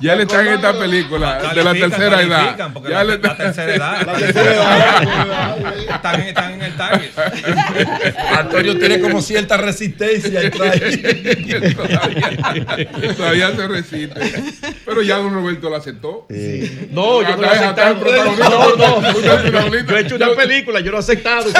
Ya 0.00 0.12
él 0.12 0.20
está 0.20 0.40
en 0.42 0.48
esta 0.54 0.72
película 0.78 1.38
de 1.54 1.64
la 1.64 1.72
tercera 1.74 2.22
edad. 2.22 2.56
Ya 2.88 3.04
la, 3.04 3.04
le- 3.04 3.18
la 3.18 3.36
tercera 3.36 3.74
edad. 3.74 4.06
La 4.06 4.12
tercera 4.14 4.54
edad. 4.54 5.56
están, 5.90 6.20
están 6.20 6.52
en 6.54 6.62
el 6.62 6.76
target. 6.76 7.10
Antonio 8.38 8.78
tiene 8.78 9.00
como 9.00 9.20
cierta 9.20 9.56
resistencia 9.56 10.50
todavía, 10.50 10.90
todavía 13.16 13.56
se 13.56 13.68
resiste. 13.68 14.20
Pero 14.84 15.02
ya 15.02 15.16
don 15.16 15.34
Roberto 15.34 15.68
lo 15.70 15.76
aceptó. 15.76 16.26
No, 16.90 17.22
yo 17.22 17.36
no 17.36 17.42
lo 17.42 17.50
aceptado. 17.50 17.94
No, 17.96 18.76
no. 18.76 19.82
Yo 19.84 19.96
he 19.96 20.00
hecho 20.00 20.16
una 20.16 20.30
película, 20.34 20.80
yo 20.80 20.90
lo 20.90 20.98
he 20.98 21.00
aceptado. 21.00 21.46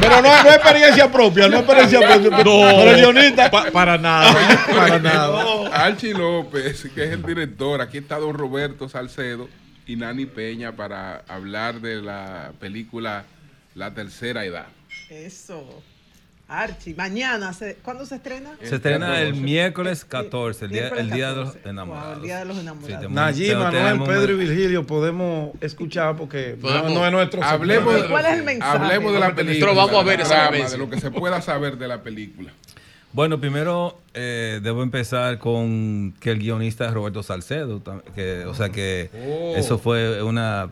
Pero 0.00 0.22
no, 0.22 0.42
no 0.42 0.48
es 0.50 0.56
experiencia 0.56 1.10
propia, 1.12 1.48
no 1.48 1.56
es 1.58 1.62
experiencia 1.62 2.00
propia. 2.00 2.36
Pero 2.36 2.90
el 2.90 2.96
guionista. 2.96 3.50
Pa- 3.50 3.66
para 3.70 3.98
nada, 3.98 4.34
para 4.74 4.98
nada. 4.98 5.44
Archie 5.72 6.14
López, 6.14 6.69
que 6.94 7.04
es 7.04 7.10
el 7.12 7.22
director. 7.22 7.80
Aquí 7.80 7.98
está 7.98 8.18
don 8.18 8.34
Roberto 8.34 8.88
Salcedo 8.88 9.48
y 9.86 9.96
Nani 9.96 10.26
Peña 10.26 10.72
para 10.76 11.18
hablar 11.28 11.80
de 11.80 12.00
la 12.02 12.52
película 12.60 13.24
La 13.74 13.92
Tercera 13.94 14.44
Edad. 14.44 14.66
Eso. 15.08 15.82
Archie, 16.52 16.94
mañana, 16.96 17.52
se- 17.52 17.76
¿cuándo 17.76 18.04
se 18.04 18.16
estrena? 18.16 18.50
Se 18.60 18.74
estrena 18.74 19.20
el 19.20 19.34
miércoles 19.34 20.04
14, 20.04 20.64
el 20.64 20.70
día, 20.72 20.80
Miércoles 20.80 21.04
el 21.04 21.10
día 21.12 21.30
de 21.30 21.36
los 21.36 21.46
14. 21.52 21.68
enamorados. 21.70 22.08
Wow, 22.08 22.16
el 22.16 22.22
día 22.24 22.38
de 22.40 22.44
los 22.44 22.58
enamorados. 22.58 23.02
Sí, 23.06 23.14
Nayib, 23.14 23.56
Manuel, 23.56 24.02
Pedro 24.02 24.32
y 24.32 24.36
Virgilio 24.36 24.84
podemos 24.84 25.50
escuchar 25.60 26.16
porque 26.16 26.56
no, 26.56 26.62
Podemos- 26.62 26.92
no 26.92 27.06
es 27.06 27.12
nuestro 27.12 27.44
hablemos. 27.44 28.02
¿Cuál 28.04 28.26
es 28.26 28.32
el 28.32 28.42
mensaje? 28.42 28.78
Hablemos 28.78 29.12
de 29.12 29.20
la 29.20 29.34
película. 29.34 29.60
Pero 29.60 29.74
vamos 29.76 30.00
a 30.00 30.02
ver 30.04 30.20
esa. 30.22 30.50
De 30.50 30.76
lo 30.78 30.90
que 30.90 31.00
se 31.00 31.12
pueda 31.12 31.40
saber 31.40 31.78
de 31.78 31.86
la 31.86 32.02
película. 32.02 32.50
Bueno, 33.12 33.40
primero 33.40 33.98
eh, 34.14 34.60
debo 34.62 34.82
empezar 34.82 35.38
con 35.38 36.14
que 36.20 36.30
el 36.30 36.38
guionista 36.38 36.86
es 36.86 36.94
Roberto 36.94 37.22
Salcedo, 37.22 37.82
que, 38.14 38.44
o 38.46 38.54
sea 38.54 38.68
que 38.70 39.10
Oh. 39.14 39.54
eso 39.56 39.78
fue 39.78 40.22
una, 40.22 40.68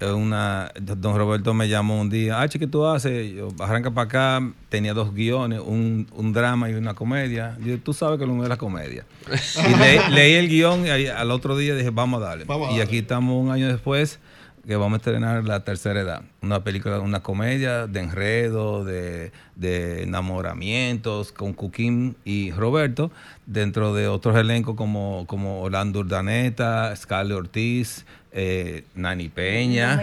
una, 0.00 0.70
don 0.80 1.16
Roberto 1.16 1.54
me 1.54 1.68
llamó 1.68 2.00
un 2.00 2.08
día, 2.08 2.40
ah, 2.40 2.46
¿qué 2.48 2.66
tú 2.68 2.86
haces? 2.86 3.32
Yo, 3.34 3.48
arranca 3.58 3.90
para 3.90 4.04
acá, 4.06 4.52
tenía 4.68 4.94
dos 4.94 5.12
guiones, 5.12 5.60
un, 5.64 6.06
un 6.14 6.32
drama 6.32 6.70
y 6.70 6.74
una 6.74 6.94
comedia. 6.94 7.56
Yo, 7.64 7.76
tú 7.80 7.92
sabes 7.92 8.18
que 8.20 8.26
lo 8.26 8.32
mío 8.34 8.44
es 8.44 8.48
la 8.48 8.56
comedia. 8.58 9.04
Y 9.28 9.76
le- 9.78 10.10
leí 10.10 10.34
el 10.34 10.48
guion 10.48 10.86
y 10.86 10.90
al 11.06 11.30
otro 11.32 11.56
día 11.56 11.74
dije, 11.74 11.90
vamos 11.90 12.22
a 12.22 12.26
darle. 12.26 12.44
Vamos 12.44 12.68
a 12.68 12.70
y 12.72 12.78
darle. 12.78 12.84
aquí 12.84 12.98
estamos 12.98 13.42
un 13.44 13.50
año 13.50 13.66
después 13.68 14.20
que 14.66 14.76
vamos 14.76 14.94
a 14.94 14.96
estrenar 14.98 15.44
La 15.44 15.64
Tercera 15.64 16.00
Edad, 16.00 16.22
una 16.40 16.62
película, 16.62 17.00
una 17.00 17.22
comedia 17.22 17.86
de 17.86 18.00
enredo, 18.00 18.84
de, 18.84 19.32
de 19.56 20.04
enamoramientos 20.04 21.32
con 21.32 21.52
Cuquín 21.52 22.16
y 22.24 22.52
Roberto, 22.52 23.10
dentro 23.46 23.92
de 23.92 24.08
otros 24.08 24.36
elencos 24.36 24.76
como, 24.76 25.24
como 25.26 25.62
Orlando 25.62 26.00
Urdaneta, 26.00 26.94
Scarlett 26.94 27.38
Ortiz, 27.38 28.06
eh, 28.34 28.84
Nani 28.94 29.28
Peña, 29.28 30.00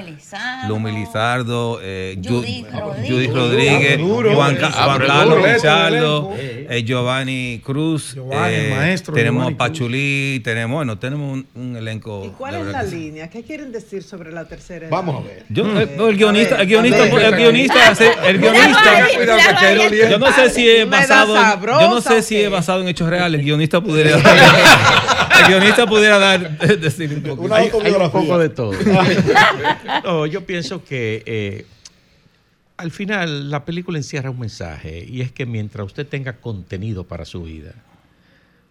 Lumi 0.67 0.91
Lizardo. 0.91 1.79
Eh, 1.81 2.15
Ju- 2.21 2.29
Judith 2.41 2.67
Rodríguez. 2.71 3.09
Judith 3.09 3.33
Rodríguez, 3.33 3.97
Duro. 3.97 4.35
Juan, 4.35 4.57
Ah, 4.61 4.97
Carlos 5.05 5.39
duro. 5.39 5.53
Pichardo, 5.55 6.33
Elenco. 6.37 6.71
eh, 6.73 6.83
Giovanni 6.85 7.61
Cruz, 7.65 8.13
Giovanni, 8.13 8.53
el 8.55 8.65
eh, 8.71 8.75
maestro 8.75 9.13
tenemos 9.15 9.41
Giovanni 9.41 9.55
a 9.55 9.57
Pachulí, 9.57 10.41
tenemos, 10.43 10.75
bueno, 10.75 10.99
tenemos 10.99 11.33
un, 11.33 11.47
un 11.55 11.75
elenco. 11.75 12.23
¿Y 12.25 12.29
cuál 12.29 12.55
es 12.55 12.65
la 12.67 12.83
que 12.83 12.87
línea? 12.91 13.29
¿Qué 13.29 13.43
quieren 13.43 13.71
decir 13.71 14.03
sobre 14.03 14.31
la 14.31 14.45
tercera 14.47 14.85
edad? 14.87 14.91
Vamos 14.91 15.23
a 15.23 15.27
ver. 15.27 15.45
Yo, 15.49 15.63
Mm. 15.63 15.77
eh, 15.77 15.89
el 16.09 16.17
guionista, 16.17 16.61
el 16.61 16.67
guionista, 16.67 16.97
ver, 17.09 17.23
el 17.29 17.35
guionista, 17.35 17.93
el 18.27 18.37
guionista, 18.39 19.89
que 19.89 20.07
yo 20.11 20.19
no 20.19 20.31
sé 20.33 20.49
si 20.51 20.69
es 20.69 20.89
basado, 20.89 21.35
en- 21.35 21.61
yo 21.61 21.89
no 21.89 22.01
sé 22.01 22.21
si 22.21 22.35
es 22.41 22.49
basado 22.51 22.81
en 22.81 22.87
hechos 22.89 23.09
reales. 23.09 23.39
El 23.39 23.45
guionista 23.45 23.81
pudiera, 23.81 24.17
el 25.39 25.47
guionista 25.47 25.85
pudiera 25.87 26.19
dar, 26.19 26.57
decir 26.79 27.13
un 27.13 27.21
poco. 27.23 27.47
Poco 28.21 28.39
de 28.39 28.49
todo. 28.49 28.73
no, 30.03 30.25
yo 30.25 30.45
pienso 30.45 30.83
que 30.83 31.23
eh, 31.25 31.65
al 32.77 32.91
final 32.91 33.49
la 33.49 33.65
película 33.65 33.97
encierra 33.97 34.29
un 34.29 34.39
mensaje 34.39 35.05
y 35.07 35.21
es 35.21 35.31
que 35.31 35.45
mientras 35.45 35.85
usted 35.85 36.07
tenga 36.07 36.37
contenido 36.37 37.03
para 37.03 37.25
su 37.25 37.43
vida, 37.43 37.73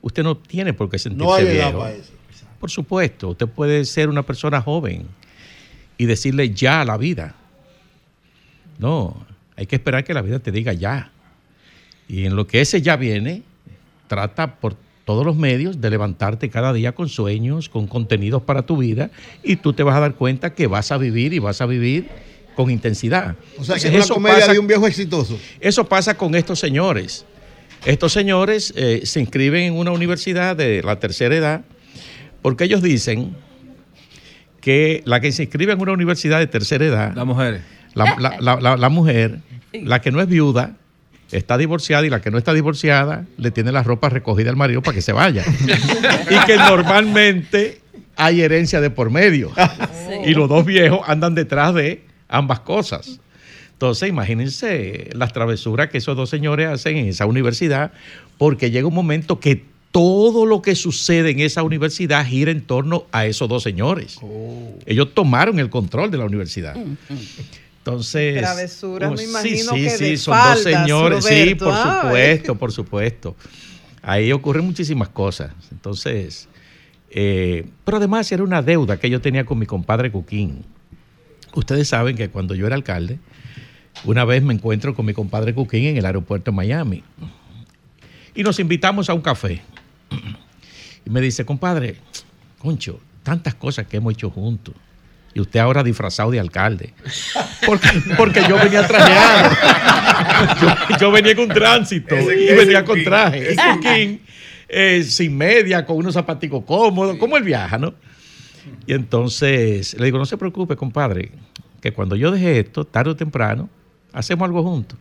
usted 0.02 0.22
no 0.22 0.36
tiene 0.36 0.72
por 0.72 0.88
qué 0.90 0.98
sentirse 0.98 1.24
No 1.26 1.34
hay 1.34 1.44
viejo. 1.44 1.78
para 1.78 1.92
eso. 1.92 2.12
Por 2.58 2.70
supuesto, 2.70 3.28
usted 3.28 3.46
puede 3.46 3.84
ser 3.84 4.08
una 4.08 4.24
persona 4.24 4.60
joven 4.60 5.06
y 5.96 6.06
decirle 6.06 6.50
ya 6.50 6.80
a 6.80 6.84
la 6.84 6.96
vida. 6.96 7.34
No, 8.78 9.26
hay 9.56 9.66
que 9.66 9.76
esperar 9.76 10.04
que 10.04 10.14
la 10.14 10.22
vida 10.22 10.38
te 10.38 10.52
diga 10.52 10.72
ya. 10.72 11.10
Y 12.08 12.24
en 12.24 12.34
lo 12.34 12.46
que 12.46 12.60
ese 12.60 12.80
ya 12.80 12.96
viene, 12.96 13.42
trata 14.08 14.56
por 14.56 14.76
todos 15.08 15.24
los 15.24 15.36
medios 15.36 15.80
de 15.80 15.88
levantarte 15.88 16.50
cada 16.50 16.70
día 16.74 16.94
con 16.94 17.08
sueños, 17.08 17.70
con 17.70 17.86
contenidos 17.86 18.42
para 18.42 18.60
tu 18.66 18.76
vida, 18.76 19.10
y 19.42 19.56
tú 19.56 19.72
te 19.72 19.82
vas 19.82 19.96
a 19.96 20.00
dar 20.00 20.14
cuenta 20.16 20.52
que 20.52 20.66
vas 20.66 20.92
a 20.92 20.98
vivir 20.98 21.32
y 21.32 21.38
vas 21.38 21.62
a 21.62 21.66
vivir 21.66 22.08
con 22.54 22.70
intensidad. 22.70 23.34
O 23.58 23.64
sea, 23.64 23.76
que 23.76 23.86
Entonces, 23.86 23.86
es 23.86 23.94
una 23.94 24.04
eso 24.04 24.14
comedia 24.14 24.40
pasa- 24.40 24.52
de 24.52 24.58
un 24.58 24.66
viejo 24.66 24.86
exitoso. 24.86 25.38
eso 25.60 25.84
pasa 25.88 26.14
con 26.14 26.34
estos 26.34 26.58
señores. 26.58 27.24
Estos 27.86 28.12
señores 28.12 28.74
eh, 28.76 29.00
se 29.04 29.20
inscriben 29.20 29.62
en 29.62 29.78
una 29.78 29.92
universidad 29.92 30.54
de 30.54 30.82
la 30.82 31.00
tercera 31.00 31.34
edad 31.34 31.62
porque 32.42 32.64
ellos 32.64 32.82
dicen 32.82 33.34
que 34.60 35.00
la 35.06 35.20
que 35.20 35.32
se 35.32 35.44
inscribe 35.44 35.72
en 35.72 35.80
una 35.80 35.92
universidad 35.92 36.38
de 36.38 36.48
tercera 36.48 36.84
edad, 36.84 37.14
Las 37.14 37.24
mujeres. 37.24 37.62
la, 37.94 38.14
la- 38.18 38.36
la- 38.40 38.60
la- 38.60 38.76
la 38.76 38.88
mujer, 38.90 39.38
la 39.72 40.02
que 40.02 40.10
no 40.10 40.20
es 40.20 40.28
viuda, 40.28 40.76
está 41.30 41.58
divorciada 41.58 42.06
y 42.06 42.10
la 42.10 42.20
que 42.20 42.30
no 42.30 42.38
está 42.38 42.54
divorciada 42.54 43.26
le 43.36 43.50
tiene 43.50 43.72
la 43.72 43.82
ropa 43.82 44.08
recogida 44.08 44.50
al 44.50 44.56
marido 44.56 44.82
para 44.82 44.94
que 44.94 45.02
se 45.02 45.12
vaya. 45.12 45.44
y 46.30 46.46
que 46.46 46.56
normalmente 46.56 47.80
hay 48.16 48.42
herencia 48.42 48.80
de 48.80 48.90
por 48.90 49.10
medio. 49.10 49.52
Y 50.24 50.34
los 50.34 50.48
dos 50.48 50.64
viejos 50.64 51.00
andan 51.06 51.34
detrás 51.34 51.74
de 51.74 52.02
ambas 52.28 52.60
cosas. 52.60 53.20
Entonces, 53.72 54.08
imagínense 54.08 55.10
las 55.12 55.32
travesuras 55.32 55.90
que 55.90 55.98
esos 55.98 56.16
dos 56.16 56.28
señores 56.28 56.66
hacen 56.66 56.96
en 56.96 57.06
esa 57.06 57.26
universidad, 57.26 57.92
porque 58.36 58.70
llega 58.70 58.88
un 58.88 58.94
momento 58.94 59.38
que 59.38 59.62
todo 59.92 60.46
lo 60.46 60.60
que 60.62 60.74
sucede 60.74 61.30
en 61.30 61.40
esa 61.40 61.62
universidad 61.62 62.26
gira 62.26 62.50
en 62.50 62.62
torno 62.62 63.06
a 63.12 63.26
esos 63.26 63.48
dos 63.48 63.62
señores. 63.62 64.18
Ellos 64.86 65.14
tomaron 65.14 65.58
el 65.60 65.70
control 65.70 66.10
de 66.10 66.18
la 66.18 66.24
universidad. 66.24 66.76
Entonces. 67.88 68.38
Travesuras, 68.38 69.10
me 69.10 69.24
oh, 69.24 69.42
sí, 69.42 69.58
sí, 69.58 69.74
que 69.74 69.90
sí, 69.90 70.04
de 70.10 70.16
son 70.18 70.36
dos 70.36 70.62
señores. 70.62 71.24
sí, 71.24 71.54
por 71.54 71.74
supuesto, 71.74 72.54
por 72.54 72.72
supuesto. 72.72 73.36
Ahí 74.02 74.30
ocurren 74.30 74.66
muchísimas 74.66 75.08
cosas. 75.08 75.52
Entonces, 75.72 76.48
eh, 77.10 77.66
pero 77.84 77.96
además 77.96 78.30
era 78.30 78.42
una 78.42 78.60
deuda 78.60 78.98
que 78.98 79.08
yo 79.08 79.22
tenía 79.22 79.44
con 79.44 79.58
mi 79.58 79.64
compadre 79.64 80.12
Cuquín. 80.12 80.64
Ustedes 81.54 81.88
saben 81.88 82.14
que 82.14 82.28
cuando 82.28 82.54
yo 82.54 82.66
era 82.66 82.76
alcalde, 82.76 83.18
una 84.04 84.26
vez 84.26 84.42
me 84.42 84.52
encuentro 84.52 84.94
con 84.94 85.06
mi 85.06 85.14
compadre 85.14 85.54
Cuquín 85.54 85.84
en 85.84 85.96
el 85.96 86.04
aeropuerto 86.04 86.50
de 86.50 86.56
Miami 86.56 87.02
y 88.34 88.42
nos 88.42 88.60
invitamos 88.60 89.08
a 89.08 89.14
un 89.14 89.22
café. 89.22 89.62
Y 91.06 91.10
me 91.10 91.22
dice, 91.22 91.46
compadre, 91.46 91.96
concho, 92.58 93.00
tantas 93.22 93.54
cosas 93.54 93.86
que 93.86 93.96
hemos 93.96 94.12
hecho 94.12 94.30
juntos. 94.30 94.74
Y 95.38 95.40
usted 95.40 95.60
ahora 95.60 95.84
disfrazado 95.84 96.32
de 96.32 96.40
alcalde. 96.40 96.92
Porque, 97.64 97.88
porque 98.16 98.42
yo 98.48 98.56
venía 98.58 98.84
trajeado. 98.84 99.56
Yo, 100.60 100.98
yo 101.00 101.12
venía 101.12 101.36
con 101.36 101.46
tránsito 101.48 102.16
Ese- 102.16 102.42
y 102.42 102.56
venía 102.56 102.84
con 102.84 103.04
traje. 103.04 103.54
Cuquín, 103.54 104.20
eh, 104.68 105.04
sin 105.04 105.36
media, 105.36 105.86
con 105.86 105.96
unos 105.96 106.14
zapaticos 106.14 106.64
cómodos, 106.64 107.16
como 107.18 107.36
él 107.36 107.44
viaja, 107.44 107.78
¿no? 107.78 107.94
Y 108.84 108.94
entonces 108.94 109.94
le 109.96 110.06
digo, 110.06 110.18
no 110.18 110.26
se 110.26 110.36
preocupe, 110.36 110.74
compadre, 110.74 111.30
que 111.80 111.92
cuando 111.92 112.16
yo 112.16 112.32
deje 112.32 112.58
esto, 112.58 112.84
tarde 112.84 113.10
o 113.12 113.16
temprano, 113.16 113.68
hacemos 114.12 114.44
algo 114.44 114.64
juntos. 114.64 114.98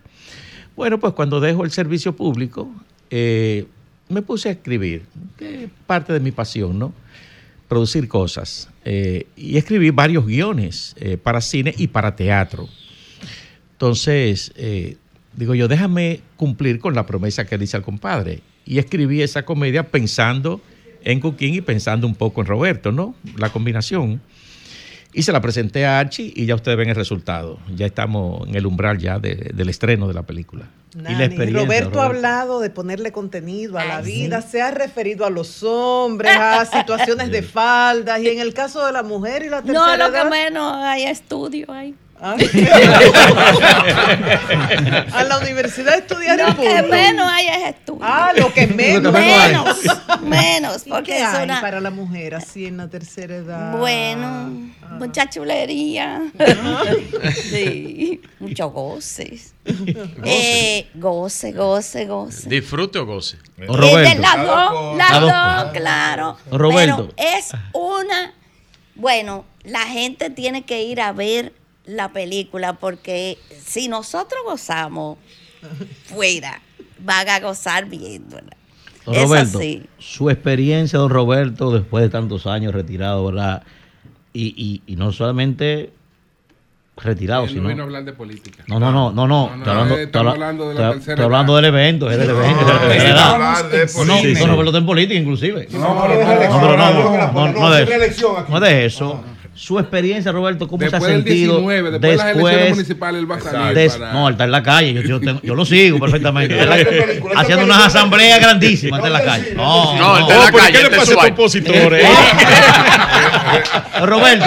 Bueno, 0.76 1.00
pues 1.00 1.14
cuando 1.14 1.40
dejo 1.40 1.64
el 1.66 1.72
servicio 1.72 2.16
público, 2.16 2.70
eh, 3.10 3.66
me 4.08 4.22
puse 4.22 4.50
a 4.50 4.52
escribir, 4.52 5.02
que 5.36 5.64
es 5.64 5.70
parte 5.88 6.14
de 6.14 6.20
mi 6.20 6.30
pasión, 6.32 6.78
¿no? 6.78 6.94
Producir 7.68 8.08
cosas. 8.08 8.70
Eh, 8.86 9.28
y 9.36 9.58
escribí 9.58 9.90
varios 9.90 10.26
guiones 10.26 10.96
eh, 11.00 11.18
para 11.18 11.42
cine 11.42 11.74
y 11.78 11.88
para 11.88 12.16
teatro. 12.16 12.68
Entonces, 13.74 14.54
eh, 14.56 14.98
digo 15.36 15.54
yo, 15.54 15.68
déjame 15.68 16.22
cumplir 16.36 16.80
con 16.80 16.96
la 16.96 17.06
promesa 17.06 17.46
que 17.46 17.58
le 17.58 17.66
hice 17.66 17.78
al 17.78 17.84
compadre. 17.84 18.42
Y 18.66 18.80
escribí 18.80 19.22
esa 19.22 19.44
comedia 19.44 19.90
pensando 19.90 20.62
en 21.04 21.20
Cuquín 21.20 21.54
y 21.56 21.62
pensando 21.62 22.08
un 22.08 22.16
poco 22.16 22.42
en 22.42 22.48
Roberto, 22.48 22.92
¿no? 22.92 23.16
La 23.38 23.50
combinación. 23.50 24.22
Y 25.18 25.24
se 25.24 25.32
la 25.32 25.42
presenté 25.42 25.84
a 25.86 25.98
Archie 26.00 26.32
y 26.36 26.46
ya 26.46 26.54
ustedes 26.54 26.78
ven 26.78 26.90
el 26.90 26.96
resultado. 26.96 27.58
Ya 27.76 27.88
estamos 27.88 28.48
en 28.48 28.54
el 28.56 28.68
umbral 28.68 29.00
ya 29.00 29.18
de- 29.18 29.52
del 29.54 29.68
estreno 29.68 30.08
de 30.08 30.14
la 30.14 30.22
película. 30.24 30.66
y 30.96 31.14
la 31.16 31.26
experiencia. 31.26 31.64
Roberto 31.64 32.02
ha 32.02 32.06
hablado 32.06 32.60
de 32.60 32.70
ponerle 32.72 33.12
contenido 33.12 33.78
a 33.78 33.86
la 33.86 34.02
vida, 34.02 34.42
se 34.42 34.62
ha 34.64 34.72
referido 34.72 35.26
a 35.26 35.30
los 35.30 35.62
hombres, 35.64 36.36
a 36.36 36.66
situaciones 36.72 37.30
de 37.32 37.42
faldas 37.44 38.20
y 38.22 38.30
en 38.30 38.40
el 38.40 38.54
caso 38.54 38.84
de 38.86 38.92
la 38.94 39.04
mujer 39.04 39.44
y 39.44 39.50
la 39.50 39.62
tercera 39.62 39.98
No, 39.98 39.98
lo 40.08 40.12
que 40.12 40.24
menos 40.26 40.74
hay 40.78 41.04
estudio 41.04 41.72
ahí. 41.72 41.94
a 45.14 45.24
la 45.24 45.38
universidad 45.40 46.00
estudiar 46.00 46.40
Lo 46.40 46.56
que 46.56 46.82
menos 46.82 47.28
hay 47.30 47.48
es 47.48 47.76
estudio. 47.76 48.00
Ah, 48.02 48.34
lo 48.36 48.52
que 48.52 48.66
menos. 48.66 49.14
menos, 49.14 49.78
menos, 50.24 50.88
¿Y 50.88 50.90
porque 50.90 51.12
qué 51.12 51.20
es 51.20 51.28
hay 51.28 51.44
una 51.44 51.62
para 51.62 51.80
la 51.80 51.92
mujer 51.92 52.34
así 52.34 52.66
en 52.66 52.78
la 52.78 52.88
tercera 52.88 53.36
edad? 53.36 53.78
bueno, 53.78 54.52
mucha 54.98 55.30
chulería. 55.30 56.24
sí, 57.52 58.20
mucho 58.40 58.72
goces. 58.72 59.54
Eh, 60.24 60.88
goce, 60.96 61.52
goce, 61.52 62.06
goce. 62.06 62.50
¿Disfrute 62.50 62.98
o 62.98 63.06
goce? 63.06 63.38
Eh, 63.58 63.68
de 63.68 64.16
las 64.16 64.38
dos, 64.38 64.98
las 64.98 65.22
dos. 65.22 65.32
dos, 65.32 65.72
claro. 65.74 66.38
Roberto. 66.52 67.12
Pero 67.16 67.30
es 67.38 67.52
una. 67.74 68.34
Bueno, 68.96 69.46
la 69.64 69.82
gente 69.82 70.32
tiene 70.32 70.64
que 70.64 70.82
ir 70.82 71.00
a 71.02 71.12
ver 71.12 71.54
la 71.88 72.12
película 72.12 72.74
porque 72.74 73.38
si 73.66 73.88
nosotros 73.88 74.42
gozamos 74.46 75.18
fuera, 76.06 76.62
van 77.00 77.28
a 77.30 77.40
gozar 77.40 77.86
viéndola. 77.86 78.56
Don 79.06 79.16
Es 79.16 79.24
Roberto, 79.24 79.60
así. 79.60 79.84
su 79.98 80.30
experiencia, 80.30 81.00
don 81.00 81.10
Roberto, 81.10 81.72
después 81.72 82.04
de 82.04 82.10
tantos 82.10 82.46
años 82.46 82.74
retirado, 82.74 83.26
¿verdad? 83.26 83.64
Y, 84.34 84.54
y, 84.58 84.82
y 84.92 84.96
no 84.98 85.12
solamente 85.14 85.92
retirado, 86.98 87.44
Él 87.44 87.50
no 87.50 87.54
sino... 87.54 87.68
vino 87.70 87.84
a 87.84 87.86
hablar 87.86 88.04
de 88.06 88.14
política. 88.14 88.64
No, 88.68 88.80
no, 88.80 88.92
no, 88.92 89.12
no, 89.12 89.28
no. 89.28 89.56
No, 89.56 89.56
no, 89.56 89.64
Estoy 89.64 89.72
hablando, 89.72 89.96
eh, 89.98 90.04
estoy 90.04 90.28
hablando 90.28 90.70
de 90.70 90.76
la 90.76 90.82
estoy- 90.82 90.94
tercera 90.96 91.14
estoy 91.14 91.26
hablando 91.26 91.56
del 91.56 91.66
evento, 91.66 92.12
es 92.12 92.18
del 92.18 92.30
evento. 92.32 92.62
No, 92.62 92.68
es 92.68 92.68
de 92.68 92.74
la 92.74 92.82
hay 92.82 92.88
que 92.88 92.94
tercera 92.98 93.34
hablar 93.34 93.66
edad. 93.66 93.72
de 93.72 93.78
No, 93.78 94.06
no, 94.06 94.14
política. 94.18 94.40
don 94.40 94.50
Roberto 94.50 94.70
está 94.70 94.78
en 94.80 94.86
política, 94.86 95.20
inclusive. 95.20 95.68
No, 95.72 95.80
No, 95.80 96.02
pero 96.02 96.14
pero 96.20 96.50
no, 96.50 96.60
no, 96.60 96.68
no, 96.68 96.78
no, 96.78 97.18
no, 97.18 97.32
no, 97.32 97.52
no, 97.54 97.60
no 97.60 97.72
de 97.72 97.86
reelección 97.86 98.32
eso. 98.32 98.38
aquí. 98.42 98.52
No 98.52 98.60
de 98.60 98.86
eso. 98.86 99.24
Su 99.58 99.80
experiencia, 99.80 100.32
Roberto, 100.32 100.68
¿cómo 100.68 100.80
se 100.82 100.92
Después 100.92 101.04
ha 101.04 101.08
del 101.16 101.24
sentido 101.24 101.54
19, 101.56 101.92
después 101.92 102.12
de 102.12 102.18
las 102.18 102.36
elecciones 102.36 102.70
municipales, 102.76 103.20
él 103.22 103.32
va 103.32 103.36
a 103.38 103.42
salir 103.42 103.76
des- 103.76 103.94
para- 103.98 104.14
No, 104.14 104.28
él 104.28 104.34
está 104.34 104.44
en 104.44 104.52
la 104.52 104.62
calle, 104.64 104.94
yo, 104.94 105.02
yo, 105.02 105.20
tengo- 105.20 105.42
yo 105.42 105.56
lo 105.56 105.66
sigo 105.66 106.00
perfectamente. 106.00 106.56
La- 106.64 106.76
haciendo 107.42 107.66
unas 107.66 107.88
asambleas 107.88 108.40
grandísimas, 108.40 109.00
está 109.00 109.08
en 109.08 109.14
la 109.14 109.24
calle. 109.24 109.54
No, 109.56 109.98
No, 109.98 110.16
él 110.18 110.22
está 110.22 110.34
en 110.36 110.40
la 110.46 110.52
¿por 110.52 110.60
calle, 110.62 110.72
¿Qué 110.74 110.78
le 110.78 110.84
este 110.86 110.98
pasa 110.98 111.12
a 111.14 111.26
Roberto. 114.06 114.46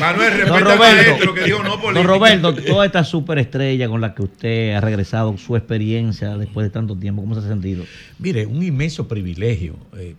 Manuel, 0.00 0.32
respeta 0.32 0.60
Roberto, 0.60 1.34
que 1.34 1.44
dijo 1.44 1.62
no 1.62 1.76
don. 1.76 2.04
Roberto, 2.04 2.54
toda 2.54 2.86
esta 2.86 3.04
superestrella 3.04 3.88
con 3.88 4.00
la 4.00 4.14
que 4.14 4.22
usted 4.22 4.74
ha 4.74 4.80
regresado, 4.80 5.36
su 5.36 5.56
experiencia 5.56 6.36
después 6.36 6.64
de 6.64 6.70
tanto 6.70 6.96
tiempo, 6.96 7.22
¿cómo 7.22 7.34
se 7.34 7.40
ha 7.40 7.48
sentido? 7.48 7.84
Mire, 8.18 8.46
un 8.46 8.62
inmenso 8.62 9.06
privilegio. 9.08 9.74
eh, 9.98 10.14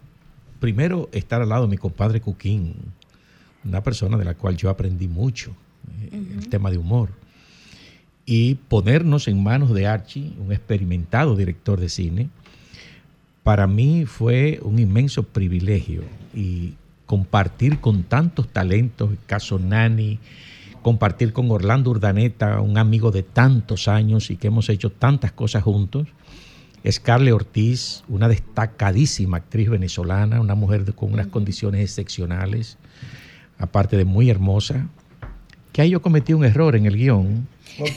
primero, 0.60 1.10
estar 1.14 1.42
al 1.42 1.50
lado 1.50 1.64
de 1.64 1.70
mi 1.70 1.78
compadre 1.78 2.20
Cuquín, 2.20 2.76
una 3.66 3.84
persona 3.84 4.18
de 4.18 4.26
la 4.26 4.36
cual 4.36 4.58
yo 4.58 4.70
aprendí 4.70 5.08
mucho, 5.08 5.52
eh, 6.02 6.24
el 6.38 6.50
tema 6.50 6.72
de 6.72 6.78
humor. 6.78 7.10
Y 8.26 8.56
ponernos 8.56 9.28
en 9.28 9.42
manos 9.42 9.74
de 9.74 9.88
Archie, 9.88 10.34
un 10.40 10.52
experimentado 10.52 11.36
director 11.36 11.80
de 11.80 11.90
cine, 11.90 12.30
para 13.44 13.66
mí 13.66 14.06
fue 14.06 14.60
un 14.62 14.78
inmenso 14.78 15.24
privilegio. 15.24 16.04
Y 16.36 16.76
compartir 17.10 17.80
con 17.80 18.04
tantos 18.04 18.48
talentos, 18.50 19.10
el 19.10 19.18
caso 19.26 19.58
Nani, 19.58 20.20
compartir 20.84 21.34
con 21.34 21.50
Orlando 21.50 21.90
Urdaneta, 21.90 22.62
un 22.62 22.78
amigo 22.78 23.10
de 23.10 23.24
tantos 23.24 23.88
años 23.88 24.30
y 24.30 24.38
que 24.38 24.48
hemos 24.48 24.70
hecho 24.70 24.92
tantas 24.92 25.32
cosas 25.32 25.64
juntos. 25.64 26.08
Scarlett 26.88 27.34
Ortiz, 27.34 28.04
una 28.08 28.28
destacadísima 28.28 29.38
actriz 29.38 29.70
venezolana, 29.70 30.40
una 30.40 30.54
mujer 30.54 30.94
con 30.94 31.12
unas 31.12 31.26
condiciones 31.26 31.82
excepcionales, 31.82 32.78
aparte 33.60 33.98
de 33.98 34.06
muy 34.06 34.30
hermosa, 34.30 34.88
que 35.72 35.82
ahí 35.84 35.92
yo 35.92 36.02
cometí 36.02 36.34
un 36.34 36.44
error 36.46 36.76
en 36.76 36.86
el 36.86 36.96
guion. 36.98 37.48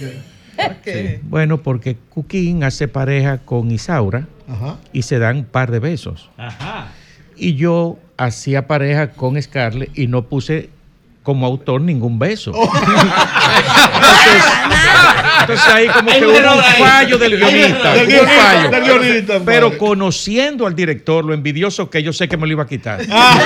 Sí. 0.84 1.18
Bueno, 1.23 1.62
porque 1.62 1.97
Cuquín 1.97 2.62
hace 2.62 2.86
pareja 2.86 3.39
con 3.39 3.70
Isaura 3.70 4.28
Ajá. 4.47 4.76
y 4.92 5.02
se 5.02 5.18
dan 5.18 5.39
un 5.39 5.44
par 5.44 5.70
de 5.70 5.78
besos. 5.81 6.28
Y 7.36 7.55
yo 7.55 7.99
hacía 8.18 8.66
pareja 8.68 9.12
con 9.12 9.41
Scarlett 9.41 9.97
y 9.99 10.08
no 10.08 10.23
puse 10.26 10.68
como 11.23 11.47
autor 11.47 11.81
ningún 11.81 12.18
beso. 12.18 12.52
Entonces, 12.55 14.44
entonces 15.40 15.66
ahí 15.68 15.88
como 15.88 16.10
que 16.10 16.18
un 16.26 16.30
hubo 16.36 16.54
un 16.56 16.62
fallo 16.62 17.18
del 17.18 17.36
guionista. 17.38 17.94
Del 17.94 18.06
guionista, 18.06 18.42
fallo. 18.42 18.70
del 18.70 18.84
guionista, 18.84 19.40
Pero 19.44 19.66
padre. 19.68 19.78
conociendo 19.78 20.66
al 20.66 20.74
director, 20.74 21.24
lo 21.24 21.34
envidioso 21.34 21.88
que 21.90 22.02
yo 22.02 22.12
sé 22.12 22.28
que 22.28 22.36
me 22.36 22.46
lo 22.46 22.52
iba 22.52 22.62
a 22.62 22.66
quitar. 22.66 23.00
Ah. 23.10 23.38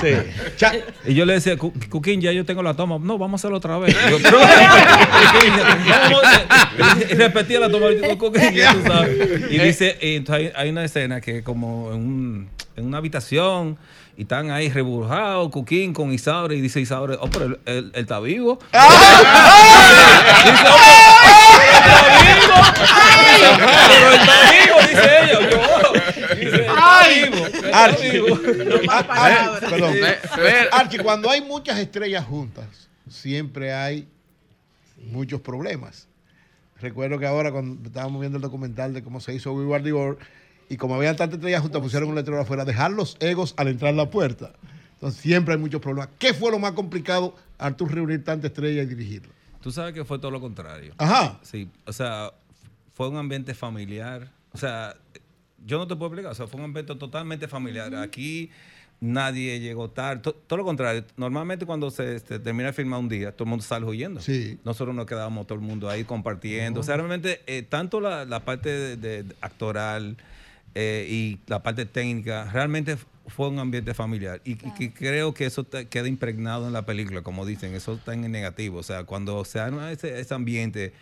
Sí. 0.00 0.66
Y 1.06 1.14
yo 1.14 1.24
le 1.24 1.34
decía, 1.34 1.56
"Cu- 1.56 1.72
Cuquín, 1.88 2.20
ya 2.20 2.32
yo 2.32 2.44
tengo 2.44 2.62
la 2.62 2.74
toma. 2.74 2.98
No, 3.00 3.18
vamos 3.18 3.38
a 3.38 3.42
hacerlo 3.42 3.56
otra 3.58 3.78
vez. 3.78 3.96
Yo, 4.10 4.18
"Pero, 4.22 4.38
vamos, 4.38 6.22
eh", 6.22 7.06
y 7.10 7.14
repetía 7.14 7.60
la 7.60 7.70
toma. 7.70 7.86
y 7.90 7.96
digo, 7.96 8.18
"Cuquín, 8.18 8.52
ya 8.54 8.72
tú 8.74 8.82
sabes". 8.86 9.50
Y 9.50 9.58
dice, 9.58 9.96
y 10.00 10.16
entonces 10.16 10.52
hay, 10.56 10.62
hay 10.64 10.70
una 10.70 10.84
escena 10.84 11.20
que 11.20 11.42
como 11.42 11.90
en, 11.92 11.96
un- 11.98 12.48
en 12.76 12.86
una 12.86 12.98
habitación 12.98 13.76
y 14.16 14.22
están 14.22 14.50
ahí 14.50 14.68
reburjados, 14.68 15.50
Cuquín 15.50 15.92
con 15.94 16.12
Isaure, 16.12 16.54
y 16.56 16.60
dice 16.60 16.80
Isaure, 16.80 17.16
oh, 17.20 17.28
pero 17.30 17.46
él, 17.46 17.58
él- 17.66 17.90
él 17.94 18.00
está 18.02 18.20
vivo. 18.20 18.58
Dice, 18.72 20.66
"Oh, 23.48 23.56
pero 23.88 24.06
él 24.12 24.20
está 24.20 24.36
vivo, 24.52 24.76
dice 24.88 25.08
ella. 25.22 25.38
Yo. 25.50 26.34
Dice, 26.36 26.56
"Está 26.62 27.08
vivo, 27.08 27.46
está 27.46 27.84
Archie. 27.84 28.10
vivo". 28.10 28.38
Ah, 28.88 29.58
eh, 29.62 29.66
perdón. 29.68 29.92
Ve- 29.94 30.18
ve- 30.42 30.68
Archie, 30.72 30.98
cuando 31.02 31.30
hay 31.30 31.40
muchas 31.40 31.78
estrellas 31.78 32.24
juntas, 32.24 32.66
siempre 33.08 33.72
hay 33.72 34.08
muchos 35.10 35.40
problemas. 35.40 36.06
Recuerdo 36.80 37.18
que 37.18 37.26
ahora 37.26 37.52
cuando 37.52 37.86
estábamos 37.88 38.20
viendo 38.20 38.36
el 38.38 38.42
documental 38.42 38.92
de 38.92 39.02
cómo 39.02 39.20
se 39.20 39.34
hizo 39.34 39.52
We 39.52 39.64
Were 39.64 39.82
the 39.84 39.92
World, 39.92 40.18
y 40.72 40.76
como 40.76 40.94
habían 40.96 41.16
tantas 41.16 41.36
estrellas 41.38 41.60
juntas, 41.62 41.80
pusieron 41.82 42.08
un 42.08 42.14
letrero 42.14 42.40
afuera, 42.40 42.64
dejar 42.64 42.90
los 42.92 43.16
egos 43.20 43.54
al 43.56 43.68
entrar 43.68 43.92
la 43.94 44.08
puerta. 44.10 44.52
Entonces 44.94 45.20
siempre 45.20 45.54
hay 45.54 45.60
muchos 45.60 45.80
problemas. 45.80 46.08
¿Qué 46.18 46.32
fue 46.32 46.50
lo 46.50 46.58
más 46.58 46.72
complicado, 46.72 47.34
Artur, 47.58 47.92
reunir 47.92 48.24
tantas 48.24 48.50
estrellas 48.52 48.86
y 48.86 48.88
dirigirlo? 48.94 49.32
Tú 49.60 49.70
sabes 49.70 49.92
que 49.94 50.04
fue 50.04 50.18
todo 50.18 50.30
lo 50.30 50.40
contrario. 50.40 50.94
Ajá. 50.98 51.38
Sí, 51.42 51.68
o 51.86 51.92
sea, 51.92 52.32
fue 52.94 53.08
un 53.08 53.16
ambiente 53.16 53.54
familiar. 53.54 54.30
O 54.52 54.58
sea, 54.58 54.94
yo 55.66 55.78
no 55.78 55.86
te 55.86 55.94
puedo 55.96 56.06
explicar. 56.08 56.32
O 56.32 56.34
sea, 56.34 56.46
fue 56.46 56.58
un 56.58 56.64
ambiente 56.66 56.94
totalmente 56.96 57.46
familiar. 57.48 57.94
Aquí 57.96 58.50
nadie 59.00 59.58
llegó 59.60 59.90
tarde. 59.90 60.22
To- 60.22 60.34
todo 60.34 60.56
lo 60.58 60.64
contrario. 60.64 61.04
Normalmente 61.16 61.66
cuando 61.66 61.90
se, 61.90 62.18
se 62.20 62.38
termina 62.38 62.68
de 62.68 62.72
filmar 62.72 63.00
un 63.00 63.08
día, 63.08 63.32
todo 63.32 63.44
el 63.44 63.50
mundo 63.50 63.64
sale 63.64 63.84
huyendo. 63.86 64.20
Sí. 64.20 64.58
Nosotros 64.64 64.94
nos 64.94 65.06
quedábamos 65.06 65.46
todo 65.46 65.58
el 65.58 65.64
mundo 65.64 65.88
ahí 65.90 66.04
compartiendo. 66.04 66.80
O 66.80 66.82
sea, 66.82 66.96
realmente, 66.96 67.42
eh, 67.46 67.62
tanto 67.62 68.00
la, 68.00 68.24
la 68.24 68.40
parte 68.44 68.68
de, 68.68 68.96
de 68.96 69.34
actoral 69.40 70.16
eh, 70.74 71.06
y 71.08 71.38
la 71.46 71.62
parte 71.62 71.84
técnica, 71.86 72.44
realmente 72.52 72.96
fue 73.26 73.48
un 73.48 73.58
ambiente 73.58 73.94
familiar. 73.94 74.40
Y, 74.44 74.52
y 74.52 74.70
que 74.72 74.92
creo 74.92 75.32
que 75.34 75.46
eso 75.46 75.64
te- 75.64 75.86
queda 75.86 76.08
impregnado 76.08 76.66
en 76.66 76.72
la 76.72 76.84
película, 76.84 77.22
como 77.22 77.46
dicen, 77.46 77.74
eso 77.74 77.94
está 77.94 78.14
en 78.14 78.24
el 78.24 78.32
negativo. 78.32 78.78
O 78.78 78.82
sea, 78.82 79.04
cuando 79.04 79.44
se 79.44 79.60
arma 79.60 79.92
ese, 79.92 80.18
ese 80.20 80.34
ambiente 80.34 80.92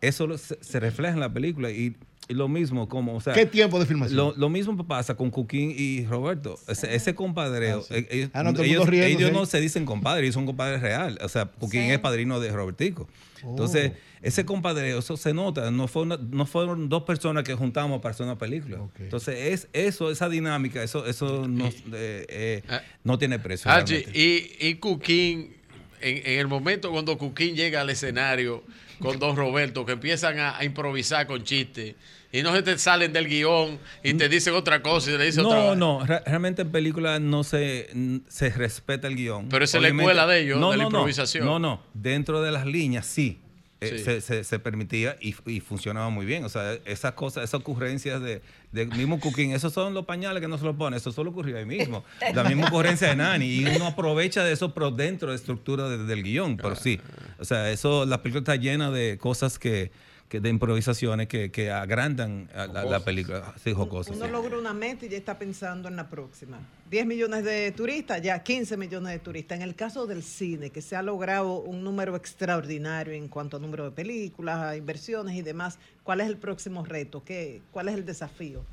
eso 0.00 0.36
se, 0.38 0.58
se 0.62 0.80
refleja 0.80 1.14
en 1.14 1.20
la 1.20 1.32
película 1.32 1.70
y, 1.70 1.96
y 2.28 2.34
lo 2.34 2.48
mismo 2.48 2.88
como, 2.88 3.14
o 3.14 3.20
sea, 3.20 3.32
¿Qué 3.34 3.46
tiempo 3.46 3.78
de 3.78 3.86
filmación? 3.86 4.16
Lo, 4.16 4.34
lo 4.36 4.48
mismo 4.48 4.76
pasa 4.86 5.14
con 5.16 5.30
Cuquín 5.30 5.72
y 5.76 6.04
Roberto. 6.06 6.58
Ese, 6.68 6.94
ese 6.94 7.14
compadreo. 7.14 7.78
Ah, 7.80 7.84
sí. 7.88 7.94
eh, 7.94 8.06
Ellos, 8.10 8.30
Ah, 8.34 8.42
no, 8.42 8.50
ellos- 8.62 8.86
riéndose 8.88 9.12
ellos 9.12 9.32
no 9.32 9.46
se 9.46 9.60
dicen 9.60 9.84
compadres, 9.86 10.22
ellos 10.24 10.34
son 10.34 10.46
compadres 10.46 10.80
real. 10.82 11.18
O 11.22 11.28
sea, 11.28 11.46
Cuquín 11.46 11.82
Sí. 11.82 11.90
es 11.90 11.98
padrino 12.00 12.40
de 12.40 12.50
Robertico. 12.50 13.08
Entonces, 13.42 13.92
ese 14.22 14.44
compadreo, 14.44 14.98
eso 14.98 15.16
se 15.16 15.32
nota. 15.32 15.70
No, 15.70 15.86
fue 15.86 16.02
una- 16.02 16.16
no 16.16 16.46
fueron 16.46 16.88
dos 16.88 17.04
personas 17.04 17.44
que 17.44 17.54
juntamos 17.54 18.00
para 18.00 18.12
hacer 18.12 18.24
una 18.26 18.36
película. 18.36 18.78
Entonces, 18.98 19.36
es 19.38 19.68
eso, 19.72 20.10
esa 20.10 20.28
dinámica, 20.28 20.82
eso, 20.82 21.06
eso 21.06 21.46
no, 21.46 21.66
eh, 21.68 22.26
eh, 22.28 22.62
no 23.04 23.18
tiene 23.18 23.38
precio. 23.38 23.70
Y, 24.12 24.50
y 24.58 24.74
Cuquín, 24.76 25.54
en, 26.00 26.16
en 26.26 26.38
el 26.40 26.48
momento 26.48 26.90
cuando 26.90 27.16
Cuquín 27.18 27.54
llega 27.54 27.82
al 27.82 27.90
escenario 27.90 28.64
con 28.98 29.18
Don 29.18 29.36
Roberto, 29.36 29.84
que 29.84 29.92
empiezan 29.92 30.38
a, 30.38 30.56
a 30.58 30.64
improvisar 30.64 31.26
con 31.26 31.42
chistes, 31.44 31.94
y 32.32 32.42
no 32.42 32.54
se 32.54 32.62
te 32.62 32.76
salen 32.78 33.12
del 33.12 33.28
guion 33.28 33.78
y 34.02 34.14
te 34.14 34.28
dicen 34.28 34.54
otra 34.54 34.82
cosa 34.82 35.10
y 35.10 35.16
te 35.16 35.22
dicen 35.24 35.46
otra 35.46 35.58
No, 35.58 35.74
no, 35.76 36.04
re- 36.06 36.20
realmente 36.26 36.62
en 36.62 36.70
película 36.70 37.18
no 37.18 37.44
se, 37.44 37.88
se 38.28 38.50
respeta 38.50 39.06
el 39.08 39.16
guion. 39.16 39.48
Pero 39.48 39.64
esa 39.64 39.78
es 39.78 39.82
la 39.82 39.88
escuela 39.88 40.26
de 40.26 40.40
ellos, 40.40 40.60
de 40.72 40.76
la 40.76 40.84
improvisación. 40.84 41.44
No, 41.46 41.58
no, 41.58 41.82
dentro 41.94 42.42
de 42.42 42.52
las 42.52 42.66
líneas 42.66 43.06
sí. 43.06 43.40
Eh, 43.80 43.98
Sí. 43.98 44.04
se, 44.04 44.20
se- 44.20 44.44
se 44.44 44.58
permitía 44.58 45.16
y, 45.20 45.34
y 45.46 45.60
funcionaba 45.60 46.08
muy 46.10 46.24
bien. 46.24 46.44
O 46.44 46.48
sea, 46.48 46.74
esas 46.86 47.12
cosas, 47.12 47.44
esas 47.44 47.60
ocurrencias 47.60 48.22
de, 48.22 48.40
de 48.72 48.86
mismo 48.86 49.20
cooking, 49.20 49.52
esos 49.52 49.72
son 49.72 49.92
los 49.94 50.06
pañales 50.06 50.40
que 50.40 50.48
no 50.48 50.56
se 50.58 50.64
los 50.64 50.76
pone, 50.76 50.96
eso 50.96 51.12
solo 51.12 51.30
ocurrió 51.30 51.58
ahí 51.58 51.66
mismo. 51.66 52.04
La 52.34 52.44
misma 52.44 52.68
ocurrencia 52.68 53.08
de 53.08 53.16
Nani. 53.16 53.46
Y 53.46 53.64
uno 53.76 53.86
aprovecha 53.88 54.42
de 54.44 54.52
eso, 54.52 54.72
pero 54.72 54.90
dentro 54.90 55.30
de 55.30 55.36
estructura 55.36 55.88
de- 55.88 56.04
del 56.04 56.22
guion. 56.22 56.56
Pero 56.56 56.74
sí. 56.76 57.00
O 57.38 57.44
sea, 57.44 57.70
eso, 57.70 58.06
la 58.06 58.22
película 58.22 58.40
está 58.40 58.56
llena 58.56 58.90
de 58.90 59.18
cosas 59.18 59.58
que, 59.58 59.90
que 60.28 60.40
de 60.40 60.48
improvisaciones 60.48 61.28
que, 61.28 61.50
que 61.50 61.70
agrandan 61.70 62.48
a 62.54 62.66
la, 62.66 62.84
la 62.84 63.00
película. 63.00 63.54
Sí. 63.62 63.72
Uno 63.72 64.02
sí. 64.02 64.12
logra 64.30 64.58
una 64.58 64.72
meta 64.72 65.06
y 65.06 65.08
ya 65.08 65.16
está 65.16 65.38
pensando 65.38 65.88
en 65.88 65.96
la 65.96 66.08
próxima. 66.08 66.58
10 66.90 67.06
millones 67.06 67.44
de 67.44 67.72
turistas, 67.72 68.22
ya 68.22 68.42
15 68.42 68.76
millones 68.76 69.12
de 69.12 69.18
turistas. 69.18 69.56
En 69.56 69.62
el 69.62 69.74
caso 69.74 70.06
del 70.06 70.22
cine, 70.22 70.70
que 70.70 70.82
se 70.82 70.96
ha 70.96 71.02
logrado 71.02 71.60
un 71.60 71.82
número 71.84 72.16
extraordinario 72.16 73.12
en 73.12 73.28
cuanto 73.28 73.56
a 73.56 73.60
número 73.60 73.84
de 73.84 73.90
películas, 73.90 74.58
a 74.58 74.76
inversiones 74.76 75.36
y 75.36 75.42
demás, 75.42 75.78
¿cuál 76.02 76.20
es 76.20 76.28
el 76.28 76.36
próximo 76.36 76.84
reto? 76.84 77.22
¿Qué, 77.24 77.62
¿Cuál 77.70 77.88
es 77.88 77.94
el 77.94 78.04
desafío? 78.04 78.64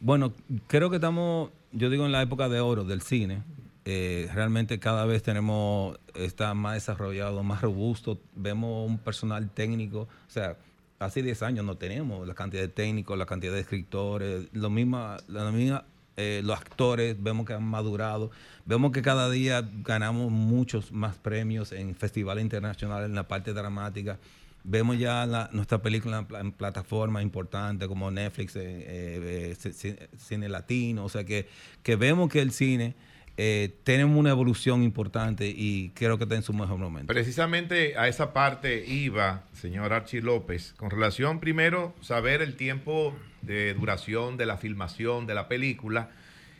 Bueno, 0.00 0.32
creo 0.66 0.90
que 0.90 0.96
estamos, 0.96 1.50
yo 1.72 1.90
digo 1.90 2.04
en 2.06 2.12
la 2.12 2.22
época 2.22 2.48
de 2.48 2.60
oro 2.60 2.84
del 2.84 3.02
cine. 3.02 3.42
Eh, 3.86 4.30
realmente 4.32 4.78
cada 4.78 5.04
vez 5.04 5.22
tenemos, 5.22 5.98
está 6.14 6.54
más 6.54 6.74
desarrollado, 6.74 7.42
más 7.42 7.60
robusto. 7.60 8.18
Vemos 8.34 8.88
un 8.88 8.98
personal 8.98 9.50
técnico. 9.50 10.00
O 10.00 10.30
sea, 10.30 10.56
hace 11.04 11.22
10 11.22 11.42
años 11.42 11.64
no 11.64 11.76
teníamos 11.76 12.26
la 12.26 12.34
cantidad 12.34 12.62
de 12.62 12.68
técnicos, 12.68 13.16
la 13.18 13.26
cantidad 13.26 13.52
de 13.52 13.60
escritores, 13.60 14.48
lo 14.52 14.70
misma, 14.70 15.16
la 15.28 15.50
misma, 15.50 15.84
eh, 16.16 16.42
los 16.44 16.56
actores, 16.58 17.16
vemos 17.22 17.46
que 17.46 17.54
han 17.54 17.64
madurado. 17.64 18.30
Vemos 18.66 18.92
que 18.92 19.02
cada 19.02 19.28
día 19.30 19.68
ganamos 19.82 20.30
muchos 20.30 20.92
más 20.92 21.16
premios 21.16 21.72
en 21.72 21.94
festivales 21.94 22.42
internacionales 22.42 23.08
en 23.08 23.14
la 23.14 23.26
parte 23.28 23.52
dramática. 23.52 24.18
Vemos 24.66 24.98
ya 24.98 25.26
nuestra 25.52 25.82
película 25.82 26.24
en, 26.28 26.36
en 26.36 26.52
plataformas 26.52 27.22
importantes 27.22 27.86
como 27.86 28.10
Netflix, 28.10 28.56
eh, 28.56 28.62
eh, 28.62 29.56
ci- 29.58 30.08
cine 30.16 30.48
latino, 30.48 31.04
o 31.04 31.08
sea 31.08 31.24
que, 31.24 31.46
que 31.82 31.96
vemos 31.96 32.30
que 32.30 32.40
el 32.40 32.50
cine 32.50 32.94
eh, 33.36 33.74
tiene 33.82 34.04
una 34.04 34.30
evolución 34.30 34.82
importante 34.82 35.46
y 35.46 35.90
creo 35.94 36.18
que 36.18 36.24
está 36.24 36.36
en 36.36 36.42
su 36.42 36.52
mejor 36.52 36.78
momento. 36.78 37.12
Precisamente 37.12 37.96
a 37.98 38.06
esa 38.06 38.32
parte 38.32 38.84
iba, 38.86 39.44
señor 39.52 39.92
Archie 39.92 40.22
López, 40.22 40.72
con 40.76 40.90
relación 40.90 41.40
primero 41.40 41.94
saber 42.00 42.42
el 42.42 42.54
tiempo 42.54 43.14
de 43.42 43.74
duración 43.74 44.36
de 44.36 44.46
la 44.46 44.56
filmación 44.56 45.26
de 45.26 45.34
la 45.34 45.48
película 45.48 46.10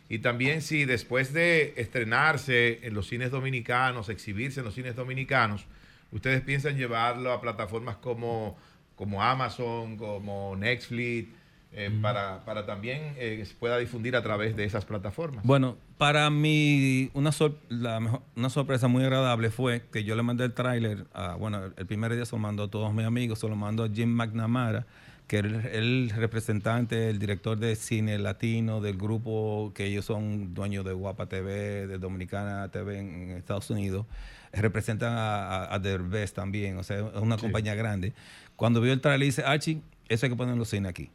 y 0.09 0.19
también 0.19 0.61
si 0.61 0.85
después 0.85 1.33
de 1.33 1.73
estrenarse 1.77 2.85
en 2.85 2.93
los 2.93 3.07
cines 3.07 3.31
dominicanos, 3.31 4.09
exhibirse 4.09 4.59
en 4.59 4.65
los 4.65 4.75
cines 4.75 4.95
dominicanos, 4.95 5.65
ustedes 6.11 6.41
piensan 6.41 6.77
llevarlo 6.77 7.31
a 7.31 7.41
plataformas 7.41 7.95
como, 7.95 8.57
como 8.95 9.23
Amazon, 9.23 9.97
como 9.97 10.55
Netflix, 10.57 11.29
eh, 11.75 11.91
para, 12.01 12.43
para 12.45 12.65
también 12.65 13.13
eh, 13.17 13.43
se 13.45 13.53
pueda 13.53 13.77
difundir 13.77 14.15
a 14.15 14.23
través 14.23 14.55
de 14.55 14.63
esas 14.63 14.85
plataformas. 14.85 15.43
Bueno, 15.45 15.75
para 15.97 16.29
mí 16.29 17.09
una, 17.13 17.31
sor- 17.31 17.57
la 17.69 17.99
mejor- 17.99 18.21
una 18.35 18.49
sorpresa 18.49 18.87
muy 18.87 19.03
agradable 19.03 19.49
fue 19.49 19.83
que 19.91 20.03
yo 20.03 20.15
le 20.15 20.23
mandé 20.23 20.45
el 20.45 20.53
tráiler, 20.53 21.05
a- 21.13 21.35
bueno, 21.35 21.59
el 21.75 21.85
primer 21.85 22.15
día 22.15 22.25
se 22.25 22.31
lo 22.35 22.39
mandó 22.39 22.63
a 22.63 22.67
todos 22.69 22.93
mis 22.93 23.05
amigos, 23.05 23.39
se 23.39 23.47
lo 23.49 23.55
mandó 23.55 23.83
a 23.83 23.89
Jim 23.89 24.09
McNamara, 24.09 24.85
que 25.27 25.39
es 25.39 25.43
el, 25.45 25.55
el 25.65 26.09
representante, 26.15 27.09
el 27.09 27.17
director 27.19 27.57
de 27.57 27.75
cine 27.75 28.19
latino 28.19 28.79
del 28.79 28.95
grupo, 28.97 29.71
que 29.73 29.85
ellos 29.85 30.05
son 30.05 30.53
dueños 30.53 30.85
de 30.85 30.93
Guapa 30.93 31.25
TV, 31.25 31.87
de 31.87 31.97
Dominicana 31.97 32.69
TV 32.69 32.99
en, 32.99 33.07
en 33.31 33.37
Estados 33.37 33.69
Unidos. 33.69 34.05
Representan 34.53 35.13
a, 35.13 35.63
a, 35.65 35.75
a 35.75 35.79
Derbez 35.79 36.31
también, 36.33 36.77
o 36.77 36.83
sea, 36.83 36.99
es 36.99 37.21
una 37.21 37.37
compañía 37.37 37.75
grande. 37.75 38.13
Cuando 38.55 38.79
vio 38.79 38.93
el 38.93 39.01
tráiler 39.01 39.25
dice, 39.25 39.43
Archie, 39.43 39.81
eso 40.07 40.25
hay 40.25 40.29
que 40.29 40.35
ponerlo 40.35 40.53
en 40.53 40.59
los 40.59 40.69
cines 40.69 40.89
aquí. 40.89 41.09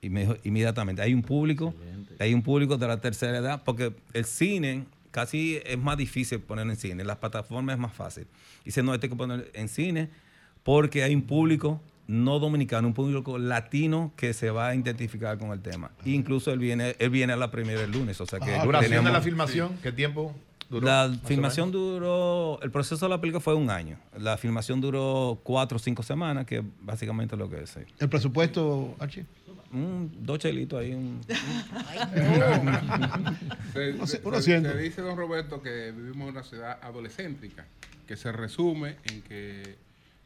Y 0.00 0.10
me 0.10 0.20
dijo 0.20 0.36
inmediatamente, 0.44 1.02
hay 1.02 1.12
un 1.14 1.22
público, 1.22 1.74
hay 2.20 2.32
un 2.34 2.42
público 2.42 2.76
de 2.76 2.86
la 2.86 3.00
tercera 3.00 3.38
edad, 3.38 3.62
porque 3.64 3.92
el 4.12 4.24
cine 4.24 4.84
casi 5.10 5.60
es 5.64 5.78
más 5.78 5.96
difícil 5.96 6.38
poner 6.40 6.66
en 6.68 6.76
cine, 6.76 7.04
las 7.04 7.16
plataformas 7.16 7.74
es 7.74 7.80
más 7.80 7.92
fácil. 7.92 8.26
Dice, 8.64 8.82
no, 8.82 8.94
este 8.94 9.06
hay 9.06 9.10
que 9.10 9.16
poner 9.16 9.50
en 9.54 9.68
cine 9.68 10.08
porque 10.62 11.02
hay 11.02 11.14
un 11.14 11.22
público 11.22 11.80
no 12.06 12.38
dominicano, 12.38 12.86
un 12.88 12.94
público 12.94 13.38
latino 13.38 14.12
que 14.16 14.32
se 14.32 14.50
va 14.50 14.68
a 14.68 14.74
identificar 14.74 15.36
con 15.38 15.50
el 15.50 15.60
tema. 15.60 15.90
Incluso 16.04 16.52
él 16.52 16.58
viene, 16.58 16.94
él 16.98 17.10
viene 17.10 17.32
a 17.32 17.36
la 17.36 17.50
primera 17.50 17.82
el 17.82 17.90
lunes, 17.90 18.20
o 18.20 18.26
sea 18.26 18.38
que 18.38 18.54
Ah, 18.54 18.64
¿Duración 18.64 18.90
de 18.90 18.96
tenemos- 18.98 19.12
la 19.12 19.20
filmación? 19.20 19.76
¿Qué 19.82 19.92
tiempo 19.92 20.34
duró? 20.70 20.86
la 20.86 21.12
filmación 21.24 21.70
duró, 21.72 22.60
el 22.62 22.70
proceso 22.70 23.04
de 23.06 23.10
la 23.10 23.20
película 23.20 23.40
fue 23.40 23.54
un 23.54 23.68
año. 23.68 23.98
La 24.18 24.36
filmación 24.38 24.80
duró 24.80 25.38
cuatro 25.42 25.76
o 25.76 25.78
cinco 25.78 26.02
semanas, 26.02 26.46
que 26.46 26.62
básicamente 26.80 27.34
es 27.34 27.38
lo 27.38 27.50
que 27.50 27.62
es. 27.62 27.76
¿El 27.98 28.08
presupuesto, 28.08 28.94
Archie? 28.98 29.26
Un, 29.72 30.10
dos 30.24 30.38
chelitos 30.38 30.80
ahí. 30.80 30.94
Un, 30.94 31.20
Se, 33.74 33.92
dice, 34.78 35.02
don 35.02 35.16
Roberto, 35.16 35.62
que 35.62 35.92
vivimos 35.92 36.28
en 36.28 36.34
una 36.34 36.42
ciudad 36.42 36.78
adolescéntrica, 36.82 37.66
que 38.06 38.16
se 38.16 38.32
resume 38.32 38.96
en 39.04 39.22
que 39.22 39.76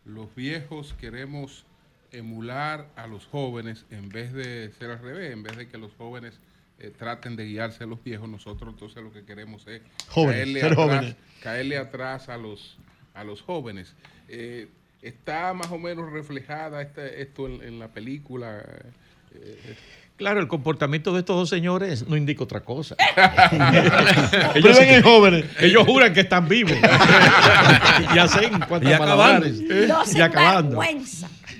los 0.04 0.34
viejos 0.34 0.94
queremos 1.00 1.64
emular 2.12 2.88
a 2.96 3.06
los 3.06 3.26
jóvenes 3.26 3.84
en 3.90 4.08
vez 4.08 4.32
de 4.32 4.72
ser 4.78 4.90
al 4.90 4.98
revés, 5.00 5.32
en 5.32 5.42
vez 5.42 5.56
de 5.56 5.68
que 5.68 5.78
los 5.78 5.92
jóvenes 5.96 6.34
eh, 6.78 6.92
traten 6.96 7.36
de 7.36 7.46
guiarse 7.46 7.84
a 7.84 7.86
los 7.86 8.02
viejos, 8.04 8.28
nosotros 8.28 8.72
entonces 8.72 9.02
lo 9.02 9.12
que 9.12 9.24
queremos 9.24 9.66
es 9.66 9.80
Jóvenes, 10.08 10.36
caerle, 10.44 10.60
ser 10.60 10.72
atrás, 10.72 10.86
jóvenes. 10.86 11.16
caerle 11.42 11.78
atrás 11.78 12.28
a 12.28 12.36
los, 12.36 12.76
a 13.14 13.24
los 13.24 13.40
jóvenes. 13.42 13.94
Eh, 14.28 14.68
¿Está 15.00 15.52
más 15.52 15.70
o 15.72 15.78
menos 15.78 16.12
reflejada 16.12 16.80
esta- 16.82 17.06
esto 17.06 17.48
en, 17.48 17.60
en 17.62 17.78
la 17.80 17.88
película? 17.88 18.62
Eh, 19.35 19.77
Claro, 20.23 20.39
el 20.39 20.47
comportamiento 20.47 21.12
de 21.12 21.19
estos 21.19 21.35
dos 21.35 21.49
señores 21.49 22.07
no 22.07 22.17
indica 22.17 22.44
otra 22.44 22.61
cosa. 22.61 22.94
Pero 24.55 24.69
ven 24.77 24.89
en 24.89 25.02
jóvenes. 25.02 25.47
ellos 25.59 25.85
juran 25.85 26.12
que 26.12 26.20
están 26.20 26.47
vivos. 26.47 26.73
y 28.15 28.19
hacen 28.19 28.61
cuantas 28.69 29.01
malabares. 29.01 29.61
¿eh? 29.69 29.89
Y 30.15 30.20
acabando. 30.20 30.81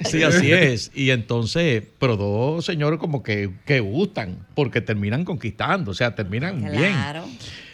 Sí, 0.05 0.23
así 0.23 0.53
es. 0.53 0.93
Y 0.95 1.11
entonces, 1.11 1.83
pero 1.99 2.17
dos 2.17 2.65
señores 2.65 3.01
como 3.01 3.25
que, 3.25 3.51
que 3.65 3.81
gustan, 3.81 4.47
porque 4.55 4.81
terminan 4.81 5.25
conquistando, 5.25 5.91
o 5.91 5.95
sea, 5.95 6.15
terminan 6.15 6.61
bien. 6.61 6.93
Claro. 6.93 7.25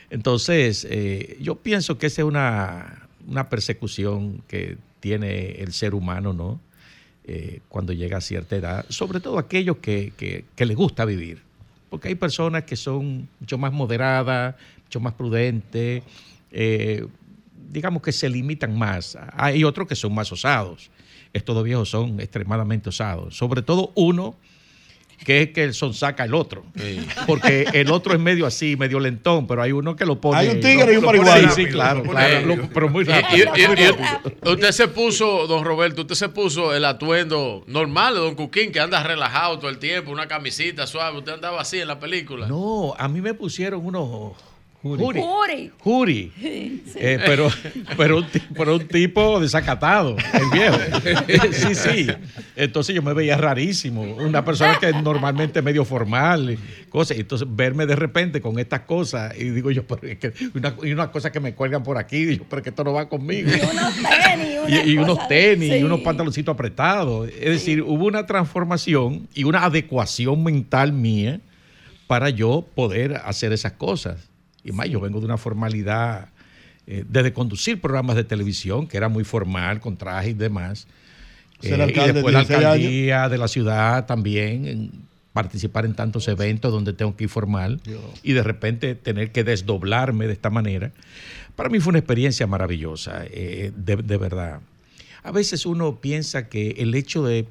Entonces, 0.08 0.86
eh, 0.88 1.36
yo 1.38 1.56
pienso 1.56 1.98
que 1.98 2.06
esa 2.06 2.22
es 2.22 2.28
una, 2.28 3.08
una 3.26 3.50
persecución 3.50 4.42
que 4.48 4.78
tiene 5.00 5.60
el 5.60 5.74
ser 5.74 5.94
humano, 5.94 6.32
¿no? 6.32 6.60
Eh, 7.30 7.60
cuando 7.68 7.92
llega 7.92 8.16
a 8.16 8.20
cierta 8.22 8.56
edad, 8.56 8.86
sobre 8.88 9.20
todo 9.20 9.38
aquellos 9.38 9.76
que, 9.76 10.14
que, 10.16 10.64
les 10.64 10.74
gusta 10.74 11.04
vivir. 11.04 11.42
Porque 11.90 12.08
hay 12.08 12.14
personas 12.14 12.64
que 12.64 12.74
son 12.74 13.28
mucho 13.38 13.58
más 13.58 13.70
moderadas, 13.70 14.54
mucho 14.84 14.98
más 14.98 15.12
prudentes, 15.12 16.02
eh, 16.50 17.06
digamos 17.70 18.00
que 18.00 18.12
se 18.12 18.30
limitan 18.30 18.78
más. 18.78 19.18
Hay 19.34 19.62
otros 19.62 19.86
que 19.86 19.94
son 19.94 20.14
más 20.14 20.32
osados. 20.32 20.90
Estos 21.34 21.54
dos 21.54 21.64
viejos 21.64 21.90
son 21.90 22.18
extremadamente 22.18 22.88
osados. 22.88 23.36
Sobre 23.36 23.60
todo 23.60 23.92
uno 23.94 24.34
que 25.24 25.42
es 25.42 25.50
que 25.50 25.64
el 25.64 25.74
son 25.74 25.92
saca 25.94 26.24
el 26.24 26.34
otro. 26.34 26.64
Porque 27.26 27.66
el 27.72 27.90
otro 27.90 28.14
es 28.14 28.20
medio 28.20 28.46
así, 28.46 28.76
medio 28.76 29.00
lentón, 29.00 29.46
pero 29.46 29.62
hay 29.62 29.72
uno 29.72 29.94
que 29.96 30.06
lo 30.06 30.20
pone. 30.20 30.38
Hay 30.38 30.48
un 30.48 30.60
tigre 30.60 30.86
lo- 30.86 30.92
y 30.92 30.96
un 30.96 31.04
marihuana. 31.04 31.50
Sí, 31.50 31.64
sí, 31.64 31.70
claro, 31.70 32.02
claro, 32.02 32.46
lo- 32.46 32.68
pero 32.70 32.88
muy 32.88 33.02
Y- 33.04 33.06
rápido. 33.08 33.52
y- 33.56 33.60
y- 33.62 33.66
muy 33.66 33.76
y- 33.80 33.86
rápido. 33.88 34.52
usted 34.52 34.70
se 34.72 34.88
puso, 34.88 35.46
don 35.46 35.64
Roberto, 35.64 36.02
usted 36.02 36.14
se 36.14 36.28
puso 36.28 36.74
el 36.74 36.84
atuendo 36.84 37.64
normal 37.66 38.14
de 38.14 38.20
don 38.20 38.34
Cuquín, 38.34 38.72
que 38.72 38.80
anda 38.80 39.02
relajado 39.02 39.58
todo 39.58 39.70
el 39.70 39.78
tiempo, 39.78 40.10
una 40.10 40.28
camisita 40.28 40.86
suave. 40.86 41.18
Usted 41.18 41.32
andaba 41.32 41.60
así 41.60 41.78
en 41.80 41.88
la 41.88 41.98
película. 42.00 42.46
No, 42.46 42.94
a 42.96 43.08
mí 43.08 43.20
me 43.20 43.34
pusieron 43.34 43.84
unos 43.84 44.32
Juri. 44.82 45.20
Juri. 45.20 45.72
Juri. 45.78 46.32
Sí. 46.88 46.98
Eh, 47.00 47.18
pero, 47.24 47.48
pero, 47.96 48.18
un, 48.18 48.26
pero 48.56 48.76
un 48.76 48.88
tipo 48.88 49.40
desacatado, 49.40 50.16
el 50.32 50.50
viejo. 50.50 50.78
sí, 51.52 51.74
sí. 51.74 52.06
Entonces 52.56 52.94
yo 52.94 53.02
me 53.02 53.12
veía 53.12 53.36
rarísimo. 53.36 54.02
Una 54.02 54.44
persona 54.44 54.78
que 54.78 54.90
normalmente 54.92 55.58
es 55.58 55.64
medio 55.64 55.84
formal, 55.84 56.52
y 56.52 56.58
cosas. 56.88 57.18
Entonces 57.18 57.46
verme 57.50 57.84
de 57.84 57.96
repente 57.96 58.40
con 58.40 58.58
estas 58.58 58.80
cosas 58.80 59.34
y 59.38 59.50
digo 59.50 59.70
yo, 59.70 59.86
pero 59.86 60.06
es 60.06 60.18
que 60.18 60.32
una, 60.54 60.74
y 60.82 60.92
unas 60.92 61.08
cosas 61.08 61.30
que 61.30 61.40
me 61.40 61.54
cuelgan 61.54 61.82
por 61.82 61.98
aquí, 61.98 62.24
digo, 62.24 62.46
pero 62.48 62.62
que 62.62 62.70
esto 62.70 62.84
no 62.84 62.92
va 62.92 63.08
conmigo. 63.08 63.50
Y 64.68 64.96
unos 64.96 65.28
tenis. 65.28 65.72
Y, 65.74 65.82
unos 65.82 66.00
pantaloncitos 66.00 66.52
apretados. 66.54 67.28
Es 67.28 67.50
decir, 67.50 67.82
hubo 67.82 68.06
una 68.06 68.26
transformación 68.26 69.28
y 69.34 69.44
una 69.44 69.64
adecuación 69.64 70.42
mental 70.42 70.92
mía 70.92 71.40
para 72.06 72.30
yo 72.30 72.66
poder 72.74 73.16
hacer 73.24 73.52
esas 73.52 73.72
cosas. 73.72 74.27
Y 74.64 74.72
más, 74.72 74.88
yo 74.88 75.00
vengo 75.00 75.20
de 75.20 75.26
una 75.26 75.36
formalidad, 75.36 76.28
eh, 76.86 77.04
desde 77.08 77.32
conducir 77.32 77.80
programas 77.80 78.16
de 78.16 78.24
televisión, 78.24 78.86
que 78.86 78.96
era 78.96 79.08
muy 79.08 79.24
formal, 79.24 79.80
con 79.80 79.96
traje 79.96 80.30
y 80.30 80.34
demás. 80.34 80.86
Ser 81.60 81.80
Eh, 81.80 81.82
alcalde 81.82 82.10
y 82.10 82.14
después 82.14 82.32
la 82.32 82.40
16 82.40 82.58
años. 82.58 82.74
alcaldía 82.74 83.28
de 83.28 83.38
la 83.38 83.48
ciudad 83.48 84.06
también, 84.06 84.66
en 84.66 85.08
participar 85.32 85.84
en 85.84 85.94
tantos 85.94 86.26
eventos 86.26 86.72
donde 86.72 86.92
tengo 86.92 87.14
que 87.14 87.24
ir 87.24 87.30
formal 87.30 87.80
y 88.24 88.32
de 88.32 88.42
repente 88.42 88.96
tener 88.96 89.30
que 89.30 89.44
desdoblarme 89.44 90.26
de 90.26 90.32
esta 90.32 90.50
manera. 90.50 90.90
Para 91.54 91.68
mí 91.68 91.78
fue 91.78 91.90
una 91.90 92.00
experiencia 92.00 92.48
maravillosa, 92.48 93.22
eh, 93.26 93.70
de, 93.76 93.96
de 93.96 94.16
verdad. 94.16 94.60
A 95.22 95.30
veces 95.30 95.64
uno 95.64 96.00
piensa 96.00 96.48
que 96.48 96.70
el 96.78 96.94
hecho 96.94 97.22
de 97.22 97.46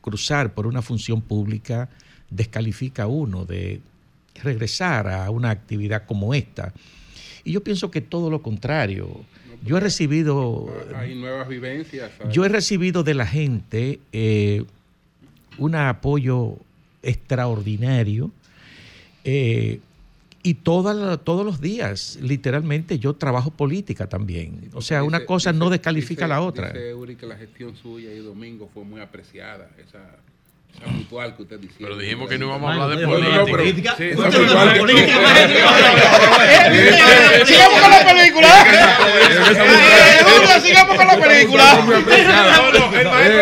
cruzar 0.00 0.54
por 0.54 0.66
una 0.66 0.82
función 0.82 1.20
pública 1.20 1.88
descalifica 2.30 3.04
a 3.04 3.06
uno 3.06 3.44
de 3.44 3.80
regresar 4.42 5.08
a 5.08 5.30
una 5.30 5.50
actividad 5.50 6.04
como 6.06 6.34
esta. 6.34 6.72
Y 7.44 7.52
yo 7.52 7.62
pienso 7.62 7.90
que 7.90 8.00
todo 8.00 8.30
lo 8.30 8.42
contrario. 8.42 9.24
Yo 9.64 9.76
he 9.78 9.80
recibido 9.80 10.66
Hay 10.94 11.14
nuevas 11.14 11.48
vivencias. 11.48 12.10
¿sabes? 12.18 12.32
yo 12.34 12.44
he 12.44 12.48
recibido 12.48 13.02
de 13.02 13.14
la 13.14 13.26
gente 13.26 14.00
eh, 14.12 14.64
un 15.58 15.74
apoyo 15.74 16.56
extraordinario 17.02 18.30
eh, 19.24 19.80
y 20.42 20.54
toda 20.54 21.16
todos 21.16 21.44
los 21.44 21.60
días, 21.60 22.18
literalmente, 22.22 23.00
yo 23.00 23.14
trabajo 23.14 23.50
política 23.50 24.08
también. 24.08 24.70
O 24.74 24.80
sea, 24.82 25.02
una 25.02 25.18
Dice- 25.18 25.26
cosa 25.26 25.52
no 25.52 25.64
dice- 25.66 25.70
descalifica 25.78 26.26
a 26.26 26.28
la 26.28 26.40
otra. 26.40 26.68
Dice 26.68 26.94
Uri 26.94 27.16
que 27.16 27.26
la 27.26 27.36
gestión 27.36 27.74
suya 27.76 28.12
y 28.12 28.18
domingo 28.18 28.70
fue 28.72 28.84
muy 28.84 29.00
apreciada. 29.00 29.68
Esa 29.84 29.98
mutual 30.86 31.34
que 31.36 31.42
usted 31.42 31.58
decía. 31.58 31.76
Pero 31.80 31.96
dijimos 31.96 32.28
que 32.28 32.38
no 32.38 32.46
íbamos 32.46 32.70
a 32.70 32.74
hablar 32.74 32.98
de 32.98 33.06
No, 33.06 33.12
no, 33.18 33.18
no, 33.18 33.44
pero- 33.44 33.56
política. 33.58 33.94
sí. 33.96 34.10
Sigamos 37.46 37.80
con 37.80 37.90
la 37.90 38.04
película. 38.04 38.48
Eh, 40.48 40.60
sigamos 40.62 40.96
con 40.96 41.06
la 41.08 41.16
película. 41.16 41.64
No, 41.76 42.72
no, 42.72 42.90
película. 42.90 43.36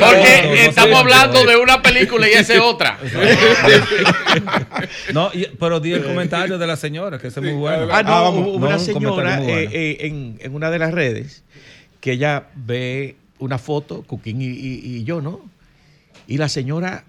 Porque 0.00 0.64
estamos 0.66 1.00
hablando 1.00 1.44
de 1.44 1.56
una 1.56 1.82
película 1.82 2.28
y 2.28 2.32
esa 2.32 2.54
es 2.54 2.60
otra. 2.60 2.98
No, 5.12 5.30
pero 5.58 5.80
di 5.80 5.92
el 5.92 6.04
comentario 6.04 6.58
de 6.58 6.66
la 6.66 6.76
señora, 6.76 7.03
que 7.20 7.28
es 7.28 7.36
muy 7.40 7.52
bueno. 7.52 7.88
Ah, 7.92 8.02
no, 8.02 8.30
hubo 8.30 8.58
No, 8.58 8.66
una 8.66 8.78
señora 8.78 9.42
eh, 9.42 9.68
eh, 9.72 9.96
en, 10.06 10.36
en 10.40 10.54
una 10.54 10.70
de 10.70 10.78
las 10.78 10.92
redes 10.92 11.42
que 12.00 12.12
ella 12.12 12.44
ve 12.54 13.16
una 13.38 13.58
foto, 13.58 14.02
Cuquín 14.02 14.40
y, 14.42 14.46
y- 14.46 14.80
y 14.98 15.04
yo, 15.04 15.20
¿no? 15.20 15.40
Y 16.26 16.38
la 16.38 16.48
señora, 16.48 17.04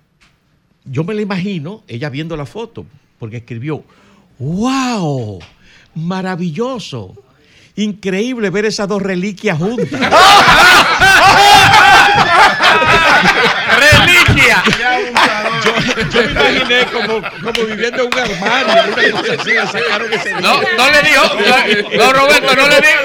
yo 0.85 1.03
me 1.03 1.13
la 1.13 1.21
imagino, 1.21 1.83
ella 1.87 2.09
viendo 2.09 2.35
la 2.37 2.45
foto, 2.45 2.85
porque 3.19 3.37
escribió, 3.37 3.83
¡Wow! 4.39 5.39
Maravilloso. 5.95 7.15
Increíble 7.77 8.49
ver 8.49 8.65
esas 8.65 8.87
dos 8.87 9.01
reliquias 9.01 9.57
juntas. 9.57 9.87
¡Reliquia! 13.79 14.63
Yo, 16.11 16.21
me 16.23 16.31
imaginé 16.31 16.85
como, 16.91 17.21
como 17.21 17.65
viviendo 17.67 18.03
en 18.03 18.07
un 18.13 18.19
armario, 18.19 18.83
una 18.93 19.21
cosa 19.21 19.33
así, 19.41 19.51
le 19.51 19.67
sacaron 19.67 20.13
ese 20.13 20.33
No, 20.33 20.59
día. 20.59 20.69
no 20.77 20.89
le 20.91 21.01
dijo, 21.01 21.23
no, 21.23 21.97
no, 21.97 22.13
Roberto, 22.13 22.55
no 22.55 22.67
le 22.67 22.75
dijo, 22.81 23.01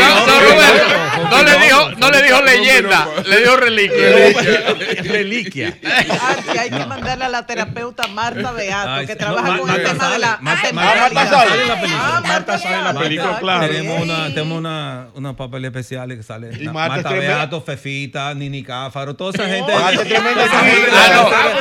no, 0.00 0.26
no, 0.26 0.40
Roberto, 0.40 1.28
no 1.30 1.42
le 1.42 1.58
dijo, 1.58 1.90
no 1.98 2.10
le 2.10 2.22
dijo 2.22 2.42
leyenda, 2.42 3.08
le 3.24 3.40
dijo 3.40 3.56
reliquia. 3.56 5.04
Reliquia. 5.04 5.78
Archie, 5.84 6.58
hay 6.58 6.70
que 6.70 6.86
mandarle 6.86 7.24
a 7.24 7.28
la 7.28 7.46
terapeuta 7.46 8.06
Marta 8.08 8.52
Beato, 8.52 9.06
que 9.06 9.16
trabaja 9.16 9.48
No, 9.48 9.58
con 9.58 9.68
Marta 9.68 9.82
el 9.90 9.96
tema 9.98 10.10
de 10.12 10.18
la 10.18 10.28
sale, 10.36 10.72
Marta- 10.72 11.26
sale 11.30 11.62
en 11.62 11.68
la 11.68 11.80
película. 11.80 12.02
Ah, 12.16 12.20
Marta 12.26 12.58
sale 12.58 12.76
en 12.76 12.84
la 12.84 12.94
película, 12.94 13.38
claro. 13.38 13.66
Tenemos 13.68 14.00
una, 14.02 14.28
tenemos 14.28 14.58
una, 14.58 15.06
unos 15.14 15.36
papeles 15.36 15.68
especiales 15.68 16.26
que 16.26 16.64
Na- 16.64 16.72
Marta. 16.72 17.10
Beato, 17.10 17.60
Fefita, 17.60 18.34
Nini 18.34 18.62
Cáfaro, 18.62 19.14
toda 19.14 19.30
esa 19.32 19.48
gente. 19.48 19.72
Marta 19.72 20.02
tremenda 20.04 20.44
Esa 20.44 20.60
gente- 20.60 20.90
Ah, 20.92 21.10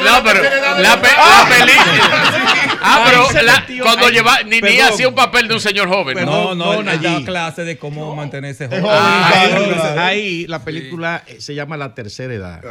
no, 0.04 0.12
no, 0.12 0.24
pero 0.24 0.42
la, 0.62 1.02
pe- 1.02 1.08
la 1.08 1.46
película. 1.50 2.40
Ah, 2.86 3.02
pero 3.06 3.44
la- 3.44 3.66
cuando 3.82 4.10
lleva, 4.10 4.44
Nini 4.44 4.60
perdón. 4.60 4.82
hacía 4.92 5.08
un 5.08 5.16
papel 5.16 5.48
de 5.48 5.54
un 5.54 5.62
señor 5.62 5.88
joven. 5.88 6.26
No, 6.26 6.54
no, 6.54 6.74
él 6.74 6.90
allí. 6.90 7.04
da 7.04 7.24
clase 7.24 7.64
de 7.64 7.78
cómo 7.78 8.14
mantenerse 8.14 8.68
joven. 8.68 8.84
Ah, 8.86 9.96
ahí, 10.08 10.46
la 10.48 10.60
película 10.66 11.24
eh, 11.26 11.40
se 11.40 11.56
llama 11.56 11.78
La 11.78 11.96
Tercera 11.96 12.34
Edad. 12.34 12.62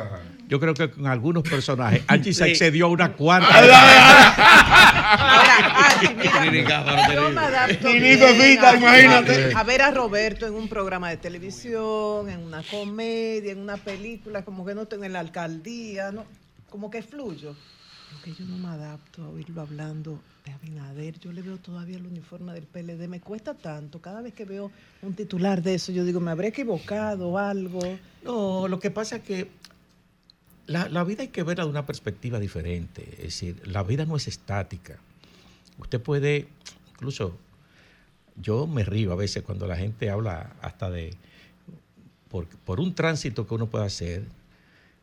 Yo 0.49 0.61
creo 0.61 0.75
que 0.75 0.91
con 0.91 1.07
algunos 1.07 1.43
personajes, 1.44 2.02
Angie 2.09 2.35
se 2.35 2.47
excedió 2.51 2.86
a 2.86 2.89
una 2.91 3.12
cuarta. 3.15 3.49
Ahora, 3.59 4.35
Archie, 5.86 6.15
mira, 6.51 7.09
yo 7.15 7.31
me 7.31 7.41
adapto 7.41 7.89
Ni 7.89 8.01
bien 8.01 8.19
Fefita, 8.19 8.70
a- 8.70 8.77
imagínate. 8.77 9.52
A 9.55 9.62
ver 9.62 9.81
a 9.83 9.91
Roberto 9.93 10.47
en 10.47 10.55
un 10.55 10.69
programa 10.69 11.09
de 11.09 11.17
televisión, 11.17 12.28
en 12.28 12.41
una 12.41 12.62
comedia, 12.62 13.52
en 13.52 13.61
una 13.61 13.77
película, 13.78 14.43
como 14.44 14.67
que 14.67 14.75
no 14.75 14.86
tengo 14.86 15.05
en 15.05 15.15
la 15.15 15.20
alcaldía, 15.20 16.11
¿no? 16.12 16.27
Como 16.73 16.91
que 16.91 17.02
fluyo. 17.02 17.51
Lo 17.51 18.23
que 18.25 18.33
yo 18.33 18.47
no 18.47 18.57
me 18.57 18.68
adapto 18.68 19.23
a 19.23 19.28
oírlo 19.28 19.60
hablando 19.60 20.18
de 20.47 20.52
Abinader. 20.52 21.18
Yo 21.18 21.31
le 21.31 21.42
veo 21.42 21.59
todavía 21.59 21.99
el 21.99 22.07
uniforme 22.07 22.55
del 22.55 22.65
PLD. 22.65 23.09
Me 23.09 23.20
cuesta 23.20 23.52
tanto. 23.52 24.01
Cada 24.01 24.23
vez 24.23 24.33
que 24.33 24.47
veo 24.47 24.70
un 25.02 25.12
titular 25.12 25.62
de 25.62 25.75
eso, 25.75 25.92
yo 25.92 26.02
digo, 26.02 26.18
me 26.18 26.31
habré 26.31 26.49
equivocado 26.49 27.36
algo. 27.36 27.81
No, 28.25 28.68
lo 28.68 28.81
que 28.81 28.91
pasa 28.91 29.17
es 29.17 29.23
que 29.23 29.51
la, 30.67 30.89
la 30.89 31.05
vida 31.05 31.20
hay 31.20 31.28
que 31.28 31.42
verla 31.42 31.65
de 31.65 31.70
una 31.70 31.84
perspectiva 31.84 32.39
diferente. 32.39 33.07
Es 33.18 33.25
decir, 33.25 33.68
la 33.68 33.83
vida 33.83 34.07
no 34.07 34.17
es 34.17 34.26
estática. 34.26 34.99
Usted 35.76 36.01
puede, 36.01 36.49
incluso 36.92 37.36
yo 38.36 38.67
me 38.67 38.83
río 38.83 39.12
a 39.12 39.17
veces 39.17 39.42
cuando 39.42 39.67
la 39.67 39.76
gente 39.76 40.09
habla 40.09 40.57
hasta 40.62 40.89
de, 40.89 41.15
por, 42.31 42.47
por 42.49 42.81
un 42.81 42.94
tránsito 42.94 43.47
que 43.47 43.52
uno 43.52 43.67
puede 43.67 43.84
hacer, 43.84 44.25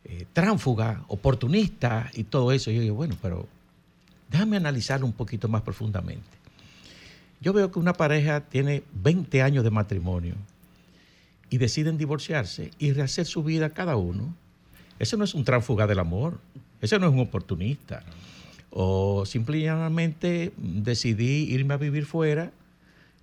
eh, 0.05 0.25
tránfuga, 0.33 1.03
oportunista 1.07 2.09
y 2.13 2.23
todo 2.23 2.51
eso. 2.51 2.71
Yo 2.71 2.81
digo, 2.81 2.95
bueno, 2.95 3.15
pero 3.21 3.47
déjame 4.29 4.57
analizarlo 4.57 5.05
un 5.05 5.13
poquito 5.13 5.47
más 5.47 5.61
profundamente. 5.61 6.27
Yo 7.41 7.53
veo 7.53 7.71
que 7.71 7.79
una 7.79 7.93
pareja 7.93 8.41
tiene 8.41 8.83
20 8.93 9.41
años 9.41 9.63
de 9.63 9.71
matrimonio 9.71 10.35
y 11.49 11.57
deciden 11.57 11.97
divorciarse 11.97 12.71
y 12.79 12.91
rehacer 12.91 13.25
su 13.25 13.43
vida 13.43 13.71
cada 13.71 13.95
uno. 13.95 14.33
Eso 14.99 15.17
no 15.17 15.23
es 15.23 15.33
un 15.33 15.45
tránfuga 15.45 15.87
del 15.87 15.99
amor, 15.99 16.39
eso 16.81 16.99
no 16.99 17.07
es 17.07 17.13
un 17.13 17.19
oportunista. 17.19 18.03
O 18.71 19.25
simplemente 19.25 20.53
decidí 20.57 21.51
irme 21.51 21.73
a 21.73 21.77
vivir 21.77 22.05
fuera. 22.05 22.51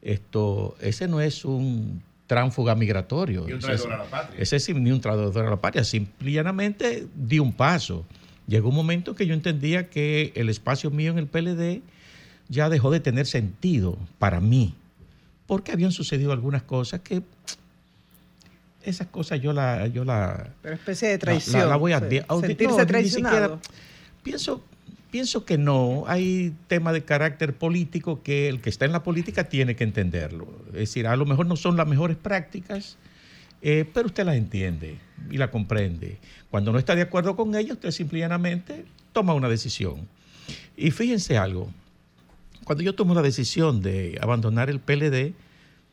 Esto, 0.02 0.76
ese 0.80 1.08
no 1.08 1.20
es 1.20 1.44
un 1.44 2.02
tránfuga 2.26 2.74
migratorio. 2.74 3.44
Ni 3.46 3.52
un 3.52 3.58
Ese 3.58 3.66
traidor 3.68 3.92
a 3.92 3.98
la 3.98 4.04
patria. 4.04 4.40
Ese 4.42 4.56
es 4.56 4.68
ni 4.74 4.90
un 4.90 5.00
traidor 5.00 5.46
a 5.46 5.50
la 5.50 5.56
patria. 5.60 5.84
Simplemente 5.84 7.06
di 7.14 7.38
un 7.38 7.52
paso. 7.52 8.04
Llegó 8.46 8.68
un 8.68 8.74
momento 8.76 9.14
que 9.14 9.26
yo 9.26 9.34
entendía 9.34 9.88
que 9.90 10.32
el 10.36 10.48
espacio 10.48 10.90
mío 10.90 11.10
en 11.12 11.18
el 11.18 11.26
PLD 11.26 11.82
ya 12.48 12.68
dejó 12.68 12.90
de 12.90 13.00
tener 13.00 13.26
sentido 13.26 13.98
para 14.18 14.40
mí. 14.40 14.74
Porque 15.46 15.72
habían 15.72 15.92
sucedido 15.92 16.32
algunas 16.32 16.62
cosas 16.62 17.00
que 17.00 17.22
esas 18.82 19.08
cosas 19.08 19.40
yo 19.40 19.52
la, 19.52 19.86
yo 19.88 20.04
la, 20.04 20.50
Pero 20.62 20.74
especie 20.76 21.08
de 21.08 21.18
traición. 21.18 21.60
la, 21.60 21.66
la 21.66 21.76
voy 21.76 21.92
a 21.92 21.98
sí. 22.00 22.06
de- 22.06 22.26
audi- 22.28 22.46
Sentirse 22.48 22.76
no, 22.76 22.80
ni 22.82 22.86
traicionado. 22.86 23.60
siquiera- 23.60 23.76
pienso, 24.22 24.64
pienso 25.16 25.46
que 25.46 25.56
no. 25.56 26.04
Hay 26.08 26.54
temas 26.68 26.92
de 26.92 27.02
carácter 27.02 27.56
político 27.56 28.22
que 28.22 28.50
el 28.50 28.60
que 28.60 28.68
está 28.68 28.84
en 28.84 28.92
la 28.92 29.02
política 29.02 29.44
tiene 29.44 29.74
que 29.74 29.82
entenderlo. 29.82 30.46
Es 30.66 30.80
decir, 30.80 31.06
a 31.06 31.16
lo 31.16 31.24
mejor 31.24 31.46
no 31.46 31.56
son 31.56 31.74
las 31.74 31.88
mejores 31.88 32.18
prácticas, 32.18 32.98
eh, 33.62 33.86
pero 33.94 34.08
usted 34.08 34.26
las 34.26 34.36
entiende 34.36 34.98
y 35.30 35.38
la 35.38 35.50
comprende. 35.50 36.18
Cuando 36.50 36.70
no 36.70 36.78
está 36.78 36.94
de 36.94 37.00
acuerdo 37.00 37.34
con 37.34 37.54
ellas, 37.54 37.76
usted 37.76 37.92
simplemente 37.92 38.84
toma 39.14 39.32
una 39.32 39.48
decisión. 39.48 40.06
Y 40.76 40.90
fíjense 40.90 41.38
algo, 41.38 41.70
cuando 42.64 42.84
yo 42.84 42.94
tomo 42.94 43.14
la 43.14 43.22
decisión 43.22 43.80
de 43.80 44.18
abandonar 44.20 44.68
el 44.68 44.80
PLD, 44.80 45.32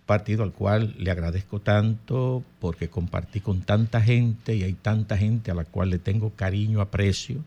partido 0.05 0.43
al 0.43 0.51
cual 0.51 0.95
le 0.97 1.11
agradezco 1.11 1.61
tanto 1.61 2.43
porque 2.59 2.89
compartí 2.89 3.39
con 3.39 3.61
tanta 3.61 4.01
gente 4.01 4.53
y 4.53 4.63
hay 4.63 4.73
tanta 4.73 5.17
gente 5.17 5.49
a 5.49 5.53
la 5.53 5.63
cual 5.63 5.91
le 5.91 5.97
tengo 5.97 6.31
cariño, 6.31 6.81
aprecio, 6.81 7.41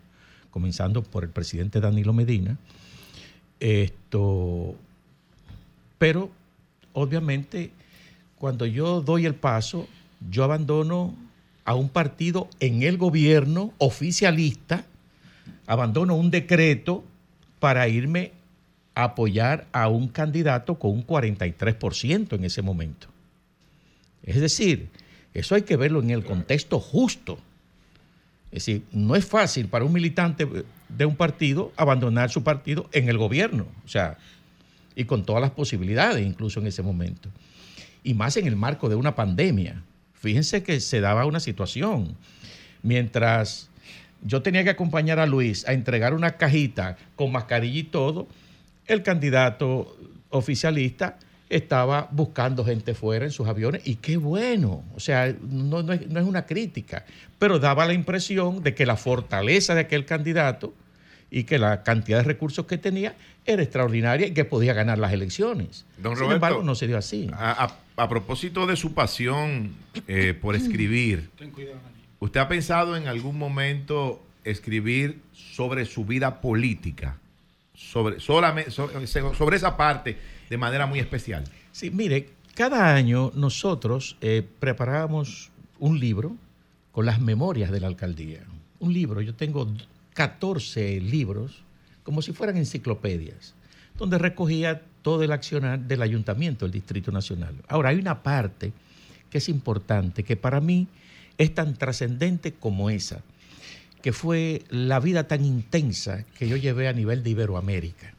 comenzando 0.56 1.02
por 1.02 1.22
el 1.22 1.28
presidente 1.28 1.80
Danilo 1.80 2.14
Medina. 2.14 2.56
Esto, 3.60 4.74
pero 5.98 6.30
obviamente 6.94 7.72
cuando 8.38 8.64
yo 8.64 9.02
doy 9.02 9.26
el 9.26 9.34
paso, 9.34 9.86
yo 10.30 10.44
abandono 10.44 11.14
a 11.66 11.74
un 11.74 11.90
partido 11.90 12.48
en 12.58 12.82
el 12.84 12.96
gobierno 12.96 13.74
oficialista, 13.76 14.86
abandono 15.66 16.14
un 16.14 16.30
decreto 16.30 17.04
para 17.60 17.86
irme 17.88 18.32
a 18.94 19.04
apoyar 19.04 19.66
a 19.72 19.88
un 19.88 20.08
candidato 20.08 20.76
con 20.78 20.92
un 20.92 21.06
43% 21.06 22.32
en 22.34 22.44
ese 22.44 22.62
momento. 22.62 23.08
Es 24.22 24.40
decir, 24.40 24.88
eso 25.34 25.54
hay 25.54 25.64
que 25.64 25.76
verlo 25.76 26.00
en 26.00 26.12
el 26.12 26.24
contexto 26.24 26.80
justo. 26.80 27.38
Es 28.56 28.64
decir, 28.64 28.84
no 28.90 29.16
es 29.16 29.26
fácil 29.26 29.68
para 29.68 29.84
un 29.84 29.92
militante 29.92 30.48
de 30.88 31.04
un 31.04 31.14
partido 31.14 31.74
abandonar 31.76 32.30
su 32.30 32.42
partido 32.42 32.88
en 32.92 33.10
el 33.10 33.18
gobierno, 33.18 33.66
o 33.84 33.88
sea, 33.88 34.16
y 34.94 35.04
con 35.04 35.26
todas 35.26 35.42
las 35.42 35.50
posibilidades 35.50 36.26
incluso 36.26 36.60
en 36.60 36.66
ese 36.66 36.82
momento. 36.82 37.28
Y 38.02 38.14
más 38.14 38.38
en 38.38 38.46
el 38.46 38.56
marco 38.56 38.88
de 38.88 38.94
una 38.94 39.14
pandemia. 39.14 39.82
Fíjense 40.14 40.62
que 40.62 40.80
se 40.80 41.02
daba 41.02 41.26
una 41.26 41.38
situación. 41.38 42.16
Mientras 42.82 43.68
yo 44.22 44.40
tenía 44.40 44.64
que 44.64 44.70
acompañar 44.70 45.18
a 45.18 45.26
Luis 45.26 45.68
a 45.68 45.74
entregar 45.74 46.14
una 46.14 46.38
cajita 46.38 46.96
con 47.14 47.32
mascarilla 47.32 47.80
y 47.80 47.84
todo, 47.84 48.26
el 48.86 49.02
candidato 49.02 49.98
oficialista 50.30 51.18
estaba 51.48 52.08
buscando 52.10 52.64
gente 52.64 52.94
fuera 52.94 53.24
en 53.24 53.30
sus 53.30 53.46
aviones 53.46 53.82
y 53.86 53.96
qué 53.96 54.16
bueno, 54.16 54.82
o 54.94 55.00
sea, 55.00 55.34
no, 55.48 55.82
no 55.82 55.92
es, 55.92 56.08
no 56.08 56.18
es 56.20 56.26
una 56.26 56.44
crítica, 56.46 57.04
pero 57.38 57.58
daba 57.58 57.86
la 57.86 57.92
impresión 57.92 58.62
de 58.62 58.74
que 58.74 58.84
la 58.86 58.96
fortaleza 58.96 59.74
de 59.74 59.82
aquel 59.82 60.04
candidato 60.04 60.74
y 61.30 61.44
que 61.44 61.58
la 61.58 61.82
cantidad 61.82 62.18
de 62.18 62.24
recursos 62.24 62.66
que 62.66 62.78
tenía 62.78 63.14
era 63.44 63.62
extraordinaria 63.62 64.26
y 64.26 64.32
que 64.32 64.44
podía 64.44 64.72
ganar 64.74 64.98
las 64.98 65.12
elecciones. 65.12 65.84
Don 65.98 66.12
Sin 66.14 66.20
Roberto, 66.20 66.34
embargo, 66.34 66.62
no 66.62 66.74
se 66.74 66.86
dio 66.88 66.98
así. 66.98 67.28
A, 67.32 67.64
a- 67.64 67.76
a 67.98 68.08
propósito 68.08 68.66
de 68.66 68.76
su 68.76 68.92
pasión 68.92 69.70
eh, 70.06 70.34
por 70.38 70.54
escribir, 70.54 71.30
¿usted 72.20 72.40
ha 72.40 72.48
pensado 72.48 72.96
en 72.96 73.06
algún 73.08 73.38
momento 73.38 74.22
escribir 74.44 75.20
sobre 75.32 75.86
su 75.86 76.04
vida 76.04 76.40
política? 76.40 77.16
Sobre, 77.74 78.20
solamente, 78.20 78.70
sobre, 78.70 79.06
sobre 79.34 79.56
esa 79.56 79.76
parte 79.76 80.16
de 80.48 80.58
manera 80.58 80.86
muy 80.86 80.98
especial. 80.98 81.44
Sí, 81.72 81.90
mire, 81.90 82.30
cada 82.54 82.94
año 82.94 83.32
nosotros 83.34 84.16
eh, 84.20 84.46
preparábamos 84.58 85.50
un 85.78 86.00
libro 86.00 86.36
con 86.90 87.04
las 87.04 87.20
memorias 87.20 87.70
de 87.70 87.80
la 87.80 87.86
alcaldía. 87.88 88.40
Un 88.78 88.92
libro, 88.92 89.20
yo 89.20 89.34
tengo 89.34 89.70
14 90.14 91.00
libros, 91.00 91.62
como 92.02 92.22
si 92.22 92.32
fueran 92.32 92.56
enciclopedias, 92.56 93.54
donde 93.98 94.16
recogía 94.16 94.82
todo 95.02 95.22
el 95.22 95.32
accionar 95.32 95.80
del 95.80 96.02
ayuntamiento 96.02 96.64
del 96.64 96.72
Distrito 96.72 97.12
Nacional. 97.12 97.54
Ahora, 97.68 97.90
hay 97.90 97.98
una 97.98 98.22
parte 98.22 98.72
que 99.30 99.38
es 99.38 99.48
importante, 99.48 100.24
que 100.24 100.36
para 100.36 100.60
mí 100.60 100.88
es 101.36 101.54
tan 101.54 101.74
trascendente 101.74 102.54
como 102.54 102.88
esa, 102.88 103.20
que 104.00 104.12
fue 104.12 104.62
la 104.70 104.98
vida 104.98 105.28
tan 105.28 105.44
intensa 105.44 106.24
que 106.38 106.48
yo 106.48 106.56
llevé 106.56 106.88
a 106.88 106.92
nivel 106.92 107.22
de 107.22 107.30
Iberoamérica. 107.30 108.15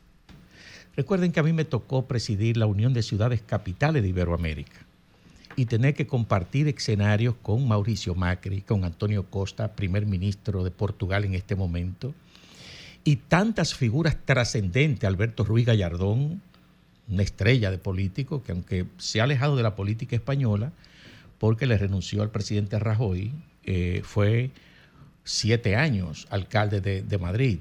Recuerden 0.98 1.32
que 1.32 1.40
a 1.40 1.44
mí 1.44 1.54
me 1.54 1.64
tocó 1.64 2.08
presidir 2.08 2.58
la 2.58 2.66
Unión 2.66 2.92
de 2.92 3.04
Ciudades 3.04 3.44
Capitales 3.46 4.02
de 4.02 4.10
Iberoamérica 4.10 4.80
y 5.56 5.68
tener 5.68 5.94
que 5.94 6.08
compartir 6.08 6.68
escenarios 6.68 7.36
con 7.44 7.68
Mauricio 7.68 8.16
Macri, 8.16 8.62
con 8.62 8.84
Antonio 8.84 9.24
Costa, 9.30 9.76
primer 9.76 10.08
ministro 10.08 10.64
de 10.64 10.72
Portugal 10.72 11.24
en 11.24 11.36
este 11.36 11.56
momento, 11.56 12.16
y 13.04 13.18
tantas 13.18 13.76
figuras 13.76 14.18
trascendentes, 14.26 15.08
Alberto 15.08 15.44
Ruiz 15.46 15.68
Gallardón, 15.68 16.42
una 17.08 17.24
estrella 17.24 17.70
de 17.70 17.78
político 17.78 18.42
que 18.42 18.52
aunque 18.52 18.88
se 18.98 19.22
ha 19.22 19.26
alejado 19.26 19.56
de 19.56 19.64
la 19.64 19.76
política 19.76 20.16
española, 20.16 20.74
porque 21.38 21.68
le 21.68 21.78
renunció 21.78 22.24
al 22.24 22.32
presidente 22.32 22.80
Rajoy, 22.80 23.34
eh, 23.66 24.02
fue 24.04 24.50
siete 25.24 25.76
años 25.76 26.26
alcalde 26.32 26.82
de, 26.82 27.04
de 27.04 27.18
Madrid. 27.20 27.60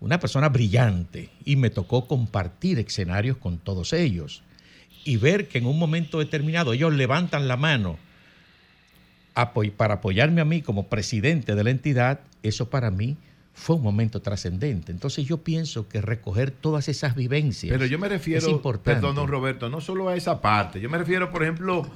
Una 0.00 0.20
persona 0.20 0.48
brillante 0.48 1.30
y 1.44 1.56
me 1.56 1.70
tocó 1.70 2.06
compartir 2.06 2.78
escenarios 2.78 3.36
con 3.38 3.58
todos 3.58 3.92
ellos 3.92 4.42
y 5.04 5.16
ver 5.16 5.48
que 5.48 5.58
en 5.58 5.66
un 5.66 5.78
momento 5.78 6.18
determinado 6.18 6.72
ellos 6.72 6.92
levantan 6.92 7.48
la 7.48 7.56
mano 7.56 7.98
para 9.76 9.94
apoyarme 9.94 10.40
a 10.40 10.44
mí 10.44 10.62
como 10.62 10.88
presidente 10.88 11.54
de 11.54 11.64
la 11.64 11.70
entidad, 11.70 12.20
eso 12.42 12.70
para 12.70 12.90
mí 12.90 13.16
fue 13.52 13.76
un 13.76 13.82
momento 13.82 14.20
trascendente. 14.20 14.92
Entonces 14.92 15.26
yo 15.26 15.38
pienso 15.38 15.88
que 15.88 16.00
recoger 16.00 16.50
todas 16.50 16.88
esas 16.88 17.14
vivencias 17.14 17.72
Pero 17.72 17.86
yo 17.86 17.98
me 17.98 18.08
refiero, 18.08 18.46
es 18.46 18.48
importante. 18.48 19.00
perdón, 19.00 19.16
don 19.16 19.28
Roberto, 19.28 19.68
no 19.68 19.80
solo 19.80 20.08
a 20.08 20.16
esa 20.16 20.40
parte. 20.40 20.80
Yo 20.80 20.90
me 20.90 20.98
refiero, 20.98 21.30
por 21.30 21.42
ejemplo, 21.42 21.86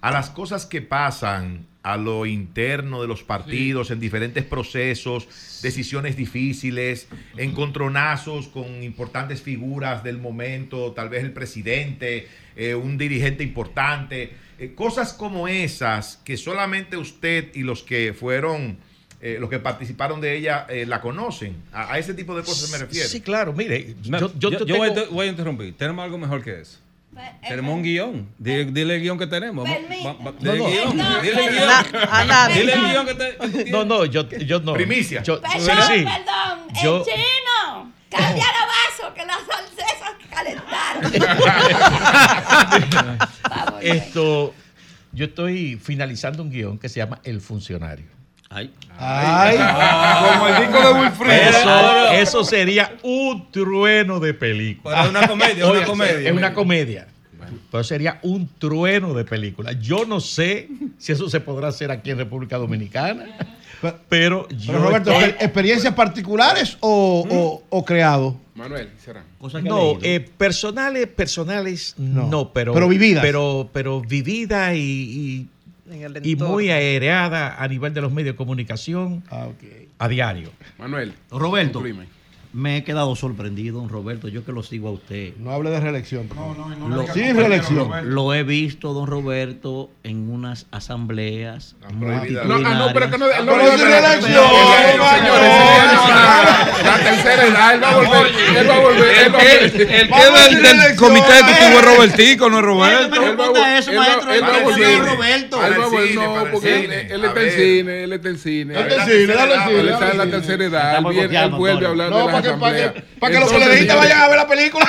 a 0.00 0.10
las 0.10 0.30
cosas 0.30 0.66
que 0.66 0.82
pasan 0.82 1.66
a 1.82 1.96
lo 1.96 2.26
interno 2.26 3.00
de 3.00 3.06
los 3.06 3.22
partidos, 3.22 3.92
en 3.92 4.00
diferentes 4.00 4.44
procesos, 4.44 5.28
decisiones 5.62 6.16
difíciles, 6.16 7.06
encontronazos 7.36 8.48
con 8.48 8.82
importantes 8.82 9.40
figuras 9.40 10.02
del 10.02 10.18
momento, 10.18 10.90
tal 10.92 11.08
vez 11.08 11.22
el 11.22 11.32
presidente, 11.32 12.26
eh, 12.56 12.74
un 12.74 12.98
dirigente 12.98 13.44
importante, 13.44 14.32
eh, 14.58 14.74
cosas 14.74 15.12
como 15.12 15.46
esas 15.46 16.16
que 16.24 16.36
solamente 16.36 16.96
usted 16.96 17.54
y 17.54 17.60
los 17.60 17.84
que 17.84 18.12
fueron, 18.18 18.78
eh, 19.20 19.36
los 19.38 19.48
que 19.48 19.60
participaron 19.60 20.20
de 20.20 20.36
ella, 20.36 20.66
eh, 20.68 20.86
la 20.86 21.00
conocen. 21.00 21.54
A, 21.72 21.92
a 21.92 21.98
ese 22.00 22.14
tipo 22.14 22.36
de 22.36 22.42
cosas 22.42 22.68
me 22.72 22.78
refiero. 22.78 23.08
Sí, 23.08 23.20
claro, 23.20 23.52
mire, 23.52 23.94
No, 24.08 24.18
yo, 24.18 24.32
yo, 24.38 24.50
yo 24.50 24.66
yo 24.66 24.76
voy, 24.76 24.88
a 24.88 25.04
voy 25.08 25.26
a 25.28 25.30
interrumpir. 25.30 25.76
Tenemos 25.76 26.04
algo 26.04 26.18
mejor 26.18 26.42
que 26.42 26.62
eso. 26.62 26.80
Tenemos 27.48 27.74
un 27.74 27.82
guion. 27.82 28.28
Dile, 28.38 28.64
dile 28.66 28.94
el 28.96 29.00
guion 29.02 29.18
que 29.18 29.26
tenemos. 29.26 29.66
Va- 29.66 30.12
va- 30.12 30.32
No, 30.40 30.52
dile 30.52 30.58
no. 30.58 30.66
el 30.66 30.72
guion. 30.72 30.96
No, 30.96 31.20
Dile 31.22 31.44
el 31.46 31.50
guion. 31.52 31.68
Dile 32.54 32.72
el 32.72 32.80
guion 32.86 33.06
que. 33.06 33.70
No, 33.70 33.84
no, 33.84 34.04
yo, 34.04 34.28
yo 34.28 34.60
no. 34.60 34.72
Primicia. 34.74 35.22
Yo- 35.22 35.40
Perdón, 35.40 35.60
sí, 35.60 36.04
perdón, 36.04 36.68
Yo- 36.82 36.98
el 36.98 37.04
chino. 37.04 37.92
Cambia 38.10 38.44
los 38.46 38.66
vasos 39.00 39.14
que 39.14 39.26
las 39.26 39.38
salsesas 39.46 40.12
calentaron. 40.30 41.12
Esto, 43.82 44.54
yo 45.12 45.24
estoy 45.26 45.76
finalizando 45.82 46.42
un 46.42 46.50
guion 46.50 46.78
que 46.78 46.88
se 46.88 47.00
llama 47.00 47.20
El 47.24 47.40
Funcionario. 47.40 48.06
Ay. 48.48 48.70
Ay, 48.98 49.58
como 50.32 50.48
el 50.48 50.56
disco 50.66 50.86
de 50.94 51.00
Wilfried. 51.00 51.32
Eso, 51.32 52.12
eso 52.12 52.44
sería 52.44 52.96
un 53.02 53.50
trueno 53.50 54.20
de 54.20 54.34
película. 54.34 55.02
Es 55.04 55.10
una 55.10 55.26
comedia, 55.28 55.66
una 55.66 55.84
comedia. 55.84 56.28
Es 56.30 56.36
una 56.36 56.54
comedia. 56.54 57.06
Pero 57.70 57.84
sería 57.84 58.18
un 58.22 58.48
trueno 58.58 59.14
de 59.14 59.24
película. 59.24 59.72
Yo 59.72 60.04
no 60.04 60.20
sé 60.20 60.68
si 60.98 61.12
eso 61.12 61.28
se 61.28 61.40
podrá 61.40 61.68
hacer 61.68 61.90
aquí 61.90 62.10
en 62.10 62.18
República 62.18 62.56
Dominicana, 62.56 63.24
pero 64.08 64.48
yo 64.48 64.72
Pero 64.72 64.78
Roberto, 64.84 65.10
estoy- 65.12 65.30
¿exper- 65.30 65.36
¿experiencias 65.44 65.94
particulares 65.94 66.76
o, 66.80 67.24
o- 67.28 67.62
o 67.68 67.84
creado? 67.84 68.36
Manuel, 68.54 68.88
será. 69.04 69.22
No, 69.62 69.98
eh, 70.02 70.20
personales, 70.36 71.06
personales 71.08 71.94
no, 71.98 72.50
pero 72.52 72.72
Pero 72.72 72.88
vividas. 72.88 73.22
Pero, 73.22 73.68
pero 73.72 74.00
vivida 74.00 74.74
y, 74.74 74.80
y, 74.80 75.48
y 76.22 76.36
muy 76.36 76.70
aereada 76.70 77.62
a 77.62 77.68
nivel 77.68 77.94
de 77.94 78.00
los 78.00 78.12
medios 78.12 78.34
de 78.34 78.36
comunicación 78.36 79.22
a 79.98 80.08
diario. 80.08 80.50
Manuel. 80.78 81.12
Roberto, 81.30 81.80
concluime. 81.80 82.15
Me 82.56 82.78
he 82.78 82.84
quedado 82.84 83.14
sorprendido, 83.16 83.80
don 83.80 83.90
Roberto, 83.90 84.28
yo 84.28 84.42
que 84.42 84.50
lo 84.50 84.62
sigo 84.62 84.88
a 84.88 84.92
usted. 84.92 85.34
No 85.36 85.50
hable 85.50 85.68
de 85.68 85.78
reelección. 85.78 86.26
No, 86.34 86.88
Lo, 86.88 87.06
Sin 87.12 87.36
reelección. 87.36 88.14
Lo 88.14 88.32
he 88.32 88.44
visto, 88.44 88.94
don 88.94 89.06
Roberto, 89.06 89.90
en 90.02 90.30
unas 90.30 90.66
asambleas. 90.70 91.76
No, 91.92 92.08
ah, 92.10 92.24
no, 92.78 92.92
pero 92.94 93.10
que 93.10 93.18
no- 93.18 93.26
no 93.26 93.52
Pero 93.52 93.76
sin 93.76 93.86
reelección, 93.86 94.44
la 96.82 96.98
tercera 97.04 97.44
edad, 97.46 97.74
él 97.74 97.82
va 97.82 97.90
a 97.90 97.96
volver, 97.96 98.32
él 98.56 98.70
va 98.70 98.74
a 98.74 98.78
volver, 98.78 99.16
El 99.26 99.32
que, 99.32 99.64
el 99.82 100.08
que 100.08 100.64
del, 100.64 100.96
comité 100.96 101.38
ejecutivo 101.38 101.78
es 101.78 101.84
Robertico, 101.84 102.48
no 102.48 102.58
es 102.60 102.64
Roberto. 102.64 103.22
Él 103.22 103.38
va 103.38 103.44
a 103.44 103.48
volver. 103.50 103.84
no, 106.14 106.50
porque 106.52 106.84
él, 107.10 107.22
está 107.22 107.42
en 107.42 107.50
cine, 107.50 108.04
él 108.04 108.12
está 108.14 108.28
en 108.30 108.38
cine. 108.38 108.74
Él 108.80 109.88
está 109.90 110.10
en 110.10 110.18
la 110.18 110.26
tercera 110.30 110.64
edad, 110.64 110.96
él 110.96 111.50
vuelve 111.50 111.86
a 111.86 111.88
hablar 111.90 112.10
No, 112.10 112.26
de 112.26 112.32
la 112.32 112.45
que, 112.54 112.58
para 112.60 112.76
asamblea. 112.76 112.92
que, 112.94 113.18
para 113.20 113.32
que 113.34 113.40
los 113.40 113.52
peledeístas 113.52 113.96
vayan 113.96 114.18
a 114.20 114.28
ver 114.28 114.36
la 114.36 114.48
película. 114.48 114.86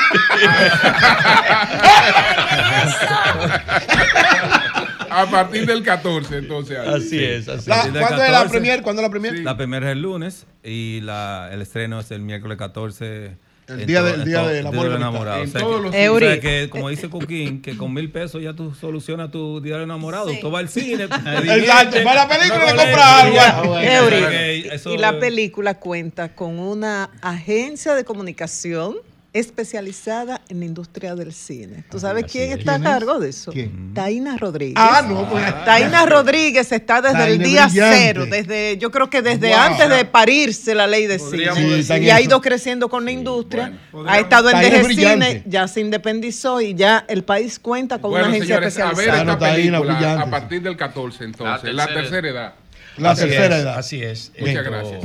A 5.10 5.26
partir 5.32 5.66
del 5.66 5.84
14, 5.84 6.38
entonces. 6.38 6.78
Así 6.80 7.24
es, 7.24 7.48
así 7.48 7.70
La- 7.70 7.82
¿Cuándo 7.82 7.98
es 8.24 8.30
la 8.32 8.38
14. 8.44 8.50
premier? 8.50 8.82
¿Cuándo 8.82 9.02
es 9.02 9.06
la 9.08 9.10
premier? 9.10 9.40
La 9.40 9.58
primera 9.58 9.88
es 9.88 9.92
el 9.94 10.02
lunes 10.02 10.46
y 10.64 11.00
la, 11.02 11.50
el 11.52 11.62
estreno 11.62 12.00
es 12.00 12.12
el 12.12 12.22
miércoles 12.22 12.58
14 12.58 13.38
El 13.68 13.86
día 13.86 14.00
to- 14.00 14.06
de- 14.06 14.14
el 14.14 14.20
en 14.22 14.26
día 14.26 14.48
del 14.48 14.68
amor 14.68 14.86
amistad. 14.86 14.96
enamorado. 14.96 15.44
En 15.44 15.50
O 15.50 15.52
sea 15.52 15.62
todos 15.62 15.76
que- 15.92 16.06
los 16.08 16.16
o 16.16 16.20
sea 16.20 16.40
que, 16.40 16.70
como 16.70 16.90
dice 16.90 17.10
Coquín, 17.10 17.62
que 17.62 17.76
con 17.76 17.94
mil 17.94 18.10
pesos 18.12 18.42
ya 18.42 18.54
tú 18.54 18.74
solucionas 18.74 19.30
tu 19.32 19.60
día 19.62 19.74
del 19.76 19.84
enamorado. 19.84 20.32
Tú 20.40 20.50
vas 20.50 20.62
al 20.62 20.70
cine. 20.70 21.04
Exacto, 21.04 21.42
diviertes, 21.42 22.06
va 22.06 22.12
a 22.12 22.16
la 22.16 22.28
película 22.30 22.64
y 22.64 22.68
le 22.68 22.74
no 22.74 22.82
compra 22.82 23.20
algo. 23.22 23.38
Ah, 23.40 23.82
ya. 23.84 23.98
Eury, 23.98 24.16
O 24.16 24.20
sea 24.20 24.30
que 24.30 24.58
eso- 24.76 24.94
y 24.94 24.98
la 24.98 25.20
película 25.20 25.74
cuenta 25.80 26.30
con 26.34 26.60
una 26.60 27.10
agencia 27.22 27.94
de 27.94 28.04
comunicación 28.06 28.96
especializada 29.40 30.42
en 30.50 30.60
la 30.60 30.66
industria 30.66 31.16
del 31.16 31.34
cine. 31.34 31.84
¿Tú 31.90 32.00
sabes 32.00 32.26
quién 32.32 32.58
está 32.58 32.76
a 32.76 32.80
cargo 32.82 33.20
de 33.20 33.30
eso? 33.30 33.52
¿Quién? 33.52 33.94
Taina 33.94 34.38
Rodríguez. 34.38 34.76
Ah, 34.78 35.04
no, 35.08 35.30
pues. 35.30 35.44
Taina 35.66 36.06
Rodríguez 36.06 36.72
está 36.72 37.02
desde 37.02 37.28
el 37.28 37.40
día 37.40 37.68
brillante. 37.68 37.98
cero, 37.98 38.26
desde 38.30 38.78
yo 38.78 38.92
creo 38.92 39.10
que 39.10 39.22
desde 39.22 39.50
Wow. 39.50 39.58
antes 39.58 39.90
de 39.90 40.06
parirse 40.06 40.76
la 40.76 40.88
ley 40.88 41.06
de 41.08 41.20
cine. 41.20 41.84
Sí, 41.84 41.94
y 42.04 42.10
ha 42.10 42.22
ido 42.22 42.42
creciendo 42.42 42.90
con 42.90 43.06
la 43.06 43.12
industria. 43.12 43.74
ha 44.08 44.20
estado 44.20 44.50
en 44.50 44.60
DG 44.62 44.94
Cine, 44.96 45.44
ya 45.46 45.68
se 45.68 45.82
independizó 45.82 46.62
y 46.62 46.74
ya 46.76 47.06
el 47.08 47.24
país 47.24 47.60
cuenta 47.60 48.00
con 48.00 48.12
Bueno, 48.12 48.28
una 48.28 48.36
agencia 48.36 48.56
señores, 48.56 48.78
a 48.80 48.84
ver 48.86 48.92
especializada. 48.92 49.22
esta 49.34 49.40
Taina, 49.40 49.56
película 49.56 49.80
brillante. 49.96 50.24
a 50.24 50.30
partir 50.30 50.62
del 50.62 50.78
14, 50.78 51.24
entonces, 51.24 51.74
la 51.74 51.86
tercera 51.88 52.02
tercera, 52.10 52.30
edad. 52.30 52.54
La 52.98 53.12
Así 53.12 53.22
tercera 53.22 53.56
es, 53.58 53.64
edad. 53.64 53.78
Así 53.78 54.02
es. 54.04 54.32
Muchas 54.40 54.56
Esto- 54.56 54.72
gracias. 54.72 55.02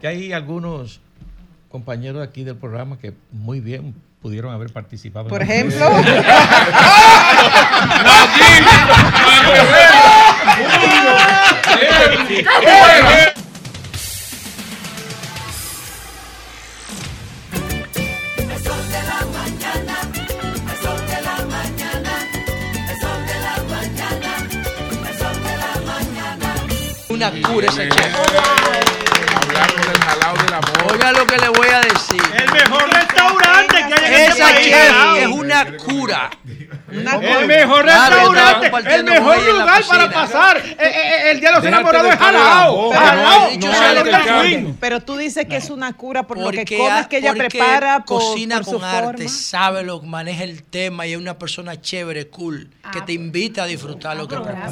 Que 0.00 0.08
hay 0.08 0.32
algunos 0.32 1.00
compañeros 1.74 2.22
aquí 2.24 2.44
del 2.44 2.54
programa 2.54 3.00
que 3.00 3.14
muy 3.32 3.58
bien 3.58 3.96
pudieron 4.22 4.54
haber 4.54 4.72
participado. 4.72 5.26
Por 5.26 5.42
ejemplo. 5.42 5.90
Una 27.08 27.32
cura 27.42 27.66
esa. 27.66 27.82
Amor. 30.54 30.92
Oiga 30.92 31.12
lo 31.12 31.26
que 31.26 31.36
le 31.38 31.48
voy 31.48 31.68
a 31.68 31.80
decir. 31.80 32.22
El 32.36 32.52
mejor 32.52 32.88
restaurante 32.92 33.74
que 33.76 33.82
hay 33.94 34.04
en 34.06 34.14
este 34.14 34.24
Esa 34.42 34.44
país. 34.52 34.74
Jalao. 34.74 35.16
es 35.16 35.26
una 35.26 35.76
cura. 35.78 36.30
El 36.94 37.46
mejor 37.48 37.82
Claro, 37.82 38.30
restaurante, 38.32 38.94
el 38.94 39.04
mejor 39.04 39.42
lugar 39.42 39.82
para 39.88 40.10
pasar 40.10 40.58
eh, 40.58 40.76
eh, 40.78 41.30
el 41.32 41.40
día 41.40 41.48
de 41.50 41.56
los 41.56 41.64
enamorados 41.64 42.12
es 42.12 42.18
jalao. 42.18 42.92
Pero 44.80 45.00
tú 45.00 45.16
dices 45.16 45.46
que 45.46 45.56
es 45.56 45.70
una 45.70 45.92
cura 45.94 46.22
por 46.24 46.38
lo 46.38 46.50
que 46.50 46.58
Porque, 46.58 46.76
comes 46.78 47.06
que 47.08 47.18
ella 47.18 47.32
porque 47.34 47.48
prepara 47.48 48.04
cocina 48.06 48.60
por 48.60 48.74
con 48.74 48.84
arte, 48.84 49.24
forma. 49.24 49.28
sabe 49.28 49.82
lo 49.82 50.00
que 50.00 50.06
maneja 50.06 50.44
el 50.44 50.62
tema 50.62 51.06
y 51.06 51.12
es 51.12 51.18
una 51.18 51.36
persona 51.38 51.80
chévere, 51.80 52.28
cool, 52.28 52.70
que 52.92 53.00
te 53.02 53.12
invita 53.12 53.64
a 53.64 53.66
disfrutar 53.66 54.16
lo 54.16 54.28
que 54.28 54.36
prepara. 54.36 54.70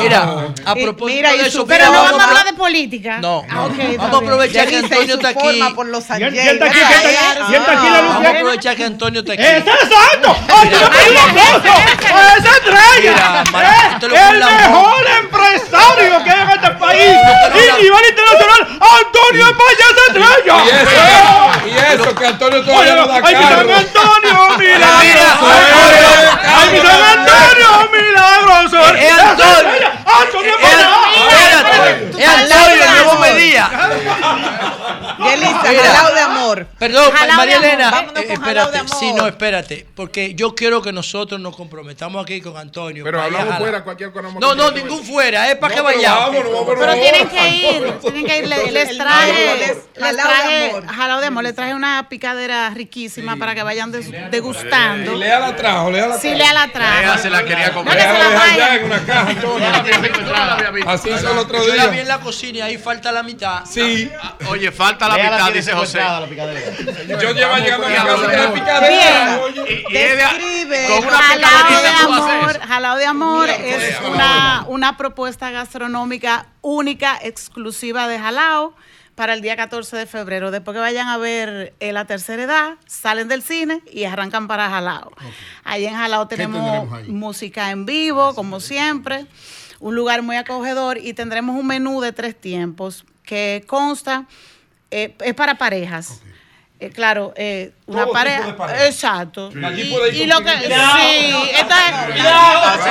Mira, 0.00 0.46
a 0.64 0.78
Y- 0.78 0.82
propósito 0.84 1.16
mira, 1.16 1.32
de 1.32 1.46
eso, 1.48 1.66
pero 1.66 1.86
no 1.86 1.92
vamos 1.92 2.20
a 2.20 2.24
hablar 2.28 2.46
a- 2.46 2.50
de 2.50 2.56
política. 2.56 3.18
No, 3.20 3.42
Ah, 3.50 3.68
vamos 3.98 4.14
a 4.14 4.16
aprovechar 4.18 4.66
que 4.68 4.78
Antonio 5.02 5.14
está 5.14 5.28
aquí. 5.28 5.74
por 5.74 5.86
los 5.86 6.04
Y 6.10 6.12
él- 6.22 6.34
y 6.34 6.38
él 6.38 6.48
está 6.48 6.66
aquí, 6.66 6.78
y 6.78 6.82
él 6.82 6.88
está 6.92 7.44
aquí, 7.44 7.54
está 7.54 7.72
la 7.90 8.02
luz 8.02 8.12
Vamos 8.14 8.26
a 8.26 8.30
aprovechar 8.30 8.76
que 8.76 8.84
Antonio 8.84 9.20
está 9.20 9.32
aquí. 9.34 9.42
¡Ese 9.42 9.70
es 9.70 9.88
santo! 9.88 10.36
¡Ay, 10.48 10.70
yo 10.70 10.78
¡Ese 10.78 12.48
Mira, 12.48 12.50
estrella! 12.50 13.44
Mar- 13.52 13.64
¡Es 13.64 13.92
esto 13.94 14.08
lo 14.08 14.16
fue 14.16 14.28
el 14.30 14.38
mejor 14.44 15.06
empresario 15.20 16.24
que 16.24 16.30
hay 16.30 16.40
en 16.40 16.50
este 16.50 16.70
país! 16.72 17.16
¡Y 17.54 17.82
nivel 17.82 18.04
internacional, 18.10 18.60
Antonio 18.80 19.46
es 19.48 19.56
estrella! 20.08 20.56
Y 20.64 20.68
eso, 20.70 20.90
y 21.66 21.94
eso, 21.94 22.14
que 22.14 22.26
Antonio 22.26 22.64
todavía 22.64 22.94
no 22.94 23.06
da 23.06 23.14
¡Ay, 23.22 23.34
mi 23.36 23.42
San. 23.42 23.70
Antonio, 23.70 24.58
milagro! 24.58 24.98
Mira, 25.02 25.38
¡Ay, 26.56 26.70
mi 26.70 26.78
San 26.78 27.02
Antonio, 27.18 27.90
milagro! 27.92 28.52
Es 28.96 29.12
Antonio. 29.18 29.88
¡Antonio 30.04 30.52
Es 30.58 30.62
España! 31.52 31.92
es 32.18 32.52
Antonio, 32.52 32.84
el 32.84 32.90
nuevo 33.04 33.20
Medía. 33.20 33.70
Yelisa, 35.24 35.60
jalao 35.62 36.14
de 36.14 36.20
amor. 36.20 36.66
Perdón, 36.78 37.10
Jalao 37.12 37.36
María 37.36 37.56
amor. 37.56 37.68
Elena, 37.68 37.90
Vámonos 37.90 38.22
eh, 38.22 38.26
con 38.26 38.36
jalao 38.36 38.70
de 38.70 38.76
espérate. 38.76 38.78
amor. 38.78 38.96
Sí, 38.98 39.12
no, 39.12 39.26
espérate. 39.26 39.86
Porque 39.94 40.34
yo 40.34 40.54
quiero 40.54 40.82
que 40.82 40.92
nosotros 40.92 41.40
nos 41.40 41.56
comprometamos 41.56 42.22
aquí 42.22 42.40
con 42.40 42.56
Antonio. 42.56 43.04
Pero 43.04 43.22
hablamos 43.22 43.58
fuera, 43.58 43.84
cualquier 43.84 44.12
cosa. 44.12 44.28
No, 44.40 44.54
no, 44.54 44.70
ningún 44.70 45.02
fuera, 45.04 45.50
es 45.50 45.56
para 45.56 45.74
que 45.74 45.80
No, 45.80 45.86
pero 45.86 45.96
vayamos. 45.98 46.26
vámonos, 46.26 46.52
vámonos. 46.52 46.78
Pero 46.78 46.94
tienen 46.94 47.28
que 47.28 47.48
ir, 47.48 47.92
tienen 48.00 48.26
que 48.26 48.38
ir. 48.38 48.48
Les 48.72 48.96
traje, 48.98 49.56
les 49.58 49.76
jalao 49.98 50.12
de 50.12 50.22
traje, 50.22 50.70
amor. 50.70 50.86
jalao 50.86 51.20
de 51.20 51.26
amor, 51.26 51.42
les 51.44 51.54
traje 51.54 51.74
una 51.74 52.08
picadera 52.08 52.70
riquísima 52.70 53.36
para 53.36 53.54
que 53.54 53.62
vayan 53.62 53.92
des- 53.92 54.10
degustando. 54.30 55.12
Y 55.14 55.18
Lea 55.18 55.38
la 55.40 55.56
trajo, 55.56 55.90
Lea 55.90 56.06
la 56.08 56.16
Sí, 56.18 56.22
trajo. 56.28 56.38
Lea 56.38 56.52
la 56.54 56.68
trajo. 56.68 57.00
Lea 57.00 57.18
se 57.18 57.30
la 57.30 57.44
quería 57.44 57.68
No, 57.68 57.74
comprar. 57.74 57.96
que 57.96 58.02
se 58.02 58.12
Lea 58.12 58.28
la 58.30 58.42
allá 58.42 58.74
en 58.76 58.84
una 58.84 59.04
caja, 59.06 59.28
Antonio. 59.28 59.68
Así 60.86 61.10
hizo 61.10 61.30
el 61.32 61.38
otro 61.38 61.66
Yo 61.66 61.74
la 61.74 61.86
vi 61.86 61.92
día. 61.92 62.02
en 62.02 62.08
la 62.08 62.20
cocina 62.20 62.58
y 62.58 62.60
ahí 62.62 62.78
falta 62.78 63.12
la 63.12 63.22
mitad. 63.22 63.64
Sí, 63.64 64.10
Oye, 64.48 64.70
falta 64.72 65.08
la 65.08 65.11
mitad, 65.16 65.52
dice 65.52 65.72
José. 65.72 66.00
yo 67.20 67.32
llevo 67.32 67.56
llegando 67.56 67.86
a 67.86 67.88
mi 67.88 67.94
casa 67.94 68.14
con 68.14 68.32
la 68.32 68.52
picadera. 68.52 69.40
Y 69.90 69.96
es 69.96 70.10
de- 70.10 70.16
Describe. 70.16 70.86
con 70.88 71.04
una 71.08 71.18
Jalao 71.18 71.66
picadera 71.68 71.82
de 71.82 72.04
amor, 72.04 72.50
eso. 72.50 72.60
jalao 72.66 72.96
de 72.96 73.06
amor 73.06 73.48
es 73.48 74.00
una, 74.08 74.64
una 74.68 74.96
propuesta 74.96 75.50
gastronómica 75.50 76.46
única, 76.60 77.18
exclusiva 77.22 78.08
de 78.08 78.18
Jalao 78.18 78.74
para 79.14 79.34
el 79.34 79.42
día 79.42 79.56
14 79.56 79.96
de 79.96 80.06
febrero. 80.06 80.50
Después 80.50 80.74
que 80.74 80.80
vayan 80.80 81.08
a 81.08 81.18
ver 81.18 81.74
eh, 81.80 81.92
la 81.92 82.06
tercera 82.06 82.42
edad, 82.44 82.70
salen 82.86 83.28
del 83.28 83.42
cine 83.42 83.82
y 83.92 84.04
arrancan 84.04 84.48
para 84.48 84.70
Jalao. 84.70 85.12
Ahí 85.64 85.84
en 85.86 85.94
Jalao 85.94 86.28
tenemos 86.28 86.90
ahí? 86.92 87.08
música 87.08 87.70
en 87.70 87.84
vivo, 87.84 88.34
como 88.34 88.60
siempre, 88.60 89.26
un 89.80 89.94
lugar 89.94 90.22
muy 90.22 90.36
acogedor 90.36 90.96
y 90.98 91.12
tendremos 91.12 91.56
un 91.56 91.66
menú 91.66 92.00
de 92.00 92.12
tres 92.12 92.40
tiempos 92.40 93.04
que 93.22 93.64
consta, 93.66 94.24
eh, 94.92 95.14
es 95.24 95.34
para 95.34 95.56
parejas. 95.56 96.20
Eh, 96.80 96.90
claro, 96.90 97.32
eh, 97.36 97.70
una 97.86 98.06
pareja, 98.08 98.44
de 98.46 98.52
pareja. 98.54 98.86
exacto. 98.86 99.52
Allí 99.64 99.82
Y, 99.82 100.22
y 100.22 100.26
lo 100.26 100.40
que, 100.40 100.50
sí, 100.50 100.68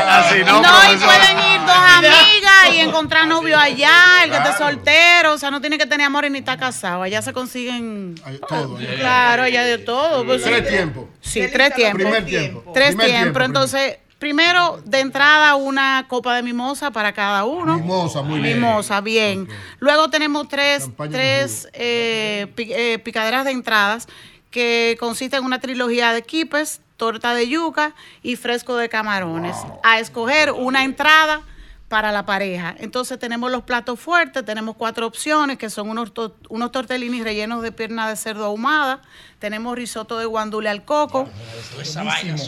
Así, 0.07 0.39
no, 0.45 0.61
no, 0.61 0.93
y 0.93 0.97
pueden 0.97 1.37
ir 1.53 1.59
dos 1.59 1.75
amigas 1.75 2.73
y 2.73 2.79
encontrar 2.87 3.27
novio 3.27 3.59
allá, 3.59 4.23
el 4.23 4.31
que 4.31 4.37
esté 4.37 4.53
soltero, 4.57 5.33
o 5.33 5.37
sea, 5.37 5.51
no 5.51 5.59
tiene 5.59 5.77
que 5.77 5.85
tener 5.85 6.05
amor 6.07 6.23
y 6.23 6.29
ni 6.29 6.39
estar 6.39 6.57
casado, 6.57 7.03
allá 7.03 7.21
se 7.21 7.33
consiguen, 7.33 8.15
todo. 8.47 8.77
claro, 8.97 9.43
allá 9.43 9.63
de 9.65 9.77
todo. 9.79 10.25
pues, 10.25 10.41
Tres 10.43 10.63
sí. 10.65 10.73
tiempos. 10.73 11.05
Sí, 11.19 11.47
tres 11.51 11.75
tiempos. 11.75 12.01
Primer 12.01 12.25
tiempo. 12.25 12.71
Tres 12.73 12.95
tiempos. 12.95 13.05
tiempo, 13.07 13.41
Entonces, 13.41 13.97
primero, 14.21 14.79
de 14.85 14.99
entrada, 14.99 15.55
una 15.55 16.05
copa 16.07 16.35
de 16.35 16.43
mimosa 16.43 16.91
para 16.91 17.11
cada 17.11 17.43
uno. 17.43 17.77
Mimosa, 17.77 18.21
muy 18.21 18.39
bien. 18.39 18.61
Mimosa, 18.61 19.01
bien. 19.01 19.47
Luego 19.79 20.09
tenemos 20.11 20.47
tres, 20.47 20.87
tres 21.11 21.67
eh, 21.73 22.45
pi- 22.55 22.71
eh, 22.71 22.99
picaderas 22.99 23.43
de 23.45 23.51
entradas 23.51 24.07
que 24.51 24.95
consisten 24.99 25.39
en 25.39 25.45
una 25.45 25.59
trilogía 25.59 26.13
de 26.13 26.21
quipes, 26.21 26.81
torta 26.97 27.33
de 27.33 27.49
yuca 27.49 27.95
y 28.21 28.35
fresco 28.35 28.75
de 28.75 28.89
camarones. 28.89 29.57
A 29.83 29.99
escoger 29.99 30.51
una 30.51 30.83
entrada 30.83 31.41
para 31.91 32.13
la 32.13 32.25
pareja. 32.25 32.73
Entonces 32.79 33.19
tenemos 33.19 33.51
los 33.51 33.63
platos 33.63 33.99
fuertes, 33.99 34.45
tenemos 34.45 34.77
cuatro 34.77 35.05
opciones 35.05 35.57
que 35.57 35.69
son 35.69 35.89
unos, 35.89 36.13
to- 36.13 36.37
unos 36.47 36.71
tortellini 36.71 37.21
rellenos 37.21 37.61
de 37.61 37.73
pierna 37.73 38.07
de 38.07 38.15
cerdo 38.15 38.45
ahumada, 38.45 39.01
tenemos 39.39 39.75
risotto 39.75 40.17
de 40.17 40.25
guandule 40.25 40.69
al 40.69 40.85
coco, 40.85 41.27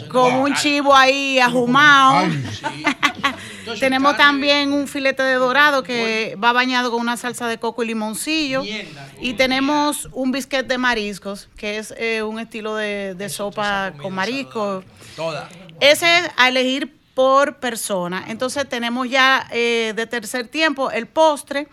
con 0.08 0.32
un 0.32 0.54
chivo 0.54 0.96
ahí 0.96 1.38
ahumado. 1.40 2.26
Tenemos 3.80 4.16
también 4.16 4.72
un 4.72 4.86
filete 4.86 5.22
de 5.22 5.34
dorado 5.34 5.82
que 5.82 6.36
va 6.42 6.52
bañado 6.52 6.90
con 6.90 7.00
una 7.00 7.16
salsa 7.16 7.46
de 7.48 7.58
coco 7.58 7.82
y 7.82 7.86
limoncillo. 7.88 8.62
Y 9.20 9.32
tenemos 9.34 10.08
un 10.12 10.32
bisquete 10.32 10.68
de 10.68 10.78
mariscos, 10.78 11.48
que 11.56 11.78
es 11.78 11.94
eh, 11.96 12.22
un 12.22 12.38
estilo 12.40 12.76
de, 12.76 13.14
de 13.14 13.28
sopa 13.28 13.92
con 14.00 14.14
mariscos. 14.14 14.84
Toda. 15.16 15.48
Ese 15.80 16.18
es 16.18 16.30
a 16.36 16.48
elegir 16.48 16.94
por 17.14 17.56
persona. 17.56 18.24
Entonces 18.28 18.68
tenemos 18.68 19.08
ya 19.08 19.46
eh, 19.50 19.92
de 19.94 20.06
tercer 20.06 20.48
tiempo 20.48 20.90
el 20.90 21.06
postre, 21.06 21.68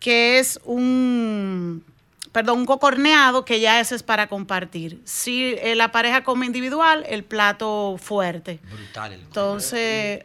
que 0.00 0.38
es 0.38 0.60
un, 0.64 1.84
perdón, 2.32 2.60
un 2.60 2.66
cocorneado, 2.66 3.44
que 3.44 3.58
ya 3.60 3.80
ese 3.80 3.96
es 3.96 4.02
para 4.04 4.28
compartir. 4.28 5.00
Si 5.04 5.56
eh, 5.60 5.74
la 5.74 5.90
pareja 5.90 6.22
come 6.22 6.46
individual, 6.46 7.04
el 7.08 7.24
plato 7.24 7.96
fuerte. 8.00 8.60
Brutal. 8.70 9.12
el- 9.12 9.20
Entonces... 9.20 10.24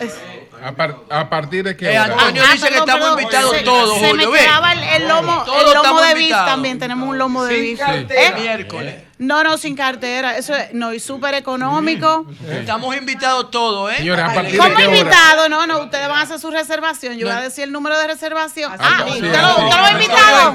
es- 0.00 0.14
A, 0.62 0.72
par- 0.72 0.96
a 1.10 1.28
partir 1.30 1.64
de 1.64 1.76
que. 1.76 1.86
Eh, 1.90 1.96
Antonio 1.98 2.42
dice 2.52 2.68
que 2.68 2.76
estamos 2.76 3.18
invitados 3.20 3.50
se, 3.56 3.62
todos, 3.62 3.98
Se 3.98 4.12
me 4.14 4.24
el, 4.24 5.02
el 5.02 5.08
lomo, 5.08 5.44
el 5.60 5.74
lomo 5.74 6.00
de 6.02 6.14
beef 6.14 6.30
también. 6.30 6.78
Tenemos 6.78 7.08
un 7.08 7.18
lomo 7.18 7.44
de 7.44 7.60
beef. 7.60 7.80
¿Eh? 8.10 8.32
Miércoles. 8.36 9.02
No, 9.24 9.42
no, 9.42 9.56
sin 9.58 9.74
cartera. 9.76 10.36
Eso 10.36 10.54
es, 10.54 10.72
no, 10.74 10.92
y 10.92 11.00
súper 11.00 11.34
económico. 11.34 12.26
Estamos 12.50 12.94
invitados 12.96 13.50
todos, 13.50 13.92
¿eh? 13.92 13.96
Señores, 13.98 14.24
¿a 14.24 14.34
partir 14.34 14.52
de 14.52 14.58
Como 14.58 14.76
qué 14.76 14.86
hora? 14.86 14.96
invitado, 14.98 15.48
no, 15.48 15.66
no, 15.66 15.78
ustedes 15.84 16.08
van 16.08 16.18
a 16.18 16.22
hacer 16.22 16.38
su 16.38 16.50
reservación. 16.50 17.16
Yo 17.16 17.26
voy 17.26 17.36
a 17.36 17.40
decir 17.40 17.64
el 17.64 17.72
número 17.72 17.98
de 17.98 18.06
reservación. 18.06 18.72
Ah, 18.78 19.04
sí. 19.06 19.12
¿usted 19.14 19.40
lo, 19.40 19.56
usted 19.64 19.76
lo 19.78 19.84
ha 19.84 19.90
invitado? 19.92 20.52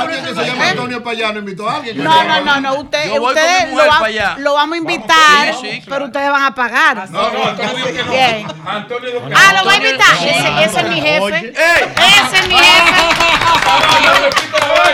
Alguien 0.00 0.24
que 0.24 0.34
se 0.34 0.46
llama 0.46 0.68
Antonio 0.70 1.02
Payano 1.02 1.38
invitó 1.40 1.68
a 1.68 1.76
alguien. 1.76 2.02
No, 2.02 2.24
no, 2.24 2.40
no, 2.40 2.60
no. 2.60 2.74
Usted, 2.80 3.04
Yo 3.06 3.20
voy 3.20 3.34
con 3.34 3.42
ustedes 3.44 3.64
mi 3.64 3.70
lo, 3.70 3.74
mujer 3.76 3.88
va- 3.90 3.94
para 3.98 4.06
allá. 4.06 4.34
lo 4.38 4.54
vamos 4.54 4.74
a 4.74 4.78
invitar, 4.78 5.54
Sí, 5.60 5.70
sí, 5.72 5.82
pero 5.88 6.04
ustedes 6.06 6.30
van 6.30 6.42
a 6.44 6.54
pagar. 6.54 7.10
No, 7.10 7.30
no, 7.30 7.44
Antonio 7.48 7.84
que 7.86 8.02
no. 8.04 8.10
Bien. 8.12 8.46
Antonio 8.66 9.10
Ah, 9.34 9.54
lo 9.58 9.64
va 9.66 9.72
a 9.72 9.76
invitar. 9.76 10.14
Ese, 10.16 10.64
ese 10.64 10.80
es 10.80 10.88
mi 10.88 11.00
jefe. 11.00 11.52
Ese 11.52 12.36
es 12.38 12.48
mi 12.48 12.54
jefe. 12.54 13.30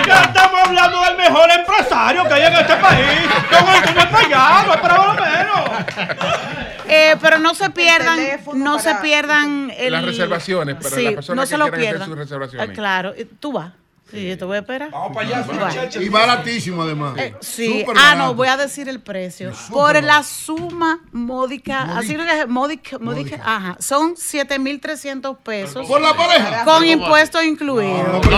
Ya 0.07 0.23
estamos 0.23 0.61
hablando 0.65 1.01
del 1.03 1.17
mejor 1.17 1.51
empresario 1.51 2.25
que 2.29 2.35
hay 2.35 2.43
en 2.43 2.55
este 2.55 2.77
país. 2.77 3.21
Don 3.51 3.69
Antonio 3.69 4.11
Payano, 4.11 4.75
esperaba 4.75 5.07
lo 5.07 5.15
menos. 5.15 5.71
Eh, 6.89 7.17
pero 7.21 7.39
no 7.39 7.55
se 7.55 7.71
pierdan, 7.71 8.19
no 8.55 8.79
se 8.79 8.95
pierdan 8.97 9.73
el- 9.77 9.93
Las 9.93 10.05
reservaciones, 10.05 10.77
pero 10.81 10.95
sí, 10.97 11.03
las 11.05 11.15
personas 11.15 11.37
no 11.37 11.43
que 11.43 11.47
se 11.49 11.59
lo 11.59 11.65
quieran 11.65 11.81
hacer 11.81 11.89
pierdan. 11.91 12.09
sus 12.09 12.19
reservaciones. 12.19 12.69
Ah, 12.71 12.73
claro, 12.73 13.13
Eh, 13.17 13.27
tú 13.41 13.53
vas. 13.53 13.73
Sí, 14.09 14.29
yo 14.29 14.39
te 14.39 14.45
voy 14.45 14.57
a 14.57 14.61
esperar. 14.61 14.91
Vamos 14.93 15.17
para 15.17 15.27
allá, 15.27 15.45
Y 16.01 16.09
baratísimo 16.09 16.85
además. 16.85 17.15
Sí, 17.41 17.81
Súper 17.81 17.97
ah, 17.99 18.03
barato. 18.11 18.19
no, 18.19 18.35
voy 18.35 18.47
a 18.47 18.57
decir 18.57 18.89
el 18.89 19.01
precio. 19.01 19.53
Por 19.71 20.01
la 20.03 20.23
suma 20.23 21.01
módica, 21.11 21.83
así 21.99 22.17
lo 22.17 22.23
que 22.25 22.41
es, 22.43 22.47
módica, 22.49 22.99
módica, 23.01 23.41
ajá, 23.45 23.77
son 23.81 24.17
7,300 24.17 25.39
pesos. 25.39 25.85
¿Por 25.89 26.01
la 26.01 26.15
pareja? 26.15 26.63
Con 26.65 26.87
impuestos 26.87 27.43
incluidos. 27.45 28.07
No. 28.09 28.21
Y 28.31 28.35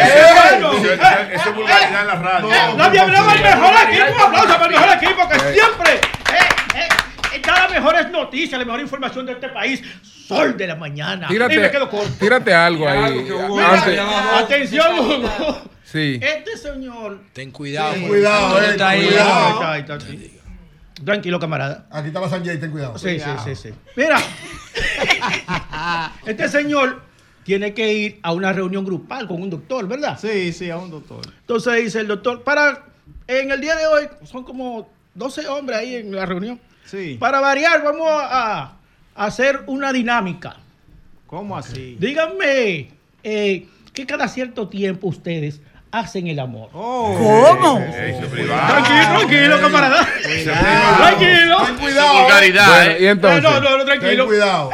Bueno. 0.49 0.71
Eso, 0.73 0.93
eso- 0.93 1.05
eso 1.31 1.49
es 1.49 1.55
vulgaridad 1.55 2.01
en 2.01 2.07
la 2.07 2.15
radio. 2.15 2.49
La 2.77 2.89
bienvenida 2.89 3.31
al 3.31 3.41
mejor 3.41 3.73
equipo, 3.89 4.15
un 4.15 4.21
aplauso 4.21 4.47
para 4.53 4.65
el 4.65 4.71
mejor 4.71 4.97
equipo 4.97 5.29
que 5.29 5.39
siempre 5.53 6.01
da 7.45 7.53
las 7.63 7.71
mejores 7.71 8.09
noticias, 8.11 8.59
la 8.59 8.65
mejor 8.65 8.81
información 8.81 9.25
de 9.25 9.31
este 9.33 9.49
país. 9.49 9.81
Sol 10.27 10.55
de 10.55 10.67
la 10.67 10.75
mañana. 10.75 11.27
y 11.29 11.33
me 11.37 11.47
Tírate, 11.49 11.71
quedo 11.71 11.89
corto. 11.89 12.09
tírate 12.19 12.53
algo 12.53 12.87
ahí. 12.87 13.27
Mira, 13.49 13.73
Antes- 13.73 13.99
atención, 14.43 14.99
Hugo. 14.99 15.61
Sí. 15.83 16.19
Este 16.21 16.55
señor. 16.55 17.19
Ten 17.33 17.51
cuidado. 17.51 17.93
Ten 17.93 18.07
cuidado, 18.07 18.61
eh, 18.61 18.69
Está 18.69 18.89
ahí. 18.89 19.07
cuidado. 19.07 19.33
Ahí 19.33 19.51
está, 19.51 19.71
ahí 19.71 19.81
está, 19.81 19.99
sí. 19.99 20.39
Tranquilo, 21.03 21.39
camarada. 21.39 21.85
Aquí 21.91 22.07
está 22.07 22.21
la 22.21 22.29
Sanjay, 22.29 22.59
ten 22.59 22.71
cuidado. 22.71 22.97
Sí, 22.97 23.19
sí, 23.19 23.29
sí, 23.43 23.55
sí. 23.55 23.73
Mira, 23.97 24.17
este 26.25 26.47
señor 26.47 27.01
tiene 27.43 27.73
que 27.73 27.93
ir 27.93 28.19
a 28.21 28.33
una 28.33 28.53
reunión 28.53 28.85
grupal 28.85 29.27
con 29.27 29.41
un 29.41 29.49
doctor, 29.49 29.87
¿verdad? 29.87 30.17
Sí, 30.19 30.51
sí, 30.53 30.69
a 30.69 30.77
un 30.77 30.91
doctor. 30.91 31.21
Entonces 31.41 31.75
dice 31.83 31.99
el 32.01 32.07
doctor, 32.07 32.43
para, 32.43 32.85
en 33.27 33.51
el 33.51 33.61
día 33.61 33.75
de 33.75 33.87
hoy 33.87 34.07
son 34.23 34.43
como 34.43 34.87
12 35.15 35.47
hombres 35.47 35.79
ahí 35.79 35.95
en 35.95 36.15
la 36.15 36.25
reunión. 36.25 36.59
Sí. 36.85 37.17
Para 37.19 37.39
variar, 37.39 37.83
vamos 37.83 38.07
a, 38.09 38.73
a 39.15 39.25
hacer 39.25 39.61
una 39.67 39.91
dinámica. 39.93 40.57
¿Cómo 41.27 41.57
así? 41.57 41.95
Díganme 41.99 42.91
eh, 43.23 43.65
que 43.93 44.05
cada 44.05 44.27
cierto 44.27 44.67
tiempo 44.67 45.07
ustedes 45.07 45.61
hacen 45.91 46.27
el 46.27 46.39
amor. 46.39 46.69
¿Cómo? 46.71 47.79
Es 47.79 48.25
privado. 48.27 48.67
Tranquilo, 48.67 49.19
tranquilo, 49.19 49.61
camarada. 49.61 50.07
Tranquilo. 50.97 51.57
Ten 51.65 51.77
cuidado. 51.77 52.21
Vulgaridad, 52.21 52.67
Bueno, 52.67 52.91
¿eh? 52.91 52.97
y 52.99 53.05
entonces. 53.07 53.43
No, 53.43 53.59
no, 53.61 53.77
no, 53.77 53.85
tranquilo. 53.85 54.11
Ten 54.11 54.25
cuidado. 54.25 54.71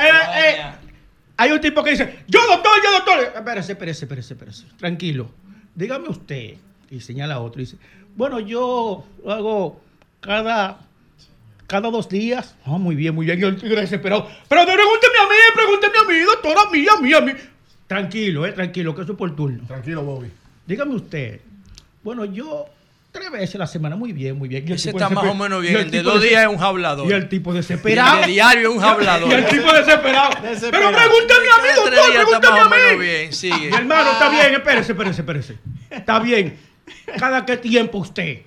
Hay 1.38 1.52
un 1.52 1.62
tipo 1.62 1.84
que 1.84 1.92
dice, 1.92 2.24
yo 2.28 2.40
doctor, 2.48 2.72
yo 2.84 2.92
doctor. 2.92 3.20
Espérese, 3.36 3.72
espérese, 3.74 4.06
espérese, 4.06 4.34
espérese. 4.34 4.66
Tranquilo. 4.78 5.30
Dígame 5.76 6.10
usted. 6.10 6.56
Y 6.90 7.00
señala 7.02 7.36
a 7.36 7.40
otro 7.40 7.62
y 7.62 7.66
dice, 7.66 7.78
bueno, 8.16 8.40
yo 8.40 9.06
lo 9.24 9.32
hago 9.32 9.82
cada, 10.20 10.80
cada 11.68 11.92
dos 11.92 12.10
días. 12.10 12.56
Ah, 12.66 12.78
muy 12.78 12.96
bien, 12.96 13.14
muy 13.14 13.26
bien. 13.26 13.40
Y 13.40 13.44
el 13.44 13.58
tigre 13.58 13.82
desesperado. 13.82 14.28
Pero 14.50 14.66
pregúnteme 14.66 15.18
a 15.22 15.28
mí, 15.28 15.36
pregúnteme 15.54 15.98
a 15.98 16.04
mí, 16.08 16.26
doctora, 16.26 16.62
a 16.62 16.72
mí, 16.72 16.86
a 16.88 17.00
mí, 17.00 17.14
a 17.14 17.22
mí. 17.22 17.32
Tranquilo, 17.86 18.46
eh, 18.46 18.52
tranquilo, 18.54 18.96
que 18.96 19.04
eso 19.04 19.12
es 19.12 19.18
por 19.18 19.36
turno. 19.36 19.66
Tranquilo, 19.68 20.04
Bobby. 20.04 20.32
Dígame 20.66 20.96
usted. 20.96 21.40
Bueno, 22.04 22.26
yo 22.26 22.66
tres 23.12 23.32
veces 23.32 23.56
a 23.56 23.60
la 23.60 23.68
semana, 23.68 23.96
muy 23.96 24.12
bien, 24.14 24.38
muy 24.38 24.48
bien. 24.48 24.64
Y 24.68 24.74
Ese 24.74 24.90
está 24.92 25.10
más 25.10 25.26
o 25.26 25.34
menos 25.34 25.62
bien. 25.62 25.90
de 25.90 26.04
dos 26.04 26.22
días 26.22 26.44
es 26.44 26.50
un 26.50 26.62
hablador. 26.64 27.10
Y 27.10 27.14
el 27.14 27.28
tipo 27.30 27.54
desesperado. 27.54 28.18
Y 28.18 28.20
el 28.22 28.26
de 28.28 28.32
diario 28.34 28.70
es 28.72 28.78
un 28.78 28.84
hablador. 28.84 29.30
Y 29.30 29.34
el 29.34 29.46
tipo 29.48 29.72
desesperado. 29.74 30.30
Desesperado. 30.42 30.72
Pero 30.72 30.92
pregúntame 30.98 31.48
a 31.48 31.62
mí, 31.62 31.68
doctor, 31.76 32.14
pregúntame 32.14 32.60
a 32.60 32.70
mí. 32.94 33.00
bien. 33.00 33.34
Sigue. 33.34 33.70
Mi 33.70 33.76
hermano, 33.76 34.12
está 34.12 34.30
bien, 34.30 34.54
espérese, 34.54 34.92
espérese, 34.92 35.22
espérese. 35.22 35.58
Está 35.90 36.20
bien. 36.20 36.60
¿Cada 37.18 37.46
qué 37.46 37.58
tiempo 37.58 37.98
usted? 38.00 38.40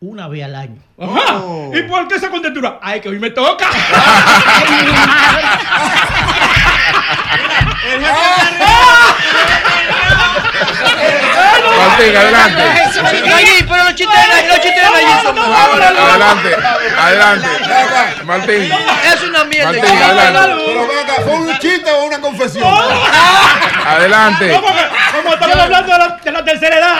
Una 0.00 0.28
vez 0.28 0.44
al 0.44 0.54
año. 0.54 0.82
Ajá. 0.98 1.38
Oh. 1.38 1.72
¿Y 1.74 1.82
por 1.82 2.06
qué 2.06 2.16
esa 2.16 2.30
contentura? 2.30 2.78
Ay, 2.82 3.00
que 3.00 3.08
hoy 3.08 3.18
me 3.18 3.30
toca. 3.30 3.66
Martín, 11.78 12.16
adelante. 12.16 12.62
Allí, 12.62 13.64
pero 13.68 13.84
los 13.84 13.94
chistes 13.94 14.18
los 14.48 14.60
chistes 14.60 14.82
de 14.82 14.96
allí 14.98 15.22
son 15.22 15.34
mejores. 15.34 15.86
Adelante, 15.86 16.56
adelante. 16.98 17.48
Martín. 18.24 18.70
Es 19.12 19.22
una 19.22 19.44
mierda. 19.44 19.72
Martín, 19.72 20.02
adelante. 20.02 20.62
Pero 20.66 20.88
ven 20.88 20.98
acá, 20.98 21.14
¿fue 21.24 21.34
un 21.34 21.58
chiste 21.58 21.90
o 21.90 22.04
una 22.04 22.20
confesión? 22.20 22.64
Adelante. 23.86 24.50
¿Cómo 24.50 24.66
que- 24.74 24.86
Como 25.16 25.32
estamos 25.34 25.56
hablando 25.56 25.92
de 25.92 25.98
la, 25.98 26.20
de 26.22 26.32
la 26.32 26.44
tercera 26.44 26.76
edad. 26.78 26.96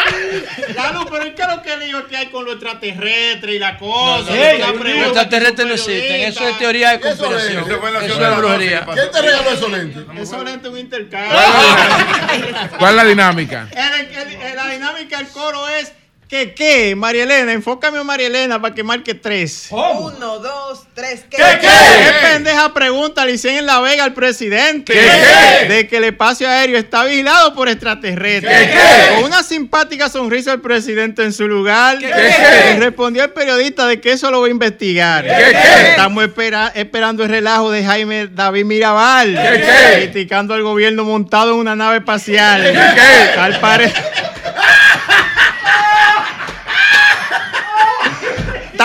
Lalo, 0.74 1.06
pero 1.10 1.24
¿qué 1.34 1.42
es 1.42 1.48
lo 1.48 1.62
que 1.62 1.76
lío 1.76 2.06
que 2.06 2.16
hay 2.16 2.26
con 2.26 2.44
lo 2.46 2.52
extraterrestre 2.52 3.54
y 3.54 3.58
la 3.58 3.76
cosa? 3.76 4.32
Los 4.32 4.86
extraterrestres 5.06 5.66
no 5.66 5.74
existen. 5.74 6.20
Eso 6.22 6.48
es 6.48 6.58
teoría 6.58 6.90
de 6.90 6.96
Eso 6.96 7.08
es. 7.08 7.16
conspiración. 7.18 7.64
Eso 8.04 8.30
es 8.30 8.36
brujería. 8.38 8.86
¿Quién 8.92 9.10
te 9.10 9.20
regaló 9.22 9.50
esos 9.50 9.70
lentes? 9.70 10.02
Eso 10.18 10.42
lente 10.44 10.68
un 10.68 10.78
intercambio. 10.78 11.38
¿Cuál 12.78 12.90
es 12.90 12.96
la 12.96 13.04
dinámica? 13.04 13.45
La 13.48 14.68
dinámica 14.68 15.18
del 15.18 15.28
coro 15.28 15.68
es 15.68 15.92
que 16.28 16.54
qué, 16.54 16.96
María 16.96 17.22
Elena, 17.22 17.52
enfócame 17.52 17.98
a 17.98 18.02
María 18.02 18.26
Elena 18.26 18.60
para 18.60 18.74
que 18.74 18.82
marque 18.82 19.14
tres. 19.14 19.68
Uno, 19.70 20.40
dos, 20.40 20.82
tres. 20.92 21.24
¿Qué? 21.30 21.36
¿Qué 21.36 21.68
pendeja 22.20 22.74
pregunta 22.74 23.24
le 23.24 23.34
hicieron 23.34 23.60
en 23.60 23.66
La 23.66 23.78
Vega 23.80 24.02
al 24.02 24.12
presidente? 24.12 24.92
De 25.68 25.86
que 25.86 25.98
el 25.98 26.04
espacio 26.04 26.48
aéreo 26.48 26.78
está 26.78 27.04
vigilado 27.04 27.54
por 27.54 27.68
extraterrestres. 27.68 28.70
Con 29.14 29.24
una 29.24 29.44
simpática 29.44 30.08
sonrisa 30.08 30.52
el 30.52 30.60
presidente 30.60 31.22
en 31.22 31.32
su 31.32 31.46
lugar. 31.46 31.98
Le 32.00 32.76
respondió 32.80 33.22
el 33.22 33.30
periodista 33.30 33.86
de 33.86 34.00
que 34.00 34.10
eso 34.10 34.28
lo 34.32 34.40
va 34.40 34.48
a 34.48 34.50
investigar. 34.50 35.24
Estamos 35.26 36.24
espera- 36.24 36.72
esperando 36.74 37.22
el 37.22 37.28
relajo 37.28 37.70
de 37.70 37.84
Jaime 37.84 38.26
David 38.26 38.64
Mirabal. 38.64 39.38
Criticando 39.94 40.54
al 40.54 40.62
gobierno 40.64 41.04
montado 41.04 41.52
en 41.52 41.58
una 41.58 41.76
nave 41.76 41.98
espacial. 41.98 42.66
Al 43.38 43.60
parecer. 43.60 44.25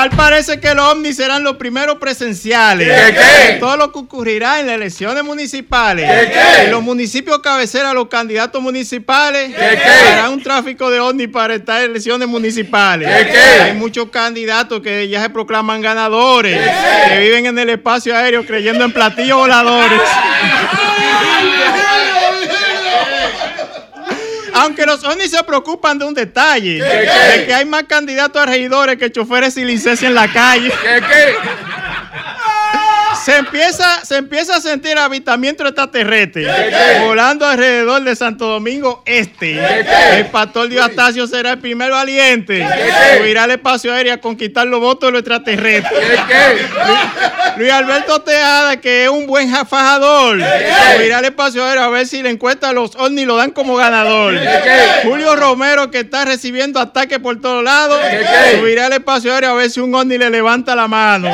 Tal 0.02 0.10
parece 0.10 0.60
que 0.60 0.74
los 0.74 0.94
ovnis 0.94 1.16
serán 1.16 1.44
los 1.44 1.58
primeros 1.58 2.00
presenciales. 2.00 2.88
¿Qué, 2.88 3.14
qué? 3.14 3.58
Todo 3.60 3.78
lo 3.78 3.92
que 3.92 4.00
ocurrirá 4.00 4.60
en 4.60 4.66
las 4.66 4.78
elecciones 4.78 5.24
municipales. 5.24 6.10
¿Qué, 6.10 6.32
qué? 6.32 6.64
En 6.64 6.72
los 6.72 6.82
municipios 6.82 7.38
cabecera, 7.38 7.94
los 7.94 8.08
candidatos 8.08 8.64
municipales 8.64 9.56
harán 9.56 10.34
un 10.34 10.42
tráfico 10.42 10.90
de 10.90 11.00
ovnis 11.00 11.28
para 11.28 11.54
estas 11.54 11.84
elecciones 11.84 12.28
municipales. 12.28 13.08
Hay 13.62 13.74
muchos 13.74 14.10
candidatos 14.10 14.82
que 14.82 15.08
ya 15.08 15.22
se 15.22 15.30
proclaman 15.30 15.82
ganadores, 15.82 16.60
que 17.08 17.20
viven 17.20 17.46
en 17.46 17.60
el 17.60 17.70
espacio 17.70 18.18
aéreo 18.18 18.44
creyendo 18.44 18.84
en 18.84 18.92
platillos 18.92 19.38
voladores. 19.38 20.02
Aunque 24.54 24.86
los 24.86 25.04
ovnis 25.04 25.32
se 25.32 25.44
preocupan 25.44 25.98
de 25.98 26.06
un 26.06 26.14
detalle, 26.14 26.78
¿Qué, 26.80 27.08
qué? 27.34 27.38
de 27.40 27.46
que 27.46 27.54
hay 27.54 27.66
más 27.66 27.84
candidatos 27.84 28.42
a 28.42 28.46
regidores 28.46 28.98
que 28.98 29.12
choferes 29.12 29.54
sin 29.54 29.68
licencia 29.68 30.08
en 30.08 30.14
la 30.16 30.32
calle. 30.32 30.72
Se 33.24 33.38
empieza, 33.38 34.04
se 34.04 34.18
empieza 34.18 34.56
a 34.56 34.62
sentir 34.62 34.98
avistamiento 34.98 35.64
extraterrestre 35.66 36.48
volando 37.06 37.46
alrededor 37.46 38.02
de 38.04 38.16
Santo 38.16 38.48
Domingo 38.48 39.04
Este. 39.06 39.60
El 40.18 40.26
pastor 40.28 40.70
Diostacio 40.70 41.28
será 41.28 41.52
el 41.52 41.60
primer 41.60 41.92
valiente. 41.92 42.66
Subirá 43.18 43.44
al 43.44 43.52
espacio 43.52 43.94
aéreo 43.94 44.14
a 44.14 44.18
conquistar 44.18 44.66
los 44.66 44.80
votos 44.80 45.08
de 45.08 45.12
los 45.12 45.20
extraterrestres. 45.20 46.20
Luis, 46.88 47.00
Luis 47.58 47.72
Alberto 47.72 48.22
Tejada, 48.22 48.78
que 48.78 49.04
es 49.04 49.10
un 49.10 49.28
buen 49.28 49.52
ja- 49.52 49.66
fajador, 49.66 50.40
subirá 50.96 51.20
al 51.20 51.26
espacio 51.26 51.64
aéreo 51.66 51.84
a 51.84 51.90
ver 51.90 52.08
si 52.08 52.24
le 52.24 52.30
encuentra 52.32 52.72
los 52.74 52.96
ovnis 52.96 53.24
y 53.24 53.26
lo 53.28 53.36
dan 53.38 53.52
como 53.52 53.76
ganador. 53.76 54.34
Julio 55.04 55.36
Romero, 55.36 55.92
que 55.92 56.00
está 56.00 56.26
recibiendo 56.26 56.80
ataques 56.80 57.20
por 57.20 57.40
todos 57.40 57.64
lados, 57.64 58.00
subirá 58.60 58.88
al 58.88 58.94
espacio 58.94 59.32
aéreo 59.34 59.52
a 59.52 59.54
ver 59.54 59.70
si 59.70 59.80
un 59.80 59.94
ovni 59.94 60.18
le 60.18 60.30
levanta 60.32 60.76
la 60.76 60.88
mano. 60.88 61.32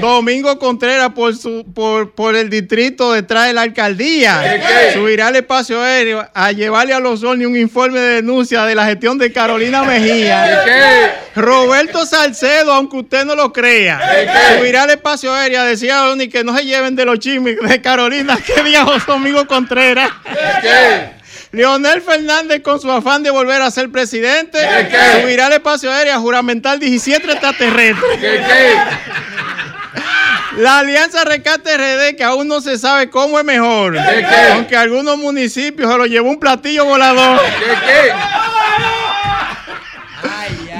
Domingo 0.00 0.58
Contreras 0.58 1.10
por 1.14 1.36
su 1.36 1.64
por, 1.74 2.14
por 2.14 2.34
el 2.36 2.50
distrito 2.50 3.12
detrás 3.12 3.46
de 3.46 3.52
la 3.52 3.62
alcaldía. 3.62 4.40
¿Qué? 4.42 4.92
Subirá 4.94 5.28
al 5.28 5.36
espacio 5.36 5.80
aéreo 5.82 6.28
a 6.34 6.52
llevarle 6.52 6.94
a 6.94 7.00
los 7.00 7.22
ovnis 7.22 7.46
un 7.46 7.56
informe 7.56 8.00
de 8.00 8.14
denuncia 8.16 8.64
de 8.64 8.74
la 8.74 8.86
gestión 8.86 9.18
de 9.18 9.32
Carolina 9.32 9.82
Mejía. 9.84 10.62
¿Qué? 10.64 11.40
Roberto 11.40 12.04
Salcedo, 12.04 12.72
aunque 12.72 12.98
usted 12.98 13.24
no 13.24 13.34
lo 13.34 13.52
crea, 13.52 14.00
¿Qué, 14.00 14.58
subirá 14.58 14.82
al 14.82 14.90
espacio 14.90 15.32
aéreo 15.32 15.60
a 15.60 15.64
decir 15.64 15.90
a 15.90 16.10
Oni 16.10 16.28
que 16.28 16.44
no 16.44 16.56
se 16.56 16.64
lleven 16.64 16.94
de 16.96 17.04
los 17.04 17.18
chismes 17.18 17.56
de 17.60 17.80
Carolina 17.80 18.36
que 18.44 18.62
dijo 18.62 18.92
Domingo 19.06 19.46
Contreras. 19.46 20.10
qué? 20.60 21.22
Leonel 21.52 22.00
Fernández, 22.00 22.62
con 22.62 22.80
su 22.80 22.90
afán 22.90 23.22
de 23.22 23.30
volver 23.30 23.60
a 23.60 23.70
ser 23.70 23.90
presidente, 23.90 24.58
¿Qué, 24.58 24.88
qué? 24.88 25.20
subirá 25.22 25.46
al 25.48 25.52
espacio 25.52 25.92
aéreo 25.92 26.14
a 26.14 26.18
juramentar 26.18 26.78
17 26.78 27.30
extraterrestres. 27.30 28.18
¿Qué, 28.18 28.40
qué? 28.46 28.72
La 30.58 30.78
Alianza 30.80 31.24
Rescate 31.24 31.76
RD, 31.76 32.16
que 32.16 32.24
aún 32.24 32.46
no 32.48 32.60
se 32.60 32.78
sabe 32.78 33.08
cómo 33.10 33.38
es 33.38 33.44
mejor, 33.44 33.94
¿Qué, 33.94 34.26
qué? 34.28 34.52
aunque 34.52 34.76
algunos 34.76 35.16
municipios 35.16 35.90
se 35.90 35.98
lo 35.98 36.06
llevó 36.06 36.30
un 36.30 36.38
platillo 36.38 36.84
volador. 36.84 37.40
¿Qué, 37.40 37.74
qué? 37.86 38.12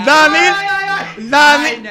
Danil, 0.05 0.53
Dani- 1.33 1.83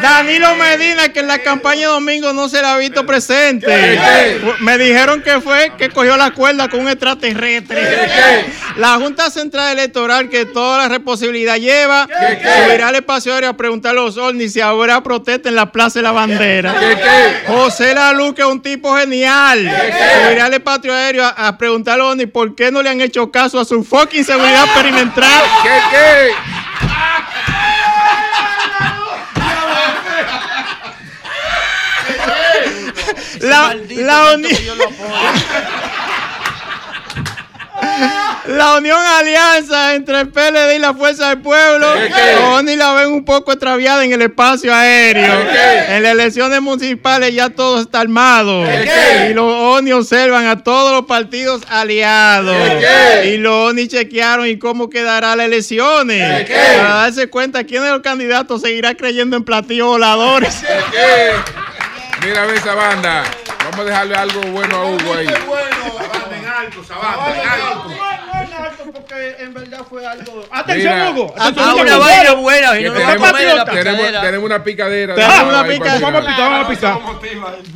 Danilo 0.00 0.54
Medina, 0.56 1.08
que 1.10 1.20
en 1.20 1.28
la 1.28 1.38
campaña 1.38 1.80
de 1.82 1.86
domingo 1.86 2.32
no 2.32 2.48
se 2.48 2.60
le 2.60 2.66
ha 2.66 2.76
visto 2.78 3.04
presente. 3.06 3.66
¿Qué? 3.66 4.40
Me 4.60 4.78
dijeron 4.78 5.22
que 5.22 5.40
fue 5.40 5.72
que 5.76 5.90
cogió 5.90 6.16
la 6.16 6.30
cuerda 6.30 6.68
con 6.68 6.80
un 6.80 6.88
extraterrestre. 6.88 8.46
La 8.76 8.94
Junta 8.94 9.30
Central 9.30 9.72
Electoral, 9.78 10.28
que 10.30 10.46
toda 10.46 10.78
la 10.78 10.88
responsabilidad 10.88 11.56
lleva, 11.56 12.08
subirá 12.66 12.88
al 12.88 12.94
espacio 12.96 13.34
aéreo 13.34 13.50
a 13.50 13.56
preguntar 13.56 13.90
a 13.90 13.94
los 13.94 14.16
ovnis 14.16 14.54
si 14.54 14.60
habrá 14.60 15.02
protesta 15.02 15.48
en 15.50 15.54
la 15.54 15.70
Plaza 15.70 15.98
de 15.98 16.02
la 16.04 16.12
Bandera. 16.12 16.74
¿Qué, 16.80 16.96
qué? 16.96 17.52
José 17.52 17.94
Lalu, 17.94 18.34
que 18.34 18.42
es 18.42 18.48
un 18.48 18.62
tipo 18.62 18.96
genial, 18.96 19.58
subirá 20.24 20.46
al 20.46 20.54
espacio 20.54 20.94
aéreo 20.94 21.24
a, 21.24 21.48
a 21.48 21.58
preguntar 21.58 21.94
a 21.94 21.96
los 21.98 22.12
ovnis 22.12 22.28
por 22.28 22.54
qué 22.54 22.72
no 22.72 22.82
le 22.82 22.88
han 22.90 23.00
hecho 23.02 23.30
caso 23.30 23.60
a 23.60 23.64
su 23.64 23.84
fucking 23.84 24.24
seguridad 24.24 24.64
perimetral. 24.74 25.42
¿Qué, 25.62 25.70
qué? 25.90 26.30
La, 33.40 33.74
la, 33.90 34.34
uni- 34.34 34.48
la 38.46 38.76
unión 38.76 38.98
alianza 39.18 39.94
entre 39.94 40.20
el 40.20 40.28
PLD 40.28 40.76
y 40.76 40.78
la 40.78 40.94
Fuerza 40.94 41.28
del 41.30 41.40
Pueblo, 41.40 41.86
ONI 42.54 42.76
la 42.76 42.92
ven 42.94 43.12
un 43.12 43.24
poco 43.24 43.52
extraviada 43.52 44.04
en 44.04 44.12
el 44.12 44.22
espacio 44.22 44.74
aéreo. 44.74 45.32
En 45.96 46.02
las 46.02 46.12
elecciones 46.12 46.60
municipales 46.60 47.34
ya 47.34 47.50
todo 47.50 47.80
está 47.80 48.00
armado. 48.00 48.64
Y 49.30 49.34
los 49.34 49.52
ONI 49.52 49.92
observan 49.92 50.46
a 50.46 50.62
todos 50.62 50.92
los 50.92 51.06
partidos 51.06 51.62
aliados. 51.68 52.56
Y 53.26 53.36
los 53.38 53.70
ONI 53.70 53.88
chequearon 53.88 54.46
y 54.46 54.58
cómo 54.58 54.88
quedará 54.90 55.34
las 55.36 55.46
elecciones. 55.46 56.48
Para 56.78 56.94
darse 56.94 57.28
cuenta 57.28 57.64
quién 57.64 57.82
de 57.82 57.90
los 57.90 58.00
candidatos 58.00 58.60
seguirá 58.62 58.94
creyendo 58.94 59.36
en 59.36 59.44
platillos 59.44 59.86
voladores. 59.88 60.54
Mira, 62.24 62.46
ve 62.46 62.54
esa 62.56 62.74
banda. 62.74 63.24
Vamos 63.64 63.80
a 63.80 63.84
dejarle 63.84 64.14
algo 64.14 64.40
bueno 64.52 64.76
a 64.76 64.84
Hugo 64.86 65.14
ahí. 65.14 65.26
Porque 68.92 69.36
en 69.38 69.54
verdad 69.54 69.80
fue 69.88 70.06
algo. 70.06 70.44
Atención, 70.50 70.94
Mira. 70.94 71.10
Hugo. 71.10 71.34
Ah, 71.38 71.46
Atención, 71.48 71.80
una 71.80 71.96
Hugo. 71.96 72.04
vaina 72.04 72.32
buena, 72.34 72.66
no, 72.68 72.74
tenemos, 72.80 73.64
tenemos, 73.70 74.22
tenemos 74.22 74.44
una 74.46 74.64
picadera. 74.64 75.14
Tenemos 75.14 75.42
una 75.48 75.60
ahí 75.62 75.70
pica- 75.78 75.84
para 75.84 76.00
vamos 76.00 76.14
a 76.14 76.26
picar, 76.30 76.50
vamos 76.50 76.66
a 76.66 76.70
picar. 76.70 76.98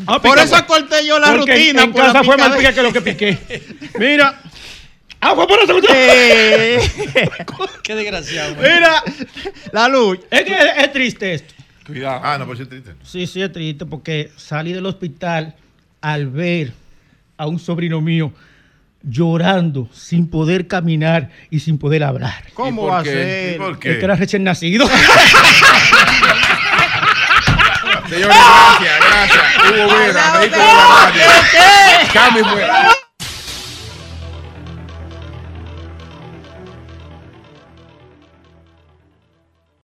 Vamos 0.05 0.07
a 0.09 0.21
Por 0.23 0.39
eso 0.39 0.67
corté 0.67 1.07
yo 1.07 1.19
la 1.19 1.27
Porque 1.33 1.53
en- 1.53 1.59
rutina. 1.59 1.83
En, 1.83 1.93
por 1.93 2.03
la 2.05 2.13
casa 2.13 2.25
fue 2.25 2.37
más 2.37 2.49
picadera. 2.57 2.59
pica 2.71 2.75
que 2.75 2.83
lo 2.83 2.93
que 2.93 3.01
piqué. 3.03 3.89
Mira. 3.99 4.41
Ah, 5.21 5.35
fue 5.35 5.47
por 5.49 5.59
eso 5.61 5.81
que 5.81 5.87
Eh, 5.91 6.91
Qué 7.83 7.95
desgraciado. 7.95 8.55
Mira, 8.57 9.03
la 9.73 9.89
luz. 9.89 10.19
Es 10.31 10.43
que 10.45 10.53
es, 10.53 10.65
es 10.79 10.93
triste 10.93 11.35
esto. 11.35 11.55
Cuidado. 11.87 12.21
Ah, 12.25 12.37
no, 12.39 12.47
pues 12.47 12.61
es 12.61 12.69
triste. 12.69 12.93
Sí, 13.05 13.27
sí, 13.27 13.43
es 13.43 13.53
triste 13.53 13.87
porque 13.87 14.31
salí 14.37 14.73
del 14.73 14.87
hospital 14.87 15.55
al 16.01 16.27
ver 16.29 16.73
a 17.37 17.47
un 17.47 17.59
sobrino 17.59 18.01
mío 18.01 18.33
llorando 19.03 19.89
sin 19.93 20.27
poder 20.29 20.67
caminar 20.67 21.31
y 21.51 21.61
sin 21.61 21.79
poder 21.79 22.03
hablar. 22.03 22.45
¿Cómo 22.55 22.87
va 22.87 22.99
a 23.01 23.05
ser? 23.05 23.55
¿Y 23.55 23.59
por 23.59 23.73
Es 23.75 23.79
qué? 23.79 23.99
que 23.99 24.05
era 24.05 24.17
recién 24.17 24.43
nacido. 24.45 24.89
Señores, 28.09 28.37
gracias, 28.37 29.01
gracias. 29.01 29.45
Hugo 29.59 29.99
Vera, 29.99 30.33
médico 30.39 30.57
de 30.57 30.63
la 30.63 30.85
radio. 31.07 31.23
Cami 32.13 32.41
fue. 32.41 32.67